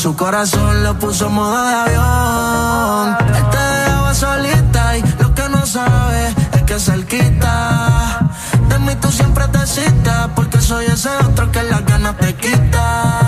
Su 0.00 0.16
corazón 0.16 0.82
lo 0.82 0.98
puso 0.98 1.26
en 1.26 1.34
modo 1.34 1.62
de 1.62 1.74
avión. 1.74 3.16
Él 3.36 3.50
te 3.50 3.58
dejaba 3.58 4.14
solita 4.14 4.96
y 4.96 5.02
lo 5.20 5.34
que 5.34 5.46
no 5.50 5.66
sabe 5.66 6.34
es 6.54 6.62
que 6.62 6.80
cerquita. 6.80 8.18
De 8.70 8.78
mí 8.78 8.94
tú 8.94 9.12
siempre 9.12 9.46
te 9.48 9.66
citas 9.66 10.30
porque 10.34 10.58
soy 10.58 10.86
ese 10.86 11.10
otro 11.10 11.52
que 11.52 11.62
las 11.64 11.84
ganas 11.84 12.16
te 12.16 12.34
quita. 12.34 13.19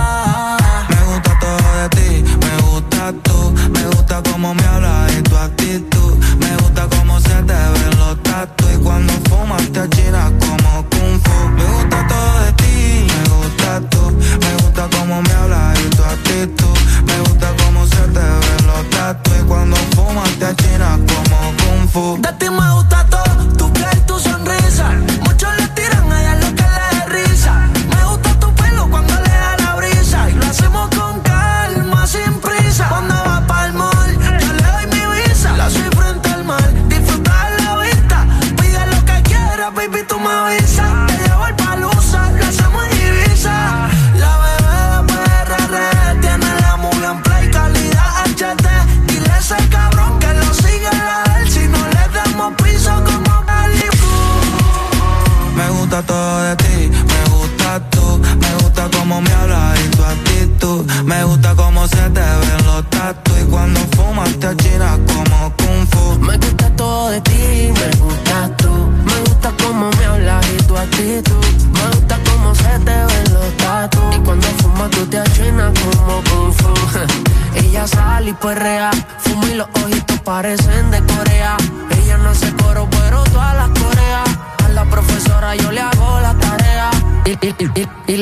Kung 21.92 22.24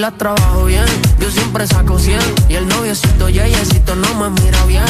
la 0.00 0.10
trabajo 0.12 0.64
bien, 0.64 0.86
yo 1.18 1.30
siempre 1.30 1.66
saco 1.66 1.98
100 1.98 2.18
Y 2.48 2.54
el 2.54 2.66
noviecito 2.68 3.28
yeyecito 3.28 3.94
no 3.94 4.14
me 4.14 4.30
mira 4.40 4.64
bien 4.64 4.84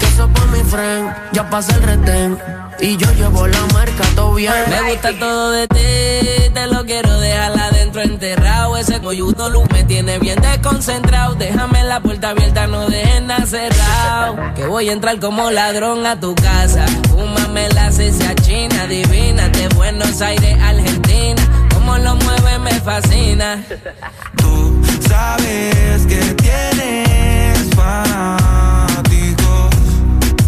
Que 0.00 0.06
eso 0.06 0.28
por 0.28 0.48
mi 0.48 0.62
friend, 0.64 1.14
ya 1.32 1.48
pasa 1.48 1.76
el 1.76 1.82
retén 1.82 2.38
Y 2.80 2.96
yo 2.96 3.10
llevo 3.12 3.46
la 3.46 3.60
marca 3.72 4.04
todo 4.16 4.34
bien 4.34 4.52
Me 4.68 4.90
gusta 4.90 5.16
todo 5.18 5.52
de 5.52 5.68
ti, 5.68 6.50
te 6.52 6.66
lo 6.66 6.84
quiero 6.84 7.20
dejar 7.20 7.36
adentro 7.58 8.02
enterrado. 8.02 8.76
Ese 8.76 9.00
coyudo 9.00 9.48
luz 9.50 9.64
me 9.72 9.84
tiene 9.84 10.18
bien 10.18 10.40
desconcentrado. 10.40 11.34
Déjame 11.34 11.84
la 11.84 12.00
puerta 12.00 12.30
abierta, 12.30 12.66
no 12.66 12.86
dejen 12.88 13.26
nada 13.26 13.46
cerrado. 13.46 14.36
Que 14.54 14.66
voy 14.66 14.88
a 14.88 14.92
entrar 14.92 15.18
como 15.20 15.50
ladrón 15.50 16.06
a 16.06 16.18
tu 16.18 16.34
casa. 16.34 16.86
Fúmame 17.10 17.68
la 17.70 17.90
cecia 17.92 18.34
china, 18.36 18.86
divina, 18.86 19.48
de 19.48 19.68
Buenos 19.68 20.20
Aires, 20.20 20.56
Argentina. 20.60 21.68
Como 21.74 21.98
lo 21.98 22.16
mueve 22.16 22.58
me 22.58 22.80
fascina. 22.80 23.64
Sabes 25.08 26.06
que 26.06 26.20
tienes 26.34 27.70
fanáticos 27.74 29.70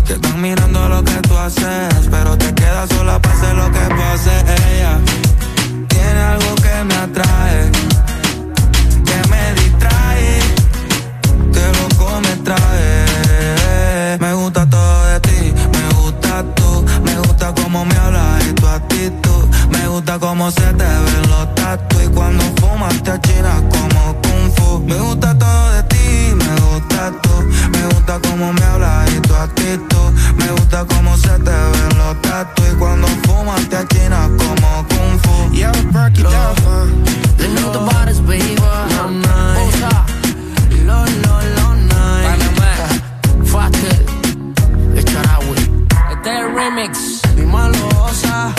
que 0.06 0.15
están 0.15 0.41
mirando 0.41 0.89
lo 0.89 1.03
que 1.05 1.15
tú 1.28 1.37
haces, 1.37 2.09
pero 2.11 2.37
te 2.37 2.53
quedas 2.55 2.89
sola 2.91 3.16
hacer 3.16 3.55
lo 3.55 3.71
que 3.71 3.81
pase. 3.94 4.33
Ella 4.71 4.99
tiene 5.89 6.21
algo 6.21 6.55
que 6.56 6.84
me 6.84 6.94
atrae, 6.94 7.71
que 9.09 9.28
me 9.31 9.55
distrae, 9.61 10.41
que 11.53 11.65
loco 11.78 12.21
me 12.21 12.37
trae. 12.45 14.19
Me 14.19 14.34
gusta 14.34 14.69
todo 14.69 15.06
de 15.06 15.21
ti, 15.21 15.55
me 15.72 15.95
gusta 15.95 16.45
tú, 16.55 16.84
me 17.05 17.16
gusta 17.19 17.55
cómo 17.55 17.84
me 17.84 17.95
hablas 17.97 18.47
y 18.47 18.53
tu 18.53 18.66
actitud. 18.66 19.45
Me 19.71 19.87
gusta 19.89 20.19
cómo 20.19 20.50
se 20.50 20.72
te 20.75 20.84
ven 20.84 21.31
los 21.31 21.55
tatu 21.55 22.00
y 22.05 22.09
cuando 22.09 22.45
fumas 22.60 23.03
te 23.03 23.10
achinas 23.12 23.62
fu. 23.71 23.88
Me 24.88 24.99
gusta 24.99 25.37
todo 25.38 25.71
de 25.72 25.82
ti, 25.82 26.34
me 26.34 26.60
gusta 26.62 27.12
tú, 27.22 27.34
me 27.71 27.82
gusta 27.93 28.19
cómo 28.26 28.54
me 28.54 28.62
hablas 28.65 29.10
y 29.15 29.21
tu 29.21 29.34
actitud. 29.34 30.10
Me 30.38 30.50
gusta 30.53 30.87
cómo 30.87 31.15
se 31.19 31.28
te 31.28 31.50
ven 31.50 31.99
los 31.99 32.22
tatu 32.22 32.62
y 32.72 32.75
cuando 32.76 33.06
fumas 33.25 33.69
te 33.69 33.77
achinas 33.77 34.31
como 34.38 34.87
kung 34.88 35.19
fu. 35.21 35.54
Yeah, 35.54 35.72
break 35.93 36.19
it 36.19 36.25
down. 36.25 37.04
Le 37.38 37.48
know 37.48 37.71
the 37.71 37.81
bodies, 37.81 38.21
baby. 38.21 38.56
Osa. 39.66 40.06
Lo, 40.87 41.04
lo, 41.04 41.34
lo, 41.56 41.75
night. 41.75 42.25
Panamá, 42.25 42.72
Fácil. 43.44 44.06
El 44.97 45.04
Charagüe. 45.04 45.56
este 46.12 46.31
es 46.31 46.41
el 46.41 46.54
remix. 46.54 47.21
Dímelo, 47.37 47.88
Osa. 48.04 48.54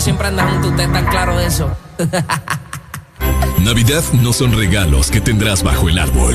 Siempre 0.00 0.28
andan 0.28 0.50
juntos, 0.50 0.70
ustedes 0.70 0.88
están 0.88 1.06
claros 1.06 1.38
de 1.38 1.46
eso. 1.46 1.76
Navidad 3.60 4.02
no 4.20 4.32
son 4.32 4.52
regalos 4.52 5.10
que 5.10 5.20
tendrás 5.20 5.62
bajo 5.62 5.88
el 5.88 5.98
árbol. 5.98 6.34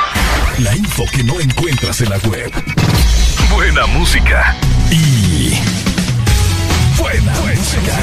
La 0.59 0.75
info 0.75 1.05
que 1.11 1.23
no 1.23 1.39
encuentras 1.39 2.01
en 2.01 2.09
la 2.09 2.17
web. 2.19 2.51
Buena 3.51 3.85
música. 3.87 4.55
Y. 4.91 5.59
Buena, 6.97 7.33
música. 7.41 7.97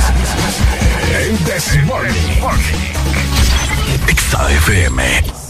El 1.18 1.44
Desmorning. 1.44 2.40
Exa 4.08 4.50
FM. 4.52 5.02
Levántate, 5.04 5.47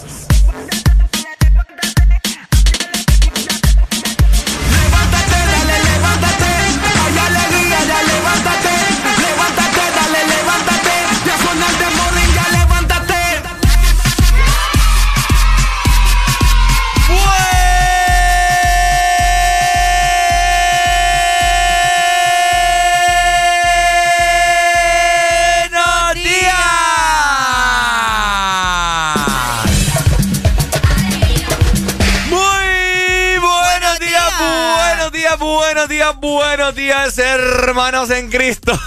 buenos 35.89 35.89
días, 35.89 36.21
buenos 36.21 36.75
días, 36.75 37.17
hermanos 37.19 38.11
en 38.11 38.29
Cristo. 38.29 38.73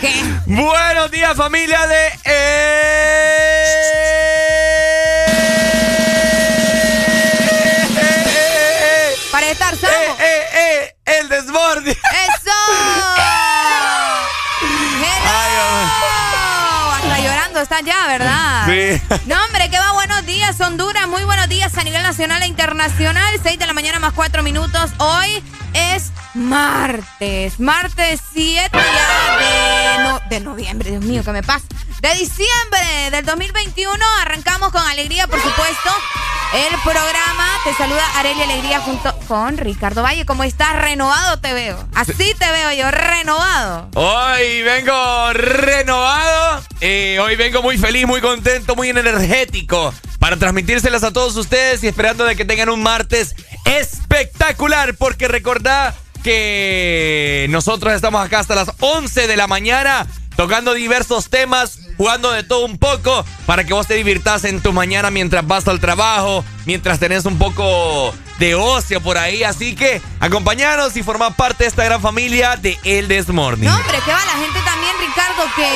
¿Qué? 0.00 0.24
buenos 0.46 1.12
días, 1.12 1.36
familia 1.36 1.86
de... 1.86 2.10
Para 9.30 9.46
estar 9.48 9.76
sano. 9.76 9.92
Eh, 9.94 10.16
eh, 10.18 10.42
eh, 10.54 10.96
el 11.20 11.28
desborde. 11.28 11.92
¡Eso! 11.92 12.50
Hasta 16.96 17.18
llorando 17.20 17.60
está 17.60 17.80
ya, 17.80 18.08
¿verdad? 18.08 18.66
Sí. 18.66 19.00
No, 19.26 19.44
hombre, 19.44 19.70
que 19.70 19.78
va 19.78 19.92
Honduras. 20.60 21.06
Muy 21.08 21.22
buenos 21.24 21.48
días 21.48 21.76
a 21.78 21.84
nivel 21.84 22.02
nacional 22.02 22.42
e 22.42 22.46
internacional. 22.46 23.34
6 23.42 23.58
de 23.58 23.66
la 23.66 23.72
mañana 23.72 23.98
más 23.98 24.12
4 24.12 24.42
minutos. 24.42 24.90
Hoy 24.98 25.42
es 25.74 26.10
martes. 26.34 27.60
Martes 27.60 28.20
7 28.32 28.70
ya 28.72 29.38
de, 29.38 29.57
de 30.28 30.40
noviembre. 30.40 30.90
Dios 30.90 31.04
mío, 31.04 31.22
¿qué 31.24 31.32
me 31.32 31.42
pasa? 31.42 31.64
De 32.00 32.14
diciembre 32.14 33.10
del 33.10 33.24
2021. 33.24 33.92
Arrancamos 34.22 34.70
con 34.70 34.82
alegría, 34.82 35.26
por 35.26 35.40
supuesto. 35.40 35.90
El 36.54 36.80
programa 36.82 37.46
te 37.64 37.74
saluda 37.74 38.02
Arelia 38.18 38.44
Alegría 38.44 38.80
junto 38.80 39.14
con 39.26 39.58
Ricardo 39.58 40.02
Valle. 40.02 40.24
¿Cómo 40.24 40.44
estás? 40.44 40.80
Renovado 40.80 41.38
te 41.40 41.52
veo. 41.52 41.86
Así 41.94 42.34
te 42.38 42.50
veo 42.50 42.72
yo, 42.72 42.90
renovado. 42.90 43.90
Hoy 43.94 44.62
vengo 44.62 45.32
renovado. 45.34 46.62
Eh, 46.80 47.18
hoy 47.20 47.36
vengo 47.36 47.62
muy 47.62 47.76
feliz, 47.76 48.06
muy 48.06 48.20
contento, 48.20 48.76
muy 48.76 48.88
energético 48.88 49.92
para 50.18 50.36
transmitírselas 50.36 51.04
a 51.04 51.12
todos 51.12 51.36
ustedes 51.36 51.84
y 51.84 51.88
esperando 51.88 52.24
de 52.24 52.34
que 52.34 52.44
tengan 52.44 52.70
un 52.70 52.82
martes 52.82 53.34
espectacular. 53.64 54.94
Porque 54.94 55.28
recordad 55.28 55.94
que 56.28 57.46
nosotros 57.48 57.94
estamos 57.94 58.22
acá 58.22 58.40
hasta 58.40 58.54
las 58.54 58.70
11 58.80 59.26
de 59.26 59.34
la 59.38 59.46
mañana 59.46 60.06
tocando 60.36 60.74
diversos 60.74 61.30
temas, 61.30 61.78
jugando 61.96 62.30
de 62.32 62.42
todo 62.42 62.66
un 62.66 62.76
poco, 62.76 63.24
para 63.46 63.64
que 63.64 63.72
vos 63.72 63.86
te 63.86 63.94
divirtas 63.94 64.44
en 64.44 64.60
tu 64.60 64.74
mañana 64.74 65.10
mientras 65.10 65.46
vas 65.46 65.66
al 65.68 65.80
trabajo, 65.80 66.44
mientras 66.66 66.98
tenés 66.98 67.24
un 67.24 67.38
poco 67.38 68.14
de 68.38 68.54
ocio 68.54 69.00
por 69.00 69.16
ahí. 69.16 69.42
Así 69.42 69.74
que 69.74 70.02
acompañanos 70.20 70.94
y 70.98 71.02
formad 71.02 71.32
parte 71.32 71.64
de 71.64 71.68
esta 71.68 71.82
gran 71.82 72.02
familia 72.02 72.56
de 72.56 72.78
El 72.84 73.08
Desmorning. 73.08 73.70
No, 73.70 73.74
hombre, 73.74 73.98
que 74.04 74.12
va 74.12 74.24
la 74.26 74.32
gente 74.32 74.60
también, 74.66 74.94
Ricardo, 75.00 75.44
que, 75.56 75.68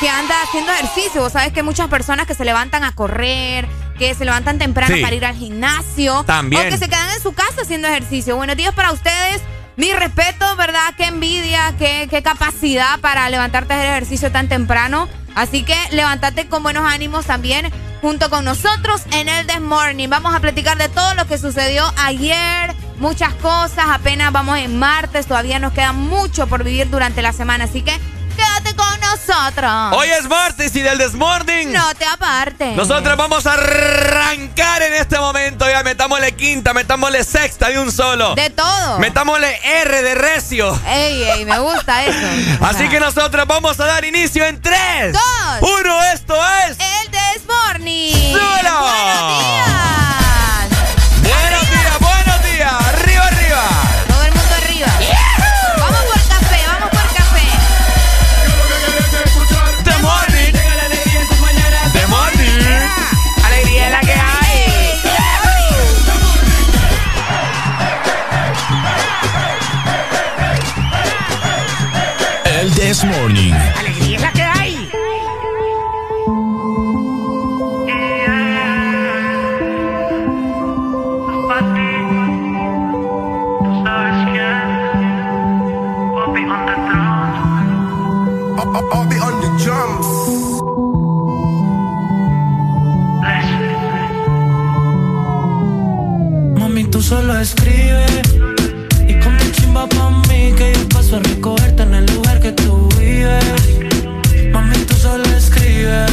que 0.00 0.08
anda 0.08 0.34
haciendo 0.42 0.72
ejercicio. 0.72 1.22
Vos 1.22 1.32
sabes 1.32 1.52
que 1.52 1.60
hay 1.60 1.64
muchas 1.64 1.86
personas 1.86 2.26
que 2.26 2.34
se 2.34 2.44
levantan 2.44 2.82
a 2.82 2.96
correr, 2.96 3.68
que 3.96 4.12
se 4.16 4.24
levantan 4.24 4.58
temprano 4.58 4.96
para 5.00 5.14
ir 5.14 5.24
al 5.24 5.36
gimnasio. 5.36 6.24
También. 6.24 6.66
O 6.66 6.70
que 6.70 6.78
se 6.78 6.88
quedan 6.88 7.10
en 7.10 7.22
su 7.22 7.32
casa 7.32 7.62
haciendo 7.62 7.86
ejercicio. 7.86 8.34
Buenos 8.34 8.56
días 8.56 8.74
para 8.74 8.90
ustedes. 8.90 9.40
Mi 9.76 9.92
respeto, 9.92 10.56
¿verdad? 10.56 10.94
Qué 10.96 11.06
envidia, 11.06 11.74
qué, 11.78 12.06
qué 12.08 12.22
capacidad 12.22 13.00
para 13.00 13.28
levantarte 13.28 13.72
a 13.72 13.76
hacer 13.76 13.90
ejercicio 13.90 14.30
tan 14.30 14.48
temprano. 14.48 15.08
Así 15.34 15.64
que 15.64 15.76
levántate 15.90 16.46
con 16.48 16.62
buenos 16.62 16.84
ánimos 16.86 17.26
también 17.26 17.72
junto 18.00 18.30
con 18.30 18.44
nosotros 18.44 19.02
en 19.12 19.28
el 19.28 19.46
This 19.46 19.60
Morning. 19.60 20.08
Vamos 20.08 20.32
a 20.34 20.40
platicar 20.40 20.78
de 20.78 20.88
todo 20.88 21.14
lo 21.14 21.26
que 21.26 21.38
sucedió 21.38 21.84
ayer, 21.96 22.72
muchas 22.98 23.34
cosas. 23.34 23.86
Apenas 23.90 24.30
vamos 24.30 24.58
en 24.58 24.78
martes, 24.78 25.26
todavía 25.26 25.58
nos 25.58 25.72
queda 25.72 25.92
mucho 25.92 26.46
por 26.46 26.62
vivir 26.62 26.88
durante 26.88 27.22
la 27.22 27.32
semana. 27.32 27.64
Así 27.64 27.82
que 27.82 27.98
quédate 28.34 28.74
con 28.76 29.00
nosotros. 29.00 29.98
Hoy 29.98 30.08
es 30.08 30.28
martes 30.28 30.74
y 30.76 30.80
del 30.80 30.98
Desmorning. 30.98 31.72
No 31.72 31.94
te 31.94 32.04
apartes. 32.04 32.76
Nosotros 32.76 33.16
vamos 33.16 33.46
a 33.46 33.54
arrancar 33.54 34.82
en 34.82 34.94
este 34.94 35.18
momento. 35.18 35.68
Ya 35.68 35.82
metámosle 35.82 36.32
quinta, 36.34 36.72
metámosle 36.74 37.24
sexta 37.24 37.68
de 37.68 37.78
un 37.78 37.90
solo. 37.92 38.34
De 38.34 38.50
todo. 38.50 38.98
Metámosle 38.98 39.58
R 39.62 40.02
de 40.02 40.14
recio. 40.14 40.78
Ey, 40.86 41.22
ey, 41.24 41.44
me 41.44 41.58
gusta 41.58 42.04
eso. 42.04 42.26
Así 42.64 42.88
que 42.88 43.00
nosotros 43.00 43.46
vamos 43.46 43.78
a 43.80 43.86
dar 43.86 44.04
inicio 44.04 44.44
en 44.44 44.60
3, 44.60 45.12
2, 45.12 45.22
1. 45.80 46.02
Esto 46.14 46.34
es. 46.68 46.76
El 46.78 47.10
Desmorning. 47.10 48.32
Buenos 48.32 48.62
días. 48.62 50.03
This 72.94 73.02
Morning. 73.06 73.52
Alegría 73.76 74.16
es 74.16 74.22
la 74.22 74.32
que 74.32 74.42
hay. 74.42 74.88
I'll 88.92 89.08
be 89.08 89.18
on 89.18 89.40
the 89.42 89.48
drums. 89.64 90.06
Mami, 96.60 96.84
tú 96.84 97.02
solo 97.02 97.40
escribes 97.40 98.22
y 99.08 99.14
con 99.18 99.36
mi 99.36 99.50
chimba 99.50 99.88
pa' 99.88 100.10
mí 100.28 100.52
que 100.56 100.72
yo 100.74 100.88
paso 100.90 101.16
a 101.16 101.18
recogerte 101.18 101.84
Mami, 104.52 104.76
tú 104.86 104.94
solo 104.94 105.24
escribes, 105.24 106.10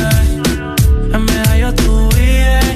en 1.14 1.26
medallo 1.26 1.74
tú 1.76 2.10
vives. 2.16 2.76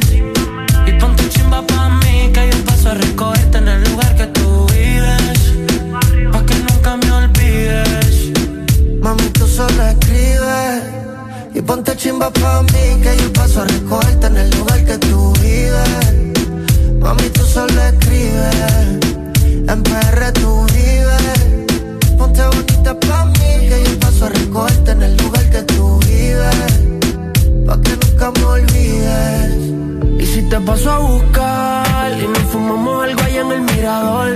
Y 0.88 0.92
pon 1.00 1.16
tu 1.16 1.28
chimba 1.30 1.62
pa' 1.66 1.90
mí 2.02 2.32
que 2.34 2.50
yo 2.52 2.66
paso 2.66 2.90
a 2.92 2.94
recogerte 2.96 3.58
en 3.58 3.68
el 3.68 3.84
lugar 3.84 4.16
que 4.16 4.26
tú 4.28 4.68
vives. 4.74 5.38
Pa' 6.32 6.46
que 6.46 6.56
nunca 6.68 6.98
me 6.98 7.12
olvides. 7.12 8.32
Mami, 9.02 9.30
tú 9.38 9.48
solo 9.48 9.84
escribes 9.84 10.84
y 11.54 11.62
ponte 11.62 11.96
chimba 11.96 12.30
pa' 12.32 12.64
mí 12.64 13.02
que 13.02 13.16
yo 13.22 13.32
paso 13.32 13.62
a 13.62 13.66
recogerte 13.66 14.28
en 14.28 14.38
el 14.38 14.50
lugar 14.58 14.84
que 14.84 14.98
tú 14.98 15.34
vives. 15.42 15.90
Mami, 17.00 17.30
tú 17.30 17.46
solo 17.46 17.82
escribes, 17.82 18.56
en 19.72 19.84
PR 19.84 20.32
tú 20.34 20.66
vives. 20.74 21.38
Ponte 22.18 22.42
bonita 22.46 23.00
pa' 23.00 23.26
mí 23.26 23.70
que 23.70 23.84
yo 23.86 24.00
paso 24.16 24.30
recogerte 24.30 24.92
en 24.92 25.02
el 25.04 25.18
lugar 25.18 25.50
que 25.50 25.62
tú 25.64 26.00
vives. 26.08 26.80
Pa' 27.66 27.82
que 27.82 27.98
nunca 27.98 28.32
me 28.32 28.46
olvides. 28.46 29.56
Y 30.20 30.26
si 30.26 30.42
te 30.44 30.58
paso 30.62 30.90
a 30.92 31.00
buscar 31.00 32.14
y 32.14 32.26
nos 32.28 32.44
fumamos 32.52 33.04
algo 33.04 33.22
allá 33.22 33.42
en 33.42 33.52
el 33.52 33.62
mirador. 33.62 34.30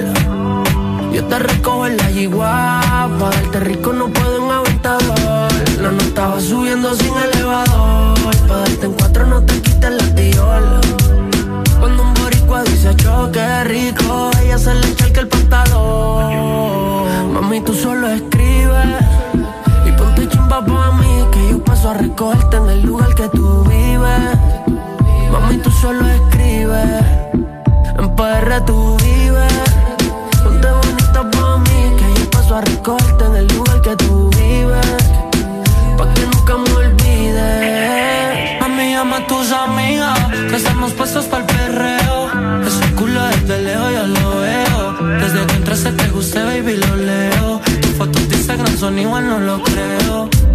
Yo 1.14 1.24
te 1.26 1.40
recojo 1.40 1.88
en 1.88 1.98
la 1.98 2.12
yigua, 2.12 2.82
pa' 3.20 3.30
darte 3.30 3.60
rico 3.62 3.94
no 3.94 4.10
puedo 4.10 4.44
en 4.44 4.52
aventador. 4.52 5.50
La 5.82 5.92
no 5.92 6.02
estaba 6.02 6.42
subiendo 6.42 6.94
sin 6.96 7.14
elevador, 7.32 8.36
pa' 8.48 8.58
darte 8.58 8.86
en 8.86 8.94
cuatro 8.94 9.28
no 9.28 9.42
te 9.44 9.62
quites 9.62 9.92
la 9.92 10.16
tiola. 10.16 10.82
Cuando 11.80 12.04
un 12.04 12.14
boricua 12.16 12.64
dice 12.64 12.94
choque 12.98 13.64
rico, 13.64 14.30
ella 14.44 14.58
se 14.58 14.74
le 14.74 14.90
echa 14.90 15.06
el 15.06 15.28
pantalón. 15.28 17.34
Mami, 17.34 17.62
tú 17.62 17.74
solo 17.74 18.10
escribes 18.10 18.39
paso 21.80 21.92
a 21.92 21.94
recogerte 21.94 22.58
en 22.58 22.70
el 22.70 22.82
lugar 22.82 23.16
que 23.16 23.30
tú 23.30 23.64
vives. 23.64 24.38
Mami, 25.32 25.58
tú 25.60 25.72
solo 25.72 26.06
escribes, 26.10 27.06
en 27.98 28.16
PR 28.18 28.66
tú 28.66 28.98
vives. 28.98 29.54
Ponte 30.44 30.68
bonita 30.68 31.22
pa' 31.32 31.58
mí, 31.60 31.96
que 31.98 32.20
yo 32.20 32.30
paso 32.32 32.56
a 32.58 32.62
recogerte 32.62 33.26
en 33.26 33.36
el 33.38 33.48
lugar 33.48 33.82
que 33.82 33.96
tú 33.96 34.30
vives. 34.32 34.88
Pa' 35.98 36.14
que 36.14 36.26
nunca 36.26 36.58
me 36.58 36.72
olvides. 36.84 38.60
Mami, 38.60 38.92
llama 38.92 39.18
a 39.18 39.28
tus 39.28 39.50
amigas, 39.54 40.20
que 40.50 40.56
estamos 40.58 40.92
puestos 40.92 41.26
para 41.28 41.44
el 41.44 41.48
perreo. 41.48 42.28
Ese 42.68 42.94
culo 42.96 43.24
desde 43.24 43.62
lejos 43.62 43.94
yo 43.94 44.06
lo 44.06 44.40
veo. 44.42 45.18
Desde 45.22 45.46
que 45.48 45.56
entraste 45.56 45.92
te 45.94 46.10
guste, 46.10 46.44
baby, 46.44 46.76
lo 46.76 46.96
leo. 46.98 47.62
Tus 47.82 47.92
fotos 47.92 48.28
de 48.28 48.36
Instagram 48.36 48.78
son 48.78 49.00
igual, 49.00 49.30
no 49.30 49.40
lo 49.40 49.64
creo. 49.64 50.49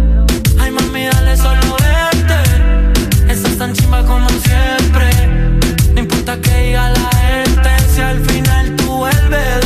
Dale 1.11 1.37
solo 1.37 1.77
verte. 1.79 3.31
Estás 3.31 3.57
tan 3.57 3.73
chimba 3.73 4.03
como 4.05 4.27
siempre. 4.29 5.09
No 5.93 5.99
importa 6.01 6.37
que 6.41 6.57
diga 6.63 6.89
la 6.89 7.09
gente, 7.27 7.69
si 7.93 8.01
al 8.01 8.19
final 8.25 8.75
tú 8.75 8.85
vuelves 8.97 9.65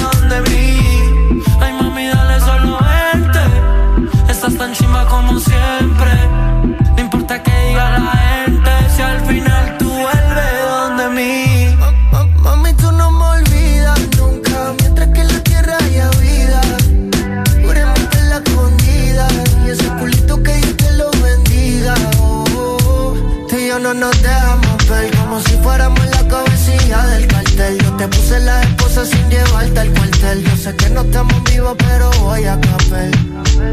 llevarte 29.30 29.80
al 29.80 29.90
cuartel. 29.92 30.44
Yo 30.44 30.56
sé 30.58 30.76
que 30.76 30.90
no 30.90 31.02
estamos 31.02 31.44
vivos, 31.44 31.76
pero 31.78 32.12
voy 32.22 32.46
a 32.46 32.60
capel. 32.60 33.12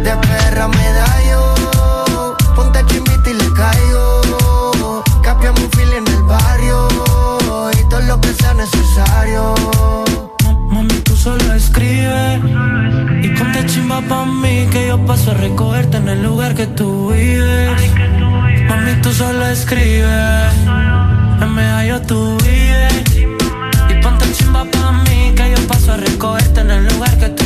De 0.04 0.16
perra 0.28 0.68
me 0.68 0.92
da 0.98 1.08
yo. 1.30 2.36
Ponte 2.54 2.84
chimbita 2.86 3.30
y 3.30 3.34
le 3.34 3.52
caigo. 3.52 5.02
Capiamos 5.22 5.60
un 5.62 5.70
fil 5.70 5.92
en 5.92 6.06
el 6.06 6.22
barrio. 6.24 6.88
Y 7.78 7.88
todo 7.88 8.00
lo 8.02 8.20
que 8.20 8.32
sea 8.34 8.54
necesario. 8.54 9.54
Mami, 10.70 10.94
tú 11.04 11.16
solo 11.16 11.54
escribe. 11.54 12.40
Y 13.22 13.28
ponte 13.36 13.66
chimba 13.66 14.00
pa' 14.02 14.26
mí. 14.26 14.66
Que 14.70 14.88
yo 14.88 15.04
paso 15.06 15.30
a 15.32 15.34
recogerte 15.34 15.96
en 15.96 16.08
el 16.08 16.22
lugar 16.22 16.54
que 16.54 16.66
tú 16.66 17.10
vives. 17.10 17.70
Mami, 18.68 19.00
tú 19.02 19.12
solo 19.12 19.46
escribe. 19.48 20.50
En 21.40 21.54
medio 21.54 22.00
tú 22.02 22.36
vives. 22.38 23.15
Recogerte 25.96 26.60
en 26.60 26.70
el 26.70 26.86
lugar 26.88 27.18
que 27.18 27.28
tú 27.30 27.45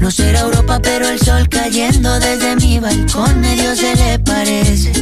No 0.00 0.10
será 0.10 0.40
Europa, 0.40 0.80
pero 0.82 1.08
el 1.08 1.20
sol 1.20 1.48
cayendo 1.48 2.18
desde 2.18 2.56
mi 2.56 2.80
balcón 2.80 3.40
medio 3.40 3.76
se 3.76 3.94
le 3.94 4.18
parece. 4.18 4.92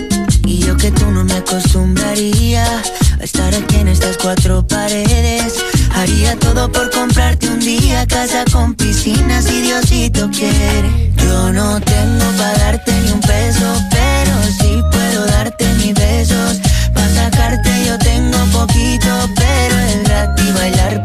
Y 0.44 0.58
yo 0.58 0.76
que 0.76 0.90
tú 0.90 1.06
no 1.06 1.24
me 1.24 1.34
acostumbraría 1.34 2.64
a 2.64 3.24
estar 3.24 3.54
aquí 3.54 3.76
en 3.76 3.88
estas 3.88 4.18
cuatro 4.18 4.66
paredes. 4.66 5.54
Haría 5.94 6.38
todo 6.38 6.70
por 6.70 6.90
comprarte 6.90 7.48
un 7.48 7.60
día 7.60 8.06
casa 8.06 8.44
con 8.52 8.74
piscina 8.74 9.40
si 9.40 9.62
Diosito 9.62 10.28
quiere. 10.30 11.12
Yo 11.16 11.52
no 11.52 11.80
tengo 11.80 12.24
para 12.36 12.58
darte 12.58 12.92
ni 12.92 13.12
un 13.12 13.20
peso, 13.20 13.72
pero 13.90 14.32
sí 14.60 14.82
puedo 14.90 15.24
darte 15.26 15.64
mis 15.74 15.94
besos. 15.94 16.60
Para 16.92 17.14
sacarte 17.14 17.70
yo 17.86 17.98
tengo 17.98 18.38
poquito, 18.52 19.08
pero 19.34 19.78
es 19.78 20.04
gratis 20.04 20.54
bailar 20.54 21.04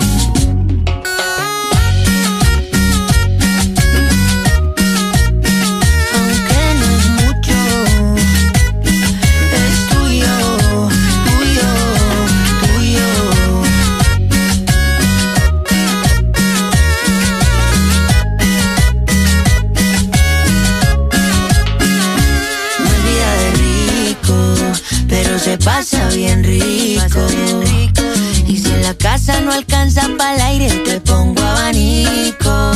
Y 28.47 28.57
si 28.57 28.71
en 28.71 28.83
la 28.83 28.93
casa 28.93 29.41
no 29.41 29.51
alcanza 29.51 30.07
para 30.17 30.35
el 30.35 30.41
aire, 30.41 30.69
te 30.85 31.01
pongo 31.01 31.41
abanico. 31.41 32.71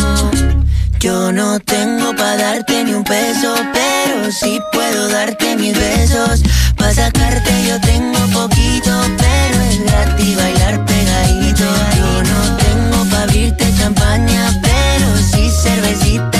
Yo 0.99 1.31
no 1.31 1.59
tengo 1.59 2.13
para 2.15 2.35
darte 2.35 2.83
ni 2.83 2.93
un 2.93 3.03
peso, 3.03 3.55
pero 3.73 4.31
sí 4.31 4.59
puedo 4.73 5.07
darte 5.07 5.55
mis 5.55 5.73
besos. 5.77 6.41
Para 6.75 6.93
sacarte 6.93 7.51
yo 7.65 7.79
tengo 7.81 8.19
poquito, 8.33 8.91
pero 9.17 9.61
es 9.61 9.79
gratis 9.85 10.35
bailar 10.35 10.85
pegadito. 10.85 11.65
Yo 11.97 12.23
no 12.23 12.57
tengo 12.57 13.09
para 13.09 13.23
abrirte 13.23 13.73
champaña, 13.77 14.59
pero 14.61 15.17
sí 15.31 15.49
cervecita 15.63 16.34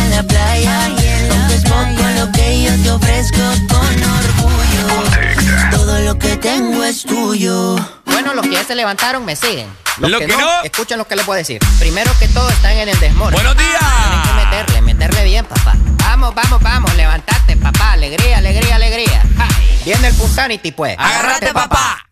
es 6.96 7.04
tuyo. 7.04 7.76
Bueno, 8.06 8.34
los 8.34 8.44
que 8.48 8.54
ya 8.54 8.64
se 8.64 8.74
levantaron 8.76 9.26
me 9.26 9.36
siguen. 9.36 9.68
Los 9.98 10.12
Los 10.12 10.22
que, 10.22 10.28
que 10.28 10.34
no, 10.34 10.40
no. 10.40 10.64
escuchen 10.64 10.98
lo 10.98 11.06
que 11.08 11.16
les 11.16 11.26
voy 11.26 11.36
a 11.36 11.38
decir. 11.40 11.60
Primero 11.80 12.12
que 12.20 12.28
todo 12.30 12.50
están 12.50 12.72
en 12.74 12.90
el 12.90 13.00
desmor. 13.00 13.34
¡Buenos 13.34 13.56
días! 13.58 13.80
Tienen 13.80 14.22
que 14.24 14.34
meterle, 14.46 14.82
meterle 14.82 15.24
bien, 15.26 15.46
papá. 15.46 15.74
Vamos, 16.04 16.34
vamos, 16.34 16.62
vamos, 16.62 16.96
levantate, 16.96 17.58
papá. 17.58 17.94
Alegría, 17.94 18.38
alegría, 18.38 18.76
alegría. 18.76 19.24
Ja, 19.38 19.48
Viene 19.84 20.08
el 20.08 20.16
Punsanity, 20.16 20.72
pues. 20.72 20.96
¡Agárrate, 20.98 21.54
papá! 21.54 22.06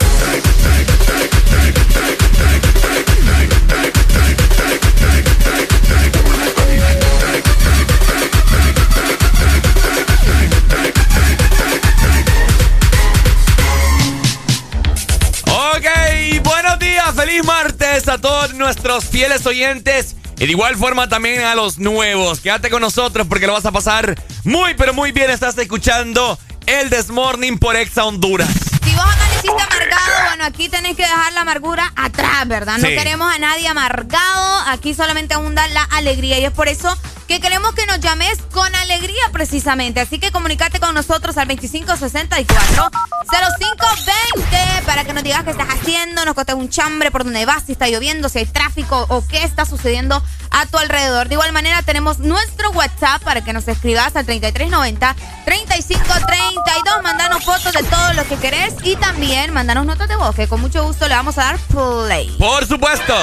Feliz 17.25 17.46
martes 17.46 18.10
a 18.10 18.18
todos 18.18 18.53
nuestros 18.53 19.06
fieles 19.06 19.46
oyentes 19.46 20.18
Y 20.39 20.46
de 20.46 20.51
igual 20.51 20.75
forma 20.75 21.08
también 21.08 21.42
a 21.44 21.56
los 21.56 21.80
nuevos. 21.80 22.42
Quédate 22.42 22.70
con 22.70 22.82
nosotros 22.82 23.27
porque 23.27 23.48
lo 23.48 23.53
vas 23.53 23.65
a 23.65 23.72
pasar 23.72 24.22
muy, 24.44 24.74
pero 24.74 24.94
muy 24.94 25.13
bien. 25.13 25.30
Estás 25.30 25.58
escuchando 25.58 26.38
el 26.65 26.89
Desmorning 26.89 27.60
por 27.60 27.77
Exa 27.77 28.03
Honduras. 28.03 28.50
Si 28.84 28.94
vos 28.94 29.06
amaneciste 29.06 29.62
amargado, 29.62 30.27
bueno, 30.27 30.44
aquí 30.44 30.68
tenés 30.68 30.98
que 30.98 31.03
dejar 31.03 31.32
la 31.32 31.42
amargura 31.42 31.94
atrás, 31.96 32.46
¿verdad? 32.46 32.77
No 32.80 32.89
queremos 32.89 33.34
a 33.34 33.39
nadie 33.39 33.70
amargado. 33.70 34.60
Aquí 34.68 34.94
solamente 34.94 35.34
abunda 35.34 35.65
la 35.70 35.84
alegría. 35.84 36.39
Y 36.39 36.46
es 36.46 36.51
por 36.51 36.68
eso 36.68 36.98
que 37.27 37.39
queremos 37.39 37.74
que 37.74 37.86
nos 37.86 38.00
llames 38.00 38.38
con 38.51 38.74
alegría 38.75 39.24
precisamente. 39.32 40.00
Así 40.00 40.20
que 40.20 40.32
comunícate 40.32 40.80
con 40.80 40.94
nosotros 40.94 41.38
al 41.38 41.48
2564 41.48 42.89
0520 43.30 44.58
para 44.86 45.03
que 45.03 45.13
nos 45.13 45.24
digas 45.24 45.44
qué 45.44 45.51
estás 45.51 45.70
haciendo, 45.70 46.25
nos 46.25 46.36
contes 46.36 46.56
un 46.56 46.70
chambre 46.70 47.12
por 47.12 47.24
dónde 47.24 47.46
vas, 47.46 47.63
si 47.65 47.72
está 47.74 47.88
lloviendo, 47.88 48.30
si 48.30 48.39
hay 48.39 48.46
tráfico 48.46 49.06
o 49.10 49.25
qué 49.27 49.44
está 49.44 49.65
sucediendo 49.65 50.22
a 50.51 50.65
tu 50.65 50.77
alrededor. 50.77 51.27
De 51.30 51.36
igual 51.36 51.51
manera 51.53 51.82
tenemos 51.82 52.20
nuestro 52.20 52.72
WhatsApp 52.72 53.24
para 53.24 53.44
que 53.44 53.53
nos 53.53 53.68
escribas 53.68 54.15
al 54.15 54.25
3390 54.25 55.15
3532. 55.46 57.03
Mandanos 57.03 57.44
fotos 57.44 57.74
de 57.74 57.84
todo 57.84 58.13
lo 58.13 58.27
que 58.27 58.38
querés 58.38 58.74
y 58.84 58.96
también 58.96 59.53
mandanos 59.53 59.86
notas 59.86 60.08
de 60.10 60.15
voz 60.15 60.36
que 60.36 60.48
con 60.48 60.62
mucho 60.62 60.84
gusto 60.86 61.08
le 61.08 61.15
vamos 61.15 61.38
a 61.38 61.44
dar 61.44 61.60
play. 61.60 62.36
Por 62.38 62.65
supuesto. 62.68 63.15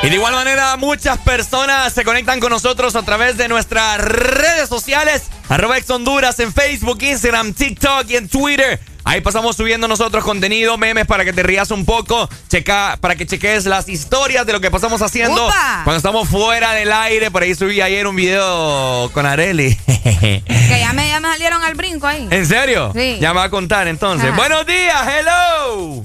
Y 0.00 0.10
de 0.10 0.14
igual 0.14 0.32
manera, 0.32 0.76
muchas 0.76 1.18
personas 1.18 1.92
se 1.92 2.04
conectan 2.04 2.38
con 2.38 2.50
nosotros 2.50 2.94
a 2.94 3.02
través 3.02 3.36
de 3.36 3.48
nuestras 3.48 3.98
redes 3.98 4.68
sociales. 4.68 5.24
Arroba 5.48 5.76
Ex 5.76 5.90
Honduras 5.90 6.38
en 6.38 6.52
Facebook, 6.52 6.98
Instagram, 7.02 7.52
TikTok 7.52 8.08
y 8.08 8.16
en 8.16 8.28
Twitter. 8.28 8.78
Ahí 9.02 9.20
pasamos 9.22 9.56
subiendo 9.56 9.88
nosotros 9.88 10.22
contenido, 10.22 10.76
memes 10.76 11.06
para 11.06 11.24
que 11.24 11.32
te 11.32 11.42
rías 11.42 11.70
un 11.72 11.84
poco, 11.84 12.28
checa, 12.48 12.96
para 13.00 13.16
que 13.16 13.26
cheques 13.26 13.64
las 13.64 13.88
historias 13.88 14.46
de 14.46 14.52
lo 14.52 14.60
que 14.60 14.70
pasamos 14.70 15.02
haciendo 15.02 15.50
cuando 15.82 15.96
estamos 15.96 16.28
fuera 16.28 16.72
del 16.74 16.92
aire. 16.92 17.30
Por 17.30 17.42
ahí 17.42 17.54
subí 17.54 17.80
ayer 17.80 18.06
un 18.06 18.14
video 18.14 19.10
con 19.12 19.26
Areli. 19.26 19.74
que 19.74 20.76
ya 20.78 20.92
me, 20.92 21.08
ya 21.08 21.18
me 21.20 21.28
salieron 21.28 21.64
al 21.64 21.74
brinco 21.74 22.06
ahí. 22.06 22.28
¿En 22.30 22.46
serio? 22.46 22.92
Sí. 22.94 23.18
Ya 23.20 23.32
me 23.32 23.40
va 23.40 23.44
a 23.46 23.50
contar 23.50 23.88
entonces. 23.88 24.34
Buenos 24.36 24.64
días, 24.64 25.00
hello. 25.08 26.02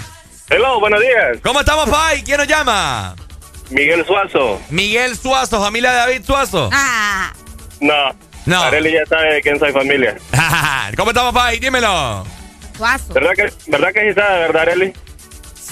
Hello, 0.49 0.79
buenos 0.79 0.99
días. 0.99 1.37
¿Cómo 1.43 1.59
estamos, 1.59 1.89
Pai? 1.89 2.23
¿Quién 2.23 2.37
nos 2.37 2.47
llama? 2.47 3.15
Miguel 3.73 4.05
Suazo. 4.05 4.61
Miguel 4.69 5.17
Suazo, 5.17 5.59
familia 5.61 5.91
de 5.91 5.97
David 5.97 6.21
Suazo. 6.25 6.69
Ah. 6.71 7.33
No. 7.79 7.93
No. 8.45 8.61
Arely 8.61 8.93
ya 8.93 9.05
sabe 9.05 9.35
de 9.35 9.41
quién 9.41 9.57
soy 9.59 9.71
familia. 9.71 10.15
¿Cómo 10.97 11.11
estamos, 11.11 11.33
Pai? 11.33 11.59
Dímelo. 11.59 12.25
Suazo. 12.77 13.13
¿Verdad 13.13 13.31
que, 13.35 13.53
¿verdad 13.67 13.89
que 13.93 14.01
sí 14.09 14.13
sabe, 14.13 14.39
verdad, 14.39 14.61
Arely? 14.63 14.93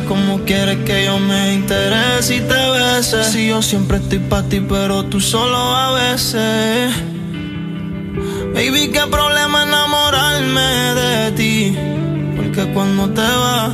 Como 0.08 0.44
quieres 0.46 0.78
que 0.86 1.06
yo 1.06 1.18
me 1.20 1.54
interese 1.54 2.36
y 2.36 2.40
te 2.42 2.70
bese. 2.72 3.24
Si 3.24 3.48
yo 3.48 3.62
siempre 3.62 3.98
estoy 3.98 4.20
para 4.20 4.48
ti, 4.48 4.60
pero 4.60 5.06
tú 5.06 5.20
solo 5.20 5.58
a 5.58 5.94
veces. 5.94 6.94
Baby, 8.54 8.92
qué 8.94 9.02
problema 9.10 9.64
enamorarme 9.64 10.62
de 11.02 11.32
ti. 11.32 11.78
Porque 12.36 12.72
cuando 12.74 13.10
te 13.10 13.22
vas, 13.22 13.72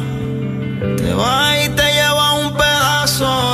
te 0.97 1.13
vas 1.13 1.65
y 1.65 1.69
te 1.69 1.83
lleva 1.93 2.33
un 2.33 2.53
pedazo 2.53 3.50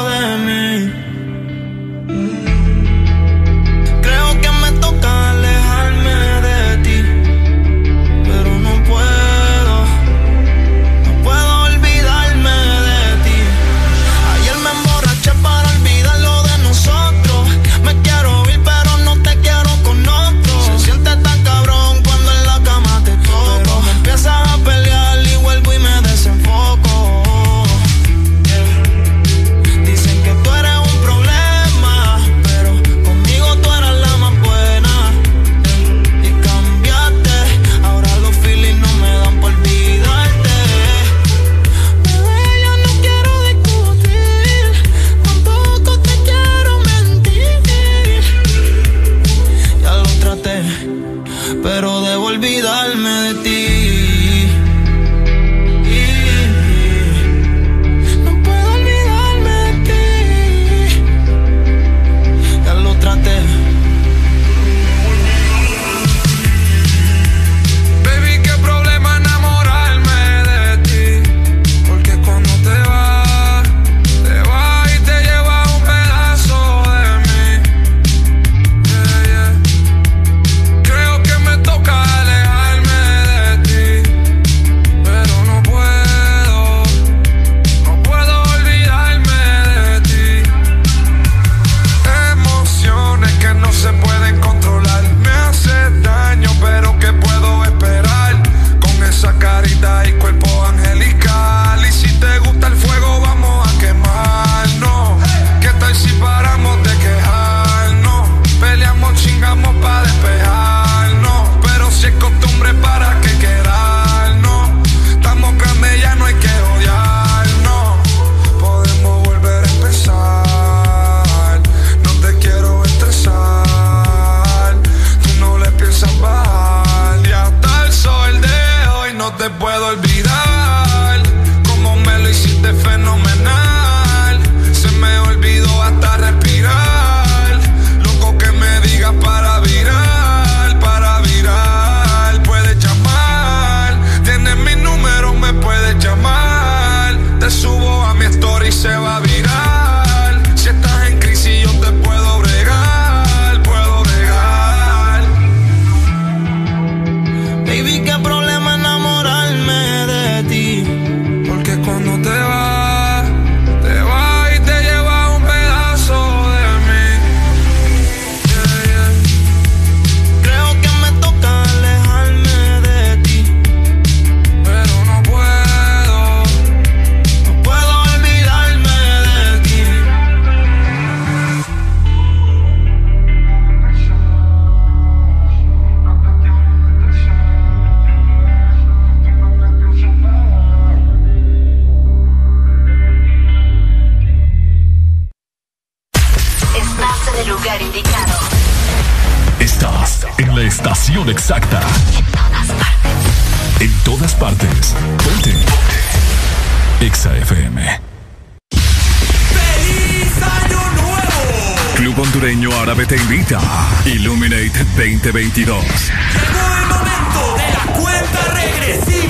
30. 213.48 213.60
Illuminate 214.06 214.84
2022. 214.98 216.12
Llegó 216.34 216.76
el 216.76 216.88
momento 216.88 217.56
de 217.56 217.68
la 217.72 217.84
cuenta 217.94 218.42
regresiva 218.54 219.27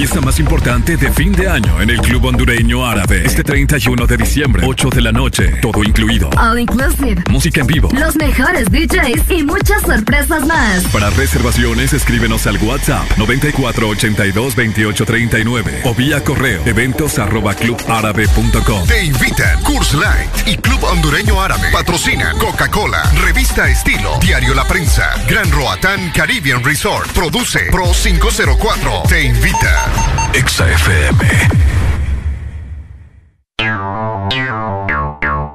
Fiesta 0.00 0.22
más 0.22 0.40
importante 0.40 0.96
de 0.96 1.12
fin 1.12 1.30
de 1.30 1.46
año 1.46 1.78
en 1.82 1.90
el 1.90 2.00
Club 2.00 2.24
Hondureño 2.24 2.86
Árabe. 2.86 3.20
Este 3.22 3.44
31 3.44 4.06
de 4.06 4.16
diciembre, 4.16 4.62
8 4.66 4.88
de 4.88 5.02
la 5.02 5.12
noche, 5.12 5.58
todo 5.60 5.84
incluido. 5.84 6.30
All 6.38 6.58
inclusive. 6.58 7.22
Música 7.28 7.60
en 7.60 7.66
vivo. 7.66 7.90
Los 7.92 8.16
mejores 8.16 8.70
DJs 8.70 9.30
y 9.30 9.44
muchas 9.44 9.82
sorpresas 9.82 10.46
más. 10.46 10.84
Para 10.84 11.10
reservaciones, 11.10 11.92
escríbenos 11.92 12.46
al 12.46 12.56
WhatsApp 12.62 13.04
94822839 13.18 15.80
o 15.84 15.94
vía 15.94 16.24
correo 16.24 16.62
eventos 16.64 17.18
arroba 17.18 17.52
clubárabe.com. 17.52 18.86
Te 18.86 19.04
invitan 19.04 19.62
Curse 19.64 19.98
Light 19.98 20.30
y 20.46 20.56
Club 20.56 20.82
Hondureño 20.82 21.42
Árabe. 21.42 21.68
Patrocina 21.72 22.32
Coca-Cola, 22.38 23.02
Revista 23.22 23.68
Estilo, 23.68 24.18
Diario 24.22 24.54
La 24.54 24.66
Prensa, 24.66 25.10
Gran 25.28 25.50
Roatán 25.50 26.10
Caribbean 26.14 26.64
Resort. 26.64 27.12
Produce 27.12 27.66
Pro 27.70 27.92
504. 27.92 29.02
Te 29.06 29.24
invita. 29.24 29.89
Exa 30.32 30.64
FM. 30.64 31.18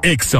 Exa. 0.03 0.39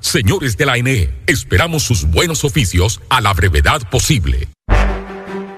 Señores 0.00 0.56
de 0.56 0.66
la 0.66 0.74
ANE, 0.74 1.10
esperamos 1.26 1.82
sus 1.82 2.04
buenos 2.06 2.44
oficios 2.44 3.00
a 3.10 3.20
la 3.20 3.32
brevedad 3.34 3.88
posible. 3.90 4.48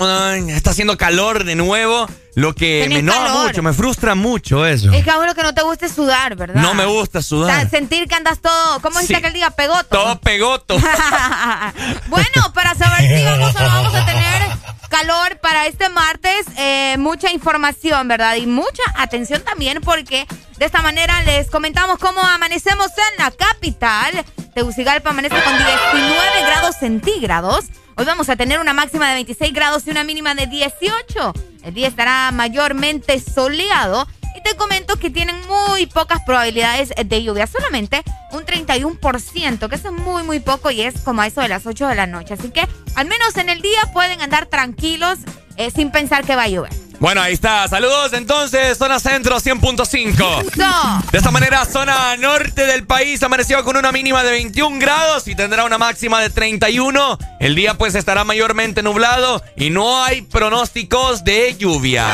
Está 0.00 0.70
haciendo 0.70 0.96
calor 0.96 1.44
de 1.44 1.54
nuevo. 1.54 2.06
Lo 2.34 2.54
que 2.54 2.80
Tenés 2.82 3.02
me 3.02 3.10
enoja 3.10 3.26
calor. 3.28 3.46
mucho, 3.46 3.62
me 3.62 3.72
frustra 3.72 4.14
mucho 4.14 4.66
eso. 4.66 4.92
Es 4.92 5.02
que 5.04 5.10
a 5.10 5.18
uno 5.18 5.34
que 5.34 5.42
no 5.42 5.54
te 5.54 5.62
guste 5.62 5.88
sudar, 5.88 6.36
¿verdad? 6.36 6.60
No 6.60 6.74
me 6.74 6.84
gusta 6.84 7.20
O 7.20 7.22
sudar. 7.22 7.60
sea, 7.60 7.70
sentir 7.70 8.06
que 8.08 8.14
andas 8.14 8.40
todo, 8.42 8.78
¿cómo 8.82 9.00
dice 9.00 9.14
Sí. 9.14 9.14
aquel 9.14 9.32
día? 9.32 9.48
Pegoto. 9.50 9.86
Todo 9.88 10.20
pegoto. 10.20 10.76
bueno, 12.08 12.52
para 12.52 12.74
saber 12.74 13.00
si 13.18 13.24
vamos 13.24 13.54
o 13.54 13.58
no 13.58 13.66
vamos 13.68 13.94
a 13.94 14.04
tener 14.04 14.42
calor 14.90 15.38
para 15.40 15.66
este 15.66 15.88
martes, 15.88 16.44
eh, 16.58 16.96
mucha 16.98 17.30
información, 17.32 18.06
¿verdad? 18.06 18.36
Y 18.36 18.46
mucha 18.46 18.82
atención 18.96 19.42
también 19.42 19.80
porque 19.80 20.26
de 20.58 20.64
esta 20.66 20.82
manera 20.82 21.22
les 21.22 21.48
comentamos 21.50 21.98
cómo 21.98 22.20
amanecemos 22.20 22.88
en 23.12 23.24
la 23.24 23.30
capital. 23.30 24.24
Tegucigalpa 24.54 25.08
amanece 25.10 25.36
con 25.42 25.56
19 25.56 26.42
grados 26.46 26.76
centígrados. 26.78 27.64
Hoy 27.98 28.04
vamos 28.04 28.28
a 28.28 28.36
tener 28.36 28.60
una 28.60 28.74
máxima 28.74 29.08
de 29.08 29.14
26 29.14 29.54
grados 29.54 29.86
y 29.86 29.90
una 29.90 30.04
mínima 30.04 30.34
de 30.34 30.46
18. 30.46 31.32
El 31.62 31.72
día 31.72 31.88
estará 31.88 32.30
mayormente 32.30 33.18
soleado 33.18 34.06
y 34.36 34.42
te 34.42 34.54
comento 34.54 34.98
que 34.98 35.08
tienen 35.08 35.36
muy 35.48 35.86
pocas 35.86 36.20
probabilidades 36.26 36.92
de 37.02 37.22
lluvia, 37.22 37.46
solamente 37.46 38.02
un 38.32 38.44
31%, 38.44 39.70
que 39.70 39.74
eso 39.74 39.88
es 39.88 39.94
muy, 39.94 40.24
muy 40.24 40.40
poco 40.40 40.70
y 40.70 40.82
es 40.82 41.00
como 41.00 41.22
a 41.22 41.26
eso 41.26 41.40
de 41.40 41.48
las 41.48 41.64
8 41.64 41.88
de 41.88 41.94
la 41.94 42.06
noche. 42.06 42.34
Así 42.34 42.50
que 42.50 42.68
al 42.96 43.06
menos 43.06 43.34
en 43.38 43.48
el 43.48 43.62
día 43.62 43.80
pueden 43.94 44.20
andar 44.20 44.44
tranquilos 44.44 45.20
eh, 45.56 45.70
sin 45.70 45.90
pensar 45.90 46.24
que 46.24 46.36
va 46.36 46.44
a 46.44 46.48
llover. 46.48 46.72
Bueno, 46.98 47.20
ahí 47.20 47.34
está. 47.34 47.68
Saludos 47.68 48.12
entonces, 48.14 48.78
zona 48.78 48.98
centro 48.98 49.36
100.5. 49.36 50.40
Eso. 50.40 51.10
De 51.12 51.18
esta 51.18 51.30
manera, 51.30 51.64
zona 51.64 52.16
norte 52.16 52.66
del 52.66 52.86
país 52.86 53.22
amaneció 53.22 53.62
con 53.64 53.76
una 53.76 53.92
mínima 53.92 54.22
de 54.24 54.30
21 54.30 54.78
grados 54.78 55.28
y 55.28 55.34
tendrá 55.34 55.64
una 55.64 55.78
máxima 55.78 56.20
de 56.20 56.30
31. 56.30 57.18
El 57.40 57.54
día 57.54 57.74
pues 57.74 57.94
estará 57.94 58.24
mayormente 58.24 58.82
nublado 58.82 59.42
y 59.56 59.70
no 59.70 60.02
hay 60.02 60.22
pronósticos 60.22 61.24
de 61.24 61.54
lluvia. 61.56 62.06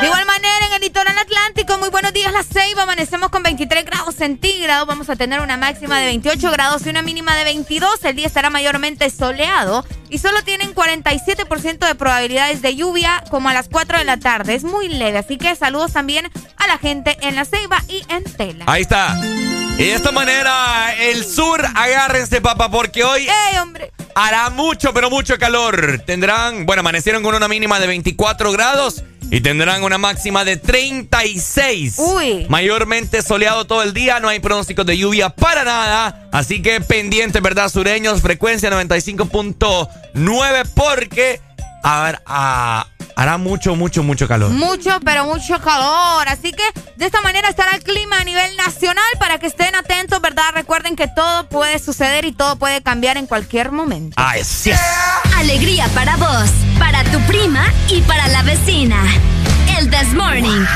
De 0.00 0.06
igual 0.06 0.26
manera, 0.26 0.66
en 0.68 0.72
el 0.74 0.80
litoral 0.80 1.18
atlántico, 1.18 1.76
muy 1.78 1.88
buenos 1.88 2.12
días, 2.12 2.32
La 2.32 2.44
Ceiba. 2.44 2.84
Amanecemos 2.84 3.30
con 3.30 3.42
23 3.42 3.84
grados 3.84 4.14
centígrados. 4.14 4.86
Vamos 4.86 5.10
a 5.10 5.16
tener 5.16 5.40
una 5.40 5.56
máxima 5.56 5.98
de 5.98 6.06
28 6.06 6.52
grados 6.52 6.86
y 6.86 6.90
una 6.90 7.02
mínima 7.02 7.34
de 7.34 7.42
22. 7.42 8.04
El 8.04 8.14
día 8.14 8.28
estará 8.28 8.48
mayormente 8.48 9.10
soleado 9.10 9.84
y 10.08 10.18
solo 10.18 10.42
tienen 10.44 10.72
47% 10.72 11.78
de 11.86 11.94
probabilidades 11.96 12.62
de 12.62 12.76
lluvia 12.76 13.24
como 13.28 13.48
a 13.48 13.54
las 13.54 13.68
4 13.68 13.98
de 13.98 14.04
la 14.04 14.18
tarde. 14.18 14.54
Es 14.54 14.62
muy 14.62 14.88
leve, 14.88 15.18
así 15.18 15.36
que 15.36 15.56
saludos 15.56 15.92
también 15.92 16.30
a 16.56 16.66
la 16.68 16.78
gente 16.78 17.18
en 17.22 17.34
La 17.34 17.44
Ceiba 17.44 17.82
y 17.88 18.04
en 18.08 18.22
Tela. 18.22 18.66
Ahí 18.68 18.82
está. 18.82 19.18
Y 19.78 19.84
de 19.84 19.94
esta 19.94 20.12
manera, 20.12 20.94
el 20.96 21.24
sur, 21.24 21.64
agárrense, 21.74 22.40
papá, 22.40 22.70
porque 22.70 23.02
hoy 23.02 23.22
¡Ey, 23.28 23.58
hombre! 23.58 23.92
hará 24.14 24.50
mucho, 24.50 24.94
pero 24.94 25.10
mucho 25.10 25.38
calor. 25.38 26.02
Tendrán, 26.06 26.66
bueno, 26.66 26.80
amanecieron 26.80 27.22
con 27.22 27.34
una 27.34 27.48
mínima 27.48 27.80
de 27.80 27.88
24 27.88 28.52
grados 28.52 29.02
y 29.30 29.40
tendrán 29.40 29.82
una 29.82 29.98
máxima 29.98 30.44
de 30.44 30.56
36. 30.56 31.96
Uy. 31.98 32.46
Mayormente 32.48 33.22
soleado 33.22 33.66
todo 33.66 33.82
el 33.82 33.92
día, 33.92 34.20
no 34.20 34.28
hay 34.28 34.40
pronósticos 34.40 34.86
de 34.86 34.96
lluvia 34.96 35.30
para 35.30 35.64
nada. 35.64 36.28
Así 36.32 36.62
que 36.62 36.80
pendientes, 36.80 37.42
¿verdad, 37.42 37.68
sureños? 37.68 38.22
Frecuencia 38.22 38.70
95.9 38.70 40.68
porque 40.74 41.40
a 41.88 42.02
ver, 42.02 42.20
ah, 42.26 42.86
hará 43.16 43.38
mucho, 43.38 43.74
mucho, 43.74 44.02
mucho 44.02 44.28
calor. 44.28 44.50
Mucho, 44.50 45.00
pero 45.06 45.24
mucho 45.24 45.58
calor. 45.58 46.28
Así 46.28 46.52
que 46.52 46.62
de 46.96 47.06
esta 47.06 47.22
manera 47.22 47.48
estará 47.48 47.76
el 47.76 47.82
clima 47.82 48.18
a 48.18 48.24
nivel 48.24 48.54
nacional 48.58 49.08
para 49.18 49.38
que 49.38 49.46
estén 49.46 49.74
atentos, 49.74 50.20
¿verdad? 50.20 50.44
Recuerden 50.52 50.96
que 50.96 51.08
todo 51.08 51.48
puede 51.48 51.78
suceder 51.78 52.26
y 52.26 52.32
todo 52.32 52.56
puede 52.56 52.82
cambiar 52.82 53.16
en 53.16 53.26
cualquier 53.26 53.72
momento. 53.72 54.14
Ah, 54.18 54.34
sí 54.42 54.70
es. 54.70 54.80
Alegría 55.38 55.88
para 55.94 56.16
vos, 56.16 56.50
para 56.78 57.02
tu 57.04 57.18
prima 57.20 57.72
y 57.88 58.02
para 58.02 58.28
la 58.28 58.42
vecina. 58.42 59.02
El 59.78 59.88
This 59.88 60.12
Morning. 60.12 60.66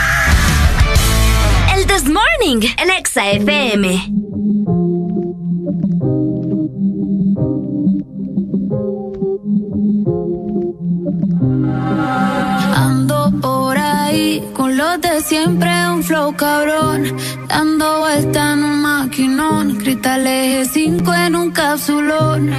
El 1.76 1.86
This 1.86 2.04
Morning 2.04 2.66
en 2.78 2.90
Exa 2.90 3.32
FM. 3.32 4.22
Ando 12.76 13.32
por 13.40 13.76
ahí 13.76 14.40
con 14.54 14.76
los 14.76 15.00
de 15.00 15.20
siempre, 15.20 15.68
un 15.88 16.02
flow 16.04 16.36
cabrón. 16.36 17.16
Dando 17.48 18.00
vuelta 18.00 18.52
en 18.52 18.62
un 18.62 18.82
maquinón. 18.82 19.78
Cristal 19.78 20.24
eje 20.26 20.64
5 20.64 21.14
en 21.14 21.34
un 21.36 21.50
capsulón. 21.50 22.50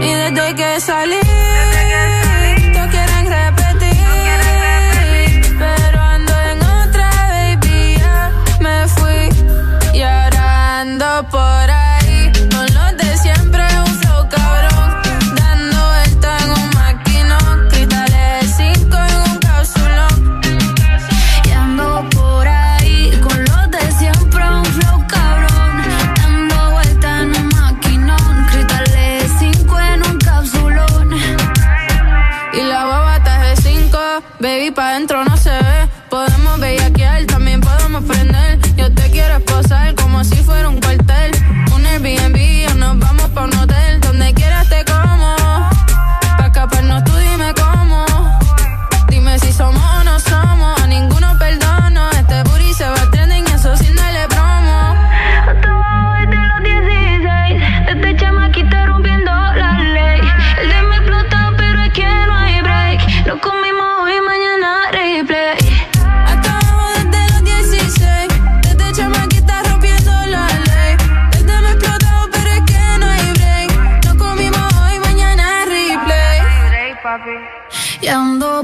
Y 0.00 0.12
desde 0.22 0.54
que 0.54 0.80
salí, 0.80 1.20
todos 2.72 2.88
quieren 2.88 3.26
repetir. 3.38 3.96
Pero 5.58 6.00
ando 6.00 6.32
en 6.52 6.58
otra, 6.62 7.10
baby, 7.32 7.96
ya 7.98 8.32
me 8.60 8.88
fui. 8.88 9.28
Y 9.92 10.00
ahora 10.00 10.80
ando 10.80 11.28
por 11.30 11.70
ahí 11.70 11.85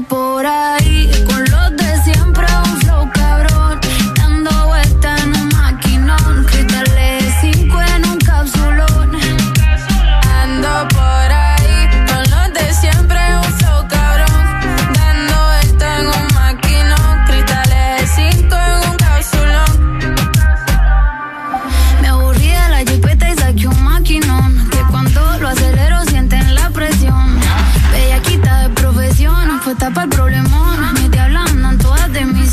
por 0.01 0.45
ahí 0.45 0.82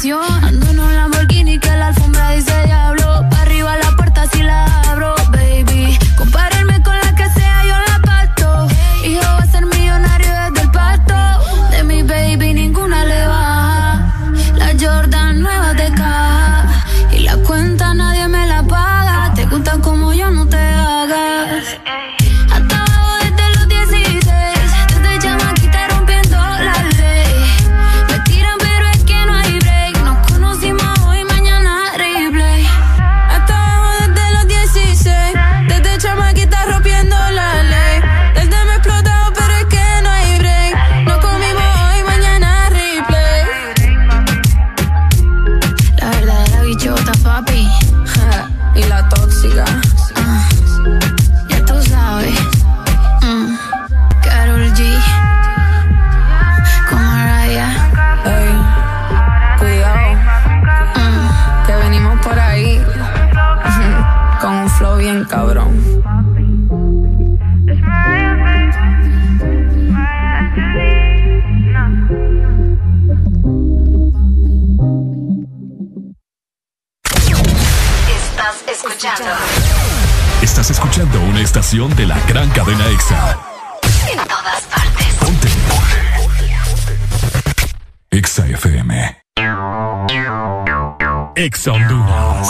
canción. 0.01 0.70
Una 81.41 81.47
estación 81.47 81.97
de 81.97 82.05
la 82.05 82.21
gran 82.27 82.51
cadena 82.51 82.87
EXA. 82.89 83.39
En 84.13 84.19
todas 84.29 84.63
partes. 84.65 85.07
Ponte. 85.21 85.49
EXA 88.11 88.47
FM. 88.49 89.23
EXA 91.37 91.73
Honduras. 91.73 92.47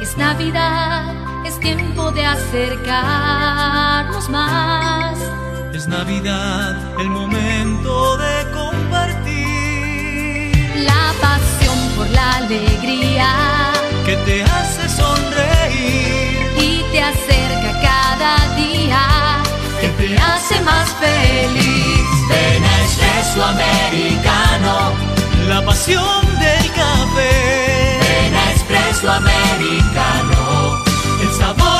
Es 0.00 0.16
Navidad, 0.16 1.12
es 1.44 1.58
tiempo 1.58 2.12
de 2.12 2.24
acercarnos 2.24 4.28
más. 4.28 5.18
Es 5.74 5.88
Navidad, 5.88 7.00
el 7.00 7.10
momento 7.10 7.49
la 12.12 12.36
alegría 12.36 13.28
Que 14.04 14.16
te 14.16 14.42
hace 14.42 14.88
sonreír. 14.88 16.46
y 16.58 16.82
te 16.92 17.02
acerca 17.02 17.80
cada 17.80 18.54
día, 18.56 19.02
que 19.80 19.88
te 19.88 20.18
hace 20.18 20.60
más 20.62 20.88
feliz. 21.00 22.06
Ven 22.28 22.64
a 22.64 22.82
Espresso 22.84 23.44
Americano. 23.44 24.92
La 25.48 25.64
pasión 25.64 26.22
del 26.38 26.66
café. 26.72 27.98
Ven 28.02 28.34
a 28.34 28.52
Espresso 28.52 29.10
Americano. 29.10 30.82
El 31.22 31.30
sabor 31.38 31.79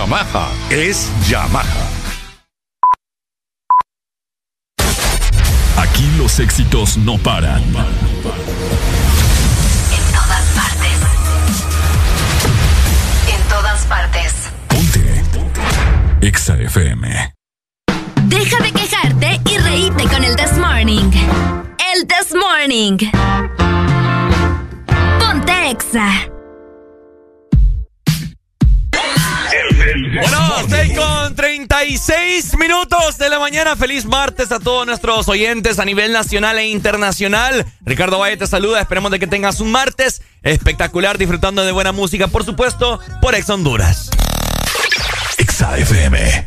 Yamaha 0.00 0.48
es 0.70 1.10
Yamaha. 1.28 1.86
Aquí 5.76 6.10
los 6.16 6.40
éxitos 6.40 6.96
no 6.96 7.18
paran. 7.18 7.62
En 7.62 7.74
todas 10.14 10.46
partes. 10.56 10.96
En 13.28 13.42
todas 13.50 13.84
partes. 13.84 14.48
EXA 16.22 16.54
FM. 16.54 17.34
Deja 18.22 18.62
de 18.62 18.72
quejarte 18.72 19.38
y 19.50 19.58
reíte 19.58 20.04
con 20.04 20.24
el 20.24 20.34
This 20.34 20.56
Morning. 20.56 21.10
El 21.94 22.06
This 22.06 22.34
Morning. 22.34 22.96
Ponte 25.18 25.70
Exa. 25.70 26.39
Bueno, 30.20 30.38
6 30.68 30.98
con 30.98 31.34
36 31.34 32.56
minutos 32.58 33.18
de 33.18 33.28
la 33.28 33.38
mañana. 33.38 33.76
Feliz 33.76 34.04
martes 34.04 34.52
a 34.52 34.58
todos 34.60 34.86
nuestros 34.86 35.28
oyentes 35.28 35.78
a 35.78 35.84
nivel 35.84 36.12
nacional 36.12 36.58
e 36.58 36.68
internacional. 36.68 37.66
Ricardo 37.82 38.18
Valle 38.18 38.36
te 38.36 38.46
saluda. 38.46 38.80
Esperemos 38.80 39.10
de 39.10 39.18
que 39.18 39.26
tengas 39.26 39.60
un 39.60 39.70
martes 39.70 40.22
espectacular 40.42 41.18
disfrutando 41.18 41.64
de 41.64 41.72
buena 41.72 41.92
música, 41.92 42.28
por 42.28 42.44
supuesto, 42.44 43.00
por 43.20 43.34
Ex 43.34 43.48
Honduras. 43.50 44.10
EXA 45.38 45.78
FM. 45.78 46.46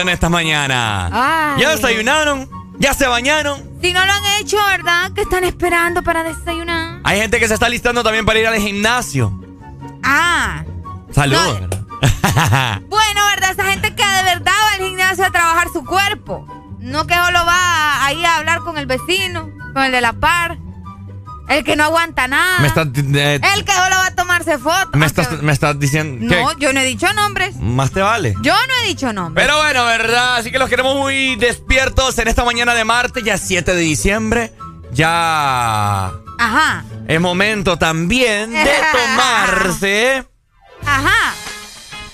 En 0.00 0.08
esta 0.08 0.28
mañana? 0.28 1.08
Ay. 1.12 1.62
¿Ya 1.62 1.70
desayunaron? 1.70 2.48
¿Ya 2.78 2.94
se 2.94 3.06
bañaron? 3.06 3.62
Si 3.80 3.92
no 3.92 4.04
lo 4.04 4.12
han 4.12 4.24
hecho, 4.40 4.56
¿verdad? 4.66 5.12
¿Qué 5.14 5.22
están 5.22 5.44
esperando 5.44 6.02
para 6.02 6.22
desayunar? 6.22 7.00
Hay 7.04 7.20
gente 7.20 7.38
que 7.38 7.46
se 7.48 7.54
está 7.54 7.68
listando 7.68 8.02
también 8.02 8.24
para 8.24 8.38
ir 8.38 8.46
al 8.46 8.56
gimnasio. 8.58 9.32
Ah. 10.02 10.64
Saludos. 11.10 11.60
Bueno, 12.88 13.20
¿verdad? 13.34 13.50
Esa 13.52 13.64
gente 13.64 13.94
que 13.94 14.04
de 14.04 14.22
verdad 14.24 14.52
va 14.52 14.72
al 14.74 14.88
gimnasio 14.88 15.24
a 15.26 15.30
trabajar 15.30 15.68
su 15.72 15.84
cuerpo. 15.84 16.46
No 16.78 17.06
que 17.06 17.14
solo 17.14 17.44
va 17.44 18.04
ahí 18.06 18.24
a 18.24 18.38
hablar 18.38 18.60
con 18.60 18.78
el 18.78 18.86
vecino, 18.86 19.50
con 19.74 19.84
el 19.84 19.92
de 19.92 20.00
la 20.00 20.14
par. 20.14 20.58
El 21.48 21.62
que 21.64 21.76
no 21.76 21.84
aguanta 21.84 22.26
nada. 22.28 22.60
me 22.60 22.68
estás 22.68 22.86
eh, 22.96 23.40
El 23.54 23.64
que 23.64 23.72
solo 23.72 23.96
va 23.96 24.06
a 24.06 24.11
tomarse 24.44 24.58
fotos. 24.58 24.94
me 24.94 25.06
estás, 25.06 25.42
me 25.42 25.52
estás 25.52 25.78
diciendo 25.78 26.34
No, 26.34 26.48
¿qué? 26.50 26.56
yo 26.64 26.72
no 26.72 26.80
he 26.80 26.84
dicho 26.84 27.12
nombres. 27.12 27.56
Más 27.56 27.90
te 27.90 28.00
vale. 28.00 28.34
Yo 28.42 28.52
no 28.54 28.74
he 28.84 28.88
dicho 28.88 29.12
nombres. 29.12 29.44
Pero 29.46 29.58
bueno, 29.58 29.84
¿verdad? 29.84 30.36
Así 30.36 30.50
que 30.50 30.58
los 30.58 30.68
queremos 30.68 30.96
muy 30.96 31.36
despiertos 31.36 32.18
en 32.18 32.28
esta 32.28 32.44
mañana 32.44 32.74
de 32.74 32.84
martes, 32.84 33.22
ya 33.24 33.36
7 33.38 33.74
de 33.74 33.80
diciembre. 33.80 34.52
Ya 34.92 36.12
Ajá. 36.38 36.84
es 37.08 37.20
momento 37.20 37.78
también 37.78 38.52
de 38.52 38.70
tomarse 38.92 40.24
Ajá. 40.84 41.34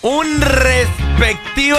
un 0.03 0.41
respectivo 0.41 1.79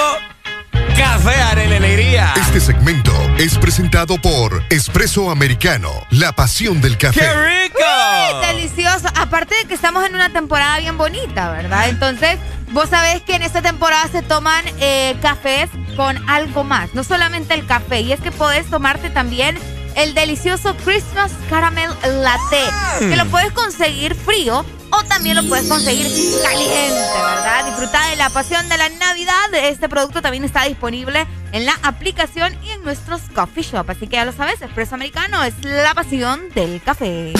café 1.00 1.42
Arele 1.42 1.78
Alegría. 1.78 2.34
Este 2.36 2.60
segmento 2.60 3.14
es 3.38 3.58
presentado 3.58 4.18
por 4.18 4.62
Espresso 4.70 5.32
Americano, 5.32 5.92
la 6.10 6.34
pasión 6.34 6.82
del 6.82 6.98
café. 6.98 7.22
¡Qué 7.22 7.64
rico! 7.64 7.80
Uy, 7.80 8.48
delicioso. 8.48 9.08
Aparte 9.16 9.56
de 9.56 9.66
que 9.66 9.76
estamos 9.76 10.06
en 10.06 10.14
una 10.14 10.30
temporada 10.34 10.78
bien 10.80 10.98
bonita, 10.98 11.52
¿verdad? 11.52 11.88
Entonces, 11.88 12.38
vos 12.72 12.90
sabés 12.90 13.22
que 13.22 13.36
en 13.36 13.44
esta 13.44 13.62
temporada 13.62 14.10
se 14.12 14.24
toman 14.24 14.66
eh, 14.82 15.16
cafés 15.22 15.70
con 15.96 16.18
algo 16.30 16.66
más. 16.66 16.94
No 16.94 17.06
solamente 17.06 17.54
el 17.54 17.66
café. 17.66 18.02
Y 18.02 18.12
es 18.12 18.20
que 18.20 18.32
podés 18.32 18.70
tomarte 18.70 19.10
también 19.10 19.58
el 19.96 20.14
delicioso 20.14 20.76
Christmas 20.84 21.32
Caramel 21.50 21.92
Latte. 22.04 22.70
Que 23.00 23.16
lo 23.16 23.26
puedes 23.28 23.54
conseguir 23.54 24.16
frío 24.16 24.66
o 24.92 25.04
también 25.04 25.36
lo 25.36 25.44
puedes 25.48 25.68
conseguir 25.68 26.08
caliente, 26.44 27.14
¿verdad? 27.14 27.66
Disfruta 27.66 28.08
de 28.08 28.16
la 28.16 28.30
pasión 28.30 28.68
de 28.70 28.78
la 28.78 28.90
Navidad. 28.90 29.54
Este 29.54 29.90
producto 29.90 30.22
también 30.22 30.44
está 30.44 30.64
disponible 30.66 31.28
en 31.52 31.66
la 31.66 31.78
aplicación 31.84 32.58
y 32.64 32.70
en 32.72 32.84
nuestros 32.84 33.22
coffee 33.34 33.64
shop. 33.64 33.90
Así 33.90 34.08
que 34.08 34.16
ya 34.16 34.26
lo 34.26 34.32
sabes, 34.32 34.62
Espresso 34.62 34.96
Americano 34.96 35.44
es 35.44 35.54
la 35.64 35.94
pasión 35.94 36.50
del 36.56 36.82
café. 36.82 37.34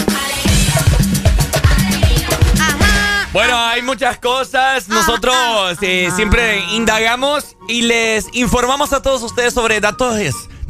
Bueno, 3.32 3.56
hay 3.56 3.80
muchas 3.82 4.18
cosas. 4.18 4.88
Nosotros 4.88 5.78
eh, 5.82 6.10
siempre 6.14 6.64
indagamos 6.72 7.56
y 7.68 7.82
les 7.82 8.26
informamos 8.32 8.92
a 8.92 9.02
todos 9.02 9.22
ustedes 9.22 9.54
sobre 9.54 9.80
datos, 9.80 10.16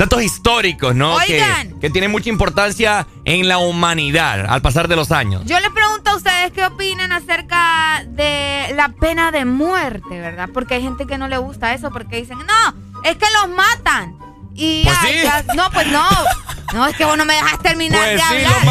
datos 0.00 0.22
históricos, 0.22 0.94
¿no? 0.94 1.18
Que, 1.26 1.34
Oigan. 1.34 1.78
que 1.78 1.90
tienen 1.90 2.10
mucha 2.10 2.28
importancia 2.30 3.06
en 3.24 3.48
la 3.48 3.58
humanidad 3.58 4.46
al 4.48 4.62
pasar 4.62 4.88
de 4.88 4.96
los 4.96 5.12
años. 5.12 5.42
Yo 5.44 5.60
les 5.60 5.70
pregunto 5.70 6.10
a 6.10 6.16
ustedes 6.16 6.52
qué 6.52 6.64
opinan 6.64 7.12
acerca 7.12 8.02
de 8.06 8.72
la 8.74 8.88
pena 8.88 9.30
de 9.30 9.44
muerte, 9.44 10.20
¿verdad? 10.20 10.48
Porque 10.52 10.74
hay 10.74 10.82
gente 10.82 11.06
que 11.06 11.18
no 11.18 11.28
le 11.28 11.36
gusta 11.38 11.74
eso 11.74 11.90
porque 11.90 12.16
dicen, 12.16 12.38
no, 12.38 13.00
es 13.04 13.16
que 13.16 13.26
los 13.42 13.54
matan. 13.54 14.16
Y 14.54 14.82
Pues 14.84 14.96
ay, 15.02 15.12
sí. 15.12 15.22
ya- 15.22 15.44
no, 15.54 15.70
pues 15.70 15.86
no. 15.88 16.08
No, 16.72 16.86
es 16.86 16.96
que 16.96 17.04
vos 17.04 17.16
no 17.16 17.24
me 17.24 17.34
dejas 17.34 17.58
terminar 17.60 17.98
Pues 18.00 18.12
de 18.12 18.18
sí, 18.18 18.44
hablar. 18.46 18.64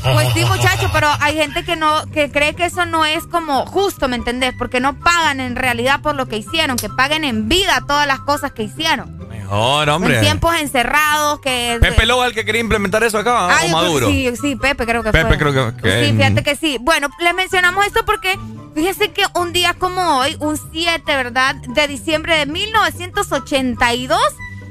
matan. 0.00 0.14
Pues 0.14 0.28
sí, 0.34 0.44
muchacho, 0.44 0.90
pero 0.92 1.08
hay 1.20 1.36
gente 1.36 1.64
que 1.64 1.76
no, 1.76 2.06
que 2.12 2.30
cree 2.30 2.54
que 2.54 2.64
eso 2.66 2.86
no 2.86 3.04
es 3.04 3.24
como 3.26 3.66
justo, 3.66 4.08
¿me 4.08 4.16
entendés? 4.16 4.54
Porque 4.58 4.80
no 4.80 4.98
pagan 4.98 5.38
en 5.40 5.54
realidad 5.56 6.00
por 6.00 6.14
lo 6.14 6.26
que 6.26 6.36
hicieron, 6.38 6.76
que 6.76 6.88
paguen 6.88 7.24
en 7.24 7.48
vida 7.48 7.82
todas 7.86 8.06
las 8.06 8.20
cosas 8.20 8.52
que 8.52 8.62
hicieron. 8.64 9.18
Hombre. 9.52 10.16
En 10.16 10.20
tiempos 10.22 10.54
encerrados, 10.58 11.40
que. 11.40 11.78
Pepe 11.80 12.06
Lobo 12.06 12.24
el 12.24 12.32
que 12.34 12.44
quería 12.44 12.60
implementar 12.60 13.02
eso 13.04 13.18
acá, 13.18 13.48
Ah, 13.50 13.56
o 13.56 13.58
creo- 13.60 13.70
Maduro. 13.72 14.06
sí, 14.08 14.30
sí, 14.40 14.56
Pepe 14.56 14.86
creo 14.86 15.02
que 15.02 15.12
Pepe 15.12 15.28
fue. 15.28 15.38
creo 15.38 15.52
que- 15.76 15.82
que- 15.82 16.06
Sí, 16.06 16.12
fíjate 16.16 16.42
que 16.42 16.56
sí. 16.56 16.78
Bueno, 16.80 17.08
les 17.20 17.34
mencionamos 17.34 17.84
esto 17.86 18.04
porque 18.06 18.38
fíjese 18.74 19.12
que 19.12 19.24
un 19.34 19.52
día 19.52 19.74
como 19.74 20.18
hoy, 20.18 20.36
un 20.40 20.58
7, 20.72 21.02
¿verdad? 21.16 21.54
De 21.56 21.86
diciembre 21.86 22.36
de 22.38 22.46
1982, 22.46 24.18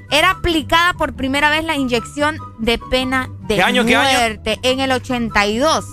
era 0.10 0.32
aplicada 0.32 0.94
por 0.94 1.14
primera 1.16 1.50
vez 1.50 1.64
la 1.64 1.76
inyección 1.76 2.38
de 2.60 2.78
pena 2.78 3.30
de 3.48 3.56
¿Qué 3.56 3.64
año, 3.64 3.86
qué 3.86 3.96
año? 3.96 4.18
muerte 4.20 4.60
en 4.64 4.80
el 4.80 4.92
82. 4.92 5.86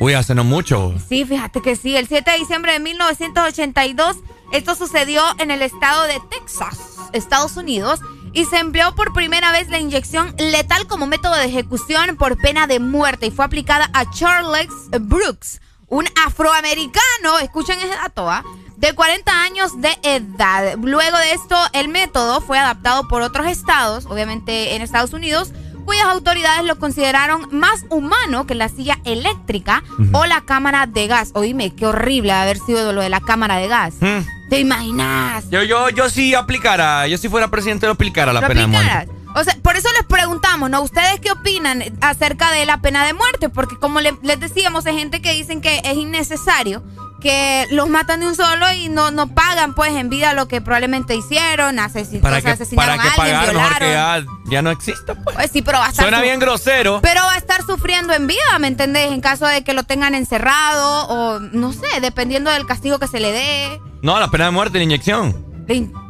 Uy, 0.00 0.14
hace 0.14 0.34
no 0.34 0.42
mucho. 0.44 0.92
Sí, 1.08 1.24
fíjate 1.24 1.62
que 1.62 1.76
sí. 1.76 1.96
El 1.96 2.08
7 2.08 2.32
de 2.32 2.38
diciembre 2.38 2.72
de 2.72 2.80
1982, 2.80 4.16
esto 4.52 4.74
sucedió 4.74 5.22
en 5.38 5.50
el 5.52 5.62
estado 5.62 6.02
de 6.02 6.20
Texas, 6.30 6.76
Estados 7.12 7.56
Unidos, 7.56 8.00
y 8.34 8.44
se 8.44 8.58
empleó 8.58 8.94
por 8.94 9.12
primera 9.12 9.52
vez 9.52 9.68
la 9.68 9.78
inyección 9.78 10.34
letal 10.36 10.86
como 10.86 11.06
método 11.06 11.36
de 11.36 11.46
ejecución 11.46 12.16
por 12.16 12.36
pena 12.36 12.66
de 12.66 12.80
muerte 12.80 13.26
y 13.26 13.30
fue 13.30 13.44
aplicada 13.44 13.88
a 13.94 14.10
Charles 14.10 14.68
Brooks, 15.00 15.60
un 15.88 16.06
afroamericano, 16.26 17.38
escuchen 17.40 17.78
ese 17.78 17.94
dato, 17.94 18.28
¿ah? 18.28 18.42
de 18.76 18.92
40 18.92 19.42
años 19.42 19.80
de 19.80 19.96
edad. 20.02 20.76
Luego 20.78 21.16
de 21.18 21.32
esto, 21.32 21.56
el 21.72 21.88
método 21.88 22.40
fue 22.40 22.58
adaptado 22.58 23.06
por 23.08 23.22
otros 23.22 23.46
estados, 23.46 24.06
obviamente 24.06 24.74
en 24.74 24.82
Estados 24.82 25.12
Unidos, 25.12 25.52
cuyas 25.84 26.06
autoridades 26.06 26.64
lo 26.64 26.78
consideraron 26.78 27.48
más 27.50 27.84
humano 27.90 28.46
que 28.46 28.54
la 28.54 28.68
silla 28.68 28.98
eléctrica 29.04 29.82
o 30.12 30.26
la 30.26 30.40
cámara 30.42 30.86
de 30.86 31.06
gas. 31.06 31.30
Oíme, 31.34 31.74
qué 31.74 31.86
horrible 31.86 32.32
haber 32.32 32.58
sido 32.58 32.92
lo 32.92 33.00
de 33.02 33.08
la 33.08 33.20
cámara 33.20 33.56
de 33.56 33.68
gas. 33.68 33.94
Mm. 34.00 34.48
¿Te 34.50 34.60
imaginas? 34.60 35.48
Yo, 35.50 35.62
yo, 35.62 35.88
yo 35.90 36.10
sí 36.10 36.34
aplicara, 36.34 37.06
yo 37.08 37.16
si 37.18 37.28
fuera 37.28 37.48
presidente 37.48 37.86
lo 37.86 37.92
aplicara 37.92 38.32
la 38.32 38.40
¿Lo 38.42 38.48
pena 38.48 38.60
de 38.62 38.66
muerte. 38.66 39.08
O 39.36 39.42
sea, 39.42 39.56
por 39.62 39.74
eso 39.76 39.88
les 39.98 40.06
preguntamos, 40.06 40.70
¿no? 40.70 40.80
¿Ustedes 40.82 41.18
qué 41.20 41.32
opinan 41.32 41.82
acerca 42.00 42.52
de 42.52 42.66
la 42.66 42.78
pena 42.80 43.04
de 43.04 43.14
muerte? 43.14 43.48
Porque 43.48 43.76
como 43.78 44.00
le- 44.00 44.14
les 44.22 44.38
decíamos, 44.38 44.86
hay 44.86 44.96
gente 44.96 45.20
que 45.20 45.32
dicen 45.32 45.60
que 45.60 45.80
es 45.84 45.96
innecesario, 45.96 46.84
que 47.24 47.66
los 47.70 47.88
matan 47.88 48.20
de 48.20 48.28
un 48.28 48.36
solo 48.36 48.70
y 48.74 48.88
no, 48.90 49.10
no 49.10 49.26
pagan 49.34 49.74
pues 49.74 49.92
en 49.94 50.10
vida 50.10 50.34
lo 50.34 50.46
que 50.46 50.60
probablemente 50.60 51.16
hicieron, 51.16 51.78
asesin 51.80 52.20
¿Para 52.20 52.36
o 52.36 52.40
sea, 52.42 52.52
asesinaron 52.52 52.96
para 52.98 53.10
a 53.10 53.14
alguien, 53.14 53.36
pagar? 53.36 53.54
Mejor 53.54 53.78
que 53.78 53.84
violaron. 53.86 54.26
ya, 54.44 54.50
ya 54.50 54.62
no 54.62 54.70
exista, 54.70 55.14
pues. 55.14 55.34
Pues 55.34 55.50
sí, 55.50 55.62
pero 55.62 55.78
va 55.78 55.86
a 55.86 55.88
estar 55.88 56.04
Suena 56.04 56.18
su- 56.18 56.22
bien 56.22 56.38
grosero. 56.38 57.00
Pero 57.02 57.22
va 57.22 57.32
a 57.32 57.38
estar 57.38 57.62
sufriendo 57.64 58.12
en 58.12 58.26
vida, 58.26 58.58
¿me 58.60 58.68
entendés? 58.68 59.10
En 59.10 59.20
caso 59.20 59.46
de 59.46 59.64
que 59.64 59.72
lo 59.72 59.82
tengan 59.84 60.14
encerrado 60.14 61.06
o 61.08 61.40
no 61.40 61.72
sé, 61.72 61.88
dependiendo 62.00 62.50
del 62.50 62.66
castigo 62.66 62.98
que 62.98 63.08
se 63.08 63.18
le 63.20 63.32
dé. 63.32 63.80
No, 64.02 64.20
la 64.20 64.28
pena 64.30 64.44
de 64.44 64.50
muerte, 64.50 64.78
la 64.78 64.84
inyección. 64.84 65.44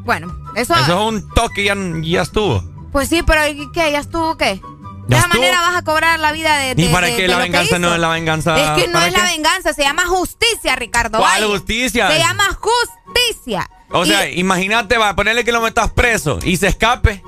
Bueno, 0.05 0.37
eso, 0.57 0.75
Eso 0.75 0.83
es 0.83 1.15
un 1.15 1.29
toque 1.31 1.63
y 1.63 1.67
ya, 1.67 1.77
ya 2.03 2.23
estuvo. 2.23 2.63
Pues 2.93 3.09
sí, 3.09 3.23
pero 3.23 3.47
¿y 3.47 3.71
¿qué? 3.73 3.91
¿Ya 3.93 4.01
estuvo 4.01 4.37
qué? 4.37 4.61
De 5.07 5.15
¿Ya 5.17 5.19
esa 5.19 5.29
manera 5.29 5.61
vas 5.61 5.77
a 5.77 5.83
cobrar 5.83 6.19
la 6.19 6.33
vida 6.33 6.57
de, 6.57 6.71
¿Y 6.71 6.87
de- 6.87 6.89
para 6.89 7.07
de- 7.09 7.17
qué 7.17 7.23
de 7.23 7.29
la 7.29 7.39
venganza 7.39 7.79
no 7.79 7.93
es 7.95 8.01
la 8.01 8.09
venganza? 8.09 8.57
Es 8.57 8.83
que 8.83 8.87
no 8.89 8.95
¿Para 8.95 9.07
es 9.09 9.13
la 9.13 9.25
venganza, 9.25 9.73
se 9.75 9.83
llama 9.83 10.07
justicia, 10.07 10.77
Ricardo. 10.77 11.19
¿Cuál 11.19 11.43
Valle. 11.43 11.53
justicia? 11.53 12.11
Se 12.11 12.19
llama 12.19 12.45
justicia. 12.59 13.69
O 13.91 14.05
sea, 14.07 14.29
imagínate, 14.31 14.97
va 14.99 15.11
a 15.11 15.17
ponerle 15.17 15.45
que 15.45 15.53
lo 15.53 15.61
metas 15.61 15.91
preso 15.93 16.39
y 16.43 16.57
se 16.57 16.69
escape. 16.69 17.23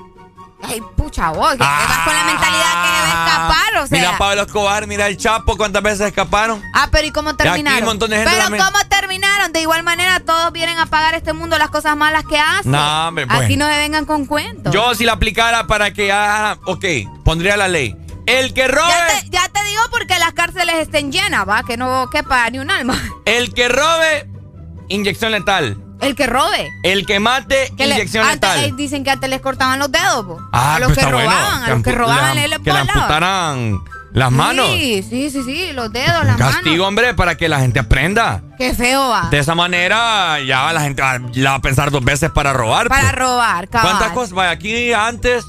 Ay, 0.63 0.81
pucha 0.97 1.31
vos, 1.31 1.53
que 1.53 1.59
vas 1.59 1.99
con 2.05 2.15
la 2.15 2.25
mentalidad 2.25 2.83
que 2.83 2.91
debe 2.91 3.09
escapar, 3.09 3.77
o 3.83 3.87
sea. 3.87 3.99
Mira 3.99 4.19
Pablo 4.19 4.43
Escobar, 4.43 4.87
mira 4.87 5.07
el 5.07 5.17
Chapo, 5.17 5.57
cuántas 5.57 5.83
veces 5.83 6.07
escaparon. 6.09 6.63
Ah, 6.73 6.89
pero 6.91 7.07
¿y 7.07 7.11
cómo 7.13 7.31
aquí 7.31 7.39
terminaron? 7.39 7.81
un 7.81 7.85
montón 7.87 8.11
de 8.11 8.17
gente 8.17 8.31
pero 8.33 8.43
también. 8.45 8.65
¿cómo 8.65 8.79
terminaron? 8.89 9.53
De 9.53 9.61
igual 9.61 9.83
manera, 9.83 10.19
todos 10.21 10.53
vienen 10.53 10.79
a 10.79 10.87
pagar 10.87 11.15
este 11.15 11.33
mundo 11.35 11.59
las 11.59 11.69
cosas 11.71 11.97
malas 11.97 12.25
que 12.25 12.39
hacen. 12.39 12.73
No, 12.73 13.09
hombre, 13.09 13.27
Aquí 13.29 13.37
bueno. 13.57 13.67
no 13.67 13.73
se 13.73 13.79
vengan 13.79 14.07
con 14.07 14.25
cuentos. 14.27 14.73
Yo 14.73 14.95
si 14.95 15.05
la 15.05 15.13
aplicara 15.13 15.67
para 15.67 15.93
que, 15.93 16.11
ah, 16.11 16.57
ok, 16.65 16.85
pondría 17.25 17.57
la 17.57 17.69
ley. 17.69 17.95
El 18.27 18.53
que 18.55 18.67
robe, 18.67 18.89
Ya 18.89 19.21
te, 19.21 19.29
ya 19.31 19.49
te 19.51 19.63
digo 19.65 19.83
porque 19.91 20.19
las 20.19 20.33
cárceles 20.33 20.77
estén 20.77 21.13
llenas, 21.13 21.47
¿va? 21.49 21.63
Que 21.63 21.77
no 21.77 22.09
quepa 22.11 22.49
ni 22.51 22.59
un 22.59 22.71
alma. 22.73 22.99
el 23.25 23.53
que 23.55 23.69
robe, 23.69 24.29
inyección 24.89 25.31
letal. 25.33 25.77
El 26.01 26.15
que 26.15 26.27
robe. 26.27 26.69
El 26.83 27.07
que 27.07 27.21
mate, 27.21 27.73
Que 27.77 27.87
inyección 27.87 28.27
letal. 28.29 28.77
dicen 28.77 29.03
que 29.05 29.11
antes 29.11 29.29
les 29.31 29.41
cortaban 29.41 29.79
los 29.79 29.91
dedos, 29.91 30.25
po. 30.27 30.39
Ah, 30.53 30.75
a 30.77 30.79
los 30.79 30.89
pues 30.89 30.99
que 30.99 31.05
está 31.05 31.15
bueno. 31.15 31.31
robaban, 31.31 31.63
a 31.65 31.69
los 31.69 31.83
que 31.83 31.93
robaban 31.93 32.35
le- 32.37 32.49
les 32.49 32.59
Que 32.59 32.73
le 32.73 32.79
amputaran 32.81 33.79
las 34.13 34.31
manos. 34.33 34.67
Sí, 34.71 35.03
sí, 35.09 35.31
sí, 35.31 35.43
sí, 35.43 35.73
los 35.73 35.93
dedos, 35.93 36.25
las 36.25 36.37
Castigo, 36.37 36.71
manos. 36.77 36.89
hombre, 36.89 37.15
para 37.15 37.37
que 37.37 37.49
la 37.49 37.61
gente 37.61 37.79
aprenda. 37.81 38.43
Qué 38.59 38.75
feo 38.75 39.09
va. 39.09 39.29
De 39.31 39.39
esa 39.39 39.55
manera, 39.55 40.39
ya 40.41 40.73
la 40.73 40.81
gente 40.83 41.03
va 41.03 41.19
la 41.35 41.51
va 41.51 41.57
a 41.57 41.61
pensar 41.63 41.91
dos 41.91 42.05
veces 42.05 42.31
para 42.31 42.53
robar. 42.53 42.89
Para 42.89 43.03
pues. 43.03 43.15
robar, 43.15 43.69
cabal. 43.69 43.89
¿Cuántas 43.91 44.13
cosas? 44.13 44.33
Vaya, 44.33 44.51
aquí 44.51 44.93
antes, 44.93 45.45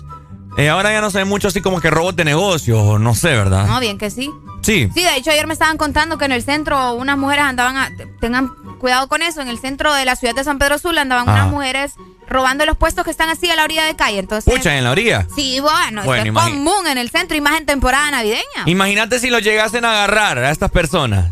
eh, 0.58 0.70
ahora 0.70 0.92
ya 0.92 1.02
no 1.02 1.10
se 1.12 1.20
ve 1.20 1.26
mucho 1.26 1.48
así 1.48 1.62
como 1.62 1.80
que 1.82 1.90
robos 1.90 2.16
de 2.16 2.26
negocios, 2.26 3.00
no 3.00 3.16
sé, 3.16 3.30
¿verdad? 3.30 3.68
No, 3.68 3.80
bien 3.80 3.98
que 3.98 4.10
sí. 4.10 4.32
Sí. 4.62 4.90
Sí, 4.94 5.04
de 5.04 5.16
hecho 5.16 5.32
ayer 5.32 5.48
me 5.48 5.54
estaban 5.54 5.78
contando 5.78 6.18
que 6.18 6.26
en 6.26 6.32
el 6.34 6.44
centro 6.44 6.94
unas 6.96 7.18
mujeres 7.18 7.46
andaban, 7.46 7.78
a- 7.78 7.92
tengan 8.20 8.50
cuidado 8.80 9.08
con 9.08 9.22
eso, 9.22 9.42
en 9.42 9.48
el 9.48 9.60
centro 9.60 9.94
de 9.94 10.04
la 10.06 10.16
ciudad 10.16 10.36
de 10.36 10.44
San 10.44 10.60
Pedro 10.60 10.78
Sula 10.78 11.02
andaban 11.02 11.30
Ah. 11.30 11.34
unas 11.34 11.48
mujeres 11.52 11.94
robando 12.28 12.66
los 12.66 12.76
puestos 12.76 13.06
que 13.06 13.12
están 13.12 13.30
así 13.30 13.50
a 13.50 13.56
la 13.56 13.64
orilla 13.64 13.86
de 13.86 13.96
calle. 13.96 14.20
Entonces, 14.20 14.54
Pucha, 14.54 14.78
en 14.78 14.84
la 14.84 14.92
orilla. 14.92 15.26
sí, 15.34 15.60
bueno, 15.62 16.04
Bueno, 16.04 16.24
eso 16.24 16.48
es 16.48 16.54
común 16.54 16.88
en 16.88 16.98
el 16.98 17.10
centro 17.10 17.38
y 17.38 17.42
más 17.42 17.58
en 17.60 17.66
temporada 17.66 18.12
navideña. 18.12 18.44
Imagínate 18.66 19.20
si 19.20 19.30
lo 19.30 19.40
llegasen 19.40 19.86
a 19.86 19.92
agarrar 19.92 20.38
a 20.40 20.52
estas 20.52 20.70
personas. 20.72 21.32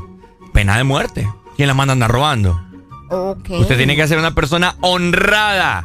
Pena 0.54 0.78
de 0.78 0.84
muerte. 0.86 1.28
¿Quién 1.58 1.68
las 1.68 1.76
manda 1.76 1.92
a 1.92 1.96
andar 1.96 2.12
robando? 2.12 2.62
Usted 3.10 3.78
tiene 3.78 3.96
que 3.96 4.08
ser 4.08 4.18
una 4.18 4.34
persona 4.34 4.76
honrada. 4.82 5.84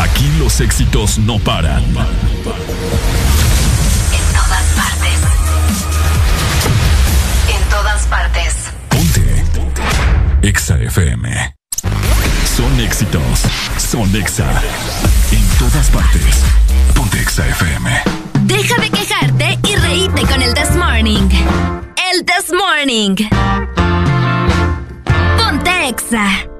Aquí 0.00 0.30
los 0.38 0.60
éxitos 0.60 1.18
no 1.18 1.38
paran. 1.38 1.84
En 1.84 1.94
todas 4.32 4.64
partes. 4.74 5.20
En 7.48 7.62
todas 7.68 8.06
partes. 8.06 8.54
EXA 10.42 10.78
FM. 10.80 11.54
Son 12.56 12.80
éxitos. 12.80 13.42
Son 13.76 14.16
EXA. 14.16 14.50
En 15.32 15.46
todas 15.58 15.90
partes. 15.90 16.44
Ponte 16.94 17.20
EXA 17.20 17.46
FM. 17.48 18.02
Deja 18.44 18.80
de 18.80 18.90
quejarte 18.90 19.58
y 19.68 19.76
reíte 19.76 20.22
con 20.22 20.40
el 20.40 20.54
This 20.54 20.76
Morning. 20.76 21.28
El 22.10 22.24
This 22.24 22.50
Morning. 22.52 23.16
Ponte 25.36 25.88
Exa. 25.88 26.59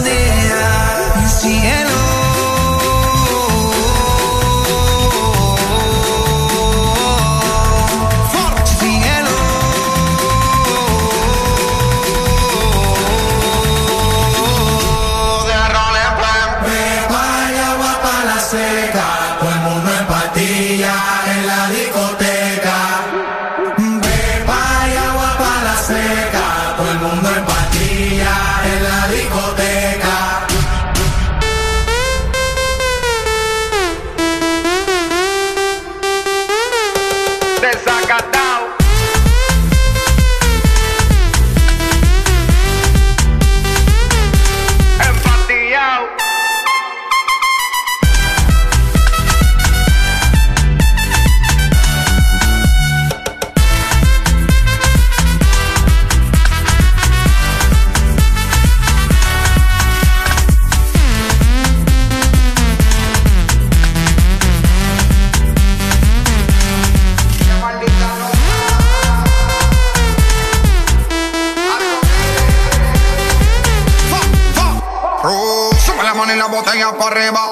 la 76.91 76.97
botella 76.97 77.50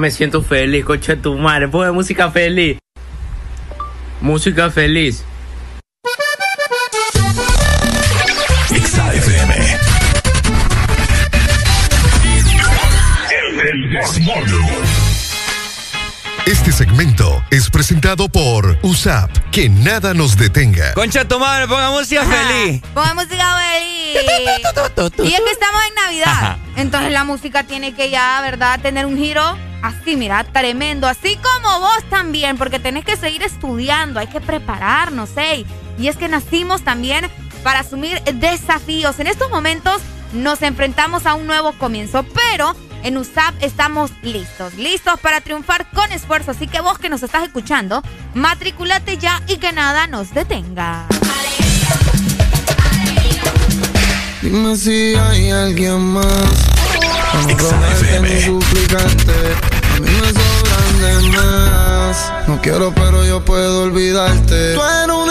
me 0.00 0.10
siento 0.10 0.42
feliz, 0.42 0.84
coche 0.84 1.14
tu 1.16 1.36
madre. 1.36 1.68
Pone 1.68 1.92
música 1.92 2.30
feliz. 2.30 2.78
Música 4.20 4.70
feliz. 4.70 5.24
El 13.62 13.90
Desmorning. 13.92 14.68
Este 16.46 16.72
segmento 16.72 17.44
es 17.50 17.68
presentado 17.68 18.28
por 18.28 18.78
USAP. 18.82 19.30
Que 19.52 19.68
nada 19.68 20.14
nos 20.14 20.36
detenga. 20.36 20.94
Concha 20.94 21.26
tu 21.26 21.38
madre, 21.38 21.68
ponga 21.68 21.90
música 21.90 22.24
feliz. 22.24 22.82
Ponga 22.94 23.14
música 23.14 23.56
feliz. 23.58 24.16
y 25.18 25.34
es 25.34 25.40
que 25.40 25.50
estamos 25.50 25.82
en 25.88 25.94
Navidad. 25.94 26.56
Entonces 26.76 27.12
la 27.12 27.24
música 27.24 27.64
tiene 27.64 27.94
que 27.94 28.08
ya, 28.10 28.40
¿verdad? 28.40 28.80
Tener 28.80 29.04
un 29.04 29.18
giro 29.18 29.56
así, 30.00 30.16
mira, 30.16 30.44
tremendo. 30.44 31.06
Así 31.06 31.36
como 31.36 31.80
vos 31.80 32.04
también, 32.08 32.56
porque 32.56 32.78
tenés 32.78 33.04
que 33.04 33.16
seguir 33.16 33.42
estudiando, 33.42 34.20
hay 34.20 34.26
que 34.26 34.40
prepararnos, 34.40 35.30
¿eh? 35.36 35.64
Y 35.98 36.08
es 36.08 36.16
que 36.16 36.28
nacimos 36.28 36.82
también 36.82 37.26
para 37.62 37.80
asumir 37.80 38.22
desafíos. 38.22 39.18
En 39.20 39.26
estos 39.26 39.50
momentos 39.50 40.00
nos 40.32 40.62
enfrentamos 40.62 41.26
a 41.26 41.34
un 41.34 41.46
nuevo 41.46 41.72
comienzo, 41.72 42.24
pero 42.34 42.74
en 43.02 43.16
USAP 43.16 43.54
estamos 43.62 44.10
listos, 44.22 44.74
listos 44.74 45.18
para 45.20 45.40
triunfar 45.40 45.90
con 45.90 46.10
esfuerzo. 46.12 46.52
Así 46.52 46.66
que 46.66 46.80
vos 46.80 46.98
que 46.98 47.08
nos 47.08 47.22
estás 47.22 47.44
escuchando, 47.44 48.02
matriculate 48.34 49.18
ya 49.18 49.42
y 49.46 49.56
que 49.56 49.72
nada 49.72 50.06
nos 50.06 50.32
detenga. 50.32 51.06
Dime 54.42 54.74
si 54.76 55.14
hay 55.14 55.50
alguien 55.50 56.00
más. 56.00 56.70
A 60.00 60.02
mí 60.02 60.08
me 60.08 60.32
sobran 60.32 61.00
de 61.02 61.36
más. 61.36 62.32
No 62.48 62.58
quiero, 62.62 62.90
pero 62.94 63.22
yo 63.22 63.44
puedo 63.44 63.82
olvidarte. 63.82 64.72
Tú 64.72 64.80
eres 64.82 65.14
un 65.14 65.30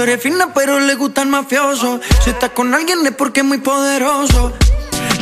chore 0.00 0.16
fina 0.16 0.48
pero 0.54 0.80
le 0.80 0.94
gusta 0.94 1.20
el 1.20 1.28
mafioso. 1.28 2.00
Si 2.24 2.30
está 2.30 2.48
con 2.48 2.72
alguien 2.72 3.04
es 3.04 3.12
porque 3.12 3.40
es 3.40 3.46
muy 3.46 3.58
poderoso. 3.58 4.50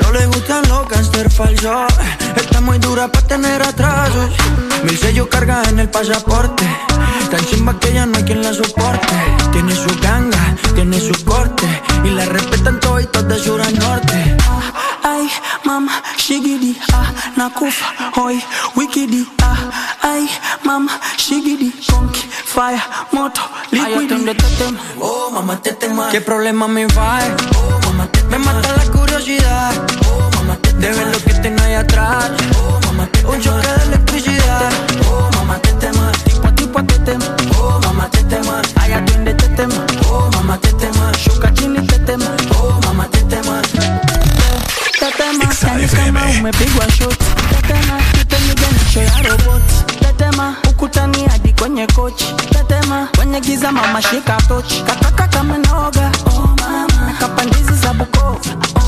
No 0.00 0.12
le 0.12 0.24
gustan 0.26 0.68
los 0.68 0.88
gangster 0.88 1.28
falsos 1.30 1.92
Está 2.36 2.60
muy 2.60 2.78
dura 2.78 3.10
para 3.10 3.26
tener 3.26 3.60
atrasos. 3.60 4.30
Mil 4.84 4.96
sellos 4.96 5.26
carga 5.26 5.64
en 5.68 5.80
el 5.80 5.90
pasaporte. 5.90 6.64
Tan 7.28 7.44
chimba 7.46 7.80
que 7.80 7.92
ya 7.92 8.06
no 8.06 8.18
hay 8.18 8.22
quien 8.22 8.40
la 8.40 8.54
soporte. 8.54 9.14
Tiene 9.50 9.74
su 9.74 9.90
ganga, 10.00 10.54
tiene 10.76 11.00
su 11.00 11.24
corte. 11.24 11.66
Y 12.04 12.10
la 12.10 12.26
respetan 12.26 12.78
todos 12.78 13.10
de 13.28 13.38
sur 13.40 13.60
a 13.60 13.70
norte. 13.72 14.36
Ay, 15.02 15.28
mama, 15.64 16.02
shigidi, 16.18 16.78
ah, 16.92 17.12
nakufa, 17.36 18.12
hoy, 18.16 18.42
wikidi, 18.76 19.26
ah, 19.42 19.70
ay, 20.02 20.28
mama, 20.64 21.00
shigidi, 21.16 21.72
conky, 21.90 22.28
fire, 22.44 22.82
moto, 23.12 23.42
Este 23.70 24.46
tema, 24.56 24.80
oh 24.98 25.30
mamá 25.30 25.60
te 25.60 25.72
tema 25.72 26.08
¿Qué 26.10 26.22
problema 26.22 26.66
me 26.68 26.86
va? 26.86 27.18
Oh 27.56 27.78
mamá 27.86 28.06
te 28.10 28.22
Me 28.24 28.38
mata 28.38 28.72
la 28.76 28.84
curiosidad, 28.90 29.72
oh 30.08 30.30
mamá 30.36 30.56
te 30.56 30.72
De 30.72 30.88
ver 30.90 31.06
lo 31.08 31.18
que 31.22 31.34
tiene 31.34 31.60
ahí 31.62 31.74
atrás, 31.74 32.30
oh 32.58 32.80
mamá 32.86 33.06
te 33.12 33.26
Un 33.26 33.40
choque 33.40 33.68
de 33.68 33.82
electricidad, 33.84 34.70
oh 35.10 35.28
mamá 35.36 35.58
te 35.58 35.72
tema 35.72 36.10
Tipo 36.24 36.52
tipo 36.54 36.82
te 36.84 36.98
tema, 37.00 37.36
oh 37.60 37.78
mamá 37.82 38.10
te 38.10 38.22
tema 38.24 38.62
Ay, 38.76 38.92
atiende 38.92 39.32
este 39.32 39.48
tema, 39.48 39.86
oh 40.10 40.30
mamá 40.32 40.58
te 40.58 40.72
tema 40.72 41.12
Shuka 41.18 41.52
chini 41.52 41.86
te 41.86 41.98
tema, 41.98 42.24
oh 42.58 42.80
mamá 42.86 43.06
te 43.10 43.20
tema 43.24 43.60
Tetema, 44.98 45.44
kanikama 45.60 46.22
umepigwa 46.38 46.86
shot. 46.90 47.37
Tetema, 53.40 53.40
kwenye 53.40 53.40
giza 53.40 53.72
mama 53.72 54.02
shika 54.02 54.36
tochi. 54.48 54.82
Kataka 54.82 55.28
kama 55.28 55.58
noga, 55.58 56.10
oh 56.26 56.48
mama. 56.60 57.12
Kapandizi 57.20 57.74
za 57.74 57.92
Bukova, 57.92 58.38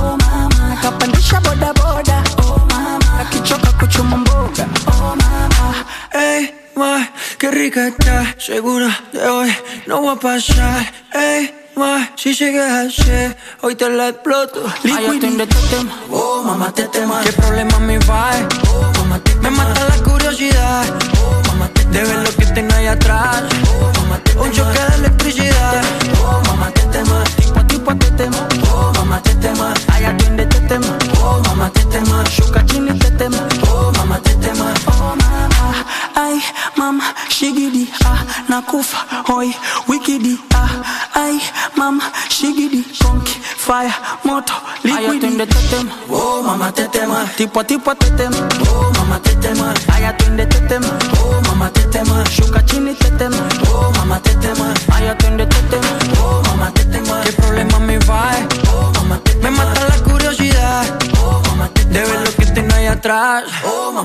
oh 0.03 0.16
mama. 0.16 0.76
Kapandisha 0.82 1.40
boda 1.40 1.72
boda, 1.74 2.22
oh 2.38 2.59
mama. 2.70 3.20
Akichoka 3.20 3.72
kuchuma 3.72 4.16
mboga, 4.16 4.66
oh 4.86 5.16
mama. 5.16 5.74
Ey, 6.12 6.48
ma, 6.76 7.07
qué 7.38 7.51
rica 7.51 7.88
está, 7.88 8.34
segura 8.38 8.90
de 9.12 9.26
hoy 9.28 9.53
no 9.86 10.03
va 10.03 10.12
a 10.12 10.16
pasar. 10.16 10.92
Ey, 11.12 11.55
ma, 11.76 12.09
si 12.16 12.34
llegas 12.34 12.98
ayer, 12.98 13.36
hoy 13.62 13.74
te 13.76 13.88
la 13.88 14.09
exploto. 14.09 14.62
Ay, 14.84 15.07
atiende 15.07 15.44
este 15.44 15.76
tema, 15.76 15.92
oh 16.11 16.42
mamá 16.42 16.72
te 16.72 16.84
tema. 16.88 17.20
¿Qué 17.22 17.32
problema 17.32 17.78
me 17.78 17.98
va? 17.98 18.30
Oh 18.72 18.90
mamá 18.98 19.18
te 19.20 19.34
Me 19.36 19.51
mata 19.51 19.84
la 19.88 20.03
curiosidad, 20.03 20.84
oh 21.22 21.48
mamá 21.48 21.68
te 21.68 21.84
De 21.84 22.05
ver 22.05 22.16
lo 22.18 22.30
que 22.36 22.46
tengo 22.46 22.74
ahí 22.74 22.86
atrás, 22.86 23.42
oh 23.80 24.01
mamá 24.01 24.10
Un 24.41 24.51
choque 24.53 24.78
de 24.78 24.95
electricidad, 24.97 25.82
oh 26.24 26.41
mamá 26.49 26.70
te 26.70 26.82
tema. 26.86 27.24
Tipo 27.36 27.64
tipo 27.66 27.95
te 27.97 28.11
tema, 28.12 28.49
oh 28.72 28.93
mamá 28.97 29.20
te 29.22 29.34
tema. 29.34 29.74
Ay, 29.93 30.05
atiende 30.05 30.43
este 30.45 30.61
tema, 30.61 30.86
oh 31.22 31.41
mamá 31.47 31.70
te 31.70 31.84
tema. 31.84 32.24
Shuka 32.24 32.64
chini 32.66 32.99
te 32.99 33.11
tema, 33.12 33.38
oh 33.70 33.93
mamá 33.97 34.18
te 34.20 34.34
tema. 34.36 34.72
Oh 34.86 35.14
mama, 35.16 35.84
ay 36.14 36.41
mama, 36.76 37.05
shigidi, 37.28 37.91
ah, 38.05 38.24
nakufa, 38.49 38.99
hoy, 39.28 39.55
wikidi, 39.88 40.38
ah, 40.55 40.68
ay 41.14 41.41
mama, 41.76 42.11
shigidi, 42.28 42.82
conky, 43.03 43.34
fire, 43.57 43.93
moto, 44.24 44.55
Ay, 44.84 45.07
atiende 45.07 45.28
liquidi. 45.28 45.43
este 45.43 45.76
tema, 45.76 45.93
oh 46.09 46.43
mamá 46.43 46.72
te 46.72 46.88
tema. 46.88 47.24
Tipo 47.36 47.64
tipo 47.64 47.95
te 47.95 48.11
tema, 48.12 48.36
Oh 48.72 48.91
mamá 48.99 49.20
te 49.20 49.34
tema, 49.36 49.74
ay 49.93 50.05
atiende 50.05 50.47
te 50.47 50.61
tema, 50.68 50.88
oh 51.22 51.41
mamá 51.49 51.68
te 51.70 51.82
tema. 51.93 52.24
shuka 52.30 52.64
chini 52.64 52.95
te 52.95 53.11
tema, 53.12 53.36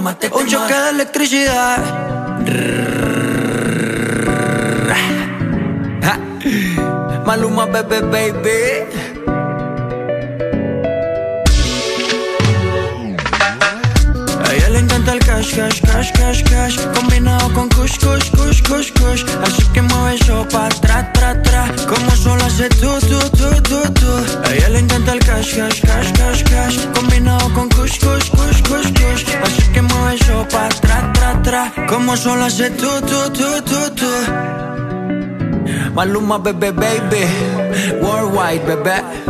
Un 0.05 0.45
choque 0.45 0.71
de 0.71 0.89
electricidad. 0.91 1.79
Maluma 7.25 7.65
bebé 7.65 8.01
baby. 8.01 9.05
El 15.07 15.19
cash, 15.19 15.53
cash, 15.55 15.81
cash, 15.81 16.11
cash, 16.13 16.43
cash. 16.43 16.77
Combinado 16.95 17.53
con 17.53 17.69
kush, 17.69 17.97
kush, 17.99 18.31
kush, 18.31 18.61
kush, 18.63 18.91
kush. 18.93 19.23
Así 19.43 19.63
que 19.71 19.81
mueve 19.83 20.15
eso 20.15 20.47
pa' 20.49 20.67
tra, 20.81 21.11
tra, 21.13 21.39
tra. 21.43 21.67
Como 21.87 22.09
solo 22.11 22.43
hace 22.43 22.67
tú, 22.69 22.99
tú, 23.01 23.19
tú, 23.37 23.49
tú, 23.61 23.93
tú 23.93 24.11
A 24.43 24.53
ella 24.53 24.69
le 24.69 24.79
encanta 24.79 25.13
el 25.13 25.19
cash, 25.19 25.55
cash, 25.55 25.81
cash, 25.81 26.11
cash, 26.13 26.43
cash. 26.43 26.77
Combinado 26.95 27.53
con 27.53 27.69
kush, 27.69 27.99
kush, 27.99 28.29
kush, 28.31 28.61
kush, 28.63 28.91
kush. 28.99 29.23
Así 29.43 29.64
eso 30.15 30.45
pa' 30.51 30.69
tra, 30.69 31.13
tra, 31.13 31.41
tra. 31.41 31.87
Como 31.87 32.15
solo 32.15 32.45
hace 32.45 32.69
tú, 32.71 32.89
tú, 33.01 33.19
tú, 33.33 33.61
tú, 33.69 33.79
tú 33.95 34.11
Maluma, 35.93 36.37
bebé, 36.37 36.71
baby. 36.71 37.23
Worldwide, 38.01 38.65
bebé 38.65 39.24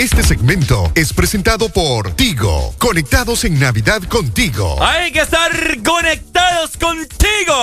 Este 0.00 0.22
segmento 0.22 0.90
es 0.94 1.12
presentado 1.12 1.68
por 1.68 2.12
Tigo. 2.12 2.74
Conectados 2.78 3.44
en 3.44 3.60
Navidad 3.60 4.00
contigo. 4.04 4.82
Hay 4.82 5.12
que 5.12 5.20
estar 5.20 5.50
conectados 5.84 6.70
contigo. 6.78 7.54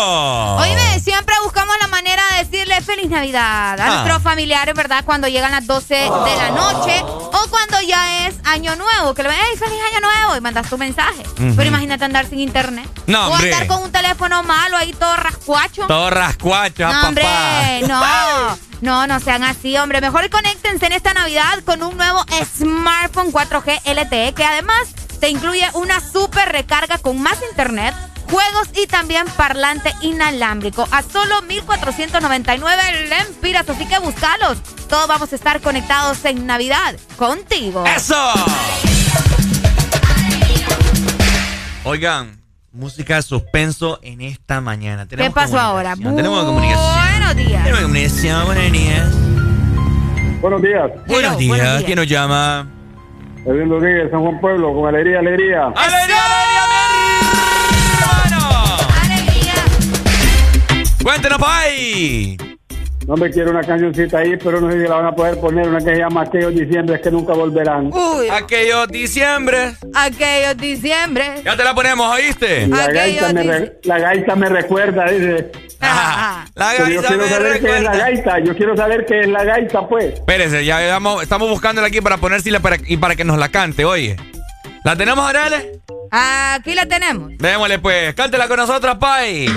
Oíme, 0.57 0.99
siempre 0.99 1.33
buscamos 1.43 1.73
la 1.81 1.87
manera 1.87 2.21
de 2.33 2.45
decirle 2.45 2.79
feliz 2.81 3.09
Navidad 3.09 3.79
a 3.79 3.83
Ah. 3.85 3.89
nuestros 3.95 4.21
familiares, 4.21 4.75
¿verdad? 4.75 5.03
Cuando 5.03 5.27
llegan 5.27 5.49
las 5.51 5.65
12 5.65 5.95
de 5.95 6.35
la 6.37 6.51
noche 6.51 7.01
o 7.01 7.41
cuando 7.49 7.81
ya 7.81 8.27
es 8.27 8.35
Año 8.43 8.75
Nuevo, 8.75 9.15
que 9.15 9.23
le 9.23 9.29
ven, 9.29 9.37
hey, 9.41 9.57
feliz 9.57 9.79
Año 9.91 10.01
Nuevo 10.01 10.37
y 10.37 10.41
mandas 10.41 10.69
tu 10.69 10.77
mensaje. 10.77 11.23
Pero 11.37 11.63
imagínate 11.63 12.05
andar 12.05 12.29
sin 12.29 12.39
internet. 12.39 12.87
No, 13.07 13.29
o 13.29 13.31
hombre. 13.31 13.51
andar 13.51 13.65
con 13.67 13.81
un 13.81 13.91
teléfono 13.91 14.43
malo 14.43 14.77
ahí 14.77 14.93
todo 14.93 15.15
rascuacho. 15.15 15.87
Todo 15.87 16.11
rascuacho, 16.11 16.85
ah, 16.85 16.93
No, 17.01 17.07
hombre, 17.07 17.23
papá. 17.23 17.87
no. 17.87 18.57
No, 18.81 19.07
no 19.07 19.19
sean 19.19 19.43
así, 19.43 19.75
hombre. 19.77 20.01
Mejor 20.01 20.29
conéctense 20.29 20.85
en 20.85 20.93
esta 20.93 21.13
Navidad 21.13 21.63
con 21.65 21.81
un 21.83 21.97
nuevo 21.97 22.23
smartphone 22.55 23.31
4G 23.31 23.81
LTE 23.85 24.33
que 24.33 24.43
además 24.43 24.89
te 25.19 25.29
incluye 25.29 25.67
una 25.73 25.99
super 25.99 26.51
recarga 26.51 26.99
con 26.99 27.19
más 27.19 27.39
internet, 27.49 27.95
juegos 28.29 28.69
y 28.75 28.85
también 28.85 29.25
parlante 29.35 29.93
inalámbrico 30.01 30.87
a 30.91 31.01
solo 31.01 31.41
1499 31.43 33.07
lempiras, 33.09 33.67
así 33.67 33.87
que 33.87 33.97
búscalos. 33.99 34.59
Todos 34.87 35.07
vamos 35.07 35.31
a 35.33 35.35
estar 35.35 35.59
conectados 35.61 36.23
en 36.25 36.45
Navidad 36.45 36.95
contigo. 37.17 37.83
¡Eso! 37.87 38.33
Oigan, 41.83 42.36
música 42.77 43.15
de 43.15 43.21
suspenso 43.23 43.99
en 44.01 44.21
esta 44.21 44.61
mañana. 44.61 45.07
¿Qué 45.07 45.29
pasó 45.31 45.59
ahora? 45.59 45.95
Tenemos 45.95 46.45
comunicación. 46.45 47.09
Buenos 47.11 47.35
días. 47.35 47.63
Tenemos 47.63 47.81
comunicación, 47.81 48.45
buenos 48.45 48.71
días. 48.71 49.15
Buenos 50.41 50.61
días. 50.61 50.91
Buenos 51.07 51.37
días. 51.37 51.83
¿Quién 51.83 51.97
nos 51.97 52.07
llama? 52.07 52.67
Edwin 53.45 53.69
Rodríguez, 53.69 54.11
San 54.11 54.21
Juan 54.21 54.39
Pueblo, 54.39 54.73
con 54.73 54.87
alegría, 54.87 55.19
alegría. 55.19 55.67
¡Alegría, 55.75 56.17
Cuéntenos, 61.01 61.39
Pai. 61.39 62.37
No 63.07 63.15
me 63.15 63.31
quiero 63.31 63.51
una 63.51 63.61
cancioncita 63.63 64.17
ahí, 64.19 64.35
pero 64.35 64.59
no 64.59 64.69
sé 64.69 64.81
si 64.81 64.87
la 64.87 64.95
van 64.95 65.05
a 65.05 65.15
poder 65.15 65.39
poner, 65.39 65.65
una 65.69 65.79
que 65.79 65.85
se 65.95 65.97
llama 65.97 66.23
Aquellos 66.23 66.53
Diciembre 66.53 66.99
que 66.99 67.09
nunca 67.09 67.31
volverán. 67.33 67.89
Uy. 67.93 68.27
Aquellos 68.29 68.85
diciembre. 68.89 69.75
Aquellos 69.95 70.57
diciembre. 70.57 71.41
Ya 71.45 71.55
te 71.55 71.63
la 71.63 71.73
ponemos, 71.73 72.13
¿oíste? 72.13 72.67
La 72.67 72.87
gaita, 72.91 73.31
me 73.31 73.43
re- 73.43 73.79
la 73.83 73.99
gaita 73.99 74.35
me 74.35 74.49
recuerda, 74.49 75.05
dice. 75.05 75.51
La 75.79 76.45
Pero 76.75 76.89
yo 76.89 77.01
gaita 77.01 77.07
quiero 77.07 77.23
me 77.23 77.29
saber 77.29 77.59
qué 77.61 77.67
es 77.77 77.81
la 77.83 77.91
recuerda. 77.91 77.97
gaita, 77.97 78.39
yo 78.39 78.55
quiero 78.57 78.75
saber 78.75 79.05
qué 79.05 79.19
es 79.21 79.27
la 79.29 79.43
gaita, 79.45 79.87
pues. 79.87 80.13
Espérese, 80.15 80.65
ya 80.65 80.77
vamos- 80.89 81.23
estamos 81.23 81.49
buscándola 81.49 81.87
aquí 81.87 82.01
para 82.01 82.17
ponérsela 82.17 82.59
para, 82.59 82.75
y 82.85 82.97
para 82.97 83.15
que 83.15 83.23
nos 83.23 83.37
la 83.37 83.47
cante, 83.47 83.85
oye. 83.85 84.17
¿La 84.83 84.97
tenemos, 84.97 85.25
Arele? 85.25 85.79
Aquí 86.11 86.73
la 86.75 86.85
tenemos. 86.85 87.31
Démosle 87.37 87.79
pues, 87.79 88.13
cántela 88.15 88.49
con 88.49 88.57
nosotros, 88.57 88.97
Pai. 88.97 89.47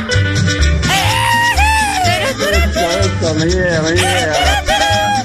Eso, 2.40 3.34
me 3.34 3.46
llega, 3.46 3.82
me 3.82 3.90
llega. 3.92 4.64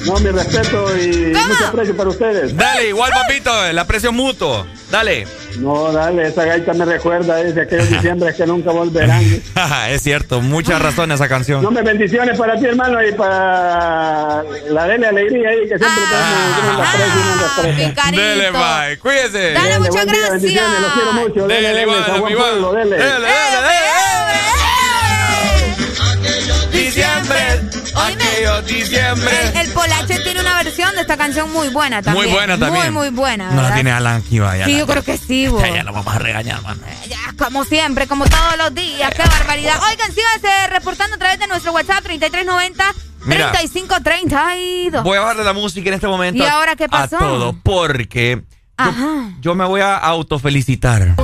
No, 0.05 0.19
mi 0.19 0.29
respeto 0.29 0.95
y 0.97 1.33
mucho 1.33 1.65
aprecio 1.67 1.97
para 1.97 2.09
ustedes. 2.11 2.55
Dale, 2.55 2.89
igual, 2.89 3.11
papito, 3.11 3.65
el 3.65 3.79
aprecio 3.79 4.11
mutuo. 4.11 4.65
Dale. 4.91 5.25
No, 5.57 5.91
dale, 5.91 6.27
esa 6.27 6.45
gaita 6.45 6.73
me 6.73 6.85
recuerda, 6.85 7.37
dice 7.43 7.61
aquellos 7.61 7.89
diciembre 7.89 8.31
que 8.35 8.45
nunca 8.45 8.69
volverán. 8.71 9.23
es 9.89 10.03
cierto, 10.03 10.41
mucha 10.41 10.77
razón 10.77 11.11
esa 11.11 11.27
canción. 11.27 11.63
No 11.63 11.71
me 11.71 11.81
bendiciones 11.81 12.37
para 12.37 12.55
ti, 12.55 12.65
hermano, 12.65 13.03
y 13.03 13.13
para 13.13 14.43
la 14.69 14.87
Dele 14.87 15.07
Alegría 15.07 15.49
ahí, 15.49 15.61
que 15.61 15.77
siempre 15.79 15.87
tenemos 15.89 16.55
tenemos 16.55 16.77
la 16.77 17.61
respeto. 17.63 17.95
carito. 18.01 18.21
Dele, 18.21 18.51
Pai, 18.51 18.97
cuídese. 18.97 19.53
Dale, 19.53 19.79
muchas 19.79 20.05
gracias. 20.05 20.31
bendiciones, 20.33 20.81
los 20.81 20.91
quiero 20.93 21.13
mucho. 21.13 21.47
Dele, 21.47 21.55
Dele, 21.55 21.67
dele, 21.69 21.81
igual, 21.81 22.05
San 22.05 22.19
Juan 22.19 22.31
igual. 22.31 22.49
Pueblo, 22.51 22.73
dele. 22.73 22.95
Dele, 22.97 23.11
dele, 23.11 23.21
dele. 23.21 24.14
Diciembre. 28.65 29.49
El, 29.49 29.57
el 29.57 29.73
Polache 29.73 30.19
tiene 30.19 30.41
una 30.41 30.61
versión 30.63 30.93
de 30.95 31.01
esta 31.01 31.17
canción 31.17 31.51
muy 31.51 31.69
buena 31.69 32.01
también. 32.01 32.25
Muy 32.25 32.33
buena 32.33 32.57
también. 32.57 32.93
Muy, 32.93 33.09
muy 33.09 33.15
buena. 33.15 33.51
No 33.51 33.61
la 33.61 33.73
tiene 33.73 33.91
Alan 33.91 34.21
aquí, 34.21 34.39
vaya. 34.39 34.65
Sí, 34.65 34.77
yo 34.77 34.87
creo 34.87 35.03
que 35.03 35.17
sí, 35.17 35.47
bo. 35.49 35.59
Ya, 35.59 35.83
lo 35.83 35.93
vamos 35.93 36.13
a 36.13 36.19
regañar, 36.19 36.61
mano. 36.61 36.81
Ya, 37.07 37.17
como 37.37 37.63
siempre, 37.65 38.07
como 38.07 38.25
todos 38.25 38.57
los 38.57 38.73
días. 38.73 39.13
¡Qué 39.15 39.23
barbaridad! 39.23 39.79
Oigan, 39.89 40.11
síganse 40.13 40.67
reportando 40.69 41.15
a 41.15 41.19
través 41.19 41.39
de 41.39 41.47
nuestro 41.47 41.71
WhatsApp 41.71 42.03
3390 42.03 42.83
Mira. 43.25 43.51
3532. 43.51 45.03
Voy 45.03 45.17
a 45.17 45.21
bajarle 45.21 45.43
la 45.43 45.53
música 45.53 45.89
en 45.89 45.95
este 45.95 46.07
momento. 46.07 46.43
¿Y 46.43 46.45
ahora 46.45 46.75
qué 46.75 46.87
pasó? 46.87 47.15
A 47.17 47.19
todo, 47.19 47.55
porque 47.63 48.43
yo 49.41 49.55
me 49.55 49.65
voy 49.65 49.81
a 49.81 49.97
autofelicitar. 49.97 51.15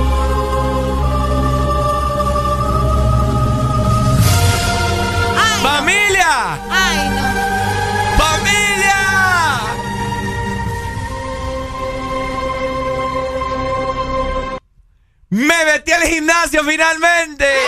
¡Me 15.32 15.64
metí 15.64 15.90
al 15.92 16.02
gimnasio 16.02 16.62
finalmente! 16.62 17.46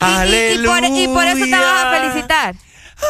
Y, 0.00 0.04
y- 0.04 0.52
y 0.54 0.66
por, 0.66 0.84
y 0.84 1.08
por 1.08 1.24
eso 1.26 1.44
te 1.44 1.50
vas 1.58 1.84
a 1.84 1.90
felicitar. 1.92 2.54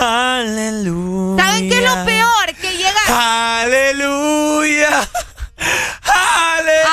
Aleluya. 0.01 1.43
¿Saben 1.43 1.69
qué 1.71 1.79
es 1.79 1.85
lo 1.85 2.05
peor? 2.05 2.55
Que 2.61 2.77
llega. 2.77 3.63
Aleluya. 3.63 5.09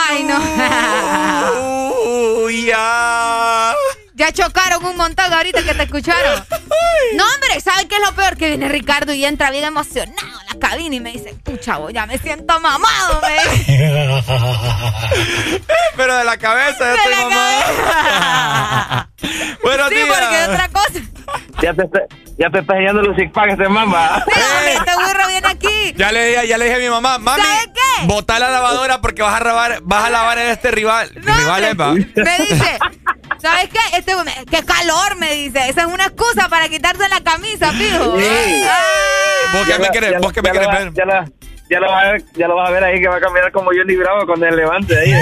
Ay, 0.08 0.24
no. 0.24 0.40
Ya 4.20 4.34
chocaron 4.34 4.84
un 4.86 4.98
montón 4.98 5.32
ahorita 5.34 5.64
que 5.64 5.74
te 5.74 5.84
escucharon. 5.84 6.44
No, 7.16 7.24
hombre, 7.24 7.62
¿saben 7.62 7.88
qué 7.88 7.96
es 7.96 8.02
lo 8.06 8.14
peor? 8.14 8.36
Que 8.36 8.50
viene 8.50 8.68
Ricardo 8.68 9.14
y 9.14 9.24
entra 9.24 9.50
bien 9.50 9.64
emocionado 9.64 10.40
a 10.42 10.54
la 10.54 10.60
cabina 10.60 10.94
y 10.96 11.00
me 11.00 11.14
dice, 11.14 11.34
pucha, 11.42 11.78
vos, 11.78 11.94
ya 11.94 12.06
me 12.06 12.18
siento 12.18 12.60
mamado, 12.60 13.22
me 13.22 13.50
dice. 13.58 14.14
Pero 15.96 16.18
de 16.18 16.24
la 16.26 16.36
cabeza 16.38 16.80
ya 16.80 16.86
De 16.92 16.96
estoy 16.98 17.16
la 17.16 17.22
mamá. 17.30 19.10
Buenos 19.64 19.88
Sí, 19.90 19.96
días. 19.96 20.08
porque 20.10 20.44
otra 20.52 20.70
cosa. 20.70 21.00
Ya 21.62 21.74
te, 21.74 21.84
ya 22.38 22.50
te 22.50 22.60
está 22.60 22.74
enseñando 22.74 23.02
los 23.04 23.16
six 23.16 23.32
packs 23.32 23.58
de 23.58 23.70
mamba. 23.70 24.24
Sí, 24.26 24.32
hombre, 24.58 24.74
este 24.74 24.92
burro 24.96 25.28
viene 25.30 25.48
aquí. 25.48 25.94
Ya 25.96 26.12
le, 26.12 26.26
dije, 26.26 26.48
ya 26.48 26.58
le 26.58 26.66
dije 26.66 26.76
a 26.76 26.80
mi 26.80 26.90
mamá, 26.90 27.20
mami, 27.20 27.42
¿Sabe 27.42 27.72
qué? 27.74 28.06
botá 28.06 28.38
la 28.40 28.50
lavadora 28.50 29.00
porque 29.02 29.22
vas 29.22 29.40
a 29.40 29.44
lavar, 29.44 29.80
vas 29.84 30.04
a 30.06 30.10
lavar 30.10 30.38
en 30.40 30.48
este 30.50 30.72
rival. 30.72 31.10
rival 31.16 31.64
es, 31.64 31.80
va. 31.80 31.94
Me 31.94 32.38
dice, 32.40 32.80
¿sabes 33.42 33.70
qué? 33.70 33.80
Este, 33.98 34.14
qué 34.50 34.64
calor, 34.66 35.16
me 35.18 35.34
dice. 35.36 35.70
Esa 35.70 35.82
es 35.82 35.88
una 35.88 36.06
excusa 36.06 36.48
para 36.50 36.68
quitarse 36.70 37.08
la 37.10 37.22
camisa, 37.22 37.72
fijo. 37.72 38.18
Sí. 38.20 38.26
Ay. 38.26 38.64
¿Vos 39.54 39.68
qué 39.68 39.80
me 39.80 39.90
querés, 39.90 40.20
vos 40.22 40.32
qué 40.34 40.42
me 40.42 40.48
ya 40.50 40.54
querés 40.54 40.70
ver? 40.70 40.94
Ya, 40.94 41.06
la- 41.06 41.26
ya 41.70 41.80
lo 41.80 41.92
vas 41.92 42.04
a 42.04 42.12
ver, 42.12 42.24
ya 42.34 42.48
lo 42.48 42.56
vas 42.56 42.68
a 42.70 42.72
ver 42.72 42.84
ahí 42.84 43.00
que 43.00 43.08
va 43.08 43.18
a 43.18 43.22
caminar 43.22 43.52
como 43.52 43.70
Johnny 43.72 43.96
Bravo 43.96 44.26
con 44.26 44.44
el 44.44 44.56
levante 44.56 44.98
ahí. 44.98 45.12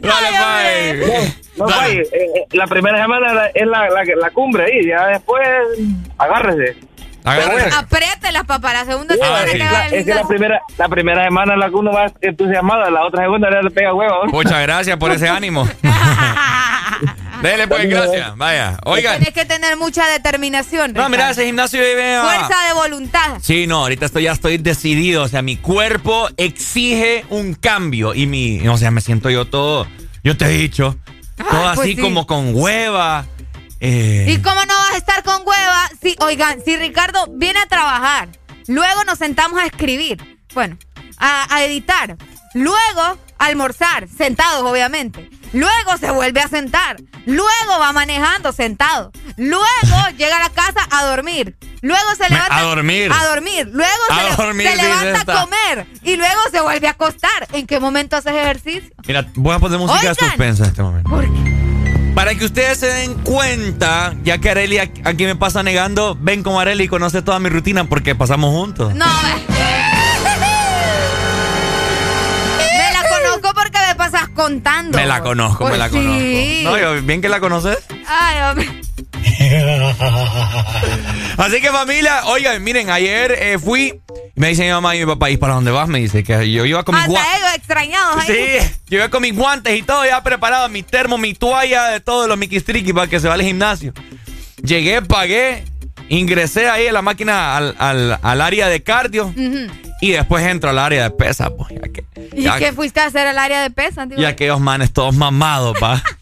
Dale, 0.00 0.28
pai. 0.40 1.34
No, 1.56 1.66
Pai, 1.66 1.98
eh, 1.98 2.08
eh, 2.12 2.46
la 2.52 2.66
primera 2.66 3.00
semana 3.02 3.46
es 3.54 3.66
la, 3.66 3.88
la, 3.90 4.04
la 4.16 4.30
cumbre 4.30 4.64
ahí, 4.64 4.86
ya 4.88 5.06
después 5.08 5.46
agárrese. 6.18 6.78
Agárrese. 7.24 7.74
Apriételas, 7.76 8.44
papá. 8.44 8.72
La 8.72 8.84
segunda 8.84 9.14
semana 9.14 9.44
es, 9.44 9.52
que 9.52 9.64
va 9.64 9.86
es 9.86 10.04
que 10.04 10.14
la 10.14 10.26
primera, 10.26 10.60
la 10.76 10.88
primera 10.88 11.24
semana 11.24 11.56
la 11.56 11.68
que 11.68 11.74
uno 11.74 11.92
va 11.92 12.12
entusiasmado, 12.20 12.90
la 12.90 13.04
otra 13.04 13.22
segunda 13.22 13.50
le 13.50 13.70
pega 13.70 13.94
huevo. 13.94 14.26
Muchas 14.26 14.62
gracias 14.62 14.96
por 14.96 15.12
ese 15.12 15.28
ánimo. 15.28 15.68
Dele, 17.42 17.66
pues, 17.66 17.88
gracias. 17.88 18.36
Vaya. 18.36 18.78
Oigan. 18.84 19.16
Tienes 19.16 19.34
que 19.34 19.44
tener 19.44 19.76
mucha 19.76 20.06
determinación. 20.06 20.92
No, 20.92 21.08
mira, 21.08 21.30
ese 21.30 21.44
gimnasio 21.44 21.80
vive. 21.80 22.20
Fuerza 22.20 22.66
de 22.68 22.74
voluntad. 22.74 23.38
Sí, 23.40 23.66
no, 23.66 23.78
ahorita 23.78 24.06
estoy, 24.06 24.24
ya 24.24 24.32
estoy 24.32 24.58
decidido. 24.58 25.24
O 25.24 25.28
sea, 25.28 25.42
mi 25.42 25.56
cuerpo 25.56 26.28
exige 26.36 27.24
un 27.30 27.54
cambio. 27.54 28.14
Y 28.14 28.26
mi. 28.26 28.66
O 28.68 28.76
sea, 28.76 28.90
me 28.92 29.00
siento 29.00 29.28
yo 29.28 29.46
todo. 29.46 29.88
Yo 30.22 30.36
te 30.36 30.44
he 30.46 30.50
dicho. 30.50 30.96
Todo 31.36 31.48
Ay, 31.50 31.74
pues 31.74 31.78
así 31.80 31.94
sí. 31.96 32.00
como 32.00 32.26
con 32.26 32.54
hueva. 32.54 33.26
Eh, 33.82 34.26
¿Y 34.28 34.38
cómo 34.40 34.60
no 34.64 34.74
vas 34.76 34.94
a 34.94 34.96
estar 34.96 35.22
con 35.24 35.42
hueva? 35.46 35.90
Si, 36.00 36.14
oigan, 36.20 36.62
si 36.64 36.76
Ricardo 36.76 37.26
viene 37.32 37.58
a 37.60 37.66
trabajar, 37.66 38.28
luego 38.68 39.04
nos 39.04 39.18
sentamos 39.18 39.60
a 39.60 39.66
escribir, 39.66 40.38
bueno, 40.54 40.78
a, 41.18 41.52
a 41.54 41.64
editar, 41.64 42.16
luego 42.54 43.18
a 43.38 43.44
almorzar, 43.46 44.06
sentados 44.08 44.62
obviamente, 44.62 45.28
luego 45.52 45.96
se 45.98 46.10
vuelve 46.12 46.40
a 46.40 46.48
sentar, 46.48 46.96
luego 47.26 47.78
va 47.80 47.92
manejando 47.92 48.52
sentado, 48.52 49.10
luego 49.36 49.96
llega 50.16 50.36
a 50.36 50.40
la 50.44 50.50
casa 50.50 50.86
a 50.90 51.04
dormir, 51.06 51.56
luego 51.80 52.14
se 52.16 52.28
levanta 52.30 52.58
a 52.58 52.62
dormir. 52.62 53.10
a 53.12 53.26
dormir, 53.26 53.68
luego 53.72 54.02
A 54.10 54.30
se, 54.30 54.42
dormir, 54.42 54.70
levanta 54.76 55.18
esta. 55.18 55.40
a 55.40 55.44
comer 55.44 55.86
y 56.04 56.14
luego 56.16 56.40
se 56.52 56.60
vuelve 56.60 56.86
a 56.86 56.90
acostar. 56.92 57.48
¿En 57.52 57.66
qué 57.66 57.80
momento 57.80 58.14
haces 58.16 58.32
ejercicio? 58.32 58.90
Mira, 59.08 59.26
voy 59.34 59.54
a 59.56 59.58
poner 59.58 59.78
música 59.80 60.10
de 60.10 60.14
suspensa 60.14 60.62
en 60.62 60.70
este 60.70 60.82
momento. 60.82 61.10
¿Por 61.10 61.24
qué? 61.24 61.51
Para 62.14 62.34
que 62.34 62.44
ustedes 62.44 62.78
se 62.78 62.86
den 62.86 63.14
cuenta, 63.14 64.14
ya 64.22 64.38
que 64.38 64.50
Areli 64.50 64.78
aquí 64.78 65.24
me 65.24 65.34
pasa 65.34 65.62
negando, 65.62 66.16
ven 66.20 66.42
con 66.42 66.60
Areli 66.60 66.84
y 66.84 66.88
conoce 66.88 67.22
toda 67.22 67.38
mi 67.38 67.48
rutina 67.48 67.84
porque 67.84 68.14
pasamos 68.14 68.50
juntos. 68.50 68.94
No, 68.94 69.06
me 72.58 72.92
la 72.92 73.08
conozco 73.08 73.54
porque 73.54 73.78
me 73.88 73.94
pasas 73.94 74.28
contando. 74.28 74.98
Me 74.98 75.06
la 75.06 75.22
conozco, 75.22 75.66
me 75.68 75.78
la 75.78 75.88
sí. 75.88 75.92
conozco. 75.94 76.20
No, 76.64 76.78
yo, 76.78 77.02
bien 77.02 77.22
que 77.22 77.30
la 77.30 77.40
conoces. 77.40 77.78
Ay, 78.06 78.42
hombre. 78.42 78.82
Así 81.38 81.60
que 81.60 81.70
familia, 81.70 82.24
oigan, 82.26 82.62
miren, 82.62 82.90
ayer 82.90 83.32
eh, 83.38 83.58
fui 83.58 84.00
me 84.34 84.48
dice 84.48 84.64
mi 84.64 84.70
mamá 84.70 84.96
y 84.96 85.00
mi 85.00 85.06
papá, 85.06 85.30
¿y 85.30 85.36
para 85.36 85.54
dónde 85.54 85.70
vas? 85.70 85.88
Me 85.88 85.98
dice 85.98 86.24
que 86.24 86.50
yo 86.50 86.64
iba 86.64 86.82
con 86.84 86.94
mis 86.94 87.06
guantes. 87.06 87.32
Extrañados. 87.54 88.16
ahí. 88.28 88.60
Sí, 88.60 88.70
yo 88.88 88.98
iba 88.98 89.08
con 89.10 89.22
mis 89.22 89.34
guantes 89.36 89.78
y 89.78 89.82
todo 89.82 90.04
ya 90.06 90.22
preparado, 90.22 90.68
mi 90.68 90.82
termo, 90.82 91.18
mi 91.18 91.34
toalla, 91.34 91.88
de 91.88 92.00
todos 92.00 92.28
los 92.28 92.38
miquistriquis 92.38 92.92
para 92.94 93.06
que 93.08 93.20
se 93.20 93.28
va 93.28 93.34
al 93.34 93.42
gimnasio. 93.42 93.92
Llegué, 94.62 95.02
pagué, 95.02 95.64
ingresé 96.08 96.68
ahí 96.68 96.86
en 96.86 96.94
la 96.94 97.02
máquina 97.02 97.56
al, 97.56 97.74
al- 97.78 98.18
al 98.22 98.40
área 98.40 98.68
de 98.68 98.82
cardio 98.82 99.32
y 100.00 100.10
después 100.12 100.44
entro 100.46 100.70
al 100.70 100.78
área 100.78 101.02
de 101.04 101.10
pesa, 101.10 101.50
pues, 101.50 101.68
ya 101.70 101.88
que, 101.92 102.04
¿Y 102.34 102.48
qué 102.58 102.72
fuiste 102.72 103.00
a 103.00 103.06
hacer 103.06 103.26
al 103.26 103.38
área 103.38 103.60
de 103.60 103.70
pesa? 103.70 104.06
y 104.16 104.24
aquellos 104.24 104.60
manes 104.60 104.92
todos 104.92 105.14
mamados, 105.14 105.76
pa. 105.78 106.02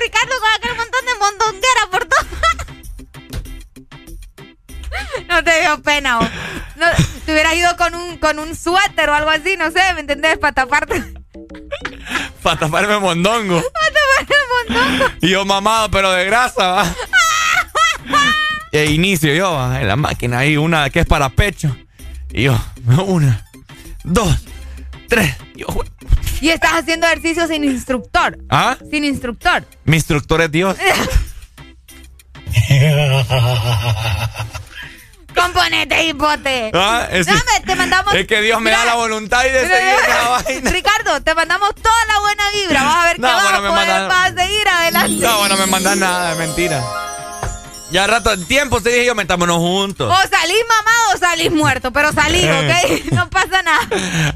Ricardo 0.00 0.34
con 0.40 0.50
aquel 0.56 0.76
montón 0.76 1.04
de 1.06 1.14
mondonguera 1.18 1.90
por 1.90 2.04
todo. 2.06 2.26
No 5.28 5.44
te 5.44 5.60
dio 5.60 5.82
pena, 5.82 6.18
vos. 6.18 6.28
No, 6.76 6.86
te 7.24 7.32
hubieras 7.32 7.54
ido 7.54 7.76
con 7.76 7.94
un, 7.94 8.16
con 8.16 8.38
un 8.38 8.56
suéter 8.56 9.08
o 9.10 9.14
algo 9.14 9.30
así, 9.30 9.56
no 9.56 9.70
sé, 9.70 9.80
¿me 9.94 10.00
entendés? 10.00 10.38
Para 10.38 10.52
taparte. 10.52 11.04
para 12.42 12.58
taparme 12.58 12.98
mondongo. 12.98 13.62
Para 13.72 13.92
taparte 13.92 14.34
el 14.34 14.74
mondongo. 14.74 15.12
Y 15.20 15.28
yo 15.28 15.44
mamado, 15.44 15.90
pero 15.90 16.10
de 16.12 16.24
grasa, 16.24 16.66
va. 16.66 16.94
E 18.72 18.84
inicio 18.86 19.34
yo, 19.34 19.52
va, 19.52 19.80
en 19.80 19.88
la 19.88 19.96
máquina 19.96 20.38
ahí, 20.38 20.56
una 20.56 20.90
que 20.90 21.00
es 21.00 21.06
para 21.06 21.28
pecho. 21.28 21.76
Y 22.30 22.44
yo, 22.44 22.56
una, 22.86 23.44
dos, 24.04 24.32
tres. 25.08 25.36
Y 25.56 25.60
yo, 25.60 25.66
Y 26.40 26.50
estás 26.50 26.72
haciendo 26.72 27.06
ejercicio 27.06 27.46
sin 27.46 27.64
instructor. 27.64 28.38
¿Ah? 28.48 28.76
Sin 28.90 29.04
instructor. 29.04 29.64
Mi 29.84 29.96
instructor 29.96 30.40
es 30.42 30.50
Dios. 30.50 30.76
Componete, 35.34 36.04
hipote. 36.04 36.70
Ah, 36.74 37.06
es- 37.10 37.26
Dame, 37.26 37.40
te 37.64 37.74
mandamos. 37.76 38.14
es 38.14 38.26
que 38.26 38.40
Dios 38.42 38.60
me 38.60 38.70
da 38.72 38.84
la 38.84 38.94
voluntad 38.94 39.44
y 39.44 39.50
de 39.50 39.62
Mira, 39.62 39.76
seguir 39.76 39.94
mira, 40.02 40.22
la 40.24 40.28
vaina. 40.30 40.70
Ricardo, 40.70 41.22
te 41.22 41.34
mandamos 41.34 41.74
toda 41.76 42.04
la 42.06 42.18
buena 42.20 42.42
vibra. 42.52 42.82
Vas 42.82 42.96
a 42.96 43.04
ver 43.06 43.20
No, 43.20 43.28
vas, 43.28 43.42
bueno, 43.42 43.58
a 43.58 43.60
me 43.60 43.68
poder- 43.68 43.86
mandan- 43.88 44.08
vas 44.08 44.32
a 44.32 44.34
seguir 44.44 44.68
adelante. 44.68 45.16
No, 45.26 45.38
bueno, 45.38 45.56
me 45.56 45.66
mandan 45.66 46.00
nada, 46.00 46.32
es 46.32 46.38
mentira. 46.38 46.82
Ya 47.90 48.06
rato, 48.06 48.32
en 48.32 48.44
tiempo 48.46 48.80
te 48.80 48.90
dije 48.90 49.06
yo, 49.06 49.14
metámonos 49.16 49.56
juntos. 49.58 50.08
O 50.12 50.28
salís 50.28 50.56
mamado 50.68 51.14
o 51.14 51.18
salís 51.18 51.50
muerto, 51.50 51.92
pero 51.92 52.12
salís, 52.12 52.44
¿ok? 52.44 53.12
No 53.12 53.28
pasa 53.30 53.62
nada. 53.62 53.80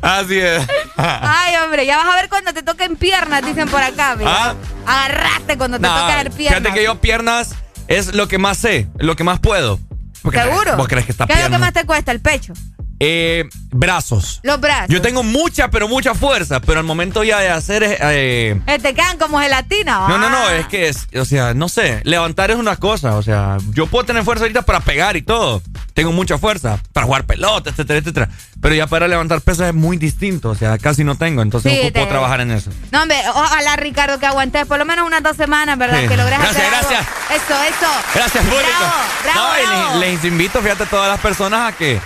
Así 0.02 0.38
es. 0.38 0.66
Ay, 0.96 1.54
hombre, 1.62 1.86
ya 1.86 1.98
vas 1.98 2.06
a 2.12 2.16
ver 2.16 2.28
cuando 2.28 2.52
te 2.52 2.62
toquen 2.64 2.96
piernas, 2.96 3.44
dicen 3.46 3.68
por 3.68 3.80
acá, 3.82 4.16
mira. 4.16 4.30
Ah. 4.50 4.54
Agarraste 4.86 5.56
cuando 5.56 5.78
te 5.78 5.82
Nah, 5.82 6.00
toquen 6.00 6.32
piernas. 6.32 6.58
fíjate 6.62 6.78
que 6.78 6.84
yo 6.84 7.00
piernas 7.00 7.50
es 7.86 8.14
lo 8.14 8.26
que 8.26 8.38
más 8.38 8.58
sé, 8.58 8.88
lo 8.98 9.14
que 9.14 9.22
más 9.22 9.38
puedo. 9.38 9.78
¿Vos 10.22 10.32
crees- 10.32 10.46
¿Seguro? 10.48 10.76
¿Vos 10.76 10.88
crees 10.88 11.06
que 11.06 11.12
está 11.12 11.26
¿Qué 11.26 11.34
es 11.34 11.44
lo 11.44 11.50
que 11.50 11.58
más 11.58 11.72
te 11.72 11.84
cuesta? 11.84 12.10
El 12.10 12.20
pecho. 12.20 12.54
Eh, 13.00 13.44
brazos. 13.70 14.40
Los 14.44 14.60
brazos. 14.60 14.88
Yo 14.88 15.02
tengo 15.02 15.22
mucha, 15.22 15.68
pero 15.68 15.88
mucha 15.88 16.14
fuerza, 16.14 16.60
pero 16.60 16.78
al 16.80 16.86
momento 16.86 17.24
ya 17.24 17.40
de 17.40 17.48
hacer... 17.50 17.82
eh, 17.82 18.60
Eh, 18.66 18.78
te 18.78 18.94
quedan 18.94 19.18
como 19.18 19.40
gelatina. 19.40 20.06
no, 20.08 20.16
no, 20.18 20.30
no, 20.30 20.36
ah. 20.38 20.56
es 20.56 20.66
que 20.68 20.88
es, 20.88 21.08
o 21.18 21.24
sea, 21.24 21.54
no 21.54 21.68
sé, 21.68 22.00
levantar 22.04 22.50
es 22.50 22.56
una 22.56 22.76
cosa, 22.76 23.16
o 23.16 23.22
sea, 23.22 23.58
yo 23.72 23.86
puedo 23.88 24.04
tener 24.04 24.22
fuerza 24.24 24.44
ahorita 24.44 24.62
para 24.62 24.80
pegar 24.80 25.16
y 25.16 25.22
todo, 25.22 25.60
tengo 25.92 26.12
mucha 26.12 26.38
fuerza 26.38 26.78
para 26.92 27.06
jugar 27.06 27.24
pelota, 27.24 27.70
etcétera, 27.70 27.98
etcétera, 27.98 28.28
pero 28.60 28.74
ya 28.74 28.86
para 28.86 29.08
levantar 29.08 29.40
pesas 29.40 29.68
es 29.68 29.74
muy 29.74 29.96
distinto, 29.96 30.50
o 30.50 30.54
sea, 30.54 30.78
casi 30.78 31.02
no 31.04 31.16
tengo, 31.16 31.42
entonces 31.42 31.72
Sí, 31.72 31.80
no 31.86 31.92
puedo 31.92 32.08
trabajar 32.08 32.40
en 32.42 32.52
eso. 32.52 32.70
No, 32.92 33.02
hombre, 33.02 33.18
ojalá, 33.34 33.76
Ricardo, 33.76 34.18
que 34.20 34.26
aguantes 34.26 34.66
por 34.66 34.78
lo 34.78 34.84
menos 34.84 35.04
unas 35.06 35.22
dos 35.22 35.36
semanas, 35.36 35.76
¿verdad? 35.78 36.00
Sí. 36.02 36.08
Que 36.08 36.16
logres 36.16 36.38
Gracias, 36.38 36.64
algo. 36.64 36.88
gracias. 36.88 37.06
Eso, 37.30 37.62
eso. 37.64 37.92
Gracias, 38.14 38.44
público. 38.44 38.84
Bravo, 39.24 39.40
no, 39.40 39.58
y 39.60 39.66
bravo. 39.66 39.98
les, 39.98 40.12
les 40.14 40.24
invito, 40.24 40.60
fíjate, 40.62 40.84
a 40.84 40.86
todas 40.86 41.08
las 41.10 41.20
personas 41.20 41.72
a 41.72 41.76
que 41.76 42.00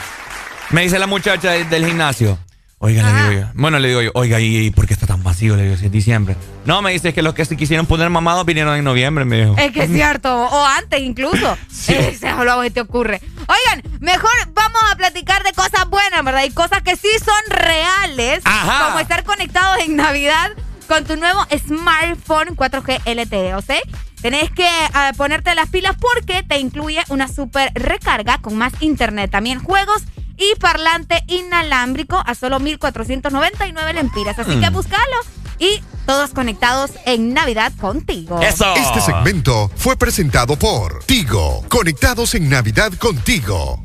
me 0.70 0.82
dice 0.82 0.98
la 0.98 1.06
muchacha 1.06 1.52
del, 1.52 1.68
del 1.68 1.86
gimnasio. 1.86 2.38
Oiga, 2.80 3.02
le 3.02 3.12
digo 3.12 3.42
yo. 3.42 3.50
Bueno, 3.54 3.80
le 3.80 3.88
digo 3.88 4.02
yo, 4.02 4.10
oiga, 4.14 4.38
¿y, 4.38 4.70
por 4.70 4.86
qué 4.86 4.94
está 4.94 5.04
tan 5.04 5.24
vacío? 5.24 5.56
Le 5.56 5.64
digo, 5.64 5.76
si 5.76 5.86
es 5.86 5.92
diciembre. 5.92 6.36
No, 6.64 6.80
me 6.80 6.92
dice 6.92 7.12
que 7.12 7.22
los 7.22 7.34
que 7.34 7.44
se 7.44 7.56
quisieron 7.56 7.86
poner 7.86 8.08
mamados 8.08 8.46
vinieron 8.46 8.76
en 8.76 8.84
noviembre, 8.84 9.24
me 9.24 9.40
dijo. 9.40 9.56
Es 9.58 9.72
que 9.72 9.82
es 9.82 9.90
cierto, 9.90 10.32
o 10.50 10.64
antes 10.64 11.00
incluso. 11.00 11.56
Lo 12.44 12.62
que 12.62 12.70
te 12.70 12.80
ocurre. 12.80 13.20
Oigan, 13.48 13.82
mejor 14.00 14.30
vamos 14.54 14.80
a 14.92 14.96
platicar 14.96 15.42
de 15.42 15.52
cosas 15.54 15.88
buenas, 15.88 16.24
¿verdad? 16.24 16.44
Y 16.44 16.50
cosas 16.50 16.82
que 16.82 16.94
sí 16.94 17.08
son 17.18 17.58
reales, 17.58 18.42
Ajá. 18.44 18.86
como 18.86 19.00
estar 19.00 19.24
conectados 19.24 19.78
en 19.80 19.96
Navidad 19.96 20.52
con 20.86 21.04
tu 21.04 21.16
nuevo 21.16 21.44
smartphone 21.66 22.56
4G 22.56 23.00
LTE, 23.04 23.54
¿o 23.54 23.60
sea? 23.60 23.80
Tenés 24.22 24.50
que 24.52 24.68
ah, 24.94 25.12
ponerte 25.16 25.54
las 25.54 25.68
pilas 25.68 25.96
porque 26.00 26.42
te 26.44 26.58
incluye 26.58 27.02
una 27.08 27.28
super 27.28 27.72
recarga 27.74 28.38
con 28.38 28.56
más 28.56 28.72
internet, 28.80 29.30
también 29.30 29.60
juegos 29.60 30.04
y 30.38 30.54
parlante 30.58 31.22
inalámbrico 31.26 32.22
a 32.24 32.34
solo 32.34 32.58
1.499 32.60 33.92
lempiras. 33.92 34.38
Así 34.38 34.56
Mm. 34.56 34.60
que 34.62 34.70
búscalo 34.70 35.16
y 35.58 35.82
todos 36.06 36.30
conectados 36.30 36.92
en 37.04 37.34
Navidad 37.34 37.72
contigo. 37.80 38.40
Este 38.40 39.00
segmento 39.00 39.70
fue 39.76 39.96
presentado 39.96 40.56
por 40.56 41.04
Tigo. 41.04 41.64
Conectados 41.68 42.34
en 42.34 42.48
Navidad 42.48 42.92
contigo. 42.94 43.84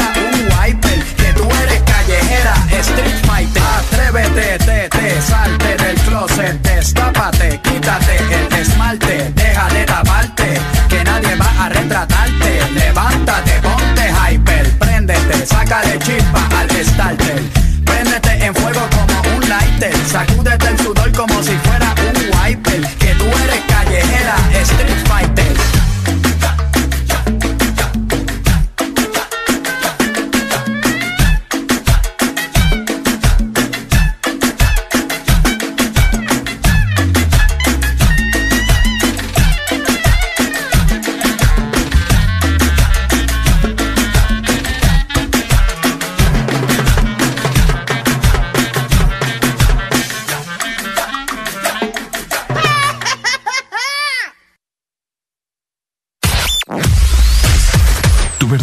callejera, 2.31 2.83
street 2.83 3.25
fighter. 3.25 3.61
Atrévete, 3.61 4.57
te, 4.59 4.89
te, 4.89 5.21
salte 5.21 5.75
del 5.83 5.95
closet, 6.01 6.61
destápate, 6.61 7.59
quítate 7.63 8.17
el 8.17 8.53
esmalte, 8.59 9.31
deja 9.35 9.67
de 9.69 9.85
taparte, 9.85 10.61
que 10.89 11.03
nadie 11.03 11.35
va 11.35 11.65
a 11.65 11.69
retratarte. 11.69 12.61
Levántate, 12.73 13.51
ponte 13.61 14.11
hyper, 14.11 14.69
préndete, 14.79 15.45
sácale 15.45 15.99
chispa 15.99 16.47
al 16.59 16.69
starter. 16.69 17.41
Préndete 17.85 18.45
en 18.45 18.55
fuego 18.55 18.81
como 18.91 19.35
un 19.35 19.49
lighter, 19.49 19.93
sacúdete 20.07 20.60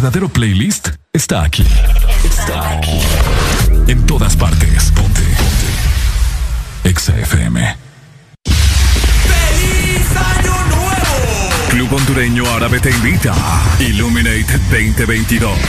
verdadero 0.09 0.29
playlist 0.29 0.87
está 1.13 1.43
aquí. 1.43 1.63
Está 2.23 2.71
aquí. 2.71 2.99
En 3.87 4.07
todas 4.07 4.35
partes. 4.35 4.91
Ponte. 4.95 5.21
Ponte. 5.21 6.89
Exa 6.89 7.15
FM. 7.15 7.77
Club 11.69 11.93
Hondureño 11.93 12.43
Árabe 12.55 12.79
te 12.79 12.89
invita 12.89 13.35
Illuminate 13.79 14.57
2022. 14.71 15.59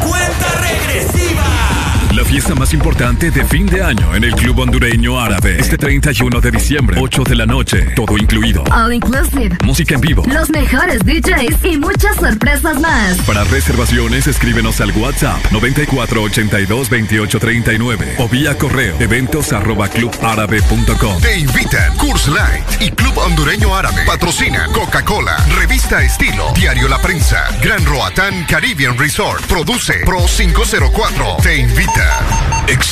Cuenta 0.00 0.60
regresiva. 0.60 1.71
La 2.14 2.24
fiesta 2.26 2.54
más 2.54 2.74
importante 2.74 3.30
de 3.30 3.42
fin 3.46 3.64
de 3.64 3.82
año 3.82 4.14
en 4.14 4.24
el 4.24 4.34
Club 4.34 4.58
Hondureño 4.58 5.18
Árabe. 5.18 5.56
Este 5.58 5.78
31 5.78 6.42
de 6.42 6.50
diciembre, 6.50 6.98
8 7.00 7.24
de 7.24 7.34
la 7.34 7.46
noche, 7.46 7.86
todo 7.96 8.18
incluido. 8.18 8.62
All 8.70 8.92
inclusive. 8.92 9.56
Música 9.64 9.94
en 9.94 10.02
vivo. 10.02 10.22
Los 10.26 10.50
mejores 10.50 10.98
DJs 11.06 11.64
y 11.64 11.78
muchas 11.78 12.16
sorpresas 12.16 12.78
más. 12.80 13.16
Para 13.26 13.44
reservaciones, 13.44 14.26
escríbenos 14.26 14.82
al 14.82 14.92
WhatsApp 14.92 15.42
94822839 15.52 18.16
o 18.18 18.28
vía 18.28 18.58
correo 18.58 18.94
eventos 19.00 19.50
arroba 19.54 19.88
clubárabe.com. 19.88 21.18
Te 21.22 21.38
invitan 21.38 21.96
Curse 21.96 22.30
Light 22.30 22.62
y 22.82 22.90
Club 22.90 23.16
Hondureño 23.16 23.74
Árabe. 23.74 24.02
Patrocina 24.06 24.66
Coca-Cola, 24.74 25.38
Revista 25.58 26.02
Estilo, 26.02 26.52
Diario 26.54 26.88
La 26.88 27.00
Prensa, 27.00 27.42
Gran 27.62 27.82
Roatán 27.86 28.44
Caribbean 28.46 28.98
Resort. 28.98 29.46
Produce 29.46 29.94
Pro 30.04 30.26
504. 30.26 31.36
Te 31.42 31.56
invita. 31.56 32.01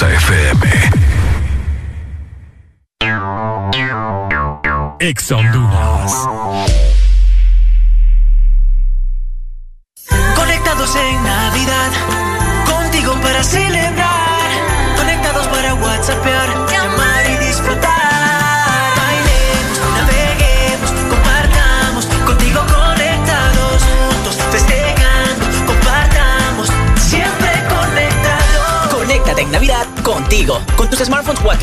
FM. 0.03 1.01
Exa 5.01 5.37
Honduras. 5.37 6.30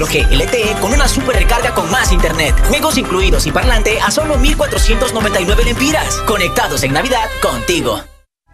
4G 0.07 0.29
LTE 0.31 0.79
con 0.79 0.93
una 0.93 1.07
super 1.07 1.35
recarga 1.35 1.73
con 1.73 1.89
más 1.91 2.11
internet. 2.11 2.55
Juegos 2.67 2.97
incluidos 2.97 3.45
y 3.47 3.51
parlante 3.51 3.99
a 3.99 4.11
solo 4.11 4.37
1499 4.37 5.63
lempiras. 5.65 6.15
Conectados 6.25 6.83
en 6.83 6.93
Navidad 6.93 7.27
contigo. 7.41 8.01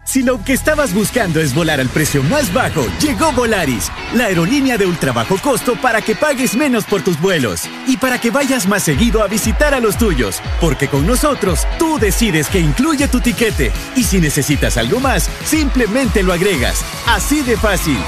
Si 0.04 0.22
lo 0.22 0.44
que 0.44 0.52
estabas 0.52 0.92
buscando 0.92 1.40
es 1.40 1.54
volar 1.54 1.80
al 1.80 1.88
precio 1.88 2.22
más 2.22 2.52
bajo, 2.52 2.84
llegó 3.00 3.32
Volaris, 3.32 3.90
la 4.12 4.26
aerolínea 4.26 4.76
de 4.76 4.84
ultra 4.84 5.12
bajo 5.12 5.38
costo 5.38 5.76
para 5.76 6.02
que 6.02 6.14
pagues 6.14 6.54
menos 6.54 6.84
por 6.84 7.00
tus 7.00 7.18
vuelos 7.18 7.62
y 7.86 7.96
para 7.96 8.20
que 8.20 8.30
vayas 8.30 8.68
más 8.68 8.82
seguido 8.82 9.22
a 9.22 9.28
visitar 9.28 9.72
a 9.72 9.80
los 9.80 9.96
tuyos, 9.96 10.42
porque 10.60 10.88
con 10.88 11.06
nosotros 11.06 11.66
tú 11.78 11.98
decides 11.98 12.50
que 12.50 12.60
incluye 12.60 13.08
tu 13.08 13.20
tiquete 13.20 13.72
y 13.96 14.04
si 14.04 14.20
necesitas 14.20 14.76
algo 14.76 15.00
más, 15.00 15.30
simplemente 15.46 16.22
lo 16.22 16.34
agregas. 16.34 16.84
Así 17.06 17.40
de 17.40 17.56
fácil. 17.56 17.98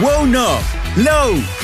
Wow 0.00 0.26
no, 0.26 0.58
Low. 0.96 1.63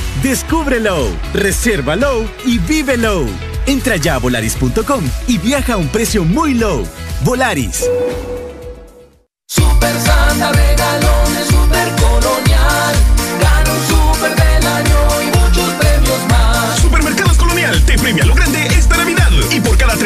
Reserva 1.32 1.96
Low 1.96 2.28
y 2.44 2.58
vive 2.58 2.96
Low. 2.96 3.26
Entra 3.66 3.96
ya 3.96 4.14
a 4.14 4.18
volaris.com 4.18 5.04
y 5.26 5.38
viaja 5.38 5.74
a 5.74 5.76
un 5.76 5.88
precio 5.88 6.24
muy 6.24 6.54
low. 6.54 6.84
Volaris. 7.22 7.84
Super 9.46 9.94
Santa 10.00 10.52
regalones, 10.52 11.46
super 11.46 11.88
colonial. 12.00 12.94
Gana 13.40 13.72
un 13.72 13.86
super 13.86 14.34
del 14.34 14.66
año 14.66 15.22
y 15.22 15.38
muchos 15.38 15.70
premios 15.74 16.26
más. 16.28 16.78
Supermercados 16.80 17.36
Colonial 17.36 17.82
te 17.84 17.98
premia 17.98 18.24
lo 18.24 18.34
grande 18.34 18.59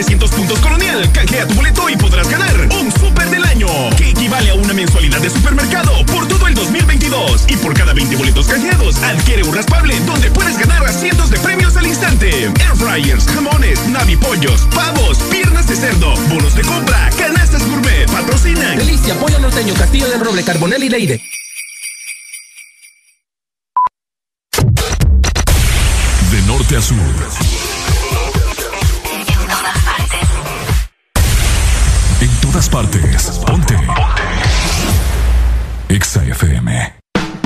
300 0.05 0.31
puntos 0.32 0.59
Colonial, 0.59 1.10
canjea 1.12 1.47
tu 1.48 1.55
boleto 1.55 1.89
y 1.89 1.97
podrás 1.97 2.28
ganar 2.28 2.68
un 2.78 2.93
super 2.93 3.26
del 3.31 3.43
año, 3.43 3.66
que 3.97 4.10
equivale 4.10 4.51
a 4.51 4.55
una 4.55 4.74
mensualidad 4.74 5.18
de 5.18 5.31
supermercado 5.31 6.05
por 6.05 6.28
todo 6.28 6.47
el 6.47 6.55
2022. 6.55 7.47
Y 7.48 7.56
por 7.56 7.72
cada 7.72 7.94
20 7.94 8.14
boletos 8.16 8.47
canjeados, 8.47 8.97
adquiere 8.98 9.44
un 9.44 9.55
raspable 9.55 9.98
donde 10.01 10.31
puedes 10.31 10.59
ganar 10.59 10.85
a 10.85 10.93
cientos 10.93 11.31
de 11.31 11.39
premios 11.39 11.74
al 11.78 11.86
instante. 11.86 12.28
Air 12.28 12.76
fryers, 12.76 13.24
jamones, 13.28 13.89
navipollos, 13.89 14.68
pavos, 14.74 15.16
piernas 15.31 15.66
de 15.68 15.76
cerdo, 15.76 16.14
bonos 16.28 16.55
de 16.55 16.62
compra, 16.62 17.09
canastas 17.16 17.66
gourmet, 17.66 18.06
patrocinan. 18.10 18.76
Delicia, 18.76 19.14
pollo 19.14 19.39
norteño, 19.39 19.72
Castillo 19.72 20.10
del 20.10 20.20
Roble, 20.20 20.44
Carbonel 20.44 20.85
y 20.85 20.89
Leide. 20.90 21.22
De 26.31 26.43
norte 26.47 26.76
a 26.76 26.82
sur. 26.82 27.53
Todas 32.55 32.68
partes. 32.68 33.40
Ponte. 33.44 33.74
Exa 35.89 36.22
FM. 36.22 36.94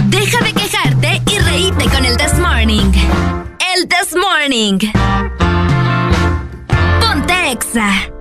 Deja 0.05 0.45
de 0.45 0.53
quejarte 0.53 1.23
y 1.31 1.39
reíte 1.39 1.85
con 1.89 2.05
el 2.05 2.15
This 2.19 2.39
Morning. 2.39 2.93
El 3.75 3.89
This 3.89 4.15
Morning. 4.15 4.79
Ponte 7.01 7.53
Exa. 7.53 8.18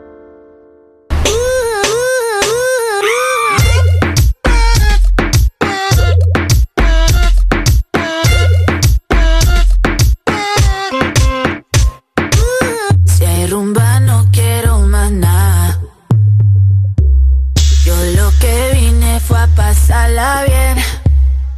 pasarla 20.07 20.43
bien. 20.45 20.85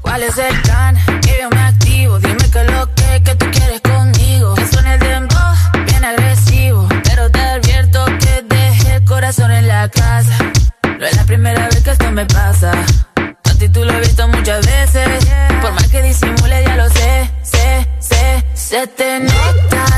¿Cuál 0.02 0.24
es 0.24 0.38
el 0.38 0.62
plan? 0.62 0.98
Que 1.22 1.38
yo 1.42 1.50
me 1.50 1.62
activo. 1.62 2.20
Dime 2.20 2.50
que 2.52 2.64
lo 2.64 2.94
que, 2.96 3.24
que 3.24 3.36
tú 3.36 3.46
quieres 3.52 3.82
conmigo. 3.82 4.56
Que 4.56 4.68
suene 4.68 4.94
el 4.96 5.00
dembow, 5.00 5.54
bien 5.86 6.04
agresivo. 6.04 6.88
Pero 7.04 7.30
te 7.30 7.40
advierto 7.40 8.06
que 8.06 8.44
dejé 8.44 8.96
el 8.96 9.06
corazón 9.06 9.52
en 9.52 9.68
la 9.68 9.88
casa. 9.90 10.38
No 10.84 11.06
es 11.06 11.16
la 11.16 11.24
primera 11.26 11.66
vez 11.66 11.84
que 11.84 11.92
esto 11.92 12.12
me 12.12 12.26
pasa. 12.26 12.72
A 13.44 13.54
ti 13.60 13.70
tú 13.70 13.84
lo 13.84 13.94
he 13.94 14.00
visto 14.00 14.28
muchas 14.28 14.66
veces. 14.66 15.08
Por 15.62 15.72
más 15.74 15.88
que 15.88 16.02
disimule, 16.02 16.64
ya 16.66 16.76
lo 16.76 16.90
sé, 16.90 17.30
sé, 17.44 17.88
sé. 18.00 18.46
Se 18.54 18.88
te 18.88 19.20
nota. 19.20 19.89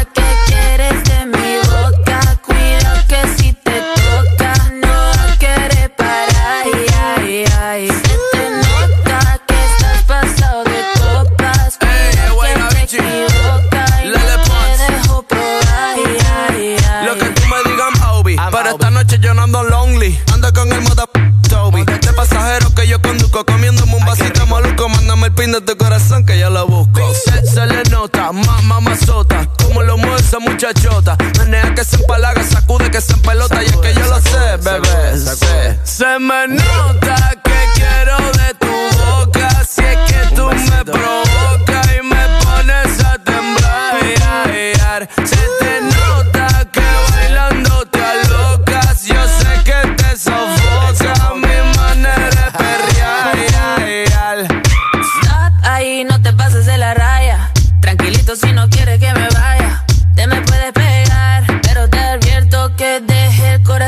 Pin 25.42 25.52
de 25.52 25.62
tu 25.62 25.76
corazón 25.76 26.24
que 26.24 26.38
yo 26.38 26.50
lo 26.52 26.68
busco. 26.68 27.14
Se, 27.16 27.46
se 27.48 27.66
le 27.66 27.82
nota, 27.90 28.32
más 28.32 28.64
mamazota, 28.64 29.48
como 29.64 29.82
lo 29.82 29.98
mueve 29.98 30.20
esa 30.20 30.38
muchachota. 30.40 31.18
Menea 31.40 31.74
que 31.74 31.84
se 31.84 31.96
empalaga, 31.96 32.44
sacude 32.44 32.92
que 32.92 33.02
se 33.02 33.16
pelota 33.18 33.64
y 33.64 33.66
es 33.66 33.76
que 33.78 33.94
yo 33.94 34.06
lo 34.06 34.22
sé, 34.22 34.58
bebé. 34.62 35.18
Se, 35.18 35.80
se 35.84 36.20
me 36.20 36.48
nota 36.48 37.31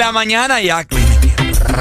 la 0.00 0.12
mañana 0.12 0.62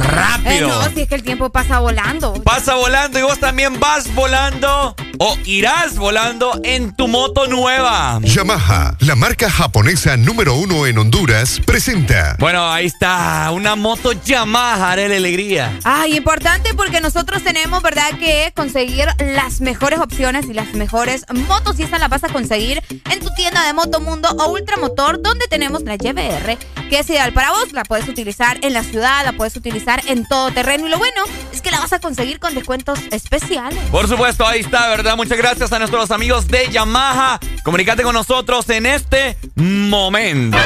ya. 0.09 0.19
Eh, 0.19 0.61
Rápido. 0.61 0.67
no, 0.67 0.89
si 0.93 1.01
es 1.01 1.07
que 1.07 1.15
el 1.15 1.23
tiempo 1.23 1.49
pasa 1.49 1.79
volando. 1.79 2.33
Pasa 2.43 2.75
volando 2.75 3.19
y 3.19 3.21
vos 3.21 3.39
también 3.39 3.79
vas 3.79 4.13
volando 4.13 4.95
o 5.17 5.37
irás 5.45 5.97
volando 5.97 6.59
en 6.63 6.95
tu 6.95 7.07
moto 7.07 7.47
nueva. 7.47 8.19
Yamaha, 8.23 8.95
la 8.99 9.15
marca 9.15 9.49
japonesa 9.49 10.17
número 10.17 10.55
uno 10.55 10.85
en 10.87 10.97
Honduras, 10.97 11.59
presenta. 11.65 12.35
Bueno, 12.39 12.71
ahí 12.71 12.85
está, 12.85 13.49
una 13.51 13.75
moto 13.75 14.11
Yamaha, 14.13 14.91
haré 14.91 15.09
la 15.09 15.17
alegría. 15.17 15.77
Ay, 15.83 16.17
importante 16.17 16.73
porque 16.73 17.01
nosotros 17.01 17.43
tenemos, 17.43 17.81
¿verdad?, 17.83 18.17
que 18.19 18.51
conseguir 18.55 19.07
las 19.19 19.61
mejores 19.61 19.99
opciones 19.99 20.45
y 20.49 20.53
las 20.53 20.73
mejores 20.73 21.25
motos. 21.47 21.79
Y 21.79 21.83
esta 21.83 21.99
la 21.99 22.07
vas 22.07 22.23
a 22.23 22.29
conseguir 22.29 22.81
en 22.89 23.19
tu 23.19 23.29
tienda 23.35 23.65
de 23.65 23.73
Motomundo 23.73 24.29
o 24.29 24.51
Ultramotor, 24.51 25.21
donde 25.21 25.47
tenemos 25.47 25.83
la 25.83 25.95
YBR, 25.95 26.57
que 26.89 26.99
es 26.99 27.09
ideal 27.09 27.33
para 27.33 27.51
vos. 27.51 27.73
La 27.73 27.83
puedes 27.83 28.07
utilizar 28.07 28.57
en 28.61 28.73
la 28.73 28.83
ciudad, 28.83 29.23
la 29.25 29.33
puedes 29.33 29.55
utilizar 29.55 29.98
en 30.07 30.27
todo 30.27 30.51
terreno. 30.51 30.87
Y 30.87 30.89
lo 30.89 30.97
bueno 30.97 31.21
es 31.51 31.61
que 31.61 31.69
la 31.71 31.79
vas 31.79 31.93
a 31.93 31.99
conseguir 31.99 32.39
con 32.39 32.53
descuentos 32.55 32.99
especiales. 33.11 33.77
Por 33.91 34.07
supuesto, 34.07 34.47
ahí 34.47 34.61
está, 34.61 34.87
¿verdad? 34.89 35.15
Muchas 35.15 35.37
gracias 35.37 35.71
a 35.71 35.77
nuestros 35.79 36.11
amigos 36.11 36.47
de 36.47 36.69
Yamaha. 36.69 37.39
Comunicate 37.63 38.03
con 38.03 38.13
nosotros 38.13 38.69
en 38.69 38.85
este 38.85 39.37
momento. 39.55 40.57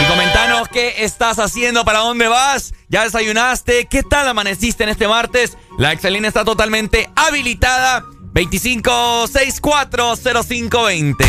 Y 0.00 0.04
comentanos 0.04 0.68
qué 0.68 0.94
estás 0.98 1.38
haciendo, 1.38 1.84
para 1.84 2.00
dónde 2.00 2.28
vas. 2.28 2.74
¿Ya 2.88 3.04
desayunaste? 3.04 3.86
¿Qué 3.86 4.02
tal 4.02 4.28
amaneciste 4.28 4.84
en 4.84 4.90
este 4.90 5.08
martes? 5.08 5.56
La 5.78 5.92
Excelina 5.92 6.28
está 6.28 6.44
totalmente 6.44 7.08
habilitada. 7.16 8.04
25640520. 8.34 11.24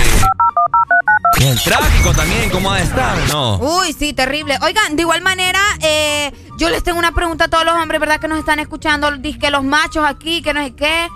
Y 1.37 1.43
el 1.45 1.61
tráfico 1.63 2.11
también, 2.13 2.49
¿cómo 2.49 2.71
ha 2.71 2.79
estado? 2.79 3.25
No. 3.27 3.57
Uy, 3.59 3.93
sí, 3.93 4.13
terrible. 4.13 4.57
Oigan, 4.61 4.95
de 4.95 5.03
igual 5.03 5.21
manera, 5.21 5.59
eh, 5.81 6.33
yo 6.57 6.69
les 6.69 6.83
tengo 6.83 6.99
una 6.99 7.13
pregunta 7.13 7.45
a 7.45 7.47
todos 7.47 7.63
los 7.65 7.75
hombres, 7.75 7.99
¿verdad? 8.01 8.19
Que 8.19 8.27
nos 8.27 8.39
están 8.39 8.59
escuchando. 8.59 9.09
Dice 9.17 9.39
que 9.39 9.49
los 9.51 9.63
machos 9.63 10.05
aquí, 10.05 10.41
que 10.41 10.53
no 10.53 10.61
sé 10.63 10.75
qué. 10.75 11.07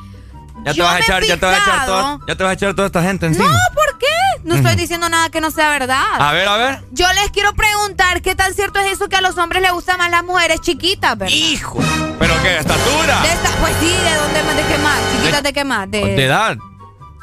Ya 0.65 0.73
te 0.73 0.81
vas 0.81 0.93
a 0.95 0.99
echar, 0.99 1.23
ya 1.25 1.35
te 1.37 1.45
vas 1.45 1.55
a 1.55 1.61
echar 1.61 1.85
toda, 1.85 2.19
ya 2.25 2.35
te 2.35 2.43
vas 2.43 2.51
a 2.51 2.53
echar 2.53 2.73
toda 2.73 2.85
esta 2.85 3.01
gente 3.03 3.25
encima. 3.25 3.47
No, 3.49 3.57
¿por 3.73 3.97
qué? 3.97 4.05
No 4.45 4.55
estoy 4.55 4.75
diciendo 4.75 5.09
nada 5.09 5.29
que 5.29 5.41
no 5.41 5.51
sea 5.51 5.71
verdad. 5.71 6.05
A 6.19 6.31
ver, 6.31 6.47
a 6.47 6.55
ver. 6.55 6.83
Yo 6.91 7.05
les 7.21 7.31
quiero 7.31 7.53
preguntar 7.53 8.21
qué 8.21 8.33
tan 8.35 8.53
cierto 8.53 8.79
es 8.79 8.93
eso 8.93 9.09
que 9.09 9.17
a 9.17 9.21
los 9.21 9.37
hombres 9.37 9.61
les 9.61 9.73
gustan 9.73 9.97
más 9.97 10.09
las 10.09 10.23
mujeres 10.23 10.61
chiquitas, 10.61 11.17
¿verdad? 11.17 11.33
Hijo. 11.35 11.79
¿Pero 12.17 12.33
qué? 12.43 12.59
¿Estatura? 12.59 13.21
De 13.23 13.29
esta- 13.33 13.49
pues 13.59 13.73
sí, 13.81 13.87
¿de 13.87 14.15
dónde 14.15 14.43
más? 14.43 14.55
¿De 14.55 14.63
qué 14.63 14.77
más? 14.77 14.99
¿Chiquitas 15.17 15.43
de, 15.43 15.53
qué 15.53 15.63
más? 15.65 15.91
De, 15.91 15.99
De 16.15 16.25
edad. 16.25 16.55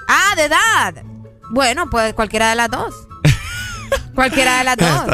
Ah, 0.08 0.34
de 0.36 0.44
edad. 0.44 0.94
Bueno, 1.50 1.88
pues 1.90 2.14
cualquiera 2.14 2.50
de 2.50 2.56
las 2.56 2.70
dos. 2.70 2.94
cualquiera 4.14 4.58
de 4.58 4.64
las 4.64 4.76
dos. 4.76 5.06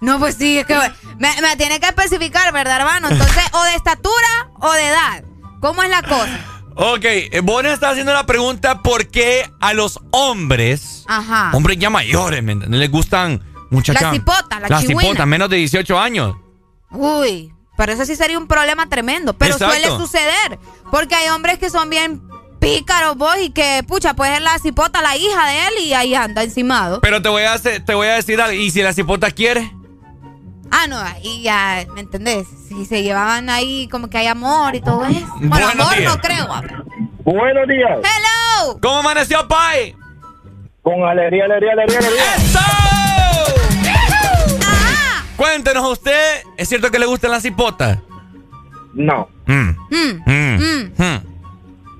No, 0.00 0.18
pues 0.18 0.36
sí, 0.36 0.58
es 0.58 0.66
que 0.66 0.76
me, 1.18 1.40
me 1.42 1.56
tiene 1.56 1.80
que 1.80 1.86
especificar, 1.86 2.52
¿verdad, 2.52 2.78
hermano? 2.80 3.08
Entonces, 3.10 3.42
o 3.52 3.62
de 3.64 3.74
estatura 3.74 4.50
o 4.60 4.72
de 4.72 4.86
edad. 4.88 5.24
¿Cómo 5.60 5.82
es 5.82 5.90
la 5.90 6.02
cosa? 6.02 6.38
Ok, 6.76 7.04
eh, 7.04 7.40
Bonnie 7.42 7.72
está 7.72 7.90
haciendo 7.90 8.14
la 8.14 8.24
pregunta 8.24 8.80
por 8.82 9.08
qué 9.08 9.50
a 9.60 9.74
los 9.74 9.98
hombres, 10.12 11.04
Ajá. 11.08 11.50
hombres 11.52 11.78
ya 11.78 11.90
mayores, 11.90 12.42
¿me 12.42 12.52
entiendes? 12.52 12.80
Les 12.80 12.90
gustan 12.90 13.42
muchachas. 13.70 14.02
La 14.02 14.12
cipota, 14.12 14.60
la 14.60 14.68
Las 14.68 14.80
chihuina. 14.82 15.00
cipotas, 15.02 15.26
menos 15.26 15.50
de 15.50 15.56
18 15.56 15.98
años. 15.98 16.36
Uy, 16.90 17.52
pero 17.76 17.92
eso 17.92 18.04
sí 18.06 18.16
sería 18.16 18.38
un 18.38 18.46
problema 18.46 18.88
tremendo. 18.88 19.36
Pero 19.36 19.54
Exacto. 19.54 19.74
suele 19.74 19.88
suceder. 19.98 20.58
Porque 20.90 21.14
hay 21.14 21.28
hombres 21.28 21.58
que 21.58 21.68
son 21.70 21.90
bien 21.90 22.22
pícaros, 22.60 23.16
vos, 23.16 23.34
y 23.40 23.50
que, 23.50 23.82
pucha, 23.88 24.14
puede 24.14 24.34
ser 24.34 24.42
la 24.42 24.58
cipota, 24.58 25.02
la 25.02 25.16
hija 25.16 25.46
de 25.48 25.58
él, 25.66 25.72
y 25.84 25.94
ahí 25.94 26.14
anda 26.14 26.42
encimado. 26.42 27.00
Pero 27.00 27.20
te 27.22 27.28
voy 27.28 27.42
a 27.42 27.54
hacer- 27.54 27.84
te 27.84 27.94
voy 27.94 28.06
a 28.06 28.14
decir 28.14 28.40
algo. 28.40 28.52
¿Y 28.52 28.70
si 28.70 28.82
la 28.82 28.92
cipota 28.92 29.30
quiere? 29.30 29.72
Ah, 30.70 30.86
no, 30.88 30.98
ahí 31.00 31.42
ya, 31.42 31.84
¿me 31.94 32.00
entendés? 32.00 32.46
Si 32.68 32.84
se 32.86 33.02
llevaban 33.02 33.50
ahí 33.50 33.88
como 33.88 34.08
que 34.08 34.18
hay 34.18 34.28
amor 34.28 34.76
y 34.76 34.80
todo 34.80 35.04
eso. 35.04 35.26
Bueno, 35.40 35.48
Buenos 35.66 35.72
amor 35.74 35.96
días. 35.96 36.14
no 36.14 36.20
creo. 36.20 36.46
Buenos 37.24 37.66
días. 37.68 37.98
¡Hello! 37.98 38.78
¿Cómo 38.80 38.98
amaneció, 39.00 39.48
Pai? 39.48 39.96
Con 40.82 41.02
alegría, 41.02 41.44
alegría, 41.46 41.72
alegría, 41.72 41.98
alegría. 41.98 42.24
Cuéntenos 45.36 45.90
usted, 45.90 46.42
¿es 46.56 46.68
cierto 46.68 46.90
que 46.90 46.98
le 46.98 47.06
gustan 47.06 47.30
las 47.30 47.42
cipotas? 47.42 47.98
No, 48.92 49.28
Mm, 49.46 49.70
Mm, 49.90 50.22
mm, 50.26 50.92
mm. 50.98 51.29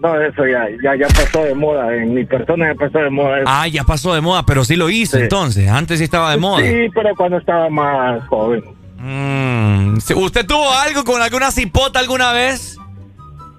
No, 0.02 0.20
eso 0.20 0.46
ya, 0.46 0.66
ya, 0.82 0.96
ya 0.96 1.06
pasó 1.08 1.44
de 1.44 1.54
moda. 1.54 1.94
En 1.94 2.14
mi 2.14 2.24
persona 2.24 2.68
ya 2.72 2.74
pasó 2.74 2.98
de 2.98 3.10
moda. 3.10 3.38
eso. 3.40 3.46
Ah, 3.48 3.68
ya 3.68 3.84
pasó 3.84 4.14
de 4.14 4.20
moda, 4.20 4.44
pero 4.46 4.64
sí 4.64 4.76
lo 4.76 4.88
hizo 4.90 5.16
Sí. 5.18 5.22
entonces. 5.24 5.68
Antes 5.68 5.98
sí 5.98 6.04
estaba 6.04 6.30
de 6.32 6.38
moda. 6.38 6.62
Sí, 6.66 6.88
pero 6.94 7.14
cuando 7.16 7.38
estaba 7.38 7.68
más 7.68 8.26
joven. 8.28 8.64
Mm, 8.98 9.98
sí, 10.00 10.14
¿Usted 10.14 10.46
tuvo 10.46 10.70
algo 10.72 11.04
con 11.04 11.20
alguna 11.22 11.50
cipota 11.50 11.98
alguna 11.98 12.32
vez? 12.32 12.76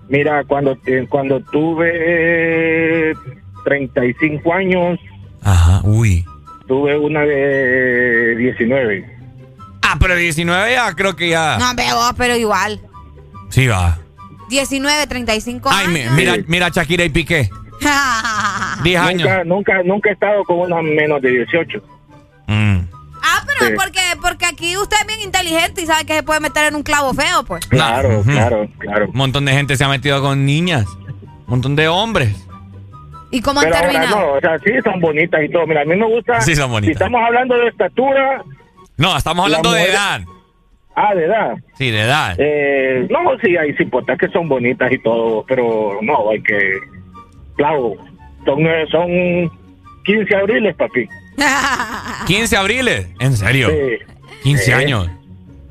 Mira, 0.09 0.43
cuando, 0.43 0.77
eh, 0.85 1.05
cuando 1.09 1.39
tuve 1.39 1.91
eh, 3.11 3.13
35 3.63 4.53
años, 4.53 4.99
Ajá, 5.43 5.81
uy. 5.83 6.25
tuve 6.67 6.97
una 6.97 7.21
de 7.21 8.35
19. 8.37 9.17
Ah, 9.81 9.95
pero 9.99 10.15
19 10.15 10.73
ya 10.73 10.93
creo 10.93 11.15
que 11.15 11.29
ya. 11.29 11.57
No, 11.59 11.65
pero, 11.75 11.95
pero 12.17 12.35
igual. 12.35 12.79
Sí 13.49 13.67
va. 13.67 13.97
19, 14.51 15.07
35 15.07 15.69
Ay, 15.71 15.87
mi- 15.87 16.01
años. 16.01 16.13
mira, 16.13 16.35
mira 16.45 16.69
Shakira 16.69 17.03
y 17.05 17.09
Piqué. 17.09 17.49
10 18.83 19.01
años. 19.01 19.23
Nunca, 19.27 19.43
nunca, 19.45 19.83
nunca 19.83 20.09
he 20.09 20.13
estado 20.13 20.43
con 20.43 20.59
una 20.59 20.81
menos 20.81 21.21
de 21.21 21.29
18. 21.31 21.79
Mm. 22.47 22.79
Ah, 23.23 23.43
pero 23.47 23.67
Sí. 23.69 23.73
porque, 23.77 24.01
porque 24.21 24.45
aquí 24.45 24.75
usted 24.77 24.97
es 25.01 25.07
bien 25.07 25.21
inteligente 25.21 25.81
y 25.83 25.85
sabe 25.85 26.05
que 26.05 26.15
se 26.15 26.23
puede 26.23 26.39
meter 26.39 26.65
en 26.65 26.75
un 26.75 26.83
clavo 26.83 27.13
feo, 27.13 27.43
pues. 27.43 27.65
Claro, 27.67 28.23
claro, 28.23 28.67
claro. 28.79 29.05
Un 29.07 29.17
montón 29.17 29.45
de 29.45 29.53
gente 29.53 29.75
se 29.77 29.83
ha 29.83 29.87
metido 29.87 30.21
con 30.21 30.45
niñas. 30.45 30.85
montón 31.47 31.75
de 31.75 31.87
hombres. 31.87 32.35
¿Y 33.29 33.41
cómo 33.41 33.59
han 33.61 33.65
Pero 33.67 33.75
ahora 33.77 33.89
terminado? 33.91 34.19
no, 34.19 34.31
o 34.33 34.39
sea, 34.41 34.57
sí 34.59 34.71
son 34.83 34.99
bonitas 34.99 35.41
y 35.43 35.49
todo. 35.49 35.65
Mira, 35.67 35.81
a 35.81 35.85
mí 35.85 35.95
me 35.95 36.05
gusta. 36.05 36.41
Sí 36.41 36.55
son 36.55 36.65
Si 36.65 36.71
bonitas. 36.71 36.93
estamos 36.93 37.21
hablando 37.25 37.55
de 37.57 37.67
estatura. 37.69 38.43
No, 38.97 39.15
estamos 39.17 39.45
hablando 39.45 39.71
La 39.71 39.75
de 39.77 39.81
mujer- 39.83 39.95
edad. 39.95 40.21
Ah, 41.03 41.15
de 41.15 41.25
edad. 41.25 41.55
Sí, 41.77 41.89
de 41.89 42.01
edad. 42.01 42.35
Eh, 42.37 43.07
no, 43.09 43.19
sí, 43.43 43.57
hay 43.57 43.73
cipotas 43.73 44.17
que 44.19 44.27
son 44.29 44.47
bonitas 44.47 44.91
y 44.91 44.99
todo, 44.99 45.43
pero 45.47 45.97
no, 46.01 46.29
hay 46.29 46.41
que. 46.43 46.79
Claro, 47.55 47.95
son, 48.45 48.65
eh, 48.67 48.85
son 48.91 49.09
15 50.03 50.35
abriles, 50.35 50.75
papi. 50.75 51.07
15 52.27 52.55
abriles. 52.57 53.07
¿En 53.19 53.35
serio? 53.35 53.69
Sí. 53.69 53.97
15 54.43 54.63
Sí. 54.65 54.71
años. 54.71 55.09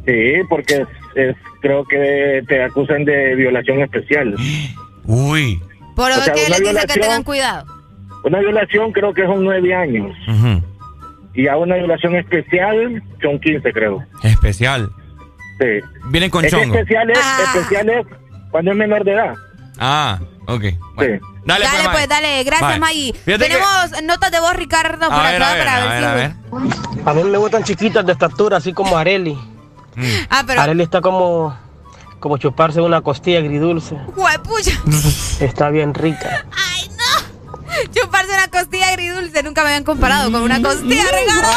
Sí, 0.06 0.32
porque 0.48 0.74
es, 0.74 0.88
es- 1.14 1.36
creo 1.60 1.84
que 1.84 2.42
te 2.48 2.62
acusan 2.64 3.04
de 3.04 3.34
violación 3.36 3.80
especial. 3.82 4.34
Uy. 5.04 5.60
Por 5.94 6.10
O 6.10 6.16
lo 6.16 6.22
sea, 6.22 6.32
que 6.34 6.40
una 6.46 6.48
les 6.48 6.58
dice 6.60 6.64
que 6.64 6.70
violación- 6.72 7.00
tengan 7.02 7.22
cuidado. 7.22 7.66
Una 8.24 8.38
violación 8.40 8.92
creo 8.92 9.14
que 9.14 9.24
son 9.26 9.44
9 9.44 9.74
años. 9.74 10.16
Y 11.34 11.46
a 11.46 11.56
una 11.56 11.76
violación 11.76 12.16
especial 12.16 13.02
son 13.22 13.38
15, 13.38 13.72
creo. 13.72 14.02
Especial. 14.24 14.90
Sí. 15.60 15.66
Vienen 16.06 16.30
con 16.30 16.44
Es 16.44 16.50
chongo. 16.50 16.74
especial 16.74 17.10
es, 17.10 17.18
especial 17.54 17.88
es 17.90 18.06
cuando 18.50 18.70
es 18.72 18.76
menor 18.76 19.04
de 19.04 19.12
edad. 19.12 19.34
Ah, 19.78 20.18
ok. 20.46 20.64
Bueno. 20.94 21.26
Dale, 21.44 21.64
Dale, 21.64 21.78
pues, 21.84 21.88
pues, 21.96 22.08
dale, 22.08 22.44
gracias. 22.44 22.78
Maggie. 22.78 23.12
Que- 23.24 23.38
Tenemos 23.38 24.02
notas 24.04 24.30
de 24.30 24.40
voz, 24.40 24.54
Ricardo, 24.54 25.08
por 25.08 25.12
A 25.18 25.22
ver, 25.30 25.42
acá 25.42 25.50
a 25.50 25.54
ver, 25.54 25.64
para 25.64 25.76
a 25.82 25.86
ver, 25.86 25.98
si. 25.98 26.04
a 26.04 26.14
ver. 26.14 26.32
A 27.06 27.14
mí 27.14 27.24
me 27.24 27.38
gustan 27.38 27.64
chiquitas 27.64 28.04
de 28.04 28.12
estatura, 28.12 28.58
así 28.58 28.72
como 28.72 28.96
Areli. 28.96 29.38
Ah, 30.28 30.44
pero. 30.46 30.60
Areli 30.60 30.82
está 30.82 31.00
como, 31.00 31.56
como 32.20 32.36
chuparse 32.38 32.80
una 32.80 33.00
costilla 33.00 33.38
agridulce. 33.38 33.96
Está 35.40 35.70
bien 35.70 35.94
rica. 35.94 36.44
Chuparse 37.94 38.32
una 38.32 38.48
costilla 38.48 38.88
agridulce. 38.88 39.42
Nunca 39.42 39.62
me 39.62 39.68
habían 39.68 39.84
comparado 39.84 40.30
con 40.32 40.42
una 40.42 40.60
costilla, 40.62 41.04
Ricardo. 41.04 41.48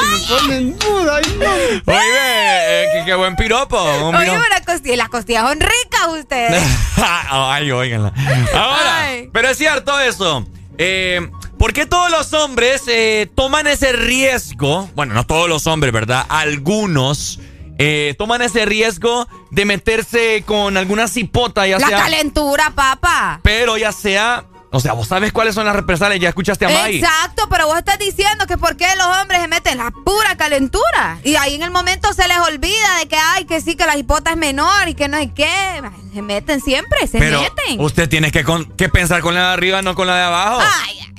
Oye, 1.85 1.97
eh, 1.97 2.85
qué, 2.93 3.05
qué 3.05 3.15
buen 3.15 3.35
piropo. 3.35 3.81
un 4.07 4.15
Oye, 4.15 4.25
piropo. 4.29 4.45
una 4.47 4.61
costilla. 4.65 4.95
Las 4.97 5.09
costillas 5.09 5.43
son 5.47 5.59
ricas 5.59 6.07
ustedes. 6.19 6.63
Ay, 7.29 7.71
óiganla. 7.71 8.13
Ahora, 8.53 9.01
Ay. 9.05 9.29
pero 9.33 9.49
es 9.49 9.57
cierto 9.57 9.99
eso. 9.99 10.45
Eh, 10.77 11.29
¿Por 11.57 11.71
qué 11.73 11.85
todos 11.85 12.09
los 12.11 12.33
hombres 12.33 12.83
eh, 12.87 13.29
toman 13.35 13.67
ese 13.67 13.91
riesgo? 13.93 14.89
Bueno, 14.95 15.13
no 15.13 15.25
todos 15.25 15.47
los 15.47 15.67
hombres, 15.67 15.93
¿verdad? 15.93 16.25
Algunos 16.29 17.39
eh, 17.77 18.15
toman 18.17 18.41
ese 18.41 18.65
riesgo 18.65 19.27
de 19.51 19.65
meterse 19.65 20.43
con 20.45 20.77
alguna 20.77 21.07
cipota, 21.07 21.65
ya 21.67 21.79
La 21.79 21.87
sea. 21.87 21.97
calentura, 21.99 22.71
papá. 22.75 23.39
Pero 23.43 23.77
ya 23.77 23.91
sea. 23.91 24.45
O 24.75 24.79
sea, 24.79 24.93
vos 24.93 25.07
sabes 25.07 25.31
cuáles 25.31 25.53
son 25.55 25.65
las 25.65 25.75
represalias. 25.75 26.19
Ya 26.19 26.29
escuchaste 26.29 26.65
a 26.65 26.69
Mai. 26.69 26.97
Exacto, 26.97 27.47
pero 27.49 27.67
vos 27.67 27.77
estás 27.77 27.99
diciendo 27.99 28.47
que 28.47 28.57
por 28.57 28.75
qué 28.75 28.87
los 28.97 29.05
hombres 29.05 29.39
se 29.41 29.47
meten 29.47 29.77
la 29.77 29.91
pura 29.91 30.35
calentura. 30.35 31.19
Y 31.23 31.35
ahí 31.35 31.53
en 31.55 31.61
el 31.61 31.69
momento 31.71 32.11
se 32.13 32.27
les 32.27 32.37
olvida 32.39 32.97
de 32.99 33.07
que, 33.07 33.15
ay, 33.15 33.45
que 33.45 33.61
sí, 33.61 33.75
que 33.75 33.85
la 33.85 33.95
hipota 33.97 34.31
es 34.31 34.37
menor 34.37 34.87
y 34.87 34.95
que 34.95 35.07
no 35.07 35.17
hay 35.17 35.29
qué. 35.29 35.81
Se 36.13 36.21
meten 36.23 36.59
siempre, 36.59 37.05
se 37.07 37.19
Pero 37.19 37.39
meten. 37.41 37.79
usted 37.81 38.09
tiene 38.09 38.31
que, 38.31 38.43
con- 38.43 38.65
que 38.75 38.89
pensar 38.89 39.21
con 39.21 39.35
la 39.35 39.47
de 39.47 39.53
arriba, 39.53 39.81
no 39.83 39.93
con 39.95 40.07
la 40.07 40.15
de 40.15 40.23
abajo. 40.23 40.61
Ay, 40.85 41.12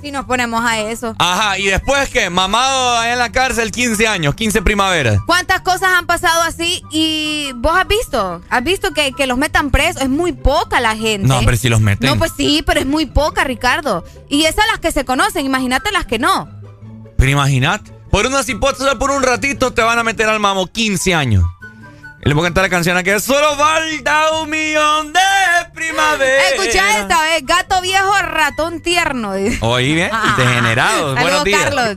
si 0.00 0.10
nos 0.10 0.26
ponemos 0.26 0.64
a 0.64 0.80
eso. 0.80 1.14
Ajá, 1.18 1.58
y 1.58 1.66
después 1.66 2.08
que 2.08 2.30
mamado 2.30 2.98
allá 2.98 3.12
en 3.12 3.18
la 3.18 3.32
cárcel 3.32 3.70
15 3.70 4.06
años, 4.06 4.34
15 4.34 4.62
primaveras. 4.62 5.18
¿Cuántas 5.26 5.60
cosas 5.60 5.90
han 5.96 6.06
pasado 6.06 6.42
así? 6.42 6.82
Y 6.90 7.50
vos 7.56 7.76
has 7.76 7.88
visto, 7.88 8.42
has 8.48 8.64
visto 8.64 8.92
que, 8.92 9.12
que 9.12 9.26
los 9.26 9.38
metan 9.38 9.70
presos. 9.70 10.02
Es 10.02 10.08
muy 10.08 10.32
poca 10.32 10.80
la 10.80 10.96
gente. 10.96 11.26
No, 11.28 11.38
hombre, 11.38 11.56
si 11.56 11.68
los 11.68 11.80
meten. 11.80 12.08
No, 12.08 12.18
pues 12.18 12.32
sí, 12.36 12.62
pero 12.66 12.80
es 12.80 12.86
muy 12.86 13.06
poca, 13.06 13.44
Ricardo. 13.44 14.04
Y 14.28 14.44
esas 14.44 14.66
las 14.70 14.80
que 14.80 14.92
se 14.92 15.04
conocen, 15.04 15.44
imagínate 15.44 15.90
las 15.92 16.06
que 16.06 16.18
no. 16.18 16.48
Pero 17.16 17.30
imaginate, 17.30 17.90
por 18.10 18.26
unas 18.26 18.48
hipótesis, 18.48 18.94
por 18.94 19.10
un 19.10 19.22
ratito 19.22 19.72
te 19.72 19.82
van 19.82 19.98
a 19.98 20.04
meter 20.04 20.28
al 20.28 20.40
mamo 20.40 20.66
15 20.66 21.14
años. 21.14 21.44
Le 22.22 22.34
voy 22.34 22.42
a 22.42 22.46
cantar 22.48 22.64
la 22.64 22.68
canción 22.68 23.02
que 23.02 23.20
solo 23.20 23.54
falta 23.56 24.32
un 24.42 24.50
millón 24.50 25.12
de 25.12 25.20
primavera. 25.72 26.48
Escucha 26.50 26.98
esta 26.98 27.22
vez, 27.22 27.46
gato 27.46 27.80
viejo, 27.80 28.12
ratón 28.22 28.80
tierno. 28.80 29.30
Oí 29.60 29.94
bien, 29.94 30.10
degenerados. 30.36 31.12
Buenos 31.14 31.30
Saludos, 31.30 31.44
días. 31.44 31.64
Carlos. 31.64 31.96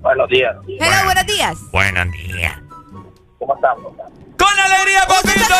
Buenos 0.00 0.28
días. 0.30 0.56
Hello, 0.78 1.04
buenos 1.04 1.26
días. 1.26 1.58
Buenos 1.72 2.12
días. 2.12 2.54
¿Cómo 3.38 3.54
estamos? 3.54 3.92
¡Con 4.38 4.58
alegría, 4.58 5.00
papito! 5.06 5.54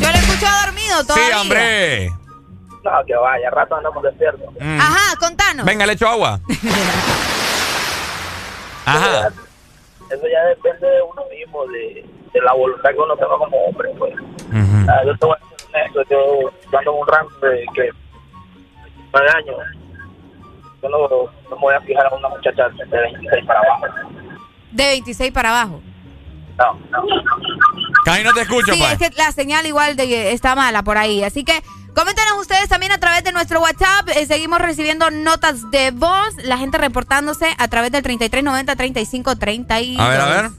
Yo 0.00 0.10
lo 0.10 0.16
escucho 0.18 0.46
dormido 0.64 1.00
Sí, 1.00 1.06
todavía. 1.06 1.40
hombre. 1.40 2.08
No, 2.84 2.90
que 3.04 3.14
vaya, 3.16 3.50
rato 3.50 3.74
andamos 3.74 4.02
despiertos. 4.04 4.46
Mm. 4.60 4.80
Ajá, 4.80 5.16
contanos. 5.18 5.66
Venga, 5.66 5.86
le 5.86 5.94
echo 5.94 6.06
agua. 6.08 6.38
Ajá. 8.86 9.30
Eso 10.10 10.26
ya 10.28 10.44
depende 10.44 10.86
de 10.88 11.02
uno 11.02 11.22
mismo, 11.30 11.66
de, 11.66 12.04
de 12.32 12.40
la 12.40 12.52
voluntad 12.52 12.90
que 12.90 12.98
uno 12.98 13.16
tenga 13.16 13.36
como 13.38 13.56
hombre. 13.64 13.90
Pues. 13.98 14.14
Ah, 14.88 15.02
yo 15.04 15.16
te 15.16 15.26
voy 15.26 15.36
a 15.36 15.78
decir 15.78 16.06
yo 16.10 16.50
yo 16.72 16.78
ando 16.78 16.92
en 16.92 16.98
un 17.00 17.06
rango 17.06 17.30
de 17.42 17.66
que 17.74 17.90
nueve 19.12 19.28
años. 19.34 19.56
Yo 20.82 20.88
no, 20.88 20.98
no 21.08 21.56
me 21.56 21.60
voy 21.62 21.74
a 21.74 21.80
fijar 21.80 22.06
a 22.06 22.14
una 22.14 22.28
muchacha 22.28 22.68
de 22.68 22.84
26 23.00 23.46
para 23.46 23.60
abajo. 23.60 23.86
De 24.72 24.86
26 24.86 25.32
para 25.32 25.48
abajo. 25.50 25.82
No, 26.58 26.72
no. 26.90 27.04
Casi 28.04 28.22
no 28.24 28.32
te 28.32 28.42
escucho, 28.42 28.72
Sí, 28.72 28.78
pues. 28.78 28.92
es 28.92 28.98
que 29.10 29.16
la 29.16 29.32
señal 29.32 29.66
igual 29.66 29.96
de 29.96 30.06
que 30.06 30.32
está 30.32 30.54
mala 30.54 30.82
por 30.82 30.96
ahí. 30.98 31.22
Así 31.24 31.44
que 31.44 31.62
coméntenos 31.96 32.38
ustedes 32.38 32.68
también 32.68 32.92
a 32.92 32.98
través 32.98 33.24
de 33.24 33.32
nuestro 33.32 33.60
WhatsApp. 33.60 34.08
Eh, 34.14 34.26
seguimos 34.26 34.60
recibiendo 34.60 35.10
notas 35.10 35.70
de 35.70 35.90
voz. 35.90 36.34
La 36.44 36.58
gente 36.58 36.76
reportándose 36.78 37.46
a 37.58 37.68
través 37.68 37.90
del 37.90 38.02
3390-3532. 38.04 39.98
A 39.98 40.08
ver, 40.08 40.20
a 40.20 40.26
ver. 40.26 40.50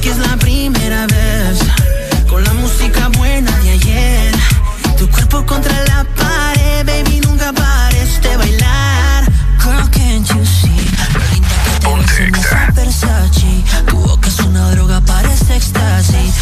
que 0.08 0.12
es 0.12 0.18
la 0.26 0.36
primera 0.38 1.06
vez 1.06 1.58
con 2.28 2.42
la 2.42 2.52
música 2.54 3.08
buena 3.18 3.50
de 3.58 3.70
ayer. 3.72 4.32
Tu 4.96 5.06
cuerpo 5.10 5.44
contra 5.44 5.72
la 5.84 6.04
pared, 6.16 6.86
baby, 6.86 7.20
nunca 7.20 7.52
pares 7.52 8.20
de 8.22 8.36
bailar. 8.36 9.24
Girl, 9.62 9.86
can't 9.90 10.26
you 10.28 10.44
see? 10.46 10.80
Linda 11.32 11.56
que 11.64 11.72
te 11.78 12.72
Versace. 12.72 13.64
Tu 13.86 13.96
boca 13.96 14.28
es 14.28 14.38
una 14.40 14.70
droga, 14.70 15.00
parece 15.02 15.56
éxtasis. 15.56 16.34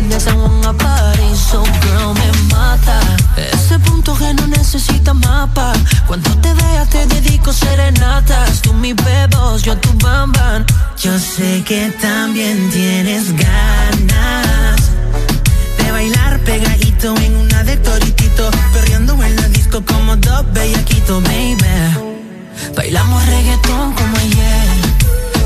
Desde 0.00 0.18
San 0.18 0.38
Juan 0.40 0.64
a 0.64 0.72
París. 0.72 1.38
So, 1.50 1.62
girl, 1.62 2.14
me 2.14 2.54
mata. 2.54 3.00
Ese 3.36 3.78
punto 3.80 4.16
que 4.16 4.32
no 4.32 4.46
necesita 4.46 5.12
mapa. 5.12 5.74
Cuando 6.06 6.30
te 6.38 6.54
vea, 6.54 6.86
te 6.86 7.06
dedico 7.06 7.52
serenatas. 7.52 8.62
Tú 8.62 8.72
mi 8.72 8.94
bebos, 8.94 9.62
yo 9.62 9.76
tu 9.76 9.90
bam 9.98 10.32
bam. 10.32 10.64
Yo 10.96 11.18
sé 11.18 11.62
que 11.64 11.90
también 12.00 12.70
tienes 12.70 13.32
ganas 13.36 14.80
de 15.76 15.92
bailar 15.92 16.40
pegadito 16.44 17.14
en 17.18 17.36
una 17.36 17.62
de 17.62 17.76
toritito, 17.76 18.50
perreando 18.72 19.22
en 19.22 19.36
la 19.36 19.48
disco 19.48 19.84
como 19.84 20.16
dos 20.16 20.44
bellaquitos, 20.52 21.22
baby. 21.24 21.56
Bailamos 22.74 23.26
reggaetón 23.26 23.92
como 23.92 24.16
ayer, 24.16 24.68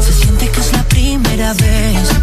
se 0.05 0.13
siente 0.13 0.49
que 0.49 0.61
es 0.61 0.73
la 0.73 0.83
primera 0.85 1.55
vez. 1.55 2.14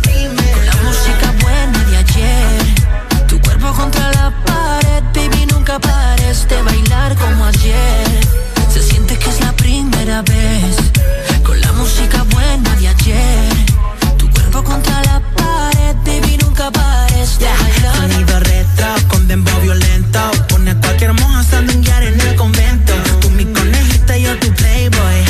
Contra 3.73 4.11
la 4.11 4.31
pared, 4.45 5.03
baby, 5.13 5.45
nunca 5.51 5.79
pares 5.79 6.47
de 6.47 6.61
bailar 6.61 7.15
como 7.15 7.45
ayer. 7.45 8.07
Se 8.71 8.81
siente 8.81 9.17
que 9.17 9.29
es 9.29 9.39
la 9.39 9.51
primera 9.53 10.21
vez, 10.21 10.75
con 11.43 11.59
la 11.59 11.71
música 11.73 12.23
buena 12.23 12.75
de 12.75 12.87
ayer. 12.87 13.53
Tu 14.17 14.29
cuerpo 14.31 14.63
contra 14.63 15.01
la 15.03 15.21
pared, 15.35 15.95
baby, 16.05 16.37
nunca 16.37 16.71
pares 16.71 17.39
de 17.39 17.45
bailar. 17.45 17.95
Sonido 17.95 18.39
retro 18.39 18.87
con 19.09 19.27
dembow 19.27 19.59
violento. 19.61 20.19
Pone 20.49 20.71
a 20.71 20.75
cualquier 20.75 21.13
monja 21.13 21.39
a 21.39 22.03
en 22.03 22.21
el 22.21 22.35
convento. 22.35 22.93
Tú 23.21 23.29
mi 23.31 23.45
conejita, 23.45 24.17
yo 24.17 24.37
tu 24.39 24.51
playboy. 24.53 25.23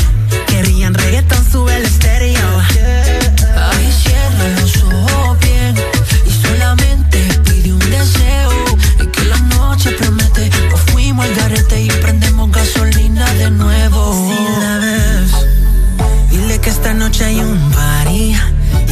Querían 0.48 0.94
reggaeton, 0.94 1.52
sube 1.52 1.76
el 1.76 1.86
estéreo. 1.86 2.71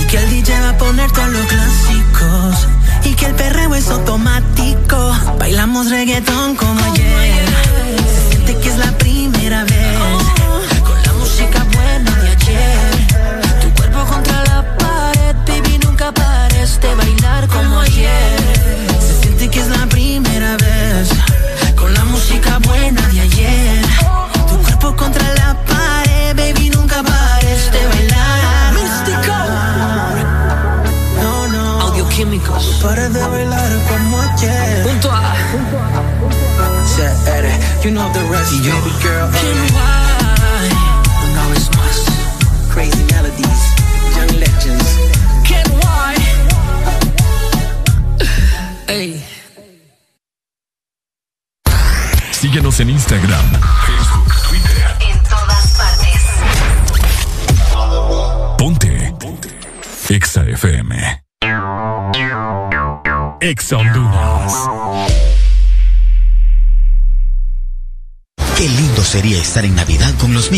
Que 0.10 0.18
el 0.18 0.30
DJ 0.30 0.60
va 0.62 0.70
a 0.70 0.78
poner 0.78 1.12
todos 1.12 1.30
los 1.30 1.46
clásicos 1.46 2.68
y 3.04 3.14
que 3.14 3.28
el 3.28 3.36
perreo 3.36 3.76
es 3.76 3.90
automático. 3.90 5.16
Bailamos 5.38 5.90
reggaetón 5.90 6.56
como 6.56 6.84
ayer. 6.84 7.09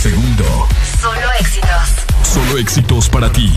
Segundo. 0.00 0.66
Solo 0.98 1.32
éxitos. 1.38 1.88
Solo 2.22 2.58
éxitos 2.58 3.08
para 3.10 3.30
ti. 3.30 3.52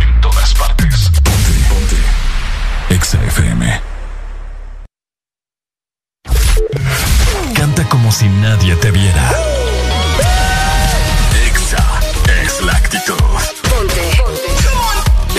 En 0.00 0.20
todas 0.20 0.54
partes. 0.54 1.10
Ponte, 1.24 1.52
ponte. 1.70 2.94
Exa 2.94 3.18
FM. 3.24 3.80
Canta 7.54 7.84
como 7.88 8.12
si 8.12 8.28
nadie 8.28 8.76
te 8.76 8.90
viera. 8.90 9.30
Exa 11.46 11.84
es 12.44 12.60
la 12.60 12.72
actitud. 12.72 13.14
Ponte. 13.70 14.10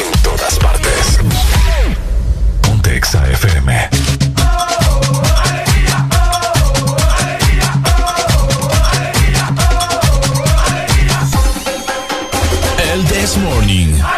En 0.02 0.22
todas 0.24 0.58
partes. 0.58 1.20
Ponte 2.64 2.98
Exa 2.98 3.30
FM. 3.30 4.07
This 13.28 13.36
Morning. 13.44 14.17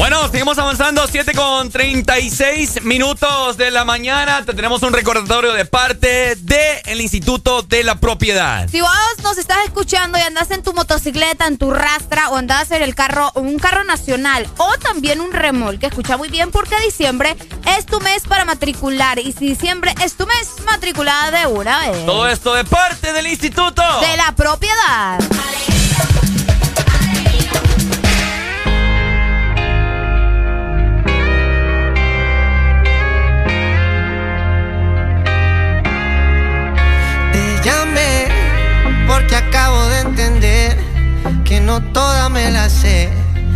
Bueno, 0.00 0.26
seguimos 0.30 0.56
avanzando, 0.56 1.06
7 1.06 1.34
con 1.34 1.68
36 1.68 2.84
minutos 2.84 3.58
de 3.58 3.70
la 3.70 3.84
mañana. 3.84 4.42
Te 4.46 4.54
tenemos 4.54 4.82
un 4.82 4.94
recordatorio 4.94 5.52
de 5.52 5.66
parte 5.66 6.36
del 6.36 7.02
Instituto 7.02 7.60
de 7.60 7.84
la 7.84 7.96
Propiedad. 7.96 8.66
Si 8.70 8.80
vos 8.80 8.90
nos 9.22 9.36
estás 9.36 9.58
escuchando 9.66 10.16
y 10.16 10.22
andás 10.22 10.52
en 10.52 10.62
tu 10.62 10.72
motocicleta, 10.72 11.46
en 11.46 11.58
tu 11.58 11.70
rastra 11.70 12.30
o 12.30 12.36
andás 12.36 12.70
en 12.70 12.80
el 12.80 12.94
carro, 12.94 13.30
un 13.34 13.58
carro 13.58 13.84
nacional 13.84 14.48
o 14.56 14.72
también 14.78 15.20
un 15.20 15.34
remolque, 15.34 15.88
escucha 15.88 16.16
muy 16.16 16.30
bien 16.30 16.50
porque 16.50 16.80
diciembre 16.80 17.36
es 17.76 17.84
tu 17.84 18.00
mes 18.00 18.22
para 18.26 18.46
matricular 18.46 19.18
y 19.18 19.32
si 19.32 19.48
diciembre 19.50 19.94
es 20.02 20.14
tu 20.14 20.26
mes, 20.26 20.64
matriculada 20.64 21.40
de 21.40 21.46
una 21.46 21.90
vez. 21.90 22.06
Todo 22.06 22.26
esto 22.26 22.54
de 22.54 22.64
parte 22.64 23.12
del 23.12 23.26
Instituto 23.26 23.82
De 24.00 24.16
la 24.16 24.34
propiedad. 24.34 25.18
Te 25.18 26.29
no 41.70 41.80
toda 41.92 42.28
me 42.28 42.50
la 42.50 42.68
sé. 42.68 43.12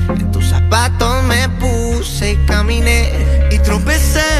En 0.09 0.31
tus 0.31 0.47
zapatos 0.47 1.25
me 1.25 1.49
puse 1.63 2.33
y 2.35 2.37
caminé 2.47 3.01
y 3.51 3.59
tropecé. 3.59 4.33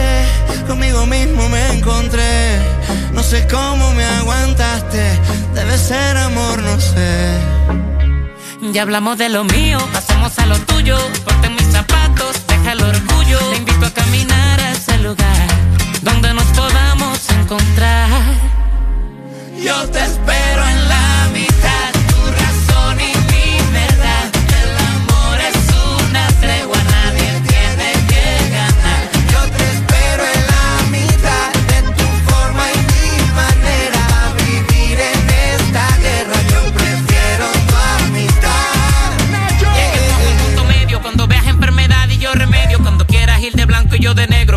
Conmigo 0.69 1.07
mismo 1.07 1.49
me 1.49 1.63
encontré. 1.77 2.61
No 3.13 3.23
sé 3.31 3.49
cómo 3.49 3.85
me 3.95 4.05
aguantaste. 4.21 5.05
Debe 5.55 5.77
ser 5.77 6.17
amor, 6.17 6.63
no 6.63 6.75
sé. 6.79 7.11
Ya 8.75 8.83
hablamos 8.83 9.19
de 9.19 9.29
lo 9.29 9.43
mío, 9.43 9.79
pasamos 9.93 10.39
a 10.39 10.47
lo 10.47 10.57
tuyo. 10.71 10.97
Ponte 11.25 11.49
mis 11.51 11.69
zapatos, 11.73 12.33
deja 12.47 12.73
el 12.73 12.83
orgullo. 12.95 13.39
Te 13.51 13.57
invito 13.57 13.87
a 13.87 13.91
caminar 13.91 14.61
a 14.61 14.71
ese 14.71 14.99
lugar 14.99 15.47
donde 16.03 16.33
nos 16.33 16.49
podamos 16.61 17.19
encontrar. 17.41 18.09
Yo 19.67 19.77
te 19.89 20.01
espero 20.11 20.63
en 20.75 20.89
la 20.89 21.29
mitad, 21.33 21.54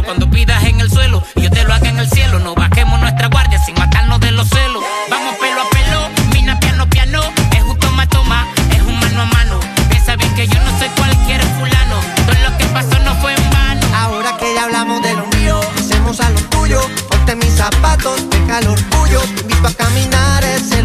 Cuando 0.07 0.29
pidas 0.29 0.63
en 0.63 0.79
el 0.79 0.89
suelo 0.89 1.21
yo 1.35 1.51
te 1.51 1.65
lo 1.65 1.73
haga 1.73 1.89
en 1.89 1.99
el 1.99 2.09
cielo. 2.09 2.39
No 2.39 2.55
bajemos 2.55 2.97
nuestra 3.01 3.27
guardia 3.27 3.59
sin 3.59 3.75
matarnos 3.75 4.21
de 4.21 4.31
los 4.31 4.47
celos. 4.47 4.81
Vamos 5.11 5.35
pelo 5.35 5.61
a 5.61 5.69
pelo, 5.69 6.31
mina 6.33 6.57
piano 6.61 6.89
piano. 6.89 7.21
Es 7.51 7.61
un 7.61 7.77
toma 7.77 8.07
toma, 8.07 8.47
es 8.71 8.81
un 8.83 8.97
mano 9.01 9.23
a 9.23 9.25
mano. 9.25 9.59
Piensa 9.89 10.15
bien 10.15 10.33
que 10.33 10.47
yo 10.47 10.61
no 10.61 10.79
soy 10.79 10.87
cualquier 10.95 11.41
fulano. 11.59 11.99
Todo 12.25 12.49
lo 12.49 12.57
que 12.57 12.65
pasó 12.67 12.97
no 13.03 13.15
fue 13.15 13.33
en 13.35 13.49
vano. 13.49 13.85
Ahora 13.97 14.37
que 14.37 14.55
ya 14.55 14.63
hablamos 14.63 15.01
de 15.01 15.13
lo 15.13 15.27
mío, 15.37 15.59
hacemos 15.77 16.21
a 16.21 16.29
lo 16.29 16.39
tuyo. 16.39 16.79
Ponte 17.09 17.35
mis 17.35 17.55
zapatos, 17.55 18.29
deja 18.29 18.59
el 18.59 18.67
orgullo. 18.69 19.19
Te 19.35 19.41
invito 19.41 19.67
a 19.67 19.73
caminar 19.73 20.41
ese 20.45 20.76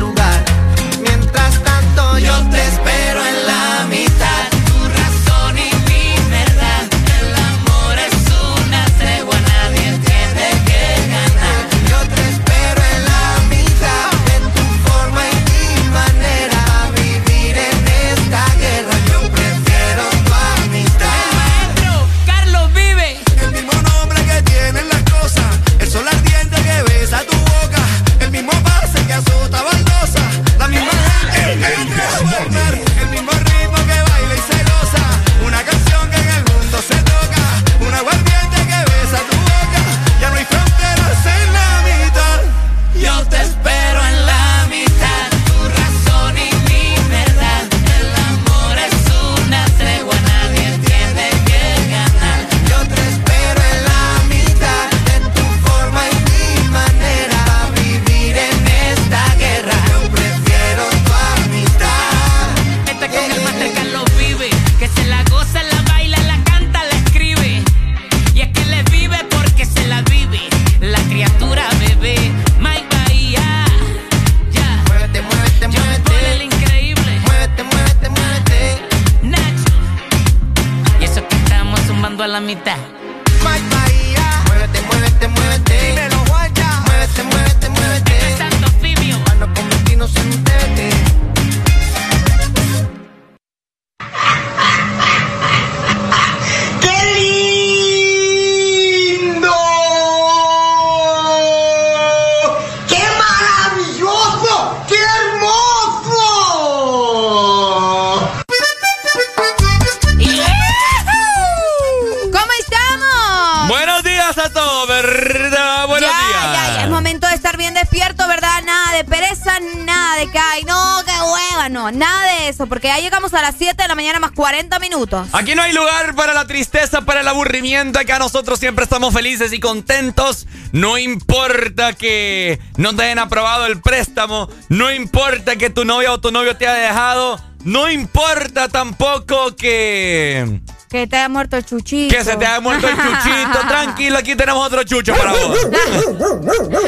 eso, 122.62 122.66
porque 122.68 122.88
ya 122.88 122.98
llegamos 122.98 123.34
a 123.34 123.42
las 123.42 123.54
7 123.56 123.82
de 123.82 123.88
la 123.88 123.94
mañana 123.94 124.20
más 124.20 124.32
40 124.32 124.78
minutos. 124.78 125.28
Aquí 125.32 125.54
no 125.54 125.62
hay 125.62 125.72
lugar 125.72 126.14
para 126.14 126.34
la 126.34 126.46
tristeza, 126.46 127.02
para 127.02 127.20
el 127.20 127.28
aburrimiento. 127.28 127.98
Acá 127.98 128.18
nosotros 128.18 128.58
siempre 128.58 128.84
estamos 128.84 129.12
felices 129.12 129.52
y 129.52 129.60
contentos. 129.60 130.46
No 130.72 130.98
importa 130.98 131.92
que 131.92 132.60
no 132.76 132.94
te 132.94 133.04
hayan 133.04 133.18
aprobado 133.18 133.66
el 133.66 133.80
préstamo. 133.80 134.48
No 134.68 134.92
importa 134.92 135.56
que 135.56 135.70
tu 135.70 135.84
novia 135.84 136.12
o 136.12 136.20
tu 136.20 136.30
novio 136.30 136.56
te 136.56 136.66
haya 136.66 136.88
dejado. 136.88 137.40
No 137.64 137.90
importa 137.90 138.68
tampoco 138.68 139.54
que... 139.56 140.60
Que 140.90 141.06
te 141.06 141.16
haya 141.16 141.28
muerto 141.30 141.56
el 141.56 141.64
chuchito. 141.64 142.14
Que 142.14 142.22
se 142.22 142.36
te 142.36 142.44
haya 142.44 142.60
muerto 142.60 142.86
el 142.86 142.94
chuchito. 142.94 143.58
Tranquilo, 143.68 144.18
aquí 144.18 144.36
tenemos 144.36 144.66
otro 144.66 144.82
chucho 144.84 145.14
para 145.14 145.32
vos. 145.32 145.58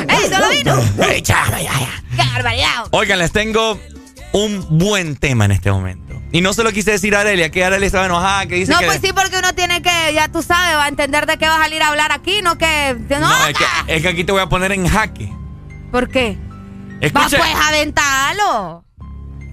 ¡Ey, 0.09 0.31
solo 0.31 0.51
vino! 0.51 0.79
Ey, 1.09 1.23
chama, 1.23 1.63
ya, 1.63 1.73
ya. 1.73 2.03
¡Qué 2.17 2.31
barbaridad! 2.31 2.85
Oigan, 2.91 3.19
les 3.19 3.33
tengo 3.33 3.79
un 4.35 4.66
buen 4.78 5.15
tema 5.16 5.44
en 5.44 5.52
este 5.52 5.70
momento. 5.70 6.20
Y 6.32 6.40
no 6.40 6.52
se 6.52 6.65
lo 6.65 6.73
quise 6.73 6.90
decir 6.90 7.15
a 7.15 7.20
Arelia, 7.20 7.51
que 7.51 7.65
Arelia 7.65 7.86
estaba 7.86 8.06
enojada, 8.06 8.47
que 8.47 8.56
dice 8.56 8.73
No, 8.73 8.81
que... 8.81 8.86
pues 8.86 9.01
sí, 9.01 9.12
porque 9.15 9.39
uno 9.39 9.55
tiene 9.55 9.81
que, 9.81 10.12
ya 10.12 10.27
tú 10.28 10.43
sabes, 10.43 10.77
va 10.77 10.85
a 10.86 10.89
entender 10.89 11.27
de 11.27 11.39
qué 11.39 11.47
vas 11.47 11.61
a 11.61 11.62
salir 11.62 11.81
a 11.82 11.89
hablar 11.89 12.11
aquí, 12.11 12.40
no 12.43 12.59
que... 12.59 12.97
No, 13.09 13.20
No, 13.20 13.47
es 13.47 13.56
que, 13.56 13.65
es 13.94 14.02
que 14.02 14.09
aquí 14.09 14.24
te 14.24 14.32
voy 14.32 14.43
a 14.43 14.48
poner 14.48 14.73
en 14.73 14.89
jaque. 14.89 15.32
¿Por 15.93 16.09
qué? 16.09 16.36
Va, 17.01 17.06
Escuche. 17.06 17.39
pues, 17.39 17.55
aventalo. 17.55 18.85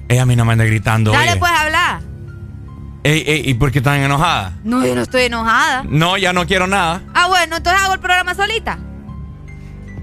Ella 0.10 0.24
a 0.24 0.26
mí 0.26 0.36
no 0.36 0.46
me 0.46 0.54
anda 0.54 0.66
gritando. 0.66 1.12
Dale, 1.12 1.32
oye. 1.32 1.40
pues, 1.40 1.52
hablar. 1.52 2.02
Ey, 3.04 3.24
ey, 3.28 3.50
¿Y 3.50 3.54
por 3.54 3.72
qué 3.72 3.78
están 3.80 4.00
enojada? 4.02 4.54
No, 4.64 4.86
yo 4.86 4.96
no 4.96 5.02
estoy 5.02 5.24
enojada. 5.24 5.84
No, 5.88 6.18
ya 6.18 6.34
no 6.34 6.48
quiero 6.48 6.66
nada. 6.68 7.02
Ah, 7.14 7.28
bueno, 7.28 7.58
entonces 7.58 7.82
hago 7.82 7.94
el 7.94 8.00
programa 8.00 8.34
solita. 8.36 8.80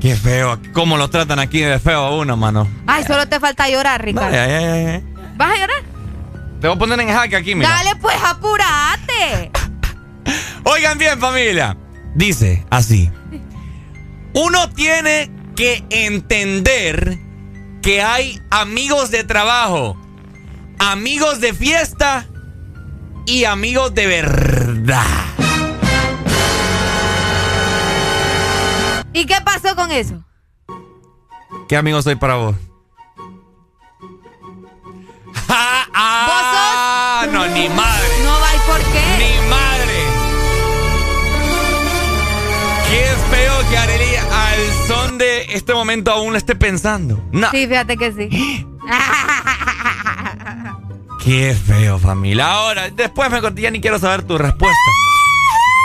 Qué 0.00 0.14
feo. 0.14 0.58
¿Cómo 0.72 0.96
lo 0.96 1.10
tratan 1.10 1.38
aquí 1.38 1.60
de 1.60 1.78
feo 1.78 2.00
a 2.00 2.16
uno, 2.16 2.36
mano? 2.36 2.68
Ay, 2.86 3.04
solo 3.04 3.26
te 3.26 3.40
falta 3.40 3.68
llorar, 3.68 4.04
Ricardo. 4.04 4.36
Ay, 4.36 4.52
ay, 4.52 4.86
ay. 4.86 5.04
¿Vas 5.36 5.50
a 5.52 5.56
llorar? 5.56 5.82
Te 6.60 6.66
voy 6.68 6.76
a 6.76 6.78
poner 6.78 7.00
en 7.00 7.08
jaque 7.08 7.36
aquí, 7.36 7.54
mira. 7.54 7.68
Dale, 7.68 7.96
pues, 7.96 8.16
apúrate. 8.24 9.50
Oigan 10.64 10.98
bien, 10.98 11.18
familia. 11.18 11.76
Dice 12.14 12.64
así. 12.70 13.10
Uno 14.34 14.70
tiene 14.70 15.30
que 15.56 15.84
entender 15.90 17.18
que 17.82 18.02
hay 18.02 18.40
amigos 18.50 19.10
de 19.10 19.24
trabajo, 19.24 19.96
amigos 20.78 21.40
de 21.40 21.54
fiesta 21.54 22.26
y 23.26 23.44
amigos 23.44 23.94
de 23.94 24.06
verdad. 24.06 25.04
¿Y 29.18 29.26
qué 29.26 29.34
pasó 29.44 29.74
con 29.74 29.90
eso? 29.90 30.22
¿Qué 31.68 31.76
amigo 31.76 32.00
soy 32.02 32.14
para 32.14 32.36
vos? 32.36 32.54
¡Ah! 35.48 35.84
ah 35.92 37.26
no, 37.32 37.48
ni 37.48 37.68
madre. 37.68 38.06
No 38.22 38.30
va, 38.30 38.54
¿y 38.54 38.58
por 38.64 38.78
qué? 38.92 39.02
Ni 39.18 39.40
madre. 39.50 40.04
Qué 42.88 43.06
feo 43.28 43.68
que 43.68 43.76
Arely 43.76 44.16
al 44.16 44.72
son 44.86 45.18
de 45.18 45.52
este 45.52 45.74
momento 45.74 46.12
aún 46.12 46.30
lo 46.30 46.38
esté 46.38 46.54
pensando. 46.54 47.20
No. 47.32 47.50
Sí, 47.50 47.66
fíjate 47.66 47.96
que 47.96 48.12
sí. 48.12 48.28
Qué 51.24 51.56
feo, 51.56 51.98
familia. 51.98 52.52
Ahora, 52.52 52.88
después 52.90 53.32
me 53.32 53.40
conté, 53.40 53.62
ya 53.62 53.72
ni 53.72 53.80
quiero 53.80 53.98
saber 53.98 54.22
tu 54.22 54.38
respuesta. 54.38 54.78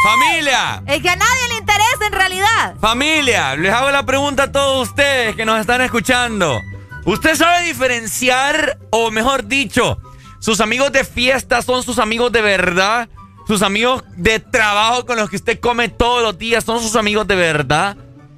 ¡Familia! 0.04 0.84
Es 0.86 1.02
que 1.02 1.10
a 1.10 1.16
nadie 1.16 1.48
le 1.50 1.58
interesa 1.58 1.73
en 2.06 2.14
realidad. 2.14 2.76
Familia, 2.80 3.56
les 3.56 3.74
hago 3.74 3.92
la 3.92 4.06
pregunta 4.06 4.44
a 4.44 4.52
todos 4.52 4.90
ustedes 4.90 5.36
que 5.36 5.46
nos 5.46 5.60
están 5.60 5.82
escuchando. 5.82 6.60
¿Usted 7.06 7.36
sabe 7.36 7.66
diferenciar, 7.66 8.78
o 8.90 9.12
mejor 9.12 9.48
dicho, 9.48 10.00
sus 10.40 10.62
amigos 10.62 10.92
de 10.92 11.04
fiesta 11.04 11.62
son 11.62 11.84
sus 11.84 12.00
amigos 12.00 12.32
de 12.32 12.42
verdad? 12.42 13.10
¿Sus 13.48 13.62
amigos 13.62 14.04
de 14.16 14.40
trabajo 14.40 15.06
con 15.06 15.18
los 15.18 15.30
que 15.30 15.36
usted 15.36 15.60
come 15.60 15.90
todos 15.90 16.24
los 16.24 16.38
días 16.38 16.64
son 16.64 16.82
sus 16.82 16.96
amigos 16.96 17.28
de 17.28 17.36
verdad? 17.36 17.98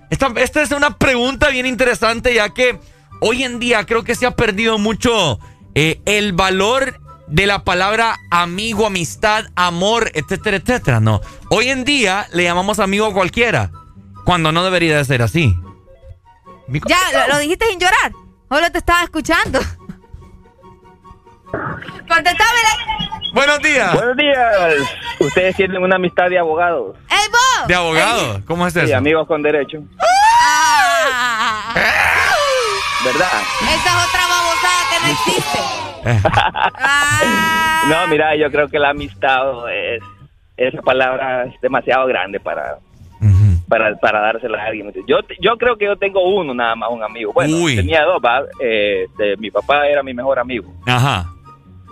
Esta, 0.09 0.61
es 0.61 0.71
una 0.71 0.97
pregunta 0.97 1.49
bien 1.49 1.65
interesante 1.65 2.33
ya 2.33 2.49
que 2.53 2.79
hoy 3.21 3.43
en 3.43 3.59
día 3.59 3.85
creo 3.85 4.03
que 4.03 4.15
se 4.15 4.25
ha 4.25 4.31
perdido 4.35 4.77
mucho 4.77 5.39
eh, 5.75 6.01
el 6.05 6.33
valor 6.33 6.99
de 7.27 7.45
la 7.47 7.63
palabra 7.63 8.17
amigo, 8.31 8.85
amistad, 8.87 9.45
amor, 9.55 10.11
etcétera, 10.13 10.57
etcétera. 10.57 10.99
No. 10.99 11.21
Hoy 11.49 11.69
en 11.69 11.83
día 11.85 12.27
le 12.33 12.43
llamamos 12.43 12.79
amigo 12.79 13.07
a 13.07 13.13
cualquiera, 13.13 13.71
cuando 14.25 14.51
no 14.51 14.63
debería 14.63 14.97
de 14.97 15.05
ser 15.05 15.21
así. 15.21 15.57
Ya, 16.87 16.97
lo, 17.27 17.33
lo 17.33 17.39
dijiste 17.39 17.65
sin 17.67 17.79
llorar. 17.79 18.11
Solo 18.49 18.71
te 18.71 18.77
estaba 18.79 19.03
escuchando. 19.03 19.59
Contestame. 22.07 22.59
Buenos 23.33 23.59
días. 23.59 23.93
Buenos 23.93 24.17
días. 24.17 24.55
Ustedes 25.19 25.55
tienen 25.55 25.81
una 25.81 25.95
amistad 25.97 26.29
de 26.29 26.39
abogados. 26.39 26.95
¡Ey, 27.09 27.27
vos! 27.31 27.67
¿De 27.67 27.75
abogado? 27.75 28.41
¿Cómo 28.45 28.65
es 28.67 28.73
Sí, 28.73 28.79
eso? 28.79 28.95
amigos 28.97 29.27
con 29.27 29.41
derecho. 29.41 29.79
Ah, 29.99 31.73
¿Verdad? 33.03 33.27
esa 33.61 33.89
es 33.99 34.07
otra 34.07 34.21
babosada 34.27 34.81
que 34.89 34.99
no 35.05 35.11
existe. 35.13 35.59
No, 37.89 38.07
mira, 38.07 38.35
yo 38.35 38.49
creo 38.49 38.67
que 38.67 38.79
la 38.79 38.89
amistad 38.89 39.71
es 39.71 40.01
esa 40.57 40.81
palabra 40.81 41.45
es 41.45 41.61
demasiado 41.61 42.07
grande 42.07 42.39
para 42.39 42.77
para, 43.67 43.95
para 43.97 44.19
dársela 44.21 44.61
a 44.61 44.67
alguien. 44.67 44.91
Yo 45.07 45.19
yo 45.39 45.57
creo 45.57 45.77
que 45.77 45.85
yo 45.85 45.95
tengo 45.95 46.21
uno 46.23 46.53
nada 46.53 46.75
más, 46.75 46.89
un 46.91 47.03
amigo. 47.03 47.33
Bueno, 47.33 47.57
Uy. 47.57 47.75
tenía 47.75 48.03
dos. 48.03 48.21
Eh, 48.61 49.07
de, 49.17 49.37
mi 49.37 49.51
papá 49.51 49.87
era 49.87 50.03
mi 50.03 50.13
mejor 50.13 50.39
amigo, 50.39 50.71
Ajá. 50.85 51.25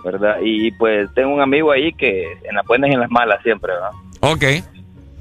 ¿verdad? 0.04 0.36
Y 0.42 0.70
pues 0.72 1.08
tengo 1.14 1.34
un 1.34 1.40
amigo 1.40 1.72
ahí 1.72 1.92
que 1.92 2.32
en 2.44 2.54
las 2.54 2.66
buenas 2.66 2.90
y 2.90 2.94
en 2.94 3.00
las 3.00 3.10
malas 3.10 3.42
siempre, 3.42 3.72
¿verdad? 3.72 3.90
Ok. 4.20 4.64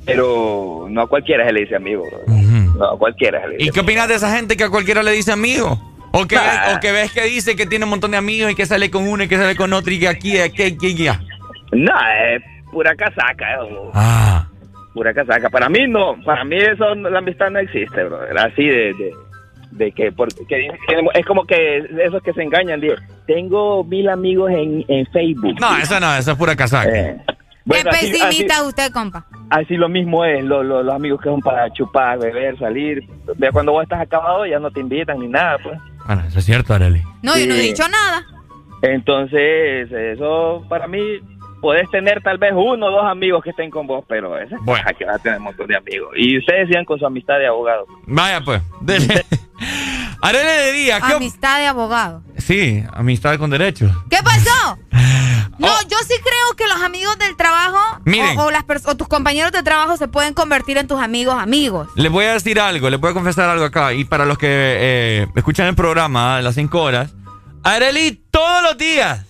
Pero 0.06 0.88
no 0.90 1.02
a 1.02 1.08
cualquiera 1.08 1.46
se 1.46 1.54
le 1.54 1.62
dice 1.62 1.76
amigo. 1.76 2.06
No 2.28 2.86
a 2.86 2.98
cualquiera 2.98 3.42
se 3.42 3.48
le 3.48 3.54
dice 3.56 3.70
¿Y 3.70 3.72
qué 3.72 3.80
opinas 3.80 4.08
de 4.08 4.16
esa 4.16 4.36
gente 4.36 4.58
que 4.58 4.66
a 4.66 4.70
cualquiera 4.70 5.02
le 5.02 5.12
dice 5.12 5.32
amigo? 5.32 5.80
O 6.16 6.28
que, 6.28 6.36
ves, 6.36 6.76
o 6.76 6.80
que 6.80 6.92
ves 6.92 7.12
que 7.12 7.24
dice 7.24 7.56
que 7.56 7.66
tiene 7.66 7.86
un 7.86 7.90
montón 7.90 8.12
de 8.12 8.18
amigos 8.18 8.52
y 8.52 8.56
que 8.56 8.66
sale 8.68 8.92
con 8.92 9.08
uno 9.08 9.24
y 9.24 9.28
que 9.28 9.36
sale 9.38 9.56
con 9.56 9.74
otro 9.74 9.92
y 9.92 10.00
que 10.00 10.08
aquí, 10.08 10.38
aquí, 10.40 10.62
aquí, 10.64 10.96
ya. 10.96 11.20
No, 11.72 11.92
es 12.28 12.42
pura 12.72 12.94
casaca, 12.96 13.48
Ah. 13.96 14.48
pura 14.94 15.12
casaca. 15.14 15.50
Para 15.50 15.70
mí 15.70 15.88
no, 15.88 16.16
para 16.24 16.44
mí 16.44 16.56
eso, 16.58 16.94
la 16.94 17.18
amistad 17.18 17.50
no 17.50 17.58
existe, 17.60 18.04
bro. 18.04 18.20
Así 18.38 18.64
de, 18.64 18.94
de, 18.94 19.12
de 19.72 19.92
que, 19.92 20.12
porque, 20.12 20.46
que 20.48 20.68
es 21.16 21.26
como 21.26 21.46
que 21.46 21.80
esos 22.06 22.22
que 22.22 22.32
se 22.34 22.44
engañan, 22.44 22.80
digo, 22.80 22.94
tengo 23.26 23.84
mil 23.84 24.08
amigos 24.08 24.52
en, 24.52 24.86
en 24.88 25.08
Facebook. 25.08 25.60
No, 25.60 25.76
eso 25.78 26.00
no, 26.00 26.16
eso 26.16 26.32
es 26.34 26.38
pura 26.38 26.56
casaca. 26.56 26.90
Eh, 26.96 27.18
Qué 27.26 27.34
bueno, 27.66 27.90
así, 27.92 28.12
pesimista 28.12 28.58
así- 28.58 28.68
usted, 28.68 28.92
compa. 28.92 29.26
así 29.50 29.78
lo 29.78 29.88
mismo 29.90 30.26
es, 30.26 30.44
lo- 30.44 30.62
lo- 30.64 30.84
los 30.84 30.94
amigos 30.94 31.22
que 31.22 31.30
son 31.30 31.40
para 31.40 31.72
chupar, 31.72 32.20
beber, 32.20 32.60
salir. 32.60 33.02
Ve 33.38 33.50
cuando 33.52 33.72
vos 33.72 33.82
estás 33.84 34.02
acabado 34.02 34.46
ya 34.46 34.60
no 34.60 34.70
te 34.70 34.82
invitan 34.82 35.18
ni 35.20 35.28
nada, 35.28 35.58
pues. 35.64 35.80
Bueno, 36.06 36.24
eso 36.28 36.40
es 36.40 36.46
cierto, 36.46 36.74
Arely. 36.74 37.02
No, 37.22 37.38
yo 37.38 37.48
no 37.48 37.54
he 37.56 37.60
dicho 37.60 37.84
nada. 37.88 38.26
Entonces, 38.82 39.90
eso 39.92 40.66
para 40.70 40.88
mí, 40.88 41.00
podés 41.62 41.90
tener 41.90 42.22
tal 42.22 42.38
vez 42.38 42.52
uno 42.54 42.88
o 42.88 42.92
dos 42.92 43.06
amigos 43.06 43.42
que 43.44 43.52
estén 43.52 43.70
con 43.70 43.88
vos, 43.88 44.04
pero 44.08 44.38
esa 44.38 44.58
Bueno. 44.62 44.86
que 44.98 45.06
vas 45.06 45.16
a 45.16 45.20
tener 45.20 45.38
un 45.38 45.46
montón 45.46 45.68
de 45.68 45.78
amigos. 45.78 46.10
Y 46.18 46.38
ustedes 46.38 46.68
decían 46.68 46.84
con 46.86 47.00
su 47.00 47.06
amistad 47.06 47.38
de 47.40 47.48
abogado. 47.48 47.86
Vaya 48.06 48.42
pues. 48.42 48.62
Dele. 48.82 49.26
Arely 50.22 50.46
de 50.66 50.72
día, 50.74 51.00
¿qué 51.00 51.14
op- 51.14 51.18
Amistad 51.18 51.60
de 51.60 51.68
abogado. 51.68 52.22
Sí, 52.38 52.84
amistad 52.94 53.38
con 53.38 53.50
derecho. 53.50 53.90
¿Qué 54.10 54.18
pasó? 54.24 54.78
No, 55.60 55.68
Oh. 55.68 55.82
yo 55.88 55.98
sí 56.08 56.14
creo 56.22 56.56
que 56.58 56.68
los 56.68 56.82
amigos 56.82 57.18
del 57.20 57.36
trabajo 57.38 57.78
Miren. 58.06 58.38
o, 58.40 58.46
o 58.46 58.52
las 58.52 58.64
pers- 58.66 58.88
o 58.88 58.96
tus 58.98 59.08
compañeros 59.08 59.52
de 59.52 59.62
trabajo 59.64 59.98
se 59.98 60.08
pueden 60.08 60.34
convertir 60.34 60.78
en 60.78 60.88
tus 60.88 61.00
amigos 61.00 61.36
amigos. 61.40 61.88
Les 61.96 62.12
voy 62.12 62.26
a 62.26 62.34
decir 62.34 62.60
algo, 62.60 62.90
les 62.90 63.00
voy 63.00 63.12
a 63.12 63.14
confesar 63.14 63.50
algo 63.50 63.64
acá. 63.66 63.94
Y 63.94 64.04
para 64.06 64.26
los 64.26 64.38
que 64.38 64.48
eh, 64.50 65.28
escuchan 65.36 65.68
el 65.68 65.76
programa 65.76 66.38
a 66.38 66.42
las 66.42 66.56
5 66.56 66.82
horas, 66.82 67.12
Arely 67.64 68.22
todos 68.32 68.64
los 68.64 68.78
días. 68.78 69.26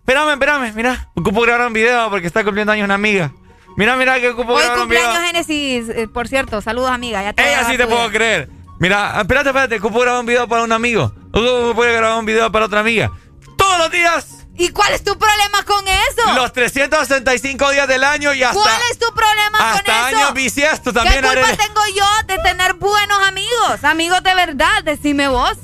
Espérame, 0.00 0.32
espérame, 0.32 0.72
mira. 0.74 1.08
Ocupo 1.14 1.42
grabar 1.42 1.66
un 1.68 1.72
video 1.72 2.10
porque 2.10 2.26
está 2.26 2.42
cumpliendo 2.42 2.72
años 2.72 2.84
una 2.84 2.94
amiga. 2.94 3.32
Mira, 3.76 3.94
mira 3.96 4.18
que 4.20 4.30
ocupo 4.30 4.54
Hoy 4.54 4.62
grabar 4.62 4.80
un 4.80 4.88
video. 4.88 5.02
cumpleaños 5.04 5.30
Génesis, 5.46 5.88
eh, 5.90 6.08
por 6.08 6.26
cierto, 6.26 6.60
saludos 6.60 6.90
amiga. 6.90 7.22
Ya 7.22 7.32
te 7.32 7.46
Ella 7.48 7.64
sí 7.70 7.76
te 7.76 7.86
puedo 7.86 8.08
día. 8.08 8.18
creer. 8.18 8.48
Mira, 8.80 9.20
espérate, 9.20 9.50
espérate, 9.50 9.76
ocupo 9.76 10.00
grabar 10.00 10.20
un 10.20 10.26
video 10.26 10.48
para 10.48 10.64
un 10.64 10.72
amigo. 10.72 11.12
Ocupo 11.32 11.82
grabar 11.82 12.18
un 12.18 12.26
video 12.26 12.50
para 12.50 12.64
otra 12.66 12.80
amiga. 12.80 13.12
Todos 13.56 13.78
los 13.78 13.90
días. 13.92 14.39
¿Y 14.56 14.68
cuál 14.70 14.92
es 14.92 15.02
tu 15.02 15.16
problema 15.16 15.62
con 15.64 15.82
eso? 15.88 16.34
Los 16.34 16.52
365 16.52 17.70
días 17.70 17.88
del 17.88 18.04
año 18.04 18.34
y 18.34 18.42
hasta, 18.42 18.60
¿Cuál 18.60 18.80
es 18.90 18.98
tu 18.98 19.06
problema 19.14 19.58
hasta 19.58 19.84
con 19.84 19.94
eso? 19.94 20.06
años 20.18 20.34
bisiestos 20.34 20.92
también, 20.92 21.22
¿Qué 21.22 21.28
culpa 21.28 21.56
tengo 21.56 21.80
yo 21.96 22.04
de 22.26 22.38
tener 22.42 22.74
buenos 22.74 23.18
amigos? 23.26 23.82
Amigos 23.84 24.22
de 24.22 24.34
verdad, 24.34 24.82
decime 24.84 25.28
vos. 25.28 25.54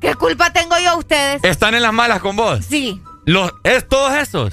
¿Qué 0.00 0.14
culpa 0.14 0.52
tengo 0.52 0.78
yo 0.78 0.90
a 0.90 0.96
ustedes? 0.96 1.42
Están 1.44 1.74
en 1.74 1.82
las 1.82 1.92
malas 1.94 2.20
con 2.20 2.36
vos. 2.36 2.64
Sí, 2.68 3.00
Los, 3.24 3.52
es 3.64 3.88
todos 3.88 4.12
esos. 4.14 4.52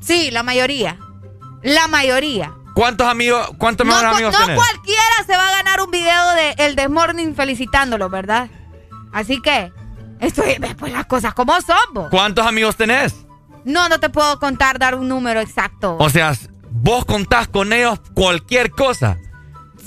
sí, 0.00 0.30
la 0.30 0.42
mayoría. 0.44 0.96
La 1.62 1.88
mayoría. 1.88 2.52
¿Cuántos 2.74 3.08
amigos, 3.08 3.50
cuántos 3.58 3.84
No, 3.84 3.92
mejores 3.94 4.14
amigos 4.14 4.32
no 4.38 4.46
tenés? 4.46 4.56
cualquiera 4.56 5.24
se 5.26 5.36
va 5.36 5.48
a 5.48 5.50
ganar 5.50 5.80
un 5.82 5.90
video 5.90 6.30
de 6.34 6.54
El 6.58 6.76
This 6.76 6.88
Morning 6.88 7.34
felicitándolo, 7.34 8.08
¿verdad? 8.08 8.48
Así 9.12 9.42
que, 9.42 9.72
esto 10.20 10.42
es 10.42 10.58
pues 10.76 10.92
las 10.92 11.06
cosas 11.06 11.34
como 11.34 11.60
son, 11.60 11.76
vos. 11.92 12.08
¿Cuántos 12.10 12.46
amigos 12.46 12.76
tenés? 12.76 13.14
No, 13.64 13.88
no 13.88 14.00
te 14.00 14.08
puedo 14.08 14.38
contar, 14.38 14.78
dar 14.78 14.94
un 14.94 15.08
número 15.08 15.40
exacto. 15.40 15.96
O 15.98 16.08
sea, 16.08 16.32
vos 16.70 17.04
contás 17.04 17.48
con 17.48 17.72
ellos 17.72 18.00
cualquier 18.14 18.70
cosa. 18.70 19.18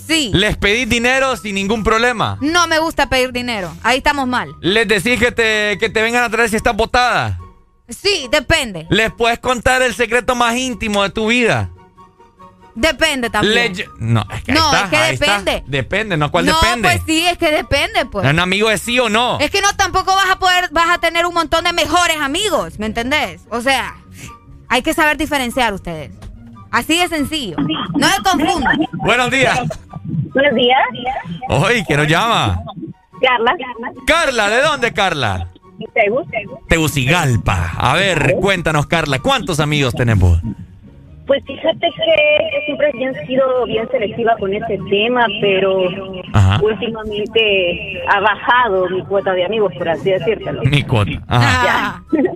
Sí. 0.08 0.32
Les 0.34 0.58
pedís 0.58 0.90
dinero 0.90 1.38
sin 1.38 1.56
ningún 1.56 1.84
problema. 1.84 2.38
No 2.41 2.68
me 2.68 2.80
gusta 2.80 3.08
pedir 3.10 3.32
dinero. 3.32 3.72
Ahí 3.84 3.98
estamos 3.98 4.28
mal. 4.28 4.49
Les 4.62 4.88
decís 4.88 5.20
que 5.20 5.32
te, 5.32 5.78
que 5.80 5.90
te 5.90 6.02
vengan 6.02 6.24
a 6.24 6.30
traer 6.30 6.49
si 6.49 6.58
estás 6.58 6.76
botada. 6.76 7.40
Sí, 7.88 8.28
depende. 8.32 8.88
Les 8.90 9.12
puedes 9.12 9.40
contar 9.40 9.82
el 9.82 9.94
secreto 9.94 10.36
más 10.36 10.56
íntimo 10.56 11.03
de 11.03 11.10
tu 11.10 11.28
vida. 11.28 11.70
Depende 12.76 13.30
también. 13.30 13.73
No, 13.99 14.26
es 14.34 14.43
que 14.43 14.52
ahí 14.52 14.57
No, 14.57 14.65
está, 14.73 14.84
es 14.84 14.89
que 14.89 14.98
ahí 14.98 15.14
está. 15.14 15.38
depende. 15.39 15.64
Depende, 15.68 16.18
¿no? 16.18 16.31
¿Cuál 16.31 16.45
no, 16.45 16.60
depende? 16.61 16.88
pues 16.89 17.02
sí, 17.06 17.26
es 17.27 17.38
que 17.38 17.52
depende, 17.52 18.06
pues. 18.06 18.27
¿Un 18.27 18.39
amigo 18.39 18.69
es 18.69 18.81
sí 18.81 18.99
o 18.99 19.10
no? 19.10 19.39
Es 19.39 19.52
que 19.52 19.61
no 19.61 19.73
tampoco 19.76 20.15
vas 20.15 20.30
a 20.31 20.39
poder, 20.39 20.69
vas 20.72 20.89
a 20.89 20.98
tener 20.99 21.26
un 21.26 21.34
montón 21.34 21.64
de 21.65 21.73
mejores 21.73 22.18
amigos, 22.18 22.80
¿me 22.80 22.85
entendés? 22.85 23.41
O 23.49 23.61
sea, 23.61 23.95
hay 24.69 24.81
que 24.81 24.93
saber 24.93 25.18
diferenciar 25.18 25.73
ustedes. 25.73 26.11
Así 26.72 26.98
de 26.98 27.10
sencillo. 27.10 27.57
No 27.98 28.07
se 28.10 28.22
confundan. 28.23 28.80
Buenos 28.93 29.30
días. 29.30 29.60
Buenos 30.34 30.56
días. 30.56 30.80
Oye, 31.49 31.84
¿quién 31.85 31.99
nos 31.99 32.07
llama? 32.07 32.57
Carla. 33.22 33.53
Carla, 34.07 34.49
¿de 34.49 34.61
dónde, 34.61 34.93
Carla? 34.93 35.48
Tegucigalpa. 36.69 37.73
A 37.77 37.93
ver, 37.95 38.35
cuéntanos, 38.39 38.88
Carla, 38.88 39.19
¿cuántos 39.19 39.60
amigos 39.60 39.93
tenemos? 39.93 40.39
Pues 41.32 41.45
fíjate 41.45 41.88
que 41.91 42.52
yo 42.52 42.60
siempre 42.66 42.91
he 42.94 43.26
sido 43.26 43.66
bien 43.66 43.88
selectiva 43.90 44.36
con 44.38 44.53
este 44.53 44.78
tema, 44.90 45.26
pero 45.40 45.88
Ajá. 46.34 46.60
últimamente 46.62 48.03
ha 48.10 48.20
bajado 48.20 48.90
mi 48.90 49.02
cuota 49.03 49.32
de 49.32 49.45
amigos, 49.45 49.74
por 49.78 49.88
así 49.88 50.12
decírtelo. 50.12 50.62
Mi 50.64 50.84
cuota. 50.84 51.12
Ajá. 51.30 52.03
Ya. 52.12 52.22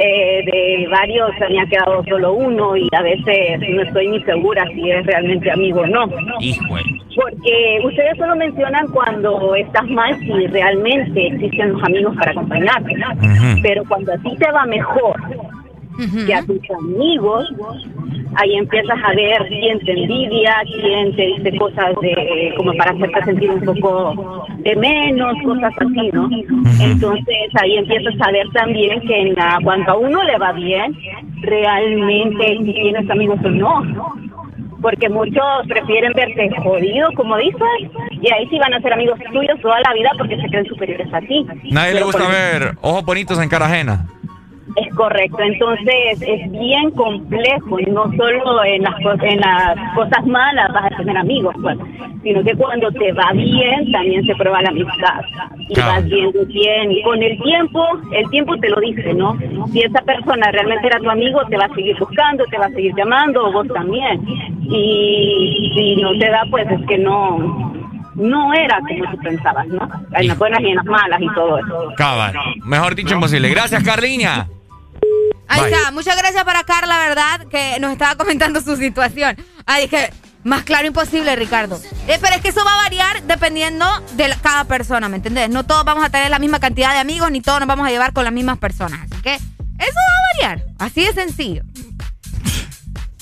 Eh, 0.00 0.44
de 0.44 0.86
varios 0.90 1.28
se 1.38 1.48
me 1.48 1.60
ha 1.60 1.66
quedado 1.66 2.04
solo 2.04 2.34
uno 2.34 2.76
y 2.76 2.86
a 2.96 3.02
veces 3.02 3.58
no 3.70 3.82
estoy 3.82 4.06
ni 4.06 4.22
segura 4.22 4.64
si 4.72 4.88
es 4.88 5.04
realmente 5.04 5.50
amigo 5.50 5.80
o 5.80 5.86
no. 5.86 6.06
Porque 6.06 7.80
ustedes 7.82 8.16
solo 8.16 8.36
mencionan 8.36 8.86
cuando 8.88 9.56
estás 9.56 9.88
mal 9.88 10.16
si 10.20 10.46
realmente 10.48 11.28
existen 11.28 11.72
los 11.72 11.82
amigos 11.82 12.14
para 12.16 12.30
acompañarte. 12.30 12.94
Pero 13.62 13.82
cuando 13.88 14.12
a 14.12 14.18
ti 14.18 14.36
te 14.36 14.52
va 14.52 14.66
mejor 14.66 15.16
que 16.26 16.34
a 16.34 16.42
tus 16.44 16.58
amigos, 16.78 17.48
ahí 18.36 18.54
empiezas 18.56 18.98
a 19.02 19.10
ver 19.14 19.46
quién 19.48 19.78
te 19.80 19.92
envidia, 20.00 20.54
quién 20.80 21.16
te 21.16 21.22
dice 21.26 21.56
cosas 21.58 21.94
de 22.00 22.54
como 22.56 22.72
para 22.74 22.92
hacerte 22.92 23.24
sentir 23.24 23.50
un 23.50 23.60
poco 23.64 24.46
de 24.58 24.76
menos, 24.76 25.34
cosas 25.44 25.72
así, 25.76 26.10
¿no? 26.12 26.28
Entonces 26.80 27.48
ahí 27.60 27.76
empiezas 27.78 28.14
a 28.20 28.30
ver 28.30 28.48
también 28.50 29.00
que 29.00 29.20
en 29.22 29.34
la- 29.34 29.58
cuando 29.64 29.90
a 29.92 29.96
uno 29.96 30.22
le 30.22 30.38
va 30.38 30.52
bien, 30.52 30.94
realmente 31.42 32.58
si 32.64 32.72
tienes 32.72 33.10
amigos 33.10 33.38
o 33.44 33.48
no. 33.50 33.82
Porque 34.80 35.08
muchos 35.08 35.42
prefieren 35.66 36.12
verte 36.12 36.48
jodido, 36.62 37.08
como 37.16 37.36
dices, 37.36 37.60
y 38.12 38.32
ahí 38.32 38.46
sí 38.48 38.58
van 38.60 38.74
a 38.74 38.80
ser 38.80 38.92
amigos 38.92 39.18
tuyos 39.32 39.60
toda 39.60 39.80
la 39.80 39.92
vida 39.92 40.08
porque 40.16 40.36
se 40.40 40.46
creen 40.48 40.66
superiores 40.66 41.12
a 41.12 41.20
ti. 41.20 41.44
Nadie 41.72 41.94
le 41.94 42.04
gusta 42.04 42.22
por- 42.22 42.30
ver 42.32 42.74
ojos 42.80 43.04
bonitos 43.04 43.42
en 43.42 43.48
cara 43.48 43.66
ajena. 43.66 44.06
Es 44.76 44.94
correcto, 44.94 45.38
entonces 45.40 46.20
es 46.20 46.50
bien 46.52 46.90
complejo, 46.92 47.80
y 47.80 47.86
no 47.86 48.04
solo 48.16 48.64
en 48.64 48.82
las, 48.82 48.94
en 49.22 49.40
las 49.40 49.94
cosas 49.94 50.24
malas 50.26 50.72
vas 50.72 50.92
a 50.92 50.96
tener 50.96 51.16
amigos, 51.16 51.54
pues, 51.62 51.76
sino 52.22 52.42
que 52.42 52.54
cuando 52.54 52.90
te 52.92 53.12
va 53.12 53.30
bien 53.32 53.90
también 53.92 54.24
se 54.24 54.34
prueba 54.34 54.62
la 54.62 54.68
amistad 54.70 55.20
y 55.58 55.74
Claro. 55.74 55.92
vas 55.92 56.04
viendo 56.04 56.44
bien 56.46 56.92
y 56.92 57.02
con 57.02 57.22
el 57.22 57.40
tiempo, 57.42 57.84
el 58.12 58.28
tiempo 58.30 58.56
te 58.58 58.68
lo 58.70 58.80
dice, 58.80 59.14
¿no? 59.14 59.36
Si 59.72 59.80
esa 59.82 60.00
persona 60.02 60.50
realmente 60.52 60.86
era 60.86 60.98
tu 60.98 61.10
amigo, 61.10 61.40
te 61.48 61.56
va 61.56 61.64
a 61.66 61.74
seguir 61.74 61.96
buscando, 61.98 62.44
te 62.46 62.58
va 62.58 62.66
a 62.66 62.70
seguir 62.70 62.94
llamando, 62.96 63.46
o 63.46 63.52
vos 63.52 63.68
también. 63.68 64.20
Y 64.62 65.72
si 65.74 65.96
no 66.02 66.16
te 66.18 66.28
da, 66.30 66.42
pues 66.50 66.70
es 66.70 66.86
que 66.86 66.98
no 66.98 67.72
no 68.14 68.52
era 68.52 68.80
como 68.80 69.10
tú 69.12 69.18
pensabas, 69.22 69.68
¿no? 69.68 69.88
En 70.12 70.26
las 70.26 70.36
buenas 70.38 70.60
y 70.60 70.66
en 70.70 70.74
las 70.74 70.84
malas 70.86 71.20
y 71.22 71.28
todo 71.34 71.58
eso. 71.58 71.92
Cabal. 71.96 72.34
Mejor 72.64 72.96
dicho 72.96 73.14
imposible. 73.14 73.48
Gracias, 73.48 73.82
Carliña. 73.84 74.48
Ahí 75.48 75.60
Bye. 75.62 75.72
está. 75.72 75.90
Muchas 75.92 76.16
gracias 76.16 76.44
para 76.44 76.62
Carla, 76.64 76.98
¿verdad? 76.98 77.46
Que 77.50 77.78
nos 77.80 77.92
estaba 77.92 78.14
comentando 78.16 78.60
su 78.60 78.76
situación. 78.76 79.36
Ay, 79.66 79.84
es 79.84 79.90
que 79.90 80.12
más 80.44 80.62
claro 80.62 80.86
imposible, 80.86 81.34
Ricardo. 81.36 81.80
Eh, 82.06 82.18
pero 82.20 82.36
es 82.36 82.40
que 82.42 82.48
eso 82.48 82.64
va 82.64 82.74
a 82.74 82.82
variar 82.82 83.22
dependiendo 83.24 83.86
de 84.12 84.28
la- 84.28 84.36
cada 84.36 84.64
persona, 84.64 85.08
¿me 85.08 85.16
entendés? 85.16 85.50
No 85.50 85.64
todos 85.64 85.84
vamos 85.84 86.04
a 86.04 86.10
tener 86.10 86.30
la 86.30 86.38
misma 86.38 86.60
cantidad 86.60 86.92
de 86.92 86.98
amigos, 87.00 87.30
ni 87.30 87.40
todos 87.40 87.58
nos 87.60 87.66
vamos 87.68 87.86
a 87.86 87.90
llevar 87.90 88.12
con 88.12 88.24
las 88.24 88.32
mismas 88.32 88.58
personas. 88.58 89.00
Así 89.10 89.20
que 89.22 89.34
eso 89.34 89.44
va 89.80 90.14
a 90.14 90.48
variar. 90.52 90.66
Así 90.78 91.04
de 91.04 91.12
sencillo. 91.12 91.62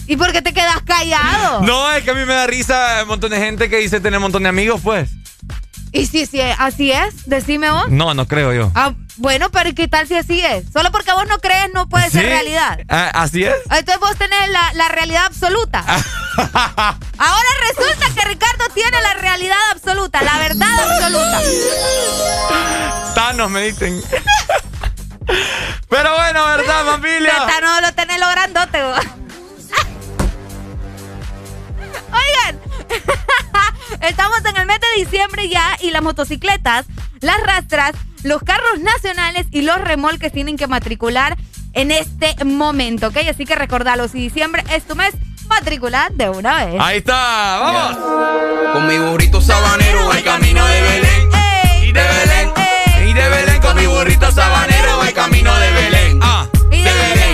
¿Y 0.08 0.16
por 0.16 0.30
qué 0.32 0.40
te 0.42 0.52
quedas 0.52 0.82
callado? 0.84 1.62
No, 1.66 1.90
es 1.92 2.04
que 2.04 2.10
a 2.10 2.14
mí 2.14 2.24
me 2.24 2.34
da 2.34 2.46
risa 2.46 2.98
un 3.02 3.08
montón 3.08 3.30
de 3.30 3.38
gente 3.38 3.68
que 3.68 3.78
dice 3.78 3.98
tener 4.00 4.18
un 4.18 4.22
montón 4.22 4.42
de 4.44 4.48
amigos, 4.48 4.80
pues. 4.82 5.10
¿Y 5.92 6.06
si, 6.06 6.26
si 6.26 6.40
así 6.40 6.92
es? 6.92 7.26
Decime 7.26 7.70
vos. 7.70 7.88
No, 7.88 8.14
no 8.14 8.26
creo 8.28 8.52
yo. 8.52 8.70
Ah, 8.74 8.92
bueno, 9.16 9.50
pero 9.50 9.68
¿y 9.70 9.74
qué 9.74 9.88
tal 9.88 10.06
si 10.06 10.14
así 10.14 10.44
es? 10.44 10.64
Solo 10.72 10.90
porque 10.92 11.12
vos 11.12 11.26
no 11.26 11.38
crees 11.38 11.68
no 11.74 11.88
puede 11.88 12.10
ser 12.10 12.26
realidad. 12.26 12.80
Ah, 12.88 13.10
¿Así 13.14 13.44
es? 13.44 13.54
Entonces 13.70 13.98
vos 14.00 14.16
tenés 14.16 14.50
la, 14.50 14.72
la 14.74 14.88
realidad 14.88 15.24
absoluta. 15.26 15.84
Ahora 16.38 17.48
resulta 17.68 18.06
que 18.14 18.28
Ricardo 18.28 18.64
tiene 18.74 19.00
la 19.00 19.14
realidad 19.14 19.56
absoluta, 19.72 20.22
la 20.22 20.38
verdad 20.38 20.68
absoluta. 20.78 21.40
Thanos 23.14 23.50
me 23.50 23.62
dicen. 23.62 24.02
Pero 25.88 26.14
bueno, 26.16 26.46
¿verdad, 26.46 26.84
familia? 26.84 27.32
No 27.62 27.80
lo 27.80 27.92
tenés 27.94 28.20
lo 28.20 28.28
grandote, 28.30 28.82
vos. 28.82 29.00
Oigan, 32.12 32.60
estamos 34.02 34.44
en 34.44 34.56
el 34.56 34.66
mes 34.66 34.78
de 34.80 35.04
diciembre 35.04 35.48
ya 35.48 35.76
y 35.80 35.90
las 35.90 36.02
motocicletas, 36.02 36.86
las 37.20 37.40
rastras, 37.42 37.92
los 38.26 38.42
carros 38.42 38.80
nacionales 38.80 39.46
y 39.52 39.62
los 39.62 39.80
remolques 39.80 40.32
tienen 40.32 40.56
que 40.56 40.66
matricular 40.66 41.36
en 41.74 41.92
este 41.92 42.44
momento, 42.44 43.08
¿ok? 43.08 43.18
Así 43.30 43.44
que 43.44 43.54
recordalo, 43.54 44.08
si 44.08 44.18
diciembre 44.18 44.64
es 44.74 44.84
tu 44.84 44.96
mes, 44.96 45.14
matricula 45.48 46.08
de 46.12 46.28
una 46.28 46.64
vez. 46.64 46.80
Ahí 46.80 46.98
está, 46.98 47.58
vamos. 47.60 48.72
Con 48.72 48.88
mi 48.88 48.98
burrito 48.98 49.40
sabanero 49.40 50.06
voy 50.06 50.22
camino 50.22 50.66
de 50.66 50.82
Belén. 50.82 51.28
Y 51.82 51.92
de 51.92 52.02
Belén. 52.02 52.52
Y 53.08 53.12
de 53.12 53.28
Belén 53.28 53.62
con 53.62 53.76
mi 53.76 53.86
burrito 53.86 54.30
sabanero 54.32 54.96
voy 54.96 55.12
camino 55.12 55.54
de 55.60 55.70
Belén. 55.70 56.18
Ah. 56.20 56.48
Ah, 56.52 56.58
de 56.68 56.82
Belén. 56.82 57.25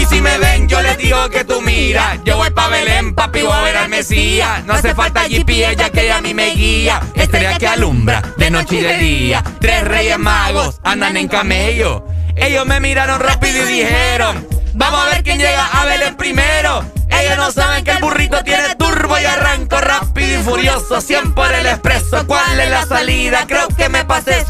Y 0.00 0.06
si 0.06 0.22
me 0.22 0.38
ven, 0.38 0.66
yo 0.66 0.80
les 0.80 0.96
digo 0.96 1.28
que 1.28 1.44
tú 1.44 1.60
mira. 1.60 2.18
Yo 2.24 2.38
voy 2.38 2.48
pa' 2.48 2.68
Belén, 2.68 3.14
papi, 3.14 3.42
voy 3.42 3.52
a 3.52 3.60
ver 3.60 3.76
al 3.76 3.90
Mesías. 3.90 4.64
No 4.64 4.72
hace 4.72 4.94
falta 4.94 5.28
GPS, 5.28 5.76
ya 5.76 5.90
que 5.90 6.04
ella 6.04 6.16
a 6.16 6.20
mí 6.22 6.32
me 6.32 6.54
guía. 6.54 7.02
Estrella 7.14 7.58
que 7.58 7.66
alumbra 7.66 8.22
de 8.38 8.50
noche 8.50 8.76
y 8.76 8.80
de 8.80 8.96
día. 8.96 9.44
Tres 9.60 9.84
reyes 9.84 10.18
magos 10.18 10.80
andan 10.84 11.18
en 11.18 11.28
camello. 11.28 12.06
Ellos 12.34 12.64
me 12.64 12.80
miraron 12.80 13.20
rápido 13.20 13.68
y 13.68 13.72
dijeron: 13.74 14.46
Vamos 14.72 15.00
a 15.06 15.10
ver 15.10 15.22
quién 15.22 15.36
llega 15.36 15.66
a 15.66 15.84
Belén 15.84 16.16
primero. 16.16 16.82
Ellos 17.10 17.36
no 17.36 17.50
saben 17.50 17.84
que 17.84 17.92
el 17.92 17.98
burrito 17.98 18.42
tiene 18.44 18.74
turbo 18.76 19.18
y 19.18 19.24
arranco 19.24 19.80
rápido 19.80 20.40
y 20.40 20.42
furioso. 20.42 21.00
100 21.00 21.32
por 21.34 21.52
el 21.52 21.66
expreso. 21.66 22.26
¿Cuál 22.26 22.60
es 22.60 22.70
la 22.70 22.86
salida? 22.86 23.44
Creo 23.46 23.68
que 23.68 23.88
me 23.88 24.04
pasé. 24.04 24.44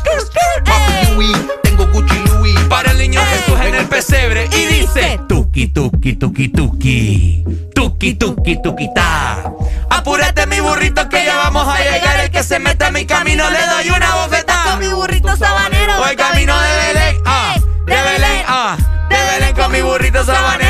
Louis, 1.12 1.36
tengo 1.62 1.86
Gucci 1.86 2.18
Louis. 2.26 2.58
Para 2.68 2.92
el 2.92 2.98
niño 2.98 3.20
Jesús 3.20 3.60
en 3.60 3.74
el 3.74 3.86
pesebre. 3.86 4.48
Y 4.52 4.66
dice: 4.66 5.20
Tuki, 5.28 5.68
tuki, 5.68 6.14
tuki, 6.14 6.48
tuki. 6.48 7.44
Tuki, 7.74 8.14
tuki, 8.14 8.62
tuki, 8.62 8.94
ta. 8.94 9.52
Apúrate, 9.90 10.46
mi 10.46 10.60
burrito, 10.60 11.08
que 11.08 11.24
ya 11.24 11.36
vamos 11.36 11.66
a 11.66 11.78
llegar. 11.78 12.20
El 12.20 12.30
que 12.30 12.42
se 12.42 12.58
meta 12.58 12.88
en 12.88 12.94
mi 12.94 13.06
camino 13.06 13.48
le 13.50 13.66
doy 13.66 13.90
una 13.90 14.14
bofetada. 14.16 14.70
Con 14.70 14.78
mi 14.80 14.88
burrito 14.88 15.36
sabanero. 15.36 15.96
Voy 15.98 16.16
camino 16.16 16.58
de 16.60 16.76
Belén, 16.86 17.16
ah, 17.26 17.54
de 17.86 17.94
Belén, 17.94 18.44
ah, 18.46 18.76
de 19.08 19.16
Belén 19.16 19.54
con 19.54 19.72
mi 19.72 19.80
burrito 19.82 20.24
sabanero, 20.24 20.69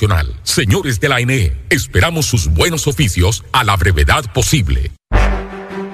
Señores 0.43 0.99
de 0.99 1.09
la 1.09 1.17
ANE, 1.17 1.53
esperamos 1.69 2.25
sus 2.25 2.47
buenos 2.47 2.87
oficios 2.87 3.43
a 3.51 3.63
la 3.63 3.75
brevedad 3.75 4.25
posible. 4.33 4.91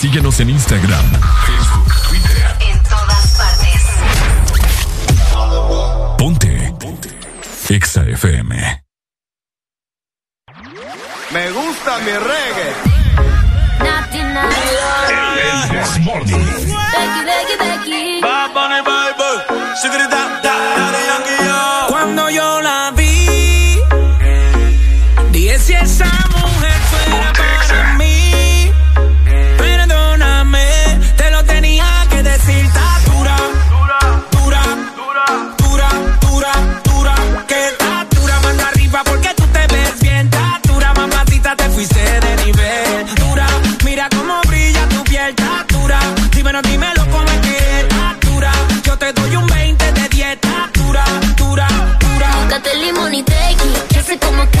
Síguenos 0.00 0.38
en 0.38 0.50
Instagram, 0.50 1.04
Facebook, 1.44 1.92
Twitter. 2.08 2.56
En 2.60 2.80
todas 2.84 3.36
partes. 3.36 3.82
Ponte. 6.16 6.72
Ponte. 6.78 7.08
Exa 7.68 8.04
FM. 8.04 8.84
Me 11.32 11.50
gusta 11.50 11.98
mi 11.98 12.12
reggae. 12.12 12.74
Nati, 13.80 14.18
Becky, 16.98 17.24
Becky, 17.24 17.56
Becky. 17.58 18.20
Cuando 18.22 18.88
Búscate 52.58 52.76
limón 52.78 53.14
y 53.14 53.22
tequi, 53.22 53.70
sé 54.02 54.18
que 54.18 54.57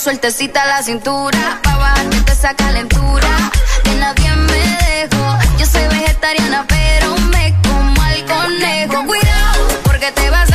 sueltecita 0.00 0.64
la 0.64 0.82
cintura. 0.82 1.60
Pa' 1.62 1.76
bajarte 1.76 2.32
esa 2.32 2.54
calentura. 2.54 3.28
De 3.84 3.94
nadie 3.96 4.34
me 4.34 4.52
dejo. 4.54 5.38
Yo 5.58 5.66
soy 5.66 5.86
vegetariana, 5.88 6.64
pero 6.66 7.14
me 7.32 7.54
como 7.62 8.02
al 8.02 8.24
conejo. 8.24 9.04
Cuidado, 9.06 9.68
porque 9.84 10.10
te 10.12 10.30
vas 10.30 10.49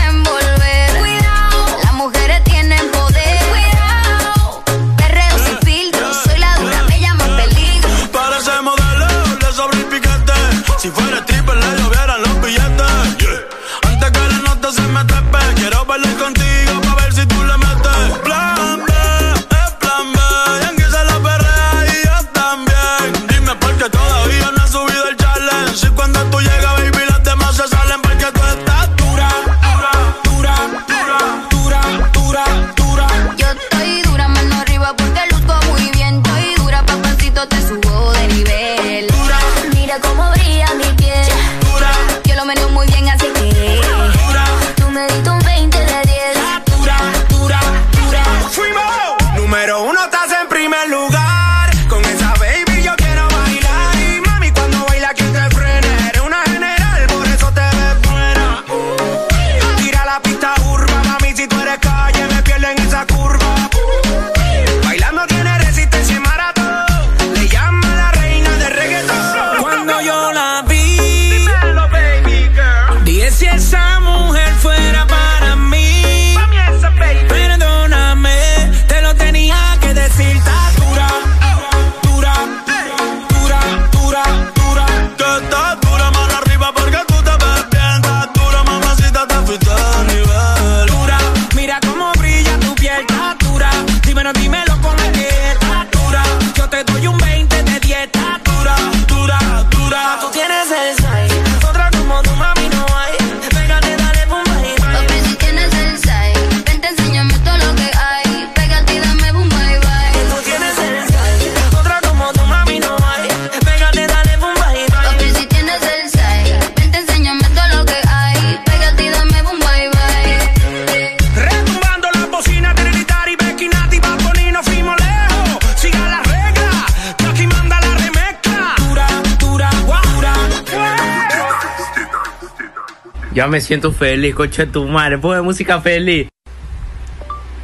Ya 133.45 133.49
me 133.49 133.61
siento 133.61 133.91
feliz, 133.91 134.33
coche 134.33 134.65
de 134.65 134.71
tu 134.71 134.87
madre. 134.87 135.19
Pone 135.19 135.39
música 135.43 135.79
feliz. 135.79 136.27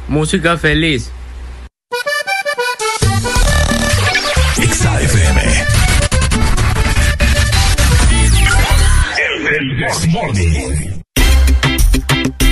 Música 0.06 0.56
feliz. 0.56 1.10
XAFM. 4.54 5.40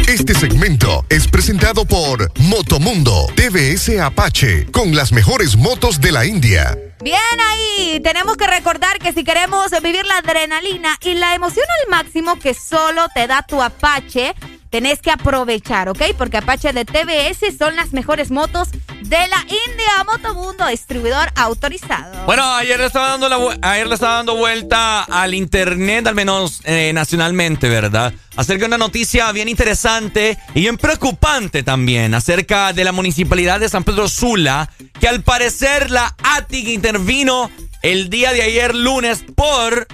Este 0.09 0.35
segmento 0.35 1.05
es 1.09 1.28
presentado 1.28 1.85
por 1.85 2.32
Motomundo 2.40 3.28
TVS 3.36 3.97
Apache 4.01 4.66
con 4.73 4.97
las 4.97 5.12
mejores 5.12 5.57
motos 5.57 6.01
de 6.01 6.11
la 6.11 6.27
India. 6.27 6.90
Bien 7.02 7.16
ahí, 7.51 7.98
tenemos 8.01 8.36
que 8.36 8.47
recordar 8.47 8.98
que 8.98 9.14
si 9.14 9.24
queremos 9.24 9.70
vivir 9.82 10.05
la 10.05 10.18
adrenalina 10.18 10.98
y 11.02 11.14
la 11.14 11.35
emoción 11.35 11.64
al 11.82 11.90
máximo 11.90 12.39
que 12.39 12.52
solo 12.52 13.09
te 13.14 13.27
da 13.27 13.43
tu 13.43 13.62
Apache, 13.62 14.35
tenés 14.68 15.01
que 15.01 15.10
aprovechar, 15.10 15.89
¿ok? 15.89 16.02
Porque 16.18 16.36
Apache 16.36 16.74
de 16.74 16.85
TBS 16.85 17.56
son 17.59 17.74
las 17.74 17.93
mejores 17.93 18.31
motos 18.31 18.68
de 18.70 19.16
la 19.16 19.40
India. 19.43 20.05
Motomundo, 20.06 20.66
distribuidor 20.66 21.31
autorizado. 21.36 22.27
Bueno, 22.27 22.44
ayer 22.55 22.78
le 22.78 22.86
estaba 22.86 23.09
dando 23.09 23.28
la 23.28 23.39
ayer 23.62 23.86
le 23.86 23.94
estaba 23.94 24.16
dando 24.16 24.36
vuelta 24.36 25.02
al 25.05 25.35
internet, 25.35 26.06
al 26.06 26.14
menos 26.14 26.60
eh, 26.64 26.93
nacionalmente, 26.93 27.68
¿verdad? 27.68 28.12
Acerca 28.36 28.60
de 28.60 28.66
una 28.66 28.78
noticia 28.78 29.31
bien 29.32 29.48
interesante 29.48 30.39
y 30.55 30.60
bien 30.60 30.77
preocupante 30.77 31.62
también, 31.62 32.14
acerca 32.14 32.72
de 32.72 32.85
la 32.85 32.93
municipalidad 32.93 33.60
de 33.60 33.68
San 33.68 33.85
Pedro 33.85 34.09
Sula, 34.09 34.70
que 35.01 35.09
al 35.09 35.22
parecer 35.22 35.90
la 35.90 36.14
ATIC 36.22 36.68
intervino 36.68 37.51
el 37.82 38.10
día 38.10 38.32
de 38.32 38.43
ayer 38.43 38.74
lunes 38.74 39.24
por 39.35 39.89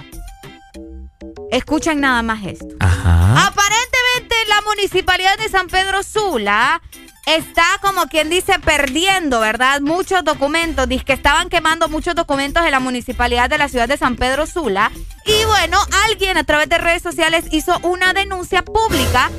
Escuchen 1.49 2.01
nada 2.01 2.21
más 2.23 2.45
esto. 2.45 2.67
Ajá. 2.79 3.47
Aparentemente 3.47 4.35
la 4.49 4.61
municipalidad 4.61 5.37
de 5.37 5.47
San 5.47 5.67
Pedro 5.67 6.03
Sula 6.03 6.81
está 7.25 7.63
como 7.81 8.07
quien 8.07 8.29
dice 8.29 8.59
perdiendo, 8.59 9.39
¿verdad? 9.39 9.79
Muchos 9.79 10.23
documentos, 10.25 10.89
dice 10.89 11.05
que 11.05 11.13
estaban 11.13 11.47
quemando 11.49 11.87
muchos 11.87 12.15
documentos 12.15 12.63
de 12.63 12.71
la 12.71 12.79
municipalidad 12.79 13.49
de 13.49 13.57
la 13.57 13.69
ciudad 13.69 13.87
de 13.87 13.97
San 13.97 14.17
Pedro 14.17 14.45
Sula. 14.45 14.91
Y 15.25 15.45
bueno, 15.45 15.79
alguien 16.05 16.37
a 16.37 16.43
través 16.43 16.67
de 16.67 16.77
redes 16.77 17.01
sociales 17.01 17.45
hizo 17.51 17.79
una 17.83 18.13
denuncia 18.13 18.63
pública 18.63 19.29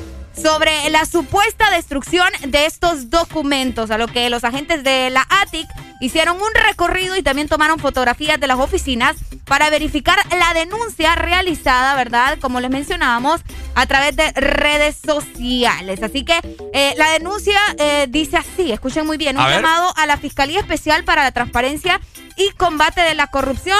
sobre 0.41 0.89
la 0.89 1.05
supuesta 1.05 1.69
destrucción 1.71 2.27
de 2.47 2.65
estos 2.65 3.09
documentos, 3.09 3.91
a 3.91 3.97
lo 3.97 4.07
que 4.07 4.29
los 4.29 4.43
agentes 4.43 4.83
de 4.83 5.09
la 5.09 5.25
ATIC 5.29 5.67
hicieron 5.99 6.37
un 6.37 6.53
recorrido 6.53 7.17
y 7.17 7.23
también 7.23 7.47
tomaron 7.49 7.79
fotografías 7.79 8.39
de 8.39 8.47
las 8.47 8.57
oficinas 8.57 9.17
para 9.45 9.69
verificar 9.69 10.17
la 10.31 10.53
denuncia 10.53 11.15
realizada, 11.15 11.95
¿verdad? 11.95 12.37
Como 12.39 12.59
les 12.61 12.69
mencionábamos, 12.69 13.41
a 13.75 13.85
través 13.85 14.15
de 14.15 14.31
redes 14.31 14.97
sociales. 15.05 16.01
Así 16.03 16.23
que 16.23 16.39
eh, 16.73 16.93
la 16.97 17.11
denuncia 17.11 17.59
eh, 17.77 18.07
dice 18.09 18.37
así, 18.37 18.71
escuchen 18.71 19.05
muy 19.05 19.17
bien, 19.17 19.35
un 19.37 19.43
A 19.43 19.47
ver. 19.47 19.55
llamado 19.57 19.93
a 19.97 20.05
la 20.05 20.17
Fiscalía 20.17 20.59
Especial 20.59 21.03
para 21.03 21.23
la 21.23 21.31
Transparencia 21.31 21.99
y 22.37 22.49
Combate 22.51 23.01
de 23.01 23.15
la 23.15 23.27
Corrupción 23.27 23.79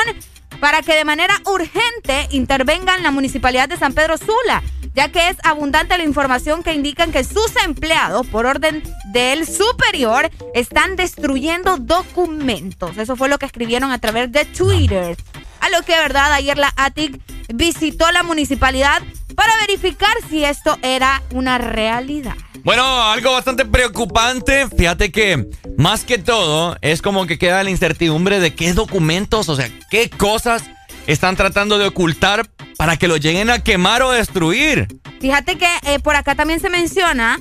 para 0.59 0.81
que 0.81 0.95
de 0.95 1.05
manera 1.05 1.35
urgente 1.45 2.27
intervengan 2.31 3.03
la 3.03 3.11
Municipalidad 3.11 3.69
de 3.69 3.77
San 3.77 3.93
Pedro 3.93 4.17
Sula, 4.17 4.61
ya 4.93 5.09
que 5.09 5.29
es 5.29 5.37
abundante 5.43 5.97
la 5.97 6.03
información 6.03 6.63
que 6.63 6.73
indican 6.73 7.11
que 7.11 7.23
sus 7.23 7.55
empleados, 7.63 8.27
por 8.27 8.45
orden 8.45 8.83
del 9.13 9.47
superior, 9.47 10.29
están 10.53 10.95
destruyendo 10.95 11.77
documentos. 11.77 12.97
Eso 12.97 13.15
fue 13.15 13.29
lo 13.29 13.37
que 13.37 13.45
escribieron 13.45 13.91
a 13.91 13.99
través 13.99 14.31
de 14.31 14.45
Twitter. 14.45 15.17
A 15.61 15.69
lo 15.69 15.81
que, 15.83 15.93
verdad, 15.93 16.33
ayer 16.33 16.57
la 16.57 16.73
ATIC 16.75 17.19
visitó 17.53 18.11
la 18.11 18.23
municipalidad 18.23 19.01
para 19.35 19.51
verificar 19.67 20.15
si 20.29 20.43
esto 20.43 20.77
era 20.81 21.21
una 21.33 21.57
realidad. 21.57 22.35
Bueno, 22.63 22.83
algo 23.03 23.31
bastante 23.31 23.65
preocupante. 23.65 24.67
Fíjate 24.67 25.11
que 25.11 25.47
más 25.77 26.03
que 26.03 26.17
todo 26.17 26.77
es 26.81 27.01
como 27.01 27.25
que 27.25 27.37
queda 27.37 27.63
la 27.63 27.69
incertidumbre 27.69 28.39
de 28.39 28.53
qué 28.53 28.73
documentos, 28.73 29.49
o 29.49 29.55
sea, 29.55 29.69
qué 29.89 30.09
cosas 30.09 30.63
están 31.07 31.35
tratando 31.35 31.77
de 31.77 31.87
ocultar 31.87 32.49
para 32.77 32.97
que 32.97 33.07
lo 33.07 33.17
lleguen 33.17 33.49
a 33.49 33.59
quemar 33.59 34.01
o 34.03 34.11
destruir. 34.11 34.87
Fíjate 35.19 35.57
que 35.57 35.67
eh, 35.83 35.99
por 35.99 36.15
acá 36.15 36.35
también 36.35 36.59
se 36.59 36.69
menciona 36.69 37.39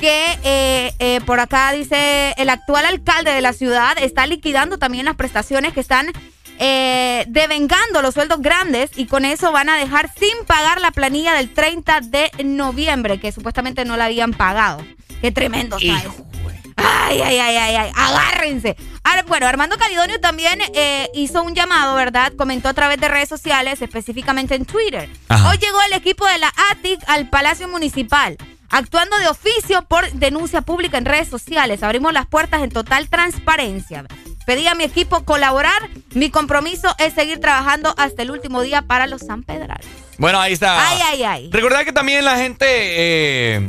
que 0.00 0.38
eh, 0.44 0.92
eh, 0.98 1.20
por 1.24 1.40
acá 1.40 1.72
dice 1.72 2.34
el 2.36 2.50
actual 2.50 2.84
alcalde 2.84 3.30
de 3.30 3.40
la 3.40 3.52
ciudad 3.52 3.96
está 3.98 4.26
liquidando 4.26 4.78
también 4.78 5.06
las 5.06 5.16
prestaciones 5.16 5.72
que 5.72 5.80
están 5.80 6.12
eh, 6.58 7.24
devengando 7.28 8.02
los 8.02 8.14
sueldos 8.14 8.40
grandes 8.40 8.90
y 8.96 9.06
con 9.06 9.24
eso 9.24 9.52
van 9.52 9.68
a 9.68 9.76
dejar 9.76 10.10
sin 10.18 10.44
pagar 10.46 10.80
la 10.80 10.90
planilla 10.90 11.34
del 11.34 11.52
30 11.52 12.00
de 12.00 12.30
noviembre 12.44 13.20
que 13.20 13.32
supuestamente 13.32 13.84
no 13.84 13.96
la 13.96 14.06
habían 14.06 14.32
pagado. 14.32 14.84
Qué 15.20 15.32
tremendo. 15.32 15.76
Ay, 16.76 17.20
ay, 17.22 17.38
ay, 17.38 17.56
ay, 17.56 17.76
ay, 17.76 17.92
agárrense. 17.94 18.76
Ahora, 19.02 19.22
bueno, 19.22 19.46
Armando 19.46 19.78
Calidonio 19.78 20.20
también 20.20 20.60
eh, 20.74 21.08
hizo 21.14 21.42
un 21.42 21.54
llamado, 21.54 21.94
¿verdad? 21.94 22.32
Comentó 22.36 22.68
a 22.68 22.74
través 22.74 23.00
de 23.00 23.08
redes 23.08 23.28
sociales, 23.28 23.80
específicamente 23.80 24.54
en 24.54 24.66
Twitter. 24.66 25.08
Ajá. 25.28 25.50
Hoy 25.50 25.58
llegó 25.58 25.78
el 25.82 25.94
equipo 25.94 26.26
de 26.26 26.38
la 26.38 26.52
ATIC 26.70 27.00
al 27.06 27.30
Palacio 27.30 27.66
Municipal, 27.68 28.36
actuando 28.68 29.16
de 29.18 29.28
oficio 29.28 29.82
por 29.86 30.10
denuncia 30.12 30.60
pública 30.60 30.98
en 30.98 31.06
redes 31.06 31.28
sociales. 31.28 31.82
Abrimos 31.82 32.12
las 32.12 32.26
puertas 32.26 32.62
en 32.62 32.70
total 32.70 33.08
transparencia. 33.08 34.04
Pedí 34.46 34.66
a 34.68 34.74
mi 34.74 34.84
equipo 34.84 35.24
colaborar. 35.24 35.90
Mi 36.14 36.30
compromiso 36.30 36.94
es 36.98 37.12
seguir 37.14 37.40
trabajando 37.40 37.94
hasta 37.98 38.22
el 38.22 38.30
último 38.30 38.62
día 38.62 38.82
para 38.82 39.06
los 39.06 39.22
San 39.22 39.42
Pedrales. 39.42 39.86
Bueno, 40.18 40.40
ahí 40.40 40.52
está. 40.54 40.88
Ay, 40.88 40.98
ay, 41.04 41.22
ay. 41.24 41.50
Recordad 41.52 41.84
que 41.84 41.92
también 41.92 42.24
la 42.24 42.36
gente 42.38 42.64
eh, 42.68 43.68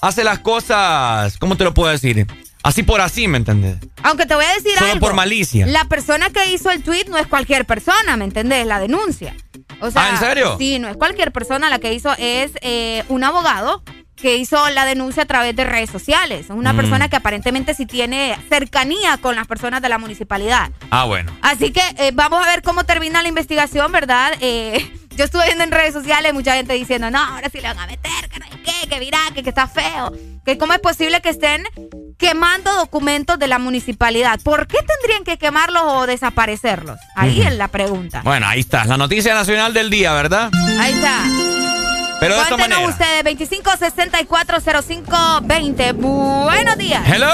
hace 0.00 0.22
las 0.22 0.38
cosas, 0.38 1.36
¿cómo 1.38 1.56
te 1.56 1.64
lo 1.64 1.74
puedo 1.74 1.90
decir? 1.90 2.26
Así 2.62 2.82
por 2.82 3.00
así, 3.00 3.26
¿me 3.28 3.38
entiendes? 3.38 3.78
Aunque 4.02 4.26
te 4.26 4.34
voy 4.34 4.44
a 4.44 4.52
decir 4.54 4.72
Solo 4.78 4.92
algo. 4.92 5.00
por 5.06 5.14
malicia. 5.14 5.66
La 5.66 5.84
persona 5.86 6.28
que 6.30 6.52
hizo 6.52 6.70
el 6.70 6.82
tweet 6.82 7.06
no 7.08 7.16
es 7.16 7.26
cualquier 7.26 7.64
persona, 7.64 8.16
¿me 8.16 8.24
entendés? 8.24 8.66
La 8.66 8.78
denuncia. 8.80 9.34
O 9.80 9.90
sea, 9.90 10.04
Ah, 10.06 10.10
¿en 10.10 10.18
serio? 10.18 10.56
Sí, 10.58 10.78
no 10.78 10.88
es 10.88 10.96
cualquier 10.96 11.32
persona. 11.32 11.70
La 11.70 11.78
que 11.78 11.94
hizo 11.94 12.12
es 12.18 12.50
eh, 12.60 13.04
un 13.08 13.24
abogado 13.24 13.82
que 14.20 14.36
hizo 14.36 14.68
la 14.70 14.84
denuncia 14.84 15.22
a 15.22 15.26
través 15.26 15.54
de 15.54 15.64
redes 15.64 15.90
sociales. 15.90 16.46
Es 16.46 16.50
una 16.50 16.72
Mm. 16.72 16.76
persona 16.76 17.08
que 17.08 17.16
aparentemente 17.16 17.74
sí 17.74 17.86
tiene 17.86 18.36
cercanía 18.48 19.16
con 19.18 19.36
las 19.36 19.46
personas 19.46 19.80
de 19.82 19.88
la 19.88 19.98
municipalidad. 19.98 20.70
Ah, 20.90 21.04
bueno. 21.04 21.32
Así 21.42 21.70
que 21.72 21.82
eh, 21.98 22.10
vamos 22.12 22.44
a 22.44 22.50
ver 22.50 22.62
cómo 22.62 22.84
termina 22.84 23.22
la 23.22 23.28
investigación, 23.28 23.92
¿verdad? 23.92 24.32
Eh, 24.40 24.90
yo 25.16 25.24
estuve 25.24 25.46
viendo 25.46 25.64
en 25.64 25.70
redes 25.70 25.92
sociales 25.94 26.32
mucha 26.34 26.54
gente 26.54 26.74
diciendo, 26.74 27.10
no, 27.10 27.18
ahora 27.22 27.48
sí 27.50 27.58
le 27.60 27.68
van 27.68 27.78
a 27.78 27.86
meter, 27.86 28.28
que 28.28 28.38
no 28.40 28.46
sé 28.46 28.58
qué, 28.64 28.88
que 28.88 29.00
virá, 29.00 29.18
que, 29.34 29.42
que 29.42 29.48
está 29.50 29.66
feo. 29.68 30.12
Que 30.44 30.56
cómo 30.58 30.72
es 30.72 30.80
posible 30.80 31.20
que 31.20 31.28
estén 31.28 31.62
quemando 32.18 32.74
documentos 32.74 33.38
de 33.38 33.46
la 33.46 33.58
municipalidad. 33.58 34.40
¿Por 34.42 34.66
qué 34.66 34.78
tendrían 34.82 35.24
que 35.24 35.36
quemarlos 35.38 35.82
o 35.84 36.06
desaparecerlos? 36.06 36.98
Ahí 37.14 37.42
es 37.42 37.54
la 37.54 37.68
pregunta. 37.68 38.22
Bueno, 38.24 38.46
ahí 38.48 38.60
está. 38.60 38.84
La 38.86 38.96
noticia 38.96 39.34
nacional 39.34 39.72
del 39.74 39.90
día, 39.90 40.12
¿verdad? 40.12 40.50
Ahí 40.80 40.94
está. 40.94 41.22
Pero 42.20 42.34
de 42.34 42.40
esta 42.42 42.56
manera. 42.56 42.80
ustedes, 42.86 43.24
25640520. 43.24 45.92
Buenos 45.94 46.76
días. 46.78 47.02
Hello. 47.08 47.28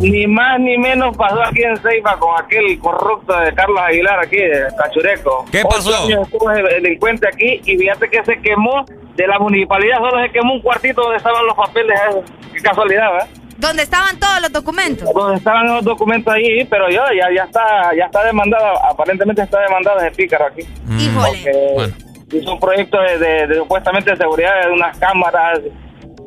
Ni 0.00 0.26
más 0.26 0.58
ni 0.60 0.76
menos 0.78 1.16
pasó 1.16 1.40
aquí 1.42 1.62
en 1.62 1.76
Ceiba 1.78 2.18
con 2.18 2.30
aquel 2.42 2.78
corrupto 2.80 3.38
de 3.38 3.54
Carlos 3.54 3.78
Aguilar 3.80 4.18
aquí, 4.20 4.36
de 4.38 4.66
Cachureco. 4.76 5.44
¿Qué 5.52 5.62
pasó? 5.62 6.04
años 6.04 6.22
estuvo 6.26 6.50
ese 6.50 6.62
delincuente 6.62 7.28
aquí 7.28 7.60
y 7.64 7.76
fíjate 7.78 8.10
que 8.10 8.24
se 8.24 8.40
quemó 8.40 8.84
de 9.14 9.26
la 9.26 9.38
municipalidad, 9.38 9.98
solo 9.98 10.22
se 10.22 10.30
quemó 10.32 10.54
un 10.54 10.60
cuartito 10.62 11.02
donde 11.02 11.18
estaban 11.18 11.46
los 11.46 11.56
papeles. 11.56 11.98
esos. 12.08 12.24
Qué 12.52 12.60
casualidad, 12.60 13.12
¿verdad? 13.12 13.28
¿Dónde 13.58 13.82
estaban 13.84 14.18
todos 14.18 14.40
los 14.42 14.50
documentos? 14.52 15.08
Donde 15.14 15.36
estaban 15.36 15.66
los 15.66 15.84
documentos 15.84 16.34
ahí, 16.34 16.64
pero 16.64 16.90
yo 16.90 17.00
ya, 17.16 17.28
ya 17.34 17.44
está 17.44 17.94
ya 17.96 18.06
está 18.06 18.24
demandado, 18.24 18.84
aparentemente 18.84 19.42
está 19.42 19.60
demandado 19.60 20.00
ese 20.00 20.10
pícaro 20.10 20.46
aquí. 20.46 20.62
Híjole. 20.98 21.92
Hizo 22.32 22.52
un 22.54 22.60
proyecto 22.60 22.98
de, 23.00 23.18
de- 23.18 23.46
de 23.46 23.54
supuestamente 23.56 24.10
de 24.12 24.16
seguridad 24.16 24.50
de 24.64 24.70
unas 24.72 24.96
cámaras. 24.98 25.60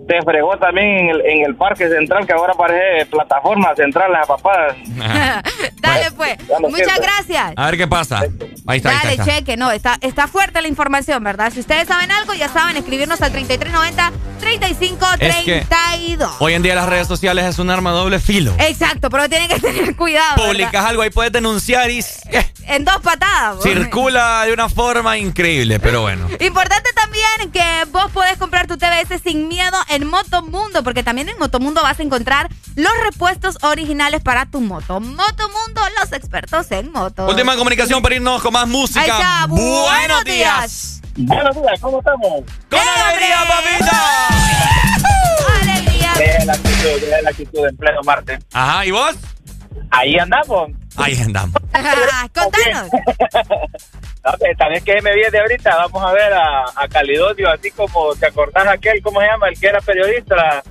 Se 0.08 0.22
fregó 0.22 0.56
también 0.60 0.88
en 0.88 1.10
el, 1.10 1.22
en 1.26 1.46
el 1.46 1.56
parque 1.56 1.90
central, 1.90 2.28
que 2.28 2.34
ahora 2.34 2.54
parece 2.54 3.08
plataforma 3.08 3.74
central, 3.76 4.12
la 4.12 4.22
papada. 4.22 4.76
Dale 5.82 6.12
pues. 6.16 6.38
Muchas 6.60 6.76
siento. 6.92 7.02
gracias. 7.02 7.54
A 7.56 7.66
ver 7.66 7.78
qué 7.78 7.88
pasa. 7.88 8.20
Ahí 8.68 8.78
está, 8.78 8.92
Dale, 8.92 9.10
ahí 9.10 9.16
está. 9.16 9.26
cheque, 9.26 9.58
no, 9.58 9.72
está, 9.72 9.98
está 10.02 10.28
fuerte 10.28 10.62
la 10.62 10.68
información, 10.68 11.24
¿verdad? 11.24 11.52
Si 11.52 11.60
ustedes 11.60 11.88
saben 11.88 12.12
algo, 12.12 12.36
ya 12.36 12.50
saben, 12.50 12.78
escribirnos 12.78 13.20
al 13.24 13.32
3390 13.32 14.12
3532. 14.40 16.36
Hoy 16.40 16.54
en 16.54 16.62
día 16.62 16.76
las 16.76 16.88
redes 16.88 17.08
sociales 17.08 17.46
es 17.46 17.58
un 17.60 17.70
arma 17.70 17.92
doble 17.92 18.20
filo. 18.20 18.54
Exacto, 18.60 19.10
pero 19.10 19.28
tienen 19.30 19.48
que 19.50 19.60
tener 19.60 19.96
cuidado. 19.96 20.36
¿verdad? 20.38 20.52
Publicas 20.52 20.86
algo 20.86 21.02
ahí 21.02 21.10
puedes 21.10 21.32
denunciar 21.32 21.90
y 21.90 22.00
eh, 22.00 22.46
En 22.68 22.84
dos 22.84 22.98
patadas. 23.02 23.62
circula 23.62 24.44
de 24.46 24.54
una 24.54 24.70
forma 24.70 25.18
increíble, 25.18 25.80
pero 25.80 26.02
bueno. 26.02 26.28
Importante 26.40 26.90
también 26.94 27.52
que 27.52 27.86
vos 27.92 28.12
podés 28.12 28.38
comprar 28.38 28.68
tu 28.68 28.78
TBS 28.78 29.22
sin 29.24 29.48
miedo 29.48 29.78
en 29.90 30.08
Motomundo, 30.08 30.84
porque 30.84 31.04
también 31.04 31.30
en 31.30 31.38
Motomundo 31.38 31.82
vas 31.84 32.00
a 32.00 32.04
encontrar 32.04 32.50
los 32.76 32.92
repuestos 33.04 33.58
originales 33.62 34.22
para 34.22 34.48
tu 34.48 34.62
moto. 34.62 35.00
Motomundo, 35.00 35.82
los 36.00 36.12
expertos 36.12 36.72
en 36.72 36.92
moto. 36.92 37.28
Última 37.28 37.56
comunicación 37.56 38.02
para 38.02 38.16
irnos 38.16 38.42
con 38.42 38.54
más 38.54 38.68
música. 38.68 39.02
Ahí 39.02 39.10
está. 39.12 39.46
Buenos 39.48 40.24
días. 40.26 41.02
Buenos 41.18 41.56
días, 41.56 41.80
¿cómo 41.80 42.00
estamos? 42.00 42.44
¡Con 42.70 42.80
alegría, 42.80 43.38
papita! 43.48 44.28
¡Alegría! 45.62 46.46
La 46.46 46.54
actitud, 46.54 47.08
la 47.24 47.30
actitud 47.30 47.68
en 47.68 47.78
pleno 47.78 48.02
martes. 48.04 48.40
Ajá, 48.52 48.86
¿y 48.86 48.92
vos? 48.92 49.16
Ahí 49.92 50.18
andamos. 50.18 50.72
Ahí 50.98 51.20
andamos. 51.22 51.56
Contanos. 52.34 52.90
También 54.58 54.84
que 54.84 55.02
me 55.02 55.14
viene 55.14 55.38
ahorita, 55.40 55.76
vamos 55.76 56.04
a 56.04 56.14
ver 56.14 56.34
a, 56.34 56.64
a 56.76 56.88
Calidodio, 56.88 57.52
así 57.52 57.70
como, 57.72 58.16
¿te 58.16 58.26
acordás 58.28 58.66
aquel, 58.68 59.02
cómo 59.04 59.20
se 59.22 59.28
llama? 59.28 59.50
El 59.50 59.60
que 59.60 59.68
era 59.68 59.80
periodista 59.82 60.64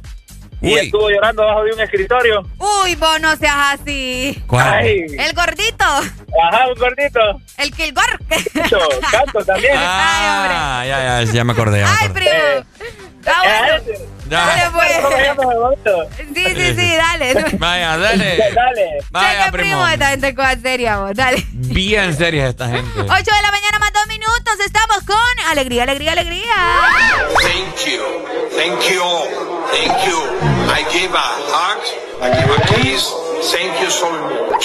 y 0.61 0.73
Uy. 0.75 0.81
estuvo 0.81 1.11
llorando 1.11 1.43
abajo 1.43 1.65
de 1.65 1.73
un 1.75 1.81
escritorio. 1.81 2.43
Uy, 2.59 2.95
vos 2.97 3.21
no 3.21 3.37
seas 3.37 3.79
así. 3.81 4.43
¿Cuál? 4.47 4.67
Ay, 4.67 5.05
El 5.19 5.33
gordito. 5.35 5.85
ajá, 5.85 6.67
un 6.69 6.79
gordito. 6.79 7.21
El 7.59 7.71
que 7.75 7.85
el 7.85 7.93
gor. 7.95 8.19
Canto, 8.55 8.79
canto 9.11 9.45
también. 9.45 9.75
Ah, 9.77 10.85
ya, 10.87 11.23
ya, 11.23 11.33
ya 11.33 11.45
me 11.45 11.53
acordé, 11.53 11.81
ya 11.81 11.87
me 11.87 11.93
Ay, 11.93 12.07
acordé. 12.07 12.21
primo. 12.21 13.14
Está 13.25 13.39
bueno. 13.43 14.05
Ya. 14.29 14.47
Dale, 14.47 14.63
¿Cómo 14.71 15.11
se 15.11 15.77
pues. 15.77 15.99
el? 16.19 16.35
Sí, 16.35 16.45
sí, 16.55 16.75
sí, 16.81 16.97
dale. 16.97 17.35
Vaya, 17.59 17.97
dale. 17.97 18.39
Dale. 18.55 18.99
Vaya, 19.11 19.51
primo, 19.51 19.71
primo. 19.71 19.89
esta 19.89 20.09
gente 20.11 20.35
cosa 20.35 20.59
seria, 20.61 20.99
vos. 20.99 21.15
Dale. 21.15 21.45
Bien 21.53 22.15
seria 22.17 22.49
esta 22.49 22.69
gente. 22.69 23.01
8 23.01 23.07
de 23.09 23.43
la 23.43 23.51
mañana 23.51 23.79
más 23.81 23.93
dos 23.93 24.07
minutos. 24.09 24.55
Estamos 24.65 24.99
con 25.05 25.17
alegría, 25.49 25.85
alegría, 25.85 26.13
alegría. 26.13 26.55
Thank 27.41 27.87
you. 27.87 28.03
Thank 28.57 28.81
you. 28.91 29.03
Thank 29.73 30.07
you. 30.07 30.19
I 30.71 30.85
give 30.91 31.15
a 31.15 31.29
hug. 31.51 31.81
I 32.23 32.31
give 32.31 32.51
a 32.51 32.61
kiss. 32.83 33.13
Thank 33.51 33.81
you 33.81 33.91
so 33.91 34.11
much. 34.11 34.65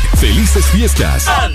¡Felices 0.21 0.63
fiestas! 0.67 1.27
All 1.27 1.49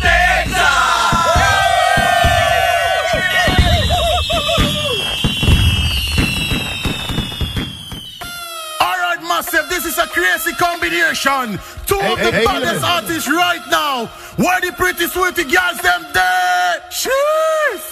right, 8.98 9.22
massive, 9.22 9.68
this 9.68 9.86
is 9.86 9.96
a 9.98 10.08
crazy 10.08 10.50
combination. 10.54 11.60
Two 11.86 11.94
of 11.94 12.18
the 12.18 12.32
hey, 12.32 12.44
baddest 12.44 12.84
hey. 12.84 12.90
artists 12.90 13.28
right 13.28 13.62
now. 13.70 14.06
Where 14.34 14.60
the 14.60 14.72
pretty 14.72 15.06
sweetie 15.06 15.44
girls 15.44 15.78
them 15.78 16.04
there? 16.12 16.82
Cheers! 16.90 17.84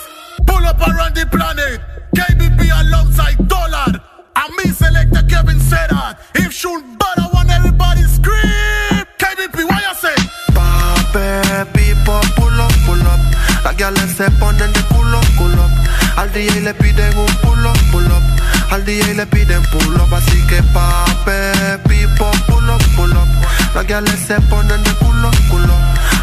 Pull 0.44 0.66
up 0.66 0.80
around 0.80 1.14
the 1.14 1.24
planet. 1.30 1.82
KBP 2.16 2.88
alongside 2.88 3.46
Dollar. 3.46 4.02
And 4.34 4.56
me 4.56 4.72
selector 4.72 5.22
Kevin 5.28 5.60
said 5.60 5.90
that. 5.90 6.18
If 6.34 6.52
shoot 6.52 6.82
bad, 6.98 7.16
I 7.20 7.30
want 7.32 7.48
everybody 7.48 8.02
scream. 8.02 8.94
KBP, 9.19 9.65
what 9.69 9.82
you 9.82 9.95
say? 9.95 10.15
Pape, 10.55 11.66
pipo, 11.73 12.20
pull 12.36 12.61
up, 12.61 12.73
pull 12.86 13.01
up. 13.03 13.20
Las 13.65 13.77
guiales 13.77 14.11
se 14.16 14.31
ponen 14.32 14.73
de 14.73 14.81
culo, 14.85 15.20
culo. 15.36 15.69
Al 16.16 16.32
DJ 16.32 16.61
le 16.61 16.74
piden 16.74 17.16
un 17.16 17.27
pull 17.43 17.66
up, 17.66 17.78
pull 17.91 18.07
up. 18.07 18.23
Al 18.70 18.85
DJ 18.85 19.15
le 19.15 19.27
piden 19.27 19.62
pull 19.70 19.95
up. 20.01 20.12
Así 20.15 20.47
que 20.47 20.62
pape, 20.74 21.78
pipo, 21.89 22.31
pull 22.47 22.69
up, 22.69 22.82
pull 22.97 23.12
up. 23.12 23.28
Las 23.74 23.86
guiales 23.86 24.20
se 24.20 24.41
ponen 24.43 24.82
de 24.82 24.91
culo, 24.95 25.31
culo. 25.49 25.74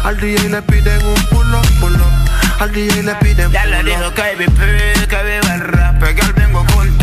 Al 0.04 0.18
DJ 0.18 0.48
le 0.48 0.62
piden 0.62 1.04
un 1.04 1.26
pull 1.26 1.54
up, 1.54 1.66
pull 1.80 1.94
up. 1.94 2.60
Al 2.60 2.72
DJ 2.72 3.02
le 3.02 3.14
piden 3.16 3.50
Ya 3.50 3.64
le 3.66 3.82
dijo 3.82 4.10
KBP, 4.14 5.08
que 5.08 5.22
viva 5.24 5.54
el 5.54 5.60
rap, 5.60 6.02
que 6.02 6.22
al 6.22 6.32
vengo 6.34 6.64
con 6.74 7.01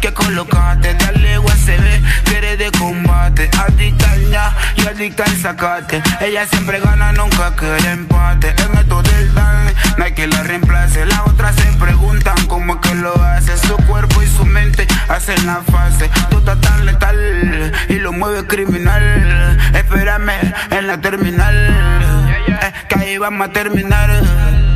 que 0.00 0.12
colocate, 0.12 0.94
dale 0.94 1.38
USB, 1.38 2.24
que 2.24 2.38
eres 2.38 2.58
de 2.58 2.70
combate, 2.72 3.50
adicta 3.58 4.16
ña 4.16 4.52
y 4.76 4.86
adicta 4.86 5.24
al 5.24 5.36
sacate, 5.36 6.02
ella 6.20 6.46
siempre 6.46 6.78
gana, 6.80 7.12
nunca 7.12 7.54
quiere 7.56 7.90
empate, 7.90 8.54
en 8.62 8.78
esto 8.78 9.02
del 9.02 9.34
dan, 9.34 9.72
no 9.96 10.04
hay 10.04 10.12
que 10.12 10.26
la 10.26 10.42
reemplace, 10.42 11.04
las 11.06 11.20
otras 11.26 11.56
se 11.56 11.72
preguntan 11.78 12.36
cómo 12.46 12.74
es 12.74 12.80
que 12.80 12.94
lo 12.94 13.14
hace, 13.22 13.56
su 13.56 13.76
cuerpo 13.86 14.22
y 14.22 14.26
su 14.28 14.44
mente 14.44 14.86
hacen 15.08 15.44
la 15.46 15.62
fase, 15.70 16.08
tú 16.30 16.38
estás 16.38 16.60
tan 16.60 16.86
letal 16.86 17.72
y 17.88 17.94
lo 17.94 18.12
mueve 18.12 18.46
criminal, 18.46 19.58
espérame 19.74 20.54
en 20.70 20.86
la 20.86 21.00
terminal, 21.00 22.36
eh, 22.46 22.72
que 22.88 22.98
ahí 22.98 23.18
vamos 23.18 23.48
a 23.48 23.52
terminar, 23.52 24.10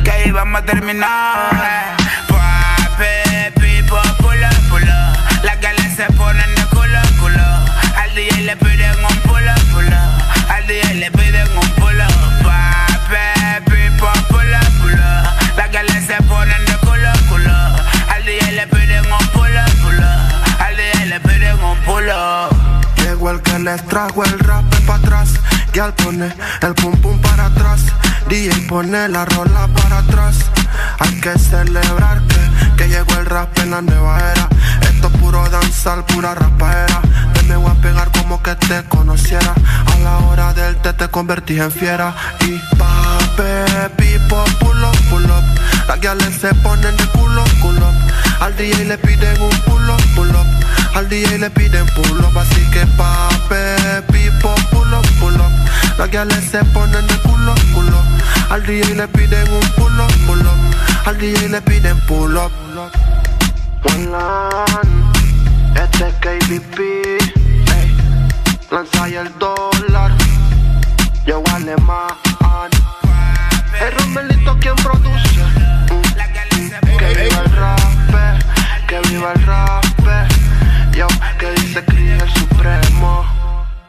que 0.03 0.11
ahí 0.11 0.31
vamos 0.31 0.61
a 0.61 0.65
terminar. 0.65 2.02
Al 8.13 8.19
DJ 8.19 8.41
le 8.43 8.55
piden 8.57 9.05
un 9.09 9.21
pulo, 9.21 9.53
pulo. 9.71 9.97
Al 10.47 10.67
DJ 10.67 10.93
le 10.99 11.09
piden 11.09 11.47
un 11.57 11.69
pulo. 11.71 12.05
Pape, 12.43 13.61
pipo, 13.65 14.07
pulo, 14.29 14.59
pulo. 14.79 15.57
Las 15.57 15.71
galas 15.71 16.03
se 16.05 16.21
ponen 16.27 16.63
de 16.63 16.77
culo, 16.85 17.11
culo. 17.27 17.49
Al 17.49 18.23
DJ 18.23 18.51
le 18.51 18.67
piden 18.67 19.03
un 19.11 19.27
pulo, 19.29 19.61
pulo. 19.81 20.05
Al 20.59 20.77
DJ 20.77 21.05
le 21.07 21.19
piden 21.21 21.63
un 21.63 21.75
pulo. 21.85 22.49
Llegó 22.97 23.31
el 23.31 23.41
que 23.41 23.57
les 23.57 23.83
trajo 23.87 24.23
el 24.23 24.37
rap 24.37 24.63
para 24.85 24.99
atrás. 24.99 25.29
Y 25.73 25.79
al 25.79 25.95
pone 25.95 26.31
el 26.61 26.75
pum 26.75 26.95
pum 27.01 27.19
para 27.19 27.47
atrás. 27.47 27.81
DJ 28.29 28.67
pone 28.69 29.09
la 29.09 29.25
rola 29.25 29.67
para 29.69 29.97
atrás. 29.97 30.35
Hay 30.99 31.19
que 31.19 31.39
celebrar 31.39 32.21
que, 32.27 32.75
que 32.77 32.89
llegó 32.89 33.15
el 33.15 33.25
rap 33.25 33.57
en 33.57 33.71
la 33.71 33.81
nueva 33.81 34.19
era. 34.19 34.47
Esto 34.81 35.07
es 35.07 35.17
puro 35.17 35.49
danzar, 35.49 36.05
pura 36.05 36.35
rapaera. 36.35 37.01
Me 37.47 37.55
voy 37.55 37.71
a 37.71 37.75
pegar 37.75 38.11
como 38.11 38.41
que 38.41 38.55
te 38.55 38.83
conociera. 38.85 39.53
A 39.85 39.99
la 39.99 40.17
hora 40.19 40.53
del 40.53 40.75
té 40.77 40.93
te 40.93 41.07
convertí 41.09 41.59
en 41.59 41.71
fiera. 41.71 42.13
Y 42.41 42.59
pape, 42.77 43.89
pipo, 43.97 44.43
pull 44.59 44.83
up, 44.83 44.97
pull 45.09 45.25
up. 45.25 45.43
Las 45.87 45.99
guiales 45.99 46.35
se 46.39 46.53
ponen 46.55 46.95
de 46.97 47.05
culo, 47.07 47.43
culo. 47.61 47.87
Al 48.39 48.55
DJ 48.55 48.85
le 48.85 48.97
piden 48.97 49.41
un 49.41 49.57
pull 49.61 49.89
up, 49.89 50.01
pull 50.15 50.29
up. 50.29 50.47
Al 50.95 51.09
DJ 51.09 51.39
le 51.39 51.49
piden 51.49 51.85
pull 51.95 52.19
up, 52.23 52.37
así 52.37 52.61
que 52.71 52.85
pape, 52.97 54.01
pipo, 54.11 54.53
pull 54.71 54.93
up, 54.93 55.05
pull 55.19 55.35
up. 55.35 55.51
Las 55.97 56.09
guiales 56.09 56.43
se 56.49 56.63
ponen 56.65 57.05
de 57.07 57.17
culo, 57.19 57.53
culo. 57.73 58.01
Al 58.49 58.65
DJ 58.65 58.95
le 58.95 59.07
piden 59.07 59.51
un 59.51 59.67
pull 59.75 59.99
up, 59.99 60.11
pull 60.25 60.41
up. 60.41 61.07
Al 61.07 61.17
DJ 61.17 61.49
le 61.49 61.61
piden 61.61 61.99
pull 62.07 62.37
up. 62.37 62.51
Este 65.75 66.07
es 66.07 66.13
KBP. 66.15 66.79
Lanza 68.71 69.03
ahí 69.03 69.15
el 69.15 69.31
dólar, 69.37 70.11
yo 71.25 71.43
alemán. 71.53 72.07
El 73.79 73.91
Romelito 73.91 74.57
quien 74.59 74.75
produce. 74.75 75.41
Que 76.97 77.07
viva 77.23 77.41
el 77.45 77.51
rap, 77.51 77.79
que 78.87 78.99
viva 79.09 79.33
el 79.33 79.45
rap. 79.45 79.83
Yo, 80.95 81.07
que 81.39 81.51
dice 81.53 81.83
Cris 81.85 82.21
el 82.21 82.29
supremo. 82.33 83.25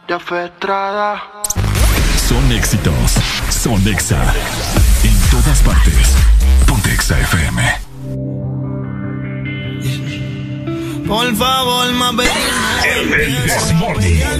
Ya 0.09 0.19
fue 0.19 0.47
Estrada. 0.47 1.23
Son 2.29 2.53
éxitos. 2.53 3.13
Son 3.51 3.87
Exa. 3.87 4.23
En 5.03 5.19
todas 5.31 5.61
partes. 5.61 6.17
Ponte 6.67 6.93
Exa 6.93 7.19
FM. 7.21 7.63
Por 11.07 11.37
favor, 11.37 11.93
más 11.93 12.17
baby, 12.17 12.31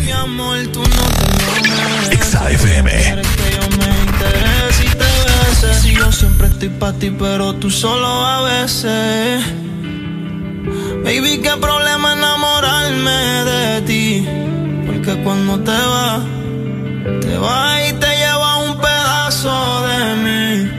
mi 0.05 0.13
amor, 0.13 0.59
tú 0.73 0.81
no 0.81 0.87
te 0.87 1.25
enojes. 1.61 2.11
Exa 2.13 2.51
FM. 2.51 2.91
Quieres 2.91 3.27
que 3.29 3.51
yo 3.53 3.77
me 3.79 3.89
interese 4.01 4.85
y 4.85 4.89
te 4.89 5.05
bese. 5.27 5.81
Si 5.83 5.95
yo 5.95 6.11
siempre 6.11 6.47
estoy 6.49 6.71
pa' 6.71 6.93
ti, 6.95 7.11
pero 7.11 7.55
tú 7.55 7.71
solo 7.71 8.07
a 8.07 8.43
veces. 8.43 9.45
Baby, 11.05 11.41
qué 11.43 11.51
problema 11.61 12.15
enamorarme 12.15 13.45
de 13.45 13.83
ti. 13.83 14.27
Porque 14.87 15.23
cuando 15.23 15.61
te 15.61 15.71
vas, 15.71 16.23
te 17.21 17.37
vas 17.37 17.91
y 17.91 17.93
te 17.93 18.07
lleva 18.17 18.57
un 18.57 18.81
pedazo 18.81 19.83
de 19.87 20.15
mí. 20.25 20.74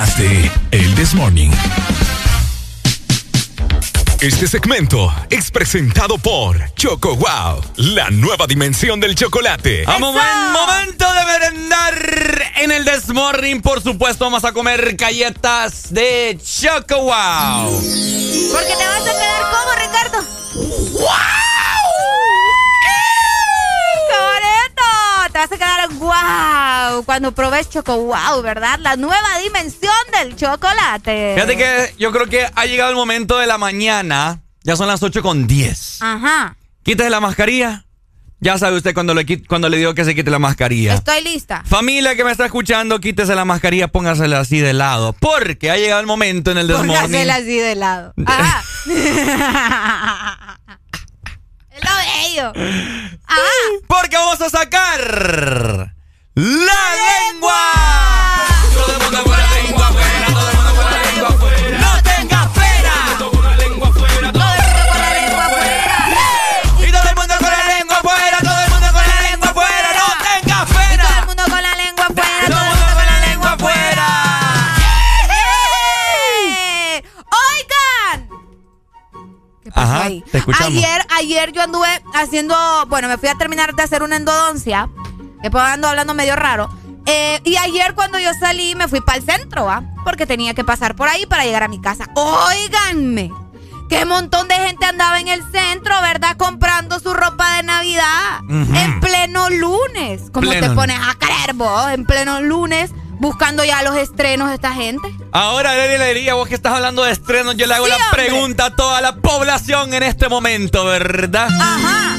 Más 0.00 0.16
de 0.16 0.48
El 0.70 0.94
This 0.94 1.12
Morning. 1.12 1.50
Este 4.20 4.46
segmento 4.46 5.12
es 5.28 5.50
presentado 5.50 6.18
por 6.18 6.72
Choco 6.74 7.16
Wow, 7.16 7.60
la 7.78 8.08
nueva 8.10 8.46
dimensión 8.46 9.00
del 9.00 9.16
chocolate. 9.16 9.82
A 9.88 9.98
momen- 9.98 10.52
momento 10.52 11.04
de 11.12 11.24
merendar 11.24 12.44
en 12.58 12.70
el 12.70 12.84
Desmorning. 12.84 13.60
Por 13.60 13.82
supuesto, 13.82 14.24
vamos 14.26 14.44
a 14.44 14.52
comer 14.52 14.94
galletas 14.94 15.92
de 15.92 16.38
Choco 16.44 17.02
Wow. 17.02 17.72
Porque 18.52 18.74
te 18.78 18.86
vas 18.86 19.00
a 19.00 19.12
quedar 19.12 19.42
como, 19.50 19.72
Ricardo. 19.80 20.18
¡Wow! 20.54 21.08
¡Qué 24.08 24.14
bonito! 24.14 25.27
Te 25.38 25.42
vas 25.42 25.52
a 25.52 25.56
quedar 25.56 25.88
wow 25.90 27.04
cuando 27.04 27.30
probes 27.30 27.70
Choco 27.70 27.96
Wow, 27.96 28.42
¿verdad? 28.42 28.80
La 28.80 28.96
nueva 28.96 29.38
dimensión 29.40 29.94
del 30.18 30.34
chocolate. 30.34 31.34
Fíjate 31.36 31.56
que 31.56 31.94
yo 31.96 32.10
creo 32.10 32.26
que 32.26 32.44
ha 32.52 32.66
llegado 32.66 32.90
el 32.90 32.96
momento 32.96 33.38
de 33.38 33.46
la 33.46 33.56
mañana. 33.56 34.42
Ya 34.64 34.74
son 34.74 34.88
las 34.88 35.00
8 35.00 35.22
con 35.22 35.46
10. 35.46 36.02
Ajá. 36.02 36.56
Quítese 36.82 37.08
la 37.08 37.20
mascarilla. 37.20 37.84
Ya 38.40 38.58
sabe 38.58 38.78
usted 38.78 38.92
cuando 38.94 39.14
le, 39.14 39.44
cuando 39.44 39.68
le 39.68 39.76
digo 39.76 39.94
que 39.94 40.04
se 40.04 40.16
quite 40.16 40.28
la 40.28 40.40
mascarilla. 40.40 40.94
Estoy 40.94 41.22
lista. 41.22 41.62
Familia 41.64 42.16
que 42.16 42.24
me 42.24 42.32
está 42.32 42.44
escuchando, 42.44 42.98
quítese 42.98 43.36
la 43.36 43.44
mascarilla, 43.44 43.86
póngasela 43.86 44.40
así 44.40 44.58
de 44.58 44.72
lado. 44.72 45.12
Porque 45.12 45.70
ha 45.70 45.76
llegado 45.76 46.00
el 46.00 46.08
momento 46.08 46.50
en 46.50 46.58
el 46.58 46.66
Desmorning. 46.66 46.96
Póngasela 46.96 47.36
así 47.36 47.58
de 47.58 47.76
lado. 47.76 48.12
Ajá. 48.26 48.64
es 51.78 51.90
lo 51.90 51.96
bello. 51.96 52.52
Ajá. 53.26 53.42
Porque 53.86 54.16
vamos 54.16 54.40
a 54.40 54.50
sacar 54.50 55.92
la 56.34 57.30
lengua. 57.32 57.77
Haciendo, 82.22 82.56
bueno, 82.88 83.08
me 83.08 83.18
fui 83.18 83.28
a 83.28 83.34
terminar 83.34 83.74
de 83.74 83.82
hacer 83.82 84.02
una 84.02 84.16
endodoncia. 84.16 84.88
Después 85.42 85.64
ando 85.64 85.88
hablando 85.88 86.14
medio 86.14 86.36
raro. 86.36 86.68
Eh, 87.06 87.40
y 87.44 87.56
ayer 87.56 87.94
cuando 87.94 88.18
yo 88.18 88.30
salí 88.38 88.74
me 88.74 88.86
fui 88.86 89.00
para 89.00 89.18
el 89.18 89.24
centro, 89.24 89.64
¿va? 89.64 89.82
Porque 90.04 90.26
tenía 90.26 90.52
que 90.54 90.64
pasar 90.64 90.94
por 90.94 91.08
ahí 91.08 91.26
para 91.26 91.44
llegar 91.44 91.62
a 91.62 91.68
mi 91.68 91.80
casa. 91.80 92.08
Óiganme. 92.14 93.30
Qué 93.88 94.04
montón 94.04 94.48
de 94.48 94.54
gente 94.54 94.84
andaba 94.84 95.18
en 95.18 95.28
el 95.28 95.42
centro, 95.50 95.94
¿verdad? 96.02 96.36
Comprando 96.36 97.00
su 97.00 97.14
ropa 97.14 97.56
de 97.56 97.62
Navidad. 97.62 98.40
En 98.50 99.00
pleno 99.00 99.48
lunes. 99.48 100.30
¿Cómo 100.30 100.50
Pleno 100.50 100.68
te 100.68 100.74
pones 100.74 100.98
a 101.00 101.14
creer 101.14 101.54
vos? 101.54 101.90
En 101.90 102.04
pleno 102.04 102.42
lunes, 102.42 102.90
buscando 103.18 103.64
ya 103.64 103.82
los 103.82 103.96
estrenos 103.96 104.48
de 104.48 104.54
esta 104.54 104.72
gente. 104.72 105.08
Ahora, 105.32 105.74
Leli 105.74 105.98
le 105.98 106.14
diría, 106.14 106.34
vos 106.34 106.48
que 106.48 106.54
estás 106.54 106.74
hablando 106.74 107.02
de 107.04 107.12
estrenos, 107.12 107.56
yo 107.56 107.66
le 107.66 107.74
hago 107.74 107.84
Sí, 107.86 107.90
la 107.90 107.96
hombre. 107.96 108.26
pregunta 108.26 108.66
a 108.66 108.76
toda 108.76 109.00
la 109.00 109.16
población 109.16 109.92
en 109.94 110.02
este 110.02 110.28
momento, 110.28 110.84
¿verdad? 110.84 111.48
Ajá. 111.60 112.16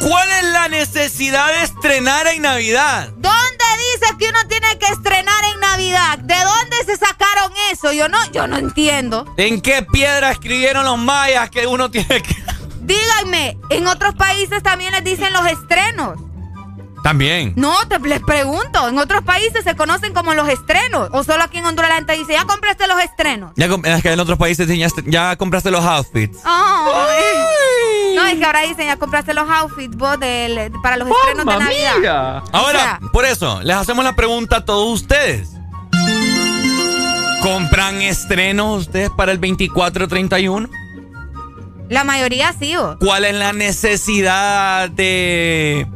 ¿Cuál 0.00 0.28
es 0.30 0.44
la 0.52 0.68
necesidad 0.68 1.48
de 1.48 1.62
estrenar 1.62 2.26
en 2.28 2.42
Navidad? 2.42 3.08
¿Dónde 3.16 3.64
dice 3.94 4.14
que 4.18 4.28
uno 4.28 4.38
tiene 4.48 4.78
que 4.78 4.86
estrenar 4.92 5.44
en 5.54 5.60
Navidad? 5.60 6.18
¿De 6.18 6.36
dónde 6.36 6.76
se 6.86 6.96
sacaron 6.96 7.52
eso? 7.72 7.92
Yo 7.92 8.08
no, 8.08 8.18
yo 8.30 8.46
no 8.46 8.56
entiendo. 8.56 9.26
¿En 9.36 9.60
qué 9.60 9.82
piedra 9.82 10.30
escribieron 10.30 10.84
los 10.84 10.98
mayas 10.98 11.50
que 11.50 11.66
uno 11.66 11.90
tiene 11.90 12.22
que...? 12.22 12.36
Díganme, 12.82 13.58
en 13.70 13.86
otros 13.88 14.14
países 14.14 14.62
también 14.62 14.92
les 14.92 15.02
dicen 15.02 15.32
los 15.32 15.44
estrenos. 15.46 16.20
También. 17.02 17.52
No, 17.56 17.72
te 17.88 17.98
les 18.00 18.20
pregunto, 18.20 18.88
en 18.88 18.98
otros 18.98 19.22
países 19.22 19.62
se 19.62 19.76
conocen 19.76 20.12
como 20.12 20.34
los 20.34 20.48
estrenos. 20.48 21.08
O 21.12 21.22
solo 21.22 21.44
aquí 21.44 21.58
en 21.58 21.64
Honduras 21.66 21.90
la 21.90 21.96
gente 21.96 22.14
dice, 22.14 22.32
ya 22.32 22.44
compraste 22.46 22.86
los 22.88 23.00
estrenos. 23.00 23.52
Ya, 23.54 23.66
es 23.66 24.02
que 24.02 24.12
en 24.12 24.18
otros 24.20 24.38
países 24.38 24.66
ya, 24.68 24.88
ya 25.06 25.36
compraste 25.36 25.70
los 25.70 25.84
outfits. 25.84 26.38
No, 26.44 28.26
es 28.26 28.38
que 28.38 28.44
ahora 28.44 28.60
dicen, 28.62 28.86
ya 28.86 28.96
compraste 28.96 29.34
los 29.34 29.48
outfits 29.48 29.96
vos 29.96 30.18
del- 30.18 30.72
para 30.82 30.96
los 30.96 31.08
estrenos 31.08 31.44
de 31.46 31.58
Navidad. 31.64 32.42
Ahora, 32.52 32.98
por 33.12 33.24
eso, 33.24 33.60
les 33.62 33.76
hacemos 33.76 34.04
la 34.04 34.16
pregunta 34.16 34.56
a 34.58 34.64
todos 34.64 35.00
ustedes. 35.02 35.50
¿Compran 37.42 38.02
estrenos 38.02 38.80
ustedes 38.86 39.10
para 39.16 39.30
el 39.32 39.38
24-31? 39.40 40.68
La 41.88 42.02
mayoría 42.02 42.52
sí, 42.58 42.74
vos. 42.76 42.96
¿Cuál 42.98 43.24
es 43.24 43.34
la 43.34 43.52
necesidad 43.52 44.90
de, 44.90 45.86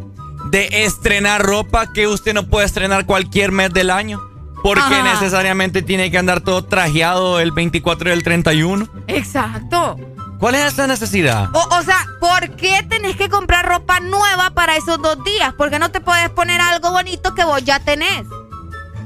de 0.50 0.84
estrenar 0.84 1.42
ropa 1.42 1.92
que 1.92 2.06
usted 2.06 2.34
no 2.34 2.46
puede 2.46 2.66
estrenar 2.66 3.06
cualquier 3.06 3.52
mes 3.52 3.72
del 3.72 3.90
año? 3.90 4.20
Porque 4.62 4.94
Ajá. 4.94 5.14
necesariamente 5.14 5.82
tiene 5.82 6.10
que 6.10 6.18
andar 6.18 6.40
todo 6.40 6.64
trajeado 6.64 7.40
el 7.40 7.52
24 7.52 8.10
y 8.10 8.12
el 8.12 8.22
31. 8.22 8.88
Exacto. 9.06 9.96
¿Cuál 10.38 10.54
es 10.54 10.72
esa 10.72 10.86
necesidad? 10.86 11.48
O, 11.54 11.76
o 11.76 11.82
sea, 11.82 11.98
¿por 12.18 12.56
qué 12.56 12.84
tenés 12.88 13.16
que 13.16 13.28
comprar 13.28 13.66
ropa 13.66 14.00
nueva 14.00 14.50
para 14.50 14.76
esos 14.76 15.00
dos 15.00 15.22
días? 15.24 15.52
¿Por 15.54 15.70
qué 15.70 15.78
no 15.78 15.90
te 15.90 16.00
puedes 16.00 16.30
poner 16.30 16.60
algo 16.60 16.90
bonito 16.90 17.34
que 17.34 17.44
vos 17.44 17.62
ya 17.64 17.80
tenés? 17.80 18.24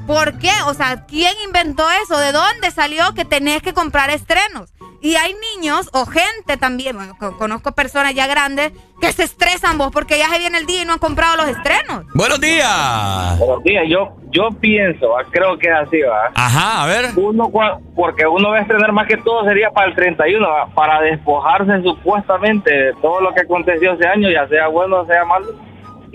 ¿Por 0.07 0.37
qué? 0.37 0.51
O 0.67 0.73
sea, 0.73 1.05
¿quién 1.05 1.33
inventó 1.45 1.85
eso? 2.03 2.17
¿De 2.19 2.31
dónde 2.31 2.71
salió 2.71 3.13
que 3.13 3.25
tenés 3.25 3.61
que 3.61 3.73
comprar 3.73 4.09
estrenos? 4.09 4.69
Y 5.01 5.15
hay 5.15 5.35
niños 5.55 5.89
o 5.93 6.05
gente 6.05 6.57
también, 6.57 6.95
bueno, 6.95 7.15
conozco 7.37 7.71
personas 7.73 8.13
ya 8.15 8.27
grandes 8.27 8.71
que 9.01 9.11
se 9.11 9.23
estresan 9.23 9.77
vos 9.77 9.91
porque 9.91 10.17
ya 10.17 10.27
se 10.29 10.39
viene 10.39 10.57
el 10.57 10.65
día 10.65 10.81
y 10.81 10.85
no 10.85 10.93
han 10.93 10.99
comprado 10.99 11.35
los 11.37 11.47
estrenos. 11.47 12.05
Buenos 12.13 12.39
días. 12.41 13.37
Buenos 13.39 13.63
días, 13.63 13.83
yo, 13.87 14.15
yo 14.31 14.49
pienso, 14.59 15.09
¿va? 15.09 15.23
creo 15.29 15.57
que 15.57 15.67
es 15.67 15.75
así, 15.75 16.01
¿va? 16.01 16.31
Ajá, 16.33 16.83
a 16.83 16.87
ver. 16.87 17.05
Uno, 17.15 17.45
cua- 17.49 17.79
porque 17.95 18.25
uno 18.25 18.49
va 18.49 18.57
a 18.57 18.61
estrenar 18.61 18.91
más 18.93 19.07
que 19.07 19.17
todo 19.17 19.43
sería 19.45 19.69
para 19.71 19.87
el 19.89 19.95
31, 19.95 20.47
¿va? 20.47 20.67
para 20.67 21.01
despojarse 21.01 21.81
supuestamente 21.83 22.71
de 22.71 22.93
todo 23.01 23.21
lo 23.21 23.33
que 23.33 23.41
aconteció 23.41 23.93
ese 23.93 24.07
año, 24.07 24.29
ya 24.29 24.47
sea 24.47 24.67
bueno 24.67 25.01
o 25.01 25.05
sea 25.05 25.23
malo, 25.25 25.47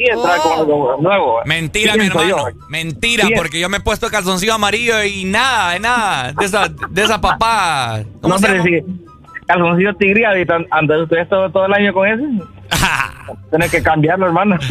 y 0.00 0.10
entrar 0.10 0.38
con 0.40 0.52
algo 0.60 0.96
nuevo. 1.00 1.34
¿va? 1.34 1.42
Mentira, 1.44 1.94
mi 1.94 2.08
yo, 2.08 2.20
hermano. 2.20 2.36
Mentira, 2.70 3.26
porque 3.36 3.60
yo 3.60 3.68
me 3.68 3.76
he 3.76 3.80
puesto 3.80 4.08
calzoncillo 4.08 4.54
amarillo 4.54 5.02
y 5.04 5.24
nada, 5.24 5.72
de 5.72 5.80
nada. 5.80 6.32
De 6.32 6.44
esa, 6.46 6.68
de 6.68 7.02
esa 7.02 7.20
papá. 7.20 8.00
¿Cómo 8.22 8.34
No, 8.34 8.38
se 8.38 8.46
pero 8.46 8.64
llama? 8.64 8.68
si 8.86 9.44
calzoncillo 9.46 9.94
tigriado 9.96 10.38
y 10.38 10.46
tan- 10.46 10.66
andas 10.70 11.00
ustedes 11.02 11.28
todo, 11.28 11.50
todo 11.50 11.66
el 11.66 11.74
año 11.74 11.92
con 11.92 12.08
ese, 12.08 12.24
tienes 13.50 13.70
que 13.70 13.82
cambiarlo, 13.82 14.26
hermano. 14.26 14.56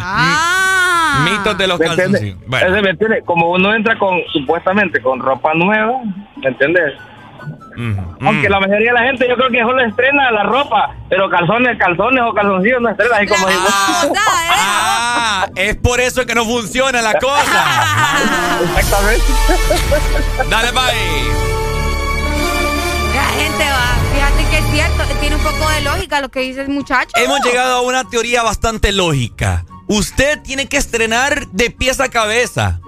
Ah. 0.00 1.24
Mitos 1.30 1.56
de 1.58 1.66
los 1.66 1.78
calzoncillos. 1.78 2.38
Bueno. 2.46 2.66
Ese, 2.74 2.82
¿me 2.82 2.90
entiendes? 2.90 3.22
Como 3.24 3.50
uno 3.50 3.74
entra 3.74 3.96
con, 3.98 4.18
supuestamente, 4.32 5.00
con 5.00 5.20
ropa 5.20 5.52
nueva, 5.54 6.00
¿me 6.36 6.48
entiendes? 6.48 6.94
Mm. 7.76 8.26
Aunque 8.26 8.48
la 8.48 8.60
mayoría 8.60 8.92
de 8.92 9.00
la 9.00 9.06
gente 9.06 9.28
yo 9.28 9.36
creo 9.36 9.50
que 9.50 9.60
solo 9.60 9.84
estrena 9.84 10.30
la 10.30 10.44
ropa, 10.44 10.94
pero 11.08 11.28
calzones, 11.28 11.78
calzones 11.78 12.22
o 12.24 12.32
calzoncillos 12.32 12.80
no 12.80 12.90
estrena 12.90 13.16
así 13.16 13.26
como 13.26 13.46
digo. 13.48 13.62
Ah, 14.56 15.48
es 15.56 15.76
por 15.76 16.00
eso 16.00 16.24
que 16.26 16.34
no 16.34 16.44
funciona 16.44 17.02
la 17.02 17.14
cosa. 17.18 17.64
Exactamente. 18.78 19.24
Dale, 20.48 20.70
bye. 20.70 21.44
La 23.14 23.24
gente 23.24 23.64
va. 23.64 23.94
Fíjate 24.14 24.50
que 24.50 24.58
es 24.58 24.64
cierto, 24.72 25.04
tiene 25.20 25.36
un 25.36 25.42
poco 25.42 25.68
de 25.70 25.80
lógica 25.82 26.20
lo 26.20 26.30
que 26.30 26.40
dice 26.40 26.62
el 26.62 26.68
muchacho. 26.68 27.10
Hemos 27.16 27.40
llegado 27.44 27.76
a 27.76 27.80
una 27.82 28.04
teoría 28.04 28.42
bastante 28.42 28.92
lógica. 28.92 29.64
Usted 29.86 30.40
tiene 30.42 30.66
que 30.66 30.76
estrenar 30.76 31.46
de 31.48 31.70
pies 31.70 32.00
a 32.00 32.08
cabeza. 32.08 32.80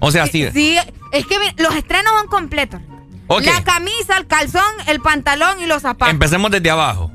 O 0.00 0.10
sea, 0.10 0.26
sí. 0.26 0.48
Sí, 0.52 0.78
es 1.12 1.26
que 1.26 1.36
los 1.56 1.74
estrenos 1.74 2.12
son 2.18 2.28
completos. 2.28 2.80
La 3.28 3.64
camisa, 3.64 4.16
el 4.18 4.26
calzón, 4.26 4.62
el 4.86 5.00
pantalón 5.00 5.60
y 5.60 5.66
los 5.66 5.82
zapatos. 5.82 6.12
Empecemos 6.12 6.50
desde 6.50 6.70
abajo. 6.70 7.10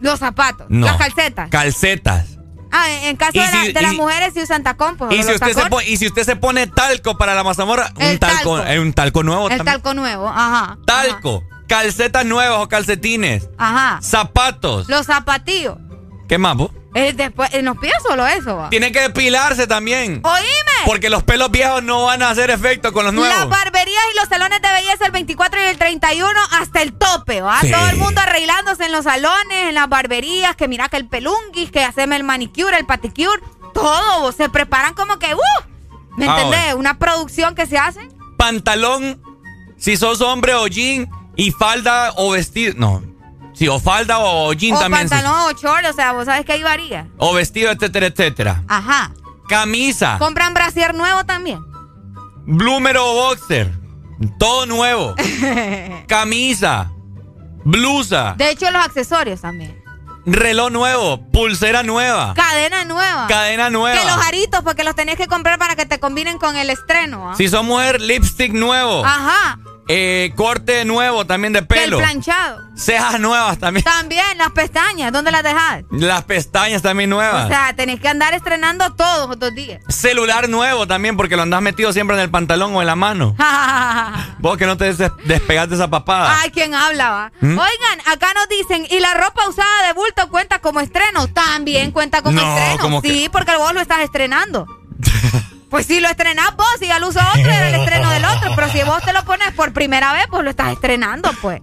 Los 0.00 0.18
zapatos, 0.18 0.66
No. 0.70 0.86
las 0.86 0.96
calcetas. 0.96 1.50
Calcetas. 1.50 2.38
Ah, 2.72 2.90
en, 2.90 3.04
en 3.08 3.16
caso 3.16 3.32
de, 3.32 3.38
la- 3.40 3.50
si- 3.64 3.72
de 3.72 3.82
las 3.82 3.94
mujeres 3.94 4.32
sí 4.32 4.40
usan 4.42 4.62
tacón, 4.62 4.96
pues. 4.96 5.12
Y 5.12 5.22
si, 5.24 5.32
usted 5.32 5.52
se 5.54 5.66
pone, 5.66 5.88
y 5.88 5.96
si 5.96 6.06
usted 6.06 6.22
se 6.24 6.36
pone 6.36 6.66
talco 6.68 7.18
para 7.18 7.34
la 7.34 7.42
mazamorra, 7.42 7.90
un 7.96 8.18
talco, 8.18 8.56
talco. 8.58 8.70
eh, 8.70 8.78
un 8.80 8.92
talco 8.92 9.22
nuevo 9.24 9.48
El 9.48 9.56
también. 9.58 9.74
talco 9.74 9.92
nuevo, 9.94 10.28
ajá. 10.28 10.78
Talco, 10.86 11.42
calcetas 11.66 12.24
nuevas 12.24 12.60
o 12.60 12.68
calcetines, 12.68 13.48
Ajá. 13.58 13.98
zapatos. 14.02 14.88
Los 14.88 15.06
zapatillos. 15.06 15.78
¿Qué 16.28 16.38
más, 16.38 16.56
vos? 16.56 16.70
Eh, 16.92 17.12
después, 17.12 17.54
en 17.54 17.64
los 17.66 17.76
pies 17.78 17.92
solo 18.06 18.26
eso, 18.26 18.56
va. 18.56 18.68
Tiene 18.70 18.90
que 18.90 19.00
depilarse 19.00 19.66
también. 19.68 20.20
Oíme. 20.24 20.46
Porque 20.86 21.08
los 21.08 21.22
pelos 21.22 21.50
viejos 21.50 21.82
no 21.84 22.04
van 22.06 22.20
a 22.22 22.30
hacer 22.30 22.50
efecto 22.50 22.92
con 22.92 23.04
los 23.04 23.14
nuevos. 23.14 23.36
Las 23.38 23.48
barberías 23.48 24.02
y 24.12 24.18
los 24.18 24.28
salones 24.28 24.60
de 24.60 24.68
belleza 24.68 25.06
el 25.06 25.12
24 25.12 25.60
y 25.62 25.66
el 25.66 25.78
31 25.78 26.28
hasta 26.60 26.82
el 26.82 26.92
tope, 26.94 27.42
¿va? 27.42 27.60
Sí. 27.60 27.70
Todo 27.70 27.88
el 27.90 27.96
mundo 27.96 28.20
arreglándose 28.20 28.86
en 28.86 28.92
los 28.92 29.04
salones, 29.04 29.68
en 29.68 29.74
las 29.76 29.88
barberías, 29.88 30.56
que 30.56 30.66
mira 30.66 30.88
que 30.88 30.96
el 30.96 31.06
pelunguis, 31.06 31.70
que 31.70 31.84
haceme 31.84 32.16
el 32.16 32.24
manicure, 32.24 32.76
el 32.76 32.86
paticure, 32.86 33.40
todo, 33.72 34.32
se 34.32 34.48
preparan 34.48 34.94
como 34.94 35.18
que, 35.20 35.32
¡uh! 35.34 35.38
¿Me 36.16 36.26
Ah, 36.28 36.36
entendés? 36.40 36.74
Una 36.74 36.98
producción 36.98 37.54
que 37.54 37.66
se 37.66 37.78
hace. 37.78 38.00
Pantalón, 38.36 39.22
si 39.78 39.96
sos 39.96 40.20
hombre 40.22 40.54
o 40.54 40.66
jean, 40.66 41.08
y 41.36 41.52
falda 41.52 42.12
o 42.16 42.32
vestido. 42.32 42.74
No. 42.76 43.02
Sí, 43.52 43.68
o 43.68 43.78
falda 43.78 44.18
o 44.20 44.52
jean 44.52 44.76
o 44.76 44.80
también. 44.80 45.08
sí. 45.08 45.14
pantalón 45.14 45.40
o 45.40 45.52
short, 45.52 45.84
o 45.86 45.92
sea, 45.92 46.12
vos 46.12 46.24
sabes 46.24 46.44
que 46.46 46.52
ahí 46.52 46.62
varía. 46.62 47.08
O 47.18 47.34
vestido, 47.34 47.70
etcétera, 47.70 48.06
etcétera. 48.06 48.62
Ajá. 48.68 49.12
Camisa, 49.48 50.16
¿Compran 50.18 50.54
brasier 50.54 50.94
nuevo 50.94 51.24
también? 51.24 51.60
bloomer 52.46 52.96
o 52.98 53.14
boxer. 53.14 53.70
Todo 54.38 54.66
nuevo. 54.66 55.14
Camisa, 56.06 56.90
blusa, 57.64 58.34
De 58.36 58.50
hecho, 58.50 58.70
los 58.70 58.84
accesorios 58.84 59.40
también. 59.40 59.82
reloj 60.26 60.70
nuevo, 60.70 61.20
pulsera 61.30 61.82
nueva, 61.82 62.34
Cadena 62.34 62.84
nueva. 62.84 63.26
cadena 63.26 63.70
nueva. 63.70 63.98
Que 63.98 64.04
los 64.06 64.26
aritos, 64.26 64.60
porque 64.62 64.84
los 64.84 64.94
tenés 64.94 65.16
que 65.16 65.26
comprar 65.26 65.58
para 65.58 65.74
que 65.76 65.86
te 65.86 65.98
combinen 65.98 66.38
con 66.38 66.56
el 66.56 66.70
estreno. 66.70 67.30
¿ah? 67.30 67.34
Si 67.36 67.48
sos 67.48 67.64
mujer, 67.64 68.00
lipstick 68.00 68.52
nuevo. 68.52 69.04
Ajá. 69.04 69.58
Eh, 69.88 70.32
corte 70.36 70.84
nuevo 70.84 71.26
también 71.26 71.52
de 71.52 71.66
Que 71.66 71.74
el 71.74 71.80
pelo. 71.84 71.98
planchado. 71.98 72.60
Cejas 72.76 73.18
nuevas 73.18 73.58
también. 73.58 73.82
También 73.84 74.38
las 74.38 74.50
pestañas, 74.52 75.12
¿dónde 75.12 75.32
las 75.32 75.42
dejas? 75.42 75.82
Las 75.90 76.22
pestañas 76.24 76.80
también 76.80 77.10
nuevas. 77.10 77.46
O 77.46 77.48
sea, 77.48 77.74
tenés 77.74 77.98
que 78.00 78.08
andar 78.08 78.32
estrenando 78.34 78.94
todos 78.94 79.36
los 79.36 79.54
días. 79.54 79.82
Celular 79.88 80.48
nuevo 80.48 80.86
también, 80.86 81.16
porque 81.16 81.34
lo 81.36 81.42
andás 81.42 81.60
metido 81.62 81.92
siempre 81.92 82.16
en 82.16 82.22
el 82.22 82.30
pantalón 82.30 82.74
o 82.76 82.80
en 82.80 82.86
la 82.86 82.94
mano. 82.96 83.34
Vos 84.38 84.56
que 84.56 84.66
no 84.66 84.76
te 84.76 84.92
des- 84.92 85.10
despegas 85.24 85.68
de 85.68 85.74
esa 85.74 85.88
papada. 85.90 86.38
Ay, 86.40 86.50
¿quién 86.52 86.74
habla, 86.74 87.10
va? 87.10 87.32
¿Mm? 87.40 87.58
Oigan, 87.58 88.00
acá 88.06 88.28
nos 88.34 88.48
dicen, 88.48 88.86
¿y 88.90 89.00
la 89.00 89.14
ropa 89.14 89.48
usada 89.48 89.86
de 89.88 89.92
bulto 89.94 90.28
cuenta 90.30 90.60
como 90.60 90.80
estreno? 90.80 91.26
También 91.28 91.90
cuenta 91.90 92.22
como 92.22 92.40
No, 92.40 92.56
estreno. 92.56 92.78
¿cómo 92.80 93.02
que? 93.02 93.08
Sí, 93.08 93.28
porque 93.32 93.56
vos 93.56 93.74
lo 93.74 93.80
estás 93.80 94.00
estrenando. 94.02 94.66
pues 95.70 95.86
si 95.86 96.00
lo 96.00 96.08
estrenás 96.08 96.56
vos, 96.56 96.66
si 96.80 96.88
ya 96.88 96.98
lo 96.98 97.08
usó 97.08 97.20
otro, 97.20 97.50
era 97.50 97.68
el 97.68 97.76
estreno 97.76 98.10
del 98.10 98.24
otro. 98.24 98.52
Pero 98.56 98.70
si 98.70 98.82
vos 98.82 99.02
te 99.02 99.12
lo 99.12 99.24
pones 99.24 99.52
por 99.52 99.72
primera 99.72 100.12
vez, 100.12 100.24
pues 100.28 100.42
lo 100.42 100.50
estás 100.50 100.72
estrenando, 100.72 101.30
pues. 101.40 101.62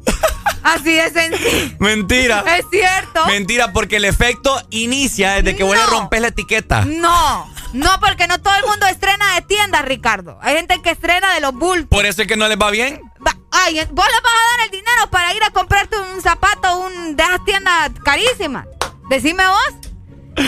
Así 0.63 0.93
de 0.93 1.09
sencillo. 1.11 1.75
Mentira. 1.79 2.43
Es 2.57 2.65
cierto. 2.71 3.25
Mentira, 3.27 3.73
porque 3.73 3.97
el 3.97 4.05
efecto 4.05 4.59
inicia 4.69 5.33
desde 5.33 5.55
que 5.55 5.63
vos 5.63 5.75
le 5.75 5.85
rompes 5.85 6.21
la 6.21 6.29
etiqueta. 6.29 6.85
No, 6.85 7.51
no, 7.73 7.99
porque 7.99 8.27
no 8.27 8.41
todo 8.41 8.55
el 8.55 8.65
mundo 8.65 8.87
estrena 8.87 9.35
de 9.35 9.41
tiendas, 9.41 9.83
Ricardo. 9.83 10.39
Hay 10.41 10.55
gente 10.55 10.81
que 10.81 10.91
estrena 10.91 11.33
de 11.33 11.41
los 11.41 11.53
bultos. 11.53 11.89
Por 11.89 12.05
eso 12.05 12.21
es 12.21 12.27
que 12.27 12.37
no 12.37 12.47
les 12.47 12.57
va 12.57 12.71
bien. 12.71 13.01
Ay, 13.51 13.75
vos 13.91 14.05
le 14.05 14.21
vas 14.21 14.33
a 14.33 14.57
dar 14.57 14.65
el 14.65 14.71
dinero 14.71 15.09
para 15.09 15.33
ir 15.33 15.43
a 15.43 15.51
comprarte 15.51 15.97
un 15.97 16.21
zapato 16.21 16.79
un, 16.79 17.15
de 17.15 17.23
esas 17.23 17.43
tiendas 17.45 17.91
carísimas. 18.03 18.65
Decime 19.09 19.45
vos. 19.47 19.86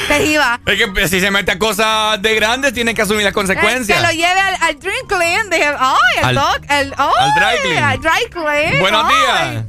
Te 0.07 0.25
iba. 0.25 0.59
Es 0.65 0.77
que 0.77 0.87
pues, 0.87 1.09
si 1.09 1.19
se 1.19 1.31
mete 1.31 1.51
a 1.51 1.59
cosas 1.59 2.21
de 2.21 2.35
grandes, 2.35 2.73
tiene 2.73 2.93
que 2.93 3.01
asumir 3.01 3.23
las 3.23 3.31
Eh, 3.31 3.33
consecuencias. 3.33 3.99
que 3.99 4.05
lo 4.05 4.11
lleve 4.11 4.39
al, 4.39 4.55
al 4.61 4.79
drink 4.79 5.07
clean. 5.07 5.49
Dije, 5.49 5.65
ay, 5.79 6.17
el 6.19 6.25
Al- 6.25 6.35
doc, 6.35 6.59
el, 6.69 6.93
ay, 6.97 7.09
al 7.19 7.33
dry 7.35 7.57
clean. 7.69 7.83
al 7.83 7.99
dry 8.01 8.29
clean. 8.31 8.79
Buenos 8.79 9.05
ay. 9.05 9.11
días. 9.51 9.65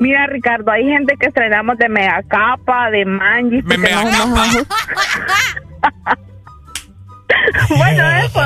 Mira, 0.00 0.26
Ricardo, 0.26 0.72
hay 0.72 0.84
gente 0.84 1.14
que 1.20 1.26
estrenamos 1.26 1.78
de 1.78 1.88
mega 1.88 2.20
capa, 2.28 2.90
de 2.90 3.04
manji. 3.04 3.62
Me- 3.62 3.78
mega 3.78 4.02
bueno, 7.68 8.10
eso. 8.10 8.40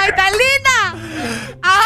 ¡Ay, 0.00 0.10
tan 0.16 0.32
linda! 0.32 0.94
¡Ajá! 1.62 1.82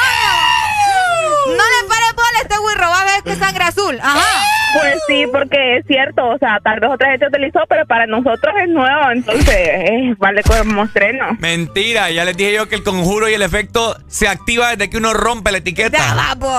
No 1.46 1.52
le 1.54 1.88
pares 1.88 2.12
bola 2.14 2.38
a 2.38 2.42
este 2.42 2.58
güiro, 2.58 2.80
va 2.88 3.00
a 3.00 3.04
ver 3.04 3.22
que 3.24 3.34
sangre 3.36 3.64
azul. 3.64 3.98
Ajá. 4.02 4.42
Pues 4.74 4.94
sí, 5.06 5.26
porque 5.30 5.76
es 5.76 5.86
cierto, 5.86 6.26
o 6.26 6.38
sea, 6.38 6.58
tal 6.64 6.80
vez 6.80 6.90
otra 6.90 7.10
gente 7.10 7.26
utilizó, 7.26 7.60
pero 7.68 7.84
para 7.86 8.06
nosotros 8.06 8.54
es 8.62 8.70
nuevo, 8.70 9.10
entonces 9.10 9.46
eh, 9.54 10.14
vale 10.16 10.42
como 10.42 10.84
estreno. 10.84 11.26
Mentira, 11.40 12.10
ya 12.10 12.24
les 12.24 12.34
dije 12.38 12.54
yo 12.54 12.68
que 12.70 12.76
el 12.76 12.82
conjuro 12.82 13.28
y 13.28 13.34
el 13.34 13.42
efecto 13.42 13.94
se 14.08 14.28
activa 14.28 14.70
desde 14.70 14.88
que 14.88 14.96
uno 14.96 15.12
rompe 15.12 15.52
la 15.52 15.58
etiqueta. 15.58 15.98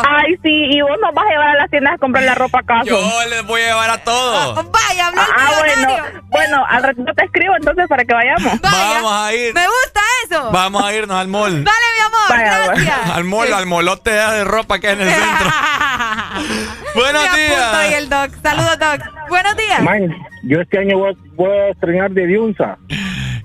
Ay, 0.08 0.35
sí, 0.43 0.50
y 0.69 0.82
vos 0.82 0.92
nos 1.01 1.11
vas 1.16 1.25
a 1.25 1.30
llevar 1.32 1.48
a 1.50 1.53
las 1.56 1.69
tiendas 1.72 1.95
a 1.95 1.98
comprar 1.98 2.24
la 2.24 2.35
ropa 2.35 2.59
acaso. 2.59 2.85
Yo 2.85 3.01
les 3.30 3.43
voy 3.48 3.61
a 3.61 3.67
llevar 3.69 3.90
a 3.90 3.98
todos. 4.03 4.56
Vaya, 4.72 5.08
habló 5.08 5.22
el 5.22 5.27
Ah, 5.35 5.51
bueno, 5.58 5.88
millonario. 5.88 6.22
bueno, 6.30 6.66
al 6.69 6.83
ratito 6.83 7.14
te 7.16 7.25
escribo 7.25 7.56
entonces 7.56 7.88
para 7.90 8.06
que 8.06 8.14
vayamos. 8.14 8.61
Vamos 8.61 9.11
a 9.11 9.33
ir. 9.33 9.53
Me 9.56 9.66
gusta 9.66 10.01
eso. 10.25 10.51
Vamos 10.51 10.83
a 10.83 10.93
irnos 10.93 11.17
al 11.19 11.27
mall. 11.30 11.64
Dale, 11.64 11.85
mi 11.95 12.01
amor, 12.06 12.30
Vaya, 12.30 12.66
gracias. 12.67 13.09
Al 13.11 13.24
mall, 13.24 13.53
al 13.53 13.66
molote 13.66 14.11
de 14.11 14.43
ropa 14.53 14.80
que 14.80 14.88
hay 14.88 14.93
en 14.93 15.01
el 15.01 15.09
centro. 15.09 15.48
Buenos 16.95 17.23
Me 17.32 17.38
días. 17.48 17.73
ahí 17.73 17.93
el 17.93 18.09
doc. 18.09 18.32
Saludos, 18.41 18.77
doc. 18.80 19.01
Buenos 19.30 19.57
días. 19.57 19.82
Man, 19.82 20.15
yo 20.43 20.61
este 20.61 20.80
año 20.80 20.98
voy, 20.99 21.17
voy 21.35 21.49
a 21.51 21.69
estrenar 21.69 22.11
de 22.11 22.27
Diunza. 22.27 22.77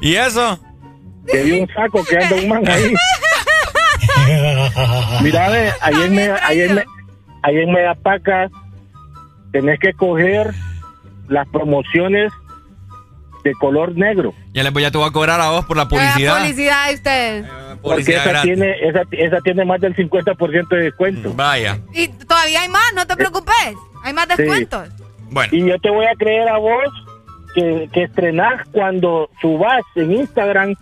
¿Y 0.00 0.14
eso? 0.16 0.60
De 1.24 1.60
un 1.60 1.68
saco 1.74 2.04
que 2.04 2.16
anda 2.16 2.36
un 2.36 2.48
man 2.48 2.68
ahí. 2.68 2.94
Mira, 5.22 5.48
ve, 5.48 5.72
ahí 5.80 5.94
en, 6.02 6.14
Mega- 6.14 6.40
ahí, 6.46 6.60
en, 6.62 6.74
Me- 6.74 6.84
ahí 7.42 7.56
en 7.58 7.72
Megapaca 7.72 8.48
tenés 9.52 9.78
que 9.80 9.92
coger 9.94 10.52
las 11.28 11.46
promociones 11.48 12.32
de 13.44 13.52
color 13.54 13.94
negro. 13.96 14.34
Ya, 14.52 14.62
les 14.62 14.72
voy, 14.72 14.82
ya 14.82 14.90
te 14.90 14.98
voy 14.98 15.08
a 15.08 15.12
cobrar 15.12 15.40
a 15.40 15.50
vos 15.50 15.64
por 15.66 15.76
la 15.76 15.88
publicidad. 15.88 16.34
La 16.34 16.40
publicidad 16.40 16.88
de 16.88 16.94
ustedes. 16.94 17.46
Porque 17.82 18.02
esa 18.14 18.24
gratis. 18.28 18.42
tiene, 18.54 18.74
esa, 18.88 19.02
esa 19.12 19.36
tiene 19.42 19.64
más 19.64 19.80
del 19.80 19.94
50% 19.94 20.68
de 20.68 20.76
descuento. 20.82 21.32
Vaya. 21.34 21.78
Y 21.94 22.08
todavía 22.08 22.62
hay 22.62 22.68
más, 22.68 22.92
no 22.94 23.06
te 23.06 23.16
preocupes. 23.16 23.54
Hay 24.04 24.12
más 24.12 24.26
Sí. 24.28 24.34
descuentos. 24.42 24.88
Bueno. 25.30 25.50
Y 25.54 25.68
yo 25.68 25.78
te 25.78 25.90
voy 25.90 26.06
a 26.06 26.14
creer 26.18 26.48
a 26.48 26.58
vos 26.58 26.84
que, 27.54 27.88
que 27.92 28.02
estrenás 28.04 28.62
cuando 28.72 29.30
subas 29.40 29.82
en 29.94 30.12
Instagram 30.12 30.74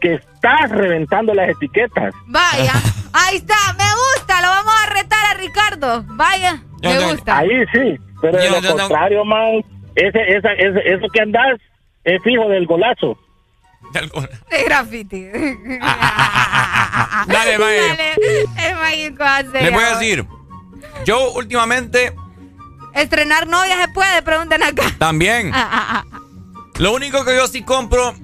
que 0.00 0.14
estás 0.14 0.70
reventando 0.70 1.34
las 1.34 1.50
etiquetas. 1.50 2.14
Vaya. 2.26 2.72
Ahí 3.12 3.36
está. 3.36 3.56
Me 3.76 3.84
gusta. 3.84 4.40
Lo 4.40 4.48
vamos 4.48 4.74
a 4.86 4.90
retar 4.94 5.18
a 5.32 5.34
Ricardo. 5.38 6.04
Vaya. 6.14 6.62
Me 6.82 6.98
gusta. 7.10 7.38
Ahí 7.38 7.50
sí, 7.72 7.98
pero 8.20 8.38
de 8.38 8.48
lo 8.50 8.76
contrario, 8.76 9.24
man, 9.24 9.64
ese, 9.96 10.36
esa, 10.36 10.52
ese- 10.52 10.92
eso 10.94 11.06
que 11.12 11.20
andás 11.20 11.58
es 12.14 12.22
fijo 12.22 12.48
del 12.48 12.66
golazo. 12.66 13.18
De 13.92 14.64
graffiti. 14.64 15.26
Dale, 17.26 17.58
vaya. 17.58 17.82
Dale. 17.86 18.12
Es 18.56 18.74
mágico 18.74 19.24
hacer. 19.24 19.62
Les 19.62 19.72
voy 19.72 19.84
a 19.84 19.96
decir, 19.96 20.26
yo 21.04 21.32
últimamente 21.32 22.12
Estrenar 22.94 23.46
novia 23.46 23.80
se 23.80 23.88
puede, 23.92 24.22
pregunten 24.22 24.62
acá. 24.62 24.82
también. 24.98 25.52
Ah, 25.54 25.68
ah, 25.70 26.04
ah. 26.12 26.20
Lo 26.78 26.92
único 26.92 27.24
que 27.24 27.36
yo 27.36 27.46
sí 27.46 27.62
compro 27.62 28.14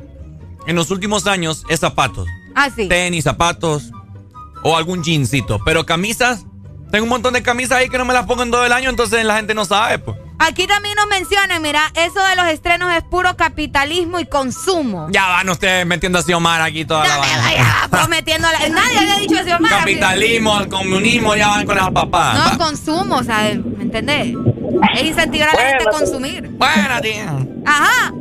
en 0.66 0.76
los 0.76 0.90
últimos 0.90 1.26
años 1.26 1.64
es 1.68 1.80
zapatos. 1.80 2.28
Ah, 2.54 2.70
sí. 2.70 2.88
Tenis, 2.88 3.24
zapatos 3.24 3.90
o 4.62 4.76
algún 4.76 5.04
jeansito. 5.04 5.60
Pero 5.64 5.86
camisas, 5.86 6.44
tengo 6.90 7.04
un 7.04 7.10
montón 7.10 7.34
de 7.34 7.42
camisas 7.42 7.78
ahí 7.78 7.88
que 7.88 7.98
no 7.98 8.04
me 8.04 8.14
las 8.14 8.26
pongo 8.26 8.42
en 8.42 8.50
todo 8.50 8.64
el 8.64 8.72
año, 8.72 8.90
entonces 8.90 9.24
la 9.24 9.36
gente 9.36 9.54
no 9.54 9.64
sabe, 9.64 9.98
pues. 9.98 10.16
Aquí 10.38 10.66
también 10.66 10.94
nos 10.96 11.06
mencionan, 11.06 11.62
mira, 11.62 11.80
eso 11.94 12.22
de 12.24 12.36
los 12.36 12.46
estrenos 12.48 12.92
es 12.94 13.02
puro 13.04 13.36
capitalismo 13.36 14.18
y 14.18 14.26
consumo. 14.26 15.06
Ya 15.10 15.26
van 15.28 15.48
ustedes 15.48 15.86
metiendo 15.86 16.18
a 16.18 16.22
Xiomar 16.22 16.60
aquí 16.60 16.84
toda 16.84 17.06
la 17.06 17.16
vaina. 17.18 17.42
Ah, 17.60 17.88
prometiendo 17.90 18.48
la- 18.50 18.68
Nadie 18.68 18.98
había 18.98 19.16
dicho 19.20 19.36
eso, 19.36 19.56
Omar. 19.56 19.70
Capitalismo, 19.70 20.60
el 20.60 20.68
comunismo, 20.68 21.34
ya 21.36 21.48
van 21.48 21.64
con 21.66 21.76
las 21.76 21.90
papadas. 21.90 22.34
No, 22.38 22.58
Va. 22.58 22.66
consumo, 22.66 23.16
o 23.16 23.22
sea, 23.22 23.38
¿me 23.54 23.84
entendés? 23.84 24.34
Es 24.94 25.02
incentivar 25.04 25.48
a 25.50 25.54
la 25.54 25.68
gente 25.68 25.84
a 25.88 25.90
consumir. 25.92 26.48
Buena, 26.50 27.00
tía. 27.00 27.26
Ajá. 27.64 28.12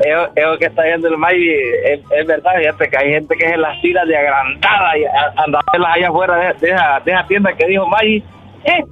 Eso, 0.00 0.30
eso 0.36 0.58
que 0.58 0.66
está 0.66 0.82
viendo 0.82 1.08
el 1.08 1.16
May 1.18 1.36
es, 1.84 2.00
es 2.18 2.26
verdad, 2.26 2.52
fíjate 2.58 2.88
que 2.90 2.96
hay 2.96 3.10
gente 3.10 3.34
que 3.36 3.46
es 3.46 3.52
en 3.52 3.62
las 3.62 3.80
tiras 3.80 4.06
de 4.06 4.16
agrandada 4.16 4.98
y 4.98 5.04
a- 5.04 5.42
anda 5.44 5.60
a 5.60 5.72
verlas 5.72 5.90
allá 5.96 6.08
afuera 6.08 6.36
de, 6.36 6.54
de 6.66 6.70
esa, 6.72 7.00
de 7.04 7.12
esa 7.12 7.26
tienda 7.26 7.52
que 7.56 7.66
dijo 7.66 7.86
May, 7.88 8.16
eh, 8.64 8.84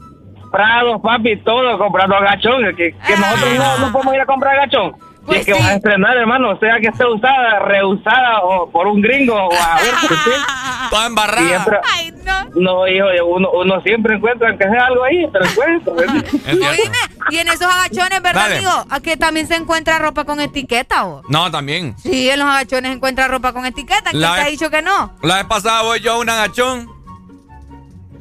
Prados, 0.50 1.00
papi, 1.02 1.36
todo 1.38 1.78
comprando 1.78 2.16
agachón, 2.16 2.62
que, 2.76 2.94
que 3.06 3.16
nosotros 3.16 3.54
no, 3.56 3.78
no 3.78 3.92
podemos 3.92 4.14
ir 4.14 4.20
a 4.20 4.26
comprar 4.26 4.54
agachón. 4.56 4.94
Si 4.94 5.26
Pues 5.26 5.40
es 5.40 5.46
que 5.46 5.52
vas 5.54 5.62
a 5.64 5.74
estrenar, 5.74 6.16
hermano, 6.16 6.56
sea 6.60 6.78
que 6.80 6.86
esté 6.86 7.04
usada, 7.04 7.58
reusada 7.58 8.42
o 8.42 8.70
por 8.70 8.86
un 8.86 9.02
gringo 9.02 9.34
o 9.34 9.52
a 9.52 9.74
ver 9.82 9.92
por 10.00 10.08
qué. 10.24 10.30
Toda 10.88 11.06
embarrada. 11.06 11.48
Siempre- 11.48 11.78
no, 12.54 12.86
hijo, 12.86 13.06
uno, 13.26 13.50
uno 13.50 13.80
siempre 13.82 14.14
encuentra, 14.16 14.48
aunque 14.48 14.64
sea 14.64 14.86
algo 14.86 15.02
ahí, 15.04 15.26
pero 15.32 15.44
encuentra. 15.44 15.92
Oíme, 16.52 16.98
y 17.30 17.38
en 17.38 17.48
esos 17.48 17.62
agachones, 17.66 18.22
¿verdad, 18.22 18.42
Dale. 18.42 18.54
amigo? 18.56 18.72
Aquí 18.88 19.16
también 19.16 19.46
se 19.48 19.56
encuentra 19.56 19.98
ropa 19.98 20.24
con 20.24 20.40
etiqueta, 20.40 21.04
¿o? 21.06 21.22
No, 21.28 21.50
también. 21.50 21.96
Sí, 21.98 22.30
en 22.30 22.38
los 22.38 22.48
agachones 22.48 22.90
se 22.92 22.96
encuentra 22.96 23.26
ropa 23.28 23.52
con 23.52 23.66
etiqueta. 23.66 24.10
¿Quién 24.10 24.22
te 24.22 24.26
ha 24.40 24.46
dicho 24.46 24.70
que 24.70 24.80
no? 24.80 25.12
La 25.22 25.36
vez 25.36 25.44
pasada 25.46 25.82
voy 25.82 26.00
yo 26.00 26.12
a 26.14 26.18
un 26.20 26.30
agachón. 26.30 26.95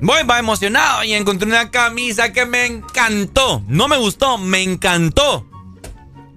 Voy, 0.01 0.23
va 0.23 0.39
emocionado 0.39 1.03
y 1.03 1.13
encontré 1.13 1.47
una 1.47 1.71
camisa 1.71 2.31
que 2.33 2.45
me 2.45 2.65
encantó. 2.65 3.63
No 3.67 3.87
me 3.87 3.97
gustó, 3.97 4.37
me 4.37 4.61
encantó. 4.61 5.45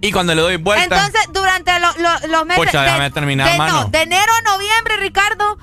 Y 0.00 0.12
cuando 0.12 0.34
le 0.34 0.42
doy 0.42 0.56
vuelta. 0.56 0.84
Entonces, 1.06 1.28
durante 1.32 1.72
lo- 1.80 1.92
lo- 1.98 2.28
los 2.28 2.46
meses. 2.46 2.64
Pucha, 2.66 2.82
déjame 2.82 3.10
terminar, 3.10 3.50
de, 3.50 3.58
mano. 3.58 3.82
no, 3.82 3.88
de 3.88 4.02
enero 4.02 4.32
a 4.32 4.52
noviembre, 4.52 4.96
Ricardo, 5.00 5.58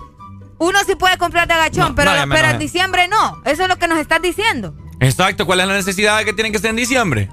uno 0.57 0.79
sí 0.85 0.95
puede 0.95 1.17
comprar 1.17 1.47
de 1.47 1.53
agachón, 1.53 1.89
No, 1.89 1.95
pero, 1.95 2.11
no, 2.25 2.33
pero 2.33 2.49
en 2.49 2.59
diciembre 2.59 3.07
no. 3.07 3.41
Eso 3.45 3.63
es 3.63 3.69
lo 3.69 3.77
que 3.77 3.87
nos 3.87 3.97
estás 3.97 4.21
diciendo. 4.21 4.75
Exacto, 4.99 5.45
¿cuál 5.45 5.61
es 5.61 5.67
la 5.67 5.73
necesidad 5.73 6.17
de 6.17 6.25
que 6.25 6.33
tienen 6.33 6.51
que 6.51 6.59
ser 6.59 6.71
en 6.71 6.75
diciembre? 6.75 7.29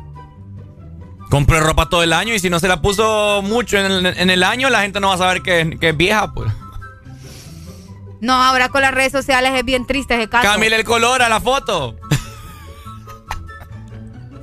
Compre 1.31 1.61
ropa 1.61 1.89
todo 1.89 2.03
el 2.03 2.13
año 2.13 2.35
y 2.35 2.39
si 2.39 2.51
no 2.51 2.61
se 2.61 2.69
la 2.69 2.83
puso 2.83 3.41
mucho 3.43 3.79
en 3.79 3.87
el, 3.87 4.07
en 4.07 4.31
el 4.31 4.43
año, 4.43 4.69
la 4.71 4.83
gente 4.83 5.01
no 5.01 5.09
va 5.09 5.15
a 5.15 5.19
saber 5.19 5.43
que, 5.43 5.77
que 5.81 5.89
es 5.91 5.97
vieja, 5.97 6.33
pues. 6.35 6.53
No, 8.23 8.41
ahora 8.41 8.69
con 8.69 8.83
las 8.83 8.95
redes 8.95 9.11
sociales 9.11 9.51
es 9.53 9.65
bien 9.65 9.85
triste 9.85 10.15
ese 10.15 10.29
caso. 10.29 10.49
Cámbiale 10.49 10.77
el 10.77 10.85
color 10.85 11.23
a 11.23 11.29
la 11.29 11.41
foto. 11.41 11.97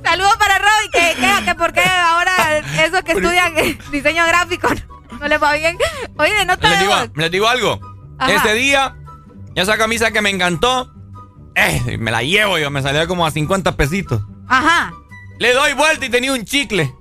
Saludos 0.04 0.36
para 0.38 0.58
Robbie, 0.58 0.90
que 0.92 1.14
queja 1.18 1.44
que 1.46 1.54
porque 1.54 1.80
ahora 1.80 2.58
esos 2.84 3.00
que 3.02 3.12
estudian 3.12 3.54
diseño 3.90 4.26
gráfico 4.26 4.68
no 5.18 5.28
les 5.28 5.42
va 5.42 5.54
bien. 5.54 5.78
Oye, 6.18 6.44
no 6.44 6.58
te 6.58 6.68
les 6.68 6.80
digo, 6.80 6.94
les 7.14 7.30
digo 7.30 7.48
algo. 7.48 7.80
Ajá. 8.18 8.34
Ese 8.34 8.52
día, 8.52 8.96
esa 9.54 9.78
camisa 9.78 10.10
que 10.10 10.20
me 10.20 10.28
encantó, 10.28 10.92
eh, 11.54 11.96
me 11.98 12.10
la 12.10 12.22
llevo 12.22 12.58
yo, 12.58 12.70
me 12.70 12.82
salía 12.82 13.06
como 13.06 13.24
a 13.24 13.30
50 13.30 13.76
pesitos. 13.76 14.20
Ajá. 14.46 14.92
Le 15.38 15.54
doy 15.54 15.72
vuelta 15.72 16.04
y 16.04 16.10
tenía 16.10 16.34
un 16.34 16.44
chicle 16.44 16.94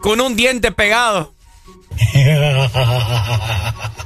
con 0.00 0.20
un 0.20 0.34
diente 0.34 0.72
pegado. 0.72 1.32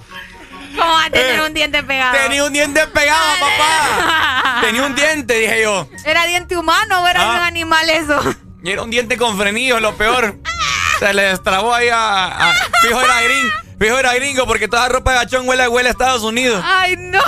¿Cómo 0.83 0.93
va 0.95 1.05
a 1.07 1.11
tener 1.11 1.41
un 1.41 1.55
diente 1.55 1.83
pegado? 1.83 2.17
Eh, 2.17 2.21
Tenía 2.25 2.45
un 2.45 2.53
diente 2.53 2.87
pegado, 2.89 3.25
papá. 3.41 4.59
Tenía 4.63 4.83
un 4.85 4.95
diente, 4.95 5.35
dije 5.35 5.63
yo. 5.63 5.89
¿Era 6.05 6.25
diente 6.27 6.57
humano 6.57 7.03
o 7.03 7.09
era 7.09 7.23
Ah. 7.23 7.37
un 7.37 7.43
animal 7.43 7.89
eso? 7.91 8.21
Y 8.65 8.71
era 8.71 8.83
un 8.83 8.91
diente 8.91 9.17
con 9.17 9.37
frenillo, 9.39 9.81
lo 9.81 9.97
peor. 9.97 10.37
Se 10.99 11.13
le 11.15 11.23
destrabó 11.23 11.75
ahí 11.75 11.89
a, 11.89 12.51
a- 12.51 12.55
Fijo 12.83 13.01
era 13.01 13.21
gringo. 13.23 13.51
Fijo 13.81 13.99
era 13.99 14.15
gringo 14.15 14.47
porque 14.47 14.69
toda 14.69 14.89
ropa 14.89 15.13
de 15.13 15.19
gachón 15.19 15.49
huele, 15.49 15.67
huele 15.67 15.89
a 15.89 15.93
Estados 15.93 16.23
Unidos. 16.23 16.63
Ay, 16.65 16.95
no. 16.97 17.21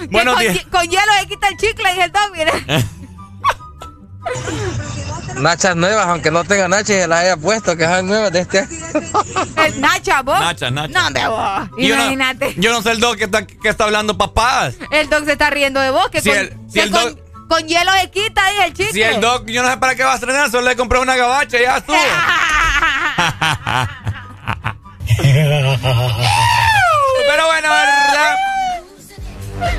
Que 0.00 0.06
Buenos 0.08 0.36
con, 0.36 0.70
con 0.70 0.82
hielo 0.88 1.12
se 1.20 1.26
quita 1.26 1.48
el 1.48 1.56
chicle, 1.56 1.90
dije 1.90 2.04
el 2.04 2.12
Doc, 2.12 2.30
mire. 2.34 2.52
Nachas 5.36 5.76
nuevas, 5.76 6.06
aunque 6.06 6.30
no 6.30 6.44
tenga 6.44 6.66
nachas, 6.68 6.86
se 6.96 7.06
las 7.06 7.20
haya 7.22 7.36
puesto, 7.36 7.76
que 7.76 7.84
son 7.84 8.06
nuevas 8.06 8.32
de 8.32 8.40
este 8.40 8.60
año. 8.60 8.68
El 9.64 9.80
Nacha, 9.80 10.22
vos. 10.22 10.38
Nacha, 10.40 10.70
Nacha. 10.70 10.92
No, 10.98 11.06
hombre, 11.06 11.26
vos. 11.28 11.68
Y 11.78 11.88
yo 11.88 11.96
no- 11.96 12.02
Imagínate. 12.02 12.54
Yo 12.56 12.72
no 12.72 12.82
sé 12.82 12.90
el 12.92 13.00
dog 13.00 13.16
que 13.16 13.24
está, 13.24 13.46
que 13.46 13.68
está 13.68 13.84
hablando 13.84 14.16
papadas. 14.16 14.74
El 14.90 15.08
Doc 15.10 15.24
se 15.26 15.32
está 15.32 15.50
riendo 15.50 15.80
de 15.80 15.90
vos. 15.90 16.08
Que 16.10 16.20
Si 16.22 16.30
con, 16.30 16.38
el- 16.38 16.56
si 16.68 16.74
que 16.74 16.80
el 16.82 16.90
con, 16.90 17.02
Doc- 17.14 17.18
con 17.48 17.68
hielo 17.68 17.90
se 18.00 18.10
quita, 18.10 18.48
dije 18.48 18.64
el 18.66 18.72
chicle. 18.74 18.92
Si 18.92 19.02
el 19.02 19.20
dog, 19.20 19.44
yo 19.46 19.62
no 19.62 19.70
sé 19.70 19.76
para 19.76 19.94
qué 19.94 20.04
va 20.04 20.12
a 20.12 20.14
estrenar, 20.16 20.50
solo 20.50 20.66
le 20.68 20.76
compré 20.76 20.98
una 20.98 21.16
gabacha 21.16 21.58
y 21.58 21.62
ya 21.62 21.76
estuvo. 21.76 21.96
Pero 27.28 27.46
bueno, 27.46 27.68
¿verdad? 27.68 28.36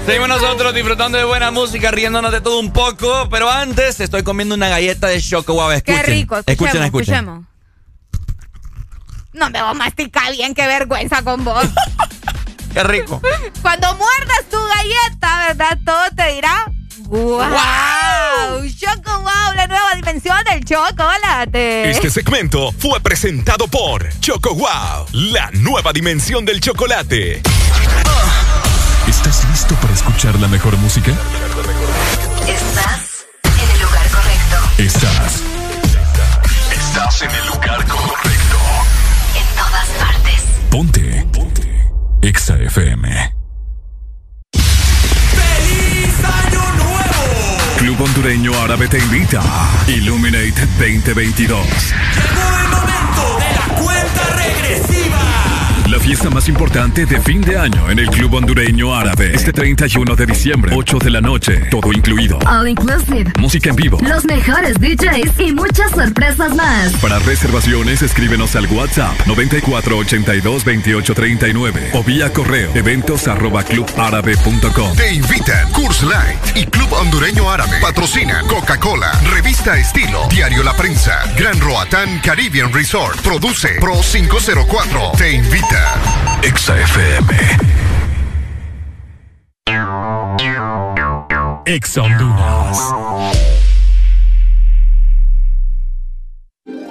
Seguimos 0.05 0.27
nosotros 0.29 0.73
disfrutando 0.73 1.17
de 1.17 1.23
buena 1.23 1.51
música, 1.51 1.91
riéndonos 1.91 2.31
de 2.31 2.41
todo 2.41 2.59
un 2.59 2.71
poco. 2.71 3.27
Pero 3.29 3.49
antes 3.49 3.99
estoy 3.99 4.23
comiendo 4.23 4.55
una 4.55 4.69
galleta 4.69 5.07
de 5.07 5.21
choco 5.21 5.53
guava. 5.53 5.75
Escuchen, 5.75 6.01
Qué 6.01 6.03
rico. 6.03 6.37
Escuchemos, 6.37 6.75
escuchen, 6.75 6.83
escuchen. 6.83 7.15
escuchemos. 7.15 7.45
No 9.33 9.49
me 9.49 9.61
voy 9.61 9.71
a 9.71 9.73
masticar 9.73 10.31
bien, 10.31 10.55
qué 10.55 10.65
vergüenza 10.65 11.21
con 11.21 11.43
vos. 11.43 11.63
Qué 12.73 12.83
rico. 12.83 13.19
Cuando 13.63 13.87
muerdas 13.95 14.43
tu 14.51 14.57
galleta, 14.57 15.47
¿verdad? 15.47 15.79
Todo 15.83 16.03
te 16.15 16.33
dirá. 16.35 16.65
¡Wow! 17.07 18.69
¡Choco 18.79 19.19
wow! 19.19 19.53
La 19.55 19.65
nueva 19.65 19.95
dimensión 19.95 20.37
del 20.43 20.63
chocolate. 20.63 21.89
Este 21.89 22.11
segmento 22.11 22.71
fue 22.77 22.99
presentado 22.99 23.67
por 23.67 24.07
Choco 24.19 24.53
Wow, 24.53 25.07
la 25.13 25.49
nueva 25.53 25.91
dimensión 25.91 26.45
del 26.45 26.59
chocolate. 26.59 27.41
¿Estás 29.07 29.45
listo 29.49 29.75
para 29.75 29.93
escuchar 29.93 30.37
la 30.39 30.47
mejor 30.47 30.77
música? 30.77 31.11
Estás 32.47 33.25
en 33.43 33.71
el 33.71 33.81
lugar 33.81 34.09
correcto. 34.09 34.57
Estás. 34.77 35.43
Estás 36.71 37.21
en 37.21 37.31
el 37.31 37.47
lugar 37.47 37.85
correcto. 37.87 38.57
En 39.35 39.55
todas 39.55 39.87
partes. 39.97 40.41
Ponte. 40.69 41.27
Ponte. 41.31 41.89
Exa 42.21 42.57
FM. 42.57 43.33
Club 47.77 48.01
Hondureño 48.01 48.51
Árabe 48.61 48.87
te 48.87 48.99
invita. 48.99 49.41
Illuminate 49.87 50.65
2022. 50.79 51.65
Cuenta 51.65 52.85
regresiva. 52.85 53.36
La 55.97 56.03
fiesta 56.03 56.29
más 56.29 56.47
importante 56.47 57.07
de 57.07 57.19
fin 57.19 57.41
de 57.41 57.57
año 57.57 57.89
en 57.89 57.97
el 57.97 58.07
Club 58.11 58.35
Hondureño 58.35 58.93
Árabe. 58.93 59.31
Este 59.33 59.51
31 59.51 60.15
de 60.15 60.27
diciembre, 60.27 60.71
8 60.75 60.99
de 60.99 61.09
la 61.09 61.21
noche, 61.21 61.55
todo 61.71 61.91
incluido. 61.91 62.37
All 62.45 62.67
inclusive. 62.67 63.33
Música 63.39 63.71
en 63.71 63.77
vivo. 63.77 63.97
Los 64.03 64.23
mejores 64.25 64.79
DJs 64.79 65.39
y 65.39 65.53
muchas 65.53 65.89
sorpresas 65.89 66.55
más. 66.55 66.93
Para 67.01 67.17
reservaciones, 67.17 68.03
escríbenos 68.03 68.55
al 68.55 68.67
WhatsApp 68.67 69.19
94822839 69.25 71.89
o 71.93 72.03
vía 72.03 72.31
correo 72.31 72.69
eventos 72.75 73.27
arroba 73.27 73.63
clubárabe.com. 73.63 74.95
Te 74.95 75.15
invitan 75.15 75.71
Curse 75.71 76.05
Light 76.05 76.57
y 76.57 76.67
Club 76.67 76.93
Hondureño 76.93 77.49
Árabe. 77.49 77.79
Patrocina 77.81 78.43
Coca-Cola, 78.47 79.11
Revista 79.33 79.75
Estilo, 79.79 80.27
Diario 80.29 80.61
La 80.61 80.77
Prensa, 80.77 81.23
Gran 81.35 81.59
Roatán 81.59 82.19
Caribbean 82.23 82.71
Resort. 82.71 83.19
Produce 83.21 83.79
Pro 83.79 83.99
504. 83.99 85.13
Te 85.17 85.31
invita. 85.31 85.86
Exa 86.43 86.79
FM. 86.79 87.33
Exa 91.65 92.01
Honduras. 92.03 92.77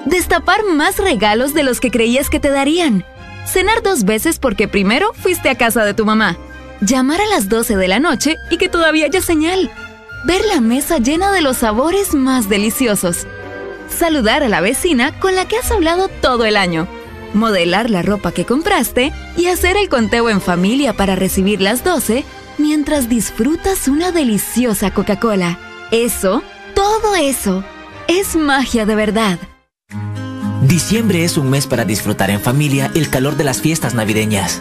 Destapar 0.04 0.64
más 0.64 0.98
regalos 0.98 1.54
de 1.54 1.62
los 1.62 1.80
que 1.80 1.90
creías 1.90 2.30
que 2.30 2.40
te 2.40 2.50
darían. 2.50 3.04
Cenar 3.46 3.82
dos 3.82 4.04
veces 4.04 4.38
porque 4.38 4.68
primero 4.68 5.12
fuiste 5.14 5.48
a 5.48 5.56
casa 5.56 5.84
de 5.84 5.94
tu 5.94 6.04
mamá. 6.04 6.36
Llamar 6.80 7.20
a 7.20 7.26
las 7.26 7.48
12 7.48 7.76
de 7.76 7.88
la 7.88 8.00
noche 8.00 8.36
y 8.50 8.58
que 8.58 8.68
todavía 8.68 9.06
haya 9.06 9.20
señal. 9.20 9.70
Ver 10.24 10.44
la 10.44 10.60
mesa 10.60 10.98
llena 10.98 11.32
de 11.32 11.40
los 11.40 11.58
sabores 11.58 12.14
más 12.14 12.48
deliciosos. 12.48 13.26
Saludar 13.88 14.42
a 14.42 14.48
la 14.48 14.60
vecina 14.60 15.18
con 15.20 15.34
la 15.34 15.46
que 15.46 15.56
has 15.56 15.70
hablado 15.70 16.08
todo 16.08 16.44
el 16.44 16.56
año. 16.56 16.86
Modelar 17.34 17.90
la 17.90 18.02
ropa 18.02 18.32
que 18.32 18.44
compraste 18.44 19.12
y 19.36 19.46
hacer 19.46 19.76
el 19.76 19.88
conteo 19.88 20.30
en 20.30 20.40
familia 20.40 20.94
para 20.94 21.16
recibir 21.16 21.60
las 21.60 21.84
12 21.84 22.24
mientras 22.58 23.08
disfrutas 23.08 23.88
una 23.88 24.12
deliciosa 24.12 24.92
Coca-Cola. 24.92 25.58
Eso, 25.90 26.42
todo 26.74 27.14
eso, 27.16 27.64
es 28.08 28.36
magia 28.36 28.86
de 28.86 28.94
verdad. 28.94 29.38
Diciembre 30.62 31.24
es 31.24 31.36
un 31.36 31.50
mes 31.50 31.66
para 31.66 31.84
disfrutar 31.84 32.30
en 32.30 32.40
familia 32.40 32.90
el 32.94 33.08
calor 33.08 33.36
de 33.36 33.44
las 33.44 33.60
fiestas 33.60 33.94
navideñas. 33.94 34.60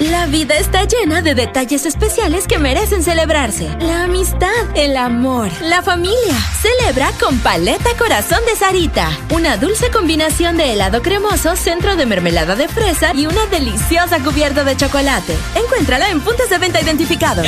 La 0.00 0.26
vida 0.26 0.56
está 0.58 0.84
llena 0.84 1.22
de 1.22 1.34
detalles 1.34 1.86
especiales 1.86 2.46
que 2.46 2.58
merecen 2.58 3.02
celebrarse. 3.02 3.66
La 3.80 4.02
amistad, 4.04 4.50
el 4.74 4.94
amor, 4.94 5.48
la 5.62 5.80
familia. 5.80 6.34
Celebra 6.60 7.10
con 7.18 7.38
Paleta 7.38 7.88
Corazón 7.96 8.40
de 8.46 8.56
Sarita. 8.56 9.08
Una 9.30 9.56
dulce 9.56 9.90
combinación 9.90 10.58
de 10.58 10.74
helado 10.74 11.00
cremoso, 11.00 11.56
centro 11.56 11.96
de 11.96 12.04
mermelada 12.04 12.56
de 12.56 12.68
fresa 12.68 13.14
y 13.14 13.26
una 13.26 13.46
deliciosa 13.46 14.18
cubierta 14.22 14.64
de 14.64 14.76
chocolate. 14.76 15.34
Encuéntrala 15.54 16.10
en 16.10 16.20
puntos 16.20 16.50
de 16.50 16.58
venta 16.58 16.78
identificados. 16.78 17.46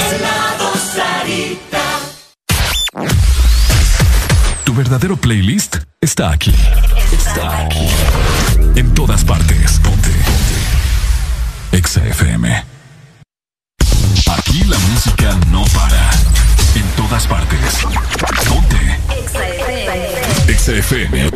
Tu 4.64 4.74
verdadero 4.74 5.18
playlist 5.18 5.76
está 6.00 6.30
aquí. 6.30 6.54
Está 7.12 7.66
aquí. 7.66 7.88
En 8.74 8.94
todas 8.94 9.22
partes. 9.22 9.78
Ponte. 9.80 10.17
Ponte. 11.88 12.00
Exa 12.00 12.04
FM. 12.04 12.64
Aquí 14.30 14.62
la 14.64 14.78
música 14.78 15.34
no 15.50 15.64
para. 15.74 16.10
En 16.74 16.86
todas 16.96 17.26
partes. 17.26 17.78
Ponte. 18.46 18.98
Exa 20.48 20.72
FM. 20.72 21.30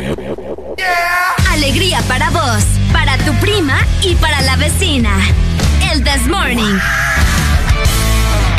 Alegría 1.49 2.03
para 2.03 2.29
vos, 2.29 2.63
para 2.91 3.17
tu 3.19 3.33
prima 3.39 3.79
y 4.03 4.13
para 4.15 4.41
la 4.41 4.55
vecina. 4.57 5.17
El 5.91 6.03
This 6.03 6.27
Morning. 6.27 6.77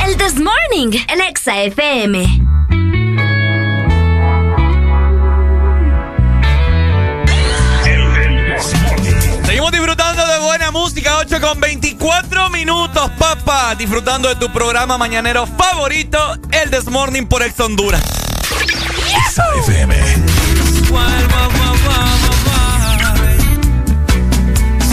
El 0.04 0.16
This 0.16 0.40
Morning, 0.40 0.98
el 1.08 1.20
música, 10.74 11.18
8 11.18 11.40
con 11.40 11.60
24 11.60 12.50
minutos, 12.50 13.08
papá. 13.16 13.76
Disfrutando 13.76 14.28
de 14.28 14.34
tu 14.34 14.52
programa 14.52 14.98
mañanero 14.98 15.46
favorito, 15.46 16.18
el 16.50 16.68
This 16.68 16.86
Morning 16.86 17.26
por 17.26 17.44
Ex 17.44 17.60
Honduras. 17.60 18.02
Yes. 19.06 19.38
FM. 19.60 19.94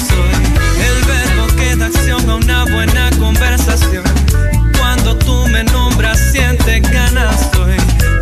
Soy 0.07 0.31
el 0.85 1.03
verbo 1.03 1.47
que 1.57 1.75
da 1.75 1.87
acción 1.87 2.29
a 2.29 2.35
una 2.35 2.63
buena 2.65 3.09
conversación. 3.17 4.03
Cuando 4.77 5.17
tú 5.17 5.47
me 5.47 5.63
nombras, 5.63 6.19
sientes 6.31 6.83
ganas, 6.91 7.49
soy 7.55 7.75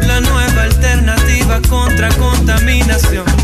la 0.07 0.21
nueva 0.21 0.61
alternativa 0.61 1.59
contra 1.67 2.07
contaminación 2.13 3.38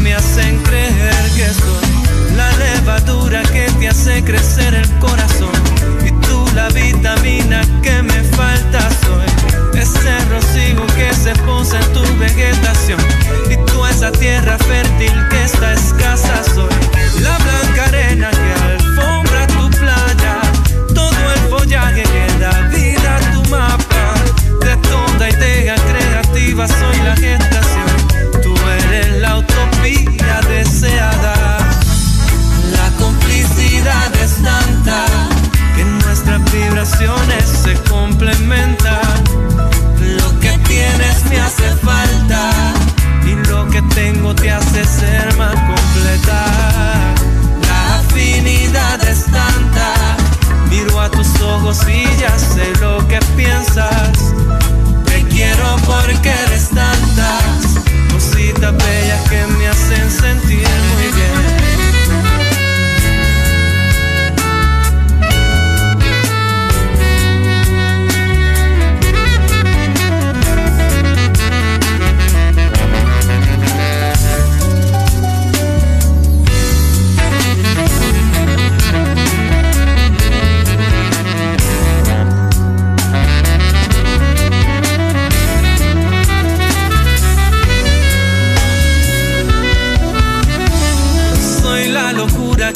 me 0.00 0.14
hacen 0.14 0.62
creer 0.62 1.30
que 1.36 1.46
soy 1.48 1.90
la 2.36 2.50
levadura 2.56 3.42
que 3.42 3.70
te 3.78 3.88
hace 3.88 4.22
crecer 4.24 4.74
el 4.74 4.88
corazón. 4.98 5.50
Y 6.04 6.10
tú 6.26 6.46
la 6.54 6.68
vitamina 6.68 7.62
que 7.82 8.02
me 8.02 8.22
falta 8.36 8.80
soy. 9.04 9.80
Ese 9.80 10.12
rocío 10.30 10.86
que 10.96 11.12
se 11.14 11.32
posa 11.44 11.78
en 11.80 11.92
tu 11.92 12.02
vegetación. 12.18 13.00
Y 13.50 13.56
tú 13.66 13.84
esa 13.86 14.10
tierra 14.12 14.56
fértil 14.58 15.12
que 15.30 15.44
está 15.44 15.74
escasa 15.74 16.44
soy. 16.54 16.69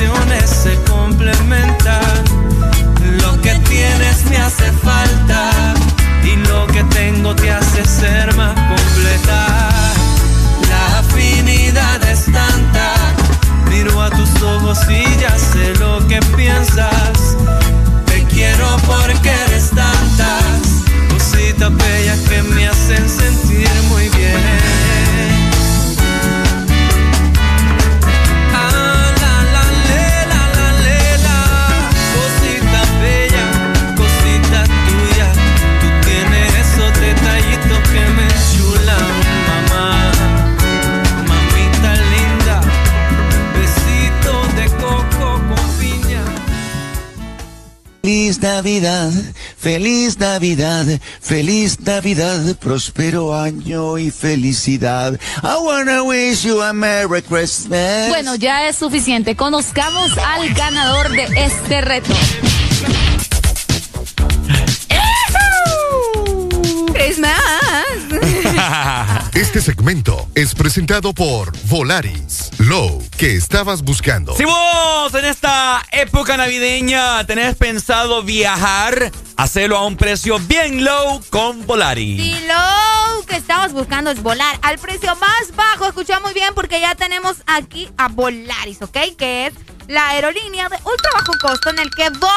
canciones. 0.00 0.49
Navidad, 48.60 49.10
feliz 49.56 50.18
Navidad, 50.18 50.84
feliz 51.22 51.80
Navidad, 51.80 52.54
próspero 52.56 53.34
año 53.34 53.96
y 53.96 54.10
felicidad. 54.10 55.18
I 55.42 55.56
wanna 55.64 56.04
wish 56.04 56.44
you 56.44 56.60
a 56.60 56.74
Merry 56.74 57.22
Christmas. 57.22 58.10
Bueno, 58.10 58.34
ya 58.34 58.68
es 58.68 58.76
suficiente. 58.76 59.34
Conozcamos 59.34 60.10
al 60.18 60.52
ganador 60.52 61.08
de 61.08 61.24
este 61.42 61.80
reto. 61.80 62.12
¡Ew! 64.90 66.94
Es 66.96 67.18
más. 67.18 67.69
Este 69.40 69.62
segmento 69.62 70.28
es 70.34 70.54
presentado 70.54 71.14
por 71.14 71.50
Volaris. 71.64 72.50
Low, 72.58 73.02
que 73.16 73.36
estabas 73.36 73.80
buscando. 73.80 74.36
Si 74.36 74.44
vos 74.44 75.14
en 75.14 75.24
esta 75.24 75.82
época 75.92 76.36
navideña 76.36 77.24
tenés 77.24 77.56
pensado 77.56 78.22
viajar, 78.22 79.10
hacelo 79.38 79.78
a 79.78 79.86
un 79.86 79.96
precio 79.96 80.38
bien 80.40 80.84
low 80.84 81.22
con 81.30 81.66
Volaris. 81.66 82.22
Si 82.22 82.46
low 82.46 83.24
que 83.24 83.36
estabas 83.36 83.72
buscando 83.72 84.10
es 84.10 84.22
volar 84.22 84.58
al 84.60 84.78
precio 84.78 85.16
más 85.16 85.56
bajo, 85.56 85.86
escucha 85.86 86.20
muy 86.20 86.34
bien 86.34 86.52
porque 86.54 86.78
ya 86.78 86.94
tenemos 86.94 87.38
aquí 87.46 87.88
a 87.96 88.08
Volaris, 88.08 88.82
¿ok? 88.82 88.98
Que 89.16 89.46
es 89.46 89.54
la 89.88 90.10
aerolínea 90.10 90.68
de 90.68 90.76
ultra 90.76 91.10
bajo 91.14 91.32
costo 91.40 91.70
en 91.70 91.78
el 91.78 91.90
que 91.90 92.10
vos 92.10 92.30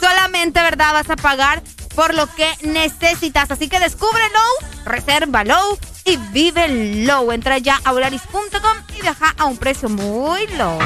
solamente, 0.00 0.62
¿verdad? 0.62 0.94
Vas 0.94 1.10
a 1.10 1.16
pagar 1.16 1.62
por 1.98 2.14
lo 2.14 2.28
que 2.28 2.48
necesitas. 2.62 3.50
Así 3.50 3.68
que 3.68 3.80
descubre 3.80 4.22
Low, 4.32 4.68
reserva 4.84 5.42
Low 5.42 5.76
y 6.04 6.16
vive 6.30 6.68
Low. 7.04 7.32
Entra 7.32 7.58
ya 7.58 7.80
a 7.84 7.90
volaris.com 7.90 8.76
y 8.96 9.00
viaja 9.02 9.34
a 9.36 9.46
un 9.46 9.56
precio 9.56 9.88
muy 9.88 10.46
low. 10.56 10.78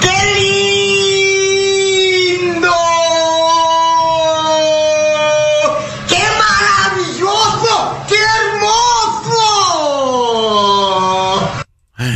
¡Qué 0.00 0.34
lindo! 2.44 2.76
¡Qué 6.06 6.22
maravilloso! 6.38 8.04
¡Qué 8.06 8.18
hermoso! 8.38 9.42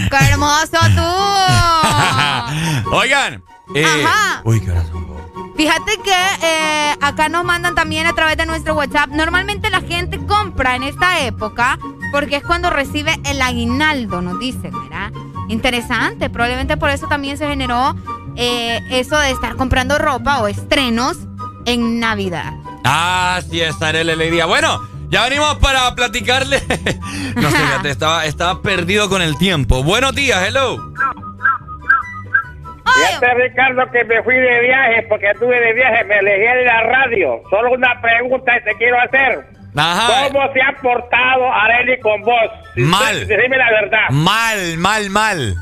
¡Qué 0.09 0.19
hermoso 0.31 0.79
tú! 0.95 2.91
Oigan. 2.97 3.43
Eh, 3.75 3.85
Ajá. 3.85 4.43
Uy, 4.45 4.61
corazón. 4.65 5.22
Fíjate 5.57 5.99
que 6.03 6.47
eh, 6.47 6.95
acá 7.01 7.29
nos 7.29 7.45
mandan 7.45 7.75
también 7.75 8.07
a 8.07 8.15
través 8.15 8.37
de 8.37 8.47
nuestro 8.47 8.75
WhatsApp. 8.75 9.11
Normalmente 9.11 9.71
la 9.71 9.81
gente 9.81 10.19
compra 10.27 10.77
en 10.77 10.83
esta 10.83 11.21
época 11.21 11.79
porque 12.11 12.37
es 12.37 12.43
cuando 12.43 12.71
recibe 12.71 13.19
el 13.25 13.41
aguinaldo, 13.43 14.23
nos 14.23 14.39
dicen, 14.39 14.73
¿verdad? 14.73 15.13
Interesante. 15.49 16.31
Probablemente 16.31 16.77
por 16.77 16.91
eso 16.91 17.07
también 17.07 17.37
se 17.37 17.47
generó 17.47 17.95
eh, 18.37 18.81
eso 18.91 19.19
de 19.19 19.31
estar 19.31 19.57
comprando 19.57 19.99
ropa 19.99 20.41
o 20.41 20.49
estrenos 20.49 21.19
en 21.67 22.01
Navidad. 22.01 22.55
Sí, 23.49 23.61
esa 23.61 23.91
era 23.91 24.05
la 24.05 24.13
alegría. 24.13 24.47
Bueno, 24.47 24.81
ya 25.09 25.25
venimos 25.25 25.57
para 25.57 25.95
platicarle. 25.95 26.63
no 27.37 27.51
sé, 27.51 27.59
estaba, 27.85 28.25
estaba 28.25 28.63
perdido 28.63 29.09
con 29.09 29.23
el 29.23 29.37
tiempo. 29.37 29.83
Buenos 29.83 30.15
días, 30.15 30.43
hello. 30.47 30.92
Fíjate, 32.95 33.35
Ricardo, 33.35 33.91
que 33.91 34.05
me 34.05 34.23
fui 34.23 34.35
de 34.35 34.61
viaje 34.61 35.03
porque 35.09 35.31
estuve 35.31 35.59
de 35.61 35.73
viaje, 35.73 36.05
me 36.05 36.19
elegí 36.19 36.45
en 36.45 36.65
la 36.67 36.83
radio. 36.83 37.43
Solo 37.51 37.73
una 37.73 38.01
pregunta 38.01 38.53
que 38.55 38.71
te 38.73 38.77
quiero 38.79 39.01
hacer. 39.01 39.45
Ajá. 39.77 40.29
¿Cómo 40.29 40.53
se 40.53 40.61
ha 40.61 40.73
portado 40.83 41.53
Areli 41.53 41.99
con 42.01 42.21
vos? 42.23 42.51
Mal. 42.77 43.27
Dime 43.27 43.57
la 43.57 43.71
verdad. 43.71 44.09
Mal, 44.11 44.77
mal, 44.79 45.11
mal. 45.11 45.55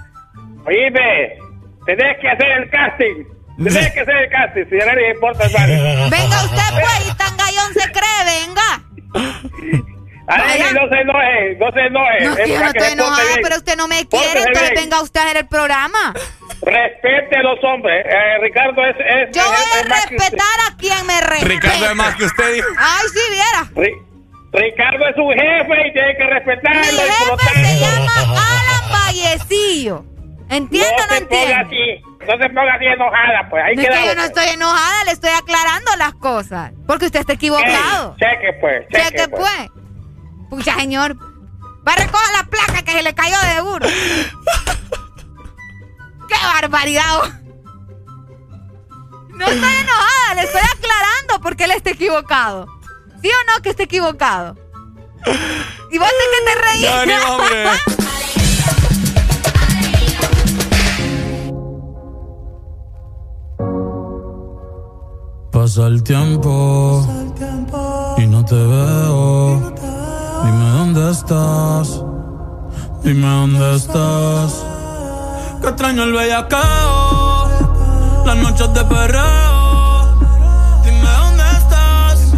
Oíme, 0.67 1.39
tenés 1.87 2.19
que 2.21 2.29
hacer 2.29 2.51
el 2.51 2.71
casting. 2.71 3.25
Tenés 3.63 3.93
que 3.93 4.01
hacer 4.01 4.17
el 4.17 4.31
casting. 4.31 4.65
Si 4.69 4.81
a 4.81 4.87
nadie 4.87 5.01
le 5.03 5.11
importa, 5.13 5.45
vale. 5.53 5.77
Venga 6.11 6.43
usted, 6.45 6.75
pues, 6.75 7.09
y 7.09 7.17
tan 7.17 7.37
gallón 7.37 7.73
se 7.75 7.93
cree, 7.93 8.25
venga. 8.27 9.87
Areli, 10.27 10.63
no 10.75 10.89
se 10.89 11.01
enoje, 11.01 11.57
no 11.59 11.73
se 11.73 11.81
enoje. 11.81 12.25
No, 12.25 12.37
Es 12.37 12.49
yo 12.49 12.59
no 12.61 12.67
estoy 12.67 12.93
enojada, 12.93 13.37
pero 13.43 13.57
usted 13.57 13.77
no 13.77 13.89
me 13.89 14.07
quiere, 14.07 14.39
entonces 14.41 14.71
bien. 14.71 14.85
venga 14.85 15.03
usted 15.03 15.21
a 15.21 15.25
hacer 15.25 15.37
el 15.39 15.49
programa. 15.49 16.15
Respete 16.63 17.37
a 17.37 17.43
los 17.43 17.59
hombres. 17.65 18.05
Eh, 18.07 18.39
Ricardo 18.43 18.85
es, 18.85 18.97
es, 18.99 19.35
Yo 19.37 19.43
es- 19.43 19.49
voy 19.49 19.57
es 19.81 19.87
a 19.87 19.89
más 19.89 20.07
que 20.07 20.17
usted. 20.17 20.31
respetar 20.31 20.61
a 20.73 20.77
quien 20.77 21.07
me 21.07 21.21
respete. 21.21 21.45
Ricardo 21.47 21.85
es 21.87 21.95
más 21.97 22.15
que 22.17 22.25
usted. 22.25 22.61
Ay, 22.79 23.07
sí, 23.13 23.21
viera. 23.31 23.65
Ri- 23.75 24.07
Ricardo 24.53 25.07
es 25.09 25.17
un 25.17 25.33
jefe 25.33 25.89
y 25.89 25.93
tiene 25.93 26.17
que 26.17 26.25
respetarlo. 26.25 26.81
Mi 26.81 26.89
y 26.89 27.01
jefe 27.01 27.25
tanto- 27.29 27.53
se 27.55 27.79
llama 27.79 28.13
Alan 28.27 28.91
Vallecillo. 28.93 30.05
¿Entiende 30.51 30.89
o 30.89 30.97
no 30.99 31.07
No 31.07 31.15
se 31.15 31.21
ponga 31.27 31.39
entiende? 31.39 31.55
así, 31.55 32.03
no 32.27 32.39
se 32.43 32.49
ponga 32.51 32.75
así 32.75 32.85
enojada, 32.87 33.47
pues. 33.49 33.63
Ahí 33.65 33.77
No 33.77 33.83
es 33.83 33.87
que 33.89 33.93
quedamos, 33.95 34.09
yo 34.09 34.15
no 34.21 34.25
estoy 34.25 34.47
enojada, 34.49 35.05
le 35.05 35.11
estoy 35.13 35.31
aclarando 35.31 35.91
las 35.97 36.15
cosas. 36.15 36.73
Porque 36.89 37.07
usted 37.07 37.21
está 37.21 37.33
equivocado. 37.35 38.17
Cheque, 38.19 38.53
pues. 38.61 38.89
Cheque, 38.89 39.05
Cheque, 39.17 39.29
pues. 39.29 39.43
pues. 39.43 39.71
Pucha, 40.51 40.75
señor. 40.75 41.17
Va 41.87 41.93
a 41.93 41.97
recoger 41.97 42.27
la 42.37 42.45
placa 42.51 42.83
que 42.85 42.91
se 42.93 43.03
le 43.05 43.15
cayó 43.15 43.39
de 43.41 43.47
seguro. 43.55 43.87
¡Qué 46.31 46.37
barbaridad! 46.47 47.23
No 49.35 49.47
estoy 49.47 49.75
enojada, 49.75 50.35
le 50.37 50.43
estoy 50.43 50.61
aclarando 50.61 51.41
porque 51.43 51.65
él 51.65 51.73
está 51.73 51.91
equivocado. 51.91 52.67
¿Sí 53.21 53.29
o 53.29 53.53
no 53.53 53.63
que 53.63 53.71
está 53.71 53.83
equivocado? 53.83 54.57
Y 55.91 55.99
vos 55.99 56.09
de 56.09 56.25
que 56.31 56.45
te. 56.47 56.83
Ya 56.83 57.01
venimos, 57.01 57.31
hombre. 57.31 57.71
Pasa 65.51 65.87
el 65.89 66.03
tiempo 66.05 67.05
y 68.19 68.27
no 68.27 68.45
te 68.45 68.55
veo. 68.55 69.75
Dime 70.45 70.71
dónde 70.71 71.11
estás. 71.11 72.05
Dime 73.03 73.27
dónde 73.27 73.75
estás. 73.75 74.70
Que 75.61 75.69
extraño 75.69 76.05
el 76.05 76.13
bellacao. 76.13 77.51
Las 78.25 78.37
noches 78.37 78.73
de 78.73 78.85
perreo. 78.85 80.19
Dime 80.85 81.11
dónde 81.19 81.45
estás. 81.59 82.33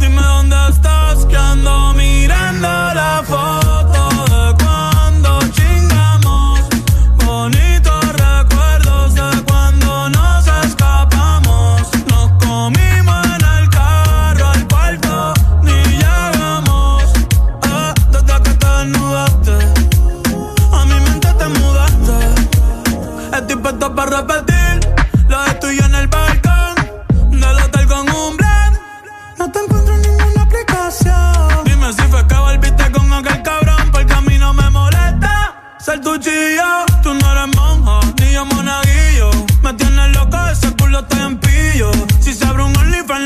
Dime 0.00 0.22
dónde 0.22 0.56
estás. 0.70 1.26
Que 1.26 1.36
ando 1.36 1.92
mirando 1.94 2.68
la 2.68 3.22
foto 3.26 3.65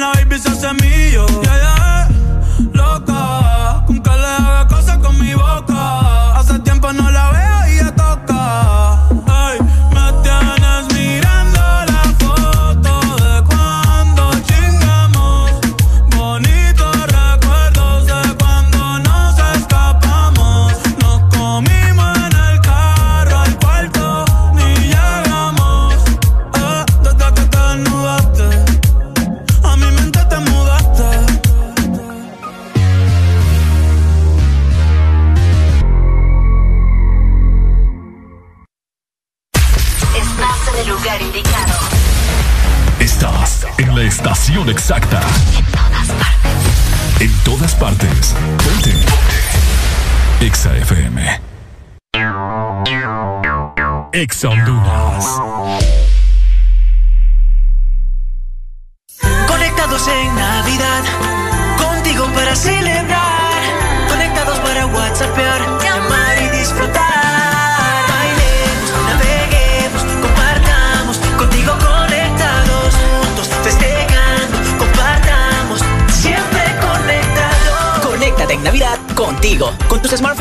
la 0.00 0.12
baby 0.12 0.38
se 0.38 0.48
hace 0.48 0.72
millo. 0.82 1.09
Exacta. 44.70 45.20
En 47.18 47.32
todas 47.44 47.74
partes. 47.74 48.34
Ponte. 48.64 48.94
Exa 50.40 50.76
FM. 50.76 51.40
Exa 54.12 54.48
Honduras. 54.48 55.26
Conectados 59.46 60.08
en 60.08 60.34
Navidad, 60.34 61.02
contigo 61.76 62.26
para 62.34 62.54
celebrar. 62.54 63.60
Conectados 64.08 64.58
para 64.60 64.86
WhatsAppear, 64.86 65.79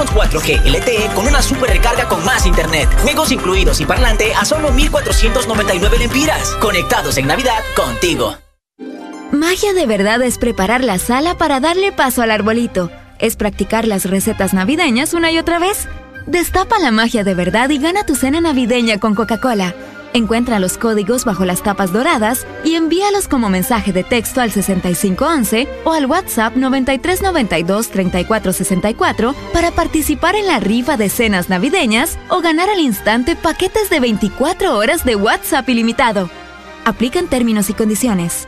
4G 0.09 0.63
LTE 0.65 1.13
con 1.13 1.27
una 1.27 1.41
super 1.41 1.69
recarga 1.69 2.07
con 2.07 2.23
más 2.23 2.45
internet, 2.45 2.89
juegos 3.01 3.31
incluidos 3.31 3.81
y 3.81 3.85
parlante 3.85 4.33
a 4.33 4.45
solo 4.45 4.71
1499 4.71 5.97
lempiras. 5.99 6.49
Conectados 6.61 7.17
en 7.17 7.27
Navidad 7.27 7.59
contigo. 7.75 8.37
Magia 9.31 9.73
de 9.73 9.85
verdad 9.85 10.21
es 10.23 10.37
preparar 10.37 10.83
la 10.83 10.97
sala 10.97 11.37
para 11.37 11.59
darle 11.59 11.91
paso 11.91 12.21
al 12.21 12.31
arbolito. 12.31 12.89
Es 13.19 13.35
practicar 13.35 13.85
las 13.85 14.05
recetas 14.05 14.53
navideñas 14.53 15.13
una 15.13 15.31
y 15.31 15.37
otra 15.37 15.59
vez. 15.59 15.87
Destapa 16.25 16.79
la 16.79 16.91
magia 16.91 17.23
de 17.23 17.33
verdad 17.33 17.69
y 17.69 17.79
gana 17.79 18.05
tu 18.05 18.15
cena 18.15 18.41
navideña 18.41 18.97
con 18.97 19.13
Coca-Cola. 19.13 19.73
Encuentra 20.13 20.59
los 20.59 20.77
códigos 20.77 21.25
bajo 21.25 21.45
las 21.45 21.63
tapas 21.63 21.91
doradas 21.93 22.45
y 22.65 22.73
envíalos 22.75 23.27
como 23.27 23.49
mensaje 23.49 23.93
de 23.93 24.03
texto 24.03 24.41
al 24.41 24.51
6511 24.51 25.67
o 25.83 25.93
al 25.93 26.07
WhatsApp 26.07 26.55
9392-3464 26.55 29.35
para 29.53 29.69
participar 29.71 30.35
en 30.35 30.47
la 30.47 30.59
rifa 30.59 30.97
de 30.97 31.09
cenas 31.09 31.49
navideñas 31.49 32.19
o 32.29 32.41
ganar 32.41 32.69
al 32.69 32.79
instante 32.79 33.35
paquetes 33.35 33.89
de 33.89 33.99
24 33.99 34.77
horas 34.77 35.03
de 35.05 35.15
WhatsApp 35.15 35.67
ilimitado. 35.69 36.29
Aplican 36.85 37.27
términos 37.27 37.69
y 37.69 37.73
condiciones. 37.73 38.47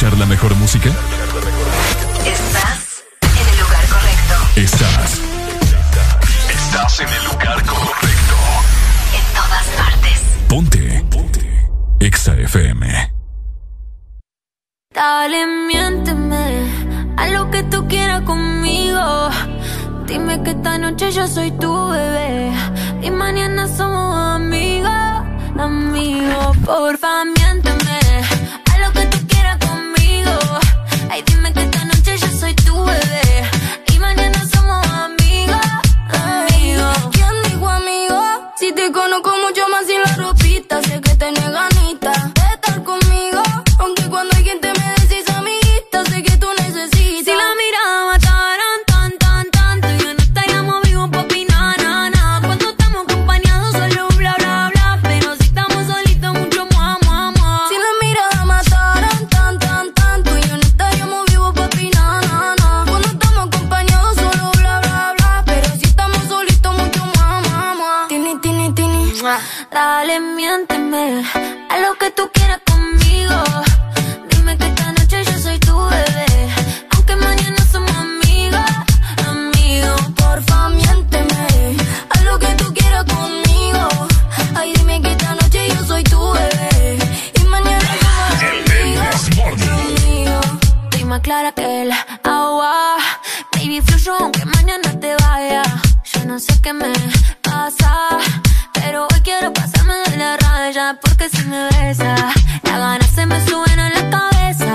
Escuchar 0.00 0.18
la 0.18 0.26
mejor 0.26 0.54
música? 0.56 0.88
Estás 2.24 3.04
en 3.20 3.48
el 3.48 3.60
lugar 3.60 3.84
correcto. 3.86 4.34
Estás. 4.56 5.20
Estás 6.48 7.00
en 7.00 7.08
el 7.08 7.24
lugar 7.24 7.62
correcto. 7.66 8.36
En 9.12 9.24
todas 9.34 9.66
partes. 9.76 10.22
Ponte. 10.48 11.04
Ponte. 11.10 11.68
Exa 12.00 12.34
FM. 12.34 13.12
Dale, 14.94 15.46
miénteme 15.68 16.46
a 17.18 17.28
lo 17.28 17.50
que 17.50 17.62
tú 17.64 17.86
quieras 17.86 18.22
conmigo. 18.22 19.28
Dime 20.06 20.42
que 20.42 20.50
esta 20.52 20.78
noche 20.78 21.12
yo 21.12 21.26
soy 21.26 21.50
tu 21.50 21.88
bebé 21.90 22.50
y 23.02 23.10
mañana 23.10 23.68
somos 23.68 24.16
amigos, 24.36 24.90
amigos. 25.58 26.56
Porfa, 26.64 27.24
miénteme 27.36 28.00
Ay, 31.12 31.24
dime 31.26 31.52
que 31.52 31.62
esta 31.62 31.84
noche 31.86 32.16
yo 32.18 32.28
soy 32.38 32.54
tu 32.54 32.84
bebé 32.84 33.42
y 33.92 33.98
mañana 33.98 34.46
somos 34.54 34.86
amigos, 34.86 35.66
amigos. 36.08 36.96
¿Quién 37.10 37.34
dijo 37.48 37.68
amigo? 37.68 38.22
Si 38.56 38.72
te 38.72 38.92
conozco 38.92 39.39
miénteme 70.50 71.22
a 71.68 71.78
lo 71.78 71.94
que 71.94 72.10
tú 72.10 72.28
quieras 72.32 72.60
conmigo. 72.66 73.36
Dime 74.30 74.56
que 74.58 74.66
esta 74.66 74.92
noche 74.92 75.24
yo 75.24 75.38
soy 75.38 75.58
tu 75.60 75.76
bebé. 75.76 76.26
Aunque 76.92 77.14
mañana 77.14 77.62
somos 77.70 77.92
amigos, 77.92 78.70
amigos. 79.28 80.00
Porfa, 80.16 80.68
miénteme 80.70 81.76
a 82.14 82.22
lo 82.24 82.38
que 82.40 82.48
tú 82.60 82.74
quieras 82.74 83.04
conmigo. 83.04 83.88
Ay, 84.56 84.72
dime 84.74 85.00
que 85.00 85.12
esta 85.12 85.34
noche 85.36 85.68
yo 85.68 85.84
soy 85.84 86.02
tu 86.02 86.20
bebé. 86.32 86.98
Y 87.40 87.44
mañana 87.44 87.88
somos 88.00 88.42
amigos, 88.50 89.18
amigos. 89.78 90.46
Estoy 90.84 91.04
más 91.04 91.20
clara 91.20 91.52
que 91.52 91.82
el 91.82 91.92
agua. 92.24 92.96
Baby, 93.52 93.80
fluyo 93.82 94.14
aunque 94.18 94.44
mañana 94.46 94.98
te 94.98 95.14
vaya. 95.14 95.62
Yo 96.12 96.24
no 96.24 96.40
sé 96.40 96.60
qué 96.60 96.72
me 96.72 96.92
pasa. 97.40 98.18
Pero 98.80 99.06
hoy 99.10 99.20
quiero 99.22 99.52
pasarme 99.52 99.94
de 100.10 100.16
la 100.16 100.36
raya 100.36 100.98
porque 101.00 101.28
si 101.28 101.44
me 101.44 101.64
besa, 101.66 102.14
las 102.64 102.78
ganas 102.78 103.10
se 103.10 103.26
me 103.26 103.38
suben 103.46 103.78
a 103.78 103.90
la 103.90 104.10
cabeza. 104.10 104.74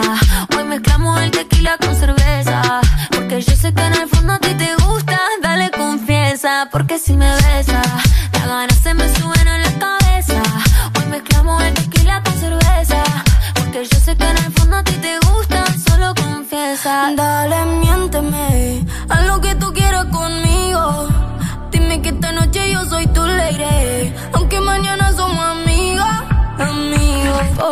Hoy 0.56 0.64
mezclamos 0.64 1.20
el 1.22 1.32
tequila 1.32 1.78
con 1.78 1.96
cerveza. 1.96 2.82
Porque 3.12 3.42
yo 3.42 3.56
sé 3.56 3.74
que 3.74 3.82
en 3.82 3.94
el 3.94 4.08
fondo 4.08 4.34
a 4.34 4.40
ti 4.40 4.54
te 4.56 4.76
gusta, 4.76 5.20
dale 5.42 5.72
confianza. 5.72 6.70
Porque 6.72 7.00
si 7.00 7.14
me 7.14 7.32
besa, 7.36 7.82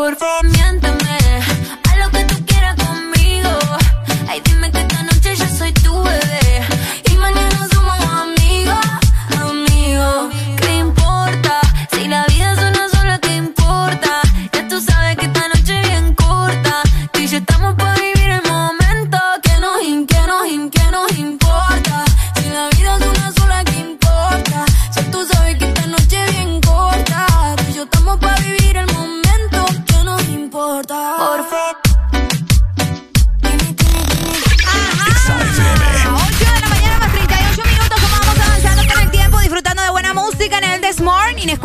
amigos. 0.03 0.17
Por 0.17 0.17
favor, 0.17 0.62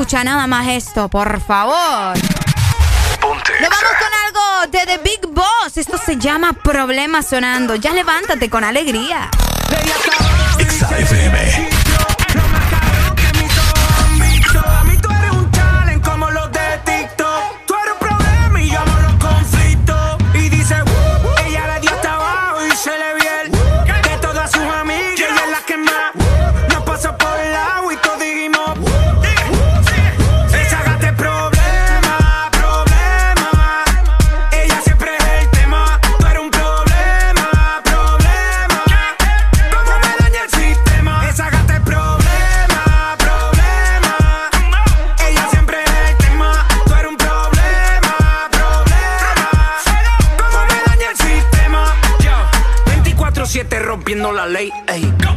Escucha 0.08 0.24
nada 0.24 0.46
más 0.46 0.66
esto, 0.68 1.10
por 1.10 1.38
favor. 1.38 2.16
Nos 2.16 3.68
vamos 3.68 3.92
con 3.98 4.08
algo 4.24 4.70
de 4.70 4.86
The 4.86 4.98
Big 5.04 5.20
Boss. 5.28 5.76
Esto 5.76 5.98
se 5.98 6.16
llama 6.16 6.54
Problema 6.54 7.22
Sonando. 7.22 7.74
Ya 7.74 7.92
levántate 7.92 8.48
con 8.48 8.64
alegría. 8.64 9.28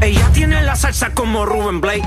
Ella 0.01 0.29
tiene 0.33 0.61
la 0.63 0.75
salsa 0.75 1.13
como 1.13 1.45
Ruben 1.45 1.81
Blake. 1.81 2.03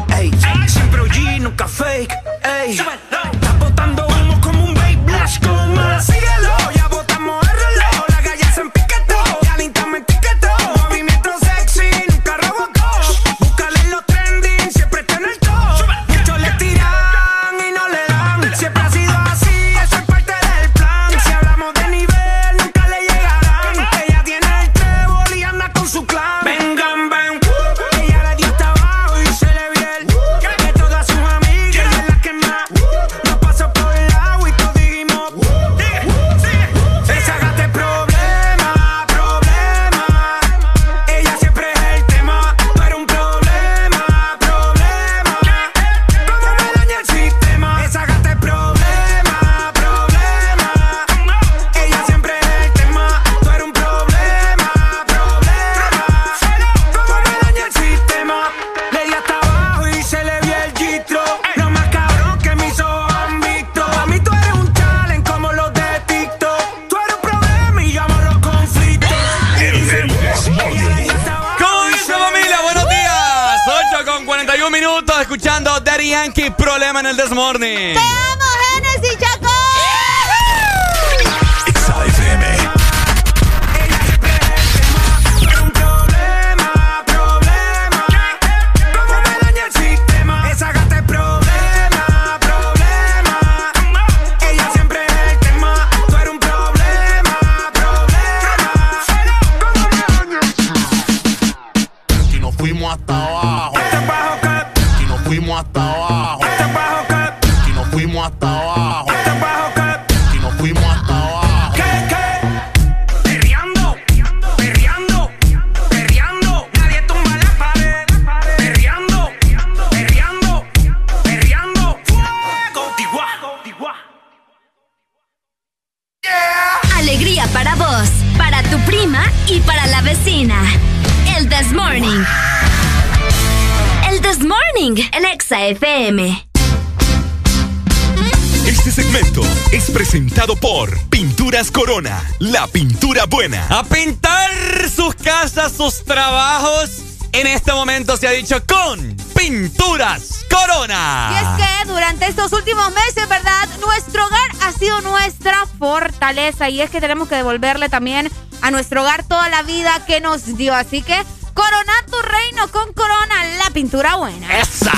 Se 148.24 148.28
ha 148.28 148.32
dicho 148.32 148.64
con 148.64 149.14
Pinturas 149.36 150.46
Corona. 150.48 151.28
Y 151.30 151.36
es 151.36 151.66
que 151.66 151.92
durante 151.92 152.26
estos 152.26 152.54
últimos 152.54 152.90
meses, 152.92 153.28
¿verdad? 153.28 153.68
Nuestro 153.80 154.24
hogar 154.24 154.50
ha 154.62 154.72
sido 154.72 155.02
nuestra 155.02 155.66
fortaleza 155.78 156.70
y 156.70 156.80
es 156.80 156.88
que 156.88 157.02
tenemos 157.02 157.28
que 157.28 157.34
devolverle 157.34 157.90
también 157.90 158.30
a 158.62 158.70
nuestro 158.70 159.02
hogar 159.02 159.24
toda 159.24 159.50
la 159.50 159.62
vida 159.62 160.06
que 160.06 160.22
nos 160.22 160.56
dio. 160.56 160.74
Así 160.74 161.02
que 161.02 161.22
corona 161.52 161.92
tu 162.10 162.16
reino 162.22 162.66
con 162.68 162.94
Corona, 162.94 163.44
la 163.62 163.68
pintura 163.74 164.16
buena. 164.16 164.58
¡Esa! 164.58 164.92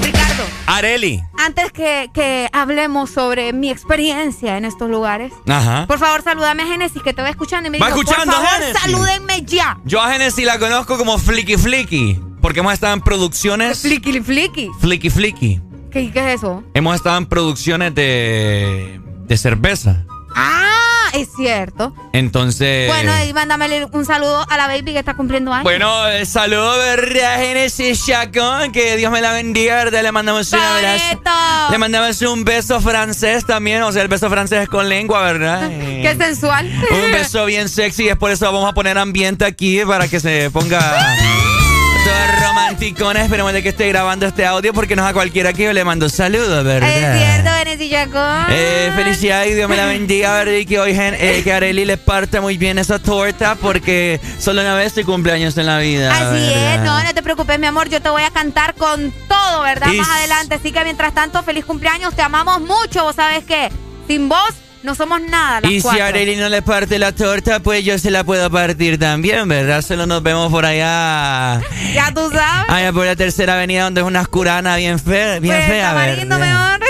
Ricardo, 0.00 0.44
Areli. 0.68 1.22
Antes 1.44 1.72
que, 1.72 2.10
que 2.14 2.48
hablemos 2.52 3.10
sobre 3.10 3.52
mi 3.52 3.70
experiencia 3.70 4.56
en 4.56 4.64
estos 4.64 4.88
lugares, 4.90 5.32
Ajá. 5.48 5.86
por 5.86 5.98
favor 5.98 6.22
salúdame 6.22 6.62
a 6.62 6.66
Génesis 6.66 7.02
que 7.02 7.12
te 7.12 7.22
va 7.22 7.28
escuchando 7.30 7.68
y 7.68 7.70
me 7.72 7.78
Va 7.78 7.86
dijo, 7.86 8.00
escuchando, 8.00 8.32
por 8.34 8.44
favor, 8.44 8.78
salúdenme 8.80 9.42
ya. 9.42 9.78
Yo 9.84 10.00
a 10.00 10.12
Genesis 10.12 10.44
la 10.44 10.58
conozco 10.58 10.96
como 10.98 11.18
Flicky 11.18 11.56
Flicky. 11.56 12.20
Porque 12.40 12.58
hemos 12.58 12.72
estado 12.72 12.92
en 12.94 13.00
producciones. 13.00 13.82
Flicky 13.82 14.20
Flicky. 14.20 14.68
Flicky 14.80 15.10
Flicky. 15.10 15.60
¿Qué, 15.92 16.10
¿Qué 16.10 16.32
es 16.32 16.40
eso? 16.40 16.64
Hemos 16.74 16.96
estado 16.96 17.16
en 17.18 17.26
producciones 17.26 17.94
de. 17.94 19.00
de 19.28 19.36
cerveza. 19.36 20.04
Es 21.12 21.28
cierto. 21.36 21.94
Entonces. 22.12 22.88
Bueno, 22.88 23.12
y 23.24 23.32
mándame 23.32 23.84
un 23.92 24.04
saludo 24.04 24.46
a 24.48 24.56
la 24.56 24.66
baby 24.66 24.92
que 24.92 24.98
está 24.98 25.14
cumpliendo 25.14 25.52
años. 25.52 25.64
Bueno, 25.64 26.08
eh, 26.08 26.24
saludos, 26.26 26.78
¿verdad? 26.78 27.38
Genesis 27.38 28.04
Chacón, 28.06 28.72
que 28.72 28.96
Dios 28.96 29.12
me 29.12 29.20
la 29.20 29.32
bendiga, 29.32 29.76
¿verdad? 29.76 30.02
Le 30.02 30.12
mandamos 30.12 30.52
un 30.52 30.60
abrazo. 30.60 31.04
Le 31.70 31.78
mandamos 31.78 32.20
un 32.22 32.44
beso 32.44 32.80
francés 32.80 33.44
también, 33.46 33.82
o 33.82 33.92
sea, 33.92 34.02
el 34.02 34.08
beso 34.08 34.28
francés 34.30 34.62
es 34.62 34.68
con 34.68 34.88
lengua, 34.88 35.22
¿verdad? 35.22 35.70
Eh, 35.82 36.00
Qué 36.02 36.16
sensual. 36.16 36.70
un 36.90 37.12
beso 37.12 37.44
bien 37.44 37.68
sexy, 37.68 38.04
y 38.04 38.08
es 38.08 38.16
por 38.16 38.30
eso 38.30 38.46
vamos 38.46 38.68
a 38.68 38.72
poner 38.72 38.98
ambiente 38.98 39.44
aquí 39.44 39.80
para 39.84 40.08
que 40.08 40.20
se 40.20 40.50
ponga 40.50 40.78
todo 42.04 42.46
romanticón. 42.46 43.16
Esperemos 43.16 43.52
de 43.52 43.62
que 43.62 43.70
esté 43.70 43.88
grabando 43.88 44.26
este 44.26 44.44
audio 44.46 44.72
porque 44.72 44.96
no 44.96 45.02
es 45.02 45.10
a 45.10 45.12
cualquiera 45.12 45.52
que 45.52 45.64
yo 45.64 45.72
le 45.72 45.84
mando 45.84 46.08
saludos, 46.08 46.64
¿verdad? 46.64 46.88
Es 46.90 47.18
cierto, 47.18 47.50
Genesis 47.64 47.90
Chacón. 47.90 48.46
Eh, 48.50 48.90
felicidades 48.96 49.52
y 49.52 49.54
Dios 49.54 49.68
me 49.68 49.76
la 49.76 49.86
bendiga, 49.86 50.32
¿verdad? 50.38 50.52
Y 50.54 50.66
que 50.66 50.80
hoy 50.80 50.94
gen- 50.94 51.14
eh, 51.18 51.42
que 51.44 51.52
Areli 51.52 51.84
le 51.84 51.96
parte 51.96 52.40
muy 52.40 52.56
bien 52.58 52.78
esa 52.78 52.98
torta 52.98 53.54
porque 53.54 54.20
solo 54.38 54.60
una 54.62 54.74
vez 54.74 54.94
tu 54.94 55.04
cumpleaños 55.04 55.56
en 55.56 55.66
la 55.66 55.78
vida. 55.78 56.12
Así 56.12 56.44
¿verdad? 56.46 56.74
es, 56.74 56.80
no, 56.80 57.02
no 57.04 57.14
te 57.14 57.22
preocupes, 57.22 57.58
mi 57.58 57.66
amor, 57.66 57.88
yo 57.88 58.02
te 58.02 58.08
voy 58.08 58.22
a 58.22 58.30
cantar 58.30 58.74
con 58.74 59.12
todo, 59.28 59.62
¿verdad? 59.62 59.92
Más 59.92 60.08
adelante. 60.08 60.56
Así 60.56 60.72
que 60.72 60.82
mientras 60.84 61.14
tanto, 61.14 61.42
feliz 61.44 61.64
cumpleaños, 61.64 62.14
te 62.14 62.22
amamos 62.22 62.60
mucho, 62.60 63.04
vos 63.04 63.14
sabes 63.16 63.44
que 63.44 63.70
sin 64.08 64.28
vos 64.28 64.50
no 64.82 64.94
somos 64.94 65.20
nada. 65.20 65.60
Las 65.60 65.70
Y 65.70 65.76
si 65.76 65.82
cuatro. 65.82 66.04
Areli 66.04 66.36
no 66.36 66.48
le 66.48 66.62
parte 66.62 66.98
la 66.98 67.12
torta, 67.12 67.60
pues 67.60 67.84
yo 67.84 67.98
se 67.98 68.10
la 68.10 68.24
puedo 68.24 68.50
partir 68.50 68.98
también, 68.98 69.48
¿verdad? 69.48 69.82
Solo 69.82 70.06
nos 70.06 70.22
vemos 70.22 70.50
por 70.50 70.64
allá. 70.66 71.60
Ya 71.94 72.12
tú 72.14 72.30
sabes. 72.30 72.68
Allá 72.68 72.92
por 72.92 73.06
la 73.06 73.16
tercera 73.16 73.54
avenida 73.54 73.84
donde 73.84 74.00
es 74.00 74.06
una 74.06 74.20
oscurana 74.22 74.76
bien 74.76 74.98
fea, 74.98 75.38
bien 75.38 75.54
Pues, 75.56 75.66
fea, 75.68 75.94
¿verdad? 75.94 76.80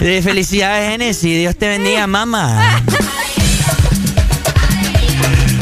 Eh, 0.00 0.20
felicidades, 0.22 0.90
Genesis. 0.90 1.38
Dios 1.38 1.56
te 1.56 1.68
bendiga, 1.68 2.06
mamá. 2.08 2.80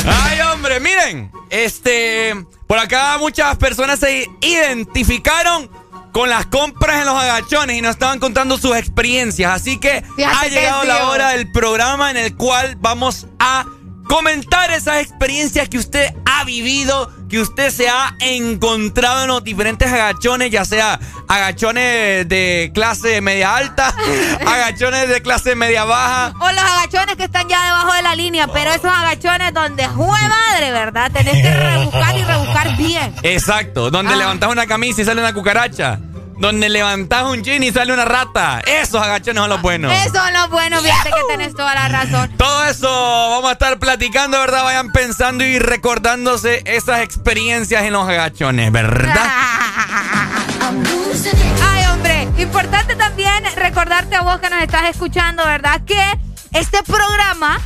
Ay, 0.06 0.40
hombre, 0.40 0.80
miren. 0.80 1.30
Este, 1.50 2.34
por 2.66 2.78
acá 2.78 3.16
muchas 3.18 3.56
personas 3.56 3.98
se 3.98 4.26
identificaron 4.40 5.68
con 6.12 6.28
las 6.28 6.46
compras 6.46 7.00
en 7.00 7.06
los 7.06 7.14
agachones 7.14 7.76
y 7.76 7.82
nos 7.82 7.92
estaban 7.92 8.18
contando 8.18 8.58
sus 8.58 8.76
experiencias. 8.76 9.52
Así 9.52 9.78
que 9.78 10.02
Fíjate 10.16 10.36
ha 10.36 10.48
llegado 10.48 10.84
la 10.84 11.08
hora 11.08 11.30
del 11.30 11.50
programa 11.52 12.10
en 12.10 12.16
el 12.16 12.36
cual 12.36 12.76
vamos 12.80 13.26
a 13.38 13.66
comentar 14.10 14.72
esas 14.72 14.96
experiencias 15.02 15.68
que 15.68 15.78
usted 15.78 16.12
ha 16.26 16.42
vivido, 16.42 17.08
que 17.28 17.38
usted 17.38 17.70
se 17.70 17.88
ha 17.88 18.16
encontrado 18.18 19.22
en 19.22 19.28
los 19.28 19.44
diferentes 19.44 19.86
agachones, 19.90 20.50
ya 20.50 20.64
sea 20.64 20.98
agachones 21.28 22.28
de 22.28 22.72
clase 22.74 23.20
media 23.20 23.54
alta, 23.54 23.94
agachones 24.40 25.08
de 25.08 25.22
clase 25.22 25.54
media 25.54 25.84
baja. 25.84 26.32
O 26.40 26.50
los 26.50 26.60
agachones 26.64 27.14
que 27.14 27.24
están 27.24 27.48
ya 27.48 27.64
debajo 27.66 27.92
de 27.92 28.02
la 28.02 28.16
línea, 28.16 28.48
pero 28.48 28.72
esos 28.72 28.90
agachones 28.92 29.54
donde 29.54 29.86
jue 29.86 30.18
madre, 30.28 30.72
¿verdad? 30.72 31.12
Tenés 31.12 31.40
que 31.40 31.54
rebuscar 31.54 32.18
y 32.18 32.24
rebuscar 32.24 32.76
bien. 32.76 33.14
Exacto, 33.22 33.92
donde 33.92 34.12
Ah. 34.12 34.16
levantas 34.16 34.50
una 34.50 34.66
camisa 34.66 35.02
y 35.02 35.04
sale 35.04 35.20
una 35.20 35.32
cucaracha. 35.32 36.00
Donde 36.40 36.68
levantas 36.70 37.24
un 37.24 37.42
jean 37.44 37.62
y 37.62 37.70
sale 37.70 37.92
una 37.92 38.06
rata. 38.06 38.60
Esos 38.66 39.00
agachones 39.00 39.40
son 39.40 39.50
los 39.50 39.60
buenos. 39.62 39.92
Esos 39.92 40.12
son 40.12 40.32
los 40.32 40.48
buenos, 40.50 40.82
fíjate 40.82 41.10
que 41.10 41.22
tenés 41.28 41.54
toda 41.54 41.74
la 41.74 41.88
razón. 41.88 42.30
Todo 42.38 42.64
eso 42.64 42.88
vamos 42.88 43.50
a 43.50 43.52
estar 43.52 43.78
platicando, 43.78 44.38
¿verdad? 44.38 44.64
Vayan 44.64 44.90
pensando 44.90 45.44
y 45.44 45.58
recordándose 45.58 46.62
esas 46.64 47.00
experiencias 47.00 47.82
en 47.84 47.92
los 47.92 48.08
agachones, 48.08 48.72
¿verdad? 48.72 49.14
Ay, 51.62 51.84
hombre, 51.92 52.28
importante 52.38 52.96
también 52.96 53.44
recordarte 53.56 54.16
a 54.16 54.22
vos 54.22 54.40
que 54.40 54.48
nos 54.48 54.62
estás 54.62 54.88
escuchando, 54.88 55.44
¿verdad? 55.44 55.82
Que 55.84 56.02
este 56.52 56.82
programa 56.82 57.60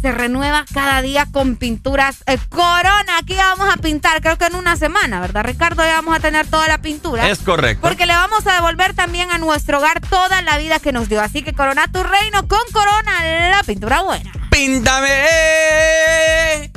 se 0.00 0.12
renueva 0.12 0.64
cada 0.72 1.02
día 1.02 1.26
con 1.30 1.56
pinturas 1.56 2.22
eh, 2.26 2.38
Corona. 2.48 3.18
Aquí 3.18 3.34
vamos 3.34 3.68
a 3.72 3.76
pintar, 3.76 4.20
creo 4.20 4.38
que 4.38 4.46
en 4.46 4.54
una 4.54 4.76
semana, 4.76 5.20
¿verdad, 5.20 5.44
Ricardo? 5.44 5.84
Ya 5.84 5.94
vamos 5.94 6.16
a 6.16 6.20
tener 6.20 6.46
toda 6.46 6.68
la 6.68 6.78
pintura. 6.78 7.28
Es 7.28 7.40
correcto. 7.40 7.86
Porque 7.86 8.06
le 8.06 8.14
vamos 8.14 8.46
a 8.46 8.54
devolver 8.54 8.94
también 8.94 9.30
a 9.30 9.38
nuestro 9.38 9.78
hogar 9.78 10.00
toda 10.00 10.42
la 10.42 10.58
vida 10.58 10.78
que 10.78 10.92
nos 10.92 11.08
dio. 11.08 11.20
Así 11.20 11.42
que 11.42 11.52
corona 11.52 11.86
tu 11.92 12.02
reino 12.02 12.46
con 12.48 12.60
Corona, 12.72 13.50
la 13.50 13.62
pintura 13.64 14.02
buena. 14.02 14.32
¡Píntame! 14.50 15.08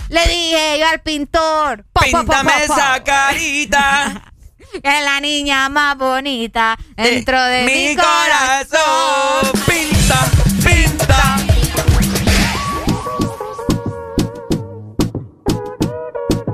Le 0.09 0.27
dije 0.27 0.79
yo 0.79 0.87
al 0.87 1.01
pintor. 1.01 1.85
¡Píntame 1.93 2.51
esa 2.63 3.03
carita! 3.03 4.23
es 4.83 5.03
la 5.03 5.19
niña 5.19 5.69
más 5.69 5.97
bonita 5.97 6.77
dentro 6.95 7.41
de, 7.43 7.63
mi, 7.63 7.95
corazón. 7.95 9.51
Pinta, 9.65 10.25
pinta. 10.63 11.52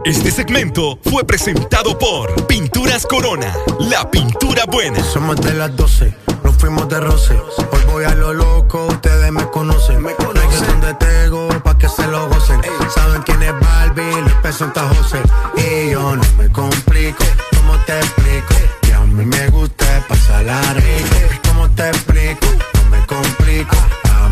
Este 0.09 0.31
segmento 0.31 0.97
fue 1.03 1.23
presentado 1.23 1.99
por 1.99 2.47
Pinturas 2.47 3.05
Corona, 3.05 3.53
la 3.77 4.09
pintura 4.09 4.65
buena. 4.65 5.03
Somos 5.03 5.39
de 5.39 5.53
las 5.53 5.75
12, 5.75 6.15
nos 6.43 6.55
fuimos 6.55 6.89
de 6.89 6.99
roce. 6.99 7.39
Hoy 7.71 7.81
voy 7.91 8.05
a 8.05 8.15
lo 8.15 8.33
loco, 8.33 8.87
ustedes 8.87 9.31
me 9.31 9.47
conocen. 9.51 10.01
Me 10.01 10.15
conocen 10.15 10.81
de 10.81 10.95
Tego, 10.95 11.49
pa' 11.63 11.77
que 11.77 11.87
se 11.87 12.07
lo 12.07 12.27
gocen. 12.27 12.59
Saben 12.91 13.21
quién 13.21 13.39
es 13.43 13.53
Barbie, 13.59 14.23
les 14.23 14.33
presenta 14.41 14.81
José. 14.95 15.21
Y 15.57 15.91
yo 15.91 16.15
no 16.15 16.23
me 16.39 16.51
complico, 16.51 17.23
¿cómo 17.55 17.77
te 17.85 17.99
explico? 17.99 18.55
Que 18.81 18.93
a 18.95 19.01
mí 19.01 19.23
me 19.23 19.47
gusta 19.49 19.85
pasarla 20.07 20.59
rico. 20.73 21.39
¿Cómo 21.49 21.69
te 21.69 21.87
explico? 21.87 22.47
No 22.73 22.89
me 22.89 23.05
complico. 23.05 23.77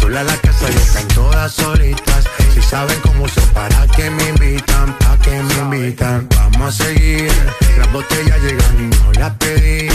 Sola 0.00 0.24
la 0.24 0.36
casa 0.38 0.70
y 0.70 0.76
están 0.76 1.08
todas 1.08 1.52
solitas. 1.52 2.24
Si 2.54 2.62
saben 2.62 2.98
cómo 3.00 3.28
son, 3.28 3.46
para 3.48 3.86
que 3.88 4.10
me 4.10 4.28
invitan, 4.30 4.96
para 4.98 5.16
que 5.18 5.30
me 5.42 5.54
invitan. 5.54 6.28
Vamos 6.34 6.80
a 6.80 6.84
seguir. 6.84 7.30
Las 7.78 7.92
botellas 7.92 8.40
llegan 8.42 8.76
y 8.78 8.96
no 8.96 9.12
las 9.20 9.34
pedí. 9.36 9.88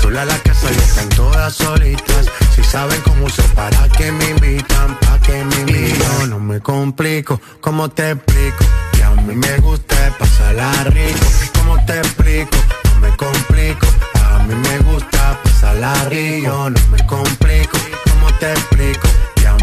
Sola 0.00 0.24
la 0.24 0.38
casa 0.38 0.70
y 0.72 0.76
están 0.76 1.08
todas 1.10 1.54
solitas. 1.54 2.26
Si 2.54 2.62
saben 2.62 3.00
cómo 3.02 3.28
son, 3.28 3.46
para 3.50 3.88
que 3.90 4.10
me 4.12 4.30
invitan, 4.30 4.98
para 5.00 5.18
que 5.20 5.44
me 5.44 5.56
invitan. 5.60 6.20
Yo 6.20 6.26
no 6.28 6.38
me 6.38 6.60
complico, 6.60 7.40
¿cómo 7.60 7.88
te 7.90 8.12
explico? 8.12 8.64
Que 8.92 9.04
a 9.04 9.10
mí 9.10 9.34
me 9.34 9.58
gusta 9.58 9.96
pasarla 10.18 10.72
rico. 10.84 11.26
¿Cómo 11.58 11.84
te 11.84 11.98
explico? 11.98 12.56
No 12.94 13.00
me 13.00 13.16
complico. 13.16 13.86
A 14.24 14.38
mí 14.44 14.54
me 14.54 14.78
gusta 14.90 15.38
pasarla 15.42 15.92
rico. 16.08 16.46
Yo 16.46 16.70
no 16.70 16.80
me 16.90 17.06
complico, 17.06 17.78
¿cómo 18.04 18.32
te 18.38 18.52
explico? 18.52 19.08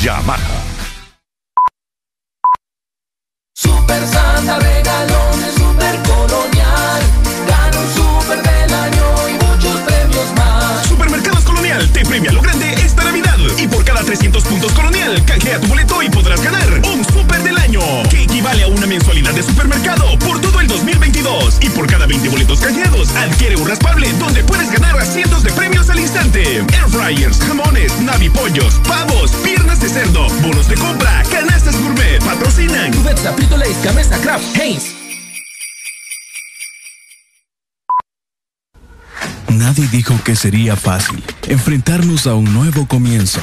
Yamaha. 0.00 0.62
Super 3.52 4.06
Santa 4.06 4.58
regalones, 4.60 5.54
super 5.56 5.96
colonial. 6.02 7.02
Gana 7.48 7.78
un 7.80 7.88
super 7.94 8.42
del 8.42 8.74
año 8.74 9.28
y 9.28 9.32
muchos 9.44 9.80
premios 9.80 10.32
más. 10.36 10.86
Supermercados 10.86 11.44
Colonial 11.44 11.90
te 11.92 12.04
premia 12.04 12.30
lo 12.30 12.42
grande 12.42 12.65
300 14.06 14.44
puntos 14.44 14.72
Colonial, 14.72 15.24
canjea 15.24 15.60
tu 15.60 15.66
boleto 15.66 16.00
y 16.00 16.08
podrás 16.08 16.40
ganar 16.40 16.80
un 16.94 17.04
super 17.04 17.42
del 17.42 17.58
año. 17.58 17.80
Que 18.08 18.22
equivale 18.22 18.62
a 18.62 18.68
una 18.68 18.86
mensualidad 18.86 19.32
de 19.34 19.42
supermercado 19.42 20.16
por 20.20 20.40
todo 20.40 20.60
el 20.60 20.68
2022. 20.68 21.58
Y 21.60 21.70
por 21.70 21.88
cada 21.88 22.06
20 22.06 22.28
boletos 22.28 22.60
canjeados, 22.60 23.10
adquiere 23.16 23.56
un 23.56 23.66
raspable 23.66 24.12
donde 24.20 24.44
puedes 24.44 24.70
ganar 24.70 24.96
a 24.96 25.04
cientos 25.04 25.42
de 25.42 25.52
premios 25.52 25.90
al 25.90 25.98
instante. 25.98 26.58
Air 26.58 26.88
fryers, 26.88 27.38
jamones, 27.40 28.00
navipollos, 28.00 28.74
pavos, 28.86 29.32
piernas 29.42 29.80
de 29.80 29.88
cerdo, 29.88 30.28
bonos 30.40 30.68
de 30.68 30.76
compra, 30.76 31.24
canastas 31.30 31.76
gourmet, 31.80 32.22
patrocinan. 32.24 32.92
Cubeta, 32.92 33.32
Frito 33.32 33.56
Lays, 33.56 33.82
Gamesa, 33.82 34.18
Kraft, 34.20 34.56
Heinz. 34.56 35.06
Nadie 39.48 39.88
dijo 39.88 40.14
que 40.22 40.36
sería 40.36 40.76
fácil 40.76 41.22
enfrentarnos 41.48 42.26
a 42.26 42.34
un 42.34 42.52
nuevo 42.52 42.86
comienzo, 42.86 43.40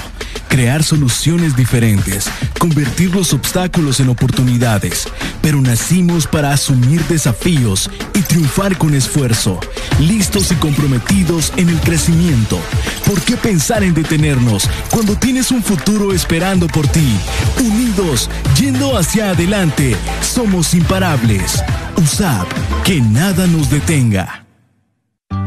crear 0.53 0.83
soluciones 0.83 1.55
diferentes, 1.55 2.29
convertir 2.59 3.15
los 3.15 3.33
obstáculos 3.33 3.99
en 3.99 4.09
oportunidades, 4.09 5.07
pero 5.41 5.59
nacimos 5.59 6.27
para 6.27 6.51
asumir 6.51 7.03
desafíos 7.05 7.89
y 8.13 8.21
triunfar 8.21 8.77
con 8.77 8.93
esfuerzo, 8.93 9.59
listos 9.99 10.51
y 10.51 10.55
comprometidos 10.57 11.51
en 11.57 11.69
el 11.69 11.79
crecimiento. 11.79 12.59
¿Por 13.03 13.19
qué 13.21 13.35
pensar 13.35 13.81
en 13.81 13.95
detenernos 13.95 14.69
cuando 14.91 15.15
tienes 15.15 15.49
un 15.49 15.63
futuro 15.63 16.13
esperando 16.13 16.67
por 16.67 16.87
ti? 16.87 17.17
Unidos, 17.59 18.29
yendo 18.59 18.95
hacia 18.95 19.31
adelante, 19.31 19.95
somos 20.21 20.75
imparables. 20.75 21.63
USAP, 21.97 22.47
que 22.83 23.01
nada 23.01 23.47
nos 23.47 23.71
detenga. 23.71 24.45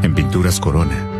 En 0.03 0.13
Pinturas 0.13 0.59
Corona, 0.59 1.16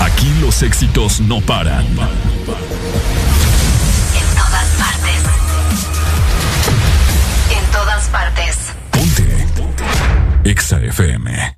Aquí 0.00 0.32
los 0.40 0.62
éxitos 0.62 1.20
no 1.20 1.40
paran. 1.40 1.84
En 1.84 1.96
todas 4.34 4.68
partes. 4.78 5.22
En 7.50 7.64
todas 7.70 8.08
partes. 8.08 8.56
Exa 10.44 10.80
FM. 10.80 11.56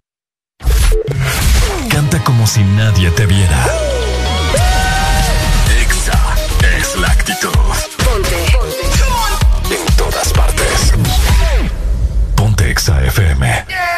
Canta 1.89 2.19
como 2.25 2.47
si 2.47 2.61
nadie 2.65 3.11
te 3.13 3.27
viera. 3.27 3.65
Exa 5.81 6.21
es 6.79 6.97
la 6.97 7.09
actitud. 7.09 7.49
Ponte. 8.05 8.47
En 9.71 9.97
todas 9.97 10.33
partes. 10.33 10.93
Ponte 12.35 12.71
Exa 12.71 13.05
FM. 13.05 13.92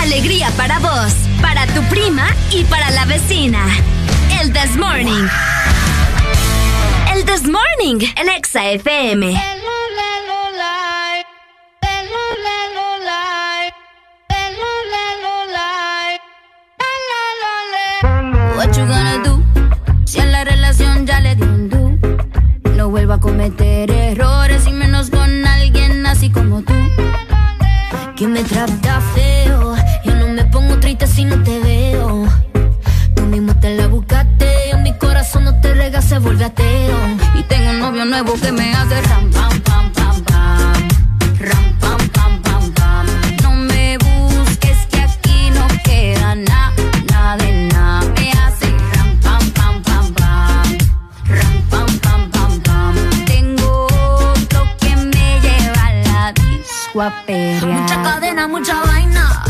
Alegría 0.00 0.50
para 0.56 0.78
vos, 0.78 1.12
para 1.42 1.66
tu 1.66 1.82
prima 1.84 2.26
y 2.50 2.64
para 2.64 2.90
la 2.90 3.04
vecina. 3.04 3.66
El 4.40 4.50
This 4.50 4.74
Morning. 4.76 5.28
El 7.14 7.24
This 7.26 7.42
Morning 7.42 8.06
en 8.16 8.28
Exa 8.30 8.70
FM. 8.70 9.38
What 18.56 18.76
you 18.76 18.86
gonna 18.86 19.22
do? 19.22 19.42
Si 20.06 20.18
a 20.18 20.24
la 20.24 20.44
relación 20.44 21.06
ya 21.06 21.20
le 21.20 21.36
di 21.36 21.42
un 21.42 21.68
do. 21.68 22.70
No 22.74 22.88
vuelvo 22.88 23.12
a 23.12 23.20
cometer 23.20 23.90
errores 23.90 24.66
y 24.66 24.72
menos 24.72 25.10
con 25.10 25.46
alguien 25.46 26.06
así 26.06 26.30
como 26.30 26.62
tú. 26.62 26.74
Que 28.16 28.26
me 28.26 28.42
trata 28.44 29.00
feo. 29.14 29.39
Triste 30.96 31.06
si 31.06 31.24
no 31.24 31.42
te 31.42 31.58
veo. 31.60 32.26
Tú 33.14 33.22
mismo 33.26 33.54
te 33.60 33.76
la 33.76 33.86
buscaste. 33.86 34.70
En 34.70 34.82
mi 34.82 34.92
corazón 34.94 35.44
no 35.44 35.60
te 35.60 35.74
rega, 35.74 36.02
se 36.02 36.18
vuelve 36.18 36.44
ateo. 36.44 36.98
Y 37.34 37.42
tengo 37.44 37.70
un 37.70 37.80
novio 37.80 38.04
nuevo 38.04 38.34
que 38.40 38.50
me 38.50 38.72
hace 38.72 39.00
ram, 39.02 39.30
pam, 39.30 39.60
pam, 39.60 39.92
pam, 39.92 40.22
pam. 40.22 40.88
Ram, 41.38 41.78
pam, 41.80 42.08
pam, 42.08 42.42
pam, 42.42 42.72
pam. 42.72 43.06
No 43.42 43.50
me 43.52 43.98
busques 43.98 44.78
que 44.90 45.00
aquí 45.00 45.50
no 45.50 45.66
queda 45.84 46.34
nada, 46.34 46.72
nada 47.12 47.36
de 47.36 47.52
nada. 47.72 48.12
Me 48.16 48.32
hace 48.32 48.68
ram, 48.94 49.16
pam, 49.24 49.50
pam, 49.50 49.82
pam, 49.82 50.14
pam. 50.14 50.78
Ram, 51.26 51.62
pam, 51.70 51.98
pam, 51.98 52.30
pam, 52.30 52.60
pam. 52.60 52.94
Tengo 53.26 53.86
otro 53.86 54.62
que 54.80 54.96
me 54.96 55.40
lleva 55.40 55.86
a 55.86 55.92
la 56.06 56.32
disco 56.32 57.00
a. 57.02 57.12
Mucha 57.66 58.02
cadena, 58.02 58.48
mucha 58.48 58.74
vaina. 58.80 59.49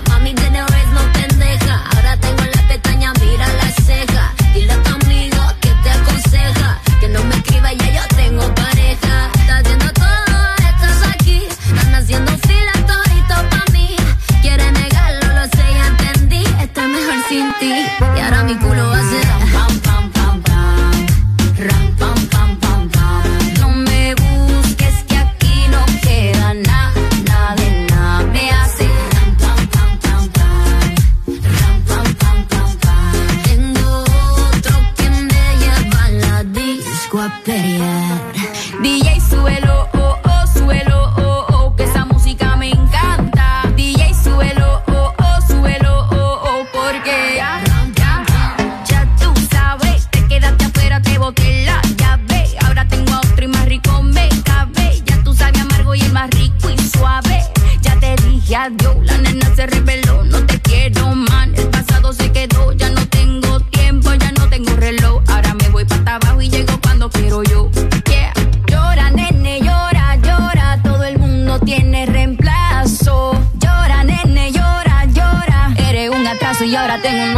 Tengo 77.01 77.23
un 77.23 77.30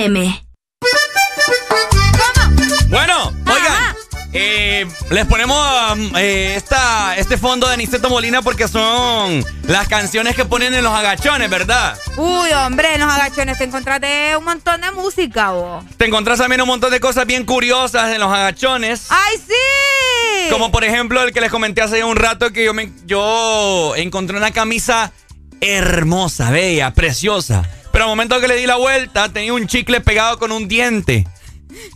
FM. 0.00 0.46
Bueno, 2.88 3.32
oigan, 3.46 3.96
eh, 4.32 4.88
les 5.10 5.26
ponemos 5.26 5.58
um, 5.92 6.16
eh, 6.16 6.54
esta, 6.56 7.18
este 7.18 7.36
fondo 7.36 7.68
de 7.68 7.74
Aniceto 7.74 8.08
Molina 8.08 8.40
porque 8.40 8.66
son 8.66 9.44
las 9.64 9.88
canciones 9.88 10.34
que 10.34 10.46
ponen 10.46 10.72
en 10.72 10.84
los 10.84 10.94
agachones, 10.94 11.50
¿verdad? 11.50 11.98
Uy, 12.16 12.50
hombre, 12.52 12.94
en 12.94 13.00
los 13.00 13.10
agachones 13.10 13.58
te 13.58 13.64
encontraste 13.64 14.34
un 14.38 14.44
montón 14.44 14.80
de 14.80 14.90
música, 14.90 15.50
vos. 15.50 15.84
Te 15.98 16.06
encontrás 16.06 16.38
también 16.38 16.62
un 16.62 16.68
montón 16.68 16.90
de 16.90 16.98
cosas 17.00 17.26
bien 17.26 17.44
curiosas 17.44 18.14
en 18.14 18.20
los 18.20 18.32
agachones. 18.32 19.06
¡Ay, 19.10 19.36
sí! 19.36 20.50
Como 20.50 20.72
por 20.72 20.82
ejemplo 20.82 21.22
el 21.22 21.32
que 21.34 21.42
les 21.42 21.50
comenté 21.50 21.82
hace 21.82 22.02
un 22.04 22.16
rato 22.16 22.52
que 22.52 22.64
yo, 22.64 22.72
me, 22.72 22.90
yo 23.04 23.94
encontré 23.96 24.38
una 24.38 24.50
camisa 24.50 25.12
hermosa, 25.60 26.50
bella, 26.50 26.94
preciosa. 26.94 27.68
Pero 28.00 28.08
al 28.08 28.16
momento 28.16 28.40
que 28.40 28.48
le 28.48 28.56
di 28.56 28.64
la 28.64 28.76
vuelta 28.76 29.28
tenía 29.28 29.52
un 29.52 29.66
chicle 29.66 30.00
pegado 30.00 30.38
con 30.38 30.52
un 30.52 30.68
diente. 30.68 31.28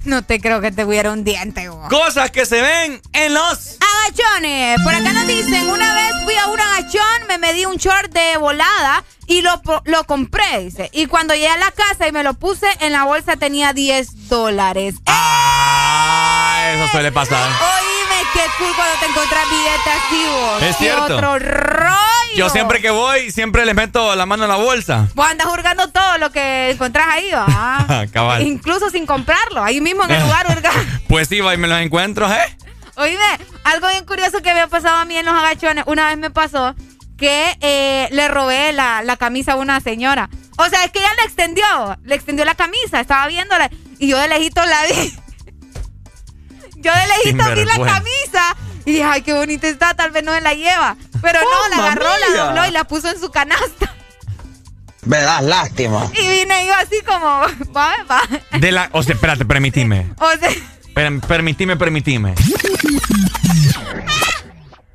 No 0.05 0.23
te 0.23 0.39
creo 0.39 0.61
que 0.61 0.71
te 0.71 0.85
hubiera 0.85 1.11
un 1.11 1.25
diente, 1.25 1.71
vos. 1.71 1.89
Cosas 1.89 2.31
que 2.31 2.45
se 2.45 2.61
ven 2.61 3.01
en 3.15 3.33
los 3.33 3.79
agachones. 3.81 4.83
Por 4.83 4.95
acá 4.95 5.15
nos 5.15 5.27
dicen, 5.27 5.67
una 5.71 5.95
vez 5.95 6.13
fui 6.25 6.35
a 6.35 6.49
un 6.49 6.61
agachón, 6.61 7.27
me 7.27 7.39
medí 7.39 7.65
un 7.65 7.77
short 7.77 8.13
de 8.13 8.37
volada 8.37 9.03
y 9.27 9.41
lo, 9.41 9.63
lo 9.87 10.05
compré, 10.05 10.59
dice. 10.59 10.91
Y 10.93 11.07
cuando 11.07 11.33
llegué 11.33 11.49
a 11.49 11.57
la 11.57 11.71
casa 11.71 12.07
y 12.07 12.13
me 12.13 12.23
lo 12.23 12.35
puse, 12.35 12.67
en 12.81 12.93
la 12.93 13.05
bolsa 13.05 13.37
tenía 13.37 13.73
10 13.73 14.29
dólares. 14.29 14.97
Ah, 15.07 16.71
eso 16.75 16.87
suele 16.89 17.13
pasar. 17.13 17.49
Oíme, 18.15 18.31
qué 18.33 18.41
cool 18.59 18.75
cuando 18.77 18.99
te 19.01 19.07
encontrás 19.07 19.51
billetes 19.51 19.93
así, 20.05 20.25
vos. 20.27 20.63
Es 20.63 20.77
cierto. 20.77 21.15
otro 21.17 21.39
rollo. 21.39 21.95
Yo 22.37 22.49
siempre 22.49 22.81
que 22.81 22.91
voy, 22.91 23.31
siempre 23.31 23.65
les 23.65 23.75
meto 23.75 24.15
la 24.15 24.27
mano 24.27 24.45
en 24.45 24.51
la 24.51 24.57
bolsa. 24.57 25.09
Vos 25.15 25.27
andas 25.27 25.47
hurgando 25.47 25.89
todo 25.89 26.19
lo 26.19 26.31
que 26.31 26.71
encontrás 26.71 27.07
ahí, 27.11 27.31
¿va? 27.33 28.07
Cabal. 28.13 28.43
Incluso 28.43 28.91
sin 28.91 29.07
comprarlo, 29.07 29.63
ahí 29.63 29.81
mismo 29.81 30.05
en 30.05 30.13
el 30.13 30.23
lugar, 30.23 30.49
¿verdad? 30.49 30.73
Pues 31.09 31.29
sí, 31.29 31.41
va 31.41 31.55
y 31.55 31.59
me 31.59 31.69
los 31.69 31.79
encuentro, 31.81 32.31
¿eh? 32.31 32.57
Oíme, 32.97 33.39
algo 33.65 33.89
bien 33.89 34.05
curioso 34.05 34.41
que 34.43 34.53
me 34.53 34.61
ha 34.61 34.67
pasado 34.67 34.97
a 34.99 35.05
mí 35.05 35.17
en 35.17 35.27
los 35.27 35.35
agachones. 35.35 35.85
Una 35.87 36.09
vez 36.09 36.19
me 36.19 36.31
pasó 36.31 36.75
que 37.17 37.57
eh, 37.61 38.09
le 38.11 38.29
robé 38.29 38.73
la, 38.73 39.03
la, 39.03 39.17
camisa 39.17 39.53
a 39.53 39.57
una 39.57 39.81
señora. 39.81 40.29
O 40.57 40.69
sea, 40.69 40.85
es 40.85 40.91
que 40.91 40.99
ella 41.01 41.11
le 41.19 41.25
extendió, 41.25 41.99
le 42.03 42.15
extendió 42.15 42.45
la 42.45 42.55
camisa, 42.55 43.01
estaba 43.01 43.27
viéndola 43.27 43.71
y 43.99 44.09
yo 44.09 44.19
de 44.19 44.29
lejito 44.29 44.65
la 44.65 44.85
vi. 44.87 45.24
Yo 46.85 46.93
de 46.93 47.07
lejito 47.07 47.55
vi 47.55 47.65
la 47.65 47.93
camisa 47.93 48.57
y 48.85 48.93
dije, 48.93 49.05
ay, 49.05 49.23
qué 49.23 49.33
bonita 49.33 49.67
está, 49.67 49.95
tal 49.95 50.11
vez 50.11 50.23
no 50.23 50.33
me 50.33 50.41
la 50.41 50.53
lleva. 50.55 50.97
Pero 51.23 51.41
no, 51.41 51.69
la 51.71 51.87
agarró, 51.87 52.05
mía. 52.05 52.19
la 52.35 52.45
dobló 52.45 52.67
y 52.67 52.71
la 52.71 52.85
puso 52.85 53.09
en 53.09 53.19
su 53.19 53.31
canasta. 53.31 53.95
Me 55.05 55.19
das 55.19 55.43
lástima. 55.43 56.11
Y 56.15 56.29
vine 56.29 56.67
yo 56.67 56.75
así 56.75 56.97
como, 57.07 57.43
va, 57.77 57.95
va. 58.11 58.23
De 58.59 58.73
la, 58.73 58.89
o 58.93 59.03
sea, 59.03 59.15
espérate, 59.15 59.45
permitime. 59.45 60.13
O 60.19 60.31
sea, 60.39 60.51
Per, 60.95 61.21
permitime, 61.21 61.77
permitime. 61.77 62.35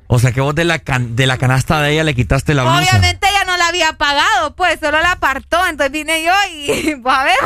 O 0.06 0.18
sea 0.18 0.32
que 0.32 0.40
vos 0.40 0.54
de 0.54 0.64
la, 0.64 0.80
can, 0.80 1.14
de 1.14 1.26
la 1.28 1.38
canasta 1.38 1.80
de 1.82 1.92
ella 1.92 2.02
le 2.02 2.14
quitaste 2.16 2.54
la 2.54 2.64
blusa. 2.64 2.80
Obviamente 2.80 3.28
ella 3.28 3.44
no 3.44 3.56
la 3.56 3.68
había 3.68 3.92
pagado, 3.92 4.56
pues 4.56 4.80
solo 4.80 5.00
la 5.00 5.12
apartó. 5.12 5.64
Entonces 5.66 5.92
vine 5.92 6.24
yo 6.24 6.32
y, 6.52 6.96
pues 6.96 7.16
a 7.16 7.24
ver. 7.24 7.36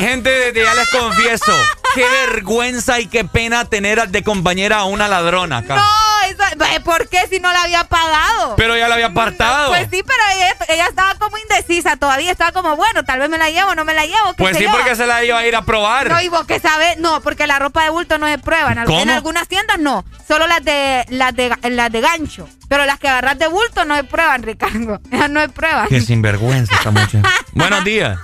Gente, 0.00 0.30
desde 0.30 0.62
ya 0.62 0.74
les 0.74 0.88
confieso, 0.88 1.52
qué 1.94 2.04
vergüenza 2.26 3.00
y 3.00 3.06
qué 3.06 3.24
pena 3.24 3.64
tener 3.64 4.08
de 4.08 4.22
compañera 4.22 4.78
a 4.78 4.84
una 4.84 5.08
ladrona 5.08 5.58
acá. 5.58 5.76
No, 5.76 6.20
eso, 6.28 6.82
¿por 6.84 7.08
qué 7.08 7.18
si 7.28 7.40
no 7.40 7.52
la 7.52 7.62
había 7.62 7.84
pagado? 7.84 8.56
Pero 8.56 8.76
ya 8.76 8.88
la 8.88 8.94
había 8.94 9.06
apartado. 9.06 9.68
Pues 9.68 9.88
sí, 9.90 10.02
pero 10.04 10.18
ella, 10.34 10.56
ella, 10.68 10.86
estaba 10.86 11.14
como 11.16 11.36
indecisa 11.38 11.96
todavía. 11.96 12.32
Estaba 12.32 12.52
como, 12.52 12.76
bueno, 12.76 13.04
tal 13.04 13.20
vez 13.20 13.28
me 13.28 13.38
la 13.38 13.50
llevo 13.50 13.74
no 13.74 13.84
me 13.84 13.94
la 13.94 14.04
llevo. 14.04 14.34
Pues 14.36 14.56
sí, 14.56 14.64
yo? 14.64 14.70
porque 14.70 14.96
se 14.96 15.06
la 15.06 15.24
iba 15.24 15.38
a 15.38 15.46
ir 15.46 15.56
a 15.56 15.62
probar. 15.62 16.08
No, 16.08 16.20
y 16.20 16.28
vos 16.28 16.46
que 16.46 16.60
sabes, 16.60 16.98
no, 16.98 17.20
porque 17.20 17.46
la 17.46 17.58
ropa 17.58 17.84
de 17.84 17.90
bulto 17.90 18.18
no 18.18 18.26
se 18.26 18.38
prueba. 18.38 18.72
En, 18.72 18.84
¿Cómo? 18.84 19.00
en 19.00 19.10
algunas 19.10 19.48
tiendas 19.48 19.78
no, 19.78 20.04
solo 20.26 20.46
las 20.46 20.64
de, 20.64 21.04
las 21.08 21.34
de 21.34 21.54
las 21.70 21.92
de 21.92 22.00
gancho. 22.00 22.48
Pero 22.68 22.84
las 22.84 22.98
que 22.98 23.08
agarras 23.08 23.38
de 23.38 23.48
bulto 23.48 23.84
no 23.84 23.96
se 23.96 24.04
prueban, 24.04 24.42
Ricardo. 24.42 25.00
No 25.30 25.40
se 25.40 25.48
prueban. 25.48 25.88
Qué 25.88 26.00
sinvergüenza 26.00 26.74
esta 26.74 26.90
muchacha. 26.90 27.22
Buenos 27.52 27.84
días. 27.84 28.18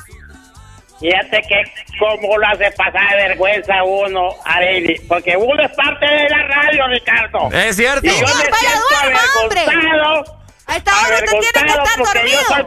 Fíjate 1.01 1.43
que 1.43 1.63
cómo 1.99 2.39
lo 2.39 2.47
hace 2.47 2.71
pasar 2.73 3.11
de 3.11 3.29
vergüenza 3.29 3.83
uno, 3.85 4.31
Areli. 4.45 4.99
Porque 5.09 5.37
uno 5.37 5.63
es 5.63 5.73
parte 5.73 6.07
de 6.07 6.29
la 6.29 6.43
radio, 6.49 6.89
Ricardo. 6.89 7.51
Es 7.53 7.77
cierto. 7.77 8.07
Y 8.07 8.11
yo 8.11 8.27
me 8.27 8.45
siento 8.57 8.97
avergonzado. 9.03 10.39
A 10.67 10.77
esta 10.77 10.93
hora 11.01 11.17
usted 11.17 11.27
tiene 11.29 11.51
que 11.51 11.73
estar 11.73 11.99
dormido. 11.99 12.41
Yo 12.41 12.55
soy 12.55 12.65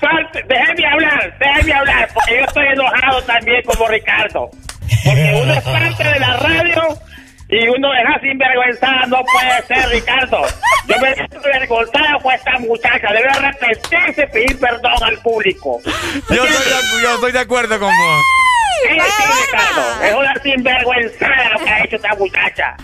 parte, 0.00 0.42
déjeme 0.48 0.86
hablar, 0.86 1.38
déjeme 1.38 1.72
hablar, 1.74 2.08
porque 2.14 2.38
yo 2.38 2.44
estoy 2.46 2.66
enojado 2.68 3.22
también 3.22 3.62
como 3.64 3.88
Ricardo. 3.88 4.50
Porque 5.04 5.40
uno 5.42 5.52
es 5.52 5.62
parte 5.62 6.04
de 6.04 6.20
la 6.20 6.36
radio 6.36 6.98
y 7.50 7.68
uno 7.68 7.90
deja 7.90 8.20
sinvergüenzada, 8.20 9.06
no 9.06 9.24
puede 9.24 9.66
ser, 9.66 9.88
Ricardo. 9.88 10.42
Yo 10.86 10.98
me 11.00 11.14
siento 11.14 11.38
avergonzado 11.38 12.20
con 12.22 12.32
esta 12.32 12.58
muchacha, 12.58 13.12
debe 13.12 13.28
arrepentirse 13.28 14.22
y 14.22 14.32
pedir 14.32 14.60
perdón 14.60 15.02
al 15.02 15.18
público. 15.18 15.80
Yo 16.28 16.44
estoy, 16.44 16.72
de, 16.72 17.02
yo 17.02 17.14
estoy 17.14 17.32
de 17.32 17.38
acuerdo 17.40 17.78
con 17.78 17.88
vos. 17.88 18.24
Sí, 18.82 18.98
sí, 18.98 19.22
Ricardo, 19.46 20.04
es 20.04 20.14
una 20.14 20.34
sinvergüenzada 20.42 21.50
lo 21.50 21.58
que 21.64 21.70
ha 21.70 21.84
hecho 21.84 21.96
esta 21.96 22.14
muchacha. 22.14 22.76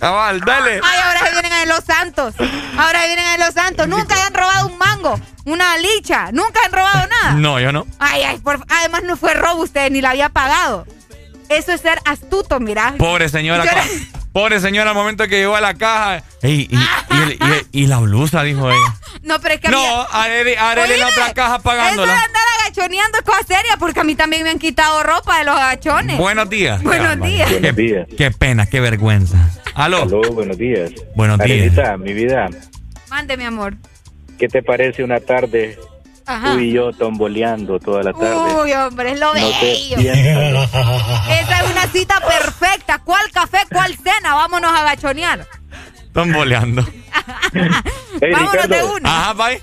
Cabal, 0.00 0.40
dale. 0.40 0.80
Ay, 0.82 0.98
ahora 1.04 1.26
se 1.26 1.32
vienen 1.32 1.52
a 1.52 1.66
los 1.66 1.84
santos. 1.84 2.34
Ahora 2.78 3.02
se 3.02 3.06
vienen 3.08 3.26
a 3.26 3.36
los 3.36 3.54
santos. 3.54 3.86
Nunca 3.86 4.26
han 4.26 4.32
robado 4.32 4.68
un 4.68 4.78
mango, 4.78 5.20
una 5.44 5.76
licha. 5.76 6.32
Nunca 6.32 6.60
han 6.64 6.72
robado 6.72 7.06
nada. 7.06 7.32
No, 7.34 7.60
yo 7.60 7.70
no. 7.70 7.86
Ay, 7.98 8.22
ay, 8.22 8.38
por, 8.38 8.64
además 8.70 9.02
no 9.04 9.16
fue 9.16 9.34
robo 9.34 9.62
usted, 9.62 9.90
ni 9.90 10.00
la 10.00 10.10
había 10.10 10.30
pagado. 10.30 10.86
Eso 11.50 11.72
es 11.72 11.80
ser 11.80 11.98
astuto, 12.04 12.60
mira. 12.60 12.94
Pobre 12.96 13.28
señora. 13.28 13.64
Yo 13.64 13.70
Pobre 14.32 14.60
señora, 14.60 14.90
al 14.90 14.96
momento 14.96 15.26
que 15.26 15.40
llegó 15.40 15.56
a 15.56 15.60
la 15.60 15.74
caja. 15.74 16.22
Ey, 16.40 16.68
y, 16.70 16.76
y, 16.76 16.80
y, 17.72 17.82
y, 17.82 17.86
la 17.88 17.98
blusa, 17.98 18.44
dijo 18.44 18.70
ella. 18.70 18.94
No, 19.22 19.40
pero 19.40 19.54
es 19.54 19.60
que. 19.60 19.68
No, 19.68 20.06
Arely 20.12 20.52
en 20.52 21.00
la 21.00 21.08
otra 21.08 21.34
caja 21.34 21.58
pagándola. 21.58 22.12
Eso 22.12 22.20
de 22.20 22.26
andar 22.26 22.42
agachoneando 22.62 23.18
es 23.18 23.24
cosa 23.24 23.42
seria, 23.42 23.76
porque 23.80 23.98
a 23.98 24.04
mí 24.04 24.14
también 24.14 24.44
me 24.44 24.50
han 24.50 24.60
quitado 24.60 25.02
ropa 25.02 25.40
de 25.40 25.44
los 25.46 25.56
agachones. 25.56 26.16
Buenos 26.16 26.48
días. 26.48 26.80
Buenos 26.80 27.20
días. 27.20 27.48
Qué, 27.48 27.58
Buenos 27.58 27.76
días. 27.76 28.06
Qué 28.16 28.30
pena, 28.30 28.66
qué 28.66 28.78
vergüenza. 28.78 29.50
Aló. 29.74 30.02
Aló, 30.02 30.20
buenos 30.32 30.56
días. 30.56 30.92
Buenos 31.16 31.40
días. 31.40 31.98
Mi 31.98 32.12
vida. 32.12 32.48
Mande, 33.08 33.36
mi 33.36 33.44
amor. 33.44 33.74
¿Qué 34.38 34.46
te 34.46 34.62
parece 34.62 35.02
una 35.02 35.18
tarde 35.18 35.76
Ajá. 36.26 36.52
tú 36.52 36.58
y 36.60 36.72
yo 36.72 36.92
tomboleando 36.92 37.78
toda 37.80 38.02
la 38.02 38.12
tarde? 38.12 38.34
Uy, 38.62 38.72
hombre, 38.72 39.12
es 39.12 39.20
lo 39.20 39.32
bello. 39.32 39.96
Esa 39.98 41.60
es 41.64 41.70
una 41.70 41.86
cita 41.92 42.20
perfecta. 42.20 42.98
¿Cuál 43.04 43.30
café, 43.32 43.58
cuál 43.72 43.94
cena? 43.96 44.34
Vámonos 44.34 44.70
a 44.72 44.84
gachonear. 44.84 45.46
Están 46.06 46.32
boleando. 46.32 46.84
Hey, 48.20 48.32
Vámonos 48.32 48.68
de 48.68 48.82
una. 48.84 49.08
Ajá, 49.30 49.32
bye. 49.34 49.60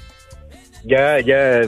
ya, 0.84 1.19
ya. 1.19 1.61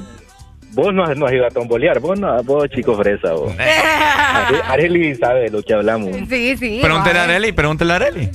Vos 0.71 0.93
no, 0.93 1.03
has- 1.03 1.17
no 1.17 1.25
has 1.25 1.33
ido 1.33 1.45
a 1.45 1.49
tombolear, 1.49 1.99
vos 1.99 2.17
no, 2.19 2.41
vos 2.43 2.67
chico 2.69 2.95
fresa, 2.97 3.33
vos. 3.33 3.53
Are- 3.57 4.61
Arely 4.67 5.15
sabe 5.15 5.41
de 5.41 5.49
lo 5.49 5.61
que 5.63 5.73
hablamos. 5.73 6.11
Sí, 6.29 6.55
sí. 6.57 6.79
Pregúntale 6.81 7.19
a. 7.19 7.23
Arely, 7.23 7.51
pregúntale 7.51 7.93
a 7.93 7.95
Arely. 7.97 8.29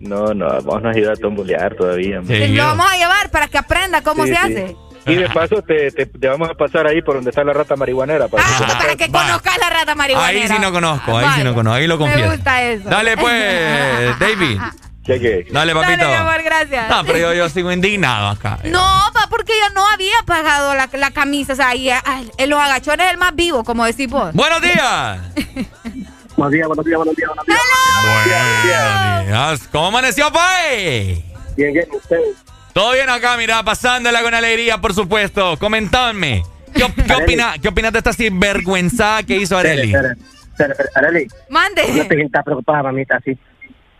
No, 0.00 0.34
no, 0.34 0.60
no 0.60 0.88
has 0.88 0.96
ido 0.96 1.12
a 1.12 1.16
tombolear 1.16 1.74
todavía. 1.76 2.20
Sí, 2.26 2.48
Lo 2.48 2.64
vamos 2.64 2.86
a 2.90 2.96
llevar 2.96 3.30
para 3.30 3.48
que 3.48 3.58
aprenda 3.58 4.02
cómo 4.02 4.24
Sí, 4.24 4.30
se 4.30 4.34
sí. 4.36 4.40
hace. 4.42 4.76
Y 5.06 5.14
de 5.16 5.28
paso 5.28 5.62
te, 5.62 5.90
te, 5.90 6.06
te 6.06 6.28
vamos 6.28 6.48
a 6.48 6.54
pasar 6.54 6.86
ahí 6.86 7.02
por 7.02 7.16
donde 7.16 7.30
está 7.30 7.44
la 7.44 7.52
rata 7.52 7.76
marihuanera. 7.76 8.28
Para 8.28 8.42
que 8.42 8.50
Ah, 8.64 8.78
para 8.78 8.96
que 8.96 9.10
conozcas 9.10 9.58
la 9.58 9.70
rata 9.70 9.94
marihuanera. 9.94 10.42
Ahí 10.42 10.48
sí 10.48 10.54
no 10.60 10.72
conozco, 10.72 11.16
ahí 11.18 11.24
sí 11.26 11.30
Vaya. 11.32 11.44
no 11.44 11.54
conozco, 11.54 11.74
ahí 11.76 11.86
lo 11.86 11.98
Me 11.98 12.04
confieso. 12.06 12.30
gusta 12.32 12.62
eso. 12.62 12.88
Dale 12.88 13.16
pues, 13.16 14.18
David. 14.18 14.58
Cheque. 15.04 15.46
Dale, 15.52 15.74
papito. 15.74 15.98
Dale, 15.98 16.06
mi 16.06 16.14
amor, 16.14 16.42
gracias. 16.42 16.88
No, 16.88 17.04
pero 17.04 17.18
yo, 17.18 17.34
yo 17.34 17.48
sigo 17.50 17.70
indignado 17.70 18.28
acá. 18.28 18.58
No, 18.64 18.80
pa, 19.12 19.26
porque 19.28 19.52
yo 19.52 19.74
no 19.74 19.86
había 19.90 20.14
pagado 20.24 20.74
la, 20.74 20.88
la 20.94 21.10
camisa. 21.10 21.52
O 21.52 21.56
sea, 21.56 21.74
y, 21.74 21.90
ay, 21.90 22.30
en 22.38 22.48
los 22.48 22.58
agachones 22.58 23.04
es 23.06 23.12
el 23.12 23.18
más 23.18 23.34
vivo, 23.36 23.64
como 23.64 23.84
decís 23.84 24.08
vos. 24.08 24.32
Buenos 24.32 24.62
días. 24.62 25.18
Buenos 26.36 26.52
días, 26.52 26.66
buenos 26.66 26.84
días, 26.84 26.96
buenos 26.96 27.14
días, 27.14 27.28
buenos 27.28 27.46
días. 27.46 27.60
Buenos 28.02 29.26
días. 29.28 29.68
¿Cómo 29.70 29.86
amaneció, 29.88 30.32
Pai? 30.32 31.22
Bien, 31.56 31.72
bien, 31.72 31.86
ustedes. 31.92 32.43
Todo 32.74 32.92
bien 32.92 33.08
acá, 33.08 33.36
mira, 33.36 33.62
pasándola 33.62 34.20
con 34.22 34.34
alegría, 34.34 34.78
por 34.78 34.92
supuesto. 34.94 35.56
Comentadme. 35.58 36.42
¿Qué, 36.74 36.84
qué, 37.06 37.14
opina, 37.14 37.54
¿Qué 37.62 37.68
opinas 37.68 37.92
de 37.92 37.98
esta 37.98 38.12
sinvergüenza 38.12 39.22
que 39.22 39.36
hizo 39.36 39.56
Areli? 39.56 39.94
Espera, 39.94 40.12
espera, 40.50 40.72
espera. 40.74 40.90
Arely, 40.96 41.28
Mande. 41.50 41.82
no 41.94 42.06
te 42.08 42.14
sientas 42.16 42.44
preocupada, 42.44 42.82
mamita, 42.82 43.16
así. 43.18 43.38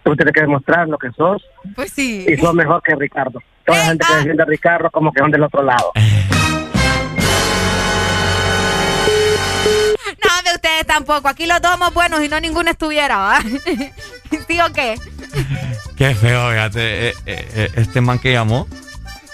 Tú 0.02 0.14
tienes 0.16 0.34
que 0.34 0.40
demostrar 0.42 0.88
lo 0.88 0.98
que 0.98 1.08
sos 1.16 1.42
Pues 1.76 1.92
sí. 1.92 2.26
y 2.28 2.36
sos 2.36 2.52
mejor 2.52 2.82
que 2.82 2.94
Ricardo. 2.96 3.40
Toda 3.64 3.78
la 3.78 3.84
gente 3.86 4.04
que 4.06 4.14
defiende 4.16 4.42
a 4.42 4.46
Ricardo 4.46 4.90
como 4.90 5.12
que 5.12 5.20
son 5.20 5.30
del 5.30 5.44
otro 5.44 5.62
lado. 5.62 5.92
No, 10.24 10.42
de 10.50 10.54
ustedes 10.54 10.86
tampoco. 10.86 11.28
Aquí 11.28 11.46
los 11.46 11.60
dos 11.62 11.70
somos 11.72 11.94
buenos 11.94 12.22
y 12.22 12.28
no 12.28 12.40
ninguno 12.40 12.70
estuviera, 12.70 13.16
¿va? 13.18 13.40
¿Sí 14.48 14.60
o 14.60 14.72
qué? 14.72 14.96
Qué 15.96 16.14
feo, 16.14 16.50
fíjate. 16.50 17.08
eh, 17.08 17.14
eh, 17.26 17.48
eh, 17.54 17.70
este 17.76 18.00
man 18.00 18.18
que 18.18 18.32
llamó. 18.32 18.66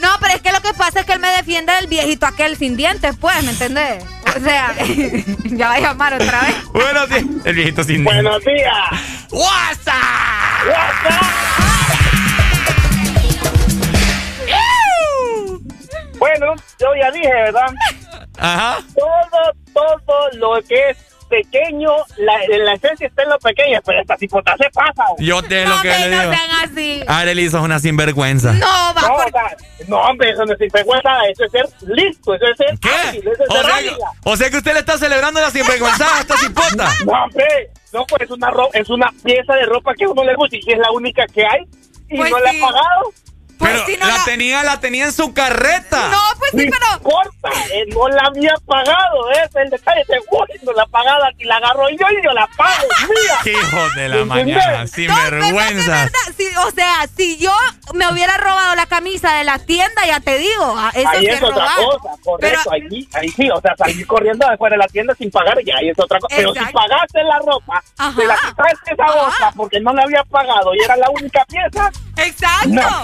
No, 0.01 0.09
pero 0.21 0.35
es 0.35 0.41
que 0.41 0.51
lo 0.53 0.61
que 0.63 0.73
pasa 0.73 1.01
es 1.01 1.07
que 1.07 1.13
él 1.13 1.21
me 1.21 1.29
defiende 1.29 1.73
del 1.75 1.87
viejito 1.87 2.25
aquel 2.27 2.57
sin 2.57 2.77
dientes, 2.77 3.17
pues, 3.21 3.43
¿me 3.45 3.51
entendés? 3.51 4.03
O 4.35 4.41
sea, 4.41 4.75
ya 5.45 5.69
va 5.69 5.75
a 5.75 5.81
llamar 5.81 6.15
otra 6.15 6.41
vez. 6.43 6.65
Buenos 6.73 7.09
días. 7.11 7.25
El 7.45 7.55
viejito 7.55 7.85
sin 7.85 8.05
Buenos 8.05 8.43
días. 8.45 9.01
WhatsApp. 9.31 10.01
Bueno, 16.19 16.55
yo 16.79 16.89
ya 17.01 17.11
dije, 17.13 17.33
¿verdad? 17.33 17.73
Ajá. 18.39 18.79
Todo, 18.95 19.93
todo 20.05 20.29
lo 20.35 20.63
que 20.67 20.91
es 20.91 20.97
pequeño, 21.31 21.91
la, 22.19 22.35
la 22.59 22.73
esencia 22.75 23.07
está 23.07 23.23
en 23.23 23.31
lo 23.31 23.39
pequeño, 23.39 23.81
pero 23.87 24.01
esta 24.03 24.17
cipota 24.19 24.55
se 24.59 24.69
pasa. 24.71 25.05
hombre. 25.09 25.25
Yo 25.25 25.43
te 25.43 25.65
lo 25.65 25.81
que 25.81 25.91
Hombre, 25.91 26.09
le 26.11 26.17
no 26.17 26.21
digo. 26.23 26.33
sean 26.35 26.51
así. 26.71 27.05
Arely 27.07 27.49
sos 27.49 27.63
una 27.63 27.79
sinvergüenza. 27.79 28.53
No, 28.53 28.67
va 28.67 29.01
No, 29.01 29.09
por... 29.17 29.27
o 29.27 29.31
sea, 29.31 29.57
no, 29.89 29.97
hombre, 30.03 30.31
eso 30.31 30.45
no 30.45 30.53
es 30.53 30.59
sinvergüenza, 30.59 31.11
eso 31.33 31.45
es 31.45 31.53
ser 31.53 31.67
listo, 31.89 32.35
eso 32.35 32.45
es 32.47 32.57
ser 32.59 32.79
ágil, 33.09 33.21
eso 33.29 33.43
es 33.45 33.49
O 33.51 33.53
ser 33.55 33.65
sea, 33.65 33.95
o 34.25 34.37
sea 34.37 34.51
que 34.51 34.57
usted 34.59 34.73
le 34.75 34.81
está 34.81 34.99
celebrando 34.99 35.41
la 35.41 35.51
sinvergüenza 35.51 36.17
a 36.17 36.21
esta 36.21 36.37
cipota. 36.37 36.91
No, 37.07 37.13
hombre, 37.25 37.71
no, 37.93 38.05
pues 38.07 38.23
es 38.23 38.31
una, 38.31 38.51
ro- 38.51 38.71
es 38.75 38.89
una 38.91 39.11
pieza 39.25 39.55
de 39.55 39.65
ropa 39.67 39.95
que 39.95 40.05
a 40.05 40.09
uno 40.11 40.23
le 40.25 40.35
gusta 40.35 40.57
y 40.57 40.61
que 40.61 40.73
es 40.75 40.79
la 40.79 40.91
única 40.91 41.27
que 41.27 41.47
hay 41.47 41.63
y 42.09 42.17
Pues 42.17 42.31
no 42.31 42.39
la 42.41 42.51
ha 42.51 42.53
pagado. 42.61 43.13
Pero 43.61 43.87
si 43.87 43.97
no 43.97 44.07
la 44.07 44.17
la- 44.19 44.25
tenía, 44.25 44.63
la 44.65 44.81
tenía 44.81 45.05
en 45.05 45.13
su 45.13 45.33
carreta. 45.35 46.09
No, 46.09 46.19
pues 46.39 46.51
sí, 46.53 46.67
No 46.67 46.73
pero... 46.73 46.93
importa, 46.97 47.51
eh, 47.73 47.85
no 47.95 48.09
la 48.09 48.23
había 48.27 48.55
pagado, 48.67 49.31
es 49.33 49.55
el 49.57 49.71
detalle. 49.71 50.01
Ese 50.03 50.19
güey 50.29 50.49
no 50.63 50.73
la 50.73 50.83
ha 50.83 50.87
pagado, 50.87 51.25
aquí 51.27 51.45
la 51.45 51.57
agarro 51.57 51.89
yo 51.91 52.07
y 52.19 52.25
yo 52.25 52.31
la 52.33 52.47
pago, 52.57 52.87
mía. 53.09 53.39
Qué 53.45 53.53
hijos 53.53 53.95
de 53.95 54.09
la 54.09 54.25
mañana, 54.25 54.81
No, 54.83 54.87
sinvergüenzas. 54.89 55.87
¿verdad, 55.87 56.03
verdad? 56.05 56.35
Sí, 56.37 56.47
o 56.67 56.71
sea, 56.71 57.07
si 57.17 57.37
yo 57.39 57.53
me 57.95 58.11
hubiera 58.11 58.37
robado 58.39 58.75
la 58.75 58.87
camisa 58.87 59.35
de 59.35 59.45
la 59.45 59.59
tienda, 59.59 60.07
ya 60.07 60.21
te 60.21 60.39
digo, 60.39 60.75
ah, 60.77 60.91
eso 60.95 61.09
ahí 61.09 61.27
es 61.27 61.43
otra 61.43 61.51
robar. 61.51 61.77
cosa, 61.77 62.11
correcto, 62.25 62.71
Pero- 62.71 62.73
ahí, 62.91 63.09
ahí 63.15 63.29
sí, 63.29 63.51
o 63.51 63.61
sea, 63.61 63.75
salir 63.77 64.07
corriendo 64.07 64.49
de 64.49 64.57
fuera 64.57 64.75
de 64.75 64.79
la 64.79 64.89
tienda 64.89 65.15
sin 65.15 65.31
pagar, 65.31 65.59
ya 65.65 65.75
ahí 65.79 65.91
es 65.91 65.99
otra 65.99 66.19
cosa. 66.19 66.35
Pero 66.37 66.53
si 66.55 66.61
pagaste 66.73 67.23
la 67.25 67.39
ropa, 67.39 67.83
Ajá. 67.99 68.15
te 68.17 68.27
la 68.27 68.37
quitaste 68.37 68.93
esa 68.95 69.05
bolsa 69.15 69.53
porque 69.57 69.81
no 69.81 69.93
la 69.93 70.03
había 70.03 70.25
pagado 70.25 70.75
y 70.75 70.83
era 70.83 70.97
la 70.97 71.11
única 71.11 71.45
pieza, 71.47 71.91
Exacto. 72.17 72.69
no, 72.69 73.03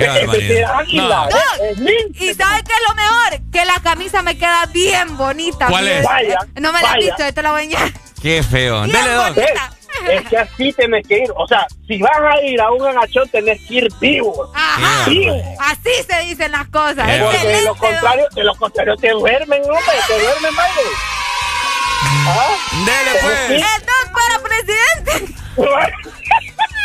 Barbaridad. 0.49 0.75
águila, 0.81 1.29
No. 1.31 1.65
eh, 1.65 1.75
es. 2.15 2.21
¿Y 2.23 2.35
sabes 2.35 2.63
qué 2.63 2.73
es 2.73 2.89
lo 2.89 2.95
mejor? 2.95 3.51
Que 3.53 3.65
la 3.65 3.75
camisa 3.83 4.23
me 4.23 4.37
queda 4.39 4.67
bien 4.67 5.17
bonita. 5.17 5.67
¿Cuál 5.67 5.89
es? 5.89 6.05
Vaya, 6.05 6.39
No 6.61 6.73
me 6.73 6.81
la 6.83 6.91
has 6.91 6.97
visto, 6.97 7.23
esto 7.25 7.43
la 7.43 7.53
voy 7.53 7.75
a. 7.75 7.93
Qué 8.23 8.43
feo. 8.43 8.83
Bien 8.83 8.93
Dele 8.97 9.15
dos. 9.15 9.37
Es, 9.37 9.51
es 10.11 10.29
que 10.29 10.37
así 10.37 10.73
tenés 10.75 11.07
que 11.07 11.19
ir, 11.19 11.31
o 11.35 11.47
sea, 11.49 11.67
si 11.87 12.01
vas 12.03 12.13
a 12.21 12.41
ir 12.43 12.61
a 12.61 12.71
un 12.71 12.87
agachón 12.87 13.29
tenés 13.31 13.59
que 13.67 13.75
ir 13.75 13.89
vivo. 14.01 14.51
Ajá. 14.55 15.09
Vivo. 15.09 15.35
Así 15.59 15.91
se 16.09 16.21
dicen 16.21 16.53
las 16.53 16.69
cosas. 16.69 17.09
Porque 17.19 17.47
de 17.47 17.63
lo 17.63 17.75
contrario, 17.75 18.27
de 18.35 18.45
lo 18.45 18.55
contrario 18.57 18.97
te 18.97 19.11
duermen, 19.11 19.63
hombre, 19.63 19.95
te 20.07 20.19
duermen, 20.21 20.55
madre. 20.55 20.83
¿Ah? 22.29 22.57
Dele 22.85 23.19
pues. 23.23 23.51
Entonces, 23.51 24.11
para 24.13 24.39
presidente. 24.43 25.35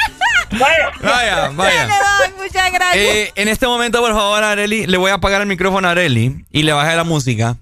Vaya. 0.51 1.49
Vaya, 1.53 1.89
muchas 2.38 2.71
gracias. 2.71 2.95
Eh, 2.95 3.31
en 3.35 3.47
este 3.47 3.67
momento, 3.67 3.99
por 3.99 4.11
favor, 4.13 4.43
Areli, 4.43 4.85
le 4.85 4.97
voy 4.97 5.11
a 5.11 5.15
apagar 5.15 5.41
el 5.41 5.47
micrófono 5.47 5.88
a 5.88 5.91
Areli 5.91 6.45
y 6.51 6.63
le 6.63 6.73
bajé 6.73 6.95
la 6.95 7.03
música. 7.03 7.57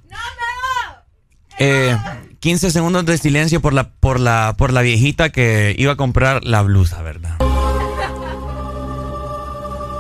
Eh, 1.60 1.96
15 2.40 2.72
segundos 2.72 3.06
de 3.06 3.18
silencio 3.18 3.62
por 3.62 3.74
la, 3.74 3.90
por 3.90 4.20
la, 4.20 4.56
por 4.58 4.72
la 4.72 4.82
viejita 4.82 5.30
que 5.30 5.76
iba 5.78 5.94
a 5.94 5.96
comprar 5.98 6.44
la 6.46 6.62
blusa, 6.62 7.02
¿verdad? 7.02 7.36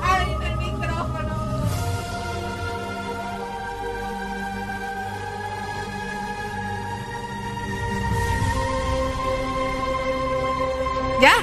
Ábreme 0.01 0.47
el 0.47 0.57
micrófono. 0.57 1.35
¿Ya? 11.21 11.33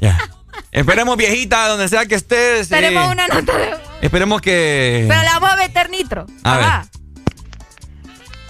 Ya. 0.00 0.18
Esperemos, 0.74 1.16
viejita, 1.16 1.68
donde 1.68 1.88
sea 1.88 2.04
que 2.04 2.16
estés. 2.16 2.66
eh, 2.66 2.74
Tenemos 2.74 3.06
una 3.12 3.28
nota 3.28 3.56
de... 3.56 3.74
Esperemos 4.02 4.40
que. 4.40 5.06
Pero 5.08 5.20
le 5.22 5.28
vamos 5.28 5.50
a 5.52 5.56
meter 5.56 5.88
nitro. 5.88 6.26
A 6.42 6.56
ver. 6.56 6.64
Ajá. 6.64 6.86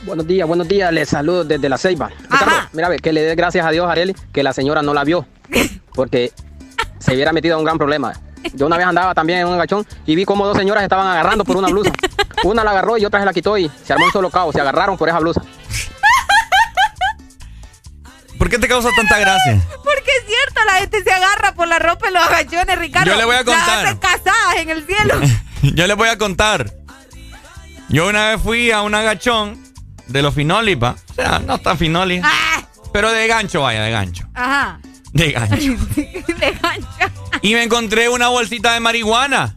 Buenos 0.04 0.26
días, 0.26 0.48
buenos 0.48 0.66
días. 0.66 0.90
Les 0.90 1.06
saludo 1.08 1.44
desde 1.44 1.68
la 1.68 1.76
Ceiba. 1.76 2.06
Ajá. 2.30 2.44
Ricardo, 2.44 2.68
mira, 2.72 2.88
ve, 2.88 2.98
que 2.98 3.12
le 3.12 3.20
dé 3.20 3.34
gracias 3.34 3.66
a 3.66 3.70
Dios, 3.70 3.86
Areli, 3.88 4.14
que 4.32 4.42
la 4.42 4.54
señora 4.54 4.80
no 4.80 4.94
la 4.94 5.04
vio. 5.04 5.26
Porque 5.94 6.32
se 6.98 7.14
hubiera 7.14 7.30
metido 7.32 7.56
en 7.56 7.58
un 7.60 7.64
gran 7.66 7.76
problema. 7.76 8.14
Yo 8.54 8.66
una 8.66 8.78
vez 8.78 8.86
andaba 8.86 9.14
también 9.14 9.40
en 9.40 9.46
un 9.46 9.54
agachón 9.54 9.86
y 10.06 10.14
vi 10.16 10.24
como 10.24 10.46
dos 10.46 10.56
señoras 10.56 10.82
estaban 10.82 11.06
agarrando 11.06 11.44
por 11.44 11.56
una 11.58 11.68
blusa. 11.68 11.92
Una 12.44 12.62
la 12.62 12.72
agarró 12.72 12.98
y 12.98 13.04
otra 13.06 13.20
se 13.20 13.24
la 13.26 13.32
quitó 13.32 13.56
y 13.56 13.70
se 13.84 13.92
armó 13.94 14.04
un 14.04 14.12
solo 14.12 14.28
caos. 14.30 14.54
Se 14.54 14.60
agarraron 14.60 14.98
por 14.98 15.08
esa 15.08 15.18
blusa. 15.18 15.40
¿Por 18.38 18.50
qué 18.50 18.58
te 18.58 18.68
causa 18.68 18.88
tanta 18.96 19.18
gracia? 19.18 19.60
Porque 19.82 20.10
es 20.20 20.26
cierto, 20.26 20.64
la 20.66 20.72
gente 20.80 21.02
se 21.02 21.10
agarra 21.10 21.54
por 21.54 21.68
la 21.68 21.78
ropa 21.78 22.08
en 22.08 22.14
los 22.14 22.22
agachones, 22.22 22.78
Ricardo. 22.78 23.10
Yo 23.10 23.16
le 23.16 23.24
voy 23.24 23.36
a 23.36 23.44
contar. 23.44 23.84
Las 23.84 23.94
casadas 23.96 24.56
en 24.58 24.70
el 24.70 24.86
cielo. 24.86 25.14
Yo 25.62 25.86
les 25.86 25.96
voy 25.96 26.08
a 26.08 26.18
contar. 26.18 26.72
Yo 27.88 28.08
una 28.08 28.30
vez 28.30 28.40
fui 28.42 28.70
a 28.70 28.82
un 28.82 28.94
agachón 28.94 29.62
de 30.08 30.22
los 30.22 30.34
finolipa. 30.34 30.96
O 31.10 31.14
sea, 31.14 31.38
no 31.38 31.58
tan 31.58 31.78
finoli. 31.78 32.20
Ah, 32.22 32.62
Pero 32.92 33.10
de 33.12 33.26
gancho, 33.26 33.62
vaya, 33.62 33.82
de 33.82 33.90
gancho. 33.90 34.28
Ajá. 34.34 34.80
De 35.12 35.30
gancho. 35.32 35.56
De 35.94 36.58
gancho. 36.60 36.88
Y 37.42 37.54
me 37.54 37.62
encontré 37.62 38.08
una 38.08 38.28
bolsita 38.28 38.72
de 38.74 38.80
marihuana. 38.80 39.56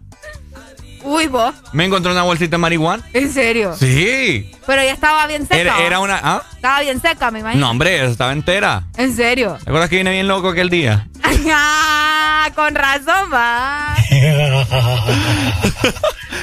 Uy, 1.08 1.28
vos. 1.28 1.56
Me 1.72 1.86
encontré 1.86 2.12
una 2.12 2.24
bolsita 2.24 2.52
de 2.52 2.58
marihuana. 2.58 3.02
¿En 3.14 3.32
serio? 3.32 3.74
Sí. 3.80 4.52
Pero 4.66 4.84
ya 4.84 4.92
estaba 4.92 5.26
bien 5.26 5.48
seca. 5.48 5.80
Era, 5.80 6.02
una. 6.02 6.20
¿ah? 6.22 6.44
Estaba 6.54 6.82
bien 6.82 7.02
seca, 7.02 7.32
me 7.32 7.40
imagino. 7.40 7.66
No, 7.66 7.72
hombre, 7.72 8.06
estaba 8.06 8.34
entera. 8.34 8.84
¿En 8.98 9.16
serio? 9.16 9.58
¿Te 9.64 9.70
acuerdas 9.70 9.90
que 9.90 9.96
vine 9.96 10.12
bien 10.12 10.28
loco 10.28 10.50
aquel 10.50 10.70
día? 10.70 11.08
Ah, 11.50 12.52
con 12.56 12.76
razón, 12.76 13.32
va. 13.34 13.96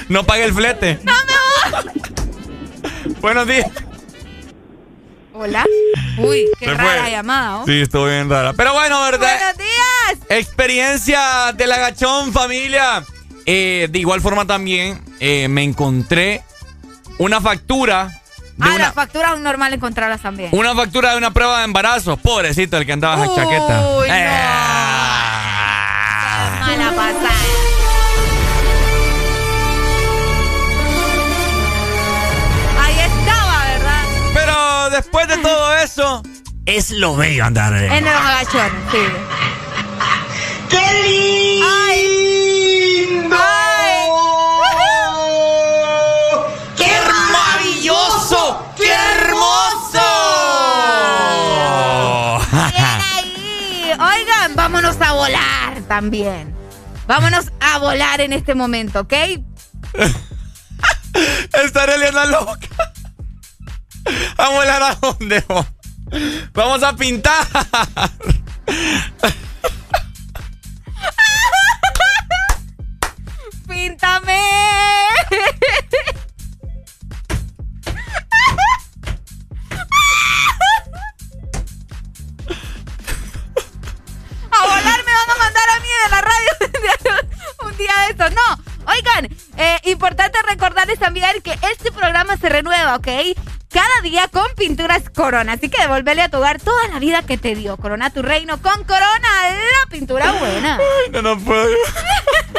no 0.08 0.24
pagué 0.24 0.44
el 0.44 0.54
flete. 0.54 0.98
No 1.04 1.12
me 1.12 1.18
Buenos 3.20 3.46
días. 3.46 3.66
Hola. 5.34 5.66
Uy, 6.16 6.46
qué 6.58 6.64
Se 6.66 6.74
rara 6.74 7.02
fue. 7.02 7.10
llamada, 7.10 7.56
¿oh? 7.58 7.66
Sí, 7.66 7.82
estuvo 7.82 8.06
bien 8.06 8.30
rara. 8.30 8.54
Pero 8.54 8.72
bueno, 8.72 9.02
¿verdad? 9.02 9.36
Buenos 9.36 9.58
días. 9.58 10.16
Experiencia 10.30 11.52
del 11.54 11.70
agachón, 11.72 12.32
familia. 12.32 13.04
Eh, 13.46 13.88
de 13.90 13.98
igual 13.98 14.20
forma 14.20 14.46
también 14.46 15.02
eh, 15.20 15.48
me 15.48 15.62
encontré 15.62 16.42
una 17.18 17.40
factura 17.40 18.06
de 18.56 18.64
Ah, 18.68 18.74
una, 18.74 18.78
las 18.78 18.94
facturas 18.94 19.38
normal 19.40 19.72
encontrarlas 19.74 20.22
también. 20.22 20.50
una 20.52 20.74
factura 20.74 21.10
de 21.12 21.18
una 21.18 21.32
prueba 21.32 21.58
de 21.58 21.64
embarazo. 21.64 22.16
Pobrecito 22.16 22.76
el 22.78 22.86
que 22.86 22.92
andaba 22.92 23.22
en 23.24 23.30
Uy, 23.30 23.36
chaqueta. 23.36 23.80
no. 23.80 24.04
Eh, 24.04 24.30
Mala 26.60 26.90
pasada. 26.96 27.30
Ahí 32.80 32.94
estaba, 33.00 33.64
¿verdad? 33.66 34.04
Pero 34.34 34.90
después 34.90 35.28
de 35.28 35.36
todo 35.38 35.74
eso, 35.76 36.22
es 36.66 36.90
lo 36.90 37.16
bello 37.16 37.44
andar. 37.44 37.72
eh. 37.74 37.96
En 37.96 38.04
los 38.04 38.14
agachones, 38.14 38.72
sí. 38.90 38.98
¡Qué 40.68 41.02
lindo! 41.02 41.66
Ay. 41.88 42.13
También. 55.84 56.54
Vámonos 57.06 57.52
a 57.60 57.78
volar 57.78 58.20
en 58.20 58.32
este 58.32 58.54
momento, 58.54 59.00
¿ok? 59.00 59.12
Estaré 61.64 61.98
liando 61.98 62.24
loca. 62.26 62.68
¿A 64.36 64.50
volar 64.50 64.82
a 64.82 64.94
dónde? 64.96 65.42
vos? 65.48 65.64
Vamos 66.52 66.82
a 66.82 66.94
pintar. 66.96 67.46
¡Píntame! 73.68 74.40
De 86.04 86.10
la 86.10 86.20
radio 86.20 87.20
un 87.66 87.76
día 87.76 87.92
de 88.04 88.10
estos. 88.10 88.30
No, 88.32 88.92
oigan, 88.92 89.36
eh, 89.56 89.80
importante 89.84 90.38
recordarles 90.42 90.98
también 90.98 91.40
que 91.42 91.58
este 91.72 91.92
programa 91.92 92.36
se 92.36 92.48
renueva, 92.48 92.96
¿ok? 92.96 93.08
Cada 93.74 94.02
día 94.04 94.28
con 94.28 94.46
pinturas 94.56 95.02
Corona. 95.12 95.54
Así 95.54 95.68
que 95.68 95.82
devolverle 95.82 96.22
a 96.22 96.28
tu 96.28 96.36
hogar 96.36 96.60
toda 96.60 96.86
la 96.86 97.00
vida 97.00 97.22
que 97.22 97.36
te 97.36 97.56
dio. 97.56 97.76
Corona 97.76 98.10
tu 98.10 98.22
reino 98.22 98.62
con 98.62 98.84
Corona, 98.84 99.28
la 99.50 99.90
pintura 99.90 100.30
buena. 100.30 100.78
no, 101.10 101.22
no 101.22 101.36
puedo. 101.40 101.74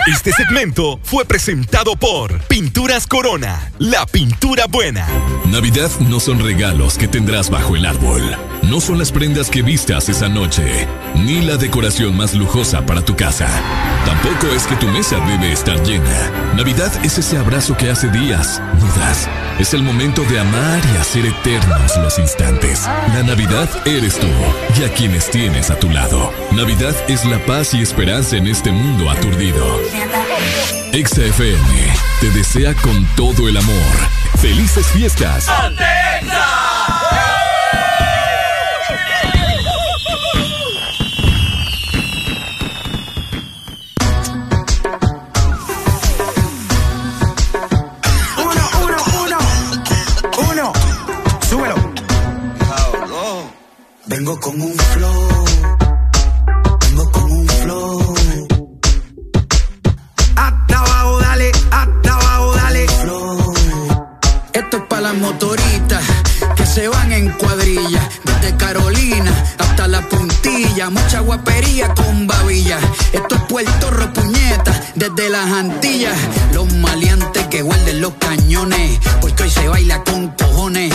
Este 0.08 0.34
segmento 0.34 1.00
fue 1.04 1.24
presentado 1.24 1.96
por 1.96 2.38
Pinturas 2.48 3.08
Corona, 3.08 3.72
la 3.80 4.06
pintura 4.06 4.66
buena. 4.68 5.08
Navidad 5.46 5.90
no 6.02 6.20
son 6.20 6.44
regalos 6.44 6.98
que 6.98 7.08
tendrás 7.08 7.50
bajo 7.50 7.78
el 7.78 7.86
árbol. 7.86 8.22
No 8.64 8.82
son 8.82 8.98
las 8.98 9.12
prendas 9.12 9.50
que 9.50 9.62
vistas 9.62 10.10
esa 10.10 10.28
noche, 10.28 10.88
ni 11.16 11.42
la 11.42 11.56
decoración 11.56 12.18
más 12.18 12.34
lujosa 12.34 12.86
para 12.86 13.06
tu 13.06 13.16
casa. 13.16 13.48
Tampoco 14.06 14.54
es 14.54 14.68
que 14.68 14.76
tu 14.76 14.88
mesa 14.88 15.18
debe 15.20 15.52
estar 15.52 15.82
llena. 15.84 16.30
Navidad 16.56 16.92
es 17.04 17.18
ese 17.18 17.38
abrazo 17.38 17.78
que 17.78 17.90
hace 17.90 18.10
días 18.10 18.62
no 18.80 18.88
das. 19.00 19.30
Es 19.60 19.74
el 19.74 19.82
momento 19.82 20.24
de 20.24 20.40
amar 20.40 20.82
y 20.94 20.98
hacer 20.98 21.05
eternos 21.14 21.96
los 21.98 22.18
instantes. 22.20 22.86
La 23.14 23.24
Navidad 23.24 23.70
eres 23.86 24.20
tú 24.20 24.28
y 24.80 24.84
a 24.84 24.90
quienes 24.92 25.30
tienes 25.30 25.70
a 25.70 25.80
tu 25.80 25.90
lado. 25.90 26.34
Navidad 26.52 26.96
es 27.08 27.24
la 27.26 27.38
paz 27.46 27.74
y 27.74 27.82
esperanza 27.82 28.38
en 28.38 28.48
este 28.48 28.72
mundo 28.72 29.10
aturdido. 29.10 29.80
XFM 30.92 31.94
te 32.20 32.32
desea 32.32 32.74
con 32.74 33.06
todo 33.16 33.48
el 33.48 33.58
amor. 33.58 33.94
¡Felices 34.42 34.88
fiestas! 34.88 35.48
Vengo 54.18 54.40
con 54.40 54.62
un 54.62 54.74
flow. 54.74 55.46
Vengo 56.80 57.12
con 57.12 57.32
un 57.32 57.48
flow. 57.50 58.16
Hasta 60.38 60.80
abajo, 60.80 61.20
dale. 61.20 61.52
Hasta 61.70 62.14
abajo, 62.14 62.56
dale. 62.56 62.88
Flow. 62.88 63.54
Esto 64.54 64.78
es 64.78 64.84
para 64.84 65.02
las 65.02 65.16
motoritas 65.16 66.02
que 66.56 66.66
se 66.66 66.88
van 66.88 67.12
en 67.12 67.30
cuadrilla. 67.32 68.10
Desde 68.24 68.56
Carolina 68.56 69.34
hasta 69.58 69.86
la 69.90 70.02
puntilla. 70.08 70.90
Mucha 70.90 71.20
guapería 71.20 71.94
con 71.94 72.26
babilla. 72.26 72.80
Esto 73.12 73.36
es 73.36 73.42
Puerto 73.50 73.92
Rico, 73.92 74.14
puñeta. 74.14 74.82
Desde 74.96 75.30
las 75.30 75.52
Antillas. 75.52 76.18
Los 76.54 76.72
maleantes 76.76 77.48
que 77.48 77.62
guarden 77.62 78.00
los 78.00 78.14
cañones. 78.14 78.98
Porque 79.20 79.44
hoy 79.44 79.50
se 79.50 79.68
baila 79.68 80.02
con 80.06 80.30
cojones. 80.30 80.94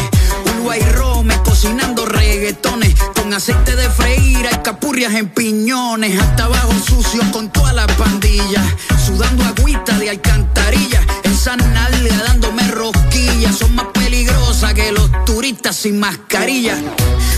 Uruguay 0.61 0.81
y 0.87 0.93
Rome 0.93 1.35
cocinando 1.43 2.05
reggaetones. 2.05 2.95
Con 3.15 3.33
aceite 3.33 3.77
de 3.77 3.89
freír, 3.89 4.47
capurrias 4.63 5.15
en 5.15 5.31
piñones. 5.31 6.21
Hasta 6.21 6.45
abajo 6.45 6.73
sucio 6.75 7.23
con 7.33 7.51
toda 7.51 7.73
la 7.73 7.87
pandilla. 7.87 8.63
Sudando 9.07 9.43
agüita 9.45 9.99
de 9.99 10.11
alcantarilla. 10.11 11.01
En 11.25 11.35
San 11.35 11.59
Nalga 11.73 12.25
dándome 12.27 12.63
rosquillas. 12.69 13.57
Son 13.57 13.75
más 13.75 13.87
peligrosas 13.95 14.75
que 14.75 14.93
los 14.93 15.11
turistas 15.25 15.77
sin 15.77 15.99
mascarilla. 15.99 16.77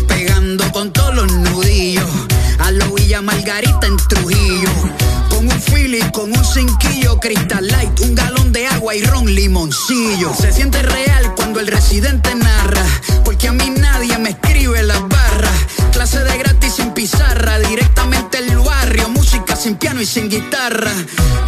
Pegando 0.09 0.71
con 0.73 0.93
todos 0.93 1.15
los 1.15 1.33
nudillos. 1.33 2.11
A 2.59 2.73
lo 2.73 2.93
Villa 2.93 3.23
Margarita 3.23 3.87
en 3.87 3.97
Trujillo. 3.99 4.71
Con 5.43 5.51
un 5.51 5.61
Philly, 5.61 6.01
con 6.13 6.31
un 6.31 6.45
cinquillo, 6.45 7.19
Crystal 7.19 7.67
Light, 7.67 7.99
un 7.99 8.15
galón 8.15 8.53
de 8.53 8.69
agua 8.69 8.95
y 8.95 9.03
ron 9.03 9.27
limoncillo. 9.27 10.33
Se 10.41 10.53
siente 10.53 10.81
real 10.83 11.35
cuando 11.35 11.59
el 11.59 11.67
residente 11.67 12.33
narra, 12.37 12.85
porque 13.25 13.49
a 13.49 13.53
mí 13.53 13.69
nadie 13.71 14.17
me 14.19 14.31
escribe 14.31 14.85
las 14.85 15.01
barras. 15.09 15.53
Clase 15.91 16.23
de 16.23 16.39
gratis 16.39 16.75
sin 16.75 16.93
pizarra, 16.93 17.59
directamente 17.59 18.39
el 18.39 18.57
barrio, 18.59 19.09
música 19.09 19.57
sin 19.57 19.75
piano 19.75 20.01
y 20.01 20.07
sin 20.07 20.29
guitarra. 20.29 20.93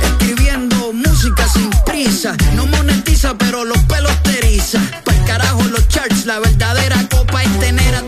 Escribiendo 0.02 0.92
música 0.92 1.46
sin 1.46 1.70
prisa, 1.86 2.36
no 2.56 2.66
monetiza, 2.66 3.38
pero 3.38 3.64
los 3.64 3.78
pelos 3.84 4.20
te 4.24 4.38
eriza. 4.38 4.80
Pa'l 5.04 5.24
carajo 5.24 5.62
los 5.70 5.86
charts, 5.86 6.26
la 6.26 6.40
verdadera 6.40 6.83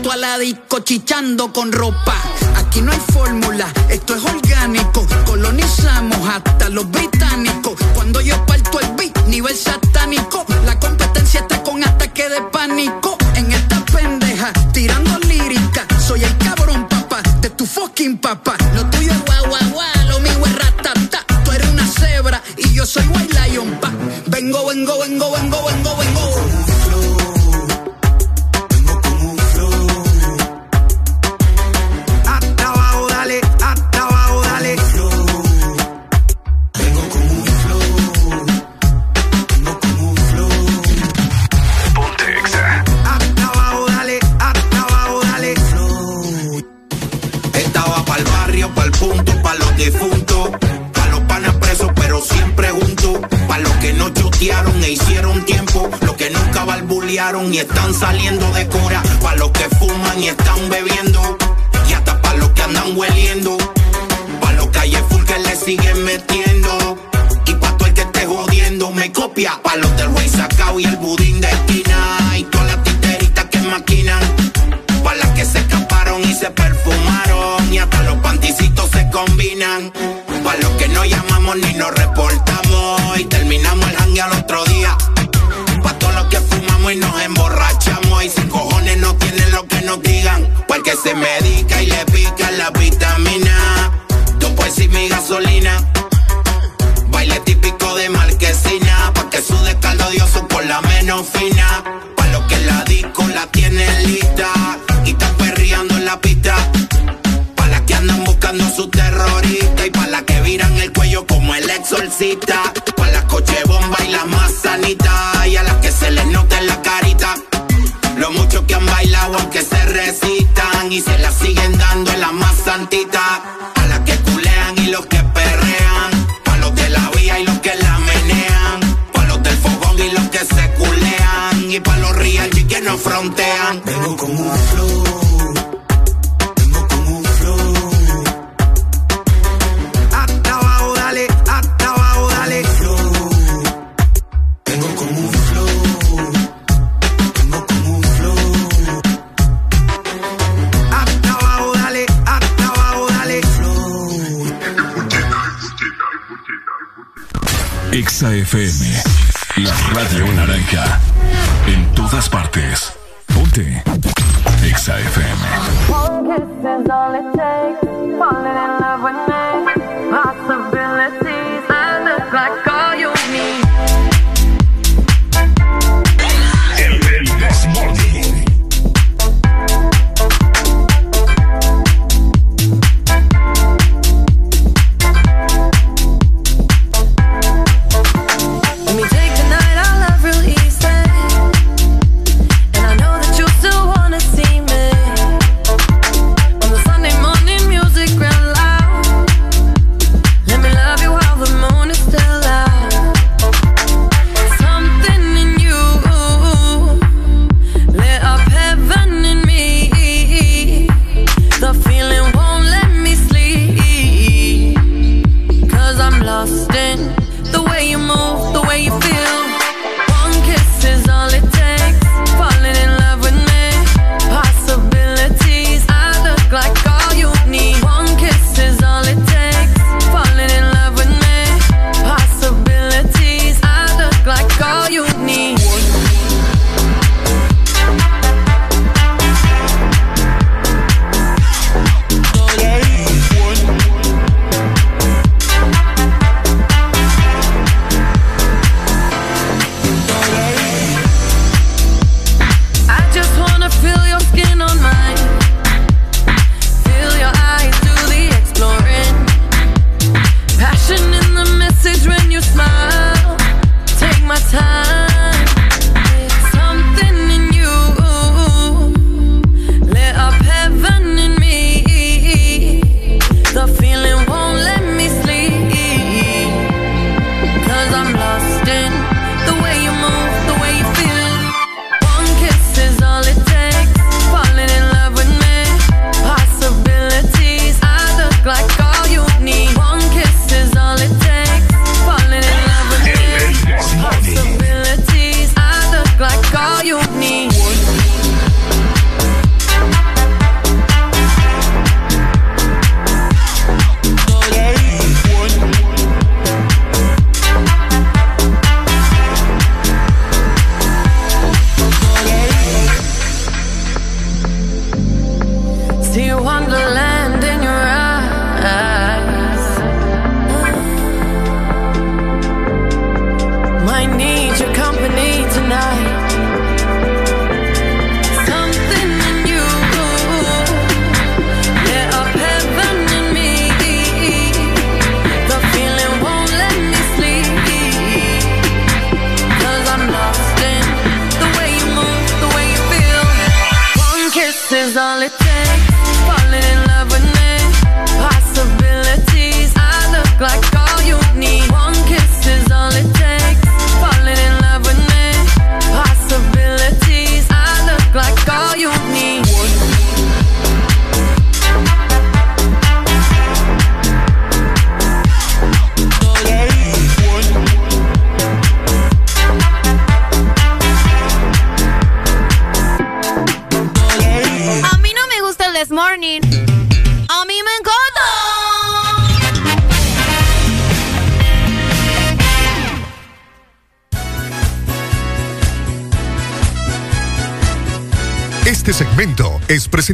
a 0.07 0.09
tu 0.09 0.11
aladico 0.11 0.79
chichando 0.79 1.51
con 1.51 1.71
ropa. 1.71 2.15
Aquí 2.55 2.81
no 2.81 2.91
hay 2.91 2.99
fórmula, 3.11 3.67
esto 3.89 4.15
es 4.15 4.23
orgánico. 4.23 5.05
Colonizamos 5.25 6.29
hasta 6.29 6.69
los 6.69 6.89
británicos. 6.89 7.73
Cuando 7.93 8.21
yo 8.21 8.45
parto 8.45 8.79
el 8.79 8.87
beat, 8.95 9.27
nivel 9.27 9.55
satánico. 9.55 10.45
La 10.65 10.79
competencia 10.79 11.41
está 11.41 11.61
con 11.63 11.83
ataque 11.83 12.29
de 12.29 12.41
pánico. 12.53 13.17
En 13.35 13.51
esta 13.51 13.83
pendeja, 13.85 14.53
tirando 14.71 15.19
lírica. 15.19 15.85
Soy 15.99 16.23
el 16.23 16.37
cabrón, 16.37 16.87
papá, 16.87 17.21
de 17.41 17.49
tu 17.49 17.65
fucking 17.65 18.17
papá. 18.17 18.55
Lo 18.75 18.85
tuyo 18.89 19.11
es 19.11 19.25
guau, 19.25 19.47
guau, 19.47 19.69
guau, 19.71 20.07
lo 20.09 20.19
mío 20.19 20.45
es 20.45 20.55
ratata. 20.55 21.25
Tú 21.43 21.51
eres 21.51 21.67
una 21.69 21.87
cebra 21.87 22.41
y 22.57 22.73
yo 22.73 22.85
soy 22.85 23.05
white 23.07 23.33
lion, 23.33 23.71
pa. 23.81 23.91
Vengo, 24.27 24.65
vengo, 24.67 24.99
vengo, 24.99 25.26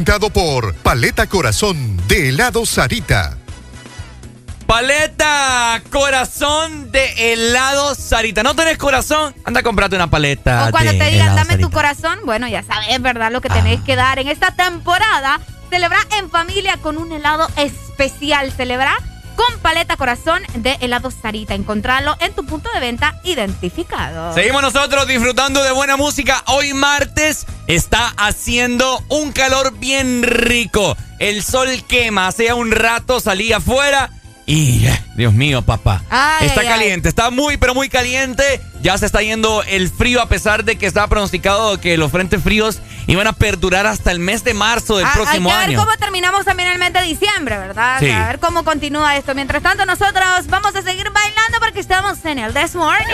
presentado 0.03 0.31
por 0.31 0.73
Paleta 0.75 1.27
Corazón 1.27 1.95
de 2.09 2.27
helado 2.27 2.65
Sarita. 2.65 3.37
Paleta, 4.67 5.81
corazón 5.91 6.91
de 6.91 7.31
helado 7.31 7.95
Sarita. 7.95 8.43
¿No 8.43 8.53
tenés 8.53 8.77
corazón? 8.77 9.33
Anda 9.45 9.61
a 9.61 9.63
comprarte 9.63 9.95
una 9.95 10.09
paleta. 10.09 10.67
O 10.67 10.71
cuando 10.71 10.91
de 10.91 10.97
te 10.97 11.09
digan, 11.09 11.33
dame 11.35 11.55
tu 11.55 11.69
Sarita". 11.69 11.69
corazón, 11.69 12.19
bueno, 12.25 12.49
ya 12.49 12.63
sabes, 12.63 13.01
¿verdad? 13.01 13.31
Lo 13.31 13.39
que 13.39 13.47
tenéis 13.47 13.79
que 13.81 13.95
dar. 13.95 14.19
En 14.19 14.27
esta 14.27 14.51
temporada, 14.51 15.39
celebra 15.69 15.99
en 16.19 16.29
familia 16.29 16.75
con 16.81 16.97
un 16.97 17.13
helado 17.13 17.47
especial. 17.55 18.51
Celebra 18.51 18.97
con 19.37 19.57
paleta 19.59 19.95
corazón 19.95 20.41
de 20.55 20.77
helado 20.81 21.11
Sarita. 21.11 21.53
Encontrarlo 21.53 22.17
en 22.19 22.33
tu 22.33 22.45
punto 22.45 22.69
de 22.73 22.81
venta 22.81 23.21
identificado. 23.23 24.33
Seguimos 24.33 24.63
nosotros 24.63 25.07
disfrutando 25.07 25.63
de 25.63 25.71
buena 25.71 25.95
música. 25.95 26.43
Hoy 26.47 26.73
martes 26.73 27.45
está 27.67 28.13
haciendo 28.17 29.03
un 29.09 29.31
calor 29.31 29.73
bien 29.77 30.23
rico. 30.23 30.95
El 31.19 31.43
sol 31.43 31.69
quema. 31.87 32.27
Hace 32.27 32.51
un 32.53 32.71
rato 32.71 33.19
salí 33.19 33.53
afuera 33.53 34.09
y, 34.45 34.85
eh, 34.87 35.01
Dios 35.15 35.31
mío, 35.33 35.61
papá. 35.61 36.03
Ay, 36.09 36.47
está 36.47 36.61
ay, 36.61 36.67
caliente, 36.67 37.07
está 37.07 37.29
muy, 37.29 37.55
pero 37.55 37.73
muy 37.73 37.87
caliente. 37.87 38.59
Ya 38.81 38.97
se 38.97 39.05
está 39.05 39.21
yendo 39.21 39.63
el 39.63 39.89
frío 39.89 40.21
a 40.21 40.27
pesar 40.27 40.65
de 40.65 40.75
que 40.77 40.85
estaba 40.85 41.07
pronosticado 41.07 41.79
que 41.79 41.95
los 41.97 42.11
frentes 42.11 42.43
fríos 42.43 42.79
iban 43.07 43.27
a 43.27 43.31
perdurar 43.33 43.87
hasta 43.87 44.11
el 44.11 44.19
mes 44.19 44.43
de 44.43 44.53
marzo 44.53 44.97
del 44.97 45.05
Ah, 45.05 45.11
próximo 45.13 45.49
hay 45.49 45.55
que 45.55 45.63
año. 45.63 45.77
ver 45.79 45.85
cómo 45.87 45.97
terminamos 45.97 46.43
también 46.43 46.69
el 46.69 46.79
mes 46.79 46.91
de 46.91 47.01
diciembre, 47.03 47.57
¿verdad? 47.57 47.99
Sí. 48.01 48.09
A 48.11 48.27
ver 48.27 48.39
cómo 48.39 48.65
continúa 48.65 49.15
esto. 49.15 49.33
Mientras 49.33 49.63
tanto, 49.63 49.85
nosotros 49.85 50.25
vamos 50.47 50.75
a 50.75 50.81
seguir 50.81 51.09
bailando 51.11 51.59
porque 51.61 51.79
estamos 51.79 52.17
en 52.25 52.39
el 52.39 52.53
This 52.53 52.75
Morning. 52.75 53.13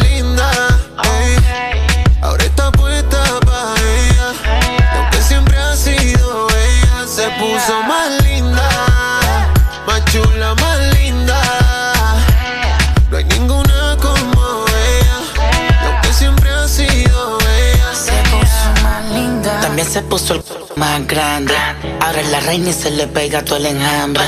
Se 19.91 20.01
puso 20.03 20.35
el 20.35 20.43
más 20.77 21.05
grande. 21.05 21.53
Ahora 21.99 22.21
la 22.23 22.39
reina 22.39 22.69
y 22.69 22.73
se 22.73 22.91
le 22.91 23.07
pega 23.07 23.43
todo 23.43 23.57
el 23.57 23.65
enjambre. 23.65 24.23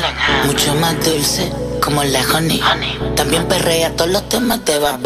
Mucho 0.46 0.76
más 0.76 0.94
dulce, 1.06 1.50
como 1.82 2.04
la 2.04 2.20
honey. 2.34 2.62
También 3.16 3.48
perrea 3.48 3.96
todos 3.96 4.12
los 4.12 4.28
temas 4.28 4.66
de 4.66 4.78
Bad. 4.80 5.00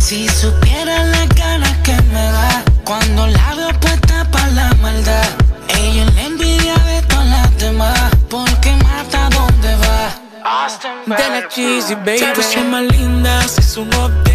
Si 0.00 0.28
supiera 0.28 1.02
las 1.04 1.28
ganas 1.30 1.78
que 1.78 1.94
me 2.12 2.24
da 2.30 2.62
cuando 2.84 3.26
la 3.26 3.54
veo 3.54 3.80
puesta 3.80 4.28
para 4.30 4.48
la 4.48 4.74
maldad. 4.82 5.28
Ella 5.68 6.04
la 6.14 6.22
envidia 6.22 6.74
de 6.74 7.00
todas 7.08 7.26
las 7.26 7.58
demás, 7.58 8.10
porque 8.28 8.76
mata 8.76 9.30
donde 9.30 9.76
va. 9.76 11.16
De 11.16 11.28
la 11.30 11.48
cheesy, 11.48 11.94
baby. 11.94 12.42
Se 12.42 12.62
más 12.64 12.82
linda, 12.82 13.48
se. 13.48 13.62
Caliente 13.66 14.25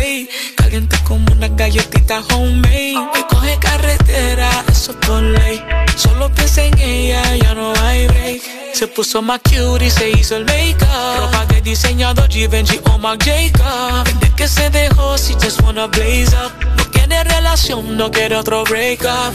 como 1.61 1.67
una 1.67 1.67
galletita 1.67 2.21
homemade. 2.33 2.95
Que 3.13 3.27
coge 3.27 3.57
carretera, 3.59 4.49
eso 4.71 4.93
por 4.99 5.21
ley. 5.21 5.63
Solo 5.95 6.33
piensa 6.33 6.63
en 6.63 6.77
ella, 6.79 7.35
ya 7.35 7.53
no 7.53 7.73
hay 7.83 8.07
break. 8.07 8.41
Se 8.73 8.87
puso 8.87 9.21
más 9.21 9.41
cute 9.41 9.85
y 9.85 9.89
se 9.89 10.09
hizo 10.09 10.37
el 10.37 10.45
make-up. 10.45 10.87
Ropa 11.17 11.45
de 11.45 11.61
diseñador 11.61 12.29
Givenchy 12.29 12.79
o 12.91 12.97
Marc 12.97 13.23
Jacob. 13.23 14.05
Desde 14.05 14.35
que 14.35 14.47
se 14.47 14.69
dejó, 14.69 15.17
si 15.17 15.33
just 15.33 15.61
wanna 15.61 15.87
blaze 15.87 16.35
up. 16.35 16.51
No 16.77 16.91
quiere 16.91 17.23
relación, 17.23 17.97
no 17.97 18.09
quiere 18.09 18.35
otro 18.35 18.63
break 18.63 19.01
up. 19.03 19.33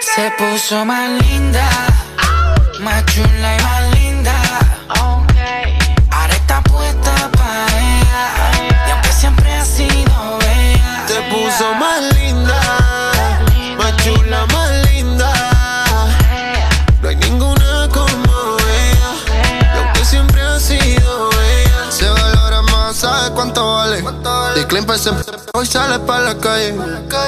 Se 0.00 0.30
puso 0.32 0.84
más 0.84 1.22
linda, 1.22 1.68
más 2.80 3.04
chula 3.06 3.56
y 3.58 3.62
más 3.62 3.91
hoy 25.62 25.68
sale 25.68 25.98
pa' 26.00 26.18
la 26.18 26.34
calle. 26.38 26.74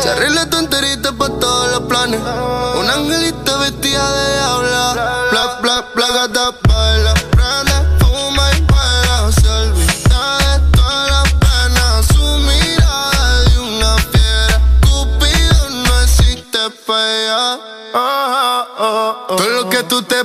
Se 0.02 0.08
arregla 0.10 0.50
tu 0.50 0.58
enterita 0.58 1.12
pa' 1.12 1.28
todos 1.28 1.70
los 1.72 1.80
planes. 1.82 2.20
Un 2.80 2.90
angelito 2.90 3.58
vestida 3.60 4.04
de 4.12 4.32
diabla. 4.34 4.92
Bla, 5.30 5.58
bla, 5.62 5.84
bla, 5.94 6.08
gata, 6.16 6.54
baila. 6.68 7.14
Prende, 7.34 7.76
fuma 8.00 8.44
y 8.56 8.60
baila. 8.72 9.32
Se 9.40 9.48
olvida 9.48 10.38
de 10.42 10.54
todas 10.76 11.10
las 11.12 11.32
penas. 11.44 12.06
Su 12.12 12.24
mirada 12.48 13.40
de 13.44 13.58
una 13.58 13.96
fiera. 14.10 14.60
Cupido 14.82 15.70
no 15.70 16.00
existe 16.00 16.58
pa' 16.86 17.06
ella. 17.14 17.58
Oh, 17.94 18.00
oh, 18.00 18.66
oh, 18.78 19.26
oh. 19.28 19.36
Todo 19.36 19.48
lo 19.48 19.70
que 19.70 19.82
tú 19.84 20.02
te 20.02 20.24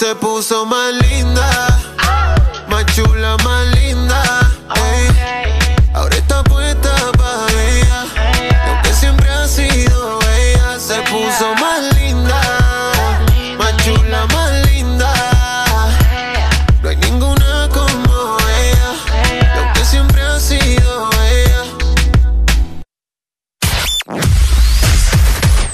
se 0.00 0.14
puso 0.14 0.64
más 0.64 0.94
linda. 0.94 1.78
Más 2.68 2.86
chula, 2.86 3.36
más 3.44 3.66
linda. 3.76 4.22
Ahora 5.92 6.16
está 6.16 6.42
puesta 6.42 6.90
para 7.18 7.52
ella. 7.52 8.06
Y 8.40 8.68
aunque 8.70 8.94
siempre 8.94 9.28
ha 9.28 9.46
sido 9.46 10.18
ella, 10.22 10.78
se 10.78 11.02
puso 11.02 11.54
más 11.56 11.94
linda. 11.96 12.40
Más 13.58 13.76
chula, 13.84 14.26
más 14.32 14.52
linda. 14.70 15.12
No 16.82 16.88
hay 16.88 16.96
ninguna 16.96 17.68
como 17.68 18.38
ella. 18.58 18.90
Y 19.54 19.58
aunque 19.58 19.84
siempre 19.84 20.22
ha 20.22 20.40
sido 20.40 21.10
ella. 21.30 21.62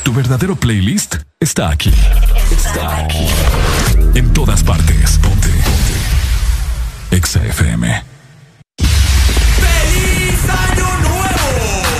Tu 0.02 0.12
verdadero 0.12 0.56
playlist 0.56 1.14
está 1.38 1.70
aquí. 1.70 1.94
Está 2.50 2.96
aquí. 3.05 3.28
En 4.17 4.33
todas 4.33 4.62
partes. 4.62 5.19
Ponte. 5.19 5.49
Ponte. 5.49 7.17
Exa 7.17 7.45
FM. 7.45 8.03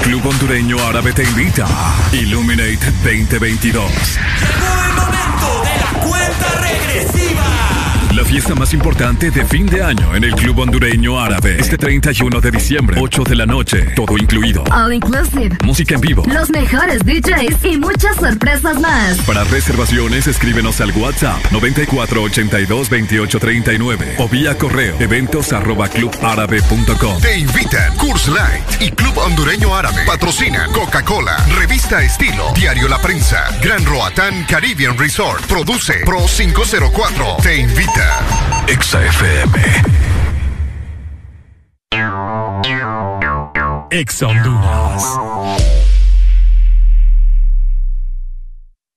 Club 0.03 0.27
Hondureño 0.27 0.79
Árabe 0.89 1.13
te 1.13 1.25
invita. 1.25 1.67
Illuminate 2.13 2.79
2022. 3.05 3.93
Cuenta 6.01 6.61
regresiva. 6.63 7.76
La 8.17 8.25
fiesta 8.25 8.55
más 8.55 8.73
importante 8.73 9.31
de 9.31 9.45
fin 9.45 9.67
de 9.67 9.83
año 9.83 10.15
en 10.15 10.25
el 10.25 10.35
Club 10.35 10.61
Hondureño 10.61 11.21
Árabe. 11.21 11.59
Este 11.61 11.77
31 11.77 12.41
de 12.41 12.51
diciembre, 12.51 12.97
8 12.99 13.25
de 13.25 13.37
la 13.37 13.45
noche, 13.45 13.89
todo 13.95 14.17
incluido. 14.17 14.65
All 14.73 14.95
inclusive. 14.95 15.59
Música 15.63 15.97
en 15.97 16.01
vivo. 16.01 16.23
Los 16.27 16.49
mejores 16.49 17.05
DJs 17.05 17.63
y 17.63 17.77
muchas 17.77 18.17
sorpresas 18.17 18.81
más. 18.81 19.19
Para 19.27 19.45
reservaciones, 19.45 20.27
escríbenos 20.29 20.81
al 20.81 20.93
WhatsApp 20.93 21.45
94 21.53 22.23
82 22.23 22.89
28 22.89 23.39
39 23.39 24.15
o 24.17 24.29
vía 24.31 24.57
correo 24.57 24.97
eventos 24.99 25.53
arroba 25.53 25.87
clubárabe.com. 25.89 27.21
Te 27.21 27.39
invitan 27.39 27.95
Curse 27.99 28.31
Light 28.31 28.81
y 28.81 28.93
Club 28.93 29.19
Hondureño 29.19 29.75
Árabe. 29.77 30.07
Patrocina 30.07 30.69
Coca-Cola, 30.73 31.37
Revista 31.59 32.03
Estilo, 32.03 32.55
Diario 32.55 32.89
La 32.89 32.99
Prensa, 32.99 33.45
Gran 33.63 33.85
Roatán 33.85 34.47
Caribbean 34.49 34.97
Resort. 34.97 35.45
Produce 35.45 36.01
Pro 36.07 36.25
504. 36.25 37.37
Te 37.43 37.59
invita. 37.59 38.06
Exa 38.69 38.99
FM. 39.01 39.87
Honduras. 44.27 45.76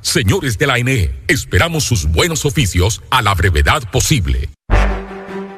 Señores 0.00 0.58
de 0.58 0.66
la 0.66 0.74
ANE, 0.74 1.10
esperamos 1.28 1.84
sus 1.84 2.06
buenos 2.06 2.44
oficios 2.44 3.02
a 3.10 3.22
la 3.22 3.34
brevedad 3.34 3.90
posible. 3.90 4.50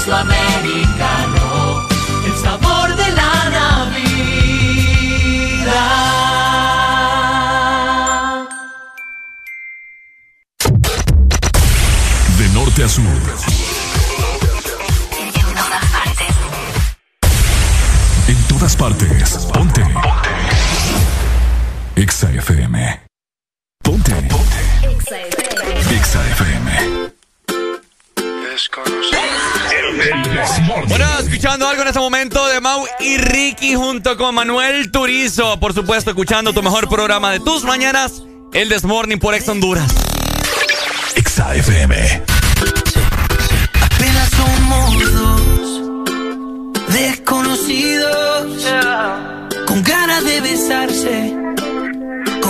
espresso 0.00 0.16
americano, 0.16 1.86
el 2.24 2.34
sabor 2.36 2.96
de 2.96 3.10
la 3.12 3.50
Navidad. 3.50 4.08
De 12.38 12.48
norte 12.54 12.84
a 12.84 12.88
sur. 12.88 13.04
En 18.28 18.42
todas 18.48 18.76
partes. 18.76 19.48
Ponte. 19.52 19.82
Ponte. 19.82 20.00
Exa 21.96 22.30
FM. 22.30 23.00
Ponte. 23.82 24.12
Ponte. 24.14 24.60
Exa 25.94 26.26
FM. 26.30 26.99
Bueno, 30.88 31.06
escuchando 31.20 31.68
algo 31.68 31.82
en 31.82 31.88
este 31.88 32.00
momento 32.00 32.46
de 32.48 32.60
Mau 32.60 32.84
y 32.98 33.16
Ricky 33.18 33.74
junto 33.74 34.16
con 34.16 34.34
Manuel 34.34 34.90
Turizo. 34.90 35.60
Por 35.60 35.72
supuesto, 35.72 36.10
escuchando 36.10 36.52
tu 36.52 36.62
mejor 36.62 36.88
programa 36.88 37.30
de 37.30 37.38
tus 37.40 37.62
mañanas, 37.64 38.22
el 38.52 38.68
Desmorning 38.68 39.20
por 39.20 39.34
Ex 39.34 39.48
Honduras. 39.48 39.92
Exa 41.14 41.54
FM. 41.54 42.22
Apenas 43.80 44.30
somos 44.30 45.12
dos 45.12 46.88
desconocidos 46.88 48.66
con 49.66 49.82
ganas 49.82 50.24
de 50.24 50.40
besarse. 50.40 51.36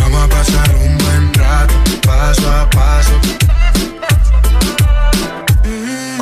Vamos 0.00 0.22
a 0.22 0.28
pasar 0.28 0.74
un 0.74 0.98
buen 0.98 1.34
rato, 1.34 1.74
paso 2.06 2.50
a 2.50 2.68
paso. 2.70 3.12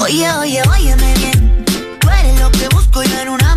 Oye, 0.01 0.31
oye, 0.33 0.63
óyeme 0.69 1.15
bien. 1.15 1.65
Tú 2.01 2.09
eres 2.11 2.41
lo 2.41 2.51
que 2.51 2.69
busco 2.69 3.03
yo 3.03 3.19
en 3.21 3.29
una 3.29 3.48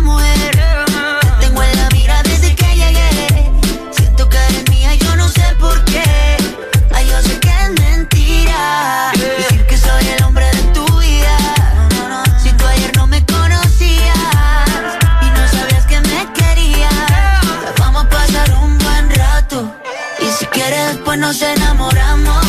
después 21.12 21.18
nos 21.18 21.42
enamoramos. 21.42 22.46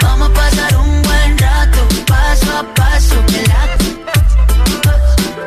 Vamos 0.00 0.30
a 0.30 0.32
pasar 0.32 0.76
un 0.76 1.02
buen 1.02 1.38
rato, 1.38 1.78
paso 2.06 2.58
a 2.58 2.74
paso. 2.74 3.16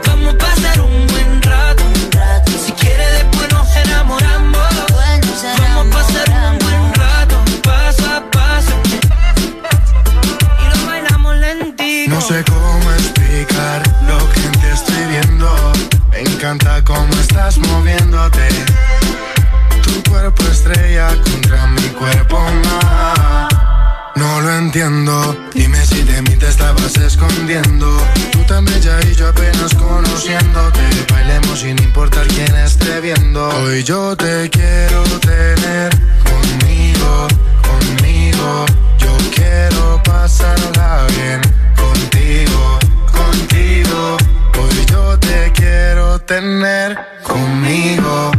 Vamos 0.06 0.34
a 0.34 0.38
pasar 0.38 0.82
un 0.82 1.08
buen 1.08 1.42
rato. 1.42 1.84
Si 2.66 2.72
quieres 2.74 3.12
después 3.14 3.52
nos 3.52 3.76
enamoramos. 3.76 4.68
Vamos 5.68 5.88
a 5.88 5.98
pasar 5.98 6.52
un 6.52 6.60
buen 6.60 6.94
rato, 6.94 7.36
paso 7.64 8.06
a 8.06 8.32
paso. 8.32 8.74
Y 10.62 10.78
lo 10.78 10.86
bailamos 10.86 11.36
lentito. 11.38 12.16
No 12.16 12.22
sé 12.22 12.44
cómo 12.44 12.92
explicar 12.92 13.82
lo 14.08 14.18
que 14.32 14.42
te 14.60 14.72
estoy 14.74 15.06
viendo. 15.10 15.74
Me 16.12 16.22
encanta 16.22 16.84
cómo 16.84 17.14
estás 17.14 17.58
moviéndote. 17.58 18.47
Estrella 20.68 21.08
contra 21.24 21.66
mi 21.68 21.88
cuerpo 21.98 22.40
más. 22.66 23.48
No 24.16 24.42
lo 24.42 24.58
entiendo. 24.58 25.48
Dime 25.54 25.86
si 25.86 26.02
de 26.04 26.22
mí 26.24 26.36
te 26.36 26.50
estabas 26.50 26.98
escondiendo. 26.98 27.88
Tú 28.34 28.44
tan 28.44 28.66
bella 28.66 29.00
y 29.10 29.16
yo 29.16 29.30
apenas 29.30 29.74
conociéndote. 29.76 30.82
Bailemos 31.10 31.60
sin 31.60 31.82
importar 31.82 32.28
quién 32.28 32.54
esté 32.58 33.00
viendo. 33.00 33.48
Hoy 33.48 33.82
yo 33.84 34.18
te 34.18 34.50
quiero 34.50 35.04
tener 35.22 35.90
conmigo, 36.26 37.28
conmigo. 37.62 38.66
Yo 38.98 39.16
quiero 39.34 40.02
pasarla 40.04 41.08
bien 41.16 41.40
contigo, 41.78 42.78
contigo. 43.14 44.18
Hoy 44.60 44.86
yo 44.92 45.18
te 45.18 45.50
quiero 45.54 46.20
tener 46.20 46.98
conmigo. 47.24 48.32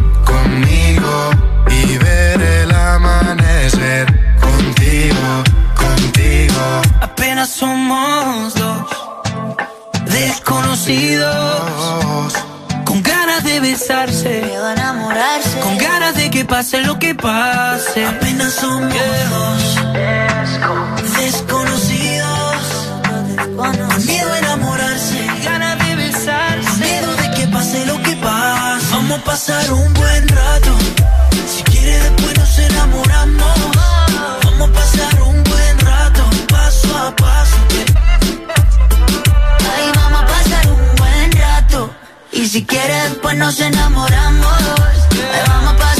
Amanecer 3.68 4.06
contigo, 4.40 5.44
contigo. 5.76 6.82
Apenas 7.00 7.48
somos 7.50 8.54
dos 8.54 8.86
desconocidos. 10.06 12.32
Con 12.84 13.02
ganas 13.02 13.44
de 13.44 13.60
besarse. 13.60 14.42
enamorarse. 14.72 15.60
Con 15.60 15.78
ganas 15.78 16.14
de 16.14 16.30
que 16.30 16.44
pase 16.44 16.80
lo 16.82 16.98
que 16.98 17.14
pase. 17.14 18.04
Apenas 18.06 18.54
somos 18.54 18.92
dos 19.30 19.76
desconocidos. 21.18 22.56
Con 23.56 24.06
miedo 24.06 24.32
a 24.32 24.38
enamorarse. 24.38 25.26
Ganas 25.44 25.78
de 25.86 25.94
besarse. 25.96 26.68
Con 26.68 26.80
miedo 26.80 27.14
de 27.16 27.30
que 27.36 27.48
pase 27.48 27.84
lo 27.86 28.02
que 28.02 28.16
pase. 28.16 28.86
Vamos 28.92 29.20
a 29.20 29.24
pasar 29.24 29.72
un 29.72 29.92
buen 29.94 30.28
rato. 30.28 30.97
Después 32.02 32.38
nos 32.38 32.58
enamoramos. 32.58 33.58
Vamos 34.44 34.68
a 34.68 34.72
pasar 34.72 35.22
un 35.22 35.44
buen 35.44 35.78
rato. 35.80 36.22
Paso 36.48 36.96
a 36.96 37.16
paso. 37.16 37.56
Ay, 39.74 39.92
vamos 39.94 40.20
a 40.22 40.26
pasar 40.26 40.66
un 40.68 40.96
buen 40.96 41.32
rato. 41.32 41.90
Y 42.32 42.46
si 42.48 42.64
quieres, 42.64 43.10
después 43.10 43.36
nos 43.36 43.60
enamoramos. 43.60 44.56
Ay, 45.32 45.42
vamos 45.46 45.72
a 45.72 45.76
pasar 45.76 45.97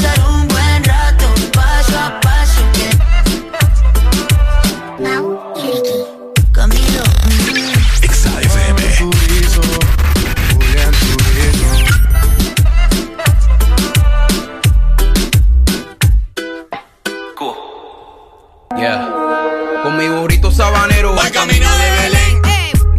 Yeah. 18.77 19.81
Conmigo 19.83 20.21
burrito 20.21 20.51
sabanero. 20.51 21.13
Voy 21.13 21.31
camino 21.31 21.67
de 21.77 21.91
Belén. 21.91 22.41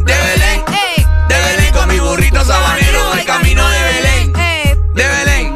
De 0.05 0.15
Belén. 0.15 0.65
De 1.29 1.39
Belén 1.39 1.73
con 1.73 1.89
mi 1.89 1.99
burrito 2.01 2.45
sabanero. 2.45 3.11
Voy 3.11 3.25
camino 3.25 3.69
de 3.69 3.83
Belén. 3.83 4.33
De 4.95 5.07
Belén. 5.07 5.55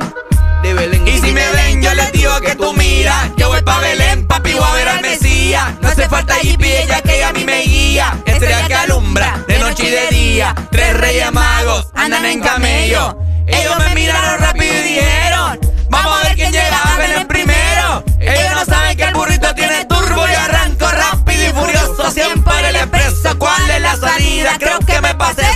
De 0.62 0.74
Belén. 0.74 1.08
Y 1.08 1.18
si 1.18 1.32
me 1.32 1.50
ven, 1.50 1.82
yo 1.82 1.92
les 1.94 2.12
digo 2.12 2.40
que 2.40 2.54
tú 2.54 2.72
miras. 2.74 3.30
Yo 3.36 3.48
voy 3.48 3.60
pa' 3.62 3.80
Belén, 3.80 4.26
papi, 4.26 4.52
voy 4.52 4.62
a 4.62 4.72
ver 4.74 4.88
al 4.88 5.00
Mesías. 5.02 5.74
No 5.80 5.88
hace 5.88 6.08
falta 6.08 6.36
hippie, 6.40 6.84
ella 6.84 7.00
que 7.00 7.16
ella 7.16 7.28
a 7.30 7.32
mí 7.32 7.44
me 7.44 7.62
guía. 7.62 8.16
Estrella 8.24 8.66
que 8.68 8.74
alumbra 8.74 9.44
de 9.48 9.58
noche 9.58 9.88
y 9.88 9.90
de 9.90 10.08
día. 10.16 10.54
Tres 10.70 10.96
reyes 10.96 11.32
magos 11.32 11.88
andan 11.94 12.24
en 12.24 12.40
camello. 12.40 13.18
Ellos 13.46 13.76
me 13.78 13.94
miraron 13.94 14.38
rápido 14.38 14.72
y 14.72 14.82
dijeron: 14.94 15.58
Vamos 15.90 16.20
a 16.20 16.28
ver 16.28 16.36
quién 16.36 16.52
llega 16.52 16.78
a 16.78 16.98
Belén 16.98 17.26
primero. 17.26 18.04
Ellos 18.20 18.54
no 18.54 18.64
saben 18.64 18.83
que 18.96 19.04
el 19.04 19.14
burrito 19.14 19.54
tiene 19.54 19.84
turbo 19.86 20.28
y 20.28 20.34
arranco 20.34 20.86
rápido 20.90 21.48
y 21.48 21.52
furioso. 21.52 22.10
Siempre 22.10 22.68
el 22.68 22.76
expreso. 22.76 23.38
¿Cuál 23.38 23.70
es 23.70 23.80
la 23.80 23.96
salida? 23.96 24.56
Creo 24.58 24.78
que 24.80 25.00
me 25.00 25.14
pasé. 25.14 25.46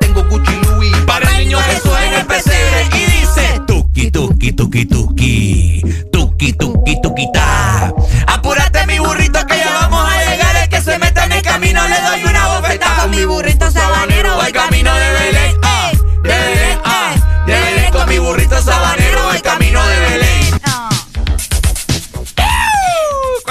Tengo 0.00 0.24
Gucci 0.24 0.54
Louis. 0.62 0.96
Para 1.06 1.30
el 1.30 1.38
niño 1.38 1.58
Jesús 1.60 1.92
en 2.02 2.14
el 2.14 2.26
pesebre 2.26 2.88
y 2.94 3.04
dice: 3.06 3.60
Tuki, 3.66 4.10
tuki, 4.10 4.52
tuki, 4.52 4.86
tuki. 4.86 5.82
Tuki, 6.12 6.52
tuki, 6.54 7.00
tuki, 7.02 7.32
ta. 7.32 7.92
Apúrate, 8.26 8.86
mi 8.86 8.98
burrito, 8.98 9.44
que 9.46 9.58
ya 9.58 9.70
vamos 9.80 10.08
a 10.08 10.30
llegar. 10.30 10.56
El 10.56 10.68
que 10.68 10.80
se 10.80 10.98
meta 10.98 11.24
en 11.24 11.32
el 11.32 11.42
camino 11.42 11.86
le 11.88 12.00
doy 12.00 12.24
una 12.24 12.48
bofetada. 12.48 13.02
Con 13.02 13.10
mi 13.10 13.24
burrito 13.24 13.70
sabanero. 13.70 14.36
Voy 14.36 14.52
camino 14.52 14.94
de 14.94 15.19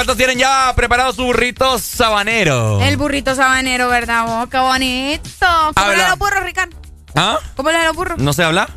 ¿Cuántos 0.10 0.26
tienen 0.26 0.40
ya 0.40 0.74
preparado 0.76 1.14
su 1.14 1.24
burrito 1.24 1.78
sabanero? 1.78 2.82
El 2.82 2.98
burrito 2.98 3.36
sabanero, 3.36 3.90
¿verdad? 3.90 4.26
vos? 4.26 4.50
qué 4.50 4.58
bonito. 4.58 5.30
¿Cómo 5.40 5.72
Habla. 5.76 5.96
le 5.96 6.02
da 6.02 6.10
los 6.10 6.18
burros, 6.18 6.44
Ricardo? 6.44 6.78
¿Ah? 7.14 7.38
¿Cómo 7.56 7.70
le 7.70 7.78
da 7.78 7.86
los 7.86 7.96
burros? 7.96 8.18
¿No 8.18 8.34
se 8.34 8.44
habla? 8.44 8.68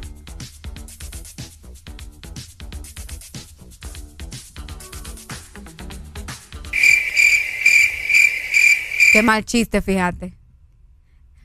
Qué 9.15 9.23
mal 9.23 9.43
chiste, 9.47 9.81
fíjate. 9.81 10.35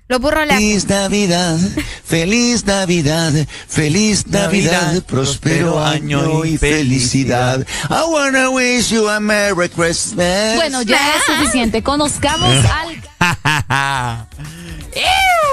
Los 0.10 0.22
burros. 0.22 0.48
Feliz 0.48 0.88
Navidad, 0.88 1.58
feliz 2.06 2.66
Navidad, 2.66 3.34
feliz 3.68 4.26
Navidad, 4.28 4.84
Navidad, 4.84 5.04
próspero 5.04 5.84
año 5.84 6.46
y 6.46 6.58
felicidad. 6.58 7.66
I 7.90 8.04
wanna 8.10 8.50
wish 8.50 8.90
you 8.90 9.10
a 9.10 9.20
Merry 9.20 9.68
Christmas. 9.68 10.56
Bueno, 10.56 10.82
ya 10.84 11.16
es 11.18 11.24
suficiente. 11.26 11.84
Conozcamos 11.84 12.50
al. 13.20 14.28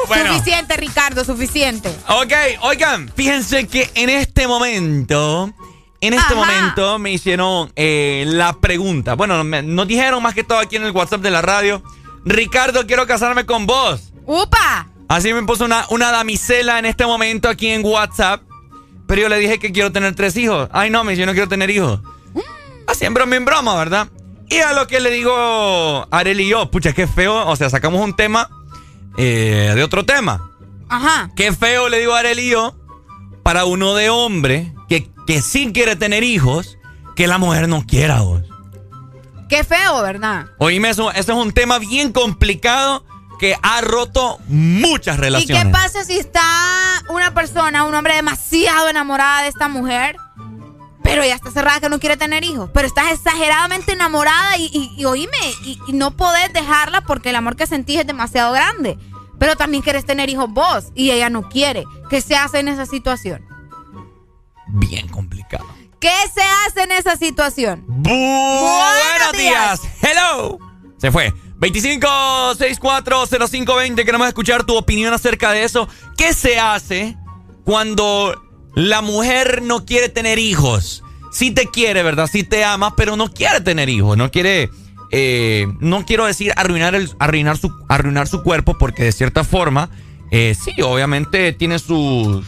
Bueno. 0.07 0.34
Suficiente, 0.34 0.76
Ricardo, 0.76 1.24
suficiente. 1.24 1.89
Ok, 2.08 2.33
oigan, 2.62 3.10
fíjense 3.16 3.66
que 3.66 3.91
en 3.94 4.08
este 4.10 4.47
momento, 4.47 5.52
en 6.00 6.15
este 6.15 6.26
Ajá. 6.33 6.34
momento 6.36 6.99
me 6.99 7.10
hicieron 7.10 7.73
eh, 7.74 8.24
la 8.28 8.52
pregunta. 8.52 9.15
Bueno, 9.15 9.42
me- 9.42 9.62
nos 9.62 9.89
dijeron 9.89 10.23
más 10.23 10.34
que 10.34 10.44
todo 10.44 10.58
aquí 10.58 10.76
en 10.76 10.84
el 10.84 10.92
WhatsApp 10.92 11.23
de 11.23 11.31
la 11.31 11.42
radio. 11.42 11.83
Ricardo, 12.25 12.86
quiero 12.86 13.07
casarme 13.07 13.47
con 13.47 13.67
vos. 13.67 14.12
¡Upa! 14.27 14.89
Así 15.09 15.33
me 15.33 15.43
puso 15.43 15.65
una, 15.65 15.85
una 15.91 16.11
damisela 16.11 16.78
en 16.78 16.86
este 16.86 17.05
momento 17.05 17.49
aquí 17.49 17.69
en 17.69 17.85
WhatsApp. 17.85 18.43
Pero 19.07 19.23
yo 19.23 19.28
le 19.28 19.39
dije 19.39 19.59
que 19.59 19.73
quiero 19.73 19.93
tener 19.93 20.15
tres 20.15 20.36
hijos. 20.36 20.69
Ay, 20.73 20.91
no, 20.91 21.05
me 21.05 21.12
dice, 21.12 21.20
yo 21.20 21.27
no 21.27 21.33
quiero 21.33 21.49
tener 21.49 21.70
hijos. 21.70 22.01
Así 22.86 23.05
en 23.05 23.15
broma, 23.15 23.36
en 23.36 23.44
broma, 23.44 23.77
¿verdad? 23.77 24.09
Y 24.49 24.59
a 24.59 24.73
lo 24.73 24.86
que 24.86 25.01
le 25.01 25.11
digo 25.11 26.07
Arel 26.11 26.41
y 26.41 26.49
yo, 26.49 26.70
pucha, 26.70 26.93
qué 26.93 27.07
feo. 27.07 27.47
O 27.47 27.57
sea, 27.57 27.69
sacamos 27.70 28.01
un 28.01 28.17
tema 28.17 28.49
eh, 29.17 29.73
de 29.75 29.83
otro 29.83 30.05
tema. 30.05 30.51
Ajá. 30.89 31.31
Qué 31.36 31.53
feo, 31.53 31.89
le 31.89 31.99
digo 31.99 32.15
a 32.15 32.20
Arel 32.20 32.39
y 32.39 32.51
yo, 32.51 32.75
para 33.43 33.65
uno 33.65 33.94
de 33.94 34.11
hombre 34.11 34.73
que, 34.89 35.11
que 35.27 35.43
sí 35.43 35.70
quiere 35.73 35.97
tener 35.97 36.25
hijos, 36.25 36.78
que 37.17 37.27
la 37.27 37.39
mujer 37.39 37.69
no 37.69 37.85
quiera 37.86 38.20
vos. 38.20 38.43
Qué 39.48 39.64
feo, 39.64 40.02
¿verdad? 40.02 40.47
Oíme, 40.58 40.90
eso, 40.90 41.12
es 41.12 41.28
un 41.28 41.52
tema 41.52 41.78
bien 41.78 42.12
complicado 42.12 43.05
que 43.39 43.56
ha 43.62 43.81
roto 43.81 44.39
muchas 44.48 45.16
¿Y 45.18 45.20
relaciones. 45.20 45.64
qué 45.64 45.70
pasa 45.70 46.05
si 46.05 46.16
está 46.18 46.42
una 47.10 47.34
persona, 47.34 47.84
un 47.84 47.94
hombre 47.94 48.14
demasiado 48.14 48.89
enamorada 48.89 49.42
de 49.42 49.48
esta 49.48 49.68
mujer, 49.68 50.16
pero 51.02 51.24
ya 51.24 51.34
está 51.34 51.50
cerrada 51.50 51.81
que 51.81 51.89
no 51.89 52.00
quiere 52.00 52.16
tener 52.16 52.44
hijos? 52.44 52.70
Pero 52.73 52.86
estás 52.86 53.12
exageradamente 53.12 53.92
enamorada 53.92 54.56
y, 54.56 54.70
y, 54.73 54.94
y 55.00 55.05
oíme, 55.05 55.36
y, 55.64 55.78
y 55.89 55.92
no 55.92 56.12
podés 56.16 56.52
dejarla 56.52 57.02
porque 57.02 57.31
el 57.31 57.36
amor 57.36 57.56
que 57.56 57.66
sentís 57.66 58.00
es 58.00 58.06
demasiado 58.06 58.52
grande. 58.52 58.98
Pero 59.39 59.56
también 59.56 59.82
quieres 59.82 60.06
tener 60.06 60.31
hijos 60.31 60.48
vos 60.48 60.86
y 60.94 61.10
ella 61.10 61.28
no 61.28 61.48
quiere. 61.48 61.84
¿Qué 62.08 62.20
se 62.20 62.36
hace 62.36 62.60
en 62.60 62.68
esa 62.68 62.86
situación? 62.86 63.44
Bien 64.68 65.08
complicado. 65.08 65.66
¿Qué 66.05 66.12
se 66.34 66.42
hace 66.42 66.83
en 66.83 66.92
esa 66.92 67.16
situación? 67.16 67.83
Buenos 67.89 69.33
días. 69.39 69.81
Hello. 70.02 70.58
Se 70.99 71.10
fue. 71.10 71.33
25640520. 71.60 74.05
Queremos 74.05 74.28
escuchar 74.28 74.65
tu 74.65 74.76
opinión 74.76 75.15
acerca 75.15 75.50
de 75.52 75.65
eso. 75.65 75.89
¿Qué 76.18 76.34
se 76.34 76.58
hace 76.58 77.16
cuando 77.65 78.39
la 78.74 79.00
mujer 79.00 79.62
no 79.62 79.86
quiere 79.86 80.10
tener 80.10 80.39
hijos? 80.39 81.02
Sí 81.33 81.52
te 81.52 81.68
quiere, 81.68 82.02
¿verdad? 82.02 82.28
Sí 82.31 82.44
te 82.44 82.65
ama, 82.65 82.94
pero 82.97 83.16
no 83.16 83.33
quiere 83.33 83.62
tener 83.62 83.89
hijos. 83.89 84.18
No 84.18 84.31
quiere. 84.31 84.68
eh, 85.10 85.66
no 85.81 86.05
quiero 86.05 86.26
decir 86.26 86.52
arruinar, 86.57 86.94
el, 86.94 87.10
arruinar, 87.18 87.57
su, 87.57 87.73
arruinar 87.89 88.28
su 88.28 88.42
cuerpo, 88.42 88.76
porque 88.76 89.05
de 89.05 89.12
cierta 89.12 89.42
forma, 89.42 89.89
eh, 90.31 90.55
sí, 90.55 90.83
obviamente 90.83 91.55
tiene 91.55 91.78
sus. 91.78 92.44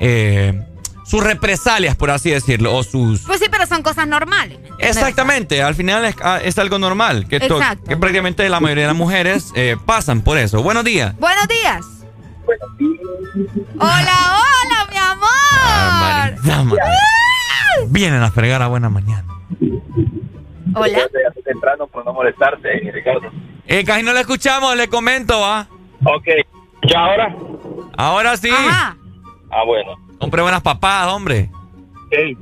eh, 0.00 0.60
sus 1.06 1.22
represalias, 1.22 1.94
por 1.96 2.10
así 2.10 2.30
decirlo, 2.30 2.74
o 2.74 2.82
sus. 2.82 3.20
Pues 3.22 3.38
sí, 3.38 3.46
pero 3.50 3.66
son 3.66 3.82
cosas 3.82 4.06
normales. 4.08 4.58
Exactamente, 4.78 5.62
al 5.62 5.74
final 5.74 6.04
es, 6.04 6.16
ah, 6.22 6.40
es 6.42 6.58
algo 6.58 6.78
normal, 6.78 7.28
que, 7.28 7.38
to- 7.40 7.56
Exacto. 7.58 7.84
que 7.88 7.96
prácticamente 7.96 8.48
la 8.48 8.58
mayoría 8.60 8.84
de 8.84 8.88
las 8.88 8.96
mujeres 8.96 9.52
eh, 9.54 9.76
pasan 9.86 10.22
por 10.22 10.36
eso. 10.38 10.62
Buenos 10.62 10.84
días. 10.84 11.16
Buenos 11.18 11.46
días. 11.48 11.86
Hola, 13.78 14.36
hola, 14.38 14.86
mi 14.90 14.96
amor. 14.96 16.42
Dama. 16.44 16.74
Vienen 17.88 18.22
a 18.22 18.30
fregar 18.30 18.62
a 18.62 18.68
buena 18.68 18.88
mañana. 18.88 19.24
Hola. 20.74 20.98
temprano 21.44 21.86
por 21.86 22.04
no 22.04 22.12
molestarte, 22.12 22.68
Ricardo. 22.92 23.30
Eh, 23.66 23.84
casi 23.84 24.02
no 24.02 24.12
le 24.12 24.20
escuchamos, 24.20 24.76
le 24.76 24.88
comento, 24.88 25.40
¿va? 25.40 25.68
Ok. 26.04 26.26
¿Ya 26.90 26.98
ahora? 27.00 27.36
Ahora 27.96 28.36
sí. 28.36 28.50
Ah, 28.52 28.94
bueno. 29.64 29.92
Compré 30.18 30.42
buenas 30.42 30.62
papadas, 30.62 31.12
hombre. 31.12 31.50
Ey, 32.10 32.36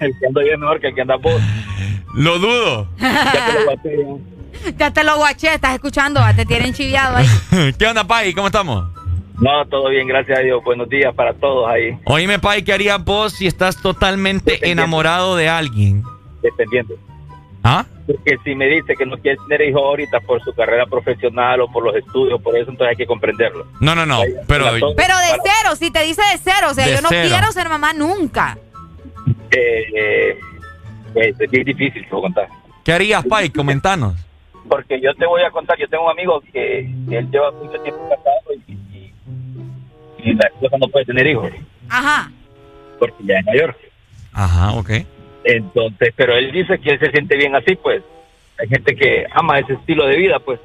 el 0.00 0.18
que 0.18 0.26
anda 0.26 0.42
yo 0.44 0.52
es 0.52 0.58
mejor 0.58 0.80
que 0.80 0.88
el 0.88 0.94
que 0.94 1.00
anda 1.02 1.16
vos. 1.16 1.40
Lo 2.14 2.38
dudo. 2.38 2.88
Ya 2.98 3.46
te 3.46 3.52
lo 3.52 3.64
guaté, 3.64 3.96
ya. 3.98 4.70
Ya 4.76 4.90
te 4.90 5.04
lo 5.04 5.16
guaché, 5.16 5.54
estás 5.54 5.74
escuchando, 5.74 6.20
te 6.34 6.46
tienen 6.46 6.72
chiviado 6.72 7.16
ahí. 7.16 7.26
¿Qué 7.78 7.86
onda, 7.86 8.04
Pai? 8.04 8.32
¿Cómo 8.32 8.46
estamos? 8.46 8.86
No, 9.38 9.66
todo 9.66 9.90
bien, 9.90 10.08
gracias 10.08 10.38
a 10.38 10.42
Dios. 10.42 10.64
Buenos 10.64 10.88
días 10.88 11.14
para 11.14 11.34
todos 11.34 11.68
ahí. 11.68 11.98
Oíme, 12.04 12.38
Pai, 12.38 12.62
¿qué 12.62 12.72
harías 12.72 13.04
vos 13.04 13.34
si 13.34 13.46
estás 13.46 13.80
totalmente 13.82 14.70
enamorado 14.70 15.36
de 15.36 15.48
alguien? 15.48 16.02
Dependiendo. 16.42 16.94
¿Ah? 17.66 17.84
Porque 18.06 18.36
si 18.44 18.54
me 18.54 18.66
dice 18.66 18.94
que 18.96 19.04
no 19.04 19.18
quiere 19.18 19.36
tener 19.48 19.68
hijos 19.68 19.82
ahorita 19.82 20.20
por 20.20 20.40
su 20.44 20.54
carrera 20.54 20.86
profesional 20.86 21.60
o 21.62 21.68
por 21.68 21.84
los 21.84 21.96
estudios, 21.96 22.40
por 22.40 22.56
eso 22.56 22.70
entonces 22.70 22.90
hay 22.90 22.96
que 22.96 23.06
comprenderlo. 23.06 23.66
No, 23.80 23.94
no, 23.96 24.06
no. 24.06 24.20
Pero 24.46 24.66
Pero 24.96 25.18
de 25.18 25.36
cero, 25.42 25.74
si 25.76 25.90
te 25.90 26.02
dice 26.04 26.22
de 26.32 26.38
cero, 26.38 26.68
o 26.70 26.74
sea, 26.74 26.86
yo 26.86 27.02
no 27.02 27.08
cero. 27.08 27.28
quiero 27.28 27.50
ser 27.50 27.68
mamá 27.68 27.92
nunca. 27.92 28.56
Eh, 29.50 29.84
eh, 29.96 30.38
pues, 31.12 31.40
es 31.40 31.50
bien 31.50 31.64
difícil, 31.64 32.04
te 32.04 32.10
voy 32.10 32.20
a 32.20 32.22
contar. 32.22 32.48
¿qué 32.84 32.92
harías, 32.92 33.24
Pai? 33.24 33.50
Comentanos. 33.50 34.14
Porque 34.68 35.00
yo 35.00 35.12
te 35.14 35.26
voy 35.26 35.42
a 35.42 35.50
contar, 35.50 35.76
yo 35.78 35.88
tengo 35.88 36.04
un 36.04 36.10
amigo 36.10 36.40
que, 36.52 36.88
que 37.08 37.18
él 37.18 37.28
lleva 37.32 37.50
mucho 37.50 37.80
tiempo 37.82 38.08
casado 38.08 38.54
y, 38.68 38.72
y, 38.72 39.12
y 40.18 40.34
la 40.34 40.46
esposa 40.46 40.76
no 40.78 40.86
puede 40.88 41.04
tener 41.04 41.26
hijos 41.26 41.50
Ajá. 41.88 42.30
porque 43.00 43.24
ya 43.24 43.38
es 43.38 43.46
mayor. 43.46 43.76
Ajá, 44.32 44.72
ok. 44.72 44.90
Entonces, 45.46 46.12
pero 46.16 46.34
él 46.34 46.50
dice 46.50 46.78
que 46.80 46.90
él 46.90 46.98
se 46.98 47.10
siente 47.12 47.36
bien 47.36 47.54
así, 47.54 47.76
pues. 47.76 48.02
Hay 48.58 48.68
gente 48.68 48.96
que 48.96 49.26
ama 49.32 49.58
ese 49.60 49.74
estilo 49.74 50.06
de 50.06 50.16
vida, 50.16 50.40
pues. 50.40 50.58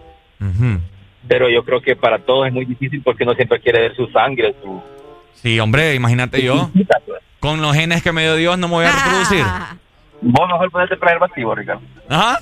Pero 1.27 1.49
yo 1.49 1.63
creo 1.63 1.81
que 1.81 1.95
para 1.95 2.17
todos 2.17 2.47
es 2.47 2.53
muy 2.53 2.65
difícil 2.65 3.01
porque 3.03 3.23
no 3.23 3.35
siempre 3.35 3.59
quiere 3.59 3.81
ver 3.81 3.95
su 3.95 4.07
sangre, 4.07 4.55
su... 4.61 4.81
Sí, 5.35 5.59
hombre, 5.59 5.93
imagínate 5.93 6.41
yo. 6.41 6.71
Con 7.39 7.61
los 7.61 7.75
genes 7.75 8.01
que 8.01 8.11
me 8.11 8.23
dio 8.23 8.35
Dios 8.35 8.57
no 8.57 8.67
me 8.67 8.73
voy 8.73 8.85
a 8.85 8.91
reproducir. 8.91 9.45
Vos 10.21 10.47
mejor 10.47 10.71
ponerte 10.71 10.97
preservativo, 10.97 11.55
Ricardo. 11.55 11.81
Ajá. 12.09 12.39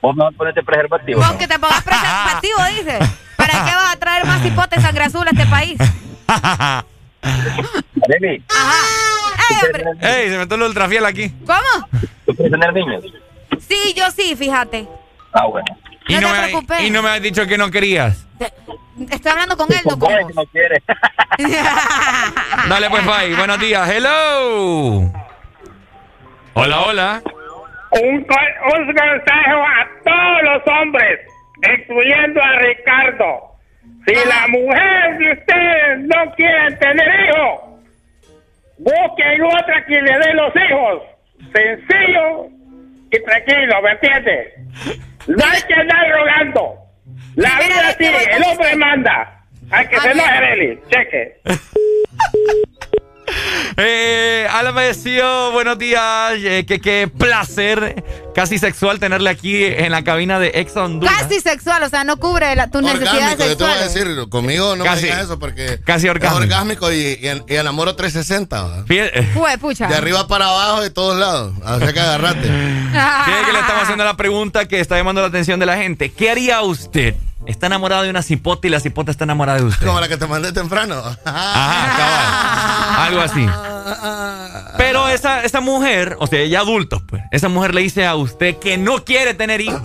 Vos 0.00 0.16
mejor 0.16 0.34
ponerte 0.34 0.62
preservativo. 0.62 1.20
Con 1.20 1.38
que 1.38 1.48
te 1.48 1.58
pongas 1.58 1.82
preservativo, 1.82 2.58
dice. 2.76 2.98
¿Para 3.36 3.52
qué 3.52 3.74
vas 3.74 3.94
a 3.94 3.98
traer 3.98 4.26
más 4.26 4.44
hipotes 4.46 4.82
sangre 4.82 5.04
azul 5.04 5.26
a 5.26 5.30
este 5.30 5.46
país? 5.46 5.78
Arely, 7.22 8.42
Ajá. 8.48 9.29
Ey, 9.50 9.66
hombre. 9.66 9.84
¡Ey! 10.22 10.30
Se 10.30 10.38
metió 10.38 10.56
el 10.56 10.62
ultrafiel 10.62 11.04
aquí. 11.06 11.30
¿Cómo? 11.46 11.88
¿tú 12.26 12.34
quieres 12.34 12.52
tener 12.52 12.72
niños? 12.72 13.04
Sí, 13.58 13.94
yo 13.96 14.10
sí, 14.10 14.34
fíjate. 14.36 14.86
Ah, 15.32 15.46
bueno. 15.46 15.66
Y 16.08 16.14
No 16.14 16.20
no, 16.22 16.28
te 16.28 16.32
me, 16.40 16.46
preocupes. 16.48 16.82
y 16.82 16.90
no 16.90 17.02
me 17.02 17.10
has 17.10 17.22
dicho 17.22 17.46
que 17.46 17.56
no 17.58 17.70
querías. 17.70 18.26
Estoy 19.10 19.32
hablando 19.32 19.56
con 19.56 19.70
él, 19.72 19.78
no 19.84 19.90
con 19.90 19.98
vos. 20.00 20.12
No 20.34 20.44
quiere. 20.46 20.82
Dale 22.68 22.90
pues, 22.90 23.02
Pai. 23.04 23.34
Buenos 23.34 23.58
días. 23.60 23.88
Hello. 23.88 25.10
Hola, 26.54 26.80
hola. 26.80 27.22
Un, 27.92 28.16
un 28.16 28.24
consejo 28.24 29.64
a 29.66 29.88
todos 30.04 30.42
los 30.44 30.62
hombres, 30.80 31.20
incluyendo 31.78 32.40
a 32.42 32.58
Ricardo. 32.58 33.56
Si 34.06 34.14
la 34.28 34.46
mujer 34.48 35.18
de 35.18 35.32
ustedes 35.32 35.98
no 36.00 36.34
quiere 36.36 36.76
tener 36.76 37.08
hijos, 37.28 37.60
busquen 38.80 39.42
otra 39.42 39.84
que 39.86 40.00
le 40.00 40.18
dé 40.18 40.34
los 40.34 40.52
hijos. 40.56 41.02
Sencillo 41.54 42.48
y 43.10 43.22
tranquilo, 43.24 43.82
¿me 43.82 43.90
entiendes? 43.92 44.54
No 45.26 45.44
hay 45.44 45.62
que 45.62 45.74
andar 45.74 46.10
rogando. 46.12 46.76
La 47.36 47.58
vida 47.58 47.92
sigue, 47.98 48.36
el 48.36 48.42
hombre 48.42 48.76
manda. 48.76 49.44
Hay 49.70 49.86
que 49.86 50.00
se 50.00 50.08
Beli. 50.08 50.80
Cheque. 50.88 51.40
Eh, 53.76 54.46
Alan 54.50 54.74
me 54.74 54.82
decía, 54.82 55.48
buenos 55.52 55.78
días, 55.78 56.32
eh, 56.36 56.66
que 56.66 56.80
qué 56.80 57.08
placer 57.08 58.04
casi 58.34 58.58
sexual 58.58 58.98
tenerle 58.98 59.30
aquí 59.30 59.64
en 59.64 59.90
la 59.92 60.02
cabina 60.02 60.38
de 60.38 60.50
Ex 60.54 60.76
Honduras. 60.76 61.14
Casi 61.22 61.40
sexual, 61.40 61.82
o 61.84 61.88
sea, 61.88 62.04
no 62.04 62.18
cubre 62.18 62.54
la- 62.56 62.68
tus 62.70 62.82
necesidades 62.82 63.22
Orgásmico, 63.22 63.48
yo 63.48 63.56
te 63.56 63.64
voy 63.64 63.72
a 63.72 63.76
sexuales. 63.78 63.94
decir, 64.16 64.28
conmigo 64.28 64.76
no 64.76 64.84
Casi. 64.84 65.02
me 65.02 65.08
digas 65.08 65.24
eso 65.24 65.38
porque 65.38 65.78
Casi 65.84 66.06
es 66.06 66.10
orgásmico. 66.10 66.42
orgásmico 66.42 66.92
y, 66.92 66.96
y, 66.96 67.42
y 67.48 67.56
enamoro 67.56 67.94
360, 67.96 68.62
¿va? 68.62 68.84
Fíjate, 68.84 69.22
Fue, 69.32 69.56
pucha. 69.58 69.86
de 69.86 69.94
arriba 69.94 70.26
para 70.26 70.46
abajo 70.46 70.82
de 70.82 70.90
todos 70.90 71.16
lados, 71.18 71.54
así 71.64 71.92
que 71.92 72.00
agarrate. 72.00 72.42
fíjate 72.42 73.46
que 73.46 73.52
le 73.52 73.60
estamos 73.60 73.82
haciendo 73.84 74.04
la 74.04 74.16
pregunta 74.16 74.66
que 74.66 74.80
está 74.80 74.96
llamando 74.96 75.22
la 75.22 75.28
atención 75.28 75.58
de 75.60 75.66
la 75.66 75.76
gente. 75.78 76.10
¿Qué 76.12 76.30
haría 76.30 76.60
usted? 76.62 77.14
Está 77.46 77.66
enamorado 77.66 78.02
de 78.02 78.10
una 78.10 78.22
cipota 78.22 78.66
y 78.66 78.70
la 78.70 78.80
cipota 78.80 79.10
está 79.10 79.24
enamorada 79.24 79.58
de 79.58 79.64
usted. 79.64 79.86
Como 79.86 79.98
la 80.00 80.08
que 80.08 80.16
te 80.16 80.26
mandé 80.26 80.52
temprano. 80.52 80.94
Ajá, 81.24 81.96
cabal. 81.96 83.06
Algo 83.08 83.20
así. 83.22 83.46
Pero 84.76 85.08
esa, 85.08 85.42
esa 85.44 85.60
mujer, 85.60 86.16
o 86.20 86.26
sea, 86.26 86.40
ella 86.40 86.60
adultos, 86.60 87.02
pues, 87.08 87.22
esa 87.30 87.48
mujer 87.48 87.74
le 87.74 87.82
dice 87.82 88.06
a 88.06 88.14
usted 88.14 88.56
que 88.58 88.76
no 88.78 89.04
quiere 89.04 89.34
tener 89.34 89.60
hijos. 89.60 89.80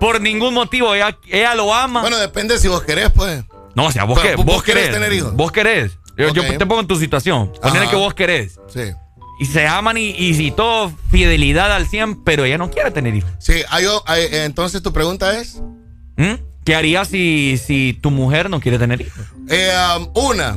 Por 0.00 0.20
ningún 0.20 0.54
motivo, 0.54 0.94
ella, 0.94 1.16
ella 1.28 1.54
lo 1.54 1.74
ama. 1.74 2.00
Bueno, 2.02 2.16
depende 2.18 2.58
si 2.58 2.68
vos 2.68 2.82
querés, 2.82 3.10
pues. 3.10 3.44
no, 3.74 3.86
o 3.86 3.92
sea, 3.92 4.04
vos, 4.04 4.18
pero 4.22 4.36
qué- 4.36 4.36
vos 4.36 4.46
vos 4.56 4.62
querés 4.62 4.84
querés. 4.84 4.94
tener 5.00 5.12
hijos. 5.12 5.34
Vos 5.34 5.52
querés. 5.52 5.98
Yo, 6.16 6.32
te 6.32 6.66
pongo 6.66 6.80
en 6.80 6.86
tu 6.88 6.96
situación. 6.96 7.52
Ponerle 7.60 7.82
Ajá. 7.82 7.90
que 7.90 7.96
vos 7.96 8.14
querés. 8.14 8.58
Sí. 8.72 8.92
Y 9.40 9.46
se 9.46 9.68
aman 9.68 9.96
y, 9.98 10.10
y, 10.10 10.30
y 10.40 10.50
todo 10.50 10.92
fidelidad 11.10 11.70
al 11.72 11.86
100, 11.86 12.24
pero 12.24 12.44
ella 12.44 12.58
no 12.58 12.70
quiere 12.70 12.90
tener 12.90 13.14
hijos. 13.14 13.30
Sí, 13.38 13.62
hay 13.70 13.86
o- 13.86 14.02
hay- 14.06 14.26
entonces 14.32 14.82
tu 14.82 14.92
pregunta 14.92 15.38
es. 15.38 15.60
¿Mm? 16.18 16.34
¿Qué 16.64 16.74
harías 16.74 17.08
si, 17.08 17.58
si 17.64 17.98
tu 18.02 18.10
mujer 18.10 18.50
no 18.50 18.60
quiere 18.60 18.78
tener 18.78 19.00
hijos? 19.00 19.24
Eh, 19.48 19.72
um, 19.96 20.10
una. 20.14 20.56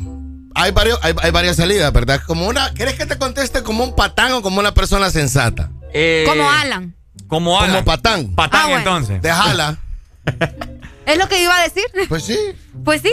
Hay, 0.56 0.72
varios, 0.72 1.00
hay, 1.02 1.14
hay 1.22 1.32
varias 1.32 1.56
salidas, 1.56 1.94
¿verdad? 1.94 2.20
Como 2.28 2.48
una. 2.48 2.74
¿Quieres 2.74 2.96
que 2.96 3.06
te 3.06 3.18
conteste 3.18 3.64
como 3.64 3.86
un 3.86 3.96
patán 3.96 4.34
o 4.34 4.42
como 4.42 4.60
una 4.60 4.74
persona 4.74 5.10
sensata? 5.10 5.72
Eh, 5.94 6.26
Como 6.28 6.50
Alan. 6.52 6.94
Como 7.28 7.58
Alan. 7.58 7.72
Como 7.72 7.86
patán. 7.86 8.36
Patán, 8.36 8.60
Ah, 8.62 8.66
bueno. 8.66 8.78
entonces. 8.80 9.22
Déjala. 9.22 9.78
Es 11.06 11.18
lo 11.18 11.30
que 11.30 11.42
iba 11.42 11.58
a 11.58 11.64
decir. 11.64 11.84
Pues 12.10 12.24
sí. 12.26 12.38
Pues 12.84 13.02
sí. 13.02 13.12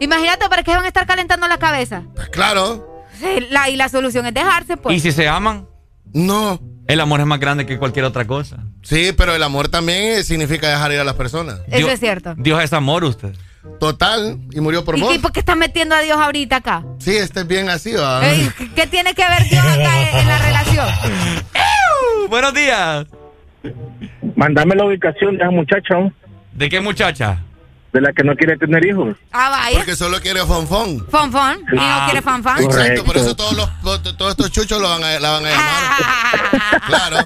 Imagínate 0.00 0.48
para 0.48 0.64
qué 0.64 0.72
van 0.74 0.84
a 0.84 0.88
estar 0.88 1.06
calentando 1.06 1.46
la 1.46 1.58
cabeza. 1.58 2.02
Pues 2.16 2.28
claro. 2.30 3.04
La, 3.50 3.68
y 3.68 3.76
la 3.76 3.88
solución 3.88 4.26
es 4.26 4.34
dejarse, 4.34 4.76
pues. 4.76 4.96
¿Y 4.96 5.00
si 5.00 5.12
se 5.12 5.28
aman? 5.28 5.68
No. 6.12 6.60
El 6.88 7.00
amor 7.00 7.20
es 7.20 7.26
más 7.26 7.38
grande 7.40 7.64
que 7.64 7.78
cualquier 7.78 8.04
otra 8.04 8.26
cosa. 8.26 8.58
Sí, 8.82 9.12
pero 9.16 9.34
el 9.34 9.42
amor 9.42 9.68
también 9.68 10.18
eh, 10.18 10.24
significa 10.24 10.68
dejar 10.68 10.92
ir 10.92 10.98
a 11.00 11.04
las 11.04 11.14
personas. 11.14 11.60
Eso 11.68 11.76
Dios- 11.78 11.90
es 11.92 12.00
cierto. 12.00 12.34
Dios 12.36 12.62
es 12.62 12.72
amor, 12.72 13.04
usted. 13.04 13.34
Total. 13.78 14.38
Y 14.50 14.60
murió 14.60 14.84
por 14.84 14.98
¿Y, 14.98 15.00
vos. 15.00 15.14
y 15.14 15.18
por 15.20 15.30
qué 15.32 15.40
estás 15.40 15.56
metiendo 15.56 15.94
a 15.94 16.00
Dios 16.00 16.18
ahorita 16.18 16.56
acá? 16.56 16.84
Sí, 16.98 17.16
este 17.16 17.40
es 17.40 17.46
bien 17.46 17.68
así, 17.70 17.92
¿va? 17.92 18.26
Ey, 18.28 18.50
¿qué- 18.58 18.70
¿Qué 18.74 18.86
tiene 18.88 19.14
que 19.14 19.22
ver 19.26 19.48
Dios 19.48 19.64
acá 19.64 20.18
en, 20.20 20.26
la 20.28 20.38
relación? 20.38 20.88
¡Ew! 21.54 22.28
Buenos 22.28 22.52
días. 22.54 23.06
Mándame 24.36 24.74
la 24.74 24.84
ubicación 24.84 25.36
de 25.36 25.42
esa 25.44 25.50
muchacha. 25.50 25.94
¿De 26.52 26.68
qué 26.68 26.80
muchacha? 26.80 27.38
De 27.92 28.00
la 28.00 28.12
que 28.12 28.24
no 28.24 28.34
quiere 28.34 28.56
tener 28.56 28.84
hijos. 28.86 29.16
Ah, 29.32 29.50
vaya. 29.50 29.76
Porque 29.78 29.94
solo 29.96 30.18
quiere 30.20 30.40
fonfón. 30.46 31.06
Fonfon. 31.10 31.58
¿Y 31.72 31.76
no 31.76 31.82
Ah, 31.82 32.06
quiere 32.06 32.22
fanfan? 32.22 32.62
Exacto, 32.64 33.04
por 33.04 33.16
eso 33.18 33.36
todos, 33.36 33.54
los, 33.54 33.68
todos 34.16 34.30
estos 34.30 34.50
chuchos 34.50 34.80
lo 34.80 34.88
van 34.88 35.04
a, 35.04 35.20
la 35.20 35.30
van 35.30 35.44
a 35.44 35.50
llamar. 35.50 36.82
claro. 36.86 37.16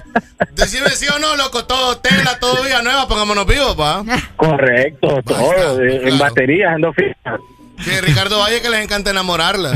Decirme 0.55 0.89
sí 0.89 1.05
o 1.13 1.19
no, 1.19 1.35
loco, 1.37 1.63
todo 1.65 1.97
tela, 1.99 2.37
todo 2.39 2.63
vida 2.63 2.81
nueva, 2.81 3.07
pongámonos 3.07 3.45
vivos, 3.47 3.75
pa. 3.75 4.03
Correcto, 4.35 5.21
todo. 5.25 5.81
eh, 5.83 6.09
En 6.09 6.17
baterías, 6.17 6.73
ando 6.73 6.91
fija. 6.93 7.37
Que 7.85 8.01
Ricardo 8.01 8.39
Valle 8.39 8.61
que 8.61 8.69
les 8.69 8.81
encanta 8.83 9.11
enamorarla. 9.11 9.73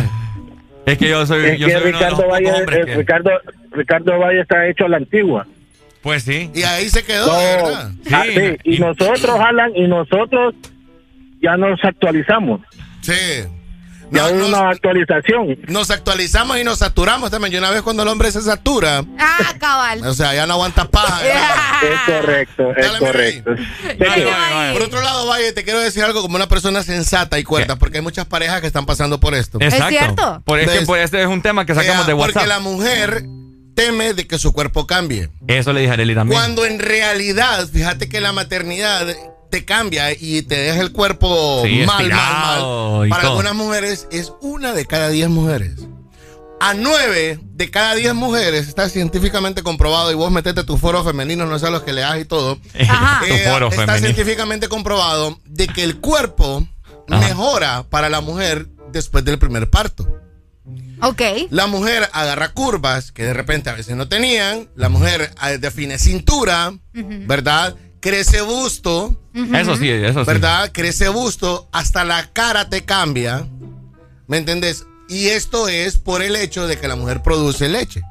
Es 0.86 0.98
que 0.98 1.08
yo 1.08 1.26
soy, 1.26 1.46
Es 1.46 1.60
yo 1.60 1.68
que 1.68 1.74
soy 1.74 1.90
uno 1.90 2.00
de 2.00 2.10
los 2.10 2.12
Ricardo 2.20 2.28
Valle, 2.32 2.52
hombres 2.52 2.80
eh, 2.80 2.86
que- 2.86 2.96
Ricardo, 2.96 3.30
Ricardo 3.72 4.20
Valle 4.20 4.42
está 4.42 4.68
hecho 4.68 4.86
a 4.86 4.90
la 4.90 4.98
antigua. 4.98 5.46
Pues 6.02 6.24
sí. 6.24 6.50
Y 6.56 6.64
ahí 6.64 6.90
se 6.90 7.04
quedó, 7.04 7.28
No, 7.28 7.38
¿verdad? 7.38 7.92
ah, 8.12 8.24
sí, 8.26 8.58
y 8.64 8.80
nosotros, 8.80 9.40
Alan, 9.40 9.72
y 9.76 9.88
nosotros 9.88 10.56
ya 11.42 11.58
nos 11.58 11.80
actualizamos. 11.84 12.62
Sí. 13.02 13.14
Ya 14.14 14.26
hay 14.26 14.34
una 14.34 14.72
actualización. 14.72 15.58
Nos 15.70 15.90
actualizamos 15.90 16.60
y 16.60 16.66
nos 16.66 16.80
saturamos 16.80 17.32
también. 17.32 17.54
Y 17.54 17.58
una 17.58 17.70
vez 17.72 17.82
cuando 17.82 18.04
el 18.04 18.10
hombre 18.10 18.30
se 18.30 18.42
satura, 18.42 19.06
Ah, 19.18 19.54
cabal. 19.58 20.06
o 20.06 20.14
sea, 20.14 20.34
ya 20.36 20.46
no 20.46 20.56
aguanta 20.56 20.90
paja. 20.90 21.22
Es 21.26 22.00
correcto, 22.06 22.72
es 22.76 22.88
Dale, 22.88 23.00
correcto. 23.00 23.52
Por 24.74 24.82
otro 24.82 25.02
lado, 25.02 25.28
Valle, 25.28 25.54
te 25.54 25.64
quiero 25.64 25.80
decir 25.80 26.04
algo 26.04 26.22
como 26.22 26.36
una 26.36 26.48
persona 26.50 26.84
sensata 26.84 27.40
y 27.40 27.44
cuerda, 27.46 27.78
porque 27.78 28.00
hay 28.00 28.04
muchas 28.04 28.26
parejas 28.26 28.60
que 28.60 28.68
están 28.68 28.86
pasando 28.86 29.20
por 29.22 29.34
esto. 29.34 29.60
Exacto. 29.62 30.42
Por, 30.46 30.60
es 30.60 30.70
que 30.70 30.80
¿Ves? 30.80 30.86
por 30.88 31.00
este 31.00 31.22
es 31.22 31.28
un 31.28 31.42
tema 31.42 31.66
que 31.66 31.74
sacamos 31.74 32.06
de 32.06 32.14
WhatsApp. 32.14 32.34
Porque 32.34 32.48
la 32.50 32.60
mujer 32.60 33.24
teme 33.76 34.14
de 34.14 34.28
que 34.28 34.38
su 34.38 34.52
cuerpo 34.52 34.88
cambie. 34.88 35.30
Eso 35.48 35.72
le 35.72 35.80
dije 35.80 35.92
a 35.92 35.94
Arely 35.94 36.16
también. 36.16 36.38
Cuando 36.38 36.66
en 36.66 36.80
realidad, 36.80 37.66
fíjate 37.72 38.10
que 38.10 38.20
la 38.20 38.34
maternidad 38.34 39.08
te 39.52 39.64
cambia 39.66 40.12
y 40.14 40.42
te 40.42 40.58
deja 40.58 40.82
el 40.82 40.92
cuerpo 40.92 41.62
Sí, 41.64 41.84
mal, 41.86 42.10
mal, 42.10 42.62
mal. 42.62 43.10
Para 43.10 43.22
todo. 43.22 43.32
algunas 43.34 43.54
mujeres 43.54 44.08
es 44.12 44.34
una 44.42 44.74
de 44.74 44.86
cada 44.88 45.10
diez 45.10 45.30
mujeres. 45.30 45.76
A 46.60 46.74
nueve 46.76 47.40
de 47.44 47.70
cada 47.72 47.96
diez 47.96 48.14
mujeres 48.14 48.68
está 48.68 48.88
científicamente 48.90 49.64
comprobado 49.64 50.12
y 50.12 50.16
vos 50.16 50.32
metete 50.32 50.64
tu 50.64 50.78
foro 50.78 51.04
femenino, 51.04 51.46
no 51.48 51.58
sé 51.60 51.70
los 51.72 51.84
que 51.84 51.92
leas 51.94 52.20
y 52.20 52.26
todo. 52.26 52.60
Ajá. 52.90 53.26
Eh, 53.28 53.44
Tu 53.46 53.50
foro 53.52 53.68
está 53.70 53.82
femenino. 53.86 54.08
científicamente 54.08 54.68
comprobado 54.68 55.40
de 55.46 55.68
que 55.68 55.84
el 55.84 56.00
cuerpo 56.00 56.68
mejora 57.08 57.84
para 57.90 58.10
la 58.10 58.22
mujer 58.22 58.68
después 58.92 59.26
del 59.26 59.38
primer 59.40 59.70
parto. 59.70 60.08
Ok. 61.02 61.22
La 61.50 61.66
mujer 61.66 62.08
agarra 62.14 62.50
curvas 62.54 63.12
que 63.12 63.24
de 63.24 63.34
repente 63.34 63.72
a 63.72 63.74
veces 63.74 63.96
no 63.98 64.08
tenían. 64.08 64.70
La 64.76 64.88
mujer 64.88 65.34
eh, 65.48 65.58
define 65.58 65.98
cintura, 65.98 66.74
¿verdad? 66.94 67.76
Crece 68.02 68.42
busto. 68.42 69.16
Eso 69.34 69.78
sí, 69.78 69.90
eso 69.90 70.26
sí. 70.26 70.28
¿Verdad? 70.28 70.72
Crece 70.74 71.08
busto. 71.10 71.70
Hasta 71.72 72.04
la 72.04 72.28
cara 72.34 72.70
te 72.70 72.84
cambia. 72.84 73.48
¿Me 74.28 74.38
entendés? 74.38 74.86
Y 75.08 75.28
esto 75.28 75.68
es 75.68 75.98
por 75.98 76.22
el 76.22 76.36
hecho 76.36 76.68
de 76.68 76.78
que 76.78 76.88
la 76.88 76.96
mujer 76.96 77.22
produce 77.22 77.70
leche. 77.70 78.02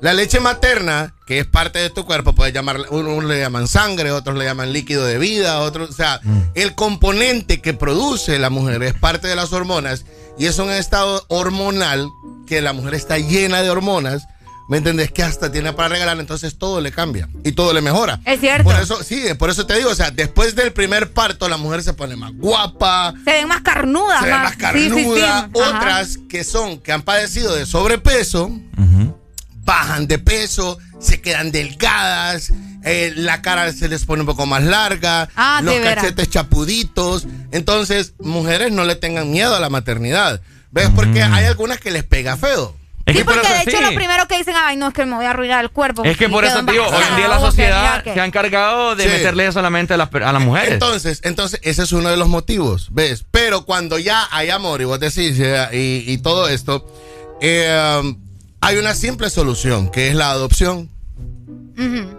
La 0.00 0.14
leche 0.14 0.40
materna, 0.40 1.14
que 1.26 1.40
es 1.40 1.46
parte 1.46 1.78
de 1.78 1.90
tu 1.90 2.06
cuerpo, 2.06 2.34
puedes 2.34 2.54
llamar, 2.54 2.78
unos 2.90 3.22
le 3.24 3.38
llaman 3.38 3.68
sangre, 3.68 4.12
otros 4.12 4.36
le 4.38 4.46
llaman 4.46 4.72
líquido 4.72 5.04
de 5.04 5.18
vida, 5.18 5.60
otros, 5.60 5.90
o 5.90 5.92
sea, 5.92 6.22
el 6.54 6.74
componente 6.74 7.60
que 7.60 7.74
produce 7.74 8.38
la 8.38 8.48
mujer 8.48 8.82
es 8.82 8.94
parte 8.94 9.28
de 9.28 9.36
las 9.36 9.52
hormonas 9.52 10.06
y 10.38 10.46
es 10.46 10.58
un 10.58 10.70
estado 10.70 11.26
hormonal 11.28 12.08
que 12.46 12.62
la 12.62 12.72
mujer 12.72 12.94
está 12.94 13.18
llena 13.18 13.62
de 13.62 13.68
hormonas, 13.68 14.26
¿me 14.70 14.78
entendés? 14.78 15.10
Que 15.12 15.22
hasta 15.22 15.52
tiene 15.52 15.72
para 15.74 15.88
regalar, 15.88 16.18
entonces 16.18 16.56
todo 16.56 16.80
le 16.80 16.92
cambia 16.92 17.28
y 17.44 17.52
todo 17.52 17.74
le 17.74 17.82
mejora. 17.82 18.20
Es 18.24 18.40
cierto. 18.40 18.64
Por 18.64 18.76
eso, 18.80 19.02
sí, 19.02 19.24
por 19.38 19.50
eso 19.50 19.66
te 19.66 19.76
digo, 19.76 19.90
o 19.90 19.94
sea, 19.94 20.10
después 20.10 20.54
del 20.56 20.72
primer 20.72 21.12
parto 21.12 21.48
la 21.48 21.58
mujer 21.58 21.82
se 21.82 21.92
pone 21.92 22.16
más 22.16 22.32
guapa, 22.34 23.12
Se 23.24 23.32
ven 23.32 23.48
más 23.48 23.60
carnudas. 23.60 24.20
se 24.20 24.26
ve 24.26 24.32
más 24.32 24.52
Sí, 24.52 24.56
sí, 24.56 24.60
sí. 24.84 24.90
carnuda. 24.94 25.38
Ajá. 25.38 25.50
Otras 25.52 26.18
que 26.28 26.44
son, 26.44 26.78
que 26.78 26.92
han 26.92 27.02
padecido 27.02 27.54
de 27.54 27.66
sobrepeso, 27.66 28.50
bajan 29.64 30.06
de 30.06 30.18
peso, 30.18 30.78
se 31.00 31.20
quedan 31.20 31.50
delgadas, 31.52 32.52
eh, 32.84 33.12
la 33.16 33.42
cara 33.42 33.72
se 33.72 33.88
les 33.88 34.04
pone 34.04 34.22
un 34.22 34.26
poco 34.26 34.46
más 34.46 34.62
larga, 34.62 35.28
Ah, 35.36 35.60
los 35.62 35.74
cachetes 35.80 36.30
chapuditos. 36.30 37.26
Entonces, 37.52 38.14
mujeres 38.18 38.72
no 38.72 38.84
le 38.84 38.96
tengan 38.96 39.30
miedo 39.30 39.54
a 39.54 39.60
la 39.60 39.68
maternidad. 39.68 40.40
¿Ves? 40.72 40.88
Porque 40.94 41.22
hay 41.22 41.44
algunas 41.46 41.78
que 41.80 41.90
les 41.90 42.04
pega 42.04 42.36
feo. 42.36 42.76
Es 43.06 43.14
Sí, 43.14 43.18
que 43.20 43.24
por 43.24 43.34
porque 43.34 43.48
eso 43.48 43.56
de 43.56 43.62
hecho 43.62 43.78
sí. 43.78 43.82
lo 43.90 43.94
primero 43.96 44.28
que 44.28 44.36
dicen, 44.36 44.54
ay, 44.56 44.76
no, 44.76 44.88
es 44.88 44.94
que 44.94 45.04
me 45.06 45.16
voy 45.16 45.24
a 45.24 45.30
arruinar 45.30 45.64
el 45.64 45.70
cuerpo. 45.70 46.04
Es 46.04 46.16
que 46.16 46.28
por 46.28 46.44
eso 46.44 46.62
digo, 46.62 46.84
hoy 46.86 47.02
en 47.10 47.16
día 47.16 47.28
la 47.28 47.36
que 47.36 47.42
sociedad 47.42 48.02
que- 48.04 48.14
se 48.14 48.20
ha 48.20 48.24
encargado 48.24 48.94
de 48.94 49.04
Sí. 49.04 49.08
meterle 49.08 49.50
solamente 49.52 49.94
a 49.94 49.96
las, 49.96 50.08
a 50.14 50.32
las 50.32 50.42
mujeres. 50.42 50.72
Entonces, 50.74 51.20
entonces, 51.24 51.58
ese 51.64 51.82
es 51.82 51.92
uno 51.92 52.08
de 52.10 52.16
los 52.16 52.28
motivos, 52.28 52.88
¿ves? 52.92 53.24
Pero 53.30 53.64
cuando 53.64 53.98
ya 53.98 54.28
hay 54.30 54.50
amor 54.50 54.80
y 54.80 54.84
vos 54.84 55.00
decís, 55.00 55.36
eh, 55.40 55.68
y, 55.72 56.12
y 56.12 56.18
todo 56.18 56.48
esto, 56.48 56.86
eh, 57.40 58.00
hay 58.60 58.76
una 58.76 58.94
simple 58.94 59.30
solución, 59.30 59.90
que 59.90 60.08
es 60.08 60.14
la 60.14 60.30
adopción. 60.30 60.90
Ujú. 61.78 62.18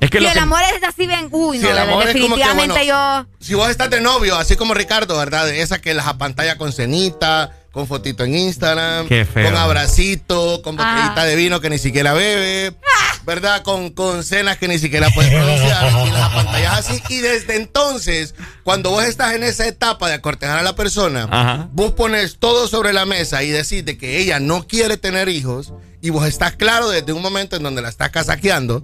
Es 0.00 0.10
que 0.10 0.18
si 0.18 0.26
el 0.26 0.32
que- 0.32 0.38
amor 0.40 0.60
es 0.74 0.82
así 0.82 1.06
bien, 1.06 1.28
uy, 1.30 1.58
Sí, 1.58 1.62
no, 1.64 1.70
el 1.70 1.78
amor 1.78 2.08
es 2.08 2.12
como 2.14 2.34
que, 2.34 2.40
definitivamente 2.42 2.74
bueno, 2.86 3.24
yo... 3.24 3.26
Si 3.38 3.54
vos 3.54 3.70
estás 3.70 3.90
de 3.90 4.00
novio, 4.00 4.36
así 4.36 4.56
como 4.56 4.74
Ricardo, 4.74 5.16
¿verdad? 5.16 5.48
Esa 5.50 5.80
que 5.80 5.94
las 5.94 6.06
apantalla 6.08 6.58
con 6.58 6.72
cenita, 6.72 7.52
con 7.72 7.86
fotito 7.86 8.22
en 8.24 8.36
Instagram, 8.36 9.08
Qué 9.08 9.24
feo. 9.24 9.46
con 9.48 9.56
abracito, 9.56 10.60
con 10.62 10.76
botellita 10.76 11.22
Ah. 11.22 11.24
de 11.24 11.36
vino 11.36 11.60
que 11.60 11.70
ni 11.70 11.78
siquiera 11.78 12.12
bebe, 12.12 12.76
¿verdad? 13.24 13.62
Con, 13.62 13.90
con 13.90 14.22
cenas 14.24 14.58
que 14.58 14.68
ni 14.68 14.78
siquiera 14.78 15.08
puedes 15.10 15.32
pronunciar 15.32 15.90
y 16.06 16.10
las 16.10 16.22
apantallas 16.22 16.78
así. 16.80 17.02
Y 17.08 17.18
desde 17.18 17.56
entonces, 17.56 18.34
cuando 18.62 18.90
vos 18.90 19.04
estás 19.04 19.34
en 19.34 19.42
esa 19.42 19.66
etapa 19.66 20.08
de 20.08 20.14
acortejar 20.14 20.58
a 20.58 20.62
la 20.62 20.76
persona, 20.76 21.26
Ajá. 21.30 21.68
vos 21.72 21.92
pones 21.92 22.36
todo 22.38 22.68
sobre 22.68 22.92
la 22.92 23.06
mesa 23.06 23.42
y 23.42 23.48
decís 23.50 23.84
de 23.84 23.96
que 23.96 24.18
ella 24.18 24.38
no 24.38 24.66
quiere 24.66 24.96
tener 24.98 25.28
hijos 25.28 25.72
y 26.02 26.10
vos 26.10 26.26
estás 26.26 26.52
claro 26.56 26.90
desde 26.90 27.12
un 27.12 27.22
momento 27.22 27.56
en 27.56 27.62
donde 27.62 27.80
la 27.80 27.88
estás 27.88 28.10
casaqueando. 28.10 28.82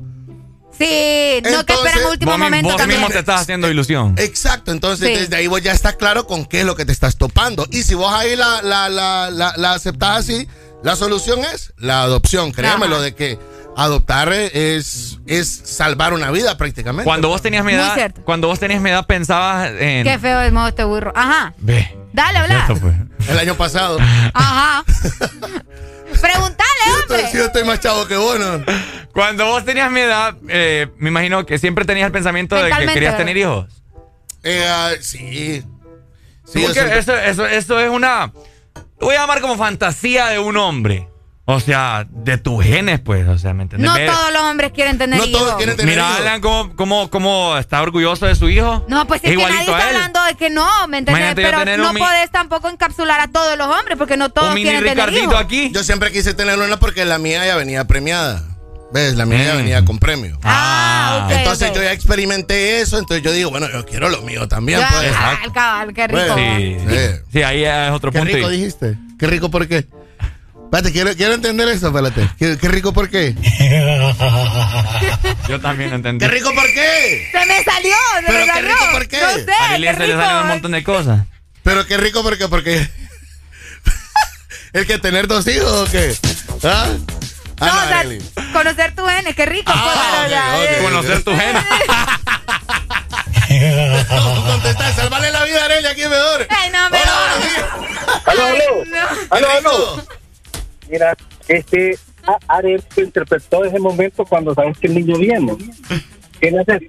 Sí, 0.79 1.43
no 1.51 1.65
que 1.67 1.73
esperan 1.73 2.07
último 2.11 2.31
vos, 2.33 2.39
momento 2.41 2.69
vos 2.69 2.77
también. 2.77 3.01
mismo 3.01 3.13
te 3.13 3.19
estás 3.19 3.41
haciendo 3.43 3.69
ilusión. 3.69 4.15
Exacto, 4.19 4.71
entonces 4.73 5.09
Sí. 5.09 5.15
desde 5.15 5.37
ahí 5.37 5.47
vos 5.47 5.61
ya 5.63 5.73
estás 5.73 5.97
claro 5.97 6.27
con 6.27 6.45
qué 6.47 6.61
es 6.61 6.67
lo 6.67 6.77
que 6.77 6.85
te 6.85 6.93
estás 6.93 7.17
topando. 7.17 7.67
Y 7.71 7.83
si 7.83 7.95
vos 7.95 8.13
ahí 8.13 8.37
la, 8.37 8.63
la, 8.63 8.89
la, 8.89 9.31
la, 9.31 9.53
la 9.57 9.73
aceptás 9.73 10.19
así, 10.21 10.49
la 10.83 10.95
solución 10.97 11.41
es 11.53 11.73
la 11.77 12.03
adopción. 12.03 12.53
Créamelo 12.53 12.97
Ajá. 12.97 13.05
de 13.05 13.15
que 13.15 13.39
adoptar 13.77 14.33
es, 14.33 15.19
es 15.27 15.49
salvar 15.65 16.13
una 16.13 16.31
vida 16.31 16.57
prácticamente. 16.57 17.05
Cuando 17.05 17.29
vos 17.29 17.43
tenías 17.43 17.65
mi 17.65 17.73
edad, 17.75 18.13
cuando 18.25 18.49
vos 18.49 18.59
tenías 18.59 18.81
mi 18.81 18.91
edad 18.91 19.07
pensabas 19.07 19.71
en... 19.79 20.05
Qué 20.05 20.19
feo 20.19 20.41
es 20.41 20.53
modo 20.53 20.69
este 20.69 20.85
burro. 20.85 21.13
Ajá. 21.15 21.55
Ve. 21.59 21.97
Dale, 22.13 22.39
habla. 22.39 22.67
Pues. 22.69 22.95
El 23.29 23.39
año 23.39 23.55
pasado. 23.57 23.99
Ajá. 24.35 24.85
Pregúntale, 26.21 26.69
Si 26.85 27.03
hombre. 27.03 27.31
yo 27.35 27.45
estoy 27.47 27.65
más 27.65 27.81
chavo 27.81 28.07
que 28.07 28.17
vos, 28.17 28.39
¿no? 28.39 28.65
Cuando 29.13 29.47
vos 29.47 29.65
tenías 29.65 29.91
mi 29.91 30.01
edad, 30.01 30.35
eh, 30.49 30.89
me 30.99 31.09
imagino 31.09 31.45
que 31.47 31.59
siempre 31.59 31.85
tenías 31.85 32.07
el 32.07 32.13
pensamiento 32.13 32.57
de 32.57 32.71
que 32.71 32.77
querías 32.79 32.95
¿verdad? 32.95 33.17
tener 33.17 33.37
hijos. 33.37 33.67
Eh, 34.43 34.65
ah, 34.69 34.93
sí. 35.01 35.63
Sí, 36.45 36.61
yo 36.61 36.67
Porque 36.67 36.99
eso, 36.99 37.17
eso, 37.17 37.47
eso 37.47 37.81
es 37.81 37.91
una... 37.91 38.33
Lo 39.01 39.07
voy 39.07 39.17
a 39.17 39.21
llamar 39.21 39.41
como 39.41 39.57
fantasía 39.57 40.27
de 40.29 40.39
un 40.39 40.57
hombre. 40.57 41.08
O 41.51 41.61
sea, 41.61 42.07
de 42.11 42.37
tus 42.37 42.63
genes, 42.63 43.01
pues. 43.01 43.27
O 43.27 43.39
sea, 43.39 43.55
¿me 43.55 43.63
entiendes? 43.63 43.91
No 43.91 43.97
todos 44.13 44.33
los 44.35 44.43
hombres 44.43 44.71
quieren 44.73 44.99
tener 44.99 45.19
No 45.19 45.25
hijos. 45.25 45.41
todos 45.41 45.55
quieren 45.57 45.77
tener 45.79 45.95
Mira, 45.95 46.07
hijos. 46.11 46.21
Alan, 46.21 46.41
cómo, 46.43 46.77
cómo, 46.77 47.09
cómo 47.09 47.57
está 47.57 47.81
orgulloso 47.81 48.27
de 48.27 48.35
su 48.35 48.51
hijo. 48.51 48.85
No, 48.87 49.07
pues 49.07 49.23
es 49.25 49.31
que 49.31 49.37
nadie 49.39 49.49
igualito 49.49 49.75
a 49.75 49.79
está 49.79 49.91
él. 49.91 49.97
hablando 49.97 50.25
de 50.25 50.35
que 50.35 50.51
no, 50.51 50.69
¿me 50.89 50.99
entiendes? 50.99 51.35
Pero 51.37 51.65
no 51.79 51.95
podés 51.95 52.31
tampoco 52.31 52.69
encapsular 52.69 53.19
a 53.21 53.29
todos 53.29 53.57
los 53.57 53.67
hombres 53.67 53.97
porque 53.97 54.19
no 54.19 54.29
todos 54.29 54.49
Un 54.51 54.55
mini 54.57 54.69
quieren 54.69 54.95
tener 54.95 55.13
hijos. 55.15 55.35
aquí. 55.41 55.71
Yo 55.73 55.83
siempre 55.85 56.13
quise 56.13 56.35
tener 56.35 56.59
una 56.59 56.79
porque 56.79 57.07
la 57.07 57.17
mía 57.19 57.47
ya 57.47 57.57
venía 57.57 57.87
premiada. 57.87 58.43
¿Ves? 58.93 59.17
La 59.17 59.25
mía 59.25 59.43
ya 59.45 59.55
Mm. 59.55 59.57
venía 59.57 59.85
con 59.87 59.99
premio. 59.99 60.39
Ah, 60.43 61.25
ok, 61.27 61.33
entonces 61.39 61.71
ok. 61.71 61.77
yo 61.77 61.83
ya 61.83 61.93
experimenté 61.93 62.81
eso, 62.83 62.99
entonces 62.99 63.23
yo 63.25 63.33
digo, 63.33 63.49
bueno, 63.51 63.69
yo 63.71 63.87
quiero 63.87 64.11
lo 64.11 64.21
mío 64.21 64.49
también. 64.49 64.81
Pues. 64.81 65.13
ah, 65.17 65.39
el 65.45 65.53
cabal, 65.53 65.95
qué 65.95 66.07
rico. 66.09 66.21
Bueno, 66.21 66.37
Sí, 66.37 66.77
Sí. 66.89 67.21
sí, 67.33 67.43
ahí 67.43 67.65
es 67.65 67.91
otro 67.91 68.13
¿Qué 68.13 68.19
punto. 68.19 68.35
rico 68.35 68.51
y- 68.53 68.57
dijiste? 68.59 68.99
¿Qué 69.19 69.27
rico 69.27 69.51
por 69.51 69.67
qué? 69.67 69.87
Espérate, 70.69 70.93
quiero, 70.93 71.17
quiero 71.17 71.33
entender 71.35 71.67
eso, 71.69 71.87
espérate. 71.89 72.29
¿Qué, 72.39 72.59
qué 72.59 72.69
rico 72.69 72.93
por 72.93 73.09
qué? 73.09 73.35
Yo 75.49 75.59
también 75.61 75.95
entendí. 75.95 76.27
¿Qué 76.27 76.31
rico 76.31 76.53
por 76.55 76.67
qué? 76.75 77.27
Se 77.33 77.47
me 77.47 77.65
salió, 77.65 77.95
se 78.21 78.27
¿Pero 78.27 78.39
me 78.41 78.45
qué 78.45 78.53
salió. 78.53 78.69
rico 78.75 78.85
por 78.93 79.09
qué? 79.09 79.21
No 79.23 79.29
sé, 79.35 79.41
A 79.53 79.69
qué 79.69 79.73
se 79.75 79.79
le 79.79 79.93
rico. 79.93 80.21
salen 80.21 80.37
un 80.43 80.49
montón 80.49 80.73
de 80.73 80.85
cosas. 80.85 81.21
Pero 81.63 81.87
qué 81.87 81.97
rico 81.97 82.23
por 82.23 82.37
qué, 82.37 82.49
porque... 82.49 82.87
¿El 84.75 84.87
que 84.87 84.99
tener 84.99 85.27
dos 85.27 85.47
hijos 85.47 85.73
o 85.73 85.87
qué? 85.91 86.15
¿Ah? 86.65 86.89
No, 87.61 87.67
Ah, 87.67 87.83
o 87.85 87.89
sea, 87.89 87.99
Arely. 88.01 88.19
conocer 88.53 88.95
tu 88.95 89.07
genes, 89.07 89.35
qué 89.35 89.47
rico. 89.47 89.73
Ah, 89.75 89.83
pues, 89.85 89.97
pero 90.13 90.25
ok, 90.25 90.29
ya, 90.31 90.55
ok. 90.55 90.61
eh. 90.63 90.79
Conocer 90.83 91.23
tu 91.25 91.35
genes. 91.35 91.65
¿Cómo 94.09 94.45
contestar? 94.47 94.95
Salvarle 94.95 95.31
la 95.33 95.45
vida 95.45 95.63
a 95.63 95.65
Arely 95.65 95.87
aquí 95.87 96.03
es 96.03 96.11
mejor. 96.11 96.47
Ay, 96.51 96.71
no. 96.71 96.87
Hola. 96.87 97.01
Aló, 98.27 98.45
aló. 98.47 98.85
No. 98.87 98.99
Aló, 99.37 99.49
rico. 99.57 99.71
aló. 99.71 100.07
Mira, 100.91 101.15
este, 101.49 101.99
A- 102.27 102.57
Ariel 102.57 102.83
interpretó 102.97 103.65
ese 103.65 103.79
momento 103.79 104.25
cuando 104.25 104.55
sabes 104.55 104.79
que 104.79 104.87
el 104.87 104.95
niño 104.95 105.17
viene. 105.19 105.57
¿Qué 106.41 106.51
le 106.51 106.61
haces? 106.61 106.83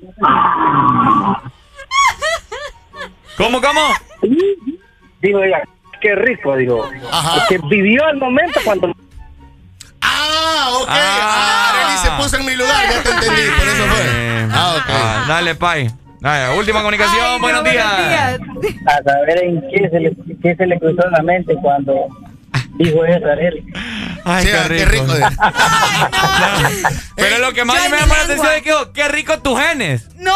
¿Cómo, 3.37 3.61
cómo? 3.61 3.81
Dijo 5.21 5.39
ella, 5.43 5.61
qué 6.01 6.15
rico, 6.15 6.55
dijo. 6.55 6.89
Ajá. 7.11 7.45
Que 7.47 7.57
vivió 7.69 8.07
el 8.09 8.17
momento 8.17 8.59
cuando... 8.63 8.93
Ah, 10.01 10.69
ok. 10.81 10.87
Ah. 10.89 11.21
Ah, 11.21 11.69
Arely 11.85 11.97
se 11.97 12.11
puso 12.23 12.37
en 12.37 12.45
mi 12.45 12.55
lugar, 12.55 12.83
ya 12.89 13.03
te 13.03 13.09
entendí, 13.09 13.41
por 13.57 13.67
eso 13.67 13.83
fue. 13.85 13.99
Eh, 14.03 14.47
Ah, 14.51 14.75
ok. 14.77 14.83
ah, 14.89 15.25
dale, 15.27 15.55
Pai. 15.55 15.89
Dale, 16.19 16.57
última 16.57 16.79
comunicación, 16.79 17.21
Ay, 17.23 17.33
no, 17.37 17.39
buenos 17.39 17.63
días. 17.63 18.39
A 18.87 19.03
saber 19.03 19.43
en 19.43 19.61
qué 19.69 19.89
se 19.89 19.99
le, 20.01 20.11
qué 20.41 20.55
se 20.55 20.65
le 20.65 20.77
cruzó 20.79 21.05
en 21.05 21.11
la 21.13 21.21
mente 21.23 21.55
cuando 21.61 22.07
dijo 22.79 23.05
eso, 23.05 23.25
Ariel. 23.27 23.63
Ay, 24.25 24.45
Sí, 24.45 24.51
ah, 24.53 24.65
qué 24.67 24.85
rico. 24.85 25.13
eh. 25.15 25.21
Pero 27.15 27.37
lo 27.39 27.53
que 27.53 27.65
más 27.65 27.77
me 27.89 27.97
llama 27.97 28.15
la 28.17 28.23
atención 28.23 28.53
es 28.53 28.61
que 28.63 28.69
dijo, 28.69 28.91
qué 28.93 29.07
rico 29.09 29.39
tus 29.39 29.59
genes. 29.59 30.03
No. 30.17 30.33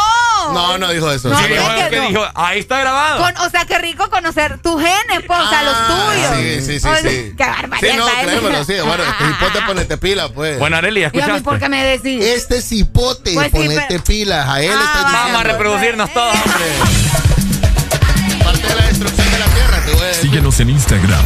No, 0.54 0.78
no 0.78 0.90
dijo 0.92 1.12
eso. 1.12 1.30
No, 1.30 1.38
Sí, 1.38 1.46
Sí, 1.48 1.54
hombre, 1.58 1.76
dijo, 1.76 1.84
que 1.84 1.90
que 1.96 2.02
no. 2.02 2.08
dijo, 2.10 2.26
ahí 2.36 2.60
está 2.60 2.80
grabado. 2.80 3.20
Con- 3.24 3.38
o 3.46 3.50
sea, 3.50 3.66
qué 3.66 3.78
rico 3.80 4.10
conocer 4.10 4.60
tus 4.62 4.82
genes, 4.82 5.24
pues, 5.26 5.40
o 5.40 5.50
sea, 5.50 5.64
los 5.64 5.74
Ah, 5.76 6.12
tuyos. 6.14 6.38
Sí, 6.38 6.62
sí, 6.66 6.80
sí, 6.80 6.88
O- 6.88 6.96
sí. 6.98 7.34
Qué 7.38 7.46
barbaridad. 7.46 7.92
Sí, 7.92 7.98
no, 7.98 8.08
esa 8.08 8.22
es. 8.22 8.28
créemelo, 8.28 8.64
sí. 8.66 8.74
Bueno, 8.86 9.04
este 9.04 9.24
hipote 9.30 9.62
ponete 9.66 9.98
pila, 9.98 10.30
pues. 10.30 10.60
Bueno, 10.60 10.78
Arely, 10.78 11.02
¿Y 11.02 11.04
a 11.06 11.10
mí 11.10 11.18
¿escuchaste? 11.20 11.44
por 11.44 11.60
qué 11.60 11.70
me 11.70 11.84
decís? 11.84 12.24
Este 12.24 12.62
cipote, 12.62 13.34
Pues 13.34 13.48
sí, 13.48 13.52
ponete 13.58 13.86
pero- 13.88 14.04
pilas. 14.04 14.48
A 14.50 14.62
él 14.62 14.72
Ah, 14.74 14.84
estoy 14.86 15.04
va. 15.04 15.12
Vamos 15.12 15.20
a 15.22 15.26
diciendo. 15.28 15.44
reproducirnos 15.54 16.14
todos, 16.14 16.36
hombre. 16.36 16.66
Parte 18.44 18.68
de 18.68 18.76
la 18.76 18.82
destrucción 18.88 19.32
de 19.32 19.40
la 19.40 19.46
tierra, 19.46 19.86
te 19.86 19.92
voy 19.94 20.02
a 20.02 20.06
decir. 20.08 20.22
Síguenos 20.24 20.60
en 20.60 20.70
Instagram, 20.72 21.26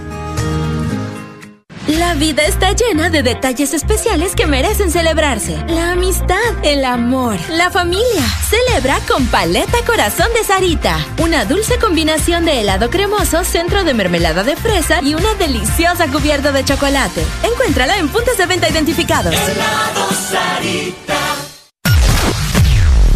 La 2.11 2.17
vida 2.17 2.43
está 2.43 2.73
llena 2.73 3.09
de 3.09 3.23
detalles 3.23 3.73
especiales 3.73 4.35
que 4.35 4.45
merecen 4.45 4.91
celebrarse. 4.91 5.55
La 5.69 5.93
amistad, 5.93 6.35
el 6.61 6.83
amor, 6.83 7.39
la 7.49 7.71
familia. 7.71 8.21
Celebra 8.49 8.99
con 9.07 9.27
Paleta 9.27 9.77
Corazón 9.85 10.27
de 10.33 10.43
Sarita. 10.43 10.97
Una 11.19 11.45
dulce 11.45 11.79
combinación 11.79 12.43
de 12.43 12.59
helado 12.59 12.89
cremoso, 12.89 13.45
centro 13.45 13.85
de 13.85 13.93
mermelada 13.93 14.43
de 14.43 14.57
fresa 14.57 14.99
y 15.01 15.13
una 15.13 15.35
deliciosa 15.35 16.07
cubierta 16.07 16.51
de 16.51 16.65
chocolate. 16.65 17.23
Encuéntrala 17.43 17.97
en 17.97 18.09
puntos 18.09 18.37
de 18.37 18.45
venta 18.45 18.67
identificados. 18.67 19.33
Helado 19.33 20.09
Sarita. 20.11 21.17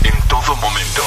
En 0.05 0.27
todo 0.29 0.55
momento. 0.55 1.01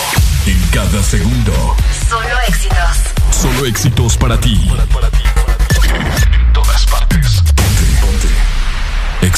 En 0.44 0.62
cada 0.74 1.02
segundo. 1.02 1.74
Solo 2.06 2.38
éxitos. 2.48 2.98
Solo 3.30 3.64
éxitos 3.64 4.18
para 4.18 4.38
ti. 4.38 4.52
En 4.52 4.68
todas 4.68 4.88
partes. 4.88 6.47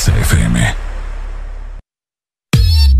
Ponte, 0.00 0.12
ponte. 0.12 0.16
Exa 0.16 0.16
FM. 0.18 0.74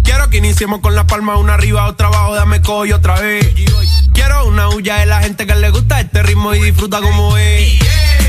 Quiero 0.02 0.28
que 0.28 0.36
iniciemos 0.36 0.80
con 0.80 0.94
la 0.94 1.06
palma 1.06 1.36
una 1.36 1.54
arriba, 1.54 1.86
otra 1.86 2.08
abajo, 2.08 2.34
dame 2.34 2.60
cojo 2.60 2.94
otra 2.94 3.18
vez. 3.20 3.46
Quiero 4.12 4.44
una 4.46 4.68
huya 4.68 4.96
de 4.96 5.06
la 5.06 5.22
gente 5.22 5.46
que 5.46 5.54
le 5.54 5.70
gusta 5.70 6.00
este 6.00 6.22
ritmo 6.22 6.54
y 6.54 6.60
disfruta 6.60 7.00
como 7.00 7.36
es. 7.38 7.80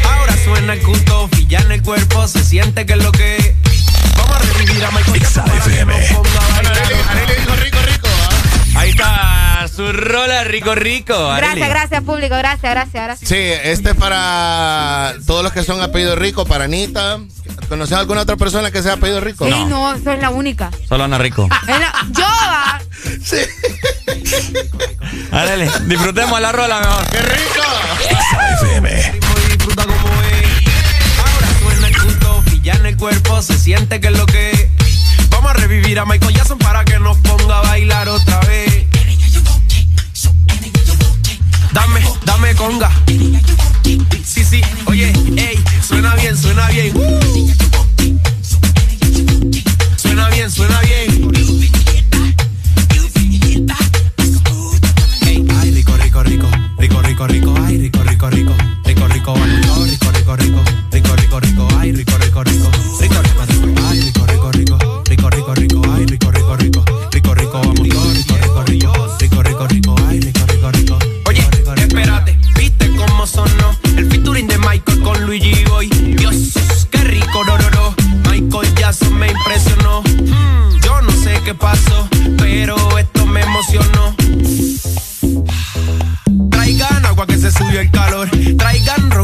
Ahora 0.05 0.37
suena 0.43 0.73
el 0.73 0.81
culto, 0.83 1.29
ya 1.47 1.59
en 1.59 1.71
el 1.71 1.81
cuerpo, 1.81 2.27
se 2.27 2.43
siente 2.43 2.85
que 2.85 2.93
es 2.93 3.03
lo 3.03 3.11
que 3.11 3.37
es. 3.37 3.55
Vamos 4.15 4.37
a 4.37 4.39
revivir 4.39 4.85
a 4.85 4.91
Michael 4.91 5.19
Jackson 5.19 5.43
ponga 6.13 6.39
a 6.39 6.61
bailar. 6.61 8.10
Ahí 8.75 8.89
está 8.91 9.67
su 9.73 9.91
rola 9.91 10.43
rico 10.43 10.73
rico. 10.75 11.13
Arely. 11.13 11.59
Gracias, 11.59 11.69
gracias, 11.69 12.03
público. 12.03 12.35
Gracias, 12.35 12.71
gracias, 12.71 13.03
gracias. 13.03 13.29
Sí, 13.29 13.35
este 13.37 13.91
es 13.91 13.95
para 13.95 15.13
todos 15.27 15.43
los 15.43 15.51
que 15.53 15.63
son 15.63 15.81
apellido 15.81 16.15
rico, 16.15 16.45
para 16.45 16.65
Anita. 16.65 17.19
¿Conoces 17.69 17.97
alguna 17.97 18.21
otra 18.21 18.37
persona 18.37 18.71
que 18.71 18.81
sea 18.81 18.93
apellido 18.93 19.19
rico? 19.21 19.45
Sí, 19.45 19.65
no, 19.67 19.95
soy 20.03 20.17
la 20.17 20.29
única. 20.29 20.71
Solo 20.87 21.03
Ana 21.05 21.17
Rico. 21.17 21.47
La- 21.67 21.93
yo, 22.11 22.25
ah, 22.25 22.79
Sí. 23.23 23.37
Arely, 25.31 25.69
disfrutemos 25.87 26.39
la 26.41 26.51
rola 26.51 26.79
mejor. 26.79 27.07
¡Qué 27.09 27.19
rico! 27.19 27.63
FM. 28.61 29.19
disfruta 29.49 29.83
como 29.83 30.21
es. 30.23 30.67
Ahora 31.17 31.47
suena 31.61 31.87
el 31.87 32.61
ya 32.61 32.73
en 32.73 32.85
el 32.85 32.97
cuerpo, 32.97 33.41
se 33.41 33.57
siente 33.57 33.99
que 33.99 34.07
es 34.07 34.17
lo 34.17 34.25
que 34.25 34.51
es. 34.51 34.67
Vamos 35.41 35.57
a 35.57 35.59
revivir 35.65 35.97
a 35.97 36.05
Michael 36.05 36.35
Jackson 36.35 36.59
para 36.59 36.85
que 36.85 36.99
nos 36.99 37.17
ponga 37.17 37.57
a 37.57 37.61
bailar 37.63 38.07
otra 38.09 38.39
vez. 38.41 38.85
Dame, 41.73 42.01
dame 42.25 42.53
conga. 42.53 42.91
Sí, 44.23 44.45
sí, 44.45 44.61
oye, 44.85 45.11
ey, 45.35 45.59
suena 45.81 46.13
bien, 46.13 46.37
suena 46.37 46.67
bien. 46.67 46.95
Uh. 46.95 47.51
Suena 49.97 50.29
bien, 50.29 50.51
suena 50.51 50.79
bien. 50.81 51.31
Ay, 55.59 55.71
rico, 55.71 55.97
rico, 55.97 56.21
rico, 56.21 56.47
rico, 56.77 57.01
rico, 57.01 57.27
rico, 57.27 57.53
ay, 57.65 57.77
rico, 57.79 58.03
rico, 58.03 58.29
rico, 58.29 58.53
rico, 58.85 59.07
rico, 59.07 59.33
vamos, 59.33 59.89
rico, 59.89 60.11
rico, 60.11 60.35
rico, 60.35 60.63
rico, 60.91 61.15
rico, 61.15 61.39
rico, 61.39 61.67
ay, 61.79 61.91
rico, 61.93 62.17
rico, 62.19 62.43
rico, 62.43 62.43
rico, 62.43 62.69
rico, 62.69 62.90
con 75.03 75.25
Luigi 75.25 75.63
Boy. 75.65 75.87
Dios, 76.17 76.53
qué 76.89 76.97
rico, 76.99 77.43
no, 77.45 77.57
no, 77.57 77.69
no. 77.71 77.95
Michael 78.29 78.73
Jackson 78.75 79.13
me 79.17 79.27
impresionó. 79.27 80.01
Mm, 80.01 80.79
yo 80.83 81.01
no 81.01 81.11
sé 81.11 81.39
qué 81.43 81.53
pasó, 81.53 82.07
pero 82.37 82.75
esto 82.97 83.25
me 83.25 83.41
emocionó. 83.41 84.15
Traigan 86.49 87.05
agua 87.05 87.25
que 87.27 87.37
se 87.37 87.51
subió 87.51 87.81
el 87.81 87.91
calor. 87.91 88.29
Traigan 88.57 89.11
ron 89.11 89.20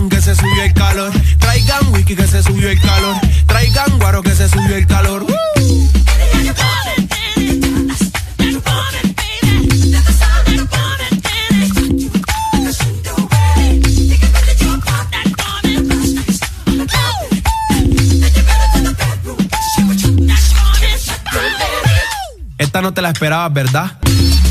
No 22.82 22.94
te 22.94 23.02
la 23.02 23.10
esperabas, 23.10 23.52
¿verdad? 23.52 23.92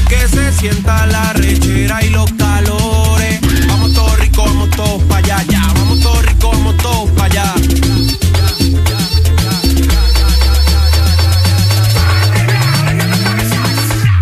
Que 0.09 0.27
se 0.27 0.53
sienta 0.53 1.07
la 1.07 1.33
rechera 1.33 2.05
y 2.05 2.11
los 2.11 2.31
calores. 2.33 3.41
Vamos 3.69 3.95
todos 3.95 4.19
ricos, 4.19 4.45
vamos 4.45 4.71
todos 4.71 5.03
para 5.05 5.19
allá, 5.19 5.45
ya. 5.49 5.63
Vamos 5.75 6.01
todos 6.01 6.27
ricos, 6.27 6.51
vamos 6.51 6.77
todos 6.79 7.11
para 7.13 7.25
allá. 7.27 7.55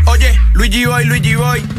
Oye, 0.04 0.38
Luigi 0.52 0.84
Boy, 0.84 1.04
Luigi 1.06 1.34
Boy. 1.34 1.73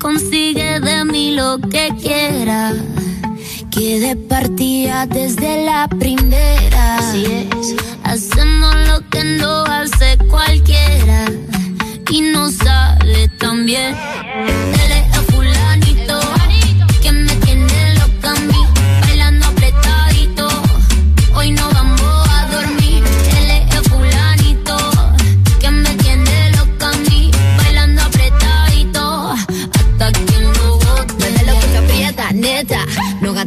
Consigue 0.00 0.80
de 0.80 1.04
mí 1.04 1.32
lo 1.32 1.58
que 1.58 1.92
quiera. 2.00 2.72
Que 3.70 4.00
de 4.00 4.16
partida 4.16 5.06
desde 5.06 5.64
la 5.64 5.86
primera. 5.88 6.96
Así 6.96 7.24
es. 7.26 7.76
Hacemos 8.02 8.74
lo 8.88 9.08
que 9.10 9.22
no 9.24 9.64
hace 9.64 10.18
cualquiera. 10.28 11.26
Y 12.10 12.22
no 12.22 12.50
sale 12.50 13.28
tan 13.38 13.66
bien. 13.66 13.94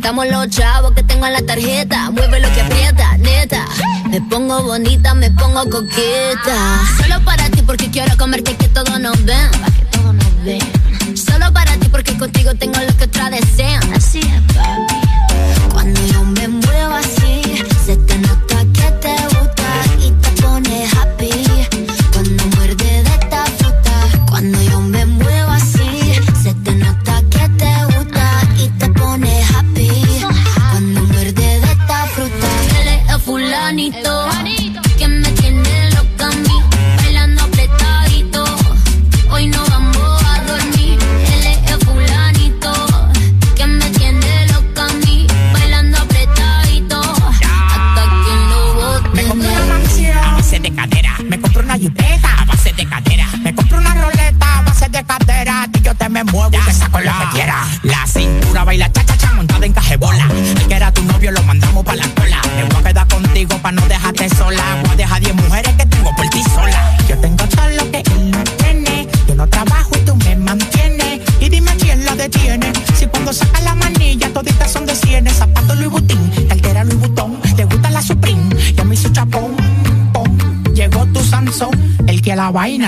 Gastamos 0.03 0.27
los 0.27 0.49
chavos 0.49 0.91
que 0.91 1.01
tengo 1.03 1.25
en 1.25 1.31
la 1.31 1.41
tarjeta. 1.43 2.11
Mueve 2.11 2.41
lo 2.41 2.51
que 2.51 2.59
aprieta, 2.59 3.17
neta. 3.19 3.65
Me 4.09 4.19
pongo 4.19 4.61
bonita, 4.61 5.13
me 5.13 5.31
pongo 5.31 5.63
coqueta. 5.69 6.81
Solo 7.01 7.23
para 7.23 7.49
ti 7.49 7.61
porque 7.61 7.89
quiero 7.89 8.17
comerte 8.17 8.53
que 8.57 8.67
todos 8.67 8.99
nos 8.99 9.23
ven. 9.23 9.49
Que 9.51 9.97
todos 9.97 10.13
nos 10.13 10.43
ven. 10.43 11.17
Solo 11.17 11.53
para 11.53 11.77
ti 11.77 11.87
porque 11.87 12.17
contigo 12.17 12.53
tengo 12.55 12.81
lo 12.81 12.97
que 12.97 13.05
otras 13.05 13.31
desean. 13.31 13.93
Así 13.93 14.19
es, 14.19 14.53
papi. 14.53 15.32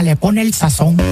Le 0.05 0.15
pone 0.15 0.41
el 0.41 0.53
sazón. 0.53 1.04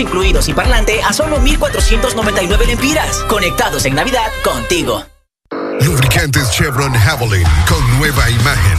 Incluidos 0.00 0.48
y 0.48 0.54
parlante 0.54 1.02
a 1.02 1.12
solo 1.12 1.40
1499 1.40 2.66
lempiras. 2.66 3.18
Conectados 3.28 3.84
en 3.84 3.94
Navidad 3.94 4.30
contigo. 4.44 5.17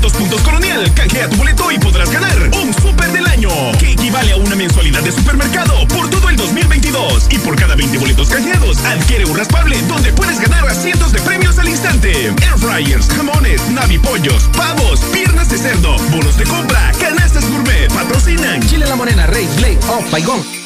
200 0.00 0.12
puntos 0.12 0.42
Colonial. 0.42 0.92
Canjea 0.94 1.28
tu 1.28 1.36
boleto 1.36 1.70
y 1.70 1.78
podrás 1.78 2.10
ganar 2.10 2.50
un 2.62 2.74
super 2.74 3.10
del 3.12 3.26
año, 3.26 3.48
que 3.78 3.92
equivale 3.92 4.32
a 4.32 4.36
una 4.36 4.54
mensualidad 4.54 5.02
de 5.02 5.12
supermercado 5.12 5.86
por 5.88 6.10
todo 6.10 6.28
el 6.28 6.36
2022. 6.36 7.28
Y 7.30 7.38
por 7.38 7.56
cada 7.56 7.74
20 7.74 7.98
boletos 7.98 8.28
canjeados, 8.28 8.78
adquiere 8.84 9.24
un 9.24 9.36
raspable 9.36 9.80
donde 9.88 10.12
puedes 10.12 10.38
ganar 10.40 10.68
a 10.68 10.74
cientos 10.74 11.12
de 11.12 11.20
premios 11.20 11.58
al 11.58 11.68
instante. 11.68 12.26
Air 12.26 12.58
fryers, 12.58 13.08
jamones, 13.08 13.62
navipollos, 13.70 14.50
pavos, 14.56 15.00
piernas 15.12 15.48
de 15.48 15.58
cerdo, 15.58 15.96
bonos 16.10 16.36
de 16.36 16.44
compra, 16.44 16.92
canastas 17.00 17.48
gourmet, 17.50 17.88
patrocinan 17.92 18.60
Chile 18.68 18.86
La 18.86 18.96
Morena, 18.96 19.26
Rey, 19.26 19.48
Ley, 19.60 19.78
Oh, 19.88 20.00
Paigón 20.10 20.65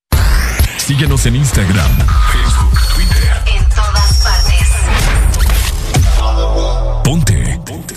Síguenos 0.85 1.25
en 1.27 1.35
Instagram, 1.35 1.91
Facebook, 2.31 2.79
Twitter. 2.95 3.31
En 3.55 3.63
todas 3.69 4.23
partes. 4.23 4.67
Ponte. 7.03 7.59
Ponte. 7.65 7.95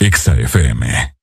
Exa 0.00 0.34
FM. 0.34 1.14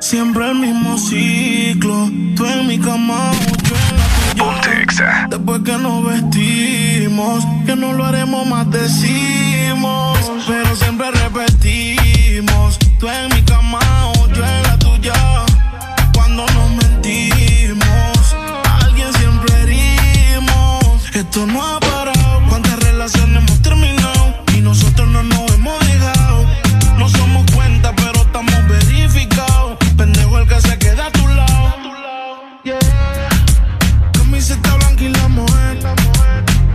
Siempre 0.00 0.50
el 0.50 0.54
mismo 0.56 0.98
ciclo. 0.98 2.10
Tú 2.34 2.46
en 2.46 2.66
mi 2.66 2.78
cama, 2.78 3.30
yo 3.62 3.76
en 3.76 3.98
la 3.98 4.06
tuya. 4.06 4.44
Ponte 4.44 4.82
Exa. 4.82 5.26
Después 5.28 5.60
que 5.62 5.76
nos 5.78 6.04
vestimos, 6.04 7.44
que 7.66 7.76
no 7.76 7.92
lo 7.92 8.04
haremos 8.06 8.46
más, 8.46 8.70
decimos. 8.70 10.18
Pero 10.48 10.74
siempre 10.76 11.10
repetimos. 11.10 12.78
Tú 12.98 13.08
en 13.08 13.28
mi 13.34 13.42
cama, 13.42 13.80
Esto 21.34 21.46
no 21.46 21.62
ha 21.66 21.80
parado. 21.80 22.42
¿Cuántas 22.50 22.78
relaciones 22.80 23.42
hemos 23.42 23.62
terminado? 23.62 24.34
Y 24.54 24.60
nosotros 24.60 25.08
no 25.08 25.22
nos 25.22 25.50
hemos 25.52 25.80
dejado. 25.86 26.44
No 26.98 27.08
somos 27.08 27.50
cuenta, 27.52 27.90
pero 27.96 28.20
estamos 28.20 28.68
verificados. 28.68 29.78
Pendejo 29.96 30.40
el 30.40 30.46
que 30.46 30.60
se 30.60 30.76
queda 30.76 31.06
a 31.06 31.10
tu 31.10 31.26
lado. 31.28 31.72
Yeah. 32.64 32.78
Camiseta 34.12 34.76
blanca 34.76 35.02
y 35.02 35.08
la 35.08 35.28
mujer. 35.28 35.78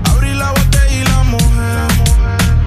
Abrí 0.10 0.34
la 0.34 0.50
botella 0.50 0.92
y 0.92 1.04
la 1.04 1.24
mujer. 1.26 1.88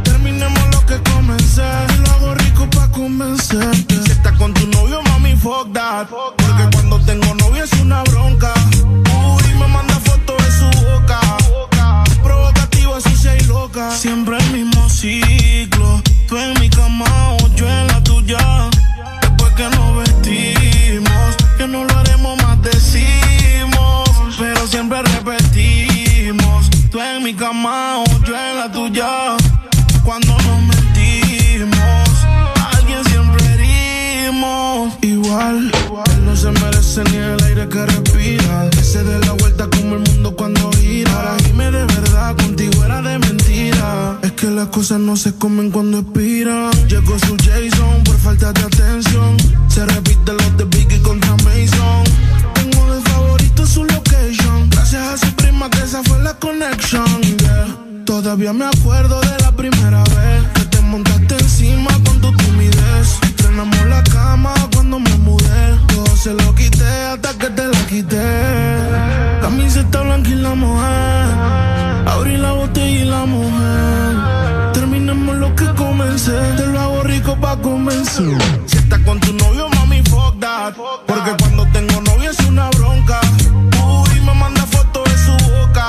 Terminemos 0.05 0.63
lo 0.71 0.87
que 0.87 1.03
comencé. 1.11 1.69
Lo 2.05 2.11
hago 2.13 2.35
rico 2.37 2.71
pa' 2.71 2.89
convencerte. 2.93 3.97
Si 4.05 4.13
estás 4.13 4.39
con 4.39 4.55
tu 4.55 4.65
novio, 4.69 5.03
mami, 5.03 5.35
fuck 5.35 5.73
that. 5.73 6.07
Porque 6.09 6.69
cuando 6.73 7.01
tengo 7.01 7.35
novio 7.35 7.65
es 7.65 7.73
una 7.81 8.05
bronca. 8.05 8.40
Siempre 13.89 14.37
el 14.37 14.53
mismo 14.53 14.89
ciclo. 14.91 16.03
Tú 16.29 16.37
en 16.37 16.61
mi 16.61 16.69
cama 16.69 17.07
o 17.33 17.55
yo 17.55 17.67
en 17.67 17.87
la 17.87 18.03
tuya. 18.03 18.69
Después 19.23 19.53
que 19.55 19.69
nos 19.71 19.97
vestimos, 19.97 21.37
que 21.57 21.67
no 21.67 21.85
lo 21.85 21.99
haremos 21.99 22.37
más 22.43 22.61
decimos. 22.63 24.11
Pero 24.39 24.67
siempre 24.67 25.03
repetimos. 25.03 26.69
Tú 26.91 27.01
en 27.01 27.23
mi 27.23 27.33
cama 27.33 28.01
o 28.01 28.05
yo 28.25 28.37
en 28.37 28.57
la 28.59 28.71
tuya. 28.71 29.37
Cuando 30.05 30.37
nos 30.37 30.63
mentimos, 30.63 32.09
alguien 32.75 33.03
siempre 33.05 33.45
herimos. 33.55 34.93
Igual 35.01 35.73
se 36.41 36.51
merece 36.53 37.05
ni 37.11 37.19
el 37.19 37.43
aire 37.45 37.69
que 37.69 37.85
respira. 37.85 38.71
Que 38.71 38.83
se 38.83 39.05
dé 39.05 39.19
la 39.27 39.33
vuelta 39.33 39.69
como 39.69 39.97
el 39.97 40.01
mundo 40.01 40.35
cuando 40.35 40.71
gira. 40.73 41.13
Para 41.13 41.37
irme 41.47 41.71
de 41.71 41.85
verdad, 41.85 42.35
contigo 42.37 42.83
era 42.85 43.03
de 43.03 43.19
mentira. 43.19 44.19
Es 44.23 44.33
que 44.33 44.47
las 44.47 44.69
cosas 44.69 45.01
no 45.01 45.17
se 45.17 45.35
comen 45.35 45.71
cuando 45.71 45.99
expiran. 45.99 46.71
Llegó 46.89 47.19
su 47.19 47.37
Jason 47.37 48.05
por 48.05 48.17
falta 48.17 48.53
de 48.53 48.63
atención. 48.63 49.37
Se 49.69 49.85
repite 49.85 50.33
los 50.33 50.57
de 50.57 50.65
Biggie 50.65 51.03
contra 51.03 51.37
Mason. 51.45 52.05
Tengo 52.55 52.95
de 52.95 53.01
favorito 53.11 53.67
su 53.67 53.85
location. 53.85 54.71
Gracias 54.71 55.03
a 55.03 55.19
su 55.19 55.33
prima 55.35 55.69
que 55.69 55.83
esa 55.83 56.03
fue 56.05 56.19
la 56.21 56.39
yeah. 56.41 57.67
Todavía 58.07 58.53
me 58.55 58.65
acuerdo 58.65 59.21
de 59.21 59.39
la 59.41 59.53
primera 59.53 60.03
vez 60.05 60.43
que 60.55 60.65
te 60.65 60.81
montaste 60.81 61.37
encima 61.39 61.93
con 62.05 62.19
tu 62.21 62.35
timidez. 62.35 63.19
Frenamos 63.37 63.87
la 63.87 64.03
cama 64.05 64.55
cuando 64.73 64.99
me 64.99 65.15
mudé. 65.19 65.80
Se 66.23 66.35
lo 66.35 66.55
quité 66.55 66.85
hasta 66.85 67.33
que 67.39 67.49
te 67.49 67.67
la 67.67 67.81
quité. 67.89 68.29
Camiseta 69.41 70.03
blanca 70.03 70.29
y 70.29 70.35
la 70.35 70.55
mujer. 70.55 71.27
Abrí 72.07 72.37
la 72.37 72.53
botella 72.53 73.01
y 73.01 73.05
la 73.05 73.25
mujer. 73.25 74.73
Terminemos 74.75 75.37
lo 75.37 75.55
que 75.55 75.65
comencé. 75.75 76.39
Te 76.59 76.67
lo 76.67 76.79
hago 76.79 77.03
rico 77.05 77.37
pa' 77.41 77.57
convencer. 77.57 78.37
Si 78.67 78.77
estás 78.77 78.99
con 79.01 79.19
tu 79.21 79.33
novio, 79.33 79.71
mami, 79.71 80.03
fuck 80.11 80.39
that. 80.41 80.75
Porque 81.07 81.31
cuando 81.41 81.67
tengo 81.73 82.03
novio 82.03 82.31
es 82.31 82.41
una 82.41 82.69
bronca. 82.69 83.19
Uy, 83.83 84.21
me 84.21 84.35
manda 84.35 84.67
fotos 84.67 85.05
de 85.05 85.17
su 85.17 85.33
boca. 85.51 85.87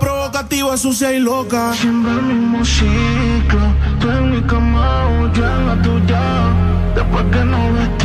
Provocativa, 0.00 0.76
sucia 0.76 1.12
y 1.12 1.20
loca. 1.20 1.72
Siempre 1.74 2.10
el 2.10 2.22
mismo 2.22 2.64
ciclo. 2.64 3.62
Tú 4.00 4.10
en 4.10 4.30
mi 4.32 4.42
cama 4.42 5.30
yo 5.34 5.46
en 5.46 5.66
la 5.68 5.82
tuya. 5.82 6.22
Después 6.96 7.24
que 7.30 7.44
nos 7.44 7.99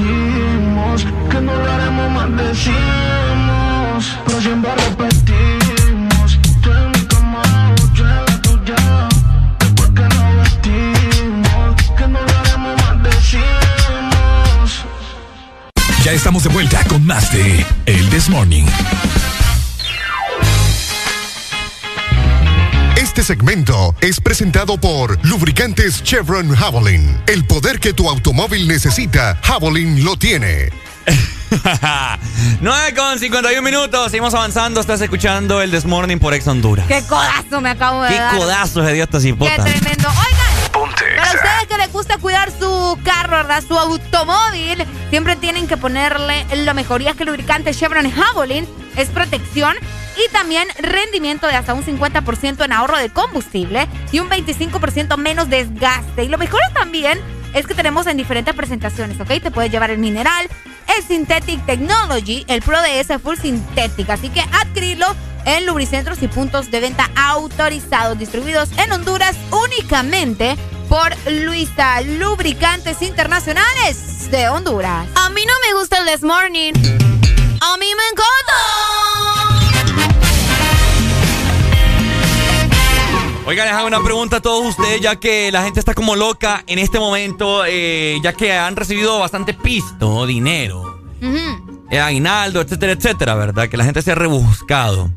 que 1.29 1.41
no 1.41 1.55
lo 1.55 1.71
haremos 1.71 2.11
más 2.11 2.29
decimos. 2.37 4.17
Pero 4.25 4.41
siempre 4.41 4.71
repetimos. 4.75 6.39
Tú 6.61 6.71
en 6.71 6.91
mi 6.91 7.01
cama 7.07 7.41
yo 7.93 8.03
en 8.03 8.25
la 8.25 8.41
tuya. 8.41 9.09
Después 9.59 9.89
que 9.89 10.01
nos 10.01 10.35
vestimos, 10.41 11.75
que 11.97 12.07
no 12.07 12.19
lo 12.21 12.39
haremos 12.39 12.73
más 12.83 13.03
decimos. 13.03 14.85
Ya 16.03 16.11
estamos 16.11 16.43
de 16.43 16.49
vuelta 16.49 16.83
con 16.87 17.05
más 17.05 17.31
de 17.31 17.65
El 17.85 18.09
This 18.09 18.29
Morning. 18.29 18.65
Este 23.15 23.33
segmento 23.33 23.95
es 24.01 24.19
presentado 24.19 24.77
por 24.77 25.17
Lubricantes 25.25 26.03
Chevron 26.03 26.53
Javelin. 26.53 27.17
El 27.27 27.45
poder 27.45 27.79
que 27.79 27.93
tu 27.93 28.09
automóvil 28.09 28.67
necesita, 28.67 29.39
Javelin 29.41 30.03
lo 30.03 30.17
tiene. 30.17 30.69
9 32.59 32.93
con 32.93 33.17
51 33.17 33.61
minutos, 33.61 34.11
seguimos 34.11 34.33
avanzando. 34.33 34.81
Estás 34.81 34.99
escuchando 34.99 35.61
el 35.61 35.71
Desmorning 35.71 36.19
por 36.19 36.33
Ex 36.33 36.45
Honduras. 36.45 36.85
Qué 36.89 37.03
codazo 37.03 37.61
me 37.61 37.69
acabo 37.69 38.03
de 38.03 38.09
Qué 38.09 38.17
dar. 38.17 38.35
codazos 38.35 38.85
de 38.85 38.91
Dios 38.91 39.07
te 39.07 39.19
Qué 39.19 39.29
importa. 39.29 39.63
tremendo. 39.63 40.09
Oigan, 40.09 40.91
para 41.15 41.31
ustedes 41.35 41.67
que 41.69 41.77
les 41.77 41.93
gusta 41.93 42.17
cuidar 42.17 42.51
su 42.59 42.99
carro, 43.05 43.37
¿verdad? 43.37 43.63
Su 43.65 43.79
automóvil, 43.79 44.85
siempre 45.09 45.37
tienen 45.37 45.67
que 45.67 45.77
ponerle 45.77 46.45
lo 46.65 46.73
mejor. 46.73 47.01
Y 47.01 47.07
es 47.07 47.15
que 47.15 47.23
el 47.23 47.27
lubricante 47.27 47.73
Chevron 47.73 48.11
Javelin 48.11 48.67
es 48.97 49.07
protección 49.07 49.77
y 50.17 50.31
también 50.31 50.67
rendimiento 50.77 51.47
de 51.47 51.55
hasta 51.55 51.73
un 51.73 51.83
50% 51.83 52.63
en 52.63 52.71
ahorro 52.71 52.97
de 52.97 53.09
combustible 53.09 53.87
y 54.11 54.19
un 54.19 54.29
25% 54.29 55.17
menos 55.17 55.49
desgaste. 55.49 56.23
Y 56.23 56.29
lo 56.29 56.37
mejor 56.37 56.61
también 56.73 57.19
es 57.53 57.67
que 57.67 57.73
tenemos 57.73 58.07
en 58.07 58.17
diferentes 58.17 58.53
presentaciones, 58.53 59.19
¿ok? 59.19 59.41
Te 59.41 59.51
puedes 59.51 59.71
llevar 59.71 59.89
el 59.91 59.97
mineral, 59.97 60.47
el 60.95 61.03
Synthetic 61.03 61.65
Technology, 61.65 62.45
el 62.47 62.61
Pro 62.61 62.77
DS 62.81 63.21
Full 63.21 63.37
Synthetic. 63.37 64.09
Así 64.09 64.29
que 64.29 64.41
adquirirlo 64.41 65.07
en 65.45 65.65
lubricentros 65.65 66.21
y 66.21 66.27
puntos 66.27 66.71
de 66.71 66.79
venta 66.79 67.09
autorizados, 67.15 68.17
distribuidos 68.17 68.69
en 68.77 68.91
Honduras 68.91 69.35
únicamente 69.51 70.57
por 70.89 71.15
Luisa 71.31 72.01
Lubricantes 72.01 73.01
Internacionales 73.01 74.29
de 74.31 74.49
Honduras. 74.49 75.07
A 75.15 75.29
mí 75.29 75.43
no 75.45 75.53
me 75.67 75.79
gusta 75.79 75.99
el 75.99 76.07
This 76.07 76.23
Morning. 76.23 76.73
A 77.61 77.77
mí 77.77 77.87
me 77.95 78.07
encanta. 78.11 79.24
Oiga, 83.47 83.63
les 83.65 83.73
hago 83.73 83.85
una 83.87 84.01
pregunta 84.03 84.37
a 84.37 84.41
todos 84.41 84.65
ustedes, 84.65 85.01
ya 85.01 85.17
que 85.17 85.51
la 85.51 85.63
gente 85.63 85.79
está 85.79 85.93
como 85.93 86.15
loca 86.15 86.63
en 86.65 86.79
este 86.79 86.97
momento, 86.99 87.63
eh, 87.67 88.17
ya 88.23 88.33
que 88.33 88.51
han 88.53 88.75
recibido 88.75 89.19
bastante 89.19 89.53
pisto, 89.53 90.25
dinero, 90.25 90.99
eh, 91.91 91.99
aguinaldo, 91.99 92.61
etcétera, 92.61 92.93
etcétera, 92.93 93.35
¿verdad? 93.35 93.69
Que 93.69 93.77
la 93.77 93.83
gente 93.85 94.01
se 94.01 94.11
ha 94.11 94.15
rebuscado. 94.15 95.11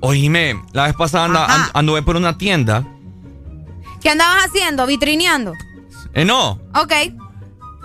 Oíme, 0.00 0.62
la 0.72 0.84
vez 0.86 0.94
pasada 0.94 1.26
and- 1.44 1.70
anduve 1.74 2.02
por 2.02 2.16
una 2.16 2.38
tienda. 2.38 2.84
¿Qué 4.00 4.08
andabas 4.10 4.46
haciendo? 4.46 4.86
Vitrineando. 4.86 5.52
Eh, 6.14 6.24
no, 6.24 6.52
Ok. 6.74 6.92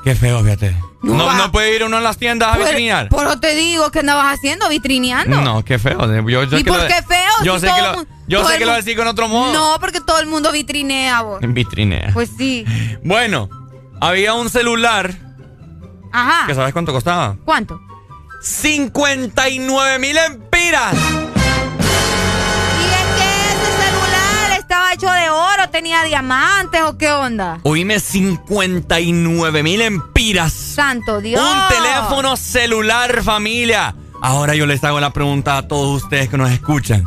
qué 0.04 0.16
feo, 0.16 0.42
fíjate. 0.44 0.76
No 1.16 1.34
No, 1.34 1.52
puede 1.52 1.76
ir 1.76 1.84
uno 1.84 1.98
a 1.98 2.02
las 2.02 2.18
tiendas 2.18 2.54
a 2.54 2.58
vitrinear. 2.58 3.10
Pero 3.10 3.40
te 3.40 3.56
digo, 3.56 3.92
¿qué 3.92 4.00
andabas 4.00 4.34
haciendo? 4.34 4.68
¿Vitrineando? 4.70 5.42
No, 5.42 5.64
qué 5.64 5.80
feo. 5.80 6.00
Yo, 6.28 6.44
yo 6.44 6.58
¿Y 6.58 6.64
que 6.64 6.70
por 6.72 6.82
lo- 6.82 6.88
qué 6.88 7.02
feo? 7.04 7.32
Yo 7.44 7.56
Si 7.56 7.62
sé 7.68 7.74
que 7.74 7.82
lo, 7.82 8.06
yo 8.28 8.48
sé 8.48 8.58
que 8.58 8.66
lo 8.66 8.74
decir 8.74 8.98
con 8.98 9.08
otro 9.08 9.28
modo. 9.28 9.54
No, 9.54 9.78
porque 9.80 10.02
todo 10.02 10.20
el 10.20 10.28
mundo 10.28 10.52
vitrinea, 10.52 11.22
vos. 11.22 11.40
Vitrinea. 11.42 12.12
Pues 12.14 12.30
sí. 12.38 12.66
Bueno, 13.04 13.50
había 14.02 14.34
un 14.34 14.50
celular 14.50 15.14
Ajá. 16.12 16.48
que 16.48 16.56
¿sabes 16.56 16.74
cuánto 16.74 16.92
costaba? 16.94 17.36
¿Cuánto? 17.46 17.80
59 18.42 20.00
mil 20.00 20.18
empiras. 20.18 20.94
Estaba 24.78 24.94
hecho 24.94 25.12
de 25.12 25.30
oro, 25.30 25.70
tenía 25.72 26.04
diamantes 26.04 26.82
o 26.84 26.98
qué 26.98 27.10
onda? 27.10 27.60
Oíme, 27.64 28.00
59 28.00 29.64
mil 29.64 29.82
empiras. 29.82 30.54
Santo 30.54 31.20
Dios. 31.20 31.42
Un 31.42 31.68
teléfono 31.68 32.38
celular, 32.38 33.24
familia. 33.24 33.96
Ahora 34.22 34.54
yo 34.54 34.68
les 34.68 34.84
hago 34.84 35.00
la 35.00 35.12
pregunta 35.12 35.58
a 35.58 35.68
todos 35.68 36.04
ustedes 36.04 36.30
que 36.30 36.38
nos 36.38 36.52
escuchan. 36.52 37.04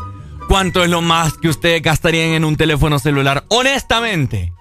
¿Cuánto 0.48 0.82
es 0.82 0.90
lo 0.90 1.00
más 1.00 1.34
que 1.34 1.48
ustedes 1.48 1.80
gastarían 1.80 2.30
en 2.30 2.44
un 2.44 2.56
teléfono 2.56 2.98
celular? 2.98 3.44
Honestamente. 3.48 4.52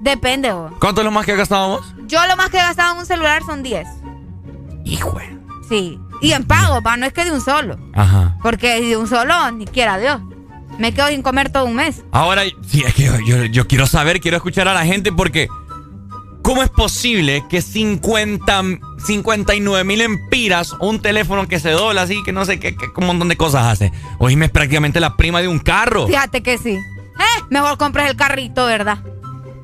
Depende, 0.00 0.52
vos. 0.52 0.72
¿Cuánto 0.80 1.00
es 1.00 1.04
lo 1.06 1.12
más 1.12 1.24
que 1.24 1.34
gastado 1.34 1.68
vos? 1.68 1.94
Yo 2.06 2.26
lo 2.26 2.36
más 2.36 2.50
que 2.50 2.58
he 2.58 2.62
gastado 2.62 2.92
en 2.92 2.98
un 3.00 3.06
celular 3.06 3.42
son 3.46 3.62
10. 3.62 3.88
Hijo. 4.84 5.18
Sí. 5.68 5.98
Y 6.20 6.32
en 6.32 6.44
pago, 6.44 6.82
pa, 6.82 6.98
no 6.98 7.06
es 7.06 7.14
que 7.14 7.24
de 7.24 7.32
un 7.32 7.40
solo. 7.40 7.78
Ajá. 7.94 8.36
Porque 8.42 8.82
de 8.82 8.96
un 8.98 9.08
solo, 9.08 9.50
ni 9.52 9.64
quiera 9.64 9.96
Dios. 9.96 10.20
Me 10.78 10.92
quedo 10.94 11.08
sin 11.08 11.22
comer 11.22 11.50
todo 11.50 11.64
un 11.66 11.74
mes. 11.76 12.02
Ahora, 12.12 12.42
sí, 12.66 12.82
es 12.86 12.94
que 12.94 13.04
yo, 13.04 13.18
yo- 13.26 13.44
yo 13.46 13.66
quiero 13.68 13.86
saber, 13.86 14.20
quiero 14.20 14.36
escuchar 14.36 14.68
a 14.68 14.74
la 14.74 14.84
gente 14.84 15.12
porque 15.12 15.48
¿cómo 16.42 16.62
es 16.62 16.70
posible 16.70 17.44
que 17.48 17.62
50, 17.62 18.62
59 19.04 19.84
mil 19.84 20.00
empiras 20.00 20.72
un 20.80 21.00
teléfono 21.00 21.46
que 21.46 21.60
se 21.60 21.70
dobla 21.70 22.02
así, 22.02 22.22
que 22.24 22.32
no 22.32 22.44
sé 22.44 22.58
qué, 22.58 22.74
qué 22.76 22.86
un 22.96 23.06
montón 23.06 23.28
de 23.28 23.36
cosas 23.36 23.64
hace? 23.66 23.92
Oíme, 24.18 24.46
es 24.46 24.50
prácticamente 24.50 24.98
la 25.00 25.16
prima 25.16 25.40
de 25.40 25.48
un 25.48 25.58
carro. 25.58 26.06
Fíjate 26.06 26.42
que 26.42 26.58
sí. 26.58 26.70
Eh, 26.74 27.42
mejor 27.50 27.78
compres 27.78 28.10
el 28.10 28.16
carrito, 28.16 28.66
¿verdad? 28.66 28.98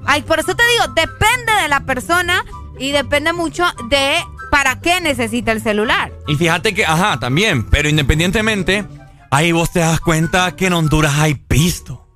Ay, 0.06 0.22
por 0.22 0.38
eso 0.38 0.54
te 0.54 0.62
digo, 0.72 0.92
depende 0.94 1.52
de 1.62 1.68
la 1.68 1.80
persona 1.80 2.44
y 2.78 2.92
depende 2.92 3.32
mucho 3.32 3.64
de 3.90 4.14
para 4.50 4.80
qué 4.80 5.00
necesita 5.00 5.52
el 5.52 5.60
celular. 5.62 6.12
Y 6.26 6.36
fíjate 6.36 6.72
que, 6.74 6.84
ajá, 6.86 7.18
también, 7.18 7.64
pero 7.64 7.88
independientemente, 7.88 8.84
ahí 9.30 9.52
vos 9.52 9.70
te 9.70 9.80
das 9.80 10.00
cuenta 10.00 10.54
que 10.56 10.66
en 10.66 10.72
Honduras 10.74 11.14
hay 11.18 11.34
pisto. 11.34 12.06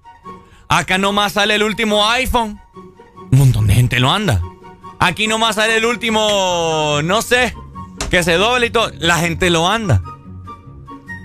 Acá 0.69 0.99
nomás 0.99 1.33
sale 1.33 1.55
el 1.55 1.63
último 1.63 2.09
iPhone. 2.11 2.61
Un 3.31 3.39
montón 3.39 3.67
de 3.67 3.75
gente 3.75 4.01
lo 4.01 4.11
anda. 4.11 4.41
Aquí 4.99 5.27
nomás 5.27 5.57
sale 5.57 5.77
el 5.77 5.85
último, 5.85 7.01
no 7.05 7.23
sé, 7.23 7.55
que 8.11 8.23
se 8.23 8.35
doble 8.35 8.67
y 8.67 8.71
todo. 8.71 8.91
La 8.99 9.17
gente 9.19 9.51
lo 9.51 9.69
anda. 9.69 10.01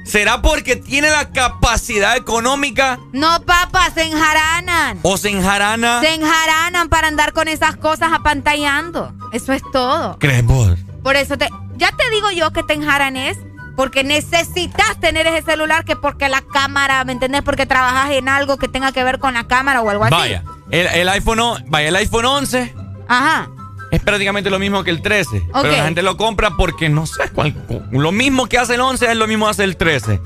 ¿Será 0.06 0.41
porque 0.41 0.77
tiene 0.77 1.09
la 1.09 1.33
capacidad 1.33 2.16
económica 2.16 2.98
No, 3.11 3.41
papá, 3.41 3.91
se 3.93 4.03
enjaranan. 4.03 4.99
o 5.01 5.17
se 5.17 5.30
enjarana? 5.30 5.99
Se 5.99 6.14
enjaranan 6.14 6.88
para 6.88 7.09
andar 7.09 7.33
con 7.33 7.49
esas 7.49 7.75
cosas 7.75 8.14
apantallando. 8.14 9.14
Eso 9.33 9.51
es 9.51 9.61
todo. 9.74 10.17
¿Crees 10.17 10.45
vos? 10.45 10.77
Por 11.03 11.17
eso 11.17 11.38
te. 11.38 11.49
Ya 11.75 11.91
te 11.91 12.09
digo 12.09 12.32
yo 12.32 12.51
que 12.53 12.64
te 12.64 12.74
enjaranes. 12.74 13.38
Porque 13.78 14.04
necesitas 14.04 15.00
tener 15.00 15.28
ese 15.28 15.44
celular 15.44 15.86
que 15.86 15.96
porque 15.96 16.28
la 16.28 16.42
cámara, 16.42 17.04
¿me 17.06 17.12
entendés? 17.14 17.44
Porque 17.44 17.68
trabajas 17.68 18.10
en 18.10 18.28
algo 18.28 18.58
que 18.58 18.68
tenga 18.68 18.92
que 18.92 19.04
ver 19.04 19.20
con 19.20 19.36
la 19.36 19.48
cámara 19.48 19.82
o 19.82 19.90
algo 19.90 20.04
así. 20.04 20.16
Vaya, 20.16 20.44
el, 20.72 20.88
el 20.88 21.08
iPhone, 21.10 21.40
vaya, 21.68 21.90
el 21.90 21.96
iPhone 21.96 22.26
11 22.26 22.74
Ajá. 23.08 23.50
es 23.92 24.02
prácticamente 24.02 24.50
lo 24.50 24.58
mismo 24.58 24.84
que 24.84 24.90
el 24.90 25.04
13. 25.04 25.38
Ok. 25.38 25.62
Pero 25.62 25.78
la 25.78 25.84
gente 25.84 26.02
lo 26.02 26.18
compra 26.18 26.50
porque 26.58 26.90
no 26.90 27.06
sé 27.06 27.30
cuál. 27.30 27.54
Lo 27.92 28.12
mismo 28.12 28.48
que 28.48 28.58
hace 28.58 28.74
el 28.74 28.82
11 28.82 29.12
es 29.12 29.16
lo 29.16 29.28
mismo 29.28 29.46
que 29.46 29.52
hace 29.52 29.64
el 29.64 29.78
13. 29.78 30.20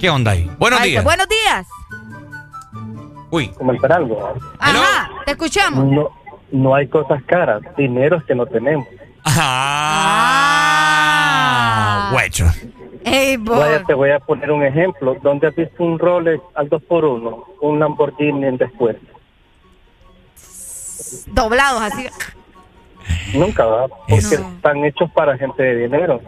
¿Qué 0.00 0.08
onda 0.08 0.30
ahí? 0.30 0.50
Buenos 0.58 0.82
días. 0.82 1.04
Buenos 1.04 1.28
días. 1.28 1.66
Uy. 3.30 3.48
Comentar 3.48 3.92
algo. 3.92 4.34
Ajá, 4.58 5.10
te 5.26 5.32
escuchamos. 5.32 5.84
No, 5.84 6.08
no 6.50 6.74
hay 6.74 6.88
cosas 6.88 7.22
caras, 7.24 7.60
dinero 7.76 8.16
es 8.16 8.24
que 8.24 8.34
no 8.34 8.46
tenemos. 8.46 8.86
Ah, 9.24 10.41
huecho. 12.14 12.46
Ey, 13.04 13.36
boy. 13.36 13.58
Vaya, 13.58 13.84
te 13.84 13.94
voy 13.94 14.10
a 14.10 14.20
poner 14.20 14.50
un 14.50 14.64
ejemplo. 14.64 15.16
¿Dónde 15.22 15.48
has 15.48 15.56
visto 15.56 15.82
un 15.82 15.98
Rolex 15.98 16.42
al 16.54 16.70
2x1? 16.70 17.44
Un 17.60 17.80
Lamborghini 17.80 18.46
en 18.46 18.56
después. 18.56 18.96
Doblados 21.26 21.82
así. 21.82 22.06
Nunca 23.34 23.64
va, 23.64 23.88
porque 23.88 24.34
están 24.34 24.84
hechos 24.84 25.10
para 25.12 25.36
gente 25.36 25.62
de 25.62 25.76
dinero. 25.84 26.20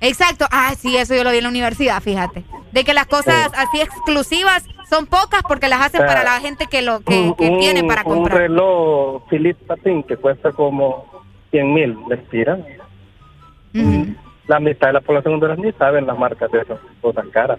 Exacto. 0.00 0.46
Ah, 0.50 0.74
sí, 0.78 0.96
eso 0.96 1.14
yo 1.14 1.24
lo 1.24 1.30
vi 1.30 1.38
en 1.38 1.44
la 1.44 1.48
universidad, 1.50 2.02
fíjate. 2.02 2.44
De 2.72 2.84
que 2.84 2.94
las 2.94 3.06
cosas 3.06 3.50
así 3.56 3.80
exclusivas 3.80 4.64
son 4.90 5.06
pocas 5.06 5.42
porque 5.46 5.68
las 5.68 5.80
hacen 5.80 6.02
O 6.02 6.04
sea, 6.04 6.14
para 6.14 6.24
la 6.24 6.40
gente 6.40 6.66
que 6.66 6.82
lo 6.82 7.00
que, 7.00 7.34
que 7.38 7.50
un, 7.50 7.58
tiene 7.58 7.84
para 7.84 8.02
un 8.02 8.14
comprar. 8.14 8.38
reloj 8.38 9.22
Philippe 9.28 9.64
Patin 9.66 10.02
que 10.02 10.16
cuesta 10.16 10.52
como 10.52 11.06
100 11.50 11.74
mil, 11.74 11.98
les 12.08 12.28
tiran. 12.28 12.64
La 14.48 14.58
mitad 14.58 14.88
de 14.88 14.94
la 14.94 15.00
población 15.00 15.34
hondureña 15.34 15.62
ni 15.62 15.72
saben 15.72 16.06
las 16.06 16.18
marcas 16.18 16.50
de 16.50 16.60
esas 16.60 16.78
cosas 17.00 17.24
caras. 17.32 17.58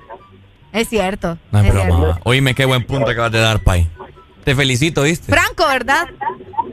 Es 0.73 0.89
cierto. 0.89 1.37
No 1.51 1.59
es 1.59 1.65
es 1.65 1.73
broma. 1.73 1.97
cierto. 1.97 2.21
Oíme 2.25 2.53
qué 2.53 2.65
buen 2.65 2.83
punto 2.83 3.09
acabas 3.09 3.31
de 3.31 3.39
dar, 3.39 3.59
Pai. 3.61 3.87
Te 4.43 4.55
felicito, 4.55 5.03
¿viste? 5.03 5.31
Franco, 5.31 5.67
¿verdad? 5.67 6.07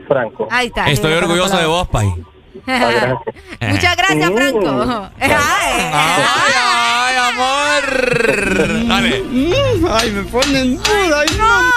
Franco. 0.09 0.49
Ahí 0.51 0.69
está. 0.69 0.87
Estoy 0.91 1.13
sí, 1.13 1.19
orgulloso 1.19 1.57
de 1.59 1.67
vos, 1.67 1.89
Pai. 1.89 2.07
Muchas 3.61 3.97
gracias, 3.97 4.31
Franco. 4.31 5.09
Ay, 5.21 5.31
ay, 5.83 7.17
amor. 7.29 8.89
Dale. 8.89 9.23
Ay, 9.91 10.11
me 10.11 10.23
ponen 10.25 10.77
duda. 10.77 11.25
no. 11.39 11.76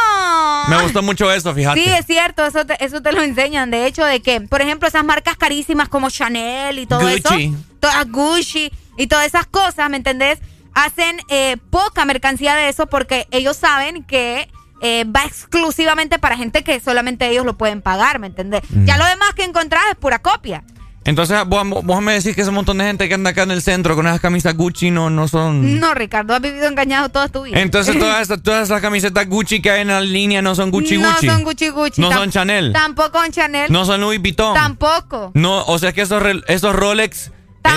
Me 0.69 0.81
gustó 0.83 1.01
mucho 1.01 1.31
eso, 1.31 1.53
fíjate. 1.53 1.83
Sí, 1.83 1.89
es 1.89 2.05
cierto, 2.05 2.45
eso 2.45 2.65
te, 2.65 2.83
eso 2.83 3.01
te 3.01 3.11
lo 3.11 3.21
enseñan. 3.21 3.71
De 3.71 3.85
hecho, 3.85 4.05
de 4.05 4.21
que, 4.21 4.41
por 4.41 4.61
ejemplo, 4.61 4.87
esas 4.87 5.03
marcas 5.03 5.37
carísimas 5.37 5.89
como 5.89 6.09
Chanel 6.09 6.79
y 6.79 6.85
todo 6.85 7.01
Gucci. 7.01 7.45
eso, 7.45 7.57
todas 7.79 8.09
Gucci 8.09 8.71
y 8.97 9.07
todas 9.07 9.25
esas 9.25 9.45
cosas, 9.45 9.89
¿me 9.89 9.97
entendés? 9.97 10.39
Hacen 10.73 11.19
eh, 11.29 11.57
poca 11.69 12.05
mercancía 12.05 12.55
de 12.55 12.69
eso 12.69 12.87
porque 12.87 13.27
ellos 13.31 13.57
saben 13.57 14.03
que 14.03 14.49
eh, 14.81 15.05
va 15.05 15.25
exclusivamente 15.25 16.19
para 16.19 16.37
gente 16.37 16.63
que 16.63 16.79
solamente 16.79 17.27
ellos 17.27 17.45
lo 17.45 17.57
pueden 17.57 17.81
pagar, 17.81 18.19
¿me 18.19 18.27
entendés? 18.27 18.61
Mm. 18.69 18.85
Ya 18.85 18.97
lo 18.97 19.05
demás 19.05 19.33
que 19.35 19.43
encontrás 19.43 19.83
es 19.89 19.95
pura 19.95 20.19
copia. 20.19 20.63
Entonces, 21.05 21.37
vos, 21.47 21.67
vos 21.67 22.01
me 22.01 22.13
decís 22.13 22.35
que 22.35 22.41
ese 22.41 22.51
montón 22.51 22.77
de 22.77 22.85
gente 22.85 23.07
que 23.07 23.15
anda 23.15 23.31
acá 23.31 23.43
en 23.43 23.51
el 23.51 23.61
centro 23.61 23.95
con 23.95 24.05
esas 24.05 24.19
camisas 24.19 24.55
Gucci 24.55 24.91
no, 24.91 25.09
no 25.09 25.27
son. 25.27 25.79
No, 25.79 25.93
Ricardo, 25.93 26.35
has 26.35 26.41
vivido 26.41 26.67
engañado 26.67 27.09
toda 27.09 27.29
tu 27.29 27.43
vida. 27.43 27.59
Entonces, 27.59 27.97
todas 27.99 28.21
esas, 28.21 28.43
todas 28.43 28.65
esas 28.67 28.81
camisetas 28.81 29.27
Gucci 29.27 29.61
que 29.61 29.71
hay 29.71 29.81
en 29.81 29.87
la 29.87 30.01
línea 30.01 30.41
no 30.41 30.55
son 30.55 30.71
Gucci 30.71 30.97
no 30.97 31.09
Gucci. 31.09 31.27
son 31.27 31.43
Gucci 31.43 31.69
Gucci. 31.69 32.01
No 32.01 32.11
son 32.11 32.29
Chanel. 32.29 32.73
Tampoco 32.73 33.19
son 33.21 33.31
Chanel. 33.31 33.71
No 33.71 33.85
son 33.85 34.01
Louis 34.01 34.19
Vuitton. 34.19 34.53
Tampoco. 34.53 35.31
No, 35.33 35.63
o 35.65 35.79
sea, 35.79 35.89
es 35.89 35.95
que 35.95 36.01
esos, 36.01 36.21
esos 36.47 36.75
Rolex. 36.75 37.31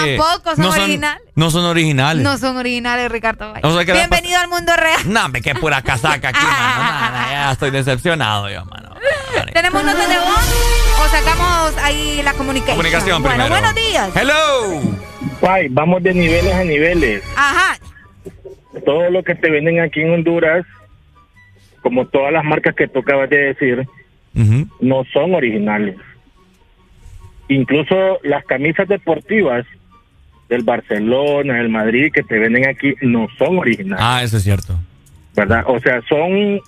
Eh, 0.06 0.16
Tampoco 0.18 0.56
son 0.56 0.64
no 0.64 0.70
originales. 0.70 1.22
No 1.34 1.50
son 1.50 1.64
originales. 1.64 2.22
No 2.24 2.38
son 2.38 2.56
originales, 2.56 3.10
Ricardo. 3.10 3.52
Valle. 3.52 3.66
O 3.66 3.72
sea 3.74 3.84
que 3.84 3.92
la 3.92 3.98
Bienvenido 4.00 4.38
al 4.40 4.48
mundo 4.48 4.72
real. 4.76 5.00
No, 5.06 5.24
hombre, 5.24 5.42
qué 5.42 5.54
pura 5.54 5.82
casaca 5.82 6.28
aquí, 6.28 6.38
mano. 6.44 6.84
No, 6.84 7.20
no, 7.20 7.30
ya 7.30 7.52
estoy 7.52 7.70
decepcionado 7.70 8.50
yo, 8.50 8.64
mano. 8.66 8.94
¿Tenemos 9.52 9.84
notas 9.84 10.08
de 10.08 10.18
voz 10.18 11.00
o 11.00 11.08
sacamos 11.08 11.76
ahí 11.82 12.20
la 12.22 12.32
comunicación? 12.34 12.76
Comunicación 12.76 13.22
bueno, 13.22 13.36
primero. 13.44 13.60
buenos 13.60 13.74
días. 13.74 14.10
Hello. 14.16 14.80
Pai, 15.40 15.68
vamos 15.70 16.02
de 16.02 16.14
niveles 16.14 16.54
a 16.54 16.64
niveles. 16.64 17.22
Ajá. 17.36 17.78
Todo 18.84 19.10
lo 19.10 19.22
que 19.22 19.34
te 19.34 19.50
venden 19.50 19.80
aquí 19.80 20.00
en 20.00 20.12
Honduras, 20.12 20.64
como 21.82 22.06
todas 22.06 22.32
las 22.32 22.44
marcas 22.44 22.74
que 22.74 22.88
tú 22.88 23.00
acabas 23.00 23.28
de 23.28 23.38
decir, 23.38 23.86
no 24.80 25.04
son 25.12 25.34
originales. 25.34 25.96
Incluso 27.48 28.18
las 28.22 28.44
camisas 28.44 28.88
deportivas 28.88 29.66
del 30.52 30.64
Barcelona, 30.64 31.54
del 31.54 31.70
Madrid, 31.70 32.12
que 32.12 32.22
te 32.22 32.38
venden 32.38 32.68
aquí, 32.68 32.94
no 33.00 33.26
son 33.38 33.58
originales. 33.58 34.04
Ah, 34.06 34.22
eso 34.22 34.36
es 34.36 34.42
cierto. 34.42 34.78
¿verdad? 35.34 35.64
O 35.66 35.80
sea, 35.80 36.02
son, 36.08 36.60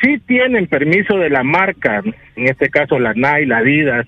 sí 0.00 0.18
tienen 0.26 0.66
permiso 0.66 1.18
de 1.18 1.28
la 1.28 1.42
marca, 1.42 2.02
en 2.34 2.48
este 2.48 2.70
caso 2.70 2.98
la 2.98 3.12
Nike, 3.12 3.46
la 3.46 3.58
Adidas, 3.58 4.06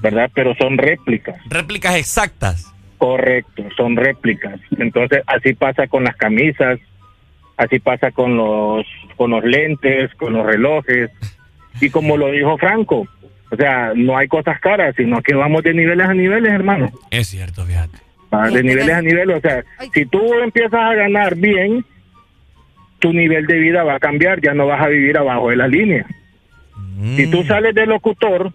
¿verdad? 0.00 0.30
Pero 0.34 0.54
son 0.56 0.76
réplicas. 0.76 1.36
Réplicas 1.48 1.96
exactas. 1.96 2.72
Correcto, 2.98 3.64
son 3.76 3.96
réplicas. 3.96 4.60
Entonces, 4.78 5.22
así 5.26 5.54
pasa 5.54 5.86
con 5.86 6.04
las 6.04 6.16
camisas, 6.16 6.78
así 7.56 7.78
pasa 7.78 8.10
con 8.10 8.36
los, 8.36 8.86
con 9.16 9.30
los 9.30 9.44
lentes, 9.44 10.12
con 10.14 10.32
los 10.32 10.44
relojes. 10.44 11.10
Y 11.80 11.90
como 11.90 12.16
lo 12.16 12.30
dijo 12.30 12.58
Franco, 12.58 13.06
o 13.52 13.56
sea, 13.56 13.92
no 13.94 14.16
hay 14.16 14.26
cosas 14.28 14.58
caras, 14.60 14.94
sino 14.96 15.20
que 15.22 15.34
vamos 15.34 15.62
de 15.62 15.74
niveles 15.74 16.08
a 16.08 16.14
niveles, 16.14 16.52
hermano. 16.52 16.90
Es 17.10 17.28
cierto, 17.28 17.64
fíjate. 17.66 17.98
De 18.52 18.62
niveles 18.62 18.94
a 18.96 19.02
niveles. 19.02 19.36
O 19.36 19.40
sea, 19.40 19.62
si 19.92 20.06
tú 20.06 20.20
empiezas 20.42 20.80
a 20.80 20.94
ganar 20.94 21.34
bien, 21.36 21.84
tu 22.98 23.12
nivel 23.12 23.46
de 23.46 23.58
vida 23.58 23.84
va 23.84 23.96
a 23.96 24.00
cambiar, 24.00 24.40
ya 24.40 24.54
no 24.54 24.66
vas 24.66 24.80
a 24.80 24.86
vivir 24.88 25.18
abajo 25.18 25.50
de 25.50 25.56
la 25.56 25.68
línea. 25.68 26.06
Si 27.16 27.26
tú 27.26 27.42
sales 27.44 27.74
de 27.74 27.84
locutor, 27.86 28.52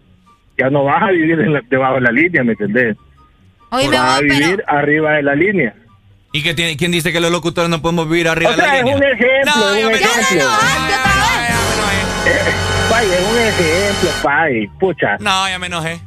ya 0.58 0.70
no 0.72 0.84
vas 0.86 1.04
a 1.04 1.12
vivir 1.12 1.40
en 1.42 1.54
la- 1.54 1.62
debajo 1.70 1.96
de 1.96 2.02
la 2.02 2.12
línea, 2.12 2.44
¿me 2.44 2.54
entendés? 2.54 2.98
Oíme, 3.70 3.98
vas 3.98 4.18
a 4.18 4.20
pero- 4.22 4.34
vivir 4.34 4.64
arriba 4.68 5.14
de 5.14 5.24
la 5.24 5.36
línea. 5.36 5.74
¿Y 6.32 6.42
que 6.44 6.54
tiene, 6.54 6.76
quién 6.78 6.92
dice 6.92 7.12
que 7.14 7.20
los 7.20 7.32
locutores 7.32 7.70
no 7.70 7.82
podemos 7.82 8.10
vivir 8.10 8.28
arriba 8.30 8.50
O 8.50 8.54
de 8.54 8.58
la 8.58 8.64
sea, 8.64 8.78
es 8.78 8.84
línea? 8.84 8.98
un 8.98 9.04
ejemplo, 9.04 9.52
No, 9.56 9.70
es 9.76 9.80
ya 9.82 9.88
un 9.88 9.94
ejemplo. 9.94 10.46
Pai, 12.90 13.06
es 13.06 13.22
un 13.30 13.38
ejemplo, 13.38 14.10
Pai. 14.24 14.68
Pucha. 14.80 15.18
No, 15.20 15.48
ya 15.50 15.60
me 15.60 15.68
enojé. 15.68 16.00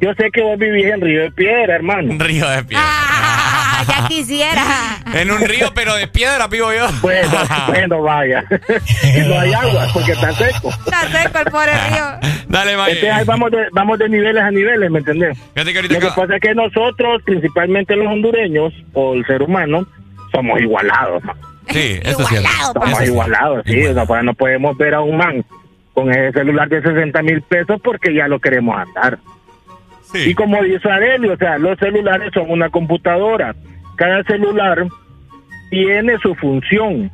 Yo 0.00 0.12
sé 0.14 0.30
que 0.32 0.42
vos 0.42 0.58
vivís 0.58 0.84
en 0.86 1.00
Río 1.00 1.22
de 1.22 1.30
Piedra, 1.30 1.76
hermano. 1.76 2.14
Río 2.18 2.48
de 2.48 2.64
Piedra. 2.64 2.84
Ah, 2.86 3.84
ya 3.88 4.08
quisiera. 4.08 4.64
En 5.14 5.30
un 5.30 5.40
río, 5.40 5.70
pero 5.74 5.94
de 5.94 6.06
piedra, 6.08 6.46
vivo 6.48 6.72
yo. 6.72 6.86
Bueno, 7.00 7.28
bueno, 7.68 8.02
vaya. 8.02 8.44
y 9.02 9.20
no 9.28 9.38
hay 9.40 9.52
agua 9.52 9.86
porque 9.92 10.12
está 10.12 10.32
seco. 10.32 10.70
Está 10.70 11.08
seco 11.22 11.38
el 11.38 11.44
pobre 11.50 11.72
río. 11.88 12.04
Dale, 12.48 12.76
Maye. 12.76 12.92
Entonces 12.94 13.12
ahí 13.12 13.24
vamos 13.24 13.50
de, 13.50 13.58
vamos 13.72 13.98
de 13.98 14.08
niveles 14.08 14.42
a 14.42 14.50
niveles, 14.50 14.90
¿me 14.90 14.98
entendés? 15.00 15.36
Fíjate 15.54 15.72
que 15.72 15.78
ahorita 15.78 15.94
Lo 15.94 16.00
que 16.00 16.06
acá- 16.06 16.14
pasa 16.16 16.34
es 16.36 16.40
que 16.40 16.54
nosotros, 16.54 17.22
principalmente 17.24 17.96
los 17.96 18.06
hondureños 18.08 18.72
o 18.92 19.14
el 19.14 19.24
ser 19.26 19.42
humano, 19.42 19.86
somos 20.32 20.60
igualados. 20.60 21.22
Sí, 21.70 22.00
eso 22.02 22.22
es 22.22 22.28
cierto. 22.28 22.48
Somos 22.72 22.88
Eso 22.90 23.00
es 23.02 23.08
igualados, 23.08 23.62
sí. 23.66 23.84
O 23.86 23.94
sea, 23.94 24.04
pues, 24.06 24.24
no 24.24 24.34
podemos 24.34 24.76
ver 24.76 24.94
a 24.94 25.00
un 25.00 25.16
man 25.16 25.44
con 25.94 26.10
ese 26.10 26.32
celular 26.32 26.68
de 26.68 26.82
60 26.82 27.22
mil 27.22 27.42
pesos 27.42 27.80
porque 27.82 28.14
ya 28.14 28.28
lo 28.28 28.38
queremos 28.40 28.76
andar. 28.76 29.18
Y 30.14 30.34
como 30.34 30.62
dice 30.62 30.88
Areli, 30.90 31.28
o 31.28 31.36
sea, 31.36 31.58
los 31.58 31.78
celulares 31.78 32.30
son 32.34 32.50
una 32.50 32.68
computadora. 32.70 33.54
Cada 33.96 34.22
celular 34.24 34.86
tiene 35.70 36.18
su 36.18 36.34
función. 36.34 37.10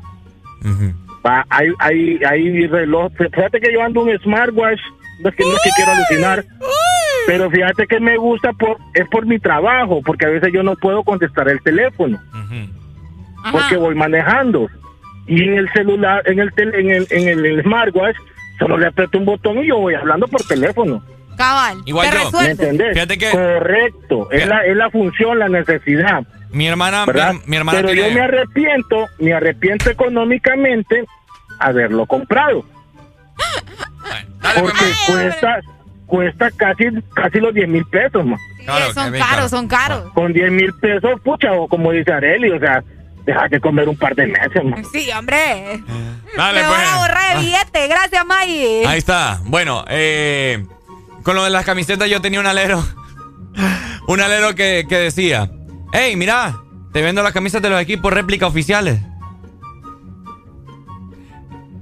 Va, 1.24 1.44
hay, 1.48 1.68
hay, 1.78 2.20
hay 2.24 2.66
reloj. 2.66 3.12
Fíjate 3.16 3.60
que 3.60 3.72
yo 3.72 3.82
ando 3.82 4.02
un 4.02 4.18
smartwatch, 4.18 4.80
no 5.22 5.28
es 5.30 5.34
que, 5.36 5.44
no 5.44 5.50
es 5.52 5.60
que 5.62 5.70
quiero 5.76 5.92
alucinar, 5.92 6.44
pero 7.26 7.50
fíjate 7.50 7.86
que 7.86 8.00
me 8.00 8.16
gusta 8.16 8.52
por 8.52 8.78
es 8.94 9.06
por 9.08 9.26
mi 9.26 9.38
trabajo, 9.38 10.00
porque 10.04 10.26
a 10.26 10.30
veces 10.30 10.52
yo 10.52 10.62
no 10.62 10.74
puedo 10.76 11.02
contestar 11.04 11.48
el 11.48 11.60
teléfono, 11.62 12.18
porque 13.52 13.76
voy 13.76 13.94
manejando. 13.94 14.68
Y 15.26 15.42
en 15.42 15.54
el 15.58 15.68
celular, 15.72 16.22
en 16.26 16.38
el, 16.38 16.52
tel- 16.52 16.74
en 16.74 16.90
el, 16.90 17.06
en 17.10 17.28
el 17.28 17.62
smartwatch, 17.62 18.16
solo 18.58 18.76
le 18.78 18.86
aprieto 18.88 19.18
un 19.18 19.24
botón 19.24 19.58
y 19.58 19.68
yo 19.68 19.78
voy 19.78 19.94
hablando 19.94 20.26
por 20.28 20.42
teléfono. 20.42 21.02
Cabal. 21.36 21.78
Igual 21.86 22.10
te 22.10 22.16
yo. 22.16 22.30
¿Me 22.40 22.50
entendés? 22.50 22.92
Fíjate 22.94 23.16
que- 23.18 23.30
Correcto. 23.30 24.28
Es 24.32 24.46
la, 24.46 24.64
es 24.66 24.76
la 24.76 24.90
función, 24.90 25.38
la 25.38 25.48
necesidad. 25.48 26.24
Mi 26.50 26.66
hermana, 26.66 27.04
mi, 27.46 27.56
hermana 27.56 27.78
Pero 27.78 27.92
tiene- 27.92 28.08
yo 28.08 28.14
me 28.14 28.20
arrepiento, 28.22 29.06
me 29.18 29.32
arrepiento 29.34 29.90
económicamente 29.90 31.04
haberlo 31.60 32.06
comprado. 32.06 32.64
Porque 34.60 34.84
cuesta, 35.06 35.60
cuesta 36.06 36.50
casi, 36.56 36.84
casi 37.14 37.38
los 37.38 37.54
10 37.54 37.68
mil 37.68 37.84
pesos, 37.86 38.24
ma. 38.24 38.36
Sí, 38.58 38.66
son 38.94 39.12
caros, 39.12 39.50
son 39.50 39.68
caros. 39.68 40.04
Con 40.14 40.32
10 40.32 40.50
mil 40.50 40.72
pesos, 40.74 41.20
pucha, 41.22 41.52
o 41.52 41.68
como 41.68 41.92
dice 41.92 42.12
Areli, 42.12 42.50
o 42.50 42.58
sea, 42.58 42.82
déjate 43.28 43.60
comer 43.60 43.88
un 43.88 43.96
par 43.96 44.14
de 44.14 44.26
meses, 44.26 44.64
ma. 44.64 44.76
Sí, 44.90 45.10
hombre. 45.12 45.82
Dale, 46.36 46.60
Me 46.62 46.66
pues. 46.66 46.78
voy 46.78 46.86
a 46.86 46.94
ahorrar 46.94 47.18
Ah. 47.18 47.32
el 47.34 47.44
billete. 47.44 47.88
Gracias, 47.88 48.24
May. 48.26 48.84
Ahí 48.86 48.98
está. 48.98 49.40
Bueno, 49.44 49.84
eh, 49.88 50.64
con 51.22 51.36
lo 51.36 51.44
de 51.44 51.50
las 51.50 51.64
camisetas 51.66 52.08
yo 52.08 52.20
tenía 52.20 52.40
un 52.40 52.46
alero. 52.46 52.82
Un 54.08 54.20
alero 54.22 54.54
que, 54.54 54.86
que 54.88 54.96
decía, 54.96 55.50
hey, 55.92 56.16
mira, 56.16 56.62
te 56.94 57.02
vendo 57.02 57.22
las 57.22 57.32
camisas 57.34 57.60
de 57.60 57.68
los 57.68 57.78
equipos 57.82 58.10
réplicas 58.10 58.48
oficiales. 58.48 59.00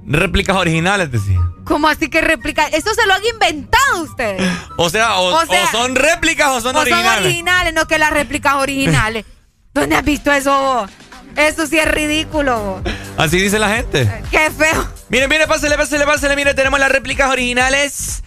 Réplicas 0.05 0.55
originales, 0.57 1.09
decía. 1.11 1.39
¿Cómo 1.63 1.87
así 1.87 2.09
que 2.09 2.19
replica? 2.21 2.67
Eso 2.67 2.93
se 2.93 3.05
lo 3.07 3.13
han 3.13 3.25
inventado 3.25 4.03
ustedes. 4.03 4.41
O 4.77 4.89
sea, 4.89 5.17
o, 5.19 5.35
O 5.35 5.45
sea, 5.45 5.63
o 5.65 5.67
son 5.67 5.95
réplicas 5.95 6.49
o 6.49 6.61
son 6.61 6.75
o 6.75 6.79
originales. 6.79 7.13
son 7.15 7.23
originales, 7.25 7.73
no 7.73 7.87
que 7.87 7.97
las 7.97 8.11
réplicas 8.11 8.55
originales. 8.55 9.25
¿Dónde 9.73 9.95
has 9.95 10.03
visto 10.03 10.31
eso 10.31 10.51
vos? 10.51 10.91
Eso 11.37 11.67
sí 11.67 11.77
es 11.77 11.89
ridículo. 11.89 12.81
Así 13.15 13.39
dice 13.39 13.59
la 13.59 13.69
gente. 13.69 14.11
Qué 14.31 14.49
feo. 14.51 14.87
Mire, 15.09 15.27
mire, 15.27 15.47
pásale, 15.47 15.77
pásale, 15.77 16.05
pásale. 16.05 16.35
Mire, 16.35 16.53
tenemos 16.53 16.79
las 16.79 16.91
réplicas 16.91 17.29
originales. 17.29 18.23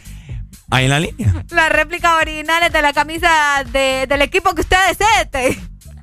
Ahí 0.71 0.85
en 0.85 0.91
la 0.91 1.01
línea. 1.01 1.45
Las 1.51 1.71
réplicas 1.71 2.13
originales 2.23 2.73
de 2.73 2.83
la 2.83 2.93
camisa 2.93 3.65
del 3.73 4.23
equipo 4.23 4.55
que 4.55 4.61
usted 4.63 4.77
desee. 4.89 5.61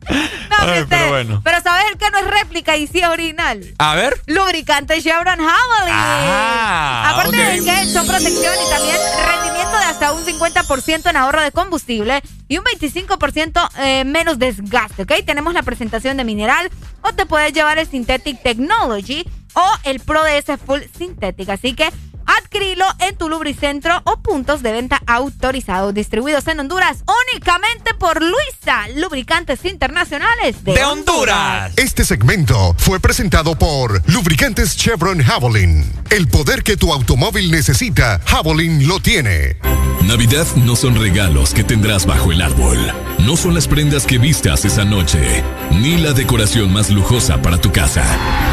No, 0.49 0.85
pero 0.89 1.09
bueno. 1.09 1.41
Pero 1.43 1.61
¿sabes 1.61 1.85
el 1.91 1.97
que 1.97 2.09
no 2.09 2.17
es 2.17 2.27
réplica 2.27 2.75
y 2.77 2.87
sí 2.87 2.99
es 2.99 3.07
original? 3.07 3.63
A 3.77 3.95
ver. 3.95 4.19
Lubricante 4.25 5.01
Chevron 5.01 5.37
Javelin. 5.37 5.93
Ah, 5.93 7.11
Aparte 7.13 7.37
de 7.37 7.63
que 7.63 7.85
son 7.85 8.07
protección 8.07 8.53
y 8.65 8.69
también 8.69 8.97
rendimiento 9.27 9.77
de 9.77 9.83
hasta 9.85 10.13
un 10.13 10.25
50% 10.25 11.09
en 11.09 11.17
ahorro 11.17 11.41
de 11.41 11.51
combustible 11.51 12.21
y 12.47 12.57
un 12.57 12.63
25% 12.65 13.69
eh, 13.79 14.03
menos 14.05 14.39
desgaste, 14.39 15.03
¿ok? 15.03 15.13
Tenemos 15.25 15.53
la 15.53 15.63
presentación 15.63 16.17
de 16.17 16.23
mineral 16.23 16.71
o 17.01 17.13
te 17.13 17.25
puedes 17.25 17.53
llevar 17.53 17.77
el 17.77 17.87
Synthetic 17.87 18.41
Technology 18.41 19.25
o 19.53 19.71
el 19.83 19.99
Pro 19.99 20.23
DS 20.23 20.59
Full 20.65 20.81
Synthetic. 20.97 21.49
Así 21.49 21.73
que 21.73 21.89
Adquirilo 22.27 22.85
en 22.99 23.15
tu 23.15 23.29
lubricentro 23.29 24.01
o 24.03 24.17
puntos 24.19 24.61
de 24.61 24.71
venta 24.71 25.01
autorizados 25.07 25.93
distribuidos 25.93 26.47
en 26.47 26.59
Honduras 26.59 27.03
únicamente 27.33 27.93
por 27.93 28.21
Luisa, 28.21 28.87
Lubricantes 28.95 29.65
Internacionales 29.65 30.63
de, 30.63 30.83
Honduras. 30.83 31.73
Este 31.77 32.05
segmento 32.05 32.75
fue 32.77 32.99
presentado 32.99 33.57
por 33.57 34.01
Lubricantes 34.09 34.75
Chevron 34.75 35.23
Javelin. 35.23 35.89
El 36.09 36.27
poder 36.27 36.63
que 36.63 36.77
tu 36.77 36.93
automóvil 36.93 37.49
necesita, 37.51 38.21
Javelin 38.25 38.87
lo 38.87 38.99
tiene. 38.99 39.57
Navidad 40.03 40.45
no 40.55 40.75
son 40.75 40.95
regalos 40.95 41.53
que 41.53 41.63
tendrás 41.63 42.05
bajo 42.05 42.31
el 42.31 42.41
árbol. 42.41 42.77
No 43.19 43.35
son 43.35 43.53
las 43.53 43.67
prendas 43.67 44.05
que 44.05 44.17
vistas 44.17 44.63
esa 44.63 44.85
noche, 44.85 45.43
ni 45.71 45.97
la 45.97 46.13
decoración 46.13 46.71
más 46.71 46.89
lujosa 46.89 47.41
para 47.41 47.59
tu 47.59 47.71
casa. 47.71 48.05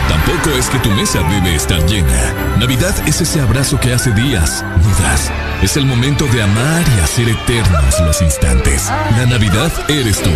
Tampoco 0.08 0.50
es 0.58 0.68
que 0.68 0.78
tu 0.78 0.90
mesa 0.90 1.22
debe 1.22 1.54
estar 1.54 1.84
llena. 1.86 2.56
Navidad 2.58 2.94
es 3.06 3.20
ese 3.20 3.40
abrazo 3.40 3.63
que 3.72 3.94
hace 3.94 4.12
días 4.12 4.62
dudas. 4.82 5.32
Es 5.62 5.78
el 5.78 5.86
momento 5.86 6.26
de 6.26 6.42
amar 6.42 6.84
y 6.96 7.00
hacer 7.00 7.30
eternos 7.30 7.98
los 8.00 8.20
instantes. 8.20 8.90
La 9.16 9.24
Navidad 9.24 9.72
eres 9.88 10.20
tú 10.20 10.30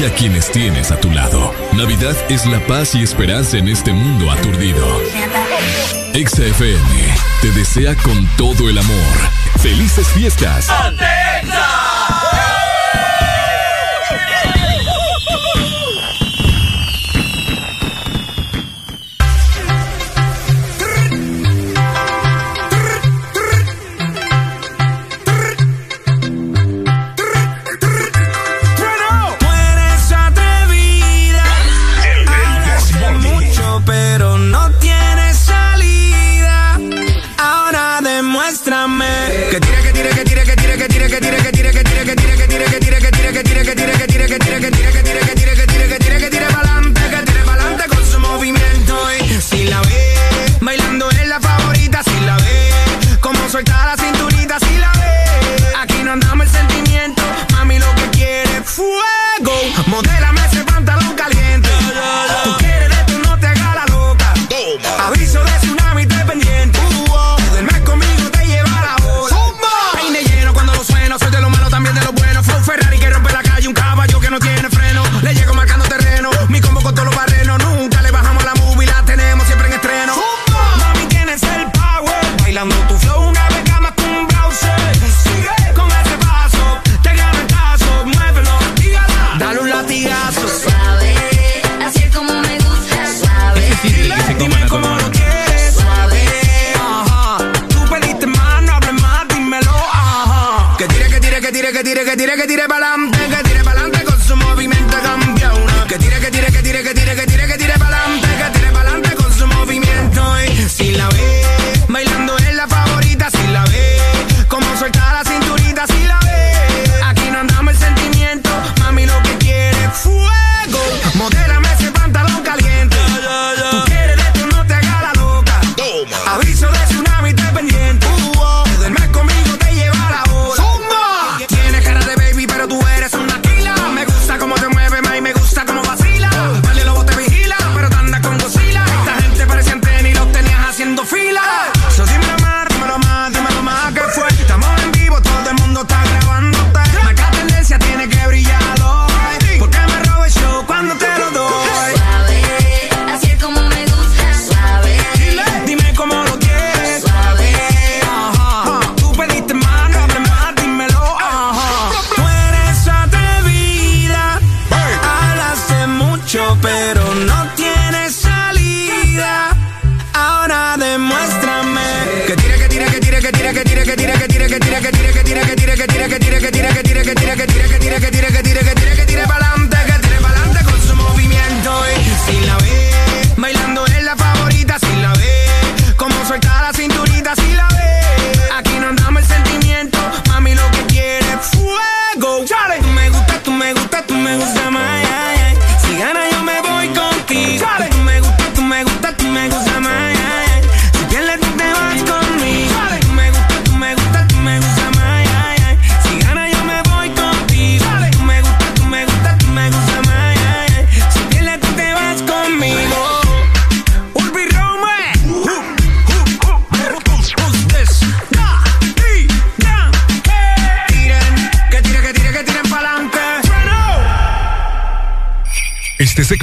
y 0.00 0.04
a 0.04 0.12
quienes 0.12 0.50
tienes 0.50 0.90
a 0.90 0.98
tu 0.98 1.08
lado. 1.12 1.54
Navidad 1.74 2.16
es 2.28 2.44
la 2.44 2.58
paz 2.66 2.96
y 2.96 3.02
esperanza 3.04 3.56
en 3.58 3.68
este 3.68 3.92
mundo 3.92 4.32
aturdido. 4.32 4.84
XFM 6.12 7.14
te 7.40 7.52
desea 7.52 7.94
con 7.94 8.26
todo 8.36 8.68
el 8.68 8.76
amor. 8.76 9.16
¡Felices 9.60 10.08
fiestas! 10.08 10.66
Que 10.66 12.21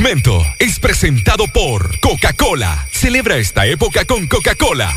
segmento 0.10 0.44
es 0.58 0.80
presentado 0.80 1.46
por 1.54 2.00
Coca-Cola. 2.00 2.88
Celebra 2.92 3.38
esta 3.38 3.68
época 3.68 4.06
con 4.06 4.28
Coca-Cola. 4.28 4.92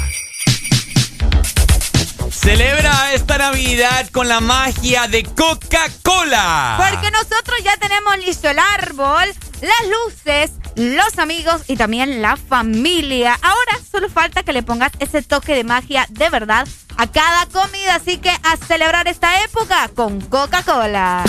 Celebra 2.31 3.13
esta 3.13 3.37
Navidad 3.37 4.09
con 4.11 4.27
la 4.27 4.41
magia 4.41 5.09
de 5.09 5.25
Coca-Cola. 5.25 6.79
Porque 6.79 7.11
nosotros 7.11 7.59
ya 7.63 7.77
tenemos 7.77 8.19
listo 8.25 8.49
el 8.49 8.59
árbol, 8.59 9.35
las 9.61 9.91
luces, 9.91 10.53
los 10.77 11.19
amigos 11.19 11.61
y 11.69 11.77
también 11.77 12.23
la 12.23 12.39
familia. 12.39 13.39
Ahora 13.43 13.81
solo 13.91 14.09
falta 14.09 14.43
que 14.45 14.55
le 14.55 14.63
pongas 14.63 14.93
ese 14.99 15.21
toque 15.21 15.55
de 15.55 15.65
magia 15.65 16.07
de 16.09 16.31
verdad 16.31 16.67
a 16.97 17.07
cada 17.07 17.45
comida. 17.47 17.97
Así 17.97 18.17
que 18.17 18.31
a 18.31 18.57
celebrar 18.57 19.07
esta 19.09 19.45
época 19.45 19.91
con 19.95 20.23
Coca-Cola. 20.23 21.25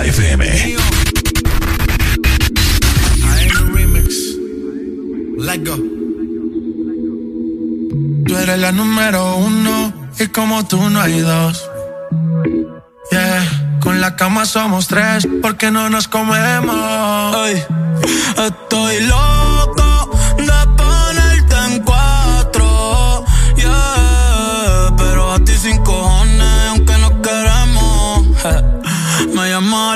XAFM. 0.00 0.42
Let 5.38 5.64
go. 5.64 5.76
Tú 8.26 8.36
eres 8.36 8.58
la 8.58 8.72
número 8.72 9.36
uno 9.36 9.92
y 10.18 10.26
como 10.28 10.66
tú 10.66 10.88
no 10.88 11.00
hay 11.00 11.20
dos. 11.20 11.68
Yeah, 13.10 13.78
con 13.80 14.00
la 14.00 14.16
cama 14.16 14.46
somos 14.46 14.88
tres 14.88 15.28
porque 15.42 15.70
no 15.70 15.90
nos 15.90 16.08
comemos. 16.08 17.36
Ay, 17.36 17.62
estoy 18.38 19.00
loco 19.02 19.49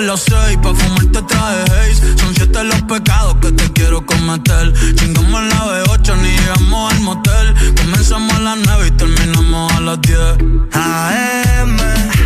las 0.07 0.21
seis 0.21 0.59
pa' 0.63 0.75
fumarte 0.75 1.23
traje 1.23 1.63
haze 1.63 2.19
Son 2.19 2.35
siete 2.35 2.65
los 2.65 2.83
pecados 2.83 3.37
que 3.41 3.53
te 3.53 3.73
quiero 3.73 4.05
cometer. 4.05 4.73
Chingamos 4.95 5.43
la 5.45 5.85
B8 5.85 6.17
ni 6.23 6.31
llegamos 6.37 6.93
al 6.93 7.01
motel. 7.01 7.55
Comenzamos 7.77 8.35
a 8.37 8.41
las 8.41 8.59
nueve 8.65 8.89
y 8.89 8.91
terminamos 8.93 9.73
a 9.73 9.81
las 9.81 10.01
diez. 10.03 10.37
AM, 10.73 11.77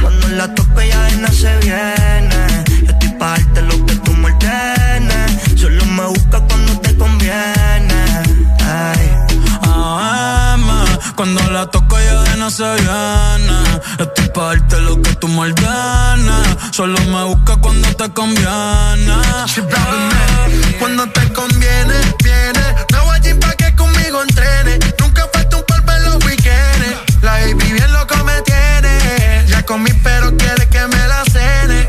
cuando 0.03 0.29
la 0.29 0.55
toco 0.55 0.83
ya 0.83 1.03
de 1.05 1.33
se 1.33 1.57
viene. 1.59 2.65
Yo 2.85 2.93
estoy 2.93 3.11
pa' 3.19 3.31
darte 3.31 3.63
lo 3.63 3.87
que 3.87 3.95
tú 3.97 4.13
me 4.15 4.29
Solo 5.57 5.85
me 5.87 6.07
busca 6.07 6.38
cuando 11.19 11.43
la 11.51 11.67
toco 11.67 11.99
ya 11.99 12.23
de 12.23 12.37
no 12.37 12.49
se 12.49 12.63
viene 12.63 13.59
Estoy 13.99 14.29
pa' 14.33 14.55
darte 14.55 14.81
lo 14.83 15.03
que 15.03 15.13
tú 15.17 15.27
me 15.27 15.41
ordenes 15.41 16.47
Solo 16.71 16.97
me 17.07 17.25
busca 17.25 17.57
cuando 17.57 17.89
te 17.97 18.09
conviene. 18.11 19.17
Cuando 20.79 21.09
te 21.09 21.33
conviene, 21.33 21.95
viene. 22.23 22.65
No 22.93 23.05
voy 23.07 23.17
a 23.17 23.41
pa' 23.41 23.53
que 23.55 23.75
conmigo 23.75 24.23
entrene. 24.23 24.79
Nunca 25.01 25.29
falta 25.33 25.57
un 25.57 25.65
par 25.65 25.83
en 25.97 26.05
los 26.05 26.25
weekends. 26.25 27.23
La 27.23 27.33
baby 27.33 27.73
bien 27.73 27.93
loco 27.93 28.15
me 28.23 28.41
tiene. 28.43 29.45
Ya 29.49 29.67
comí 29.67 29.91
pero 30.05 30.37
quiere 30.37 30.69
que 30.69 30.87
me 30.87 31.09
la 31.09 31.25
cene 31.33 31.89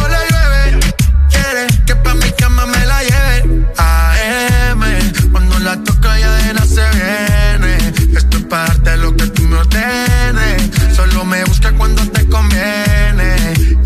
la 5.71 5.83
toca 5.83 6.19
ya 6.19 6.31
de 6.35 6.53
nada 6.53 6.65
se 6.65 6.85
viene. 6.97 7.93
Esto 8.17 8.37
es 8.37 8.43
para 8.43 8.67
darte 8.67 8.97
lo 8.97 9.15
que 9.15 9.27
tú 9.27 9.41
me 9.43 9.57
ordenes. 9.57 10.69
Solo 10.95 11.23
me 11.23 11.43
busca 11.45 11.71
cuando 11.71 12.01
te 12.15 12.27
conviene 12.27 13.29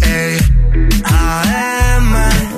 ey. 0.01 0.38
AM, 1.03 2.11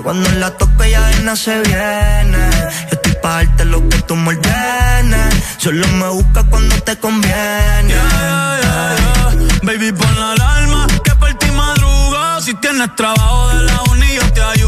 cuando 0.03 0.29
la 0.41 0.49
toco 0.51 0.83
ya 0.85 1.01
de 1.07 1.19
nada 1.23 1.35
se 1.35 1.55
viene. 1.61 2.43
Yo 2.89 2.93
estoy 2.97 3.13
pa' 3.21 3.43
darte 3.43 3.65
lo 3.65 3.79
que 3.89 3.97
tú 4.07 4.15
me 4.15 4.29
ordenes. 4.29 5.33
Solo 5.57 5.85
me 5.99 6.07
busca 6.17 6.43
cuando 6.45 6.75
te 6.87 6.97
conviene. 6.97 7.95
Baby, 9.63 9.91
pon 9.91 10.15
la 10.21 10.31
alarma 10.31 10.87
que 11.03 11.13
por 11.15 11.33
ti 11.33 11.51
madruga. 11.51 12.39
Si 12.39 12.53
tienes 12.61 12.95
trabajo 12.95 13.49
de 13.49 13.63
la 13.63 13.77
uni, 13.91 14.09
yo 14.15 14.33
te 14.33 14.41
ayudo. 14.41 14.66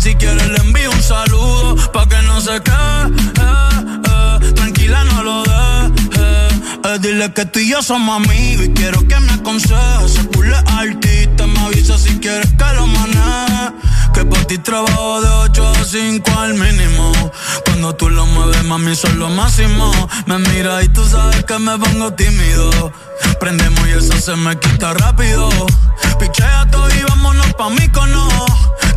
Si 0.00 0.14
quieres 0.14 0.48
le 0.48 0.56
envío 0.56 0.90
un 0.90 1.02
saludo. 1.02 1.76
Pa' 1.92 2.08
que 2.08 2.20
no 2.22 2.40
se 2.40 2.60
quede, 2.62 3.02
eh, 3.40 4.40
eh. 4.42 4.52
tranquila, 4.54 5.04
no 5.04 5.22
lo 5.22 5.42
dejes. 5.42 6.60
Eh, 6.84 6.98
dile 7.00 7.32
que 7.32 7.44
tú 7.44 7.58
y 7.58 7.68
yo 7.70 7.82
somos 7.82 8.16
amigos 8.24 8.66
y 8.66 8.70
quiero 8.70 9.06
que 9.06 9.20
me 9.20 9.32
aconsejes. 9.32 10.12
Se 10.12 10.24
pule 10.24 10.56
artista, 10.56 11.46
me 11.46 11.60
avisa 11.60 11.98
si 11.98 12.18
quieres 12.18 12.48
que 12.58 12.74
lo 12.74 12.86
maneje. 12.86 13.72
Que 14.14 14.24
por 14.24 14.44
ti 14.46 14.58
trabajo 14.58 15.20
de 15.20 15.28
8 15.28 15.68
a 15.68 15.84
5 15.84 16.30
al 16.38 16.54
mínimo. 16.54 17.12
Cuando 17.66 17.94
tú 17.94 18.08
lo 18.08 18.26
mueves, 18.26 18.64
mami, 18.64 18.96
son 18.96 19.18
lo 19.18 19.28
máximo. 19.28 19.92
Me 20.26 20.38
mira 20.38 20.82
y 20.82 20.88
tú 20.88 21.04
sabes 21.06 21.44
que 21.44 21.58
me 21.58 21.78
pongo 21.78 22.12
tímido. 22.14 22.92
Prendemos 23.38 23.86
y 23.86 23.92
eso 23.92 24.18
se 24.18 24.34
me 24.36 24.58
quita 24.58 24.94
rápido. 24.94 25.48
Pichea 26.18 26.66
todo 26.70 26.88
y 26.90 27.02
vámonos 27.02 27.52
pa' 27.54 27.70
mí 27.70 27.88
cono. 27.88 28.28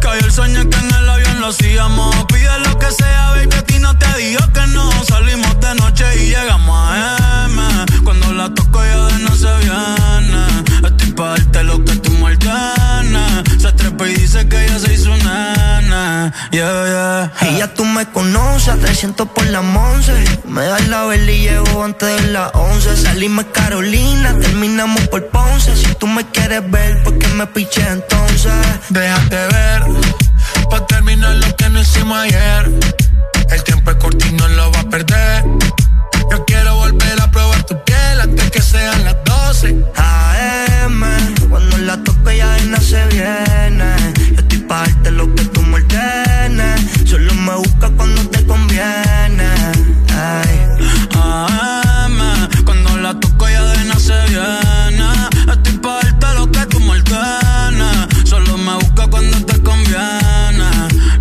Cayó 0.02 0.26
el 0.26 0.32
sueño 0.32 0.70
que 0.70 0.78
en 0.78 0.94
el 0.96 1.10
avión 1.10 1.42
lo 1.42 1.48
hacíamos. 1.48 2.16
Pide 2.26 2.60
lo 2.66 2.78
que 2.78 2.92
sea, 2.92 3.32
baby, 3.32 3.56
a 3.56 3.62
ti 3.64 3.80
no 3.80 3.98
te 3.98 4.18
digo 4.18 4.42
que 4.54 4.68
no. 4.68 4.92
Salimos 5.06 5.60
de 5.60 5.76
noche 5.76 6.06
y 6.24 6.30
llegamos 6.30 6.76
a 6.90 7.48
M. 7.50 7.62
Cuando 8.04 8.34
la 8.34 8.54
toco 8.54 8.84
ya 8.84 9.06
de 9.06 9.20
no 9.20 9.36
se 9.36 9.52
viene. 9.58 10.88
Estoy 10.88 11.12
pa' 11.14 11.30
darte 11.30 11.64
lo 11.64 11.84
que 11.84 11.96
tú 11.98 12.12
me 12.14 12.24
ordenes. 12.24 13.53
Trepa 13.94 14.10
y 14.10 14.16
dice 14.16 14.48
que 14.48 14.66
ella 14.66 14.80
se 14.80 14.94
hizo 14.94 15.16
nana. 15.18 16.34
Yeah, 16.52 17.32
yeah. 17.40 17.50
Y 17.50 17.58
ya 17.58 17.74
tú 17.74 17.86
me 17.86 18.06
conoces, 18.08 18.70
a 18.70 18.78
300 18.78 19.28
por 19.30 19.46
la 19.48 19.62
once. 19.62 20.14
Me 20.46 20.66
das 20.66 20.88
la 20.88 21.06
vela 21.06 21.32
y 21.32 21.42
llego 21.42 21.84
antes 21.84 22.22
de 22.22 22.32
las 22.32 22.52
11. 22.54 22.98
Salimos 22.98 23.46
Carolina, 23.54 24.38
terminamos 24.40 25.08
por 25.10 25.28
Ponce. 25.28 25.76
Si 25.76 25.94
tú 25.96 26.08
me 26.08 26.26
quieres 26.26 26.70
ver, 26.72 27.04
¿por 27.04 27.18
qué 27.20 27.28
me 27.30 27.46
piché 27.48 27.88
entonces? 27.88 28.54
Déjate 28.90 29.36
ver, 29.36 29.84
pa' 30.70 30.86
terminar 30.88 31.36
lo 31.36 31.56
que 31.56 31.70
no 31.70 31.80
hicimos 31.82 32.18
ayer. 32.18 32.72
El 33.50 33.64
tiempo 33.64 33.92
es 33.92 33.98
corto 33.98 34.26
y 34.28 34.32
no 34.34 34.48
lo 34.48 34.72
va 34.72 34.80
a 34.80 34.90
perder. 34.90 35.44
Yo 36.32 36.46
quiero 36.46 36.76
volver 36.78 37.22
a 37.22 37.30
probar 37.30 37.64
tu 37.64 37.84
piel 37.84 38.22
antes 38.22 38.50
que 38.52 38.62
sean 38.62 39.04
las 39.06 39.18
12. 39.24 39.84
AM, 39.96 40.73
cuando 41.54 41.78
la 41.78 41.96
toco 41.98 42.32
ya 42.32 42.58
nada 42.66 42.82
se 42.82 43.06
viene. 43.10 43.90
Yo 44.34 44.40
estoy 44.42 44.58
pa' 44.70 44.80
darte 44.80 45.12
lo 45.12 45.26
que 45.36 45.44
tú 45.54 45.62
me 45.62 45.76
ordenes. 45.76 46.82
Solo 47.06 47.32
me 47.36 47.54
busca 47.58 47.92
cuando 47.96 48.22
te 48.32 48.44
conviene. 48.48 49.50
Ay. 50.10 50.54
AM, 51.14 52.20
cuando 52.66 52.98
la 52.98 53.14
toco 53.20 53.48
ya 53.48 53.64
de 53.66 53.84
nada 53.86 54.00
se 54.00 54.20
viene. 54.32 55.10
Estoy 55.54 55.78
pa' 55.78 56.00
darte 56.02 56.28
lo 56.40 56.52
que 56.52 56.66
tú 56.72 56.80
me. 56.80 56.94
Solo 58.26 58.58
me 58.58 58.74
busca 58.74 59.08
cuando 59.08 59.38
te 59.46 59.62
conviene. 59.62 60.70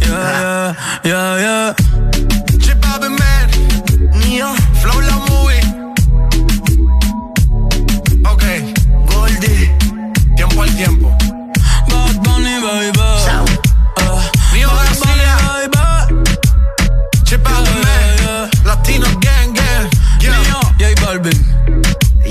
Yeah, 0.01 0.75
yeah, 1.05 1.11
yeah, 1.11 1.41
yeah. 1.41 1.82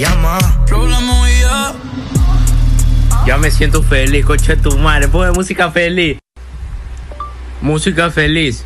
Llama. 0.01 0.39
Ya 3.27 3.37
me 3.37 3.51
siento 3.51 3.83
feliz, 3.83 4.25
coche 4.25 4.57
tu 4.57 4.75
madre. 4.79 5.07
Pone 5.07 5.29
música 5.29 5.69
feliz. 5.69 6.17
Música 7.61 8.09
feliz. 8.09 8.65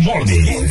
Morning. 0.00 0.68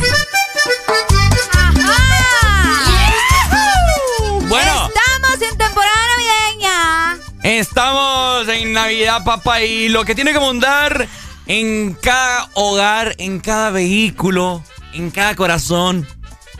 Bueno. 4.48 4.88
Estamos 4.88 5.42
en 5.42 5.56
temporada 5.56 6.02
navideña. 6.16 7.18
Estamos 7.44 8.48
en 8.48 8.72
Navidad, 8.72 9.22
papá, 9.22 9.62
y 9.62 9.88
lo 9.88 10.04
que 10.04 10.16
tiene 10.16 10.32
que 10.32 10.40
mondar 10.40 11.06
en 11.50 11.94
cada 11.94 12.48
hogar, 12.54 13.16
en 13.18 13.40
cada 13.40 13.70
vehículo, 13.70 14.62
en 14.92 15.10
cada 15.10 15.34
corazón, 15.34 16.06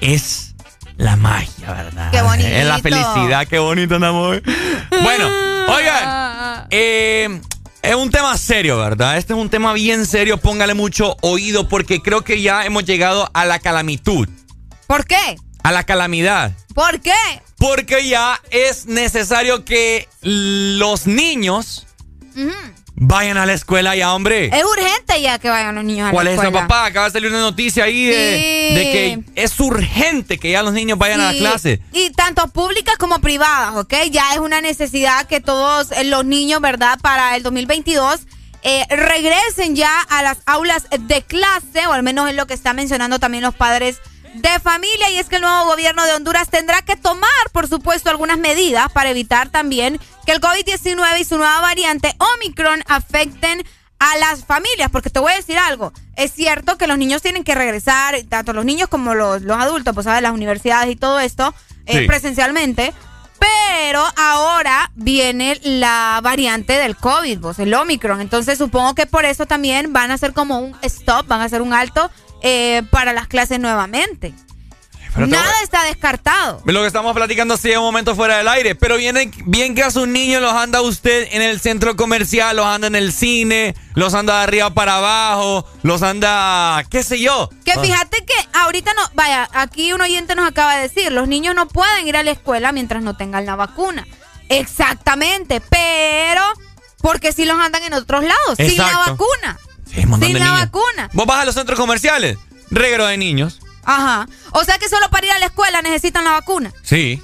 es 0.00 0.56
la 0.96 1.14
magia, 1.14 1.72
¿verdad? 1.72 2.10
Qué 2.10 2.20
bonito. 2.22 2.48
Es 2.48 2.66
la 2.66 2.80
felicidad, 2.80 3.46
qué 3.46 3.60
bonito, 3.60 3.94
amor. 3.94 4.42
Bueno, 4.90 5.28
oigan, 5.68 6.66
eh, 6.70 7.40
es 7.82 7.94
un 7.94 8.10
tema 8.10 8.36
serio, 8.36 8.78
¿verdad? 8.78 9.16
Este 9.16 9.32
es 9.32 9.38
un 9.38 9.48
tema 9.48 9.72
bien 9.74 10.06
serio, 10.06 10.38
póngale 10.38 10.74
mucho 10.74 11.16
oído 11.20 11.68
porque 11.68 12.02
creo 12.02 12.22
que 12.22 12.42
ya 12.42 12.66
hemos 12.66 12.84
llegado 12.84 13.30
a 13.32 13.44
la 13.44 13.60
calamitud, 13.60 14.28
¿Por 14.88 15.06
qué? 15.06 15.36
a 15.62 15.70
la 15.70 15.84
calamidad. 15.84 16.50
¿Por 16.74 17.00
qué? 17.00 17.12
Porque 17.58 18.08
ya 18.08 18.40
es 18.50 18.86
necesario 18.86 19.64
que 19.64 20.08
los 20.20 21.06
niños. 21.06 21.86
Vayan 23.02 23.38
a 23.38 23.46
la 23.46 23.54
escuela 23.54 23.96
ya, 23.96 24.14
hombre. 24.14 24.50
Es 24.56 24.62
urgente 24.62 25.20
ya 25.20 25.38
que 25.38 25.48
vayan 25.48 25.74
los 25.74 25.82
niños 25.84 26.08
a 26.08 26.12
¿Cuál 26.12 26.26
la 26.26 26.30
es 26.32 26.38
esa, 26.38 26.46
escuela. 26.48 26.68
papá? 26.68 26.84
Acaba 26.84 27.06
de 27.06 27.12
salir 27.12 27.30
una 27.30 27.40
noticia 27.40 27.84
ahí 27.84 28.04
de, 28.04 28.12
Sí. 28.68 28.74
de 28.74 28.82
que 28.92 29.20
es 29.42 29.58
urgente 29.58 30.38
que 30.38 30.50
ya 30.50 30.62
los 30.62 30.72
niños 30.74 30.98
vayan 30.98 31.20
a 31.20 31.32
la 31.32 31.38
clase. 31.38 31.80
Y 31.92 32.10
tanto 32.10 32.46
públicas 32.48 32.96
como 32.98 33.18
privadas, 33.20 33.74
¿ok? 33.76 33.94
Ya 34.10 34.34
es 34.34 34.38
una 34.38 34.60
necesidad 34.60 35.26
que 35.26 35.40
todos 35.40 35.90
eh, 35.92 36.04
los 36.04 36.24
niños, 36.26 36.60
¿verdad? 36.60 36.98
Para 37.00 37.34
el 37.36 37.42
2022 37.42 38.20
eh, 38.62 38.84
regresen 38.90 39.74
ya 39.74 39.98
a 40.02 40.22
las 40.22 40.38
aulas 40.44 40.86
de 40.90 41.22
clase, 41.22 41.86
o 41.88 41.92
al 41.94 42.02
menos 42.02 42.28
es 42.28 42.36
lo 42.36 42.46
que 42.46 42.52
están 42.52 42.76
mencionando 42.76 43.18
también 43.18 43.42
los 43.42 43.54
padres 43.54 43.96
de 44.34 44.60
familia. 44.60 45.10
Y 45.10 45.18
es 45.18 45.28
que 45.28 45.36
el 45.36 45.42
nuevo 45.42 45.66
gobierno 45.66 46.04
de 46.04 46.14
Honduras 46.14 46.48
tendrá 46.50 46.82
que 46.82 46.96
tomar, 46.96 47.30
por 47.52 47.68
supuesto, 47.68 48.10
algunas 48.10 48.38
medidas 48.38 48.90
para 48.92 49.10
evitar 49.10 49.48
también 49.48 50.00
que 50.26 50.32
el 50.32 50.40
COVID-19 50.40 51.20
y 51.20 51.24
su 51.24 51.36
nueva 51.36 51.60
variante 51.60 52.14
Omicron 52.18 52.82
afecten 52.86 53.64
a 54.00 54.16
las 54.16 54.46
familias, 54.46 54.90
porque 54.90 55.10
te 55.10 55.20
voy 55.20 55.32
a 55.32 55.36
decir 55.36 55.58
algo, 55.58 55.92
es 56.16 56.32
cierto 56.32 56.78
que 56.78 56.86
los 56.86 56.96
niños 56.96 57.20
tienen 57.20 57.44
que 57.44 57.54
regresar, 57.54 58.16
tanto 58.30 58.54
los 58.54 58.64
niños 58.64 58.88
como 58.88 59.14
los, 59.14 59.42
los 59.42 59.58
adultos, 59.58 59.94
pues 59.94 60.04
sabes, 60.04 60.22
las 60.22 60.32
universidades 60.32 60.90
y 60.90 60.96
todo 60.96 61.20
esto, 61.20 61.54
eh, 61.84 62.06
presencialmente, 62.06 62.94
pero 63.38 64.02
ahora 64.16 64.90
viene 64.94 65.60
la 65.62 66.18
variante 66.22 66.72
del 66.74 66.96
COVID, 66.96 67.40
pues, 67.40 67.58
el 67.58 67.74
Omicron, 67.74 68.22
entonces 68.22 68.56
supongo 68.56 68.94
que 68.94 69.04
por 69.04 69.26
eso 69.26 69.44
también 69.44 69.92
van 69.92 70.10
a 70.10 70.14
hacer 70.14 70.32
como 70.32 70.58
un 70.58 70.74
stop, 70.80 71.26
van 71.26 71.42
a 71.42 71.44
hacer 71.44 71.60
un 71.60 71.74
alto 71.74 72.10
eh, 72.42 72.82
para 72.90 73.12
las 73.12 73.28
clases 73.28 73.58
nuevamente. 73.60 74.34
Pero 75.12 75.26
te 75.26 75.32
Nada 75.32 75.52
está 75.64 75.82
descartado. 75.84 76.62
Lo 76.64 76.80
que 76.82 76.86
estamos 76.86 77.14
platicando 77.16 77.56
sí 77.56 77.70
un 77.72 77.82
momento 77.82 78.14
fuera 78.14 78.38
del 78.38 78.46
aire, 78.46 78.76
pero 78.76 78.96
viene 78.96 79.28
bien 79.44 79.74
que 79.74 79.82
a 79.82 79.90
sus 79.90 80.06
niños 80.06 80.40
los 80.40 80.52
anda 80.52 80.80
usted 80.82 81.26
en 81.32 81.42
el 81.42 81.60
centro 81.60 81.96
comercial, 81.96 82.54
los 82.56 82.64
anda 82.66 82.86
en 82.86 82.94
el 82.94 83.12
cine, 83.12 83.74
los 83.94 84.14
anda 84.14 84.36
de 84.38 84.44
arriba 84.44 84.70
para 84.70 84.98
abajo, 84.98 85.66
los 85.82 86.02
anda, 86.02 86.84
qué 86.90 87.02
sé 87.02 87.18
yo. 87.20 87.50
Que 87.64 87.72
Ah. 87.72 87.80
fíjate 87.80 88.24
que 88.24 88.34
ahorita 88.52 88.94
no, 88.94 89.02
vaya, 89.14 89.48
aquí 89.52 89.92
un 89.92 90.00
oyente 90.00 90.36
nos 90.36 90.46
acaba 90.48 90.76
de 90.76 90.82
decir, 90.82 91.10
los 91.10 91.26
niños 91.26 91.56
no 91.56 91.66
pueden 91.66 92.06
ir 92.06 92.16
a 92.16 92.22
la 92.22 92.30
escuela 92.30 92.70
mientras 92.70 93.02
no 93.02 93.16
tengan 93.16 93.46
la 93.46 93.56
vacuna. 93.56 94.06
Exactamente, 94.48 95.60
pero 95.60 96.42
porque 97.00 97.32
si 97.32 97.46
los 97.46 97.58
andan 97.58 97.82
en 97.82 97.94
otros 97.94 98.22
lados, 98.22 98.56
sin 98.56 98.76
la 98.78 98.96
vacuna. 98.98 99.58
Sí, 99.92 100.00
un 100.04 100.10
montón 100.10 100.26
sin 100.28 100.34
de 100.34 100.40
la 100.40 100.46
niños. 100.46 100.60
vacuna. 100.66 101.10
Vos 101.12 101.26
vas 101.26 101.40
a 101.40 101.44
los 101.44 101.54
centros 101.54 101.78
comerciales, 101.78 102.38
reguero 102.70 103.06
de 103.06 103.16
niños. 103.16 103.60
Ajá. 103.84 104.26
O 104.52 104.62
sea 104.64 104.78
que 104.78 104.88
solo 104.88 105.08
para 105.10 105.26
ir 105.26 105.32
a 105.32 105.38
la 105.38 105.46
escuela 105.46 105.82
necesitan 105.82 106.24
la 106.24 106.32
vacuna. 106.32 106.72
Sí. 106.82 107.22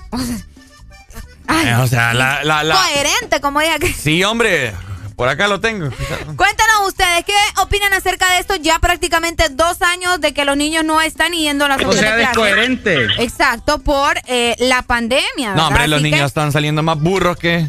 Ay, 1.46 1.68
Eh, 1.68 1.74
o 1.76 1.86
sea, 1.86 2.12
la, 2.14 2.42
la, 2.44 2.64
la- 2.64 2.74
Coherente, 2.74 3.40
como 3.40 3.60
diga 3.60 3.78
que. 3.78 3.92
Sí, 3.92 4.24
hombre, 4.24 4.72
por 5.14 5.28
acá 5.28 5.46
lo 5.46 5.60
tengo. 5.60 5.90
Cuéntanos 6.36 6.88
ustedes, 6.88 7.24
¿qué 7.24 7.34
opinan 7.60 7.92
acerca 7.92 8.28
de 8.32 8.40
esto? 8.40 8.56
Ya 8.56 8.78
prácticamente 8.80 9.48
dos 9.50 9.80
años 9.82 10.20
de 10.20 10.34
que 10.34 10.44
los 10.44 10.56
niños 10.56 10.84
no 10.84 11.00
están 11.00 11.32
yendo 11.32 11.66
a 11.66 11.68
las 11.68 11.78
O 11.84 11.92
sea, 11.92 12.16
de 12.16 12.22
clase. 12.22 12.26
descoherente. 12.26 13.04
Exacto, 13.22 13.78
por 13.78 14.18
eh, 14.26 14.56
la 14.58 14.82
pandemia. 14.82 15.54
No, 15.54 15.68
hombre, 15.68 15.86
los 15.86 16.02
que- 16.02 16.10
niños 16.10 16.26
están 16.26 16.50
saliendo 16.52 16.82
más 16.82 16.98
burros 16.98 17.36
que... 17.36 17.68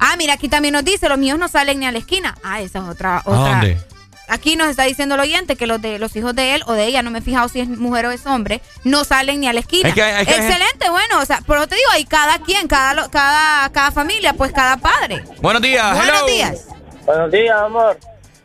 Ah, 0.00 0.16
mira, 0.18 0.34
aquí 0.34 0.48
también 0.48 0.72
nos 0.74 0.84
dice, 0.84 1.08
los 1.08 1.18
míos 1.18 1.38
no 1.38 1.46
salen 1.46 1.78
ni 1.78 1.86
a 1.86 1.92
la 1.92 1.98
esquina. 1.98 2.36
Ah, 2.42 2.60
esa 2.60 2.80
es 2.80 2.84
otra. 2.84 3.18
¿A 3.18 3.22
otra. 3.24 3.38
dónde? 3.52 3.78
Aquí 4.28 4.56
nos 4.56 4.68
está 4.68 4.84
diciendo 4.84 5.14
el 5.16 5.20
oyente 5.20 5.54
que 5.56 5.66
los 5.66 5.80
de 5.82 5.98
los 5.98 6.16
hijos 6.16 6.34
de 6.34 6.54
él 6.54 6.62
o 6.66 6.72
de 6.72 6.86
ella, 6.86 7.02
no 7.02 7.10
me 7.10 7.18
he 7.18 7.22
fijado 7.22 7.48
si 7.48 7.60
es 7.60 7.68
mujer 7.68 8.06
o 8.06 8.10
es 8.10 8.24
hombre, 8.26 8.60
no 8.82 9.04
salen 9.04 9.40
ni 9.40 9.48
a 9.48 9.52
la 9.52 9.60
esquina. 9.60 9.88
Es 9.90 9.94
que 9.94 10.00
es 10.20 10.26
que 10.26 10.34
Excelente, 10.34 10.88
bueno, 10.90 11.20
o 11.20 11.24
sea, 11.26 11.38
por 11.46 11.56
eso 11.58 11.66
te 11.68 11.74
digo, 11.76 11.88
hay 11.92 12.04
cada 12.06 12.38
quien, 12.38 12.66
cada, 12.66 12.94
lo- 12.94 13.10
cada, 13.10 13.68
cada 13.70 13.90
familia, 13.92 14.32
pues 14.32 14.50
cada 14.52 14.76
padre. 14.78 15.22
Buenos 15.42 15.60
días, 15.62 15.94
Buenos 15.94 16.16
hello. 16.16 16.26
días. 16.26 16.66
Buenos 17.04 17.30
días, 17.30 17.56
amor. 17.58 17.98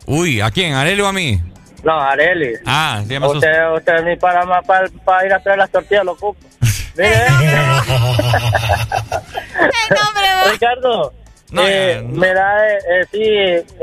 Uy, 0.05 0.41
¿a 0.41 0.51
quién? 0.51 0.73
¿A 0.73 0.81
Arely 0.81 1.01
o 1.01 1.07
a 1.07 1.13
mí? 1.13 1.41
No, 1.83 1.97
Areli. 1.97 2.55
Ah, 2.65 3.01
se 3.07 3.13
llama 3.13 3.27
Sus- 3.27 3.35
Usted, 3.37 3.73
usted 3.73 4.03
ni 4.03 4.17
para 4.17 4.45
más 4.45 4.65
para, 4.65 5.25
ir 5.25 5.33
a 5.33 5.39
traer 5.41 5.59
las 5.59 5.69
tortillas 5.71 6.03
lo 6.03 6.11
ocupa. 6.11 6.39
Mire, 6.97 7.27
Ricardo, 10.51 11.13
No, 11.51 11.61
eh, 11.67 12.01
no. 12.03 12.19
mira, 12.19 12.69
eh, 12.73 12.77
eh, 12.89 13.05
sí, 13.11 13.27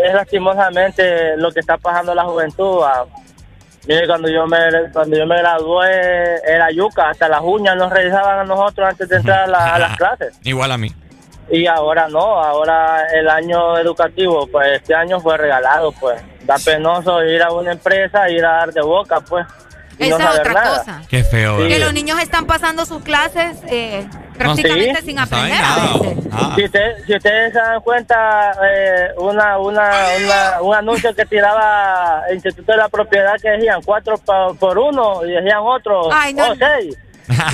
es 0.01 0.15
lastimosamente 0.15 1.37
lo 1.37 1.51
que 1.53 1.61
está 1.61 1.77
pasando 1.79 2.15
la 2.15 2.25
juventud. 2.25 2.81
ah. 2.85 3.05
Mire, 3.89 4.07
cuando 4.07 4.29
yo 4.29 4.47
me 4.47 4.59
cuando 4.93 5.17
yo 5.17 5.27
me 5.27 5.39
gradué 5.39 6.41
era 6.45 6.71
yuca, 6.73 7.11
hasta 7.11 7.29
las 7.29 7.41
uñas 7.43 7.77
nos 7.77 7.91
revisaban 7.93 8.41
a 8.41 8.45
nosotros 8.45 8.89
antes 8.89 9.09
de 9.09 9.17
entrar 9.17 9.45
a, 9.45 9.47
la- 9.47 9.75
a 9.75 9.79
las 9.79 9.97
clases. 9.99 10.39
Igual 10.43 10.73
a 10.73 10.79
mí. 10.79 10.93
Y 11.49 11.67
ahora 11.69 12.09
no, 12.09 12.19
ahora 12.43 13.07
el 13.13 13.29
año 13.29 13.79
educativo, 13.79 14.49
pues 14.49 14.67
este 14.81 14.95
año 14.95 15.21
fue 15.21 15.37
regalado, 15.37 15.93
pues. 15.93 16.21
Da 16.43 16.57
penoso 16.65 17.23
ir 17.25 17.41
a 17.43 17.53
una 17.53 17.73
empresa, 17.73 18.29
ir 18.29 18.45
a 18.45 18.53
dar 18.53 18.73
de 18.73 18.81
boca, 18.83 19.21
pues. 19.21 19.47
Y 19.99 20.05
Esa 20.09 20.19
no 20.19 20.25
es 20.25 20.25
saber 20.25 20.41
otra 20.41 20.53
nada. 20.53 20.79
cosa. 20.79 21.03
Qué 21.09 21.23
feo. 21.23 21.63
Sí. 21.63 21.69
Que 21.69 21.79
los 21.79 21.93
niños 21.95 22.21
están 22.21 22.47
pasando 22.47 22.85
sus 22.85 23.03
clases 23.05 23.57
eh, 23.69 24.07
prácticamente 24.37 25.01
sí. 25.01 25.07
sin 25.07 25.19
aprender 25.19 25.59
veces. 25.59 26.25
Ah. 26.33 26.53
Si, 26.55 26.65
usted- 26.65 27.05
si 27.07 27.15
ustedes 27.17 27.53
se 27.53 27.59
dan 27.59 27.81
cuenta, 27.81 28.53
eh, 28.71 29.09
una, 29.19 29.59
una, 29.59 29.91
una- 30.25 30.61
un 30.63 30.75
anuncio 30.75 31.15
que 31.15 31.25
tiraba 31.27 32.23
el 32.29 32.35
Instituto 32.37 32.73
de 32.73 32.79
la 32.79 32.89
Propiedad 32.89 33.35
que 33.41 33.51
decían 33.51 33.81
cuatro 33.85 34.17
pa- 34.19 34.53
por 34.55 34.79
uno 34.79 35.25
y 35.25 35.33
decían 35.33 35.61
otro 35.63 36.13
Ay, 36.13 36.35
no. 36.35 36.51
o 36.51 36.55
seis. 36.57 36.97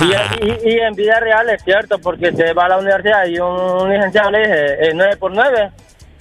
Y, 0.01 0.45
y- 0.45 0.69
y 0.75 0.79
en 0.79 0.93
vida 0.93 1.19
real 1.19 1.49
es 1.49 1.63
cierto, 1.63 1.97
porque 1.99 2.29
usted 2.29 2.55
va 2.55 2.65
a 2.65 2.69
la 2.69 2.77
universidad 2.77 3.25
y 3.25 3.39
un 3.39 3.89
licenciado 3.91 4.31
le 4.31 4.39
dice 4.39 4.65
eh, 4.87 4.91
nueve 4.93 5.17
por 5.17 5.31
nueve. 5.33 5.71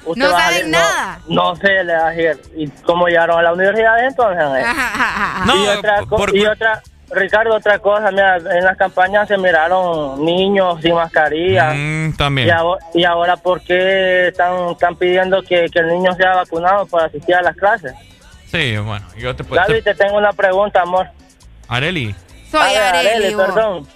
Usted 0.05 0.25
No 0.25 0.33
va 0.33 0.39
a 0.39 0.41
saben 0.43 0.59
salir- 0.63 0.71
nada. 0.73 1.19
No, 1.29 1.51
no 1.51 1.57
sé, 1.57 1.85
le 1.85 1.95
va 1.95 2.07
a 2.09 2.11
decir. 2.11 2.43
¿Y 2.57 2.69
cómo 2.83 3.07
llegaron 3.07 3.39
a 3.39 3.43
la 3.43 3.53
universidad 3.53 4.05
entonces? 4.05 4.43
eh? 4.43 4.65
No, 5.47 5.65
y, 5.65 5.69
otra, 5.69 6.03
por- 6.09 6.37
y 6.37 6.45
otra, 6.47 6.83
Ricardo, 7.15 7.55
otra 7.55 7.79
cosa, 7.79 8.11
mira, 8.11 8.37
en 8.37 8.65
las 8.65 8.77
campañas 8.77 9.29
se 9.29 9.37
miraron 9.39 10.25
niños 10.25 10.81
sin 10.81 10.95
mascarilla. 10.95 11.73
Mm, 11.75 12.17
también. 12.17 12.49
Y, 12.49 12.51
ahora, 12.51 12.85
y 12.95 13.05
ahora, 13.05 13.37
¿por 13.37 13.61
qué 13.63 14.29
están, 14.29 14.71
están 14.71 14.97
pidiendo 14.97 15.43
que, 15.43 15.67
que 15.71 15.79
el 15.81 15.89
niño 15.89 16.15
sea 16.15 16.35
vacunado 16.37 16.87
para 16.87 17.07
asistir 17.07 17.35
a 17.35 17.43
las 17.43 17.57
clases? 17.57 17.93
Sí, 18.51 18.77
bueno, 18.79 19.05
yo 19.17 19.35
te 19.35 19.45
puedo... 19.45 19.63
Gaby, 19.63 19.83
te 19.83 19.95
tengo 19.95 20.17
una 20.19 20.33
pregunta, 20.33 20.83
amor. 20.83 21.07
Areli. 21.69 22.15
Soy 22.51 22.75
Areli, 22.75 23.35
vos. 23.35 23.45
perdón. 23.47 23.87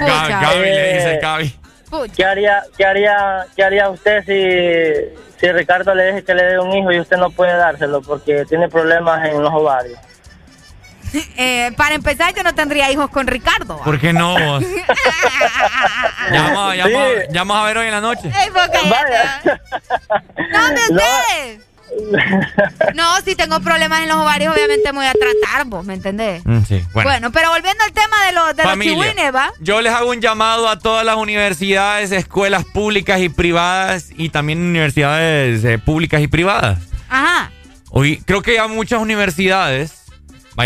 Gaby 0.00 0.60
le 0.64 0.92
dice 0.94 1.14
Eh, 1.14 1.18
Gaby. 1.20 1.54
Pucha. 1.90 2.12
¿Qué 2.14 2.24
haría, 2.24 2.62
qué 2.76 2.84
haría, 2.84 3.46
qué 3.56 3.64
haría 3.64 3.88
usted 3.90 4.22
si, 4.24 5.38
si 5.40 5.52
Ricardo 5.52 5.94
le 5.94 6.12
dice 6.12 6.24
que 6.24 6.34
le 6.34 6.44
dé 6.44 6.58
un 6.58 6.72
hijo 6.74 6.92
y 6.92 7.00
usted 7.00 7.16
no 7.16 7.30
puede 7.30 7.54
dárselo 7.56 8.02
porque 8.02 8.44
tiene 8.46 8.68
problemas 8.68 9.26
en 9.28 9.42
los 9.42 9.52
ovarios? 9.52 9.98
Eh, 11.36 11.72
para 11.76 11.94
empezar, 11.94 12.34
yo 12.34 12.42
no 12.42 12.54
tendría 12.54 12.90
hijos 12.90 13.10
con 13.10 13.26
Ricardo. 13.26 13.78
¿va? 13.78 13.84
¿Por 13.84 13.98
qué 14.00 14.12
no 14.12 14.38
vos? 14.38 14.64
ya, 16.32 16.42
vamos, 16.42 16.76
ya, 16.76 16.86
Sí. 16.86 16.92
vamos, 16.92 17.10
ya 17.30 17.40
vamos 17.40 17.56
a 17.56 17.64
ver 17.64 17.78
hoy 17.78 17.86
en 17.86 17.92
la 17.92 18.00
noche. 18.00 18.28
Ey, 18.28 18.50
¿por 18.50 18.70
qué? 18.70 18.78
Vaya. 18.88 19.40
¿Dónde 20.52 20.80
No. 20.90 20.96
ustedes? 20.96 21.60
No, 22.94 23.16
si 23.24 23.34
tengo 23.34 23.60
problemas 23.60 24.02
en 24.02 24.08
los 24.08 24.18
ovarios, 24.18 24.54
obviamente 24.54 24.92
me 24.92 24.98
voy 24.98 25.06
a 25.06 25.12
tratar, 25.14 25.64
vos, 25.66 25.84
¿me 25.86 25.94
entendés? 25.94 26.44
Mm, 26.44 26.60
sí, 26.68 26.84
Bueno, 26.92 27.10
bueno. 27.10 27.32
pero 27.32 27.48
volviendo 27.50 27.82
al 27.82 27.92
tema 27.92 28.24
de, 28.26 28.32
los 28.32 28.48
de 28.56 28.62
los 28.62 28.70
Familia, 28.72 28.94
chihuines, 29.04 29.34
¿va? 29.34 29.50
yo 29.60 29.80
les 29.80 29.92
hago 29.94 30.10
un 30.10 30.20
llamado 30.20 30.68
a 30.68 30.78
todas 30.78 31.04
las 31.04 31.16
universidades, 31.16 32.12
escuelas 32.12 32.64
públicas 32.66 33.20
y 33.20 33.30
privadas 33.30 34.08
y 34.14 34.28
también 34.28 34.60
universidades 34.60 35.64
eh, 35.64 35.78
públicas 35.78 36.20
y 36.20 36.28
privadas. 36.28 36.78
Ajá. 37.08 37.50
Hoy 37.90 38.22
creo 38.26 38.42
que 38.42 38.54
ya 38.54 38.68
muchas 38.68 39.00
universidades, 39.00 40.04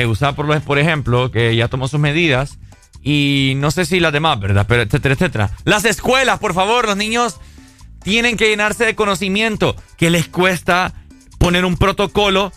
usar 0.06 0.34
por, 0.34 0.60
por 0.62 0.78
ejemplo, 0.78 1.30
que 1.30 1.54
ya 1.54 1.68
tomó 1.68 1.86
sus 1.88 2.00
medidas 2.00 2.58
y 3.02 3.54
no 3.56 3.70
sé 3.70 3.84
si 3.84 4.00
las 4.00 4.12
demás, 4.12 4.38
¿verdad? 4.40 4.64
Pero 4.68 4.82
etcétera, 4.82 5.14
etcétera. 5.14 5.50
Las 5.64 5.84
escuelas, 5.84 6.38
por 6.38 6.54
favor, 6.54 6.86
los 6.86 6.96
niños 6.96 7.36
tienen 8.02 8.36
que 8.36 8.48
llenarse 8.48 8.84
de 8.84 8.94
conocimiento 8.94 9.76
que 9.96 10.10
les 10.10 10.28
cuesta 10.28 10.92
poner 11.38 11.64
un 11.64 11.76
protocolo 11.76 12.52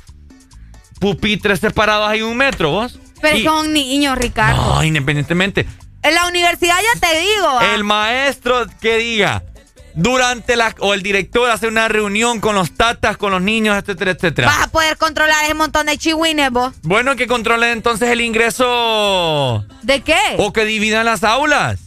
pupitres 0.99 1.59
separados 1.59 2.07
ahí 2.09 2.21
un 2.21 2.37
metro, 2.37 2.71
vos. 2.71 2.99
Pero 3.21 3.37
Y- 3.37 3.43
son 3.43 3.73
niños, 3.73 4.17
Ricardo. 4.17 4.75
No, 4.75 4.83
independientemente. 4.83 5.65
En 6.03 6.13
la 6.15 6.27
universidad 6.27 6.75
ya 6.93 6.99
te 6.99 7.19
digo. 7.19 7.47
ah, 7.59 7.73
El 7.75 7.83
maestro 7.83 8.65
que 8.79 8.97
diga 8.97 9.43
durante 9.95 10.55
la 10.55 10.75
o 10.79 10.93
el 10.93 11.01
director 11.01 11.49
hace 11.49 11.67
una 11.67 11.87
reunión 11.87 12.39
con 12.39 12.55
los 12.55 12.71
tatas, 12.71 13.17
con 13.17 13.31
los 13.31 13.41
niños, 13.41 13.77
etcétera, 13.77 14.11
etcétera. 14.11 14.47
Vas 14.47 14.67
a 14.67 14.67
poder 14.67 14.97
controlar 14.97 15.43
ese 15.45 15.53
montón 15.53 15.87
de 15.87 15.97
chihuines, 15.97 16.51
vos. 16.51 16.73
Bueno, 16.83 17.15
que 17.15 17.27
controlen 17.27 17.71
entonces 17.71 18.09
el 18.09 18.21
ingreso 18.21 19.65
¿De 19.81 20.01
qué? 20.01 20.17
o 20.37 20.53
que 20.53 20.65
dividan 20.65 21.05
las 21.05 21.23
aulas. 21.23 21.79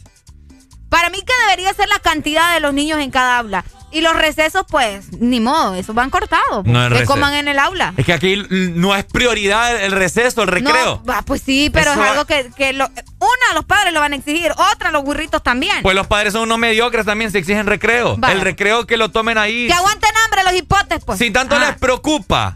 Para 0.89 1.09
mí 1.11 1.19
que 1.19 1.33
debería 1.47 1.73
ser 1.73 1.87
la 1.87 1.99
cantidad 1.99 2.55
de 2.55 2.59
los 2.59 2.73
niños 2.73 2.99
en 2.99 3.11
cada 3.11 3.37
aula. 3.37 3.63
Y 3.91 4.01
los 4.01 4.15
recesos, 4.15 4.65
pues, 4.69 5.11
ni 5.19 5.39
modo, 5.39 5.73
esos 5.73 5.95
van 5.95 6.11
cortados. 6.11 6.63
No 6.65 6.85
es 6.87 6.93
que 7.01 7.05
coman 7.05 7.33
en 7.33 7.47
el 7.47 7.57
aula. 7.57 7.93
Es 7.97 8.05
que 8.05 8.13
aquí 8.13 8.43
no 8.51 8.95
es 8.95 9.03
prioridad 9.05 9.83
el 9.83 9.91
receso, 9.93 10.43
el 10.43 10.47
recreo. 10.47 11.01
No, 11.03 11.03
va, 11.05 11.23
pues 11.23 11.41
sí, 11.43 11.71
pero 11.73 11.91
Eso- 11.93 12.03
es 12.03 12.09
algo 12.11 12.25
que, 12.25 12.51
que 12.55 12.73
lo- 12.73 12.85
una, 12.85 13.53
los 13.55 13.65
padres 13.65 13.91
lo 13.91 13.99
van 13.99 14.13
a 14.13 14.15
exigir, 14.15 14.51
otra, 14.73 14.91
los 14.91 15.03
burritos 15.03 15.41
también. 15.41 15.77
Pues 15.81 15.95
los 15.95 16.05
padres 16.05 16.33
son 16.33 16.43
unos 16.43 16.59
mediocres 16.59 17.03
también, 17.05 17.31
se 17.31 17.39
exigen 17.39 17.65
recreo. 17.65 18.17
El 18.29 18.41
recreo 18.41 18.85
que 18.85 18.95
lo 18.97 19.09
tomen 19.09 19.37
ahí. 19.39 19.65
que 19.67 19.73
aguanten 19.73 20.11
hambre 20.25 20.43
los 20.43 20.53
hipotes, 20.53 21.03
pues. 21.03 21.17
Si 21.17 21.31
tanto 21.31 21.55
Ah. 21.55 21.59
les 21.59 21.77
preocupa 21.79 22.53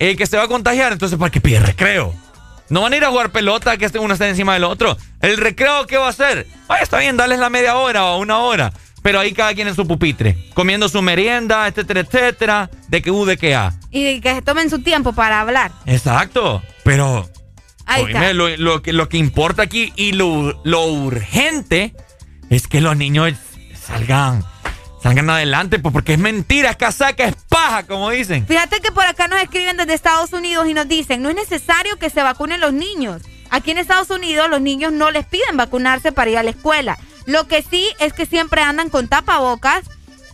el 0.00 0.16
que 0.16 0.26
se 0.26 0.36
va 0.36 0.44
a 0.44 0.48
contagiar, 0.48 0.92
entonces 0.92 1.16
¿para 1.16 1.30
qué 1.30 1.40
pide 1.40 1.60
recreo? 1.60 2.12
No 2.68 2.80
van 2.82 2.92
a 2.92 2.96
ir 2.96 3.04
a 3.04 3.08
jugar 3.10 3.30
pelota 3.30 3.76
que 3.76 3.84
este 3.84 3.98
uno 4.00 4.14
esté 4.14 4.28
encima 4.28 4.54
del 4.54 4.64
otro. 4.64 4.96
¿El 5.20 5.36
recreo 5.36 5.86
qué 5.86 5.96
va 5.98 6.06
a 6.06 6.10
hacer? 6.10 6.48
Está 6.80 6.98
bien, 6.98 7.16
darles 7.16 7.38
la 7.38 7.50
media 7.50 7.76
hora 7.76 8.04
o 8.06 8.18
una 8.18 8.38
hora. 8.38 8.72
Pero 9.02 9.18
ahí 9.18 9.32
cada 9.32 9.52
quien 9.54 9.66
en 9.68 9.74
su 9.74 9.86
pupitre, 9.86 10.36
comiendo 10.54 10.88
su 10.88 11.02
merienda, 11.02 11.66
etcétera, 11.66 12.00
etcétera. 12.00 12.70
De 12.88 13.02
que 13.02 13.10
U, 13.10 13.24
de 13.24 13.36
que 13.36 13.54
A. 13.54 13.72
Y 13.90 14.20
que 14.20 14.34
se 14.34 14.42
tomen 14.42 14.70
su 14.70 14.78
tiempo 14.80 15.12
para 15.12 15.40
hablar. 15.40 15.72
Exacto. 15.86 16.62
Pero 16.84 17.28
Ahí 17.84 18.04
Oíme, 18.04 18.20
está. 18.20 18.32
lo, 18.32 18.48
lo 18.56 18.80
que, 18.80 18.92
lo 18.92 19.08
que 19.08 19.16
importa 19.18 19.62
aquí 19.64 19.92
y 19.96 20.12
lo, 20.12 20.60
lo 20.64 20.86
urgente 20.86 21.94
es 22.48 22.68
que 22.68 22.80
los 22.80 22.96
niños 22.96 23.32
salgan, 23.74 24.44
salgan 25.02 25.28
adelante, 25.30 25.80
pues 25.80 25.92
porque 25.92 26.12
es 26.12 26.18
mentira, 26.18 26.70
es 26.70 26.76
casaca, 26.76 27.24
es 27.24 27.34
paja, 27.48 27.84
como 27.84 28.10
dicen. 28.10 28.46
Fíjate 28.46 28.80
que 28.80 28.92
por 28.92 29.04
acá 29.04 29.26
nos 29.26 29.42
escriben 29.42 29.76
desde 29.76 29.94
Estados 29.94 30.32
Unidos 30.32 30.68
y 30.68 30.74
nos 30.74 30.86
dicen, 30.86 31.22
no 31.22 31.28
es 31.28 31.34
necesario 31.34 31.96
que 31.98 32.08
se 32.08 32.22
vacunen 32.22 32.60
los 32.60 32.72
niños. 32.72 33.22
Aquí 33.50 33.72
en 33.72 33.78
Estados 33.78 34.10
Unidos 34.10 34.48
los 34.48 34.60
niños 34.60 34.92
no 34.92 35.10
les 35.10 35.26
piden 35.26 35.56
vacunarse 35.56 36.12
para 36.12 36.30
ir 36.30 36.38
a 36.38 36.42
la 36.42 36.50
escuela. 36.50 36.96
Lo 37.26 37.46
que 37.46 37.62
sí 37.62 37.88
es 37.98 38.12
que 38.12 38.26
siempre 38.26 38.62
andan 38.62 38.88
con 38.90 39.08
tapabocas 39.08 39.84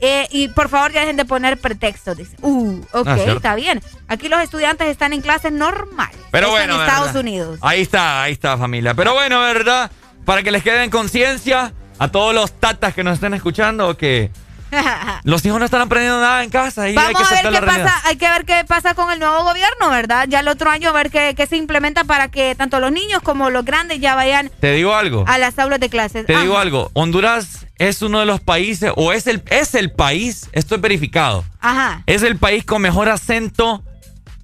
eh, 0.00 0.28
y 0.30 0.48
por 0.48 0.68
favor 0.68 0.92
ya 0.92 1.00
dejen 1.00 1.16
de 1.16 1.24
poner 1.24 1.58
pretextos. 1.58 2.16
Dice, 2.16 2.36
uh, 2.42 2.80
ok, 2.92 3.06
Ah, 3.08 3.16
está 3.26 3.54
bien. 3.54 3.82
Aquí 4.06 4.28
los 4.28 4.40
estudiantes 4.40 4.88
están 4.88 5.12
en 5.12 5.20
clases 5.20 5.52
normales. 5.52 6.16
Pero 6.30 6.50
bueno, 6.50 6.74
en 6.76 6.80
Estados 6.80 7.06
¿verdad? 7.08 7.20
Unidos. 7.20 7.58
Ahí 7.62 7.82
está, 7.82 8.22
ahí 8.22 8.32
está 8.32 8.56
familia. 8.56 8.94
Pero 8.94 9.12
bueno, 9.14 9.40
¿verdad? 9.40 9.90
Para 10.24 10.42
que 10.42 10.50
les 10.50 10.62
quede 10.62 10.84
en 10.84 10.90
conciencia 10.90 11.72
a 11.98 12.08
todos 12.08 12.34
los 12.34 12.52
tatas 12.52 12.94
que 12.94 13.02
nos 13.02 13.14
estén 13.14 13.34
escuchando 13.34 13.96
que 13.96 14.30
los 15.24 15.44
hijos 15.44 15.58
no 15.58 15.64
están 15.64 15.80
aprendiendo 15.80 16.20
nada 16.20 16.42
en 16.44 16.50
casa 16.50 16.88
y 16.88 16.96
hay 16.96 17.06
que 17.08 17.12
Vamos 17.14 17.28
a 17.30 17.34
ver 17.34 17.44
qué 17.44 17.50
la 17.50 17.60
realidad. 17.60 17.84
pasa, 17.86 18.08
hay 18.08 18.16
que 18.16 18.28
ver 18.30 18.44
qué 18.44 18.64
pasa 18.66 18.94
con 18.94 19.10
el 19.12 19.18
nuevo 19.18 19.42
gobierno, 19.44 19.90
¿verdad? 19.90 20.26
Ya 20.28 20.40
el 20.40 20.48
otro 20.48 20.70
año 20.70 20.88
a 20.90 20.92
ver 20.92 21.10
qué, 21.10 21.34
qué 21.36 21.46
se 21.46 21.56
implementa 21.56 22.04
para 22.04 22.28
que 22.28 22.54
tanto 22.54 22.80
los 22.80 22.92
niños 22.92 23.22
como 23.22 23.50
los 23.50 23.64
grandes 23.64 24.00
ya 24.00 24.14
vayan 24.14 24.50
Te 24.60 24.72
digo 24.72 24.94
algo. 24.94 25.24
a 25.26 25.38
las 25.38 25.58
aulas 25.58 25.80
de 25.80 25.88
clases. 25.88 26.26
Te 26.26 26.36
digo 26.38 26.58
algo. 26.58 26.90
Honduras 26.94 27.66
es 27.78 28.02
uno 28.02 28.20
de 28.20 28.26
los 28.26 28.40
países, 28.40 28.92
o 28.96 29.12
es 29.12 29.26
el, 29.26 29.42
es 29.50 29.74
el 29.74 29.92
país, 29.92 30.48
esto 30.52 30.74
es 30.74 30.80
verificado, 30.80 31.44
Ajá. 31.60 32.02
es 32.06 32.22
el 32.24 32.36
país 32.36 32.64
con 32.64 32.82
mejor 32.82 33.08
acento 33.08 33.82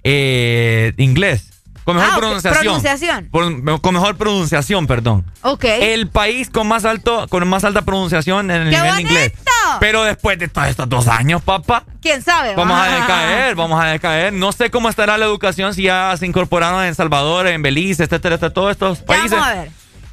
eh, 0.03 0.93
inglés. 0.97 1.51
Con 1.85 1.95
mejor 1.97 2.11
Ah, 2.13 2.17
pronunciación. 2.17 2.63
pronunciación. 2.63 3.29
Con 3.29 3.93
mejor 3.93 4.17
pronunciación, 4.17 4.87
perdón. 4.87 5.23
Ok. 5.43 5.63
El 5.65 6.07
país 6.09 6.49
con 6.49 6.67
más 6.67 6.83
alto, 6.83 7.27
con 7.29 7.47
más 7.47 7.63
alta 7.63 7.83
pronunciación 7.83 8.49
en 8.49 8.63
el 8.63 8.69
¡Qué 8.71 8.75
nivel 8.77 8.89
bonito! 8.91 9.09
inglés. 9.09 9.33
Pero 9.79 10.03
después 10.03 10.37
de 10.39 10.47
todos 10.47 10.67
estos 10.67 10.89
dos 10.89 11.07
años, 11.07 11.41
papá, 11.43 11.83
¿Quién 12.01 12.21
sabe? 12.23 12.55
vamos 12.55 12.77
a 12.79 12.85
decaer, 12.87 13.55
vamos 13.55 13.79
a 13.81 13.85
decaer. 13.87 14.33
No 14.33 14.51
sé 14.51 14.69
cómo 14.71 14.89
estará 14.89 15.17
la 15.17 15.25
educación 15.25 15.73
si 15.73 15.83
ya 15.83 16.15
se 16.17 16.25
incorporaron 16.25 16.81
en 16.81 16.89
El 16.89 16.95
Salvador, 16.95 17.47
en 17.47 17.61
Belice, 17.61 18.03
etcétera, 18.03 18.35
etcétera, 18.35 18.53
todos 18.53 18.71
estos 18.71 18.99
Ya 18.99 19.05
países. 19.05 19.31
vamos 19.31 19.47
a 19.47 19.53
ver. 19.53 19.71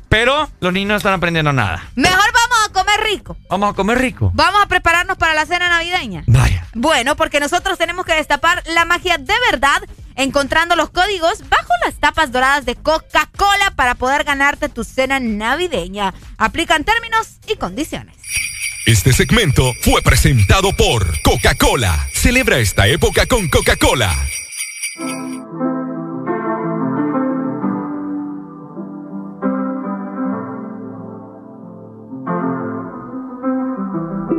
Pero 0.08 0.50
los 0.60 0.72
niños 0.74 0.88
no 0.90 0.96
están 0.96 1.14
aprendiendo 1.14 1.54
nada. 1.54 1.84
Mejor 1.94 2.18
vamos 2.18 2.58
comer 2.82 3.00
rico. 3.04 3.36
Vamos 3.48 3.70
a 3.70 3.74
comer 3.74 3.98
rico. 3.98 4.30
Vamos 4.34 4.62
a 4.62 4.66
prepararnos 4.66 5.16
para 5.16 5.34
la 5.34 5.46
cena 5.46 5.68
navideña. 5.68 6.24
Vaya. 6.26 6.66
Bueno, 6.74 7.16
porque 7.16 7.40
nosotros 7.40 7.78
tenemos 7.78 8.04
que 8.04 8.14
destapar 8.14 8.62
la 8.66 8.84
magia 8.84 9.18
de 9.18 9.34
verdad 9.50 9.82
encontrando 10.16 10.76
los 10.76 10.90
códigos 10.90 11.48
bajo 11.48 11.72
las 11.84 11.94
tapas 11.94 12.32
doradas 12.32 12.64
de 12.66 12.74
Coca-Cola 12.76 13.72
para 13.76 13.94
poder 13.94 14.24
ganarte 14.24 14.68
tu 14.68 14.84
cena 14.84 15.20
navideña. 15.20 16.12
Aplican 16.38 16.84
términos 16.84 17.38
y 17.48 17.56
condiciones. 17.56 18.16
Este 18.84 19.12
segmento 19.12 19.72
fue 19.80 20.02
presentado 20.02 20.72
por 20.76 21.22
Coca-Cola. 21.22 22.08
Celebra 22.14 22.58
esta 22.58 22.88
época 22.88 23.26
con 23.26 23.48
Coca-Cola. 23.48 24.12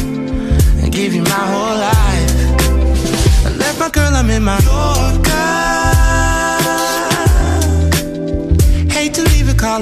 give 1.01 1.15
you 1.15 1.23
my 1.23 1.45
whole 1.51 1.77
life. 1.89 2.31
I 3.47 3.49
left 3.57 3.79
my 3.79 3.89
girl, 3.89 4.13
I'm 4.13 4.29
in 4.29 4.43
my 4.43 4.59
Yorker. 4.59 5.47
Hate 8.93 9.13
to 9.15 9.23
leave 9.23 9.49
it, 9.49 9.57
call 9.57 9.81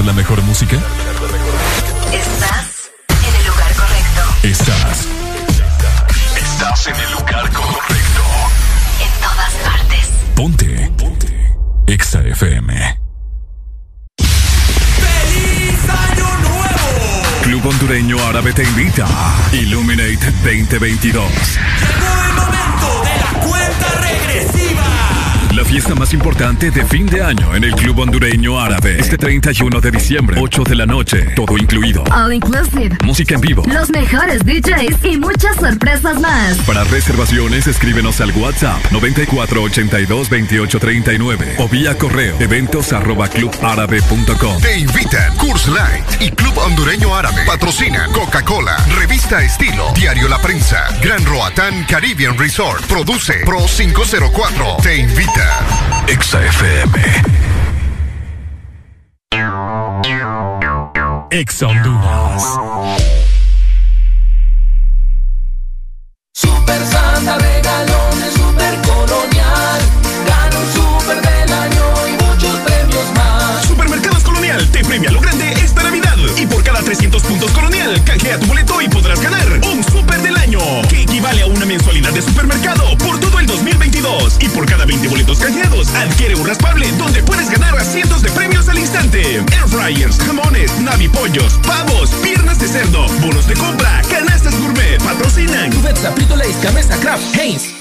Escuchar 0.00 0.04
la 0.04 0.12
mejor 0.12 0.42
música? 0.42 0.76
Estás 2.12 2.90
en 3.08 3.34
el 3.36 3.46
lugar 3.46 3.74
correcto. 3.74 4.22
Estás. 4.42 5.06
Estás 6.36 6.86
en 6.88 6.96
el 6.96 7.12
lugar 7.12 7.52
correcto. 7.52 8.22
En 9.00 9.12
todas 9.20 9.52
partes. 9.64 10.08
Ponte. 10.34 10.92
Ponte. 10.96 11.54
Exa 11.86 12.20
FM. 12.20 12.98
¡Feliz 14.18 15.80
Año 15.88 16.28
Nuevo! 16.48 17.42
Club 17.42 17.66
Hondureño 17.66 18.26
Árabe 18.26 18.52
te 18.52 18.62
invita. 18.62 19.06
Illuminate 19.52 20.32
2022. 20.44 21.24
Llegó 21.80 22.24
el 22.24 22.32
momento 22.34 22.99
La 25.60 25.66
fiesta 25.66 25.94
más 25.94 26.14
importante 26.14 26.70
de 26.70 26.86
fin 26.86 27.04
de 27.04 27.22
año 27.22 27.54
en 27.54 27.64
el 27.64 27.74
Club 27.74 27.98
Hondureño 27.98 28.58
Árabe. 28.58 28.96
Este 28.98 29.18
31 29.18 29.78
de 29.82 29.90
diciembre, 29.90 30.38
8 30.40 30.64
de 30.64 30.74
la 30.74 30.86
noche, 30.86 31.34
todo 31.36 31.58
incluido. 31.58 32.02
All 32.04 32.32
inclusive. 32.32 32.96
Música 33.04 33.34
en 33.34 33.42
vivo. 33.42 33.62
Los 33.66 33.90
mejores 33.90 34.42
DJs 34.42 35.04
y 35.04 35.18
muchas 35.18 35.56
sorpresas 35.56 36.18
más. 36.18 36.56
Para 36.66 36.84
reservaciones, 36.84 37.66
escríbenos 37.66 38.22
al 38.22 38.30
WhatsApp 38.30 38.82
94822839 38.90 41.56
o 41.58 41.68
vía 41.68 41.98
correo 41.98 42.36
eventos 42.40 42.94
arroba 42.94 43.28
clubárabe.com. 43.28 44.62
Te 44.62 44.78
invitan 44.78 45.36
Curse 45.36 45.72
Light 45.72 46.22
y 46.22 46.30
Club 46.30 46.56
Hondureño 46.56 47.14
Árabe. 47.14 47.42
Patrocina 47.46 48.06
Coca-Cola, 48.14 48.78
Revista 48.98 49.44
Estilo, 49.44 49.92
Diario 49.94 50.26
La 50.26 50.40
Prensa, 50.40 50.88
Gran 51.02 51.22
Roatán 51.26 51.84
Caribbean 51.84 52.38
Resort. 52.38 52.82
Produce 52.86 53.42
Pro 53.44 53.66
504. 53.66 54.78
Te 54.82 54.96
invita. 54.96 55.49
Exa 56.06 56.44
FM. 56.44 57.22
Exa 61.30 61.66
Honduras. 61.68 62.42
Super 66.32 66.80
Santa 66.86 67.38
regalones, 67.38 68.34
super 68.34 68.80
colonial. 68.82 69.80
Gana 70.26 70.58
un 70.58 70.72
super 70.72 71.20
del 71.22 71.52
año 71.52 72.08
y 72.08 72.12
muchos 72.24 72.58
premios 72.60 73.12
más. 73.14 73.64
Supermercados 73.66 74.22
Colonial 74.24 74.68
te 74.70 74.84
premia 74.84 75.10
lo 75.10 75.20
grande 75.20 75.52
esta 75.52 75.82
Navidad. 75.82 76.16
Y 76.36 76.46
por 76.46 76.62
cada 76.64 76.82
300 76.82 77.22
puntos 77.22 77.50
Colonial, 77.52 78.02
canjea 78.04 78.38
tu 78.38 78.46
boleto 78.46 78.80
y 78.80 78.88
podrás 78.88 79.20
ganar 79.20 79.46
un 79.72 79.84
super 79.84 80.20
del 80.20 80.36
año, 80.36 80.60
que 80.88 81.02
equivale 81.02 81.42
a 81.42 81.46
una 81.46 81.64
mensualidad 81.64 82.12
de 82.12 82.22
supermercado 82.22 82.89
2022. 84.30 84.38
Y 84.40 84.48
por 84.48 84.66
cada 84.66 84.84
20 84.84 85.08
boletos 85.08 85.38
canjeados, 85.38 85.88
adquiere 85.94 86.34
un 86.34 86.46
raspable 86.46 86.90
donde 86.92 87.22
puedes 87.22 87.50
ganar 87.50 87.76
a 87.76 87.84
cientos 87.84 88.22
de 88.22 88.30
premios 88.30 88.68
al 88.68 88.78
instante. 88.78 89.36
Air 89.36 89.68
fryers, 89.68 90.18
jamones, 90.18 90.78
navipollos, 90.80 91.54
pavos, 91.66 92.10
piernas 92.22 92.58
de 92.58 92.68
cerdo, 92.68 93.06
bonos 93.20 93.46
de 93.46 93.54
compra, 93.54 94.02
canastas 94.08 94.58
gourmet, 94.60 95.02
patrocinan. 95.02 95.72
Cubeta, 95.72 96.12
Frito 96.12 96.36
Lays, 96.36 96.60
Gamesa, 96.62 96.98
Kraft, 96.98 97.36
Heinz. 97.36 97.74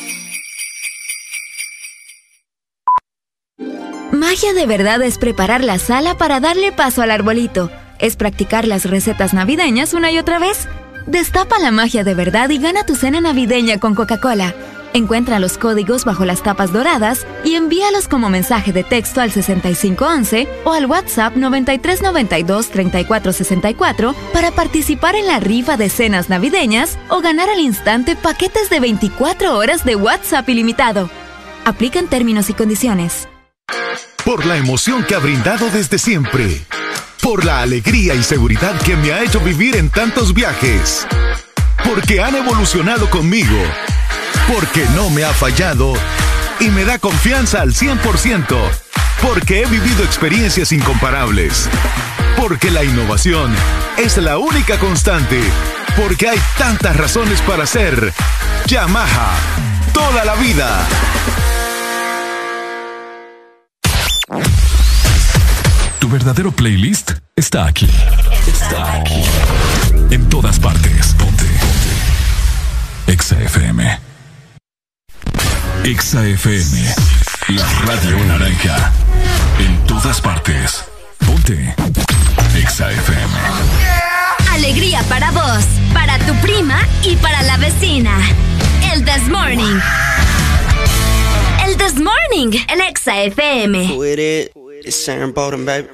Magia 4.11 4.53
de 4.53 4.65
verdad 4.65 5.01
es 5.03 5.17
preparar 5.17 5.63
la 5.63 5.77
sala 5.77 6.17
para 6.17 6.39
darle 6.39 6.71
paso 6.71 7.01
al 7.01 7.11
arbolito. 7.11 7.69
Es 7.99 8.15
practicar 8.15 8.67
las 8.67 8.85
recetas 8.85 9.33
navideñas 9.33 9.93
una 9.93 10.11
y 10.11 10.17
otra 10.17 10.39
vez. 10.39 10.67
Destapa 11.05 11.59
la 11.59 11.71
magia 11.71 12.03
de 12.03 12.13
verdad 12.13 12.49
y 12.49 12.59
gana 12.59 12.85
tu 12.85 12.95
cena 12.95 13.21
navideña 13.21 13.79
con 13.79 13.95
Coca-Cola. 13.95 14.53
Encuentra 14.93 15.39
los 15.39 15.59
códigos 15.59 16.03
bajo 16.03 16.25
las 16.25 16.41
tapas 16.41 16.73
doradas 16.73 17.27
y 17.45 17.53
envíalos 17.55 18.07
como 18.07 18.29
mensaje 18.29 18.73
de 18.73 18.83
texto 18.83 19.21
al 19.21 19.31
6511 19.31 20.47
o 20.63 20.73
al 20.73 20.87
WhatsApp 20.87 21.35
9392-3464 21.35 24.15
para 24.33 24.49
participar 24.51 25.13
en 25.15 25.27
la 25.27 25.39
rifa 25.39 25.77
de 25.77 25.89
cenas 25.89 26.29
navideñas 26.29 26.97
o 27.09 27.21
ganar 27.21 27.49
al 27.49 27.59
instante 27.59 28.15
paquetes 28.15 28.71
de 28.71 28.79
24 28.79 29.55
horas 29.55 29.85
de 29.85 29.95
WhatsApp 29.95 30.49
ilimitado. 30.49 31.11
Aplican 31.65 32.07
términos 32.07 32.49
y 32.49 32.53
condiciones. 32.53 33.27
Por 34.25 34.43
la 34.45 34.57
emoción 34.57 35.03
que 35.03 35.13
ha 35.15 35.19
brindado 35.19 35.69
desde 35.69 35.99
siempre. 35.99 36.65
Por 37.21 37.45
la 37.45 37.61
alegría 37.61 38.15
y 38.15 38.23
seguridad 38.23 38.79
que 38.81 38.95
me 38.95 39.11
ha 39.11 39.21
hecho 39.23 39.39
vivir 39.39 39.75
en 39.75 39.89
tantos 39.89 40.33
viajes. 40.33 41.05
Porque 41.83 42.21
han 42.21 42.35
evolucionado 42.35 43.09
conmigo. 43.09 43.57
Porque 44.51 44.83
no 44.95 45.11
me 45.11 45.23
ha 45.23 45.31
fallado. 45.31 45.93
Y 46.59 46.69
me 46.69 46.83
da 46.83 46.97
confianza 46.97 47.61
al 47.61 47.73
100%. 47.73 48.57
Porque 49.21 49.61
he 49.61 49.65
vivido 49.67 50.03
experiencias 50.03 50.71
incomparables. 50.71 51.69
Porque 52.35 52.71
la 52.71 52.83
innovación 52.83 53.53
es 53.97 54.17
la 54.17 54.39
única 54.39 54.79
constante. 54.79 55.39
Porque 55.95 56.29
hay 56.29 56.39
tantas 56.57 56.95
razones 56.95 57.41
para 57.41 57.67
ser 57.67 58.11
Yamaha. 58.65 59.33
Toda 59.93 60.25
la 60.25 60.33
vida. 60.35 60.87
Tu 65.99 66.09
verdadero 66.09 66.51
playlist 66.51 67.11
está 67.35 67.67
aquí. 67.67 67.89
Está 68.47 68.93
aquí. 68.93 69.23
En 70.09 70.27
todas 70.27 70.59
partes. 70.59 71.13
Ponte. 71.19 71.45
Ponte. 71.45 73.13
Exa 73.13 73.39
FM. 73.41 74.08
Exa 75.83 76.25
FM. 76.27 76.95
La 77.49 77.65
radio 77.85 78.17
naranja. 78.25 78.91
En 79.59 79.85
todas 79.87 80.21
partes. 80.21 80.83
Ponte. 81.25 81.75
Exa 82.57 82.91
FM. 82.91 83.33
Alegría 84.51 85.01
para 85.03 85.31
vos, 85.31 85.65
para 85.93 86.17
tu 86.19 86.33
prima 86.41 86.79
y 87.03 87.15
para 87.17 87.41
la 87.43 87.57
vecina. 87.57 88.11
El 88.93 89.03
This 89.05 89.27
Morning. 89.27 89.79
El 91.65 91.77
This 91.77 91.95
Morning, 91.95 92.57
el 92.69 92.81
Exa 92.81 93.23
FM. 93.23 93.95
With 93.97 94.19
it, 94.19 94.51
it's 94.85 95.05
Sharon 95.05 95.33
Bowden, 95.33 95.65
baby. 95.65 95.87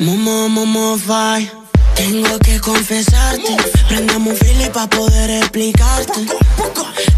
Momo, 0.00 0.48
momo, 0.48 0.98
fai. 0.98 1.48
Tengo 1.98 2.38
que 2.38 2.60
confesarte, 2.60 3.56
prendamos 3.88 4.28
un 4.32 4.36
fili 4.36 4.70
pa' 4.70 4.86
poder 4.86 5.30
explicarte 5.30 6.26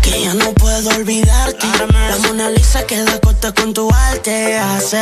Que 0.00 0.22
ya 0.22 0.32
no 0.32 0.54
puedo 0.54 0.88
olvidarte. 0.96 1.66
La 2.08 2.16
Mona 2.26 2.48
Lisa 2.48 2.86
queda 2.86 3.20
corta 3.20 3.52
con 3.52 3.74
tu 3.74 3.90
arte. 3.92 4.56
Hace 4.56 4.96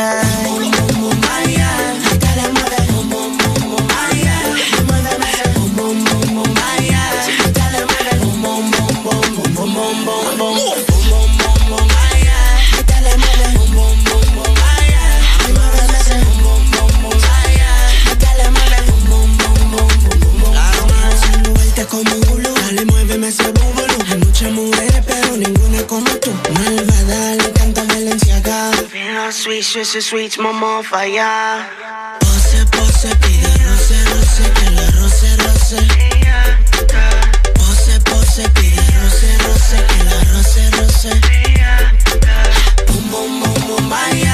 Hasta 2.11 2.35
le 2.35 2.49
mueve 2.53 2.91
Momo, 2.91 3.29
momo, 3.29 3.77
Maya 3.87 4.37
Muéveme 4.85 5.31
Momo, 5.55 5.93
momo, 5.93 6.43
Maya 6.53 7.01
Hasta 7.45 7.71
le 7.71 7.85
mueve 7.85 8.19
sweet, 29.39 29.63
je 29.63 29.83
suis 29.83 30.01
sweet, 30.01 30.37
maman 30.37 30.83
falla. 30.83 31.65
Pose, 32.19 32.65
pose, 32.71 33.09
pide 33.21 33.47
roce, 33.63 33.97
roce, 34.11 34.45
que 34.55 34.65
la 34.75 34.85
roce, 34.99 35.31
roce. 35.43 35.79
Pose, 37.55 37.99
pose, 38.03 38.43
pide 38.55 38.83
roce, 38.99 39.31
roce, 39.45 39.77
que 39.89 39.99
la 40.09 40.19
roce, 40.31 40.63
roce. 40.77 41.13
Boom, 42.87 43.03
boom, 43.11 43.31
boom, 43.39 43.59
boom, 43.67 43.89
vaya. 43.89 44.28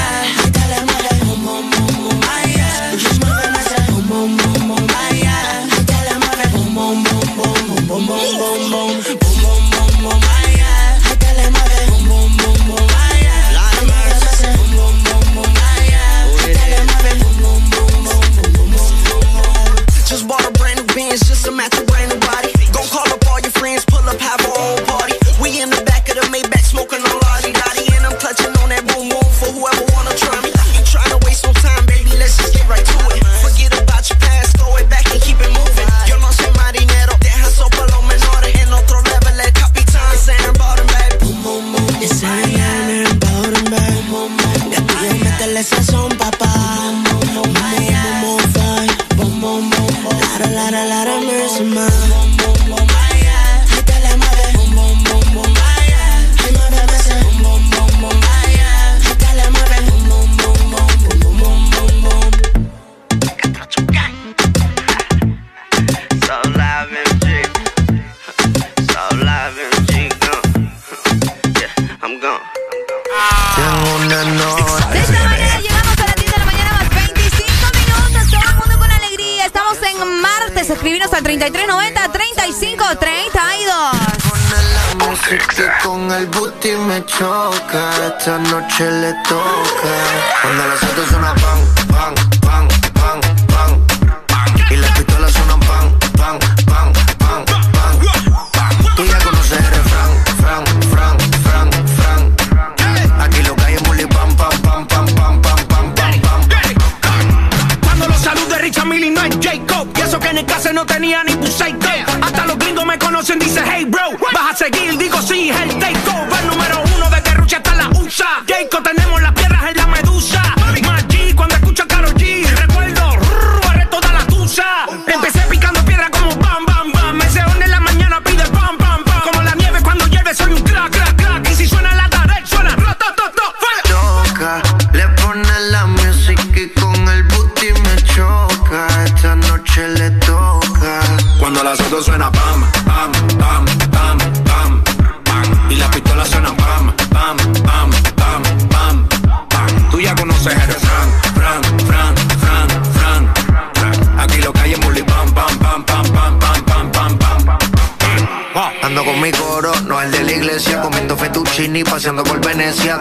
ti 86.65 86.75
me 86.87 86.99
choca, 87.05 88.07
esta 88.07 88.39
noche 88.39 88.89
le 88.89 89.13
toca. 89.27 89.95
Cuando 90.41 90.65
las 90.65 90.81
autos 90.81 91.07
suena 91.09 91.35
pan, 91.35 91.59
pan 91.89 92.34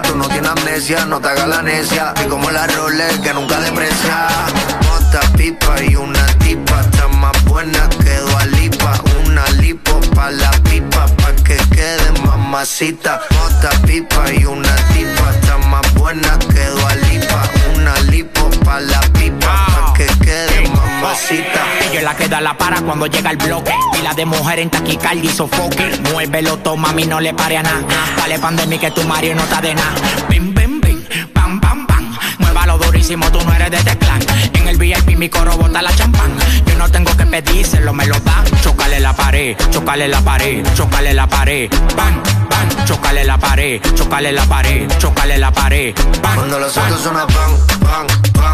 tú 0.03 0.17
no 0.17 0.27
tienes 0.29 0.51
amnesia, 0.51 1.05
no 1.05 1.21
te 1.21 1.29
hagas 1.29 1.49
la 1.49 1.63
necia. 1.63 2.13
Y 2.25 2.29
como 2.29 2.51
la 2.51 2.67
Rolex 2.67 3.19
que 3.21 3.33
nunca 3.33 3.61
deprecia. 3.61 4.27
Mota, 4.83 5.21
pipa 5.37 5.83
y 5.83 5.95
una 5.95 6.27
tipa, 6.39 6.81
está 6.81 7.07
más 7.09 7.45
buena 7.45 7.89
que 7.89 8.17
Dualipa. 8.17 9.01
Una 9.25 9.49
lipo 9.61 10.01
pa' 10.15 10.31
la 10.31 10.51
pipa, 10.65 11.07
pa' 11.07 11.35
que 11.45 11.57
quede 11.71 12.21
mamacita. 12.25 13.21
Mota, 13.31 13.71
pipa 13.87 14.33
y 14.33 14.44
la 22.05 22.15
queda 22.15 22.41
la 22.41 22.57
para 22.57 22.81
cuando 22.83 23.07
llega 23.07 23.31
el 23.31 23.39
bloque. 23.39 23.73
Pila 23.93 24.13
de 24.15 24.27
mujer 24.27 24.59
en 24.59 24.71
taquicardia 24.71 25.31
y 25.31 25.35
sofoque. 25.35 25.91
Muévelo, 26.13 26.59
toma, 26.59 26.91
a 26.91 26.93
mí 26.93 27.05
no 27.05 27.19
le 27.19 27.33
pare 27.33 27.57
a 27.57 27.63
nada. 27.63 27.81
Dale 28.17 28.39
pandemia 28.39 28.79
que 28.79 28.91
tu 28.91 29.03
Mario 29.05 29.35
no 29.35 29.43
está 29.43 29.61
de 29.61 29.75
nada. 29.75 29.95
Bim, 30.29 30.53
bim, 30.55 30.81
bim, 30.81 31.03
pam, 31.33 31.59
pam, 31.61 31.87
pam. 31.87 32.17
Muévalo 32.39 32.77
durísimo, 32.79 33.31
tú 33.33 33.41
no 33.45 33.55
eres 33.55 33.71
de 33.71 33.79
este 33.79 33.97
teclán. 33.97 34.21
En 34.53 34.69
el 34.69 34.77
VIP 34.77 35.17
mi 35.17 35.29
coro 35.31 35.57
bota 35.57 35.81
la 35.81 35.95
champán. 35.95 36.37
Yo 36.67 36.77
no 36.77 36.91
tengo 36.91 37.17
que 37.17 37.25
pedírselo, 37.25 37.93
me 37.95 38.07
lo 38.07 38.21
dan. 38.21 38.45
Chocale 38.63 39.01
la 39.01 39.15
pared, 39.15 39.57
chocale 39.71 40.07
la 40.07 40.21
pared, 40.21 40.63
chocale 40.75 41.15
la 41.15 41.27
pared. 41.27 41.71
Bam, 41.97 42.23
bam, 42.51 42.85
chocale 42.85 43.25
la 43.25 43.39
pared, 43.39 43.81
chocale 43.95 44.33
la 44.33 44.45
pared, 44.45 44.89
chocale 44.99 45.39
la 45.39 45.51
pared. 45.51 45.95
Cuando 46.21 46.59
los 46.59 46.77
autos 46.77 47.01
suenan, 47.01 47.27
bam, 47.29 47.81
bam, 47.81 48.07
bam 48.35 48.54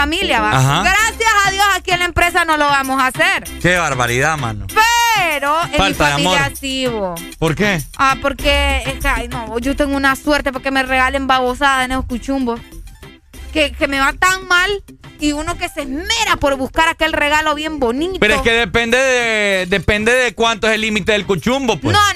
familia, 0.00 0.40
¿va? 0.40 0.50
Ajá. 0.58 0.82
Gracias 0.82 1.32
a 1.46 1.50
Dios 1.50 1.64
aquí 1.74 1.90
en 1.90 2.00
la 2.00 2.04
empresa 2.04 2.44
no 2.44 2.56
lo 2.58 2.66
vamos 2.66 3.00
a 3.00 3.06
hacer. 3.06 3.44
Qué 3.62 3.76
barbaridad, 3.78 4.36
mano. 4.36 4.66
Pero 5.14 5.62
en 5.64 5.70
mi 5.70 5.76
Falta 5.78 6.04
de 6.04 6.10
familia 6.12 6.44
amor. 6.44 6.56
sí, 6.58 6.86
bo. 6.86 7.14
¿Por 7.38 7.54
qué? 7.54 7.80
Ah, 7.96 8.16
porque, 8.20 8.82
es 8.86 8.94
que, 9.00 9.08
ay, 9.08 9.28
no, 9.28 9.58
yo 9.58 9.74
tengo 9.74 9.96
una 9.96 10.14
suerte 10.14 10.52
porque 10.52 10.70
me 10.70 10.82
regalen 10.82 11.26
babosada 11.26 11.84
en 11.84 11.92
esos 11.92 12.04
cuchumbos. 12.04 12.60
Que, 13.54 13.72
que 13.72 13.88
me 13.88 13.98
va 13.98 14.12
tan 14.12 14.46
mal 14.48 14.70
y 15.18 15.32
uno 15.32 15.56
que 15.56 15.70
se 15.70 15.80
esmera 15.82 16.36
por 16.38 16.56
buscar 16.56 16.88
aquel 16.88 17.14
regalo 17.14 17.54
bien 17.54 17.78
bonito. 17.78 18.18
Pero 18.20 18.34
es 18.34 18.42
que 18.42 18.52
depende 18.52 18.98
de, 18.98 19.66
depende 19.66 20.12
de 20.12 20.34
cuánto 20.34 20.68
es 20.68 20.74
el 20.74 20.82
límite 20.82 21.12
del 21.12 21.24
cuchumbo, 21.24 21.78
pues. 21.78 21.96
No, 21.96 22.14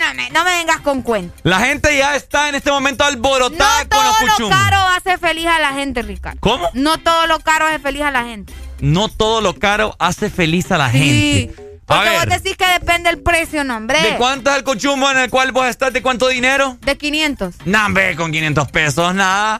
con 0.82 1.02
cuenta. 1.02 1.34
La 1.42 1.60
gente 1.60 1.96
ya 1.96 2.16
está 2.16 2.48
en 2.48 2.54
este 2.56 2.70
momento 2.70 3.04
alborotada 3.04 3.84
No 3.84 3.88
con 3.90 4.04
los 4.04 4.16
todo 4.36 4.48
lo 4.48 4.48
caro 4.50 4.78
hace 4.88 5.18
feliz 5.18 5.46
a 5.46 5.58
la 5.58 5.72
gente, 5.72 6.02
Ricardo. 6.02 6.38
¿Cómo? 6.40 6.68
No 6.74 6.98
todo 6.98 7.26
lo 7.26 7.38
caro 7.40 7.66
hace 7.66 7.78
feliz 7.78 8.02
a 8.02 8.10
la 8.10 8.24
gente. 8.24 8.52
No 8.80 9.08
todo 9.08 9.40
lo 9.40 9.54
caro 9.58 9.94
hace 9.98 10.30
feliz 10.30 10.70
a 10.72 10.78
la 10.78 10.90
Sí. 10.90 10.98
gente. 10.98 11.70
A 11.86 11.94
Porque 11.96 12.10
vos 12.10 12.26
ver, 12.26 12.40
decís 12.40 12.56
que 12.56 12.66
depende 12.68 13.10
el 13.10 13.20
precio, 13.20 13.64
no, 13.64 13.76
hombre. 13.76 14.00
¿de 14.00 14.16
cuánto 14.16 14.50
es 14.50 14.56
el 14.58 14.62
cuchumbo 14.62 15.10
en 15.10 15.18
el 15.18 15.28
cual 15.28 15.50
vos 15.50 15.66
estás? 15.66 15.92
¿De 15.92 16.00
cuánto 16.02 16.28
dinero? 16.28 16.78
De 16.82 16.96
500. 16.96 17.56
Nah, 17.64 17.86
hombre, 17.86 18.14
con 18.14 18.30
500 18.30 18.70
pesos, 18.70 19.12
nada. 19.12 19.58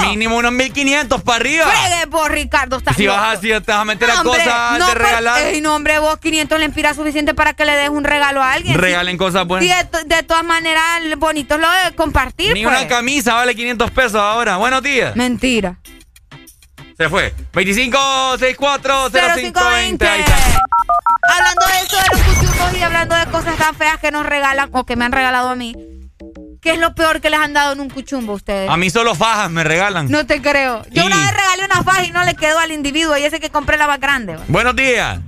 Mínimo 0.00 0.36
unos 0.36 0.52
1500 0.52 1.22
para 1.22 1.36
arriba. 1.36 1.66
Fregue 1.66 2.06
vos, 2.06 2.28
Ricardo, 2.28 2.76
estás 2.78 2.96
Si 2.96 3.04
loco. 3.04 3.18
vas 3.18 3.38
así, 3.38 3.48
te 3.48 3.58
vas 3.60 3.70
a 3.80 3.84
meter 3.84 4.10
a 4.10 4.20
Hombre, 4.20 4.42
cosas 4.44 4.78
no, 4.78 4.86
de 4.86 4.92
pues, 4.92 5.04
regalar. 5.06 5.42
ey, 5.42 5.60
no, 5.60 5.74
hombre, 5.74 5.98
vos 5.98 6.18
500 6.18 6.58
le 6.58 6.64
inspira 6.66 6.94
suficiente 6.94 7.34
para 7.34 7.54
que 7.54 7.64
le 7.64 7.72
des 7.72 7.88
un 7.88 8.04
regalo 8.04 8.42
a 8.42 8.52
alguien. 8.52 8.78
Regalen 8.78 9.16
cosas 9.16 9.42
Sí, 9.42 9.48
buenas. 9.48 9.78
de, 9.78 9.84
to- 9.98 10.04
de 10.04 10.22
todas 10.22 10.44
maneras, 10.44 10.82
bonito 11.18 11.58
lo 11.58 11.68
de 11.70 11.94
compartir, 11.94 12.52
Ni 12.54 12.62
pues. 12.64 12.76
una 12.76 12.86
camisa 12.88 13.34
vale 13.34 13.54
500 13.54 13.90
pesos 13.90 14.14
ahora. 14.16 14.56
Buenos 14.56 14.82
días. 14.82 15.14
Mentira. 15.16 15.78
Se 16.96 17.08
fue. 17.08 17.34
25 17.52 17.98
64 18.38 19.10
0520. 19.10 20.06
Ahí 20.08 20.20
está. 20.20 20.36
Hablando 21.28 21.66
de 21.66 21.72
eso 21.84 21.96
de 21.96 22.04
los 22.12 22.20
cuchumbos 22.36 22.74
y 22.78 22.82
hablando 22.82 23.14
de 23.16 23.26
cosas 23.26 23.56
tan 23.56 23.74
feas 23.74 23.98
que 23.98 24.10
nos 24.10 24.24
regalan 24.26 24.68
o 24.72 24.84
que 24.84 24.94
me 24.94 25.04
han 25.04 25.12
regalado 25.12 25.48
a 25.48 25.54
mí, 25.56 25.74
¿qué 26.64 26.72
es 26.72 26.78
lo 26.80 26.94
peor 26.96 27.20
que 27.20 27.30
les 27.30 27.38
han 27.38 27.52
dado 27.52 27.74
en 27.74 27.80
un 27.80 27.88
cuchumbo 27.90 28.32
a 28.32 28.36
ustedes? 28.36 28.68
A 28.68 28.76
mí 28.76 28.90
solo 28.90 29.14
fajas 29.14 29.50
me 29.50 29.62
regalan. 29.62 30.10
No 30.10 30.26
te 30.26 30.40
creo. 30.42 30.82
Yo 30.90 31.02
Y- 31.04 31.06
una 31.06 31.16
vez 31.16 31.30
regalé 31.36 31.64
una 31.66 31.84
faja 31.84 32.04
y 32.04 32.10
no 32.10 32.24
le 32.24 32.34
quedó 32.34 32.58
al 32.58 32.72
individuo 32.72 33.16
y 33.16 33.22
ese 33.22 33.38
que 33.38 33.50
compré 33.50 33.76
la 33.76 33.86
más 33.86 34.00
grande. 34.00 34.34
¿va? 34.34 34.42
Buenos 34.48 34.74
días. 34.74 35.20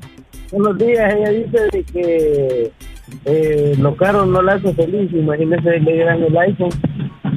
Buenos 0.51 0.78
días, 0.78 1.12
ella 1.15 1.31
dice 1.31 1.58
de 1.72 1.85
que 1.85 2.72
eh, 3.24 3.74
lo 3.78 3.97
caro 3.97 4.26
no 4.26 4.42
la 4.42 4.54
hace 4.54 4.74
feliz. 4.74 5.12
Imagínese, 5.12 5.78
le 5.81 5.92
dieran 5.92 6.22
el 6.22 6.36
iPhone. 6.38 6.70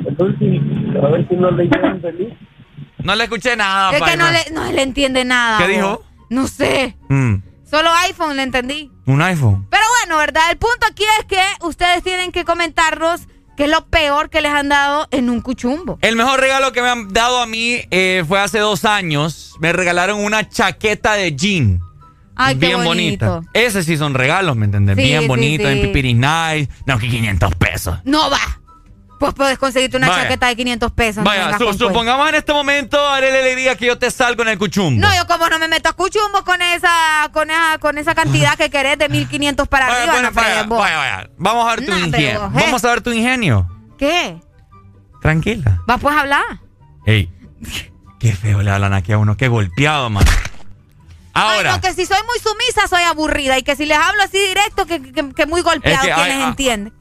Entonces, 0.08 0.62
a 1.04 1.08
ver 1.10 1.28
si 1.28 1.36
no 1.36 1.52
le 1.52 1.64
llegan 1.66 2.02
feliz. 2.02 2.34
No 3.04 3.16
le 3.16 3.24
escuché 3.26 3.56
nada, 3.56 3.96
es 3.96 4.02
que 4.02 4.18
no 4.18 4.30
le, 4.32 4.40
no 4.52 4.72
le 4.72 4.82
entiende 4.82 5.24
nada. 5.26 5.58
¿Qué 5.60 5.68
dijo? 5.74 6.04
No 6.30 6.48
sé. 6.48 6.96
Mm, 7.10 7.36
Solo 7.70 7.90
iPhone 8.08 8.36
le 8.36 8.44
entendí. 8.44 8.92
un 9.06 9.22
iPhone. 9.22 9.68
Pero 9.70 9.84
bueno, 10.02 10.18
¿verdad? 10.18 10.44
El 10.52 10.58
punto 10.58 10.88
aquí 10.90 11.04
es 11.20 11.26
que 11.26 11.42
ustedes 11.66 12.02
tienen 12.04 12.32
que 12.32 12.44
comentarnos 12.46 13.28
qué 13.60 13.66
es 13.66 13.72
lo 13.72 13.86
peor 13.88 14.30
que 14.30 14.40
les 14.40 14.54
han 14.54 14.70
dado 14.70 15.10
en 15.12 15.30
un 15.30 15.42
cuchumbo. 15.42 16.00
El 16.02 16.16
mejor 16.16 16.40
regalo 16.40 16.72
que 16.72 16.82
me 16.82 16.88
han 16.88 17.12
dado 17.12 17.42
a 17.42 17.46
mí 17.46 17.82
eh, 17.92 18.24
fue 18.26 18.40
hace 18.40 18.58
dos 18.60 18.86
años. 18.86 19.56
Me 19.60 19.74
regalaron 19.74 20.24
una 20.24 20.48
chaqueta 20.48 21.16
de 21.16 21.36
jean. 21.36 21.82
Ay, 22.38 22.56
qué 22.56 22.68
bien 22.68 22.86
bonito. 22.86 23.30
bonita. 23.30 23.52
Ese 23.54 23.84
sí 23.84 23.98
son 23.98 24.14
regalos, 24.14 24.56
¿me 24.56 24.64
entendés? 24.64 24.96
Sí, 24.96 25.02
bien 25.04 25.24
sí, 25.24 25.28
bonito, 25.28 25.66
sí. 25.66 25.74
en 25.74 25.82
pipiris 25.82 26.16
nice. 26.16 26.70
No, 26.86 26.98
que 26.98 27.10
500 27.10 27.56
pesos. 27.56 27.98
No 28.06 28.30
va. 28.30 28.59
Pues 29.20 29.34
puedes 29.34 29.58
conseguirte 29.60 29.98
una 29.98 30.08
Vaya. 30.08 30.24
chaqueta 30.24 30.48
de 30.48 30.56
500 30.56 30.92
pesos. 30.94 31.24
Vaya, 31.26 31.58
su- 31.58 31.74
supongamos 31.74 32.30
en 32.30 32.36
este 32.36 32.54
momento, 32.54 33.06
Arele 33.06 33.44
le 33.44 33.56
diga 33.56 33.76
que 33.76 33.86
yo 33.86 33.98
te 34.00 34.10
salgo 34.12 34.44
en 34.44 34.48
el 34.50 34.58
cuchumbo. 34.58 35.06
No, 35.06 35.14
yo 35.14 35.28
como 35.28 35.48
no 35.50 35.60
me 35.60 35.68
meto 35.68 35.90
a 35.90 35.94
cuchumbo 35.94 36.44
con 36.46 36.62
esa, 36.62 37.30
con 37.34 37.50
esa, 37.52 37.78
con 37.80 37.98
esa 37.98 38.16
cantidad 38.16 38.56
que 38.58 38.70
querés 38.70 38.98
de 38.98 39.10
1500 39.10 39.68
para 39.68 39.88
Vaya, 39.88 39.98
arriba, 39.98 40.14
bueno, 40.14 40.30
no 40.30 40.34
fregues 40.34 40.56
vaya, 40.56 40.68
vos. 40.68 40.80
vaya. 40.80 41.30
Vamos 41.38 41.66
a 41.68 41.76
ver 41.76 41.86
tu 41.86 41.92
Nah, 41.92 42.00
ingenio. 42.00 42.40
vos, 42.50 42.50
eh. 42.62 42.66
Vamos 42.66 42.86
a 42.86 42.88
ver 42.90 43.02
tu 43.02 43.12
ingenio. 43.12 43.68
¿Qué? 43.98 44.38
Tranquila. 45.22 45.82
¿Va 45.90 45.98
pues 45.98 46.16
a 46.16 46.22
hablar? 46.22 46.44
Ey, 47.06 47.30
qué 48.20 48.32
feo 48.34 48.62
le 48.62 48.72
hablan 48.72 48.94
aquí 48.94 49.12
a 49.12 49.18
uno. 49.18 49.36
Qué 49.36 49.50
golpeado, 49.50 50.10
man. 50.10 50.24
Ahora. 51.34 51.74
Ay, 51.74 51.76
no, 51.78 51.82
que 51.82 51.94
si 51.94 52.06
soy 52.06 52.18
muy 52.26 52.40
sumisa 52.40 52.88
soy 52.88 53.04
aburrida 53.04 53.58
y 53.58 53.64
que 53.64 53.76
si 53.76 53.86
les 53.86 53.98
hablo 53.98 54.24
así 54.24 54.38
directo 54.40 54.86
que, 54.86 55.02
que, 55.12 55.30
que 55.34 55.46
muy 55.46 55.62
golpeado 55.62 55.96
Es 56.08 56.08
que 56.08 56.14
quienes 56.14 56.44
ah. 56.44 56.48
entienden. 56.48 56.94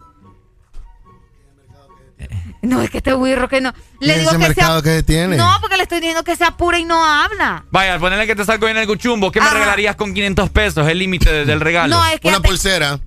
No, 2.62 2.83
es 2.83 2.91
que 2.91 2.99
este 2.99 3.12
burro 3.15 3.49
que 3.49 3.60
no. 3.60 3.73
Le 4.01 4.15
¿Y 4.15 4.19
digo 4.19 4.31
ese 4.31 4.39
que 4.39 4.47
mercado 4.49 4.81
sea, 4.81 4.93
que 4.97 5.03
tiene? 5.03 5.37
No, 5.37 5.57
porque 5.61 5.77
le 5.77 5.83
estoy 5.83 5.99
diciendo 5.99 6.23
que 6.23 6.37
se 6.37 6.45
apure 6.45 6.79
y 6.79 6.85
no 6.85 7.05
habla. 7.05 7.65
Vaya, 7.71 7.99
ponerle 7.99 8.27
que 8.29 8.37
te 8.37 8.45
salgo 8.45 8.69
en 8.69 8.77
el 8.77 8.87
cuchumbo. 8.87 9.33
¿Qué 9.33 9.41
me 9.41 9.51
regalarías 9.51 9.97
con 9.97 10.15
500 10.15 10.51
pesos? 10.51 10.87
El 10.89 10.99
límite 11.01 11.33
de- 11.33 11.45
del 11.45 11.61
regalo. 11.61 11.97
No, 11.97 12.07
es 12.07 12.21
que 12.21 12.29
Una 12.29 12.41
te- 12.41 12.49
pulsera. 12.49 13.01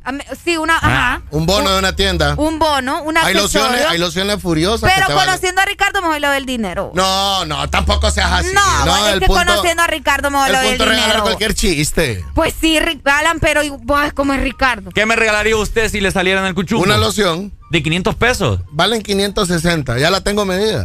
Sí, 0.44 0.58
una, 0.58 0.76
Ah. 0.76 1.14
ajá. 1.14 1.22
Un 1.32 1.46
bono 1.46 1.72
de 1.72 1.80
una 1.80 1.96
tienda. 1.96 2.34
Un 2.38 2.60
bono, 2.60 3.04
una 3.04 3.26
Hay 3.26 3.34
lociones, 3.36 3.86
hay 3.86 3.98
lociones 4.00 4.42
furiosas. 4.42 4.82
Pero 4.94 5.08
que 5.08 5.14
te 5.14 5.18
valen- 5.18 5.26
conociendo 5.28 5.62
a 5.62 5.66
Ricardo 5.66 6.02
mejor 6.02 6.20
le 6.20 6.28
doy 6.28 6.38
el 6.38 6.46
dinero. 6.46 6.92
No, 6.94 7.46
no, 7.46 7.70
tampoco 7.70 8.12
seas 8.12 8.32
así. 8.32 8.54
No, 8.54 8.98
es 9.08 9.14
el 9.14 9.20
que 9.22 9.28
punto, 9.28 9.46
conociendo 9.46 9.84
a 9.84 9.88
Ricardo 9.88 10.30
mejor 10.30 10.48
el 10.48 10.52
le 10.54 10.58
doy 10.60 10.68
el 10.68 10.72
punto 10.74 10.84
es 10.84 10.90
regalar 10.90 11.08
dinero. 11.10 11.24
cualquier 11.24 11.54
chiste. 11.54 12.26
Pues 12.36 12.54
sí, 12.60 12.80
Rick 12.80 13.08
Alan, 13.08 13.40
pero 13.40 13.64
igual 13.64 14.14
como 14.14 14.34
es 14.34 14.42
Ricardo. 14.42 14.92
¿Qué 14.92 15.06
me 15.06 15.16
regalaría 15.16 15.56
usted 15.56 15.90
si 15.90 16.02
le 16.02 16.12
saliera 16.12 16.42
en 16.42 16.48
el 16.48 16.54
cuchumbo? 16.54 16.84
Una 16.84 16.98
loción. 16.98 17.54
¿De 17.70 17.82
500 17.82 18.16
pesos? 18.16 18.60
Valen 18.72 19.02
560, 19.02 19.98
ya 19.98 20.10
la 20.10 20.20
tengo 20.20 20.44
medida. 20.44 20.81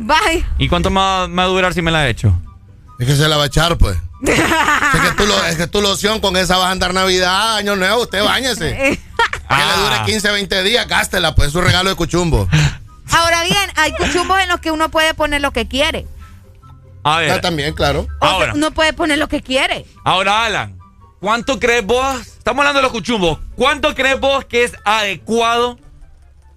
Bye. 0.00 0.46
¿Y 0.56 0.68
cuánto 0.68 0.88
me 0.88 0.98
va, 0.98 1.24
a 1.24 1.46
durar 1.46 1.74
si 1.74 1.82
me 1.82 1.90
la 1.90 2.06
he 2.06 2.10
hecho? 2.10 2.32
Es 2.98 3.06
que 3.06 3.14
se 3.14 3.28
la 3.28 3.36
va 3.36 3.44
a 3.44 3.46
echar, 3.46 3.76
pues. 3.76 3.98
es, 4.26 5.00
que 5.00 5.10
tú 5.16 5.26
lo, 5.26 5.44
es 5.44 5.56
que 5.56 5.66
tu 5.66 5.82
loción 5.82 6.20
con 6.20 6.36
esa 6.38 6.56
vas 6.56 6.68
a 6.68 6.70
andar 6.70 6.94
Navidad, 6.94 7.56
Año 7.56 7.76
Nuevo, 7.76 8.02
usted 8.02 8.24
bañese. 8.24 8.70
que 9.48 9.54
le 9.56 9.82
dure 9.82 10.02
15, 10.06 10.30
20 10.30 10.62
días, 10.62 10.88
gástela, 10.88 11.34
pues 11.34 11.48
es 11.48 11.54
un 11.54 11.64
regalo 11.64 11.90
de 11.90 11.96
cuchumbo. 11.96 12.48
Ahora 13.10 13.42
bien, 13.42 13.70
hay 13.76 13.92
cuchumbos 13.92 14.40
en 14.40 14.48
los 14.48 14.60
que 14.60 14.70
uno 14.70 14.90
puede 14.90 15.12
poner 15.12 15.42
lo 15.42 15.52
que 15.52 15.68
quiere. 15.68 16.06
A 17.02 17.18
ver. 17.18 17.32
Ah, 17.32 17.40
también, 17.42 17.74
claro. 17.74 18.06
Ahora. 18.20 18.54
uno 18.54 18.70
puede 18.70 18.94
poner 18.94 19.18
lo 19.18 19.28
que 19.28 19.42
quiere. 19.42 19.84
Ahora, 20.04 20.44
Alan, 20.44 20.78
¿cuánto 21.20 21.58
crees 21.58 21.84
vos? 21.84 22.20
Estamos 22.26 22.60
hablando 22.60 22.78
de 22.78 22.84
los 22.84 22.92
cuchumbos. 22.92 23.38
¿Cuánto 23.54 23.94
crees 23.94 24.18
vos 24.18 24.46
que 24.46 24.64
es 24.64 24.72
adecuado 24.84 25.78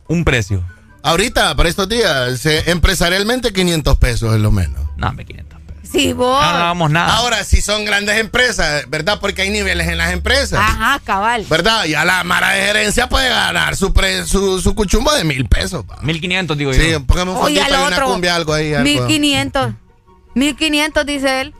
un 0.07 0.23
precio? 0.23 0.63
Ahorita, 1.03 1.53
para 1.55 1.67
estos 1.67 1.89
días, 1.89 2.45
empresarialmente 2.45 3.51
500 3.51 3.97
pesos 3.97 4.33
es 4.33 4.41
lo 4.41 4.51
menos. 4.51 4.81
No, 4.95 5.13
500 5.13 5.59
pesos. 5.61 5.89
Sí, 5.91 6.13
vos. 6.13 6.41
No, 6.41 6.53
no 6.53 6.59
vamos 6.59 6.91
nada. 6.91 7.17
Ahora, 7.17 7.43
si 7.43 7.61
son 7.61 7.83
grandes 7.83 8.17
empresas, 8.17 8.89
¿verdad? 8.89 9.19
Porque 9.19 9.41
hay 9.41 9.49
niveles 9.49 9.89
en 9.89 9.97
las 9.97 10.13
empresas. 10.13 10.61
Ajá, 10.61 11.01
cabal. 11.03 11.45
¿Verdad? 11.49 11.83
Ya 11.85 12.05
la 12.05 12.23
mara 12.23 12.51
de 12.51 12.61
gerencia 12.67 13.09
puede 13.09 13.27
ganar 13.27 13.75
su, 13.75 13.93
su, 14.25 14.61
su, 14.61 14.75
cuchumbo 14.75 15.13
de 15.13 15.25
mil 15.25 15.45
pesos. 15.45 15.83
Pa. 15.83 15.97
1500, 16.01 16.57
digo 16.57 16.71
yo. 16.71 16.81
Sí, 16.81 17.03
póngame 17.05 17.31
un 17.31 17.37
fondito 17.37 17.65
y 17.69 17.87
una 17.87 18.01
cumbia, 18.01 18.35
algo 18.35 18.53
ahí. 18.53 18.73
Algo. 18.73 18.83
1500. 18.83 19.73
1500, 20.35 21.05
dice 21.05 21.41
él. 21.41 21.53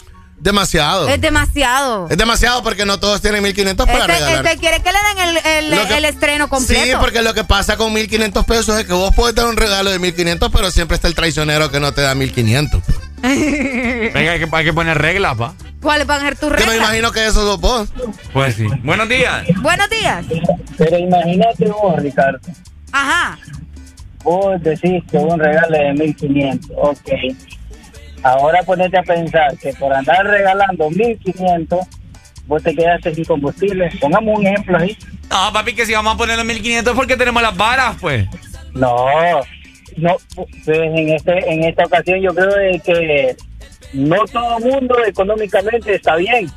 Demasiado. 0.43 1.07
Es 1.07 1.21
demasiado. 1.21 2.07
Es 2.09 2.17
demasiado 2.17 2.63
porque 2.63 2.85
no 2.85 2.99
todos 2.99 3.21
tienen 3.21 3.41
1500 3.43 3.85
para 3.85 3.99
este, 3.99 4.11
regalar. 4.11 4.45
Este 4.45 4.59
quiere 4.59 4.83
que 4.83 4.91
le 4.91 4.97
den 5.07 5.71
el, 5.71 5.73
el, 5.73 6.03
estreno 6.03 6.49
completo. 6.49 6.83
Sí, 6.83 6.91
porque 6.99 7.21
lo 7.21 7.33
que 7.33 7.45
pasa 7.45 7.77
con 7.77 7.93
1500 7.93 8.45
pesos 8.45 8.77
es 8.77 8.85
que 8.85 8.91
vos 8.91 9.15
puedes 9.15 9.33
dar 9.33 9.47
un 9.47 9.55
regalo 9.55 9.89
de 9.89 9.99
1500, 9.99 10.51
pero 10.51 10.69
siempre 10.69 10.95
está 10.95 11.07
el 11.07 11.15
traicionero 11.15 11.71
que 11.71 11.79
no 11.79 11.93
te 11.93 12.01
da 12.01 12.13
1500. 12.13 12.81
Venga, 13.21 14.31
hay 14.33 14.39
que, 14.39 14.49
hay 14.51 14.65
que 14.65 14.73
poner 14.73 14.97
reglas, 14.97 15.37
pa. 15.37 15.53
¿Cuáles 15.81 16.05
van 16.07 16.19
a 16.19 16.23
ser 16.25 16.37
tus 16.37 16.49
reglas? 16.49 16.65
Yo 16.65 16.71
me 16.73 16.77
imagino 16.77 17.13
que 17.13 17.25
eso 17.25 17.41
sos 17.41 17.61
vos. 17.61 17.87
Pues 18.33 18.55
sí. 18.55 18.67
Buenos 18.83 19.07
días. 19.07 19.45
Buenos 19.61 19.89
días. 19.89 20.25
Pero 20.77 20.97
imagínate 20.97 21.69
vos, 21.69 21.95
Ricardo. 22.01 22.39
Ajá. 22.91 23.39
Vos 24.25 24.61
decís 24.61 25.01
que 25.09 25.17
un 25.17 25.39
regalo 25.39 25.77
de 25.77 25.93
1500. 25.93 26.69
Ok 26.75 27.09
Ahora 28.23 28.63
ponete 28.63 28.97
a 28.97 29.03
pensar 29.03 29.57
que 29.57 29.73
por 29.73 29.93
andar 29.93 30.25
regalando 30.25 30.89
1500, 30.89 31.79
vos 32.47 32.63
te 32.63 32.73
quedaste 32.73 33.13
sin 33.13 33.25
combustible. 33.25 33.91
Pongamos 33.99 34.39
un 34.39 34.47
ejemplo 34.47 34.77
ahí. 34.77 34.97
No, 35.29 35.51
papi, 35.51 35.73
que 35.73 35.85
si 35.85 35.93
vamos 35.93 36.15
a 36.15 36.17
poner 36.17 36.37
los 36.37 36.45
1500 36.45 36.95
porque 36.95 37.17
tenemos 37.17 37.41
las 37.41 37.55
varas, 37.55 37.97
pues. 37.99 38.27
No, 38.73 39.05
no, 39.97 40.17
pues 40.35 40.67
en, 40.67 41.09
este, 41.09 41.51
en 41.51 41.63
esta 41.63 41.85
ocasión 41.85 42.21
yo 42.21 42.33
creo 42.33 42.49
que 42.83 43.35
no 43.93 44.25
todo 44.25 44.57
el 44.57 44.63
mundo 44.63 44.95
económicamente 45.05 45.95
está 45.95 46.15
bien. 46.15 46.49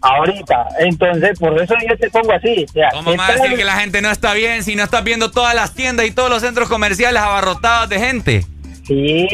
Ahorita, 0.00 0.66
entonces 0.80 1.38
por 1.38 1.60
eso 1.60 1.74
yo 1.88 1.96
te 1.96 2.10
pongo 2.10 2.32
así. 2.32 2.66
¿Cómo 2.92 3.10
me 3.10 3.16
va 3.16 3.28
a 3.28 3.32
decir 3.32 3.56
que 3.56 3.64
la 3.64 3.78
gente 3.78 4.02
no 4.02 4.10
está 4.10 4.34
bien 4.34 4.64
si 4.64 4.74
no 4.74 4.82
estás 4.82 5.04
viendo 5.04 5.30
todas 5.30 5.54
las 5.54 5.74
tiendas 5.74 6.06
y 6.06 6.10
todos 6.10 6.30
los 6.30 6.42
centros 6.42 6.68
comerciales 6.68 7.22
abarrotados 7.22 7.88
de 7.88 7.98
gente? 8.00 8.44
Sí, 8.84 9.28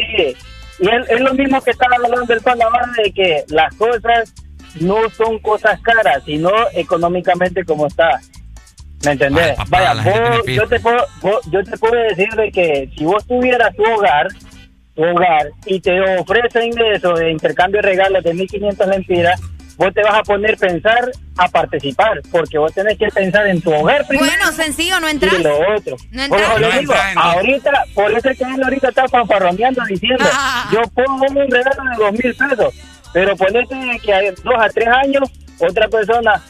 y 0.83 0.89
es, 0.89 1.21
lo 1.21 1.33
mismo 1.35 1.61
que 1.63 1.71
estaba 1.71 1.95
hablando 1.95 2.27
del 2.27 2.41
pan 2.41 2.59
de 2.97 3.13
que 3.13 3.45
las 3.51 3.73
cosas 3.77 4.35
no 4.81 5.09
son 5.11 5.39
cosas 5.39 5.81
caras, 5.81 6.25
sino 6.25 6.51
económicamente 6.75 7.65
como 7.65 7.87
está. 7.87 8.21
¿Me 9.05 9.13
entendés? 9.13 9.57
Vaya, 9.69 9.95
yo, 10.45 10.67
te 10.67 10.81
puedo, 10.81 11.07
yo 11.53 11.63
te 11.63 11.79
puedo 11.79 11.95
decir 11.95 12.29
de 12.31 12.51
que 12.51 12.91
si 12.97 13.05
vos 13.05 13.25
tuvieras 13.27 13.75
tu 13.77 13.85
hogar, 13.85 14.27
tu 14.97 15.05
hogar, 15.05 15.51
y 15.67 15.79
te 15.79 16.01
ofrecen 16.19 16.73
eso 16.93 17.15
de 17.15 17.31
intercambio 17.31 17.81
de 17.81 17.89
regalos 17.89 18.25
de 18.25 18.35
1.500 18.35 18.87
lempiras, 18.89 19.41
vos 19.77 19.93
te 19.95 20.03
vas 20.03 20.15
a 20.15 20.23
poner 20.23 20.55
a 20.55 20.57
pensar 20.57 21.11
a 21.37 21.49
participar, 21.49 22.21
porque 22.31 22.59
vos 22.59 22.73
tenés 22.73 22.99
que 22.99 23.09
pensar 23.09 23.47
en 23.47 23.61
tu 23.61 23.73
hogar 23.73 24.07
primero. 24.07 24.31
Bueno, 24.31 24.53
sencillo, 24.53 25.01
no 25.01 25.09
entras. 25.09 25.35
Y 25.39 25.43
lo 25.43 25.75
otro. 25.75 25.97
No 26.11 26.23
entras. 26.23 27.17
ahorita, 27.17 27.71
por 27.95 28.13
eso 28.13 28.31
es 28.31 28.39
que 28.39 28.45
él 28.45 28.63
ahorita 28.63 28.89
está 28.89 29.09
fanfarroneando 29.09 29.83
diciendo, 29.87 30.25
ah. 30.33 30.69
yo 30.73 30.83
pongo 30.95 31.27
un 31.29 31.51
regalo 31.51 31.91
de 31.91 31.97
dos 31.97 32.13
mil 32.13 32.35
pesos, 32.35 32.75
pero 33.13 33.37
ponete 33.37 34.01
que 34.03 34.13
hay 34.13 34.31
dos 34.43 34.55
a 34.59 34.69
tres 34.69 34.89
años, 34.89 35.31
otra 35.59 35.89
persona 35.89 36.43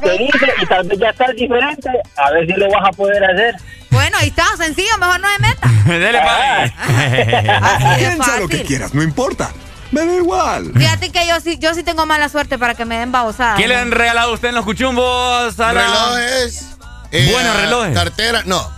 te 0.00 0.18
dice 0.18 0.52
y 0.60 0.66
tal 0.66 0.88
vez 0.88 0.98
ya 0.98 1.10
estás 1.10 1.36
diferente, 1.36 1.88
a 2.16 2.30
ver 2.32 2.46
si 2.46 2.52
lo 2.54 2.68
vas 2.70 2.88
a 2.88 2.92
poder 2.92 3.22
hacer. 3.24 3.54
Bueno, 3.90 4.16
ahí 4.18 4.28
está, 4.28 4.44
sencillo, 4.56 4.96
mejor 4.98 5.20
no 5.20 5.28
de 5.30 5.38
meta. 5.38 5.68
Dele, 5.86 6.18
ah. 6.20 7.94
Piensa 7.98 8.40
lo 8.40 8.48
que 8.48 8.62
quieras, 8.62 8.94
no 8.94 9.02
importa. 9.02 9.52
Me 9.92 10.06
da 10.06 10.16
igual. 10.16 10.72
Fíjate 10.74 11.10
que 11.10 11.26
yo 11.26 11.38
sí, 11.40 11.58
yo 11.58 11.74
sí 11.74 11.82
tengo 11.82 12.06
mala 12.06 12.28
suerte 12.28 12.58
para 12.58 12.74
que 12.74 12.84
me 12.84 12.98
den 12.98 13.12
babosadas. 13.12 13.58
¿Qué 13.58 13.68
le 13.68 13.76
han 13.76 13.90
regalado 13.90 14.30
a 14.30 14.34
usted 14.34 14.48
en 14.48 14.54
los 14.54 14.64
cuchumbos? 14.64 15.56
Relojes. 15.56 16.66
Eh, 17.12 17.28
Buenos 17.30 17.56
relojes. 17.56 17.94
Carteras, 17.94 18.46
no. 18.46 18.70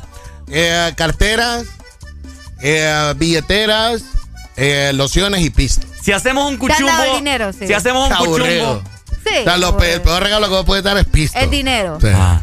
Eh, 0.48 0.92
carteras, 0.96 1.64
eh, 2.60 3.14
billeteras, 3.16 4.02
lociones 4.92 5.40
y 5.42 5.50
pistas. 5.50 5.86
Si 6.02 6.12
hacemos 6.12 6.50
un 6.50 6.58
cuchumbo. 6.58 7.14
dinero, 7.14 7.52
sí. 7.52 7.66
Si 7.66 7.72
hacemos 7.72 8.10
un 8.10 8.16
cuchumbo. 8.16 8.82
Sí. 9.24 9.38
O 9.40 9.44
sea, 9.44 9.54
el 9.54 10.02
peor 10.02 10.22
regalo 10.22 10.48
que 10.48 10.54
vos 10.54 10.66
puedes 10.66 10.84
dar 10.84 10.98
es 10.98 11.06
pisto. 11.06 11.38
Es 11.38 11.50
dinero. 11.50 11.98
Ah. 12.14 12.42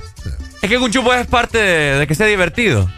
Es 0.62 0.70
que 0.70 0.76
el 0.76 0.82
cuchumbo 0.82 1.14
es 1.14 1.28
parte 1.28 1.58
de, 1.58 2.08
que 2.08 2.16
sea 2.16 2.26
divertido. 2.26 2.90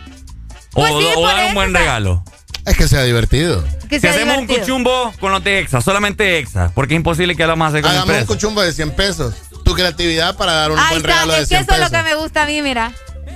Pues 0.72 0.92
o, 0.92 1.26
dar 1.26 1.48
un 1.48 1.54
buen 1.54 1.74
regalo. 1.74 2.24
Es 2.66 2.78
que 2.78 2.88
sea 2.88 3.04
divertido. 3.04 3.64
si 3.90 4.08
hacemos 4.08 4.38
un 4.38 4.48
cuchumbo 4.48 5.14
con 5.20 5.32
los 5.32 5.44
de 5.44 5.60
EXA, 5.60 5.82
solamente 5.82 6.40
EXA, 6.40 6.72
porque 6.74 6.94
es 6.94 6.98
imposible 6.98 7.36
que 7.36 7.46
lo 7.46 7.56
más 7.58 7.70
hacer 7.70 7.82
con 7.82 7.92
Hagamos 7.92 8.16
un 8.22 8.26
cuchumbo 8.26 8.62
de 8.62 8.72
100 8.72 8.92
pesos. 8.92 9.36
Tu 9.64 9.74
creatividad 9.74 10.36
para 10.36 10.54
dar 10.54 10.72
un 10.72 10.78
buen 10.78 11.04
regalo 11.04 11.34
de 11.34 11.46
100 11.46 11.48
pesos. 11.48 11.52
Es 11.52 11.68
que 11.68 11.74
eso 11.74 11.74
es 11.74 11.92
lo 11.92 11.98
que 11.98 12.04
me 12.04 12.16
gusta 12.16 12.44
a 12.44 12.46
mí, 12.46 12.62
mira. 12.62 12.92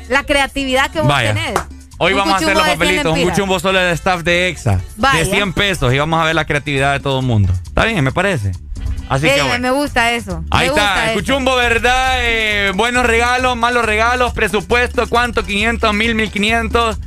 La 0.10 0.24
creatividad 0.24 0.92
que 0.92 1.02
vos 1.02 1.14
tenés. 1.18 1.54
Hoy 2.00 2.14
vamos 2.14 2.36
a 2.36 2.38
hacer 2.38 2.56
los 2.56 2.68
papelitos, 2.68 3.18
un 3.18 3.30
cuchumbo 3.30 3.60
solo 3.60 3.80
de 3.80 3.92
staff 3.94 4.22
de 4.22 4.50
EXA. 4.50 4.80
De 5.14 5.26
100 5.26 5.54
pesos 5.54 5.94
y 5.94 5.98
vamos 5.98 6.22
a 6.22 6.26
ver 6.26 6.36
la 6.36 6.46
creatividad 6.46 6.94
de 6.94 7.00
todo 7.00 7.20
el 7.20 7.26
mundo. 7.26 7.54
Está 7.66 7.86
bien, 7.86 8.04
me 8.04 8.12
parece. 8.12 8.52
Así 9.10 9.28
que 9.28 9.42
bueno. 9.42 9.60
Me 9.60 9.72
gusta 9.72 10.12
eso. 10.12 10.44
Ahí 10.52 10.68
está, 10.68 11.12
el 11.12 11.14
cuchumbo, 11.16 11.56
¿verdad? 11.56 12.18
Eh, 12.20 12.72
buenos 12.76 13.06
regalos, 13.06 13.56
malos 13.56 13.86
regalos, 13.86 14.34
presupuesto, 14.34 15.08
¿cuánto? 15.08 15.44
500, 15.44 15.94
1000, 15.94 16.16
1500. 16.16 17.00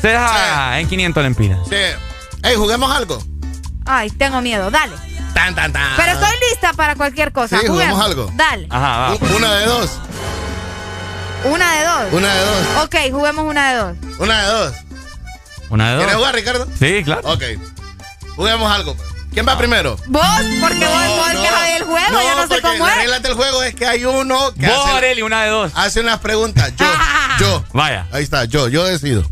Se 0.00 0.08
deja 0.08 0.80
en 0.80 0.88
500 0.88 1.22
lempiras. 1.22 1.58
Sí. 1.68 1.76
Ey, 2.42 2.56
juguemos 2.56 2.94
algo. 2.94 3.22
Ay, 3.84 4.10
tengo 4.10 4.40
miedo, 4.40 4.70
dale. 4.70 4.94
Tan, 5.34 5.54
tan, 5.54 5.72
tan. 5.72 5.96
Pero 5.96 6.12
estoy 6.12 6.30
lista 6.50 6.72
para 6.74 6.94
cualquier 6.94 7.32
cosa. 7.32 7.58
Sí, 7.58 7.66
juguemos, 7.66 8.00
algo. 8.00 8.30
Dale. 8.34 8.66
Ajá, 8.70 8.98
va. 8.98 9.14
Una 9.36 9.54
de 9.54 9.66
dos. 9.66 9.90
Una 11.44 11.72
de 11.74 11.84
dos. 11.84 12.12
Una 12.12 12.34
de 12.34 12.40
dos. 12.40 12.84
Ok, 12.84 12.96
juguemos 13.12 13.44
una 13.44 13.70
de 13.70 13.78
dos. 13.78 13.96
Una 14.18 14.42
de 14.42 14.48
dos. 14.48 14.74
Una 15.70 15.88
de 15.88 15.94
dos. 15.94 16.02
¿Quieres 16.02 16.16
jugar, 16.16 16.34
Ricardo? 16.34 16.68
Sí, 16.78 17.02
claro. 17.04 17.22
Ok. 17.24 17.42
Juguemos 18.36 18.72
algo. 18.72 18.96
¿Quién 19.32 19.46
va 19.46 19.56
primero? 19.56 19.96
Vos, 20.06 20.24
porque 20.60 20.84
vos, 20.84 21.08
vos 21.16 21.34
no, 21.34 21.42
que 21.42 21.76
el 21.76 21.84
juego, 21.84 22.10
no, 22.10 22.22
yo 22.22 22.34
no 22.36 22.48
sé 22.48 22.60
cómo 22.60 22.88
es. 22.88 22.94
La 22.94 22.94
regla 22.94 23.20
del 23.20 23.34
juego 23.34 23.62
es 23.62 23.74
que 23.74 23.86
hay 23.86 24.04
uno 24.04 24.52
que 24.54 24.66
vos, 24.66 24.88
hace, 24.88 25.22
una 25.22 25.44
de 25.44 25.50
dos. 25.50 25.72
Hace 25.74 26.00
unas 26.00 26.18
preguntas. 26.18 26.72
Yo, 26.76 26.86
yo. 27.40 27.64
Vaya. 27.72 28.06
Ahí 28.10 28.24
está, 28.24 28.46
yo, 28.46 28.68
yo 28.68 28.84
decido. 28.84 29.24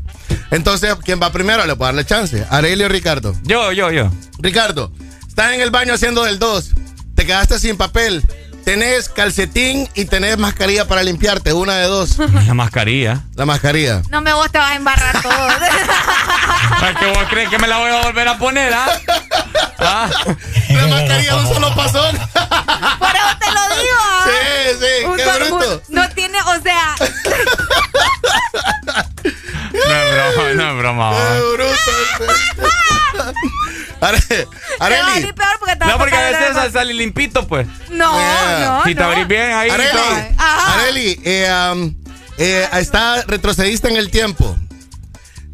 Entonces, 0.50 0.94
¿quién 1.04 1.20
va 1.20 1.30
primero? 1.32 1.64
Le 1.66 1.76
puedo 1.76 1.88
darle 1.88 2.04
chance. 2.04 2.46
Arelio 2.50 2.86
o 2.86 2.88
Ricardo. 2.88 3.34
Yo, 3.42 3.72
yo, 3.72 3.90
yo. 3.90 4.10
Ricardo, 4.38 4.92
estás 5.26 5.52
en 5.52 5.60
el 5.60 5.70
baño 5.70 5.94
haciendo 5.94 6.24
del 6.24 6.38
2. 6.38 6.70
Te 7.14 7.26
quedaste 7.26 7.58
sin 7.58 7.76
papel. 7.76 8.22
Tenés 8.66 9.08
calcetín 9.08 9.88
y 9.94 10.06
tenés 10.06 10.38
mascarilla 10.38 10.88
para 10.88 11.04
limpiarte. 11.04 11.52
Una 11.52 11.76
de 11.76 11.86
dos. 11.86 12.18
La 12.48 12.52
mascarilla. 12.52 13.22
La 13.36 13.46
mascarilla. 13.46 14.02
No 14.10 14.20
me 14.20 14.32
vos 14.32 14.50
te 14.50 14.58
vas 14.58 14.72
a 14.72 14.74
embarrar 14.74 15.22
todo. 15.22 15.32
¿Para 16.80 16.94
que 16.98 17.06
vos 17.06 17.24
crees 17.30 17.48
que 17.48 17.60
me 17.60 17.68
la 17.68 17.78
voy 17.78 17.92
a 17.92 18.02
volver 18.02 18.26
a 18.26 18.36
poner, 18.36 18.74
ah? 18.74 18.88
¿Ah? 19.78 20.10
La 20.68 20.86
mascarilla 20.88 21.36
un 21.36 21.46
solo 21.46 21.74
pasón. 21.76 22.16
Por 22.18 23.14
eso 23.14 23.38
te 23.38 23.52
lo 23.52 23.76
digo. 23.76 24.00
Sí, 24.24 24.78
sí, 24.80 25.06
qué 25.16 25.46
bruto. 25.46 25.82
No 25.88 26.08
tiene, 26.10 26.38
o 26.40 26.60
sea. 26.60 26.96
No 29.72 29.94
es 29.94 30.14
broma, 30.14 30.52
no 30.54 30.70
es 30.70 30.78
broma. 30.78 31.10
Qué 31.10 31.40
bruto. 31.54 31.72
Are, 34.00 34.18
Areli. 34.78 35.32
peor 35.32 35.58
porque 35.58 35.76
no, 35.76 35.98
porque 35.98 36.16
a 36.16 36.30
veces 36.30 36.72
sale 36.72 36.94
limpito, 36.94 37.46
pues. 37.46 37.66
No, 37.90 38.12
no. 38.60 38.84
Si 38.84 38.94
te 38.94 39.02
abrís 39.02 39.26
bien 39.26 39.52
ahí. 39.52 39.70
Areli, 39.70 39.98
Areli 40.38 41.20
eh, 41.24 41.72
um, 41.72 41.94
eh, 42.38 42.68
está, 42.74 43.22
retrocediste 43.22 43.88
en 43.88 43.96
el 43.96 44.10
tiempo. 44.10 44.56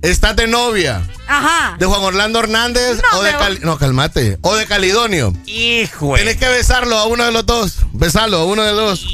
Estás 0.03 0.35
de 0.35 0.49
novia. 0.49 1.01
Ajá. 1.29 1.77
¿De 1.79 1.87
Juan 1.87 2.03
Orlando 2.03 2.41
Hernández 2.41 3.01
o 3.13 3.23
de 3.23 3.61
No, 3.61 3.79
calmate. 3.79 4.39
O 4.43 4.57
de 4.57 4.67
Calidonio. 4.67 5.33
Hijo. 5.47 6.17
Tienes 6.17 6.37
que 6.37 6.49
besarlo 6.49 6.99
a 6.99 7.07
uno 7.07 7.25
de 7.25 7.31
los 7.31 7.47
dos. 7.47 7.77
Besarlo 7.93 8.39
a 8.39 8.45
uno 8.45 8.65
de 8.65 8.73
dos. 8.73 9.07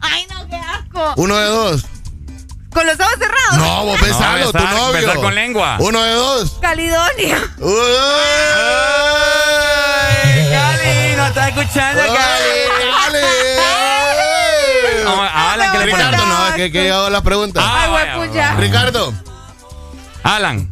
Ay, 0.00 0.26
no, 0.30 0.48
qué 0.48 0.56
asco. 0.56 1.14
Uno 1.16 1.36
de 1.36 1.46
dos. 1.46 1.84
¿Con 2.72 2.86
los 2.86 2.98
ojos 3.00 3.14
cerrados? 3.18 3.56
No, 3.58 3.84
vos 3.84 4.00
besalo, 4.06 4.44
No, 4.46 4.52
tu 4.52 4.58
besar- 4.58 4.74
novio. 4.74 4.92
besar 5.00 5.16
con 5.16 5.34
lengua. 5.34 5.76
Uno 5.80 6.02
de 6.02 6.12
dos. 6.12 6.56
Calidonia. 6.60 7.38
Cali, 10.50 11.16
no 11.16 11.26
está 11.26 11.48
escuchando, 11.48 12.02
Cali. 12.02 12.50
A 15.06 15.52
Alan, 15.54 15.72
que 15.72 15.78
le 15.78 15.84
Ricardo, 15.86 16.26
no, 16.26 16.48
es 16.48 16.54
que, 16.54 16.72
que 16.72 16.90
hago 16.90 17.10
las 17.10 17.22
preguntas. 17.22 17.64
Ah, 17.66 17.82
Ay, 17.84 17.90
vaya, 17.90 18.18
huepucha. 18.18 18.54
Ricardo. 18.56 19.14
Alan. 20.22 20.70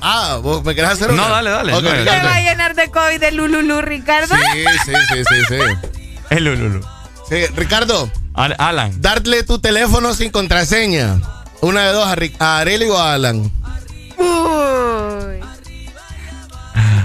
Ah, 0.00 0.38
¿vos 0.42 0.62
me 0.64 0.74
querés 0.74 0.90
hacer 0.92 1.08
No, 1.12 1.24
una? 1.24 1.28
dale, 1.36 1.50
dale. 1.50 1.74
Ok, 1.74 1.82
No, 1.82 1.90
Te 1.90 1.96
Ricardo. 2.00 2.28
va 2.28 2.34
a 2.36 2.40
llenar 2.40 2.74
de 2.74 2.90
COVID 2.90 3.20
de 3.20 3.30
Lululu, 3.32 3.80
Ricardo. 3.82 4.34
Sí, 4.34 4.64
sí, 4.84 4.92
sí, 5.12 5.24
sí, 5.24 5.42
sí. 5.48 5.88
El 6.30 6.44
Lululu. 6.44 6.80
Sí, 7.28 7.46
Ricardo, 7.56 8.10
Alan. 8.34 9.00
darle 9.00 9.42
tu 9.44 9.58
teléfono 9.60 10.12
sin 10.14 10.30
contraseña. 10.30 11.20
Una 11.60 11.82
de 11.82 11.92
dos, 11.92 12.06
a, 12.06 12.16
a 12.44 12.58
Arely 12.58 12.88
o 12.90 12.98
a 12.98 13.14
Alan. 13.14 13.50
Uy. 14.18 15.40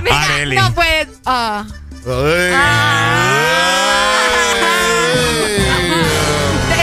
Mira, 0.03 0.24
Arely. 0.24 0.56
no 0.56 0.74
pues. 0.74 1.08
ah. 1.26 1.65
Ay. 2.06 2.53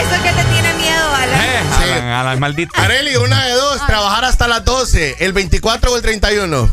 Eso 0.01 0.23
que 0.23 0.31
te 0.31 0.43
tiene 0.45 0.73
miedo, 0.75 1.13
Alan. 1.13 1.39
Eh, 1.41 1.63
Alan, 1.83 2.07
Alan, 2.07 2.39
maldito. 2.39 2.71
Arely, 2.79 3.15
una 3.17 3.45
de 3.45 3.51
dos, 3.53 3.85
trabajar 3.85 4.25
hasta 4.25 4.47
las 4.47 4.63
12, 4.63 5.17
el 5.19 5.33
24 5.33 5.91
o 5.91 5.95
el 5.97 6.01
31. 6.01 6.69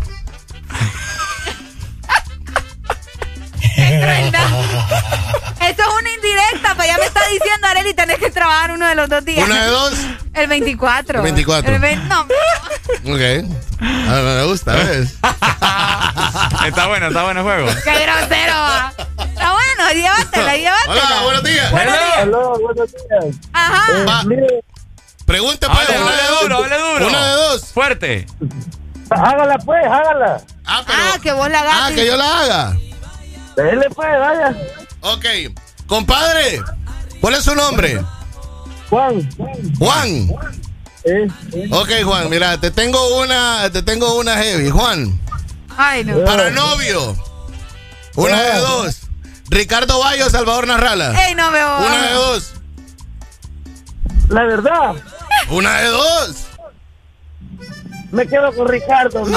Qué 3.74 4.00
crueldad. 4.00 4.48
Eso 5.68 5.82
es 5.82 5.88
una 6.00 6.10
indirecta, 6.10 6.74
pues 6.74 6.88
ya 6.88 6.98
me 6.98 7.04
está 7.06 7.20
diciendo 7.28 7.66
Areli, 7.68 7.94
tenés 7.94 8.18
que 8.18 8.30
trabajar 8.30 8.70
uno 8.72 8.86
de 8.86 8.94
los 8.94 9.08
dos 9.08 9.24
días. 9.24 9.46
Una 9.48 9.64
de 9.64 9.70
dos. 9.70 9.94
El 10.34 10.46
24. 10.48 11.18
El 11.18 11.22
24. 11.24 11.74
El 11.74 11.80
ve- 11.80 11.96
no, 11.96 12.20
Ok. 12.22 13.50
Ah, 13.80 14.20
me 14.24 14.44
gusta, 14.44 14.72
¿ves? 14.74 15.14
Está 16.66 16.86
bueno, 16.86 17.08
está 17.08 17.22
bueno 17.24 17.40
el 17.40 17.46
juego. 17.46 17.66
qué 17.84 17.92
grosero. 18.06 18.52
va. 18.54 18.92
Está 18.96 19.52
bueno, 19.52 19.92
llévatela, 19.92 20.56
llévatela. 20.56 20.92
Hola, 21.06 21.22
buenos 21.22 21.42
días. 21.44 21.70
Buenos 21.70 21.92
días. 21.94 22.16
Aló, 22.18 22.58
buenos 22.60 22.90
días. 22.92 23.36
Ajá. 23.52 23.92
Va. 24.08 24.22
Mire, 24.24 24.46
Pregunta, 25.26 25.68
pues. 25.72 25.88
Hable, 25.88 25.98
duro, 26.42 26.56
hable 26.64 26.78
duro. 26.78 27.06
Una 27.08 27.26
de 27.26 27.32
dos. 27.32 27.66
Fuerte. 27.72 28.26
hágala 29.10 29.58
pues, 29.64 29.84
hágala. 29.86 30.40
Ah, 30.66 30.82
pero. 30.86 30.98
Ah, 31.14 31.18
que 31.22 31.32
vos 31.32 31.50
la 31.50 31.60
Ah, 31.60 31.76
hagas. 31.86 31.92
que 31.92 32.06
yo 32.06 32.16
la 32.16 32.40
haga. 32.40 32.76
Dele 33.56 33.86
pues, 33.94 34.08
vaya. 34.20 34.54
Ok. 35.04 35.24
Compadre, 35.86 36.62
¿cuál 37.20 37.34
es 37.34 37.44
su 37.44 37.54
nombre? 37.54 38.02
Juan. 38.88 39.28
Juan. 39.78 40.28
Eh, 41.04 41.28
Ok, 41.70 41.90
Juan, 42.04 42.30
mira, 42.30 42.58
te 42.58 42.70
tengo 42.70 43.20
una, 43.20 43.68
te 43.70 43.82
tengo 43.82 44.14
una 44.18 44.36
heavy. 44.38 44.70
Juan, 44.70 45.20
Ay, 45.76 46.04
no. 46.04 46.24
para 46.24 46.48
novio. 46.50 47.14
Una 48.16 48.40
de 48.40 48.58
dos. 48.60 49.00
Ricardo 49.50 49.98
Bayo, 49.98 50.30
Salvador 50.30 50.66
Narrala. 50.66 51.26
Ey, 51.26 51.34
no 51.34 51.50
veo. 51.50 51.78
Una 51.78 52.02
de 52.06 52.12
dos. 52.14 52.52
la 54.30 54.44
verdad, 54.44 54.94
Una 55.50 55.80
de 55.82 55.88
dos. 55.88 56.36
me 58.10 58.26
quedo 58.26 58.54
con 58.54 58.66
Ricardo. 58.68 59.24
Mr. 59.26 59.36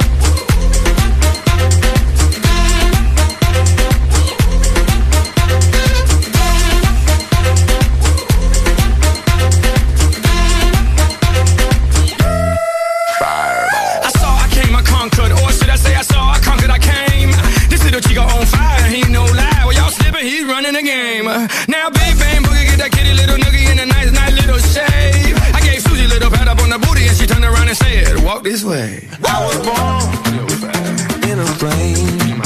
Said, 28.21 28.25
"Walk 28.25 28.43
this 28.43 28.63
way." 28.63 29.07
I 29.23 29.45
was 29.45 29.57
born 29.67 31.29
in 31.29 31.39
a 31.39 31.45
flame. 31.59 32.37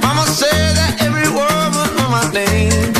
Mama 0.00 0.26
said 0.26 0.76
that 0.76 0.96
every 1.00 1.28
word 1.28 1.70
was 1.74 1.90
my 2.10 2.30
name. 2.32 2.95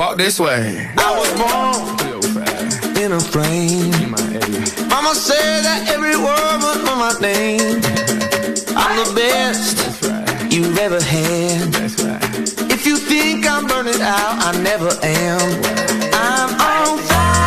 Walk 0.00 0.16
this 0.16 0.40
way. 0.40 0.90
I 0.96 1.10
was 1.18 1.30
born 1.36 2.96
in 2.96 3.12
a 3.12 3.20
flame. 3.20 3.90
Mama 4.88 5.14
said 5.14 5.60
that 5.60 5.90
every 5.92 6.16
word 6.16 6.56
was 6.64 6.88
on 6.88 6.98
my 6.98 7.12
name. 7.20 7.82
I'm 8.74 8.96
the 8.96 9.12
best 9.14 9.76
you've 10.50 10.78
ever 10.78 11.02
had. 11.02 11.74
If 12.72 12.86
you 12.86 12.96
think 12.96 13.46
I'm 13.46 13.66
burning 13.66 14.00
out, 14.00 14.42
I 14.42 14.58
never 14.62 14.88
am. 15.02 15.62
I'm 16.14 16.48
on 16.48 16.98
fire. 17.00 17.39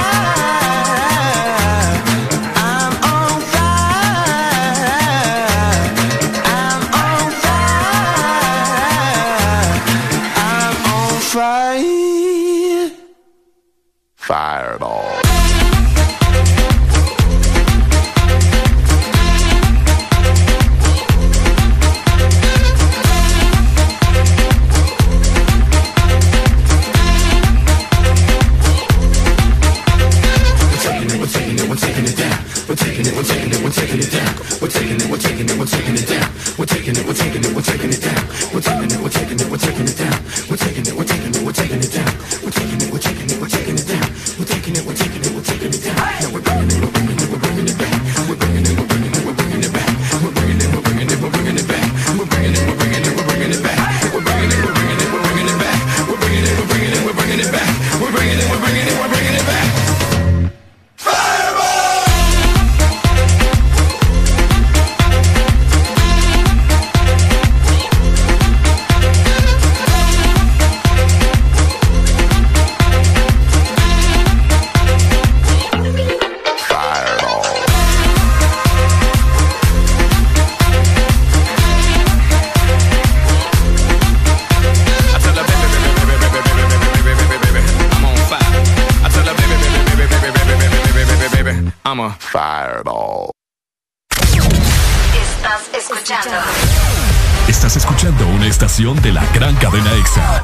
Estación 98.73 98.99
de 99.03 99.11
la 99.11 99.23
gran 99.33 99.56
cadena 99.57 99.93
EXA. 99.93 100.43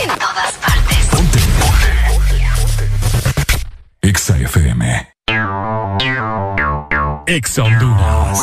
En 0.00 0.08
todas 0.10 0.52
partes. 0.64 1.06
Ponte. 1.10 1.38
EXA 4.00 4.38
FM. 4.38 5.08
EXA 7.26 7.64
Honduras. 7.64 8.38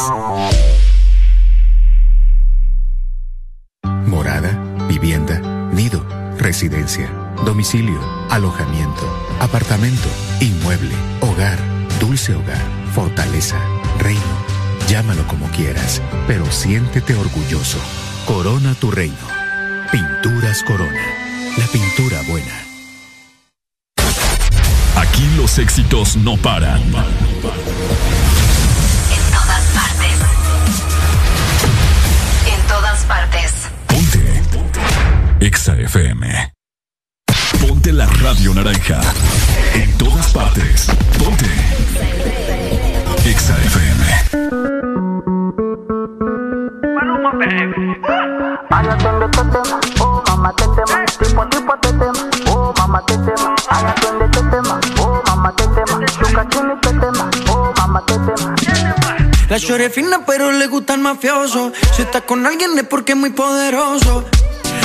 Morada, 4.05 4.51
vivienda, 4.89 5.39
nido, 5.71 6.05
residencia, 6.37 7.09
domicilio, 7.45 8.01
alojamiento, 8.29 9.37
apartamento, 9.39 10.09
inmueble, 10.41 10.93
hogar, 11.21 11.57
dulce 12.01 12.35
hogar, 12.35 12.61
fortaleza, 12.93 13.61
reino. 13.97 14.21
Llámalo 14.89 15.25
como 15.27 15.47
quieras, 15.51 16.01
pero 16.27 16.45
siéntete 16.51 17.15
orgulloso. 17.15 17.79
Corona 18.25 18.73
tu 18.73 18.89
reino. 18.89 19.15
Pinturas 19.91 20.63
Corona. 20.63 21.01
La 21.57 21.65
pintura 21.67 22.21
buena. 22.27 22.51
Aquí 24.95 25.29
los 25.37 25.59
éxitos 25.59 26.15
no 26.15 26.35
paran. 26.37 26.81
En 26.81 26.91
todas 29.31 29.63
partes. 29.75 30.19
En 32.51 32.67
todas 32.67 33.03
partes. 33.05 33.51
Ponte. 33.85 34.41
EXA 35.39 35.75
FM. 35.81 36.53
Ponte 37.61 37.93
la 37.93 38.07
radio 38.07 38.55
naranja. 38.55 38.99
En 39.75 39.95
todas 39.99 40.33
partes. 40.33 40.87
Ponte. 41.19 41.45
EXA 43.25 43.55
FM. 43.65 43.94
Ay, 47.41 48.87
atiende 48.87 49.25
este 49.25 49.43
tema, 49.51 49.79
oh 49.99 50.23
mamá 50.27 50.53
te 50.55 50.63
tema, 50.63 51.05
tipo 51.19 51.47
tipo 51.47 51.77
te 51.81 51.89
tema, 51.89 52.29
oh 52.49 52.73
mamá 52.77 53.05
te 53.05 53.17
tema. 53.17 53.55
Ay, 53.69 53.85
atiende 53.87 54.25
este 54.25 54.41
tema, 54.43 54.79
oh 55.01 55.21
mamá 55.27 55.53
te 55.55 55.67
tema, 55.67 56.05
chuca 56.05 56.47
chini 56.49 56.75
te 56.81 56.89
tema, 56.93 57.29
oh 57.51 57.73
mamá 57.77 58.05
te 58.05 58.13
tema. 58.19 58.55
La 59.49 59.59
chore 59.59 59.89
fina 59.89 60.25
pero 60.25 60.51
le 60.51 60.67
gusta 60.67 60.93
el 60.93 61.01
mafioso. 61.01 61.73
Si 61.93 62.03
está 62.03 62.21
con 62.21 62.45
alguien 62.45 62.77
es 62.77 62.85
porque 62.87 63.11
es 63.11 63.17
muy 63.17 63.31
poderoso. 63.31 64.23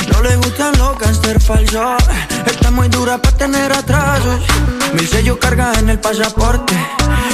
No 0.09 0.21
le 0.21 0.35
gustan 0.37 0.77
los 0.77 0.97
gangster 0.97 1.41
falsos. 1.41 2.03
Está 2.45 2.71
muy 2.71 2.87
dura 2.89 3.17
para 3.17 3.37
tener 3.37 3.71
atrasos. 3.71 4.39
Mil 4.93 5.07
sellos 5.07 5.37
carga 5.37 5.73
en 5.79 5.89
el 5.89 5.99
pasaporte. 5.99 6.75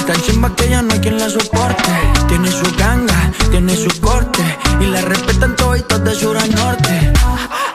Tan 0.06 0.22
chimba 0.22 0.56
que 0.56 0.69
ya 0.69 0.82
no 0.82 0.94
hay 0.94 1.00
quien 1.00 1.17
la 1.17 1.30
soporte. 1.30 1.92
Tiene 2.28 2.50
su 2.51 2.66
ganga, 2.78 3.32
tiene 3.51 3.76
su 3.76 4.01
corte. 4.01 4.44
Y 4.80 4.85
la 4.85 5.01
respetan 5.01 5.56
toditos 5.56 6.03
de 6.03 6.16
sur 6.16 6.38
a 6.38 6.46
norte. 6.48 7.14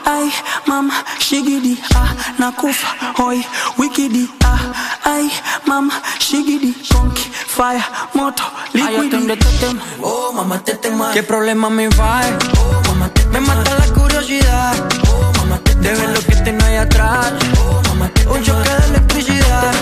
Ay, 0.05 0.31
mama, 0.65 1.03
shigidi, 1.19 1.79
ah, 1.95 2.13
nakufa, 2.37 2.87
hoy, 3.19 3.45
wikidi, 3.77 4.29
ah, 4.43 4.59
ay, 5.05 5.31
mama, 5.65 6.01
shigidi, 6.19 6.73
conky, 6.91 7.31
fire, 7.47 7.83
moto, 8.13 8.43
liquidi. 8.73 9.15
Ay, 9.15 9.31
este 9.31 9.59
tema, 9.65 9.81
oh, 10.01 10.59
tema. 10.81 11.11
¿Qué 11.13 11.23
problema 11.23 11.69
me 11.69 11.87
va? 11.89 12.21
Oh, 12.59 12.82
Me 13.33 13.39
mata 13.39 13.75
la 13.79 13.87
curiosidad, 13.87 14.75
De 15.81 15.91
ver 15.91 16.09
lo 16.09 16.19
que 16.21 16.35
tengo 16.43 16.63
ahí 16.65 16.75
atrás, 16.75 17.33
Un 18.29 18.43
choque 18.43 18.69
de 18.69 18.85
electricidad. 18.89 19.73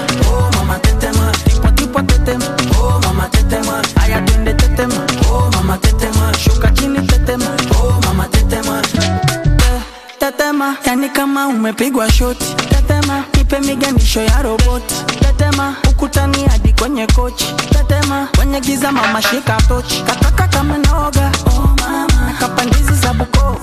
Tipo 1.44 1.74
tipo 1.74 2.04
te 2.06 2.18
tema, 2.20 2.46
oh, 2.80 2.98
mamá, 3.04 3.30
te 3.30 3.44
tema. 3.44 3.82
Ay, 3.96 4.14
atiende 4.14 4.52
este 4.52 4.70
tema, 4.70 5.06
oh, 5.30 5.50
mamá, 5.54 5.78
te 5.78 5.92
tema. 5.94 6.32
Shuka 6.38 6.74
chini 6.74 7.06
te 7.06 7.20
tema, 7.20 7.46
oh, 7.78 8.00
mamá, 8.06 8.26
te 8.30 8.42
tema. 8.44 8.82
Tetema, 10.18 10.78
yani 10.86 11.10
kama 11.10 11.48
umepigwa 11.48 12.10
shoti. 12.10 12.56
Tetema, 12.70 13.26
nipe 13.52 13.68
miganisho 13.68 14.22
ya 14.22 14.42
roboti. 14.42 14.96
Tetema, 15.20 15.76
ukutani 15.90 16.44
hadi 16.48 16.74
kwenye 16.74 17.08
kochi. 17.08 17.46
Tetema, 17.70 18.28
kwenye 18.36 18.60
giza 18.62 18.92
mama 18.92 19.22
shika 19.22 19.58
tochi. 19.68 20.02
Kataka 20.04 20.48
kama 20.48 20.76
oh 20.76 21.76
mama. 21.82 22.08
Nakapandizi 22.28 22.94
za 22.94 23.14
Bukova, 23.14 23.60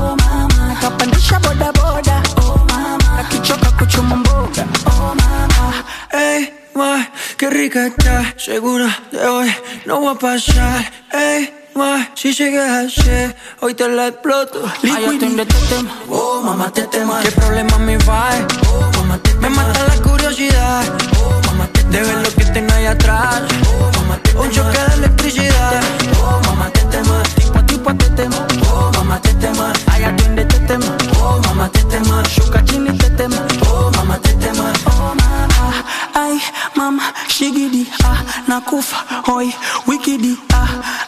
oh 0.00 0.16
mama. 0.16 0.66
Nakapandisha 0.68 1.40
boda 1.40 1.72
boda, 1.72 2.22
oh 2.36 2.58
mama. 2.70 3.16
Nakichoka 3.16 3.70
kuchuma 3.70 4.16
mboga, 4.16 4.64
oh 4.86 5.14
mama. 5.14 5.74
hey, 6.10 6.46
ma, 6.74 7.06
qué 7.36 7.50
rica 7.50 7.86
está. 7.86 8.34
segura 8.36 8.88
de 9.10 9.18
hoy 9.26 9.50
no 9.86 10.00
va 10.02 10.12
a 10.12 10.14
pasar. 10.14 10.84
Ey, 11.12 11.48
ma, 11.74 12.10
si 12.14 12.32
llegas 12.32 12.70
a 12.70 13.02
ser, 13.02 13.36
hoy 13.60 13.74
te 13.74 13.88
la 13.88 14.08
exploto. 14.08 14.62
Ay, 14.82 15.04
atiende 15.04 15.42
este 15.42 15.54
tema, 15.74 15.90
oh 16.08 16.42
mamá 16.42 16.70
te 16.72 16.82
tema. 16.86 17.20
¿Qué 17.22 17.30
problema 17.32 17.78
me 17.78 17.96
va? 17.98 18.30
Oh 18.68 18.90
mamá 18.98 19.18
te 19.18 19.34
Me 19.34 19.48
mata 19.48 19.84
la 19.88 20.02
curiosidad, 20.02 20.84
oh 21.18 21.40
mamá 21.46 21.66
te 21.68 21.82
De 21.84 22.00
ver 22.02 22.16
lo 22.16 22.30
que 22.34 22.44
tengo 22.46 22.72
ahí 22.74 22.86
atrás, 22.86 23.42
oh 23.66 23.90
mamá 24.00 24.18
te 24.22 24.36
Un 24.36 24.50
choque 24.50 24.78
de 24.78 24.94
electricidad, 24.94 25.82
oh 26.22 26.40
mamá 26.46 26.70
te 26.70 26.80
tema. 26.86 27.22
Tipo 27.36 27.58
a 27.58 27.66
tipo 27.66 27.94
te 27.94 28.08
tema, 28.10 28.46
oh 28.72 28.90
mamá 28.94 29.20
te 29.20 29.32
tema. 29.34 29.72
Ay, 29.86 30.04
atiende 30.04 30.42
este 30.42 30.58
tema, 30.60 30.86
oh 31.20 31.40
mamá 31.46 31.68
te 31.70 31.82
tema. 31.84 32.22
Shuka 32.24 32.64
chini 32.64 32.96
te 32.98 33.10
tema, 33.10 33.36
oh 33.68 33.90
mamá 33.96 34.18
te 34.18 34.32
tema. 34.34 34.72
Oh 34.86 35.14
mama, 35.14 35.84
ay 36.14 36.40
mama, 36.74 37.12
shigidi, 37.28 37.88
ah, 38.04 38.22
nakufa, 38.46 39.04
hoy, 39.26 39.54
wikidi, 39.86 40.38
ah, 40.51 40.51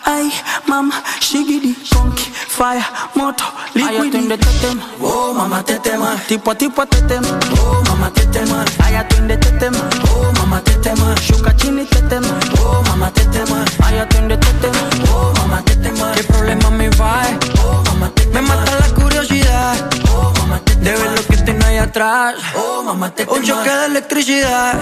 ay 0.05 0.31
mama, 0.67 1.03
shigidi, 1.21 1.75
conky, 1.93 2.31
fire, 2.49 2.85
moto, 3.15 3.45
liquidi. 3.75 4.19
Ay, 4.19 4.39
tema, 4.61 4.83
oh 5.01 5.33
mamá 5.35 5.63
te 5.65 5.79
tema. 5.79 6.17
Tipo 6.29 6.55
tipo 6.55 6.87
te 6.87 7.01
tema, 7.03 7.29
oh 7.61 7.83
mamá 7.89 8.11
te 8.11 8.27
tema. 8.27 8.65
Ay, 8.85 8.97
atiende 8.97 9.35
este 9.35 9.51
tema, 9.53 9.79
oh 10.11 10.33
mamá 10.39 10.61
te 10.61 10.73
tema. 10.77 11.15
Shuka 11.21 11.55
chini 11.57 11.85
te 11.87 12.01
tema, 12.03 12.29
oh 12.61 12.83
mamá 12.89 13.11
te 13.11 13.25
tema. 13.27 13.65
Ay, 13.85 13.99
atiende 13.99 14.35
este 14.35 14.53
tema, 14.61 14.79
oh 15.13 15.33
mamá 15.39 15.63
te 15.65 15.77
tema. 15.77 16.13
¿Qué 16.13 16.23
problema 16.25 16.71
me 16.71 16.89
va? 16.91 17.23
Oh 17.63 17.83
mamá 17.87 18.11
te 18.15 18.23
tema. 18.27 18.41
Me 18.41 18.49
mata 18.49 18.73
la 18.79 18.89
curiosidad, 18.95 19.77
oh 20.13 20.33
mamá 20.39 20.59
te 20.61 20.75
tema. 20.77 20.85
De 20.85 20.97
ver 20.97 21.11
lo 21.17 21.27
que 21.27 21.37
tengo 21.39 21.67
ahí 21.67 21.79
atrás, 21.79 22.35
oh 22.57 22.83
mamá 22.83 23.11
te 23.11 23.25
tema. 23.25 23.37
Un 23.37 23.43
choque 23.45 23.71
de 23.71 23.87
electricidad. 23.87 24.81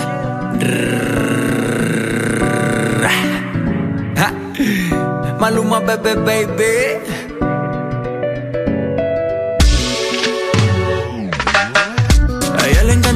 Maluma, 5.42 5.80
bebé, 5.80 6.14
baby. 6.14 7.02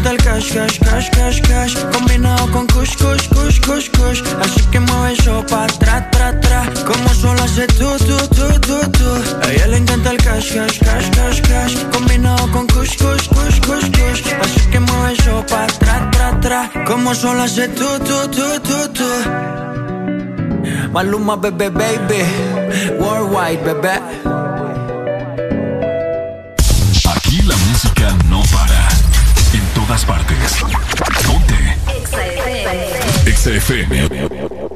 El 0.07 0.17
cash, 0.19 0.53
cash, 0.53 0.79
cash, 0.81 1.11
cash, 1.11 1.41
cash 1.43 1.75
Combinado 1.93 2.51
con 2.53 2.67
kush, 2.69 2.97
kush, 2.97 3.29
kush, 3.29 3.61
kush, 3.61 3.91
kush. 3.91 4.23
Así 4.41 4.61
que 4.73 4.81
mueve 4.81 5.13
eso 5.13 5.45
pa' 5.47 5.65
atrás, 5.65 6.11
tra, 6.11 6.41
tra 6.41 6.65
Como 6.85 7.09
solo 7.15 7.43
hace 7.43 7.67
tú, 7.79 7.91
tú, 7.99 8.17
tú, 8.35 8.61
tú, 8.61 8.91
tú. 8.91 9.11
A 9.43 9.53
ella 9.53 9.67
le 9.69 9.77
encanta 9.79 10.11
el 10.11 10.19
cash, 10.19 10.55
cash, 10.55 10.79
cash, 10.81 11.11
cash, 11.11 11.41
cash 11.43 11.75
Combinado 11.93 12.51
con 12.51 12.67
kush, 12.69 12.97
kush, 12.97 13.29
kush, 13.29 13.61
kush, 13.61 13.89
kush. 13.99 14.33
Así 14.43 14.71
que 14.71 14.81
mueve 14.81 15.13
eso 15.13 15.45
pa' 15.49 15.65
atrás, 15.65 16.11
tra, 16.11 16.41
tra 16.41 16.85
Como 16.87 17.15
solo 17.15 17.43
hace 17.43 17.69
tú, 17.69 17.87
tú, 18.01 18.29
tú, 18.31 18.61
tú, 18.61 18.89
tú 18.95 19.76
Maluma, 20.93 21.37
bebé, 21.37 21.69
baby 21.71 22.25
Worldwide, 22.99 23.63
bebé 23.65 24.01
Aquí 27.15 27.43
la 27.43 27.57
música 27.57 28.17
no 28.29 28.43
para. 28.53 28.89
En 29.53 29.65
todas 29.75 30.05
partes. 30.05 30.65
Ponte. 31.27 31.77
EXA 33.27 33.51
FM. 33.51 34.76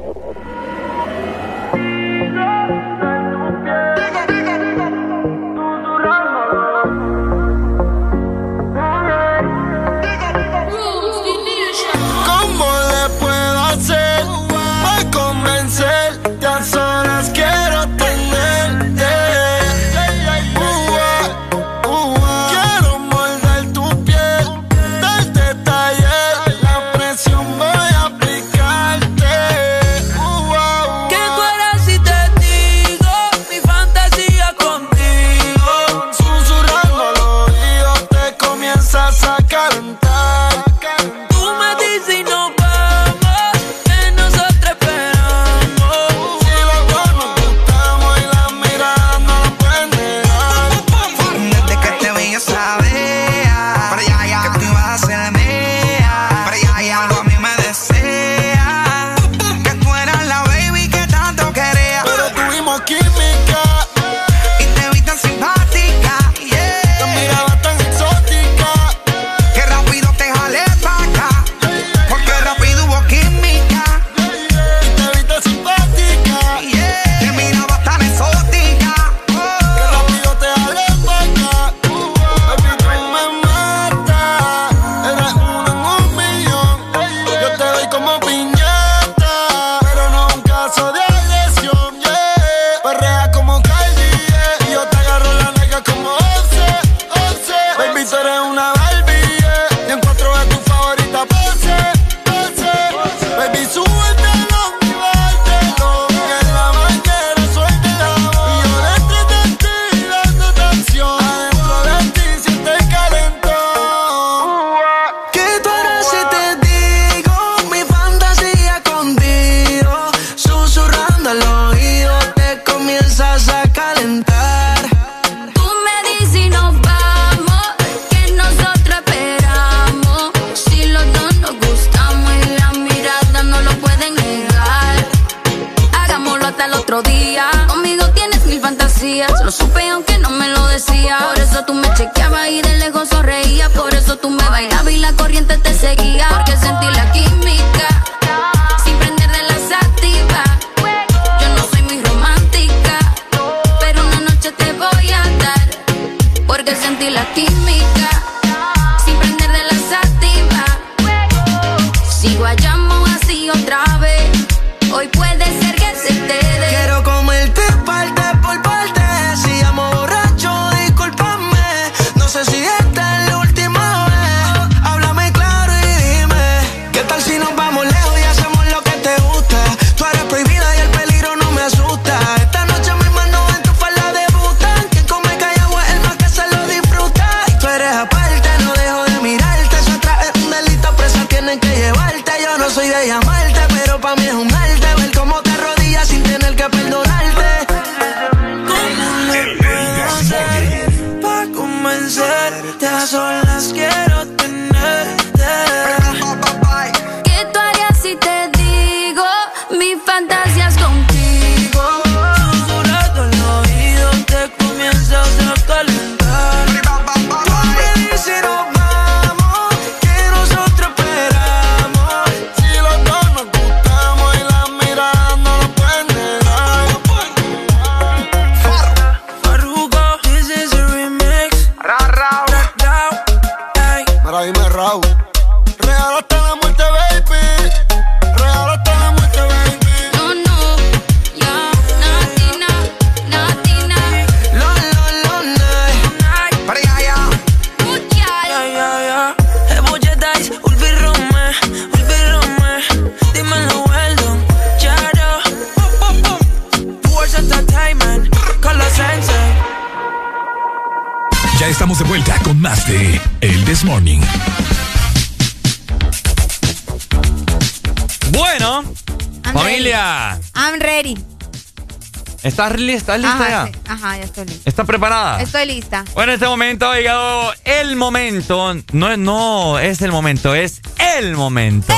Lista? 272.93 273.15
¿Estás 273.15 273.19
lista 273.19 273.35
Ajá, 273.35 273.49
ya? 273.49 273.65
sí. 273.67 273.79
Ajá, 273.87 274.17
ya 274.17 274.23
estoy 274.23 274.45
lista. 274.45 274.69
¿Estás 274.69 274.85
preparada? 274.85 275.41
Estoy 275.41 275.65
lista. 275.65 276.05
Bueno, 276.13 276.31
en 276.31 276.35
este 276.35 276.47
momento 276.47 276.89
ha 276.89 276.95
llegado 276.95 277.53
el 277.63 277.95
momento. 277.95 278.73
No, 278.93 279.17
no 279.17 279.79
es 279.79 280.01
el 280.01 280.11
momento, 280.11 280.55
es 280.55 280.81
el 281.17 281.35
momento. 281.35 281.93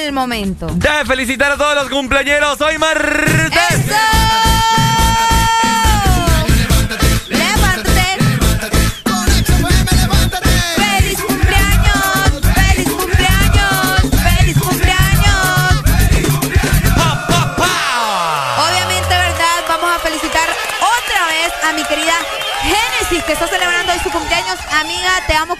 El 0.00 0.12
momento. 0.12 0.66
De 0.66 0.88
felicitar 1.06 1.52
a 1.52 1.56
todos 1.56 1.74
los 1.76 1.88
cumpleaños. 1.88 2.60
Hoy 2.60 2.78
martes. 2.78 3.50
¡Feliz 3.52 4.21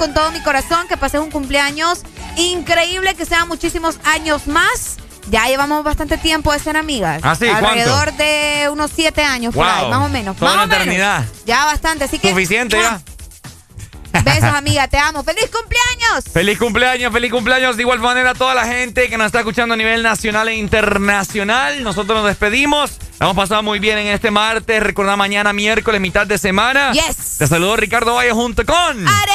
con 0.03 0.15
todo 0.15 0.33
mi 0.33 0.41
corazón. 0.41 0.89
Que 0.89 0.97
pases 0.97 1.21
un 1.21 1.31
cumpleaños 1.31 2.01
increíble, 2.37 3.15
que 3.15 3.25
sean 3.25 3.47
muchísimos 3.47 4.01
años 4.03 4.49
más. 4.49 4.97
Ya 5.31 5.47
llevamos 5.47 5.85
bastante 5.85 6.19
tiempo 6.19 6.53
de 6.53 6.59
ser 6.59 6.77
amigas. 6.77 7.21
¿Ah, 7.23 7.37
sí? 7.37 7.47
¿Cuánto? 7.47 7.69
Alrededor 7.69 8.13
de 8.15 8.69
unos 8.73 8.91
siete 8.93 9.23
años, 9.23 9.55
por 9.55 9.65
ahí, 9.65 9.89
más 9.89 10.05
o 10.05 10.09
menos. 10.09 10.37
Toda 10.37 10.57
más 10.57 10.57
una 10.57 10.65
o 10.65 10.67
menos. 10.67 10.83
eternidad. 10.83 11.25
Ya 11.47 11.65
bastante, 11.67 12.05
así 12.05 12.19
que. 12.19 12.31
Suficiente 12.31 12.81
ya. 12.81 13.01
Besos, 14.25 14.43
amiga, 14.55 14.89
te 14.89 14.99
amo. 14.99 15.23
¡Feliz 15.23 15.49
cumpleaños! 15.53 16.25
Feliz 16.33 16.59
cumpleaños, 16.59 17.13
feliz 17.13 17.31
cumpleaños. 17.31 17.77
De 17.77 17.83
igual 17.83 18.01
manera 18.01 18.31
a 18.31 18.35
toda 18.35 18.57
la 18.57 18.67
gente 18.67 19.09
que 19.09 19.17
nos 19.17 19.27
está 19.27 19.39
escuchando 19.39 19.75
a 19.75 19.77
nivel 19.77 20.03
nacional 20.03 20.49
e 20.49 20.57
internacional. 20.57 21.85
Nosotros 21.85 22.19
nos 22.19 22.27
despedimos. 22.27 22.99
La 23.21 23.27
hemos 23.27 23.37
pasado 23.37 23.63
muy 23.63 23.79
bien 23.79 23.99
en 23.99 24.09
este 24.09 24.33
martes. 24.33 24.83
Recordá 24.83 25.15
mañana 25.15 25.53
miércoles, 25.53 26.01
mitad 26.01 26.27
de 26.27 26.39
semana. 26.39 26.91
Yes. 26.91 27.39
Te 27.39 27.47
saludo 27.47 27.77
Ricardo 27.77 28.15
Valle 28.15 28.33
junto 28.33 28.67
con... 28.67 29.05
Mucho. 29.05 29.32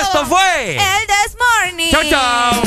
Esto 0.00 0.24
fue... 0.26 0.76
El 0.76 1.06
This 1.06 1.36
Morning. 1.38 1.90
Chao, 1.90 2.02
chao. 2.08 2.62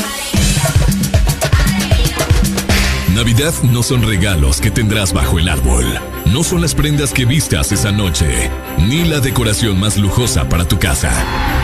Navidad 3.16 3.54
no 3.64 3.84
son 3.84 4.02
regalos 4.02 4.60
que 4.60 4.72
tendrás 4.72 5.14
bajo 5.14 5.40
el 5.40 5.48
árbol. 5.48 5.86
No 6.26 6.44
son 6.44 6.62
las 6.62 6.74
prendas 6.74 7.14
que 7.14 7.26
vistas 7.26 7.72
esa 7.72 7.92
noche. 7.92 8.50
Ni 8.80 9.04
la 9.04 9.20
decoración 9.20 9.80
más 9.80 9.98
lujosa 9.98 10.50
para 10.50 10.68
tu 10.68 10.80
casa. 10.80 11.12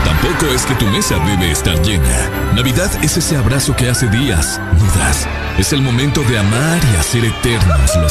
Tampoco 0.05 0.45
es 0.53 0.65
que 0.65 0.75
tu 0.75 0.85
mesa 0.85 1.17
debe 1.25 1.51
estar 1.51 1.81
llena. 1.81 2.29
Navidad 2.55 2.91
es 3.03 3.17
ese 3.17 3.35
abrazo 3.35 3.75
que 3.75 3.89
hace 3.89 4.07
días 4.09 4.61
no 4.73 4.85
das. 4.99 5.27
Es 5.57 5.73
el 5.73 5.81
momento 5.81 6.21
de 6.23 6.37
amar 6.37 6.79
y 6.93 6.97
hacer 6.97 7.25
eternos 7.25 7.95
los 7.95 8.07